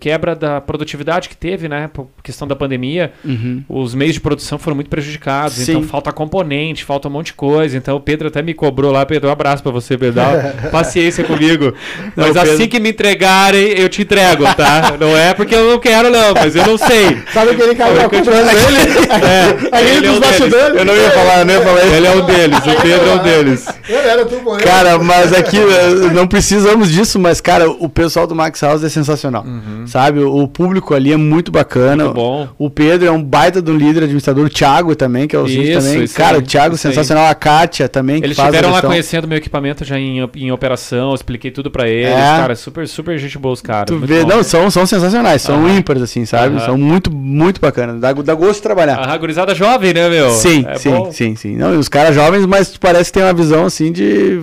quebra 0.00 0.34
da 0.34 0.60
produtividade 0.60 1.28
que 1.28 1.36
teve, 1.36 1.68
né? 1.68 1.88
Por 1.92 2.08
questão 2.22 2.46
da 2.46 2.56
pandemia. 2.56 3.12
Uhum. 3.24 3.62
Os 3.68 3.94
meios 3.94 4.14
de 4.14 4.20
produção 4.20 4.58
foram 4.58 4.74
muito 4.74 4.88
prejudicados, 4.90 5.54
Sim. 5.56 5.72
então 5.72 5.82
falta 5.84 6.12
componente, 6.12 6.84
falta 6.84 7.08
um 7.08 7.10
monte 7.10 7.26
de 7.26 7.34
coisa. 7.34 7.76
Então 7.84 7.96
o 7.96 8.00
Pedro 8.00 8.28
até 8.28 8.40
me 8.40 8.54
cobrou 8.54 8.90
lá, 8.90 9.04
Pedro, 9.04 9.28
um 9.28 9.32
abraço 9.32 9.62
pra 9.62 9.70
você, 9.70 9.98
Pedro. 9.98 10.22
Paciência 10.72 11.22
comigo. 11.22 11.74
Não, 12.16 12.24
Mas 12.28 12.32
Pedro- 12.32 12.52
assim 12.54 12.66
que 12.66 12.80
me 12.80 12.88
entregarem, 12.88 13.78
eu 13.78 13.90
te 13.90 14.00
entrego, 14.00 14.42
tá? 14.54 14.92
é, 14.94 15.04
não 15.04 15.14
é 15.14 15.34
porque 15.34 15.54
eu 15.54 15.70
não 15.70 15.78
quero, 15.78 16.08
não, 16.08 16.32
mas 16.32 16.56
eu 16.56 16.64
não 16.66 16.78
sei. 16.78 17.18
Sabe 17.30 17.50
aquele 17.50 17.74
cara 17.74 17.92
que 17.92 17.98
tá 18.00 18.08
comprando 18.08 18.48
ele? 18.48 18.94
É, 19.24 19.76
Aquele 19.76 19.90
ele 19.98 20.06
é 20.06 20.08
dos 20.08 20.16
um 20.16 20.20
bastidores? 20.20 20.64
deles. 20.64 20.78
Eu 20.78 20.84
não 20.86 20.96
ia 20.96 21.10
falar, 21.10 21.38
eu 21.40 21.44
não 21.44 21.54
ia 21.54 21.60
falar 21.60 21.84
isso. 21.84 21.94
Ele 21.94 22.06
é 22.06 22.10
um 22.10 22.20
deles, 22.24 22.58
o 22.58 22.82
Pedro 22.82 23.08
é 23.10 23.14
um 23.14 23.18
deles. 23.18 23.66
Eu 23.86 23.98
era 23.98 24.24
tu, 24.24 24.36
pô. 24.36 24.56
Cara, 24.56 24.98
mas 24.98 25.32
aqui 25.34 25.58
eh, 25.58 26.10
não 26.14 26.26
precisamos 26.26 26.90
disso, 26.90 27.18
mas, 27.18 27.38
cara, 27.42 27.68
o 27.70 27.88
pessoal 27.88 28.26
do 28.26 28.34
Max 28.34 28.62
House 28.62 28.82
é 28.82 28.88
sensacional. 28.88 29.44
Sabe? 29.86 30.20
O 30.20 30.48
público 30.48 30.94
ali 30.94 31.12
é 31.12 31.16
muito 31.18 31.52
bacana. 31.52 32.04
Uhum. 32.04 32.14
Muito 32.14 32.14
bom. 32.14 32.48
O 32.58 32.70
Pedro 32.70 33.06
é 33.08 33.10
um 33.10 33.22
baita 33.22 33.60
do 33.60 33.76
líder 33.76 34.04
administrador, 34.04 34.46
o 34.46 34.48
Thiago 34.48 34.94
também, 34.96 35.28
que 35.28 35.36
é 35.36 35.38
o 35.38 35.46
Isso, 35.46 35.80
também. 35.80 36.04
isso 36.04 36.14
Cara, 36.16 36.36
aí, 36.36 36.42
o 36.42 36.46
Thiago 36.46 36.74
isso 36.76 36.86
aí. 36.86 36.94
sensacional, 36.94 37.26
a 37.26 37.34
Kátia 37.34 37.73
também, 37.88 38.20
que 38.20 38.26
Eles 38.26 38.38
estiveram 38.38 38.70
lá 38.70 38.80
conhecendo 38.80 39.26
meu 39.26 39.36
equipamento 39.38 39.84
já 39.84 39.98
em, 39.98 40.20
em 40.36 40.52
operação, 40.52 41.12
expliquei 41.14 41.50
tudo 41.50 41.70
pra 41.70 41.88
eles, 41.88 42.12
É. 42.12 42.36
cara, 42.38 42.54
super, 42.54 42.86
super 42.86 43.18
gente 43.18 43.36
boa 43.38 43.52
os 43.52 43.60
caras. 43.60 43.86
Tu 43.86 43.98
vê, 43.98 44.22
bom. 44.22 44.28
não, 44.28 44.42
são, 44.44 44.70
são 44.70 44.86
sensacionais, 44.86 45.42
são 45.42 45.68
ímpares, 45.68 46.02
assim, 46.02 46.24
sabe? 46.24 46.56
Aham. 46.56 46.64
São 46.66 46.78
muito, 46.78 47.10
muito 47.12 47.60
bacanas. 47.60 48.00
Dá, 48.00 48.12
dá 48.12 48.34
gosto 48.34 48.56
de 48.56 48.62
trabalhar. 48.62 48.98
A 48.98 49.16
gurizada 49.18 49.54
jovem, 49.54 49.92
né, 49.92 50.08
meu? 50.08 50.30
Sim, 50.30 50.64
É 50.68 50.76
sim, 50.78 50.90
bom. 50.90 51.10
sim, 51.12 51.34
sim. 51.36 51.56
Não, 51.56 51.76
os 51.78 51.88
caras 51.88 52.14
jovens, 52.14 52.46
mas 52.46 52.76
parece 52.76 53.10
que 53.10 53.18
tem 53.18 53.22
uma 53.26 53.34
visão 53.34 53.64
assim 53.66 53.90
de. 53.90 54.40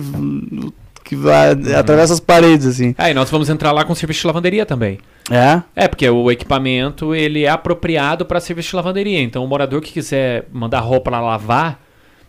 que 1.04 1.16
vai 1.16 1.52
Uhum. 1.54 1.76
atravessa 1.76 2.12
as 2.14 2.20
paredes, 2.20 2.66
assim. 2.66 2.94
Ah, 2.96 3.10
e 3.10 3.14
nós 3.14 3.28
vamos 3.30 3.50
entrar 3.50 3.70
lá 3.72 3.84
com 3.84 3.94
serviço 3.94 4.20
de 4.22 4.26
lavanderia 4.26 4.64
também. 4.64 4.98
É? 5.30 5.62
É, 5.76 5.88
porque 5.88 6.08
o 6.08 6.30
equipamento 6.30 7.14
ele 7.14 7.44
é 7.44 7.48
apropriado 7.48 8.24
para 8.24 8.40
serviço 8.40 8.70
de 8.70 8.76
lavanderia. 8.76 9.20
Então, 9.20 9.44
o 9.44 9.46
morador 9.48 9.80
que 9.80 9.92
quiser 9.92 10.46
mandar 10.52 10.80
roupa 10.80 11.10
lá 11.10 11.20
lavar, 11.20 11.78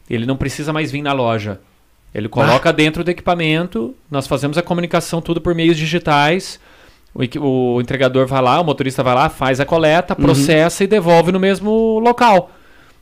ele 0.09 0.25
não 0.25 0.37
precisa 0.37 0.73
mais 0.73 0.91
vir 0.91 1.01
na 1.01 1.13
loja. 1.13 1.59
Ele 2.13 2.29
coloca 2.29 2.71
dentro 2.71 3.03
do 3.03 3.09
equipamento, 3.09 3.95
nós 4.09 4.27
fazemos 4.27 4.57
a 4.57 4.61
comunicação 4.61 5.21
tudo 5.21 5.41
por 5.41 5.55
meios 5.55 5.77
digitais. 5.77 6.59
O, 7.13 7.75
o 7.75 7.81
entregador 7.81 8.27
vai 8.27 8.41
lá, 8.41 8.59
o 8.59 8.63
motorista 8.63 9.03
vai 9.03 9.15
lá, 9.15 9.29
faz 9.29 9.59
a 9.59 9.65
coleta, 9.65 10.15
processa 10.15 10.83
e 10.83 10.87
devolve 10.87 11.31
no 11.31 11.39
mesmo 11.39 11.99
local. 11.99 12.51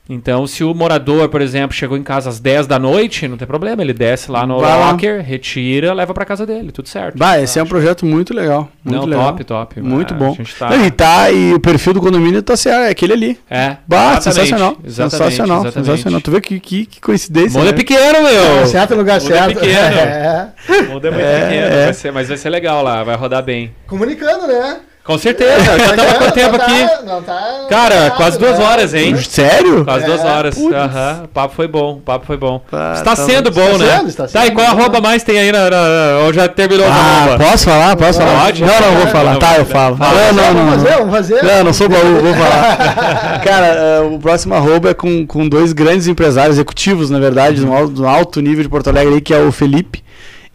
Então, 0.08 0.46
se 0.48 0.64
o 0.64 0.74
morador, 0.74 1.28
por 1.28 1.40
exemplo, 1.40 1.74
chegou 1.76 1.96
em 1.96 2.02
casa 2.02 2.28
às 2.28 2.40
10 2.40 2.66
da 2.66 2.76
noite, 2.78 3.28
não 3.28 3.36
tem 3.36 3.46
problema, 3.46 3.82
ele 3.82 3.92
desce 3.94 4.30
lá 4.32 4.44
no 4.44 4.58
Vai 4.58 4.76
lá. 4.78 4.90
locker, 4.90 5.22
retira, 5.24 5.94
leva 5.94 6.12
para 6.12 6.24
casa 6.24 6.44
dele, 6.44 6.72
tudo 6.72 6.88
certo. 6.88 7.16
Bah, 7.16 7.40
esse 7.40 7.56
é 7.58 7.62
um 7.62 7.66
projeto 7.66 8.04
muito 8.04 8.34
legal. 8.34 8.68
Muito 8.84 8.98
não, 8.98 9.06
legal. 9.06 9.26
top, 9.28 9.44
top. 9.44 9.80
Muito 9.80 10.12
A 10.12 10.16
bom. 10.16 10.34
gente 10.34 10.54
tá- 10.56 10.70
Não, 10.70 10.84
E 10.84 10.90
tá, 10.90 11.30
e 11.30 11.54
o 11.54 11.60
perfil 11.60 11.94
do 11.94 12.00
condomínio 12.00 12.42
tá 12.42 12.56
certo, 12.56 12.86
é 12.86 12.90
aquele 12.90 13.12
ali. 13.12 13.38
É. 13.48 13.76
Bah, 13.86 14.16
exatamente, 14.18 14.22
sensacional. 14.24 14.76
Exatamente, 14.84 15.10
sensacional, 15.16 15.60
exatamente. 15.62 15.86
sensacional. 15.86 16.20
Tu 16.20 16.30
vê 16.32 16.40
que, 16.40 16.60
que, 16.60 16.86
que 16.86 17.00
coincidência. 17.00 17.58
Mundo 17.58 17.68
é 17.68 17.72
né? 17.72 17.76
pequeno, 17.78 18.22
meu. 18.22 18.66
Certo 18.66 18.90
no 18.90 18.96
lugar 18.98 19.20
Mundo 19.20 19.32
é 19.32 19.36
certo. 19.38 19.60
pequeno. 19.60 19.72
É. 20.02 20.52
O 20.88 20.92
mundo 20.94 21.06
é 21.06 21.10
muito 21.10 21.24
É, 21.24 21.40
pequeno, 21.44 21.66
é. 21.66 21.84
vai 21.84 21.94
ser- 21.94 22.12
mas 22.12 22.28
vai 22.28 22.36
ser 22.36 22.50
legal 22.50 22.82
lá, 22.82 23.04
vai 23.04 23.14
rodar 23.16 23.42
bem. 23.42 23.72
Comunicando, 23.86 24.46
né? 24.48 24.80
Com 25.04 25.18
certeza, 25.18 25.58
já 25.64 25.76
estamos 25.76 26.12
com 26.12 26.24
Não 26.26 26.30
tempo 26.30 26.56
tá- 26.58 26.64
aqui. 26.64 27.04
Não 27.04 27.22
tá. 27.22 27.66
Cara, 27.68 28.10
tá 28.10 28.10
quase 28.12 28.38
duas 28.38 28.60
horas, 28.60 28.94
hein? 28.94 29.16
Sério? 29.16 29.84
Quase 29.84 30.04
É, 30.04 30.06
duas 30.06 30.24
horas. 30.24 30.54
putz. 30.54 30.72
Aham, 30.76 31.22
O 31.24 31.28
papo 31.28 31.54
foi 31.56 31.66
bom, 31.66 31.94
o 31.94 32.00
papo 32.00 32.24
foi 32.24 32.36
bom. 32.36 32.62
Ah, 32.70 32.92
está 32.94 33.16
tá 33.16 33.16
sendo 33.16 33.50
bom. 33.50 33.78
né? 33.78 33.96
sendo, 33.98 34.08
está 34.08 34.28
tá, 34.28 34.44
e 34.44 34.46
sendo 34.46 34.54
qual 34.54 34.66
arroba 34.68 35.00
mais 35.00 35.24
tem 35.24 35.40
aí 35.40 35.50
na, 35.50 35.68
na- 35.68 36.18
ou 36.24 36.32
já 36.32 36.46
terminou 36.46 36.86
a 36.86 36.90
Ah, 36.90 37.22
arroba? 37.24 37.44
posso 37.44 37.64
falar? 37.64 37.96
Posso 37.96 38.20
falar? 38.20 38.44
Pode? 38.44 38.62
Não, 38.64 38.80
não, 38.80 38.92
vou 38.98 39.06
falar. 39.08 39.36
Tá, 39.38 39.56
eu 39.58 39.66
falo. 39.66 39.96
Não, 39.98 40.32
não, 40.32 40.54
não. 40.54 40.54
Vamos 40.54 40.74
fazer, 40.74 40.90
não. 40.90 40.98
vamos 40.98 41.14
fazer. 41.14 41.42
Não, 41.42 41.64
não 41.64 41.72
sou 41.72 41.88
baú, 41.88 42.20
vou 42.22 42.34
falar. 42.34 43.40
Cara, 43.42 43.66
eh, 43.66 44.00
o 44.08 44.18
próximo 44.20 44.54
arroba 44.54 44.90
é 44.90 44.94
com, 44.94 45.26
com 45.26 45.48
dois 45.48 45.72
grandes 45.72 46.06
empresários, 46.06 46.54
executivos, 46.56 47.10
na 47.10 47.18
verdade, 47.18 47.56
de 47.56 47.66
um 47.66 47.74
alto, 47.76 47.92
de 47.92 48.02
um 48.02 48.08
alto 48.08 48.40
nível 48.40 48.62
de 48.62 48.68
Porto 48.68 48.86
Alegre, 48.88 49.14
aí, 49.14 49.20
que 49.20 49.34
é 49.34 49.38
o 49.40 49.50
Felipe 49.50 50.00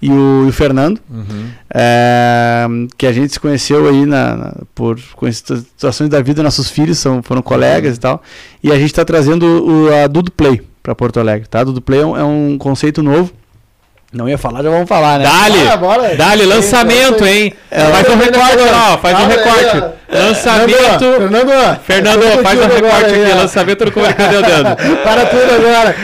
e 0.01 0.09
o, 0.11 0.45
e 0.45 0.49
o 0.49 0.51
Fernando. 0.53 0.99
Uhum. 1.09 1.47
É, 1.73 2.65
que 2.97 3.05
a 3.07 3.11
gente 3.11 3.33
se 3.33 3.39
conheceu 3.39 3.87
aí 3.87 4.05
na, 4.05 4.35
na- 4.35 4.53
por 4.75 4.99
situações 5.31 6.09
da 6.09 6.21
vida, 6.21 6.43
nossos 6.43 6.69
filhos 6.69 6.97
são, 6.97 7.21
foram 7.23 7.41
colegas 7.41 7.97
e 7.97 7.99
tal. 7.99 8.21
E 8.63 8.71
a 8.71 8.75
gente 8.75 8.87
está 8.91 9.03
trazendo 9.05 9.45
o, 9.45 9.93
a 10.03 10.07
Dudu 10.07 10.31
Play 10.31 10.61
para 10.83 10.93
Porto 10.95 11.19
Alegre, 11.19 11.47
tá? 11.47 11.63
Dudu 11.63 11.81
Play 11.81 11.99
é 12.01 12.05
um, 12.05 12.17
é 12.17 12.23
um 12.23 12.57
conceito 12.57 13.01
novo. 13.03 13.31
Não 14.13 14.27
ia 14.29 14.37
falar, 14.37 14.63
já 14.63 14.69
vamos 14.69 14.87
falar, 14.87 15.19
né? 15.19 15.25
Dali! 15.25 15.59
Bora, 15.59 15.77
bora. 15.77 16.15
Dali, 16.15 16.45
lançamento, 16.45 17.25
hein? 17.25 17.53
É, 17.69 17.81
faz 17.87 18.09
um 18.09 18.15
recorte 18.15 18.55
lá, 18.71 18.93
ó, 18.93 18.97
faz 18.97 19.19
um 19.19 19.23
aí, 19.23 19.27
recorte. 19.27 19.97
Lançamento. 20.09 21.05
Fernando, 21.19 21.79
Fernando, 21.83 22.43
faz 22.43 22.59
um 22.59 22.67
recorte 22.67 23.05
aí, 23.13 23.23
aqui, 23.25 23.31
ó. 23.33 23.35
lançamento 23.41 23.85
do 23.85 23.91
Comunicador 23.91 24.33
eu 24.33 24.41
dando. 24.41 24.75
Para 25.03 25.25
tudo 25.25 25.53
agora. 25.53 25.95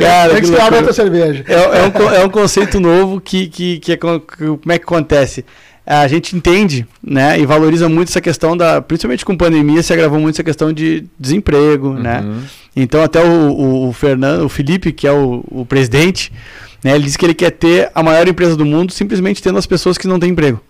Cara, 0.00 0.32
Tem 0.34 0.42
que 0.42 0.46
tomar 0.48 0.58
loucura. 0.58 0.76
outra 0.78 0.92
cerveja. 0.92 1.44
É, 1.46 1.54
é 1.54 1.58
um, 1.58 2.14
é 2.14 2.24
um 2.24 2.28
conceito 2.30 2.80
novo 2.80 3.20
que, 3.20 3.46
que, 3.46 3.78
que 3.78 3.92
é 3.92 3.96
que- 3.96 4.08
como 4.08 4.60
é 4.72 4.78
que 4.78 4.84
acontece? 4.84 5.44
A 5.86 6.06
gente 6.08 6.36
entende, 6.36 6.86
né, 7.02 7.38
e 7.38 7.46
valoriza 7.46 7.88
muito 7.88 8.08
essa 8.08 8.20
questão 8.20 8.56
da, 8.56 8.80
principalmente 8.80 9.24
com 9.24 9.36
pandemia, 9.36 9.82
se 9.82 9.92
agravou 9.92 10.18
muito 10.18 10.34
essa 10.36 10.44
questão 10.44 10.72
de 10.72 11.04
desemprego, 11.18 11.92
né? 11.94 12.20
Uhum. 12.24 12.42
Então 12.76 13.02
até 13.02 13.20
o, 13.20 13.50
o, 13.50 13.88
o 13.88 13.92
Fernando, 13.92 14.44
o 14.44 14.48
Felipe, 14.48 14.92
que 14.92 15.06
é 15.08 15.12
o, 15.12 15.44
o 15.50 15.66
presidente, 15.66 16.32
né, 16.82 16.94
ele 16.94 17.04
disse 17.04 17.18
que 17.18 17.24
ele 17.24 17.34
quer 17.34 17.50
ter 17.50 17.90
a 17.94 18.02
maior 18.02 18.26
empresa 18.26 18.56
do 18.56 18.64
mundo, 18.64 18.92
simplesmente 18.92 19.42
tendo 19.42 19.58
as 19.58 19.66
pessoas 19.66 19.96
que 19.96 20.06
não 20.08 20.18
têm 20.18 20.30
emprego 20.30 20.60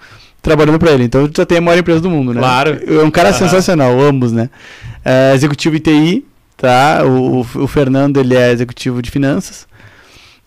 trabalhando 0.42 0.78
para 0.78 0.90
ele. 0.90 1.04
Então 1.04 1.30
já 1.34 1.46
tem 1.46 1.58
a 1.58 1.60
maior 1.60 1.78
empresa 1.78 2.00
do 2.00 2.10
mundo, 2.10 2.34
né? 2.34 2.40
Claro. 2.40 2.80
É 2.86 3.02
um 3.02 3.10
cara 3.10 3.30
Aham. 3.30 3.38
sensacional, 3.38 3.98
ambos, 4.00 4.32
né? 4.32 4.50
É, 5.04 5.32
executivo 5.34 5.76
ITI, 5.76 6.24
tá? 6.56 7.02
O, 7.04 7.40
o, 7.40 7.62
o 7.62 7.66
Fernando 7.66 8.18
ele 8.18 8.34
é 8.34 8.50
executivo 8.50 9.00
de 9.00 9.10
finanças. 9.10 9.66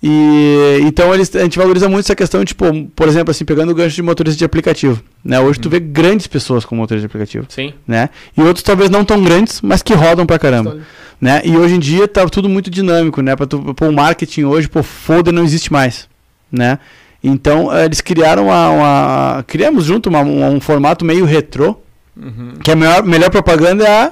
E 0.07 0.81
então 0.83 1.11
eles, 1.15 1.35
a 1.35 1.39
gente 1.39 1.57
valoriza 1.57 1.89
muito 1.89 2.05
essa 2.05 2.15
questão, 2.15 2.45
tipo, 2.45 2.65
por 2.95 3.07
exemplo, 3.07 3.31
assim, 3.31 3.43
pegando 3.43 3.71
o 3.71 3.73
gancho 3.75 3.95
de 3.95 4.03
motorista 4.03 4.37
de 4.37 4.45
aplicativo, 4.45 5.01
né? 5.23 5.39
Hoje 5.39 5.59
tu 5.59 5.67
vê 5.67 5.79
grandes 5.79 6.27
pessoas 6.27 6.63
com 6.63 6.75
motorista 6.75 7.07
de 7.07 7.11
aplicativo, 7.11 7.47
Sim. 7.49 7.73
né? 7.87 8.09
E 8.37 8.41
outros 8.41 8.61
talvez 8.61 8.91
não 8.91 9.03
tão 9.03 9.19
grandes, 9.23 9.61
mas 9.63 9.81
que 9.81 9.95
rodam 9.95 10.23
pra 10.23 10.37
caramba, 10.37 10.77
né? 11.19 11.41
E 11.43 11.57
hoje 11.57 11.73
em 11.73 11.79
dia 11.79 12.07
tá 12.07 12.23
tudo 12.29 12.47
muito 12.47 12.69
dinâmico, 12.69 13.19
né? 13.23 13.35
Para 13.35 13.47
tu 13.47 13.73
pô, 13.73 13.87
o 13.87 13.91
marketing 13.91 14.43
hoje, 14.43 14.67
pô, 14.69 14.83
folder 14.83 15.33
não 15.33 15.43
existe 15.43 15.73
mais, 15.73 16.07
né? 16.51 16.77
Então 17.23 17.75
eh, 17.75 17.85
eles 17.85 17.99
criaram 17.99 18.45
uma, 18.45 18.69
uma- 18.69 19.43
criamos 19.47 19.85
junto 19.85 20.07
uma- 20.09 20.21
um, 20.21 20.55
um 20.55 20.59
formato 20.59 21.03
meio 21.03 21.25
retrô, 21.25 21.77
Uhum. 22.15 22.53
que 22.63 22.69
a 22.69 22.75
melhor, 22.75 23.03
melhor 23.03 23.31
propaganda 23.31 23.83
é 23.83 24.03
a 24.03 24.11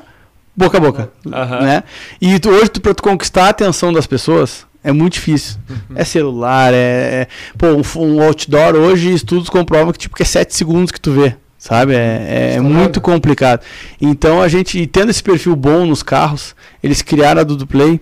boca 0.57 0.77
a 0.77 0.81
boca, 0.81 1.11
Aham. 1.31 1.61
né? 1.61 1.83
E 2.19 2.39
tu, 2.39 2.49
hoje 2.49 2.69
tu, 2.71 2.81
pra 2.81 2.95
tu 2.95 3.03
conquistar 3.03 3.45
a 3.45 3.49
atenção 3.49 3.93
das 3.93 4.07
pessoas 4.07 4.65
é 4.83 4.91
muito 4.91 5.13
difícil. 5.13 5.57
É 5.95 6.03
celular, 6.03 6.73
é, 6.73 6.77
é- 6.77 7.27
pô, 7.57 7.67
um, 8.01 8.21
outdoor 8.21 8.75
hoje 8.75 9.13
estudos 9.13 9.49
comprovam 9.49 9.91
que 9.93 9.99
tipo 9.99 10.15
que 10.15 10.23
é 10.23 10.25
7 10.25 10.53
segundos 10.55 10.91
que 10.91 10.99
tu 10.99 11.11
vê, 11.11 11.35
sabe? 11.57 11.93
É, 11.93 11.97
é 11.97 12.47
Estourado. 12.55 12.73
muito 12.75 13.01
complicado. 13.01 13.61
Então 14.01 14.41
a 14.41 14.47
gente 14.47 14.85
tendo 14.87 15.09
esse 15.09 15.23
perfil 15.23 15.55
bom 15.55 15.85
nos 15.85 16.03
carros, 16.03 16.55
eles 16.83 17.01
criaram 17.01 17.41
a 17.41 17.43
Dudu 17.43 17.65
Play, 17.67 17.99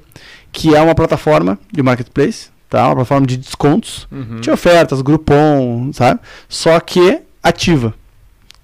que 0.52 0.76
é 0.76 0.82
uma 0.82 0.96
plataforma 0.96 1.58
de 1.72 1.82
marketplace, 1.84 2.48
tá? 2.70 2.86
Uma 2.88 2.96
plataforma 2.96 3.28
de 3.28 3.38
descontos, 3.38 4.08
Uhum. 4.12 4.40
de 4.42 4.50
ofertas, 4.52 5.02
Groupon, 5.02 5.92
sabe? 5.94 6.20
Só 6.50 6.80
que 6.80 7.20
ativa. 7.44 7.90
O 7.90 7.94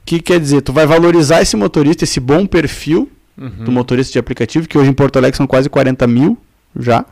que 0.07 0.19
quer 0.21 0.39
dizer? 0.39 0.61
Tu 0.61 0.71
vai 0.71 0.85
valorizar 0.85 1.41
esse 1.41 1.55
motorista, 1.57 2.03
esse 2.05 2.19
bom 2.19 2.45
perfil 2.45 3.09
Uhum. 3.37 3.65
do 3.65 3.71
motorista 3.71 4.13
de 4.13 4.19
aplicativo, 4.19 4.67
que 4.67 4.77
hoje 4.77 4.89
em 4.89 4.93
Porto 4.93 5.17
Alegre 5.17 5.37
são 5.37 5.45
quase 5.45 5.69
40 5.69 6.07
mil 6.07 6.37
já. 6.79 7.05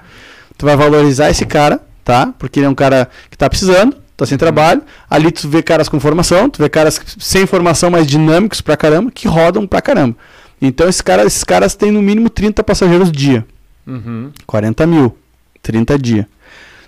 Tu 0.57 0.65
vai 0.65 0.75
valorizar 0.75 1.29
esse 1.29 1.45
cara, 1.45 1.81
tá? 2.03 2.33
Porque 2.37 2.59
ele 2.59 2.67
é 2.67 2.69
um 2.69 2.75
cara 2.75 3.09
que 3.29 3.37
tá 3.37 3.49
precisando, 3.49 3.95
tá 4.15 4.25
sem 4.25 4.37
trabalho. 4.37 4.81
Ali 5.09 5.31
tu 5.31 5.47
vê 5.49 5.61
caras 5.61 5.89
com 5.89 5.99
formação, 5.99 6.49
tu 6.49 6.59
vê 6.59 6.69
caras 6.69 6.99
sem 7.19 7.45
formação, 7.45 7.89
mas 7.89 8.07
dinâmicos 8.07 8.61
pra 8.61 8.77
caramba, 8.77 9.11
que 9.11 9.27
rodam 9.27 9.67
pra 9.67 9.81
caramba. 9.81 10.15
Então 10.61 10.87
esses 10.87 11.01
caras, 11.01 11.27
esses 11.27 11.43
caras 11.43 11.75
têm 11.75 11.91
no 11.91 12.01
mínimo 12.01 12.29
30 12.29 12.63
passageiros 12.63 13.11
dia. 13.11 13.45
Uhum. 13.85 14.31
40 14.47 14.87
mil, 14.87 15.17
30 15.61 15.99
dia. 15.99 16.27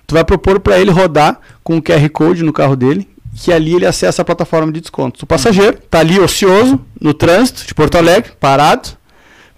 Tu 0.06 0.14
vai 0.14 0.24
propor 0.24 0.60
para 0.60 0.80
ele 0.80 0.90
rodar 0.90 1.40
com 1.64 1.78
o 1.78 1.82
QR 1.82 2.10
Code 2.10 2.44
no 2.44 2.54
carro 2.54 2.76
dele, 2.76 3.08
que 3.36 3.52
ali 3.52 3.76
ele 3.76 3.86
acessa 3.86 4.22
a 4.22 4.26
plataforma 4.26 4.72
de 4.72 4.80
descontos. 4.80 5.22
O 5.22 5.28
passageiro 5.28 5.78
tá 5.90 6.00
ali 6.00 6.20
ocioso, 6.20 6.80
no 7.00 7.14
trânsito 7.14 7.68
de 7.68 7.74
Porto 7.74 7.98
Alegre, 7.98 8.32
parado, 8.40 8.90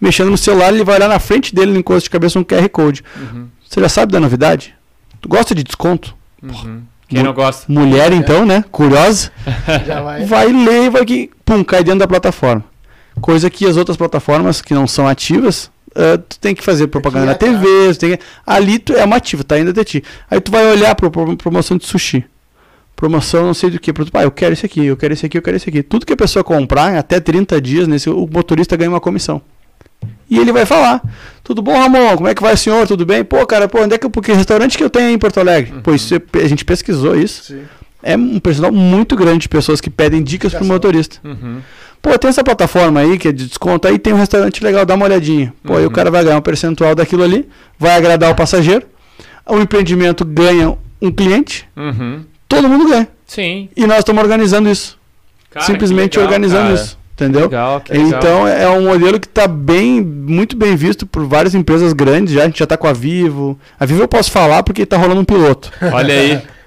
mexendo 0.02 0.32
no 0.32 0.38
celular, 0.38 0.74
ele 0.74 0.84
vai 0.84 0.96
olhar 0.96 1.08
na 1.08 1.20
frente 1.20 1.54
dele 1.54 1.72
no 1.72 1.80
encosto 1.80 2.04
de 2.04 2.10
cabeça 2.10 2.40
um 2.40 2.44
QR 2.44 2.68
Code. 2.70 3.04
Uhum. 3.16 3.48
Você 3.70 3.80
já 3.82 3.88
sabe 3.90 4.12
da 4.12 4.20
novidade? 4.20 4.74
Tu 5.22 5.30
gosta 5.30 5.54
de 5.54 5.64
desconto? 5.64 6.16
Uhum. 6.42 6.82
Quem 7.08 7.22
não 7.24 7.34
gosta? 7.34 7.72
Mulher 7.72 8.12
então, 8.12 8.46
né? 8.46 8.64
Curiosa, 8.72 9.32
Já 9.86 10.02
vai. 10.02 10.26
vai 10.26 10.48
ler 10.52 10.86
e 10.86 10.90
vai 10.90 11.06
que, 11.06 11.30
pum, 11.46 11.64
cai 11.64 11.84
dentro 11.84 12.00
da 12.00 12.08
plataforma. 12.08 12.64
Coisa 13.22 13.50
que 13.50 13.66
as 13.66 13.78
outras 13.78 13.98
plataformas 13.98 14.62
que 14.62 14.74
não 14.74 14.88
são 14.88 15.08
ativas, 15.08 15.70
ah, 15.96 16.18
tu 16.18 16.40
tem 16.40 16.56
que 16.56 16.64
fazer 16.64 16.88
propaganda 16.88 17.26
na 17.28 17.36
TV, 17.36 17.66
tu 17.94 18.00
tem 18.00 18.16
que- 18.18 18.24
ali 18.46 18.80
tu 18.80 18.94
é 18.94 19.04
uma 19.04 19.18
ativa, 19.18 19.44
tá 19.44 19.56
ainda 19.56 19.74
de 19.74 19.84
ti. 19.84 20.04
Aí 20.32 20.40
tu 20.40 20.52
vai 20.52 20.66
olhar 20.72 20.96
para 20.96 21.10
promoção 21.38 21.78
de 21.78 21.86
sushi. 21.86 22.24
Promoção 22.96 23.46
não 23.46 23.54
sei 23.54 23.70
do 23.70 23.80
que, 23.80 23.92
ah, 23.92 24.24
eu 24.24 24.32
quero 24.32 24.54
esse 24.54 24.66
aqui, 24.66 24.86
eu 24.86 24.98
quero 24.98 25.14
esse 25.14 25.26
aqui, 25.26 25.38
eu 25.38 25.42
quero 25.42 25.58
esse 25.58 25.70
aqui. 25.70 25.84
Tudo 25.84 26.06
que 26.06 26.14
a 26.14 26.18
pessoa 26.18 26.44
comprar 26.44 26.94
em 26.94 26.98
até 26.98 27.20
30 27.20 27.60
dias, 27.62 27.88
nesse, 27.88 28.10
o 28.10 28.28
motorista 28.32 28.76
ganha 28.78 28.90
uma 28.90 29.00
comissão. 29.00 29.42
E 30.30 30.38
ele 30.38 30.52
vai 30.52 30.66
falar: 30.66 31.02
Tudo 31.44 31.62
bom, 31.62 31.74
Ramon? 31.74 32.16
Como 32.18 32.28
é 32.28 32.36
que 32.36 32.42
vai, 32.42 32.56
senhor? 32.56 32.86
Tudo 32.88 33.06
bem? 33.06 33.24
Pô, 33.24 33.46
cara, 33.48 33.68
pô, 33.68 33.82
onde 33.82 33.96
é 33.96 33.98
que 33.98 34.06
eu, 34.06 34.10
porque 34.10 34.32
restaurante 34.32 34.78
que 34.78 34.84
eu 34.84 34.90
tenho 34.90 35.08
aí 35.08 35.14
em 35.14 35.18
Porto 35.18 35.40
Alegre? 35.40 35.74
Pô, 35.82 35.94
isso 35.94 36.14
é- 36.16 36.22
a 36.44 36.48
gente 36.48 36.64
pesquisou 36.64 37.16
isso 37.18 37.44
Sim. 37.46 37.64
é 38.04 38.16
um 38.16 38.40
personal 38.40 38.72
muito 38.72 39.16
grande 39.16 39.40
de 39.40 39.50
pessoas 39.50 39.82
que 39.82 39.90
pedem 39.90 40.22
dicas 40.22 40.52
pro 40.54 40.60
Indicação. 40.64 40.68
motorista. 40.76 41.18
Uhum. 41.24 41.60
Pô, 42.02 42.18
tem 42.18 42.30
essa 42.30 42.44
plataforma 42.44 43.00
aí 43.02 43.18
que 43.18 43.28
é 43.28 43.32
de 43.32 43.46
desconto, 43.48 43.88
aí 43.88 43.98
tem 44.00 44.14
um 44.14 44.18
restaurante 44.18 44.64
legal, 44.64 44.86
dá 44.86 44.94
uma 44.96 45.06
olhadinha. 45.06 45.54
Pô, 45.64 45.74
aí 45.76 45.84
o 45.84 45.88
Uhum. 45.88 45.94
cara 45.94 46.10
vai 46.12 46.24
ganhar 46.24 46.38
um 46.38 46.42
percentual 46.42 46.94
daquilo 46.96 47.24
ali, 47.24 47.50
vai 47.78 47.96
agradar 47.98 48.32
o 48.32 48.36
passageiro, 48.36 48.86
o 49.48 49.58
empreendimento 49.60 50.24
ganha 50.24 50.78
um 51.02 51.12
cliente, 51.12 51.68
Uhum. 51.76 52.24
todo 52.48 52.70
mundo 52.70 52.88
ganha. 52.88 53.08
Sim. 53.26 53.68
E 53.76 53.86
nós 53.88 54.00
estamos 54.00 54.22
organizando 54.24 54.70
isso. 54.70 54.98
Cara, 55.50 55.66
simplesmente 55.66 56.18
legal, 56.18 56.28
organizando 56.32 56.64
cara. 56.70 56.76
isso. 56.76 56.99
Entendeu? 57.24 57.42
Legal, 57.44 57.82
que 57.82 57.92
legal. 57.94 58.08
Então 58.20 58.48
é 58.48 58.68
um 58.70 58.84
modelo 58.86 59.20
que 59.20 59.28
está 59.28 59.48
bem, 59.48 60.02
muito 60.02 60.56
bem 60.56 60.76
visto 60.76 61.06
por 61.06 61.26
várias 61.26 61.54
empresas 61.56 61.94
grandes. 61.94 62.34
Já 62.34 62.44
a 62.44 62.46
gente 62.46 62.60
já 62.60 62.64
está 62.66 62.78
com 62.78 62.88
a 62.88 62.94
Vivo. 62.94 63.58
A 63.80 63.86
Vivo 63.86 64.02
eu 64.04 64.08
posso 64.08 64.32
falar 64.32 64.64
porque 64.64 64.84
está 64.84 64.98
rolando 64.98 65.22
um 65.22 65.26
piloto. 65.26 65.72
Olha 65.94 66.14
aí. 66.14 66.42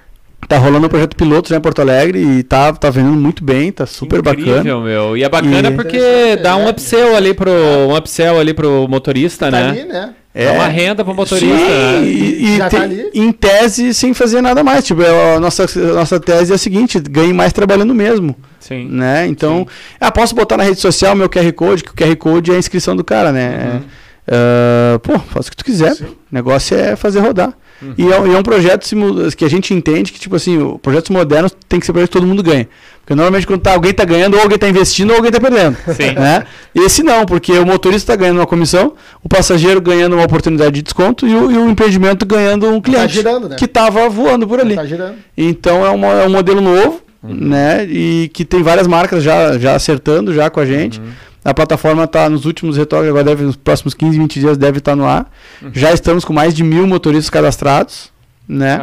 Tá 0.45 0.57
rolando 0.57 0.87
um 0.87 0.89
projeto 0.89 1.15
piloto 1.15 1.47
já 1.47 1.55
em 1.55 1.61
Porto 1.61 1.79
Alegre 1.81 2.19
e 2.19 2.43
tá, 2.43 2.73
tá 2.73 2.89
vendendo 2.89 3.15
muito 3.15 3.41
bem, 3.41 3.71
tá 3.71 3.85
super 3.85 4.19
Incrível, 4.19 4.55
bacana. 4.57 4.79
meu. 4.81 5.15
E 5.15 5.23
é 5.23 5.29
bacana 5.29 5.69
E- 5.69 5.71
porque 5.71 6.35
dá 6.43 6.57
um 6.57 6.67
upsell 6.67 7.15
ali 7.15 7.33
pro 7.33 7.49
um 7.49 7.95
upsell 7.95 8.37
ali 8.37 8.53
pro 8.53 8.85
motorista, 8.89 9.45
Tá 9.49 9.51
né? 9.57 9.69
ali, 9.69 9.83
né? 9.85 10.13
É 10.35 10.51
uma 10.51 10.67
renda 10.67 11.01
pro 11.05 11.15
motorista, 11.15 11.47
Sim, 11.55 11.63
né? 11.63 12.03
e, 12.03 12.45
e 12.45 12.59
te- 12.61 12.69
tá 12.69 12.81
ali. 12.81 13.09
em 13.13 13.31
tese 13.31 13.93
sem 13.93 14.13
fazer 14.13 14.41
nada 14.41 14.65
mais. 14.65 14.83
Tipo, 14.83 15.01
é 15.01 15.35
a 15.35 15.39
nossa, 15.39 15.63
a 15.63 15.93
nossa 15.93 16.19
tese 16.19 16.51
é 16.51 16.55
a 16.55 16.57
seguinte: 16.57 16.99
ganhe 16.99 17.31
mais 17.31 17.53
trabalhando 17.53 17.95
mesmo. 17.95 18.35
Sim. 18.67 18.87
Né? 18.89 19.27
Então, 19.27 19.67
ah, 19.99 20.11
posso 20.11 20.33
botar 20.33 20.57
na 20.57 20.63
rede 20.63 20.79
social 20.79 21.15
meu 21.15 21.29
QR 21.29 21.51
Code, 21.53 21.83
que 21.83 21.91
o 21.91 21.93
QR 21.93 22.15
Code 22.15 22.51
é 22.51 22.55
a 22.55 22.57
inscrição 22.59 22.95
do 22.95 23.03
cara, 23.03 23.31
né? 23.31 23.71
Uhum. 23.75 23.81
Ah, 24.27 24.99
pô, 24.99 25.19
faz 25.19 25.47
o 25.47 25.49
que 25.51 25.57
tu 25.57 25.65
quiser. 25.65 25.95
Sim. 25.95 26.05
O 26.05 26.15
negócio 26.31 26.77
é 26.77 26.95
fazer 26.95 27.19
rodar. 27.19 27.53
Uhum. 27.81 27.93
E, 27.97 28.11
é, 28.11 28.19
um- 28.19 28.27
e 28.27 28.33
é 28.33 28.37
um 28.37 28.43
projeto 28.43 28.87
que 29.35 29.43
a 29.43 29.49
gente 29.49 29.73
entende 29.73 30.13
que, 30.13 30.19
tipo 30.19 30.35
assim, 30.35 30.77
projetos 30.81 31.09
modernos 31.09 31.51
tem 31.67 31.79
que 31.79 31.85
ser 31.85 31.91
projeto 31.91 32.09
que 32.11 32.13
todo 32.17 32.25
mundo 32.25 32.41
ganha. 32.41 32.67
Porque 33.01 33.13
normalmente 33.15 33.45
quando 33.45 33.59
tá, 33.59 33.73
alguém 33.73 33.93
tá 33.93 34.05
ganhando, 34.05 34.35
ou 34.35 34.41
alguém 34.41 34.57
tá 34.57 34.69
investindo, 34.69 35.09
ou 35.09 35.17
alguém 35.17 35.29
tá 35.29 35.41
perdendo. 35.41 35.75
Sim. 35.93 36.13
Né? 36.13 36.45
Esse 36.73 37.03
não, 37.03 37.25
porque 37.25 37.51
o 37.51 37.65
motorista 37.65 38.13
tá 38.13 38.15
ganhando 38.15 38.37
uma 38.37 38.47
comissão, 38.47 38.93
o 39.21 39.27
passageiro 39.27 39.81
ganhando 39.81 40.13
uma 40.15 40.23
oportunidade 40.23 40.71
de 40.71 40.81
desconto 40.83 41.27
e 41.27 41.35
o, 41.35 41.51
e 41.51 41.57
o 41.57 41.69
empreendimento 41.69 42.25
ganhando 42.25 42.65
um 42.69 42.79
cliente 42.79 43.15
girando, 43.15 43.49
né? 43.49 43.57
que 43.57 43.67
tava 43.67 44.07
voando 44.07 44.47
por 44.47 44.61
ali. 44.61 44.75
Tá 44.75 44.85
girando. 44.85 45.15
Então 45.37 45.85
é, 45.85 45.89
uma- 45.89 46.21
é 46.21 46.25
um 46.25 46.31
modelo 46.31 46.61
novo, 46.61 47.01
né? 47.23 47.85
E 47.85 48.29
que 48.33 48.43
tem 48.43 48.61
várias 48.61 48.87
marcas 48.87 49.23
já, 49.23 49.57
já 49.57 49.75
acertando 49.75 50.33
já 50.33 50.49
com 50.49 50.59
a 50.59 50.65
gente. 50.65 51.01
A 51.45 51.53
plataforma 51.53 52.05
está 52.05 52.29
nos 52.29 52.45
últimos 52.45 52.77
retoques, 52.77 53.09
agora 53.09 53.23
deve, 53.23 53.43
nos 53.43 53.55
próximos 53.55 53.93
15, 53.93 54.17
20 54.17 54.39
dias 54.39 54.57
deve 54.57 54.77
estar 54.77 54.95
no 54.95 55.05
ar. 55.05 55.29
Já 55.73 55.91
estamos 55.91 56.23
com 56.23 56.31
mais 56.33 56.53
de 56.53 56.63
mil 56.63 56.87
motoristas 56.87 57.29
cadastrados, 57.29 58.11
né? 58.47 58.79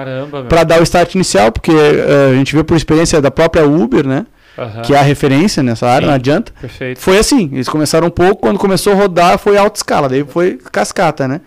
Para 0.49 0.65
dar 0.65 0.81
o 0.81 0.83
start 0.83 1.15
inicial, 1.15 1.51
porque 1.51 1.71
eh, 1.71 2.31
a 2.33 2.35
gente 2.35 2.55
vê 2.55 2.63
por 2.63 2.77
experiência 2.77 3.21
da 3.21 3.31
própria 3.31 3.65
Uber, 3.67 4.07
né? 4.07 4.27
Aham. 4.59 4.83
Que 4.83 4.95
é 4.95 4.99
a 4.99 5.03
referência 5.03 5.63
nessa 5.63 5.87
área, 5.87 6.03
Sim. 6.03 6.09
não 6.09 6.15
adianta. 6.15 6.53
Perfeito. 6.61 7.01
Foi 7.01 7.19
assim, 7.19 7.49
eles 7.53 7.69
começaram 7.69 8.09
um 8.09 8.11
pouco, 8.11 8.43
quando 8.43 8.59
começou 8.59 8.93
a 8.93 8.97
rodar 8.97 9.39
foi 9.39 9.57
alta 9.57 9.79
escala, 9.79 10.09
daí 10.09 10.25
foi 10.25 10.59
cascata, 10.71 11.27
né? 11.27 11.41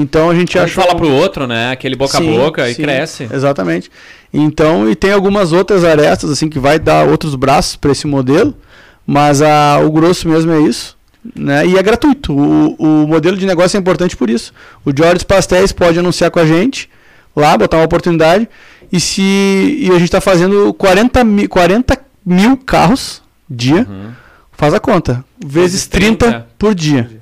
Então 0.00 0.30
a 0.30 0.34
gente 0.34 0.58
Um 0.58 0.62
achou... 0.62 0.82
fala 0.82 0.96
pro 0.96 1.08
outro, 1.10 1.46
né? 1.46 1.70
Aquele 1.70 1.96
boca 1.96 2.18
Sim, 2.18 2.36
a 2.36 2.40
boca 2.44 2.68
e 2.68 2.74
sim, 2.74 2.82
cresce. 2.82 3.28
Exatamente. 3.32 3.90
Então, 4.32 4.88
e 4.88 4.94
tem 4.94 5.12
algumas 5.12 5.52
outras 5.52 5.84
arestas 5.84 6.30
assim 6.30 6.48
que 6.48 6.58
vai 6.58 6.78
dar 6.78 7.04
outros 7.06 7.34
braços 7.34 7.76
para 7.76 7.92
esse 7.92 8.06
modelo, 8.06 8.54
mas 9.06 9.42
a, 9.42 9.78
o 9.84 9.90
grosso 9.90 10.28
mesmo 10.28 10.52
é 10.52 10.60
isso. 10.60 10.96
Né? 11.36 11.66
E 11.66 11.76
é 11.76 11.82
gratuito. 11.82 12.32
O, 12.32 12.74
o 12.78 13.06
modelo 13.06 13.36
de 13.36 13.44
negócio 13.44 13.76
é 13.76 13.80
importante 13.80 14.16
por 14.16 14.30
isso. 14.30 14.52
O 14.84 14.92
Jorge 14.96 15.24
Pastéis 15.24 15.72
pode 15.72 15.98
anunciar 15.98 16.30
com 16.30 16.38
a 16.38 16.46
gente 16.46 16.88
lá, 17.36 17.56
botar 17.58 17.76
uma 17.76 17.84
oportunidade. 17.84 18.48
E 18.92 18.98
se 18.98 19.20
e 19.22 19.88
a 19.90 19.94
gente 19.94 20.04
está 20.04 20.20
fazendo 20.20 20.72
40 20.74 21.22
mil, 21.24 21.48
40 21.48 21.98
mil 22.24 22.56
carros 22.56 23.22
dia, 23.48 23.86
Uhum. 23.88 24.10
faz 24.52 24.72
a 24.74 24.80
conta, 24.80 25.24
vezes 25.44 25.72
Vezes 25.72 25.86
30, 25.88 26.26
30 26.26 26.46
por 26.58 26.74
dia. 26.74 27.20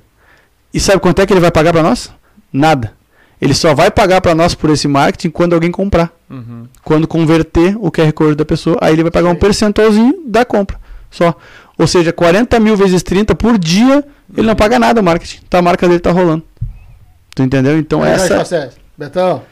E 0.72 0.78
sabe 0.78 1.00
quanto 1.00 1.20
é 1.20 1.26
que 1.26 1.32
ele 1.32 1.40
vai 1.40 1.50
pagar 1.50 1.72
para 1.72 1.82
nós? 1.82 2.10
Nada. 2.52 2.92
Ele 3.40 3.54
só 3.54 3.74
vai 3.74 3.90
pagar 3.90 4.20
para 4.20 4.34
nós 4.34 4.54
por 4.54 4.70
esse 4.70 4.88
marketing 4.88 5.30
quando 5.30 5.52
alguém 5.52 5.70
comprar. 5.70 6.12
Uhum. 6.28 6.66
Quando 6.82 7.06
converter 7.06 7.76
o 7.78 7.90
QR 7.90 8.12
Code 8.12 8.34
da 8.34 8.44
pessoa, 8.44 8.76
aí 8.80 8.92
ele 8.92 9.02
vai 9.02 9.12
pagar 9.12 9.30
um 9.30 9.36
percentualzinho 9.36 10.22
da 10.26 10.44
compra. 10.44 10.78
Só. 11.10 11.34
Ou 11.78 11.86
seja, 11.86 12.12
40 12.12 12.58
mil 12.58 12.76
vezes 12.76 13.02
30 13.02 13.34
por 13.36 13.56
dia, 13.56 14.04
ele 14.36 14.46
não 14.46 14.56
paga 14.56 14.78
nada 14.78 15.00
o 15.00 15.04
marketing. 15.04 15.40
Tá, 15.48 15.58
a 15.58 15.62
marca 15.62 15.86
dele 15.86 16.00
tá 16.00 16.10
rolando. 16.10 16.42
Tu 17.34 17.42
entendeu? 17.42 17.78
Então 17.78 18.00
Jorge 18.00 18.32
essa. 18.32 18.70
Betão. 18.96 19.42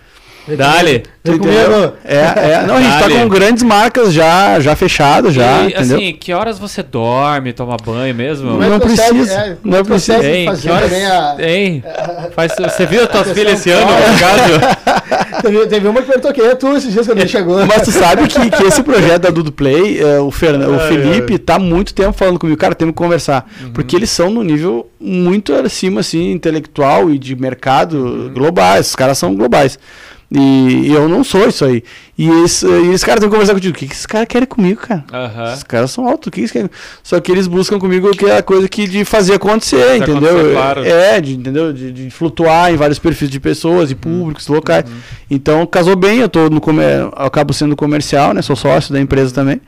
Dale. 0.56 1.02
Tu 1.24 1.32
entendeu? 1.32 1.94
É, 2.05 2.16
é, 2.18 2.64
não, 2.66 2.77
a 2.77 2.81
gente 2.81 2.93
tá 2.93 3.01
Dale. 3.01 3.14
com 3.14 3.28
grandes 3.28 3.62
marcas 3.64 4.12
já, 4.12 4.60
já 4.60 4.77
fechadas, 4.77 5.35
já, 5.35 5.62
e, 5.62 5.66
entendeu? 5.73 5.97
assim, 5.97 6.12
que 6.12 6.32
horas 6.32 6.56
você 6.59 6.82
dorme, 6.85 7.52
toma 7.52 7.77
banho 7.85 8.14
mesmo? 8.14 8.51
Como 8.52 8.62
é 8.62 8.68
Não 8.68 8.78
consegue- 8.78 9.10
precisa, 9.18 9.35
é, 9.35 9.56
não 9.64 9.78
é 9.78 9.82
que 9.82 9.89
consegue 9.89 10.18
precisa. 10.20 10.36
Hein, 10.39 10.47
fazer 10.47 10.62
que 10.68 10.70
horas... 10.70 10.93
a- 10.93 11.36
Hein? 11.43 11.85
Faz... 12.36 12.52
Você 12.56 12.86
viu 12.86 13.02
as 13.02 13.09
tuas 13.09 13.32
filhas 13.32 13.59
esse 13.59 13.70
ano, 13.70 13.86
caso? 14.20 15.06
Teve, 15.43 15.66
teve 15.66 15.86
uma 15.89 16.01
que 16.01 16.06
perguntou 16.09 16.32
quem 16.32 16.44
é 16.47 16.55
tu 16.55 16.74
esses 16.77 16.93
dias 16.93 17.06
quando 17.06 17.18
ele 17.18 17.28
chegou. 17.28 17.64
Mas 17.66 17.82
tu 17.82 17.93
sabe 17.93 18.27
que, 18.27 18.51
que 18.51 18.62
esse 18.64 18.82
projeto 18.82 19.23
da 19.23 19.31
Dudu 19.31 19.52
Play, 19.52 20.01
eh, 20.01 20.18
o, 20.18 20.31
Fernan- 20.31 20.66
o 20.68 20.81
Ai, 20.81 20.89
Felipe 20.89 21.39
tá 21.39 21.59
muito 21.59 21.93
tempo 21.93 22.12
falando 22.14 22.39
comigo, 22.39 22.59
cara, 22.59 22.74
temos 22.74 22.93
que 22.93 22.97
conversar. 22.97 23.47
Uhum. 23.62 23.70
Porque 23.73 23.94
eles 23.94 24.09
são 24.10 24.31
no 24.31 24.43
nível 24.43 24.89
muito 24.98 25.52
acima, 25.55 26.01
assim, 26.01 26.32
intelectual 26.32 27.10
e 27.10 27.18
de 27.18 27.36
mercado 27.36 27.98
Uhum. 27.98 28.31
globais. 28.32 28.89
Os 28.89 28.97
caras 28.97 29.18
são 29.18 29.35
globais. 29.36 29.78
E, 30.31 30.89
e 30.89 30.93
eu 30.93 31.09
não 31.09 31.23
sou 31.23 31.48
isso 31.48 31.65
aí. 31.65 31.85
E 32.19 32.28
eles, 32.28 32.62
e 32.62 32.89
esses 32.89 33.05
caras 33.05 33.20
têm 33.20 33.28
que 33.28 33.32
conversar 33.35 33.55
contigo. 33.55 33.77
O 33.77 33.78
que, 33.78 33.86
que 33.86 33.93
esses 33.93 34.07
caras 34.07 34.27
querem 34.27 34.47
comigo, 34.47 34.81
cara? 34.81 35.05
Aham. 35.12 35.53
Esses 35.53 35.62
caras 35.62 35.90
são 35.93 36.07
altos, 36.09 36.31
que 36.31 36.48
querem? 36.48 36.69
Só 37.03 37.20
que 37.20 37.31
eles 37.31 37.47
buscam 37.47 37.78
comigo 37.78 38.11
que 38.11 38.27
é 38.27 38.39
a 38.39 38.43
coisa 38.43 38.69
que 38.69 38.89
de 38.89 39.05
fazer 39.05 39.35
acontecer, 39.35 39.97
entendeu? 39.97 40.31
acontecer, 40.31 40.53
claro. 40.53 40.85
É, 40.85 41.20
de, 41.20 41.35
entendeu? 41.36 41.73
De, 41.73 41.93
de 41.93 42.11
flutuar 42.11 42.73
em 42.73 42.77
vários 42.77 42.98
perfis 42.98 43.31
de 43.31 43.39
pessoas 43.39 43.90
e 43.90 43.94
públicos, 43.94 44.48
locais. 44.48 44.90
Uhum. 44.90 44.97
Então 45.31 45.65
casou 45.66 45.94
bem, 45.94 46.19
eu 46.19 46.28
tô 46.28 46.51
no 46.51 46.61
comer, 46.61 47.01
eu 47.01 47.12
acabo 47.16 47.53
sendo 47.53 47.77
comercial, 47.77 48.35
né? 48.35 48.43
Sou 48.43 48.57
sócio 48.57 48.93
da 48.93 49.01
empresa 49.01 49.32
também. 49.32 49.61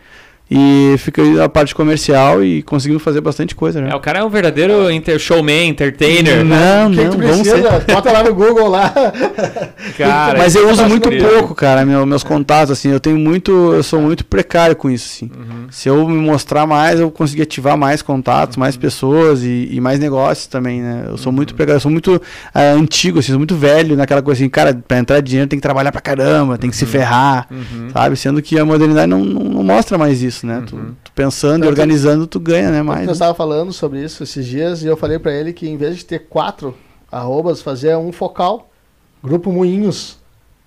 E 0.50 0.94
fica 0.98 1.20
aí 1.20 1.34
na 1.34 1.46
parte 1.48 1.74
comercial 1.74 2.42
e 2.42 2.62
conseguimos 2.62 3.02
fazer 3.02 3.20
bastante 3.20 3.54
coisa, 3.54 3.82
né? 3.82 3.90
É, 3.90 3.94
o 3.94 4.00
cara 4.00 4.20
é 4.20 4.24
um 4.24 4.30
verdadeiro 4.30 4.90
inter- 4.90 5.18
showman, 5.18 5.68
entertainer. 5.68 6.42
Não, 6.42 6.88
O 6.88 6.90
que, 6.90 6.96
que 6.96 7.04
não, 7.04 7.10
tu 7.10 7.18
vamos 7.18 7.46
ser. 7.46 7.60
precisa? 7.62 7.84
Bota 7.94 8.10
lá 8.12 8.22
no 8.24 8.34
Google 8.34 8.68
lá. 8.68 8.90
Cara, 9.96 10.38
Mas 10.38 10.54
eu 10.54 10.66
uso 10.68 10.76
Faz 10.78 10.88
muito 10.90 11.10
pouco, 11.10 11.54
cara, 11.54 11.84
meu- 11.84 12.06
meus 12.06 12.22
contatos, 12.22 12.70
assim, 12.70 12.90
eu 12.90 13.00
tenho 13.00 13.18
muito, 13.18 13.50
eu 13.74 13.82
sou 13.82 14.00
muito 14.00 14.24
precário 14.24 14.74
com 14.76 14.88
isso, 14.90 15.06
assim. 15.14 15.30
Uhum. 15.36 15.66
Se 15.70 15.88
eu 15.88 16.08
me 16.08 16.16
mostrar 16.16 16.66
mais, 16.66 16.98
eu 17.00 17.10
conseguir 17.10 17.42
ativar 17.42 17.76
mais 17.76 18.00
contatos, 18.00 18.56
mais 18.56 18.74
Uhum. 18.74 18.80
pessoas 18.80 19.42
e, 19.42 19.68
e 19.70 19.80
mais 19.80 19.98
negócios 19.98 20.46
também, 20.46 20.80
né? 20.80 21.04
Eu 21.08 21.16
sou 21.18 21.32
muito 21.32 21.54
precário, 21.54 21.76
eu 21.76 21.80
sou 21.80 21.90
muito 21.90 22.20
ah, 22.54 22.72
antigo, 22.72 23.18
assim, 23.18 23.28
sou 23.32 23.38
muito 23.38 23.54
velho 23.56 23.96
naquela 23.96 24.22
coisa 24.22 24.40
assim, 24.40 24.48
cara, 24.48 24.78
pra 24.86 24.98
entrar 24.98 25.20
dinheiro 25.20 25.48
tem 25.48 25.58
que 25.58 25.62
trabalhar 25.62 25.92
pra 25.92 26.00
caramba, 26.00 26.56
tem 26.56 26.70
que 26.70 26.76
se 26.76 26.86
ferrar, 26.86 27.46
Uhum. 27.50 27.90
sabe? 27.92 28.16
Sendo 28.16 28.40
que 28.40 28.58
a 28.58 28.64
modernidade 28.64 29.06
não, 29.08 29.24
não, 29.24 29.42
não 29.44 29.62
mostra 29.62 29.98
mais 29.98 30.22
isso, 30.22 30.37
né? 30.46 30.62
Tu, 30.66 30.76
Uhum. 30.76 30.94
tu 31.04 31.12
pensando 31.12 31.64
e 31.64 31.68
organizando, 31.68 32.26
tu 32.26 32.38
ganha, 32.40 32.70
né? 32.70 32.82
Mais. 32.82 33.06
Né? 33.06 33.12
estava 33.12 33.34
falando 33.34 33.72
sobre 33.72 34.02
isso 34.02 34.22
esses 34.22 34.46
dias 34.46 34.82
e 34.82 34.86
eu 34.86 34.96
falei 34.96 35.18
pra 35.18 35.32
ele 35.32 35.52
que 35.52 35.68
em 35.68 35.76
vez 35.76 35.96
de 35.96 36.04
ter 36.04 36.20
quatro 36.28 36.74
arrobas, 37.10 37.62
fazer 37.62 37.96
um 37.96 38.12
focal, 38.12 38.70
grupo 39.22 39.52
Moinhos. 39.52 40.18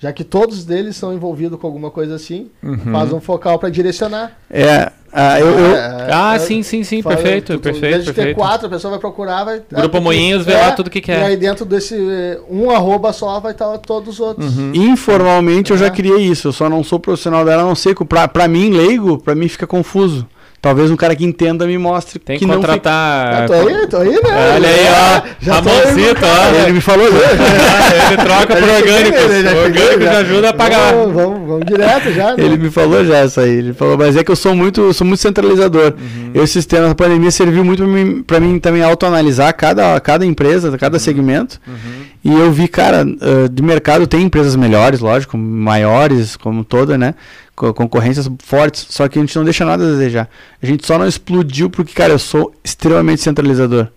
Já 0.01 0.11
que 0.11 0.23
todos 0.23 0.65
deles 0.65 0.95
são 0.95 1.13
envolvidos 1.13 1.59
com 1.59 1.67
alguma 1.67 1.91
coisa 1.91 2.15
assim, 2.15 2.49
Uhum. 2.63 2.91
faz 2.91 3.13
um 3.13 3.21
focal 3.21 3.59
pra 3.59 3.69
direcionar. 3.69 4.31
É, 4.49 4.91
ah, 5.13 5.39
eu, 5.39 5.45
eu- 5.47 5.75
É, 5.75 6.07
Ah, 6.11 6.35
é, 6.35 6.39
sim, 6.39 6.63
sim, 6.63 6.83
sim, 6.83 7.03
fala- 7.03 7.15
perfeito, 7.17 7.53
tu- 7.53 7.59
tu- 7.59 7.69
Em 7.69 7.71
perfeito, 7.73 7.91
vez 7.93 8.05
de 8.05 8.09
ter 8.11 8.15
perfeito. 8.15 8.35
quatro, 8.37 8.65
a 8.65 8.69
pessoa 8.71 8.89
vai 8.91 8.99
procurar, 8.99 9.43
vai. 9.43 9.61
Grupo 9.71 9.97
ah, 9.97 10.01
Moinhos 10.01 10.43
vê 10.43 10.53
lá 10.55 10.71
tudo 10.71 10.89
que 10.89 11.01
quer. 11.01 11.19
E 11.21 11.23
aí 11.25 11.37
dentro 11.37 11.65
desse 11.65 11.95
eh, 11.95 12.39
um 12.49 12.71
arroba 12.71 13.13
só 13.13 13.39
vai 13.39 13.51
estar 13.51 13.77
todos 13.77 14.15
os 14.15 14.19
outros. 14.19 14.57
Uhum. 14.57 14.71
informalmente 14.73 15.69
eu 15.71 15.77
já 15.77 15.85
É. 15.85 15.89
criei 15.91 16.17
isso, 16.21 16.47
eu 16.47 16.51
só 16.51 16.67
não 16.67 16.83
sou 16.83 16.99
profissional 16.99 17.45
dela, 17.45 17.61
não 17.61 17.75
sei, 17.75 17.93
pra, 17.93 18.27
pra 18.27 18.47
mim, 18.47 18.71
leigo, 18.71 19.19
pra 19.19 19.35
mim 19.35 19.47
fica 19.47 19.67
confuso. 19.67 20.25
Talvez 20.61 20.91
um 20.91 20.95
cara 20.95 21.15
que 21.15 21.25
entenda 21.25 21.65
me 21.65 21.75
mostre 21.75 22.19
Tem 22.19 22.37
que 22.37 22.45
que 22.45 22.45
não 22.45 22.61
fica... 22.61 22.67
contratar. 22.73 23.43
Ah, 23.43 23.45
tô 23.47 23.53
aí, 23.53 23.87
tô 23.87 23.97
aí, 23.97 24.09
né? 24.11 24.53
Olha 24.55 24.69
aí, 24.69 24.85
ó. 24.89 25.21
Já 25.41 25.57
indo, 25.57 26.19
cara. 26.19 26.51
ó. 26.53 26.61
Ele 26.63 26.71
me 26.73 26.81
falou, 26.81 27.11
né? 27.11 27.19
ele 28.07 28.17
troca 28.17 28.55
por 28.55 28.67
Já 28.67 28.75
cheguei 28.77 28.93
orgânicos. 28.93 29.27
nele, 29.27 29.43
já 29.43 29.51
O 29.57 29.63
cheguei, 29.63 29.81
orgânico 29.81 30.03
já. 30.03 30.11
já 30.13 30.19
ajuda 30.19 30.49
a 30.49 30.53
pagar. 30.53 30.93
Vamos, 30.93 31.13
vamos, 31.15 31.47
vamos 31.47 31.65
direto 31.65 32.11
já. 32.13 32.35
né? 32.35 32.43
Ele 32.43 32.57
me 32.57 32.69
falou 32.69 33.03
já 33.03 33.25
isso 33.25 33.39
aí. 33.39 33.49
Ele 33.57 33.73
falou, 33.73 33.97
mas 33.97 34.15
é 34.15 34.23
que 34.23 34.29
eu 34.29 34.35
sou 34.35 34.53
muito, 34.55 34.81
eu 34.81 34.93
sou 34.93 35.07
muito 35.07 35.19
centralizador. 35.19 35.93
Uhum. 35.97 36.31
Esse 36.35 36.53
sistema 36.53 36.89
da 36.89 36.95
pandemia 36.95 37.31
serviu 37.31 37.65
muito 37.65 37.83
pra 38.27 38.39
mim, 38.39 38.53
mim 38.53 38.59
também 38.59 38.83
autoanalisar 38.83 39.51
cada, 39.55 39.99
cada 39.99 40.23
empresa, 40.27 40.77
cada 40.77 40.99
segmento. 40.99 41.59
Uhum. 41.67 41.73
E 42.23 42.31
eu 42.31 42.51
vi, 42.51 42.67
cara, 42.67 43.01
ah, 43.03 43.47
de 43.51 43.63
mercado 43.63 44.05
tem 44.05 44.21
empresas 44.23 44.55
melhores, 44.55 44.99
lógico, 44.99 45.37
maiores, 45.37 46.35
como 46.35 46.63
toda, 46.63 46.97
né? 46.97 47.15
Co- 47.55 47.73
Concorrências 47.73 48.29
fortes, 48.43 48.85
só 48.89 49.07
que 49.07 49.17
a 49.17 49.21
gente 49.21 49.35
não 49.35 49.43
deixa 49.43 49.65
nada 49.65 49.83
a 49.83 49.87
desejar. 49.87 50.29
A 50.61 50.65
gente 50.65 50.85
só 50.85 50.97
não 50.97 51.07
explodiu 51.07 51.69
porque, 51.69 51.93
cara, 51.93 52.13
eu 52.13 52.19
sou 52.19 52.53
extremamente 52.63 53.21
centralizador. 53.21 53.87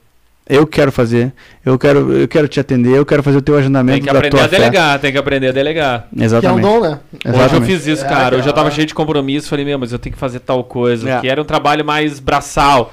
Eu 0.46 0.66
quero 0.66 0.92
fazer, 0.92 1.32
eu 1.64 1.78
quero, 1.78 2.12
eu 2.12 2.28
quero 2.28 2.46
te 2.46 2.60
atender, 2.60 2.94
eu 2.96 3.06
quero 3.06 3.22
fazer 3.22 3.38
o 3.38 3.42
teu 3.42 3.56
agendamento 3.56 3.94
Tem 3.96 4.02
que 4.06 4.12
da 4.12 4.18
aprender 4.18 4.36
tua 4.36 4.44
a 4.44 4.48
delegar, 4.48 4.98
tem 4.98 5.10
que 5.12 5.16
aprender 5.18 5.48
a 5.48 5.52
delegar. 5.52 6.06
Que 6.14 6.18
é 6.18 6.22
um 6.22 6.24
Exatamente. 6.24 6.62
dom, 6.62 6.80
né? 6.80 6.88
Hoje 7.12 7.20
eu 7.24 7.34
Exatamente. 7.34 7.66
fiz 7.72 7.86
isso, 7.86 8.04
É, 8.04 8.08
cara. 8.08 8.36
Hoje 8.36 8.46
eu 8.48 8.52
tava 8.52 8.66
aquela- 8.68 8.70
cheio 8.74 8.86
de 8.86 8.94
compromisso. 8.94 9.48
Falei, 9.48 9.64
meu, 9.64 9.78
mas 9.78 9.90
eu 9.92 9.98
tenho 9.98 10.12
que 10.12 10.18
fazer 10.20 10.40
tal 10.40 10.62
coisa. 10.64 11.08
É. 11.10 11.20
Que 11.22 11.28
era 11.30 11.40
um 11.40 11.46
trabalho 11.46 11.82
mais 11.82 12.20
braçal. 12.20 12.92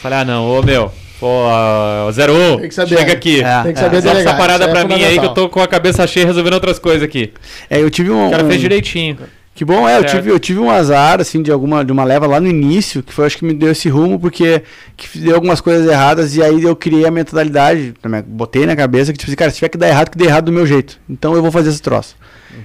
Falei, 0.00 0.20
ah, 0.20 0.24
não, 0.24 0.46
ô 0.48 0.62
meu, 0.62 0.90
pô, 1.20 1.26
ó, 1.28 2.10
01, 2.10 2.58
Tem 2.60 2.68
que 2.68 2.74
saber. 2.74 2.98
chega 2.98 3.12
aqui. 3.12 3.42
É, 3.42 3.62
Tem 3.62 3.72
que 3.72 3.78
é. 3.78 3.82
saber 3.82 3.96
Essa 3.98 4.08
delegar. 4.08 4.36
parada 4.36 4.64
isso 4.64 4.72
pra 4.72 4.80
é 4.82 4.84
mim 4.84 5.04
aí 5.04 5.18
que 5.18 5.24
eu 5.24 5.34
tô 5.34 5.48
com 5.48 5.60
a 5.60 5.66
cabeça 5.68 6.06
cheia 6.06 6.26
resolvendo 6.26 6.54
outras 6.54 6.78
coisas 6.78 7.02
aqui. 7.02 7.32
É, 7.70 7.80
eu 7.80 7.90
tive 7.90 8.10
um. 8.10 8.28
O 8.28 8.30
cara 8.30 8.44
um- 8.44 8.48
fez 8.48 8.60
direitinho. 8.60 9.18
Que 9.54 9.64
bom, 9.64 9.88
é, 9.88 9.96
eu 9.96 10.04
tive, 10.04 10.30
eu 10.30 10.38
tive 10.38 10.60
um 10.60 10.70
azar, 10.70 11.18
assim, 11.18 11.40
de 11.42 11.50
alguma, 11.50 11.82
de 11.82 11.90
uma 11.90 12.04
leva 12.04 12.26
lá 12.26 12.38
no 12.38 12.46
início, 12.46 13.02
que 13.02 13.10
foi, 13.10 13.24
acho 13.24 13.38
que 13.38 13.44
me 13.46 13.54
deu 13.54 13.70
esse 13.72 13.88
rumo, 13.88 14.20
porque 14.20 14.62
que 14.98 15.18
deu 15.18 15.34
algumas 15.34 15.62
coisas 15.62 15.90
erradas, 15.90 16.36
e 16.36 16.42
aí 16.42 16.62
eu 16.62 16.76
criei 16.76 17.06
a 17.06 17.10
mentalidade, 17.10 17.94
botei 18.26 18.66
na 18.66 18.76
cabeça 18.76 19.12
que, 19.14 19.18
tipo 19.18 19.30
assim, 19.30 19.36
cara, 19.36 19.50
se 19.50 19.56
tiver 19.56 19.70
que 19.70 19.78
dar 19.78 19.88
errado, 19.88 20.10
que 20.10 20.18
dê 20.18 20.26
errado 20.26 20.44
do 20.44 20.52
meu 20.52 20.66
jeito. 20.66 20.98
Então 21.08 21.34
eu 21.34 21.40
vou 21.40 21.50
fazer 21.50 21.70
esse 21.70 21.80
troço. 21.80 22.16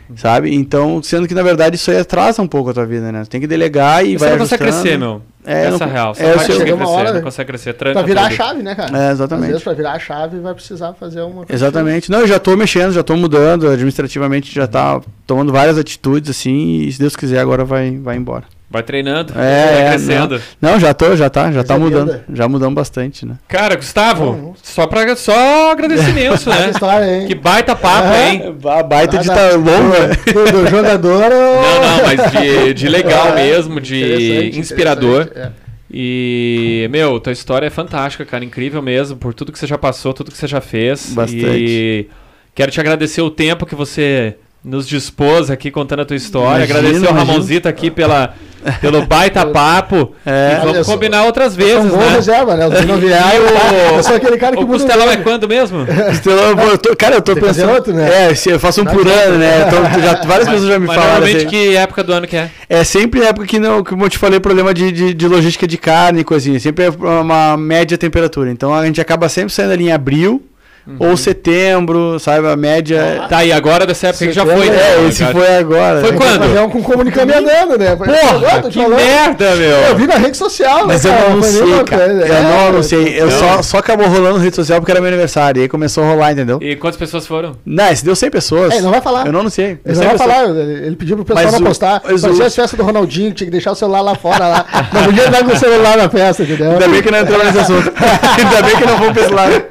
Uhum. 0.10 0.18
Sabe? 0.18 0.54
Então, 0.54 1.02
sendo 1.04 1.28
que, 1.28 1.34
na 1.34 1.44
verdade, 1.44 1.76
isso 1.76 1.90
aí 1.92 1.98
atrasa 1.98 2.42
um 2.42 2.48
pouco 2.48 2.70
a 2.70 2.74
tua 2.74 2.86
vida, 2.86 3.12
né? 3.12 3.24
Você 3.24 3.30
tem 3.30 3.42
que 3.42 3.48
delegar 3.48 4.06
e 4.06 4.14
Você 4.14 4.18
vai 4.20 4.30
não 4.32 4.38
consegue 4.40 4.64
ajustando. 4.64 4.84
crescer, 4.84 4.98
meu. 5.00 5.22
É, 5.44 5.66
Essa 5.66 5.78
não- 5.80 5.88
é 5.88 5.92
real. 5.92 6.14
Você 6.14 6.22
é, 6.22 6.26
não 6.28 6.36
uma 6.36 6.46
crescer, 6.46 6.86
hora 6.86 7.14
não 7.14 7.22
consegue 7.22 7.48
crescer. 7.48 7.74
Tranca 7.74 7.94
Pra 8.00 8.02
virar 8.08 8.22
a 8.22 8.26
tudo. 8.26 8.36
chave, 8.38 8.62
né, 8.64 8.76
cara? 8.76 8.96
É, 8.98 9.06
Às 9.08 9.12
exatamente. 9.14 9.48
vezes, 9.48 9.64
pra 9.64 9.74
virar 9.74 9.92
a 9.94 10.00
chave, 10.00 10.40
vai 10.40 10.54
precisar 10.54 10.94
fazer 10.94 11.22
uma 11.22 11.46
coisa. 11.46 11.54
Exatamente. 11.54 12.12
Não, 12.12 12.20
eu 12.20 12.28
já 12.28 12.38
tô 12.40 12.56
mexendo, 12.56 12.92
já 12.92 13.02
tô 13.02 13.16
mudando, 13.16 13.68
administrativamente 13.68 14.54
já 14.54 14.68
tá 14.68 15.02
tomando 15.26 15.52
várias 15.52 15.78
atitudes, 15.80 16.30
assim, 16.30 16.82
e 16.82 16.92
se 16.92 17.00
Deus 17.00 17.16
quiser, 17.16 17.40
agora 17.40 17.66
vai, 17.66 17.98
vai 17.98 18.18
embora. 18.18 18.44
Vai 18.72 18.82
treinando, 18.84 19.34
É, 19.34 19.66
vai 19.66 19.82
é, 19.82 19.90
crescendo. 19.90 20.42
Não, 20.62 20.80
já 20.80 20.94
tô, 20.94 21.14
já 21.16 21.30
tá, 21.30 21.52
já 21.52 21.62
tá 21.62 21.78
Coisa 21.78 21.90
mudando. 22.00 22.12
linda. 22.14 22.26
Já 22.34 22.48
mudamos 22.48 22.74
bastante, 22.74 23.26
né? 23.26 23.36
Cara, 23.48 23.76
Gustavo, 23.76 24.26
Não. 24.32 24.56
só, 24.64 24.88
pra, 24.88 25.14
só 25.18 25.72
agradecimentos, 25.74 26.48
Essa 26.48 26.58
né? 26.62 26.70
história, 26.70 27.06
hein? 27.22 27.28
Que 27.28 27.36
baita 27.36 27.76
papo, 27.76 28.08
É. 28.08 28.30
hein? 28.32 28.56
A 28.66 28.82
baita 28.84 29.18
de 29.18 29.28
tá 29.28 29.58
não. 29.58 29.58
longa. 29.58 30.08
Do, 30.34 30.52
do 30.64 30.70
jogador 30.70 31.30
ou... 31.34 31.62
Não, 31.62 31.82
não, 31.82 32.04
mas 32.06 32.32
de, 32.32 32.74
de 32.74 32.88
legal 32.88 33.28
É, 33.30 33.36
mesmo, 33.36 33.82
de 33.82 33.98
interessante, 33.98 34.60
inspirador. 34.60 35.22
interessante, 35.24 35.54
E, 35.94 36.88
meu, 36.92 37.20
tua 37.20 37.34
história 37.34 37.68
é 37.68 37.70
fantástica, 37.70 38.24
cara. 38.26 38.46
Incrível 38.46 38.82
mesmo, 38.82 39.18
por 39.18 39.34
tudo 39.34 39.52
que 39.52 39.60
você 39.60 39.68
já 39.68 39.78
passou, 39.78 40.14
tudo 40.14 40.32
que 40.32 40.38
você 40.38 40.48
já 40.48 40.62
fez. 40.62 41.12
Bastante. 41.14 41.46
E 41.46 42.08
quero 42.56 42.72
te 42.72 42.80
agradecer 42.80 43.22
o 43.22 43.30
tempo 43.30 43.66
que 43.66 43.76
você 43.76 44.38
nos 44.64 44.88
dispôs 44.88 45.50
aqui 45.50 45.72
contando 45.72 46.02
a 46.02 46.06
tua 46.06 46.16
história. 46.16 46.64
Imagina, 46.66 46.80
agradecer 46.80 47.06
o 47.06 47.10
imagina. 47.10 47.20
Ramonzito 47.34 47.68
aqui 47.68 47.90
pela, 47.90 48.36
pelo 48.80 49.04
baita 49.08 49.44
papo. 49.50 50.14
É. 50.24 50.60
e 50.62 50.66
vamos 50.66 50.86
combinar 50.88 51.26
outras 51.26 51.58
É 51.58 51.64
um 51.64 51.66
vezes, 51.66 51.92
bom 51.92 51.98
né? 51.98 52.10
reserva, 52.10 52.56
né? 52.56 52.76
Se 52.76 52.86
não 52.86 52.98
vier, 52.98 53.36
eu, 53.38 53.96
eu 53.98 54.04
sou 54.04 54.16
aquele 54.16 54.38
cara 54.38 54.56
que 54.56 54.64
o 54.64 54.68
Costelão 54.68 55.10
é 55.10 55.18
quando 55.18 55.48
mesmo? 55.48 55.80
Estelão, 56.14 56.52
eu 56.70 56.78
tô- 56.78 56.96
cara, 56.96 57.16
eu 57.16 57.22
tô 57.24 57.34
Tem 57.34 57.44
pensando. 57.44 57.72
outro, 57.72 57.92
né? 57.92 58.30
É, 58.30 58.36
se 58.36 58.52
eu 58.52 58.60
faço 58.60 58.82
um 58.82 58.84
Dá 58.84 58.92
por 58.92 59.04
tempo. 59.04 59.18
ano, 59.18 59.38
né? 59.40 59.66
Tô- 59.66 59.82
já, 60.00 60.14
várias 60.28 60.48
pessoas 60.48 60.70
já 60.70 60.78
me 60.80 60.86
Mas 60.86 60.96
falaram. 60.96 61.14
normalmente 61.16 61.38
assim. 61.48 61.48
que 61.50 61.76
época 61.76 62.04
do 62.04 62.14
ano 62.14 62.28
que 62.28 62.36
é? 62.38 62.52
É 62.70 62.84
sempre 62.84 63.24
época 63.24 63.48
que 63.48 63.58
não, 63.58 63.84
como 63.84 64.06
eu 64.06 64.10
te 64.10 64.20
falei, 64.20 64.40
problema 64.40 64.76
de, 64.76 64.92
de, 64.92 65.14
de 65.16 65.28
logística 65.28 65.66
de 65.66 65.78
carne 65.80 66.22
e 66.22 66.24
coisinha. 66.24 66.60
Sempre 66.60 66.86
é 66.86 66.90
uma 66.92 67.58
média 67.58 67.98
temperatura. 67.98 68.52
Então 68.52 68.72
a 68.76 68.86
gente 68.86 69.02
acaba 69.02 69.28
sempre 69.28 69.52
saindo 69.52 69.72
ali 69.74 69.86
em 69.86 69.92
abril 69.92 70.44
Uhum. 70.88 70.96
ou 71.00 71.16
setembro, 71.16 72.18
sabe? 72.20 72.48
A 72.48 72.56
média. 72.56 73.26
Tá, 73.30 73.46
e 73.46 73.52
agora 73.52 73.86
dessa 73.86 74.08
época 74.08 74.26
que 74.26 74.32
já 74.32 74.42
Setembro, 74.44 74.66
foi. 74.66 74.76
É, 74.76 74.98
né, 74.98 75.08
esse 75.08 75.20
cara? 75.24 75.32
foi 75.34 75.56
agora. 75.58 76.02
Foi 76.02 76.12
né? 76.12 76.18
quando? 76.18 76.40
Fazer 76.42 76.60
um 76.60 76.70
com 76.72 76.82
comunicando 76.84 77.34
andando, 77.34 77.78
né? 77.78 77.96
Porra, 77.96 78.62
que 78.64 78.72
falando. 78.82 78.96
merda, 78.96 79.56
meu! 79.58 79.70
Eu 79.78 79.96
vi 79.96 80.08
na 80.08 80.16
rede 80.16 80.38
social, 80.38 80.88
Mas 80.88 81.04
né, 81.04 81.12
eu 81.12 81.16
cara? 81.16 81.30
não 81.30 81.42
Foi 81.44 81.52
sei, 81.52 81.84
cara. 81.84 82.04
Eu 82.12 82.26
É, 82.36 82.42
não, 82.42 82.72
não 82.74 82.84
sei. 82.84 83.22
Eu 83.22 83.26
Não. 83.28 83.32
só, 83.40 83.62
só 83.62 83.78
acabou 83.78 84.08
rolando 84.08 84.40
rede 84.40 84.56
social 84.56 84.80
porque 84.80 84.92
era 84.92 85.00
meu 85.00 85.08
aniversário. 85.10 85.60
E 85.60 85.64
aí 85.64 85.70
começou 85.70 86.04
a 86.04 86.08
rolar, 86.08 86.32
entendeu? 86.32 86.58
E 86.62 86.76
quantas 86.76 86.98
pessoas 86.98 87.28
foram? 87.28 87.56
Não, 87.64 87.88
esse 87.92 88.04
deu 88.04 88.16
100 88.16 88.32
pessoas. 88.32 88.72
É, 88.74 88.78
ele 88.78 88.84
não 88.84 88.92
vai 88.92 89.02
falar. 89.02 89.28
Eu 89.28 89.32
não, 89.34 89.44
não 89.44 89.50
sei. 89.52 89.66
Ele 89.66 89.80
Eu 89.86 89.94
não 89.96 90.02
vai 90.04 90.18
sei 90.18 90.28
falar, 90.28 90.50
ele 90.50 90.96
pediu 90.96 91.16
pro 91.18 91.26
pessoal 91.26 91.46
Mas 91.46 91.54
não 91.60 91.68
postar. 91.68 92.02
mas 92.04 92.24
o- 92.24 92.44
as 92.44 92.56
festas 92.56 92.74
do 92.74 92.84
Ronaldinho, 92.84 93.32
tinha 93.34 93.46
que 93.46 93.52
deixar 93.52 93.72
o 93.72 93.76
celular 93.76 94.02
lá 94.02 94.16
fora. 94.16 94.48
Lá. 94.48 94.66
Não 94.94 95.04
podia 95.04 95.28
andar 95.28 95.44
com 95.44 95.52
o 95.54 95.58
celular 95.58 95.96
na 95.96 96.10
festa, 96.10 96.42
entendeu? 96.42 96.72
Ainda 96.72 96.88
bem 96.88 97.02
que 97.04 97.12
não 97.12 97.20
entrou 97.20 97.44
nesse 97.44 97.60
assunto. 97.60 97.94
Ainda 98.40 98.62
bem 98.64 98.76
que 98.78 98.86
não 98.86 99.14
pra 99.14 99.22
esse 99.24 99.32
lado. 99.34 99.64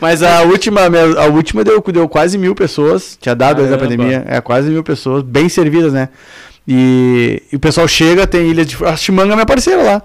Mas 0.00 0.22
a 0.22 0.42
última, 0.42 0.80
a 1.18 1.26
última 1.26 1.62
deu, 1.62 1.80
deu 1.92 2.08
quase 2.08 2.38
mil 2.38 2.54
pessoas. 2.54 3.18
Tinha 3.20 3.34
dado 3.34 3.60
antes 3.60 3.70
da 3.70 3.78
pandemia. 3.78 4.24
É, 4.26 4.40
quase 4.40 4.70
mil 4.70 4.82
pessoas, 4.82 5.22
bem 5.22 5.48
servidas, 5.48 5.92
né? 5.92 6.08
E, 6.66 7.42
e 7.52 7.56
o 7.56 7.60
pessoal 7.60 7.86
chega, 7.86 8.26
tem 8.26 8.48
ilhas 8.48 8.66
de. 8.66 8.76
A 8.84 8.96
Chimanga 8.96 9.32
é 9.32 9.34
minha 9.34 9.46
parceira 9.46 9.82
lá. 9.82 10.02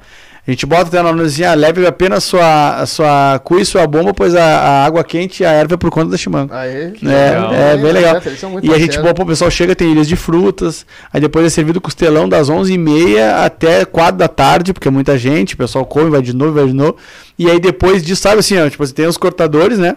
A 0.47 0.51
gente 0.51 0.63
bota 0.67 0.83
até 0.83 1.01
na 1.01 1.09
ah, 1.09 1.53
leve 1.55 1.87
apenas 1.87 2.23
sua, 2.23 2.75
a 2.75 2.85
sua 2.85 3.41
cu 3.43 3.57
e 3.57 3.65
sua 3.65 3.87
bomba, 3.87 4.13
pois 4.13 4.35
a, 4.35 4.43
a 4.43 4.85
água 4.85 5.03
quente 5.03 5.41
e 5.41 5.45
a 5.45 5.49
erva 5.49 5.73
é 5.73 5.77
por 5.77 5.89
conta 5.89 6.11
da 6.11 6.17
Chimanga. 6.17 6.55
Aí, 6.55 6.91
que 6.91 7.07
É, 7.07 7.31
legal. 7.31 7.53
é 7.53 7.77
bem 7.77 7.91
legal. 7.91 8.21
E 8.61 8.71
a 8.71 8.77
gente, 8.77 8.99
bom, 8.99 9.09
o 9.09 9.25
pessoal 9.25 9.49
chega, 9.49 9.75
tem 9.75 9.91
ilhas 9.91 10.07
de 10.07 10.15
frutas, 10.15 10.85
aí 11.11 11.19
depois 11.19 11.47
é 11.47 11.49
servido 11.49 11.81
costelão 11.81 12.29
das 12.29 12.47
11h30 12.47 13.43
até 13.43 13.85
4 13.85 14.17
da 14.19 14.27
tarde, 14.27 14.71
porque 14.71 14.87
é 14.87 14.91
muita 14.91 15.17
gente, 15.17 15.55
o 15.55 15.57
pessoal 15.57 15.83
come, 15.83 16.11
vai 16.11 16.21
de 16.21 16.35
novo, 16.35 16.53
vai 16.53 16.67
de 16.67 16.73
novo. 16.73 16.95
E 17.39 17.49
aí 17.49 17.59
depois 17.59 18.03
disso, 18.03 18.21
sabe 18.21 18.39
assim, 18.39 18.59
ó, 18.59 18.69
tipo, 18.69 18.85
você 18.85 18.93
tem 18.93 19.07
os 19.07 19.17
cortadores, 19.17 19.79
né? 19.79 19.95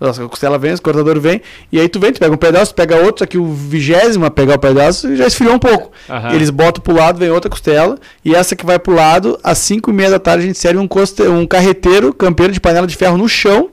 A 0.00 0.28
costela 0.28 0.56
vem, 0.56 0.72
o 0.72 0.80
cortador 0.80 1.20
vem, 1.20 1.42
e 1.70 1.78
aí 1.78 1.86
tu 1.86 2.00
vem, 2.00 2.10
tu 2.10 2.18
pega 2.18 2.32
um 2.32 2.38
pedaço, 2.38 2.72
tu 2.72 2.76
pega 2.76 2.96
outro, 2.96 3.22
aqui 3.22 3.36
o 3.36 3.46
vigésimo 3.52 4.24
a 4.24 4.30
pegar 4.30 4.54
o 4.54 4.58
pedaço 4.58 5.14
já 5.14 5.26
esfriou 5.26 5.54
um 5.54 5.58
pouco. 5.58 5.92
Aham. 6.08 6.34
Eles 6.34 6.48
botam 6.48 6.82
pro 6.82 6.94
lado, 6.94 7.18
vem 7.18 7.28
outra 7.30 7.50
costela, 7.50 7.98
e 8.24 8.34
essa 8.34 8.56
que 8.56 8.64
vai 8.64 8.78
pro 8.78 8.94
lado, 8.94 9.38
às 9.44 9.58
5 9.58 9.90
e 9.90 9.92
meia 9.92 10.10
da 10.10 10.18
tarde 10.18 10.44
a 10.44 10.46
gente 10.46 10.58
serve 10.58 10.78
um, 10.78 10.88
coste 10.88 11.22
um 11.24 11.46
carreteiro, 11.46 12.14
campeiro 12.14 12.50
de 12.50 12.58
panela 12.58 12.86
de 12.86 12.96
ferro 12.96 13.18
no 13.18 13.28
chão, 13.28 13.68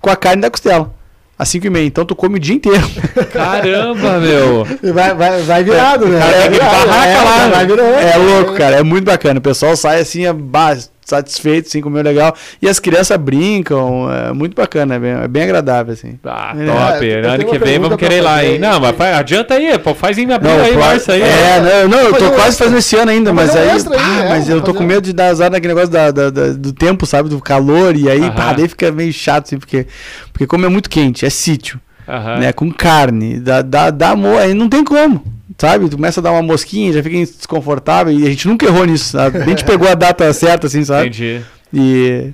com 0.00 0.10
a 0.10 0.16
carne 0.16 0.42
da 0.42 0.50
costela. 0.50 0.92
Às 1.38 1.48
5 1.48 1.66
e 1.66 1.70
meia. 1.70 1.86
Então 1.86 2.04
tu 2.04 2.14
come 2.14 2.36
o 2.36 2.38
dia 2.38 2.54
inteiro. 2.54 2.86
Caramba, 3.32 4.18
meu! 4.18 4.66
E 4.82 4.92
Vai, 4.92 5.14
vai, 5.14 5.40
vai 5.40 5.64
virado, 5.64 6.06
né? 6.06 6.18
Cara, 6.18 6.32
Vai 6.32 6.42
que 6.42 6.50
virado, 6.50 6.86
barraca 6.86 7.08
é, 7.08 7.22
lá. 7.22 7.48
Vai 7.48 7.66
virando. 7.66 7.94
É 7.94 8.16
louco, 8.16 8.54
cara. 8.54 8.76
É 8.76 8.82
muito 8.82 9.04
bacana. 9.04 9.38
O 9.38 9.42
pessoal 9.42 9.74
sai 9.74 10.00
assim, 10.00 10.26
é, 10.26 10.32
bah, 10.34 10.76
satisfeito, 11.04 11.66
assim, 11.66 11.80
comeu 11.80 12.02
legal. 12.02 12.34
E 12.62 12.68
as 12.68 12.78
crianças 12.78 13.16
brincam. 13.16 14.08
É 14.12 14.32
muito 14.32 14.54
bacana, 14.54 14.94
é 14.94 14.98
bem, 14.98 15.10
é 15.10 15.28
bem 15.28 15.42
agradável, 15.42 15.92
assim. 15.92 16.18
Ah, 16.24 16.54
É, 16.56 16.66
top. 16.66 16.98
tenho 17.00 17.28
ano 17.28 17.44
que 17.46 17.58
vem 17.58 17.78
vamos 17.78 17.96
querer 17.96 18.18
ir 18.18 18.20
lá, 18.20 18.44
hein? 18.44 18.58
Não, 18.58 18.78
mas 18.80 19.00
adianta 19.00 19.54
aí, 19.54 19.78
pô. 19.78 19.94
Faz 19.94 20.16
em 20.18 20.30
abril 20.32 20.50
Não, 20.56 20.64
aí, 20.64 20.72
claro- 20.72 20.90
março 20.92 21.12
aí. 21.12 21.22
É, 21.22 21.82
não, 21.82 21.88
não, 21.88 21.98
eu 22.00 22.14
tô 22.14 22.26
um 22.26 22.30
quase 22.30 22.48
extra. 22.50 22.64
fazendo 22.66 22.78
esse 22.78 22.96
ano 22.96 23.10
ainda, 23.10 23.32
mas 23.32 23.54
um 23.54 23.58
aí. 23.58 23.70
aí, 23.70 23.84
pá, 23.84 24.24
é, 24.24 24.28
mas 24.28 24.48
eu 24.48 24.60
tô 24.62 24.72
com 24.74 24.82
medo 24.84 25.02
de 25.02 25.12
dar 25.12 25.28
azar 25.28 25.50
naquele 25.50 25.74
negócio 25.74 25.90
da, 25.90 26.10
da- 26.10 26.30
da- 26.30 26.52
do 26.52 26.72
tempo, 26.72 27.04
sabe? 27.06 27.28
Do 27.28 27.40
calor. 27.40 27.96
E 27.96 28.08
aí, 28.08 28.30
pá, 28.30 28.52
daí 28.52 28.68
fica 28.68 28.92
meio 28.92 29.12
chato, 29.12 29.46
assim, 29.46 29.58
porque, 29.58 29.86
porque 30.32 30.46
como 30.46 30.64
é 30.66 30.68
muito 30.68 30.88
quente, 30.88 31.24
é 31.26 31.30
sítio. 31.30 31.80
Aham. 32.08 32.38
né, 32.38 32.52
com 32.52 32.72
carne, 32.72 33.38
dá, 33.38 33.62
dá, 33.62 33.88
dá 33.90 34.10
amor, 34.10 34.36
aí 34.40 34.52
não 34.52 34.68
tem 34.68 34.82
como, 34.82 35.22
sabe? 35.60 35.88
Tu 35.88 35.96
começa 35.96 36.20
a 36.20 36.22
dar 36.22 36.32
uma 36.32 36.42
mosquinha, 36.42 36.92
já 36.92 37.02
fica 37.02 37.16
desconfortável, 37.18 38.12
e 38.12 38.26
a 38.26 38.30
gente 38.30 38.48
nunca 38.48 38.66
errou 38.66 38.84
nisso, 38.86 39.10
sabe? 39.10 39.38
A 39.38 39.44
gente 39.44 39.64
pegou 39.64 39.88
a 39.88 39.94
data 39.94 40.32
certa, 40.32 40.66
assim, 40.66 40.84
sabe? 40.84 41.08
Entendi. 41.08 41.40
E, 41.72 42.30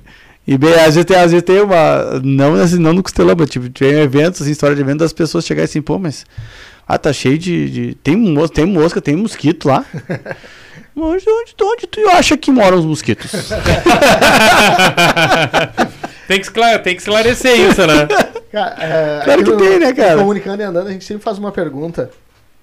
e 0.47 0.57
bem, 0.57 0.73
às 0.75 0.95
vezes, 0.95 1.05
tem, 1.05 1.17
às 1.17 1.31
vezes 1.31 1.43
tem 1.43 1.61
uma, 1.61 2.19
não, 2.23 2.55
assim, 2.55 2.77
não 2.79 2.93
no 2.93 3.03
costelão, 3.03 3.35
mas 3.37 3.49
tipo, 3.49 3.69
tem 3.69 3.89
eventos, 3.99 4.41
assim, 4.41 4.51
história 4.51 4.75
de 4.75 4.81
evento, 4.81 4.99
das 4.99 5.13
pessoas 5.13 5.45
chegarem 5.45 5.65
assim, 5.65 5.81
pô, 5.81 5.99
mas, 5.99 6.25
ah, 6.87 6.97
tá 6.97 7.11
cheio 7.11 7.37
de, 7.37 7.69
de 7.69 7.95
tem, 7.95 8.15
mosca, 8.15 8.55
tem 8.55 8.65
mosca, 8.65 9.01
tem 9.01 9.15
mosquito 9.15 9.67
lá. 9.67 9.83
Onde, 10.99 11.23
onde, 11.29 11.53
onde 11.61 11.85
tu 11.85 12.09
acha 12.09 12.35
que 12.35 12.49
moram 12.49 12.79
os 12.79 12.85
mosquitos? 12.85 13.29
tem, 16.27 16.39
que 16.39 16.45
esclare- 16.45 16.79
tem 16.81 16.95
que 16.95 17.01
esclarecer 17.01 17.59
isso, 17.69 17.85
né? 17.85 18.07
Cara, 18.51 18.75
é, 18.79 19.21
Claro 19.23 19.43
que 19.43 19.51
no- 19.51 19.57
tem, 19.57 19.79
né, 19.79 19.93
cara? 19.93 20.17
Comunicando 20.17 20.61
e 20.61 20.65
andando, 20.65 20.87
a 20.87 20.91
gente 20.91 21.05
sempre 21.05 21.23
faz 21.23 21.37
uma 21.37 21.51
pergunta. 21.51 22.09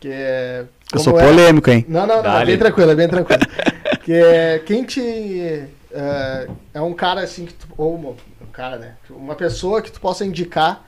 Que 0.05 0.12
é. 0.12 0.60
Eu 0.60 0.68
como 0.93 1.02
sou 1.02 1.18
é- 1.18 1.26
polêmico, 1.26 1.70
hein? 1.70 1.86
Não, 1.89 2.06
não, 2.06 2.22
não, 2.22 2.39
é 2.39 2.44
bem 2.44 2.59
tranquilo, 2.59 2.90
é 2.90 2.94
bem 2.94 3.09
tranquilo. 3.09 3.40
que 4.05 4.12
é 4.12 4.59
quem 4.59 4.85
te. 4.85 5.01
É, 5.90 6.47
é 6.74 6.81
um 6.82 6.93
cara 6.93 7.22
assim 7.22 7.47
que 7.47 7.55
tu. 7.55 7.66
Ou 7.78 7.94
uma, 7.94 8.10
um 8.10 8.52
cara, 8.52 8.76
né? 8.76 8.97
Uma 9.09 9.35
pessoa 9.35 9.81
que 9.81 9.90
tu 9.90 9.98
possa 9.98 10.22
indicar 10.22 10.85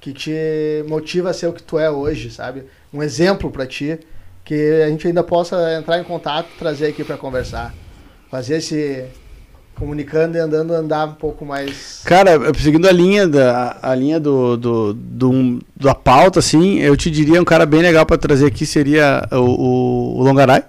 que 0.00 0.14
te 0.14 0.82
motiva 0.88 1.28
a 1.28 1.34
ser 1.34 1.46
o 1.46 1.52
que 1.52 1.62
tu 1.62 1.78
é 1.78 1.90
hoje, 1.90 2.30
sabe? 2.30 2.64
Um 2.90 3.02
exemplo 3.02 3.50
pra 3.50 3.66
ti, 3.66 4.00
que 4.42 4.80
a 4.82 4.88
gente 4.88 5.06
ainda 5.06 5.22
possa 5.22 5.74
entrar 5.74 5.98
em 5.98 6.04
contato 6.04 6.48
e 6.54 6.58
trazer 6.58 6.86
aqui 6.86 7.04
pra 7.04 7.18
conversar. 7.18 7.74
Fazer 8.30 8.56
esse. 8.56 9.04
Comunicando 9.74 10.36
e 10.36 10.40
andando, 10.40 10.72
andar 10.72 11.06
um 11.08 11.12
pouco 11.14 11.44
mais. 11.44 12.02
Cara, 12.04 12.38
seguindo 12.54 12.86
a 12.86 12.92
linha 12.92 13.26
da 13.26 13.76
a 13.82 13.94
linha 13.94 14.20
do, 14.20 14.56
do, 14.56 14.92
do- 14.94 15.58
da 15.74 15.94
pauta, 15.94 16.38
assim, 16.38 16.78
eu 16.78 16.96
te 16.96 17.10
diria 17.10 17.40
um 17.40 17.44
cara 17.44 17.66
bem 17.66 17.80
legal 17.82 18.06
pra 18.06 18.16
trazer 18.16 18.46
aqui 18.46 18.64
seria 18.64 19.26
o, 19.32 19.36
o, 19.36 20.18
o 20.20 20.22
Longaray, 20.22 20.62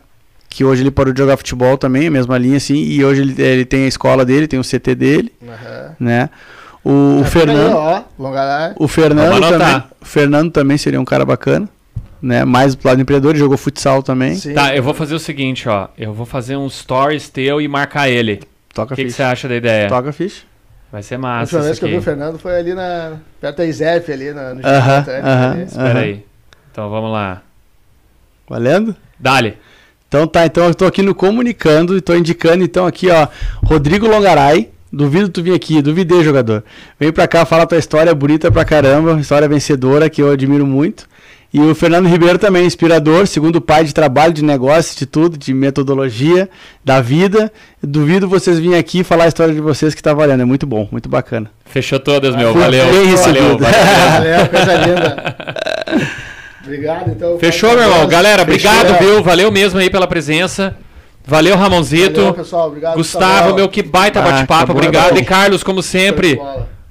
que 0.50 0.64
hoje 0.66 0.82
ele 0.82 0.90
parou 0.90 1.14
de 1.14 1.20
jogar 1.20 1.38
futebol 1.38 1.78
também, 1.78 2.08
a 2.08 2.12
mesma 2.12 2.38
linha, 2.40 2.58
assim, 2.58 2.76
e 2.76 3.04
hoje 3.06 3.22
ele, 3.22 3.40
ele 3.42 3.66
tem 3.66 3.84
a 3.86 3.88
escola 3.88 4.26
dele, 4.26 4.48
tem 4.48 4.60
o 4.60 4.64
CT 4.64 4.96
dele, 4.96 5.32
Aham. 5.48 5.96
né? 6.00 6.30
O, 6.84 7.20
o 7.20 7.24
Tá 7.24 7.30
Fernando, 7.30 7.68
Aí, 7.68 7.74
ó, 7.74 8.02
Longaray. 8.18 8.74
o 8.80 8.88
Fernando 8.88 9.40
também, 9.50 9.84
o 10.02 10.06
Fernando 10.06 10.52
também 10.52 10.78
seria 10.78 11.00
um 11.00 11.06
cara 11.06 11.24
bacana, 11.26 11.70
né? 12.22 12.44
Mais 12.46 12.74
do 12.76 12.88
lado 12.88 13.00
empreendedor, 13.02 13.32
ele 13.32 13.40
jogou 13.40 13.58
futsal 13.58 14.02
também. 14.02 14.36
Sim. 14.36 14.54
Tá, 14.54 14.76
eu 14.76 14.82
vou 14.82 14.94
fazer 14.94 15.14
o 15.14 15.20
seguinte, 15.20 15.70
ó. 15.70 15.88
Eu 15.98 16.14
vou 16.14 16.26
fazer 16.26 16.56
um 16.58 16.70
stories 16.70 17.30
teu 17.30 17.62
e 17.62 17.68
marcar 17.68 18.10
ele. 18.10 18.42
Toca 18.74 18.94
O 18.94 18.96
que 18.96 19.04
que 19.04 19.10
ficha. 19.10 19.18
você 19.18 19.24
acha 19.24 19.48
da 19.48 19.56
ideia? 19.56 19.88
Toca 19.88 20.12
ficha. 20.12 20.44
Vai 20.92 21.02
ser 21.04 21.16
A 21.16 21.20
massa 21.20 21.42
última 21.58 21.60
isso 21.60 21.68
vez 21.68 21.80
que 21.80 21.86
eu 21.86 21.90
vi 21.90 21.98
o. 21.98 22.02
Fernando 22.02 22.38
foi 22.40 22.58
ali 22.58 22.74
na. 22.74 23.14
perto 23.42 23.58
da 23.58 23.66
ISEP, 23.66 24.12
ali 24.12 24.32
na, 24.34 24.54
no 24.54 24.62
Aham, 24.66 25.04
ginásio, 25.04 25.24
aham. 25.26 25.52
ali. 25.52 25.64
Espera 25.64 25.90
Aham. 25.90 26.00
aí. 26.00 26.26
Então 26.72 26.90
vamos 26.90 27.12
lá. 27.12 27.42
Valendo? 28.48 28.96
Dale. 29.20 29.58
Então 30.08 30.28
tá, 30.28 30.46
então 30.46 30.66
eu 30.66 30.76
tô 30.76 30.86
aqui 30.86 31.02
no 31.02 31.16
comunicando 31.16 31.98
e 31.98 32.02
tô 32.02 32.14
indicando 32.16 32.64
então 32.64 32.86
aqui, 32.86 33.10
ó, 33.10 33.28
Rodrigo 33.64 34.08
Longaray, 34.08 34.70
Duvido 34.96 35.28
tu 35.28 35.42
vir 35.42 35.56
aqui, 35.56 35.82
duvidei, 35.82 36.24
jogador. 36.24 36.64
Vem 37.00 37.12
pra 37.12 37.28
cá, 37.28 37.46
fala 37.46 37.66
tua 37.66 37.80
história 37.80 38.14
bonita 38.14 38.52
pra 38.52 38.64
caramba, 38.64 39.20
história 39.20 39.48
vencedora 39.50 40.08
que 40.08 40.22
eu 40.22 40.30
admiro 40.30 40.68
muito. 40.68 41.10
E 41.54 41.60
o 41.60 41.76
Fernando 41.76 42.08
Ribeiro 42.08 42.40
também, 42.40 42.66
inspirador, 42.66 43.28
segundo 43.28 43.62
pai 43.62 43.84
de 43.84 43.94
trabalho, 43.94 44.34
de 44.34 44.44
negócio, 44.44 44.98
de 44.98 45.06
tudo, 45.06 45.38
de 45.38 45.54
metodologia, 45.54 46.50
da 46.84 47.00
vida. 47.00 47.54
Duvido 47.82 48.28
vocês 48.28 48.58
virem 48.58 48.76
aqui 48.80 49.04
falar 49.04 49.26
a 49.26 49.28
história 49.28 49.54
de 49.54 49.62
vocês 49.62 49.94
que 49.94 50.02
tá 50.02 50.16
valendo. 50.16 50.42
É 50.42 50.46
muito 50.46 50.66
bom, 50.66 50.88
muito 50.92 51.08
bacana. 51.08 51.52
Fechou 51.66 52.00
todas, 52.00 52.36
meu. 52.36 52.54
Valeu. 52.56 52.84
bem 52.86 52.94
Valeu, 52.94 53.12
recebido. 53.12 53.58
valeu. 53.60 53.60
Valeu, 53.60 54.48
coisa 54.50 54.74
linda. 54.78 55.36
Obrigado, 56.64 57.12
então. 57.12 57.38
Fechou, 57.38 57.74
meu 57.76 57.84
irmão. 57.84 58.08
Galera, 58.08 58.44
Fechou, 58.46 58.72
obrigado, 58.72 59.00
Léo. 59.02 59.14
viu? 59.16 59.24
Valeu 59.24 59.52
mesmo 59.52 59.80
aí 59.80 59.90
pela 59.90 60.08
presença. 60.08 60.76
Valeu, 61.26 61.56
Ramonzito. 61.56 62.20
Valeu, 62.20 62.34
pessoal. 62.34 62.68
Obrigado, 62.70 62.96
Gustavo, 62.96 63.36
Samuel. 63.38 63.56
meu, 63.56 63.70
que 63.70 63.84
baita 63.84 64.20
Ah, 64.20 64.24
bate-papo. 64.24 64.72
Obrigado. 64.72 65.18
E 65.20 65.24
Carlos, 65.24 65.62
como 65.64 65.84
sempre, 65.84 66.40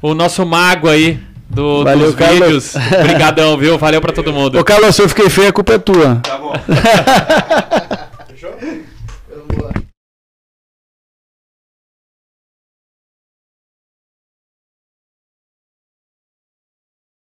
o 0.00 0.14
nosso 0.14 0.46
mago 0.46 0.88
aí 0.88 1.18
do, 1.52 1.84
Valeu, 1.84 2.06
dos 2.06 2.14
Carlos. 2.14 2.40
vídeos. 2.40 2.74
Obrigadão, 3.00 3.56
viu? 3.58 3.78
Valeu 3.78 4.00
pra 4.00 4.12
todo 4.12 4.32
mundo. 4.32 4.58
Ô, 4.58 4.64
Carlos, 4.64 4.96
se 4.96 5.02
eu 5.02 5.08
fiquei 5.08 5.28
feio, 5.28 5.48
a 5.48 5.52
culpa 5.52 5.74
é 5.74 5.78
tua. 5.78 6.16
Tá 6.22 6.38
bom. 6.38 6.52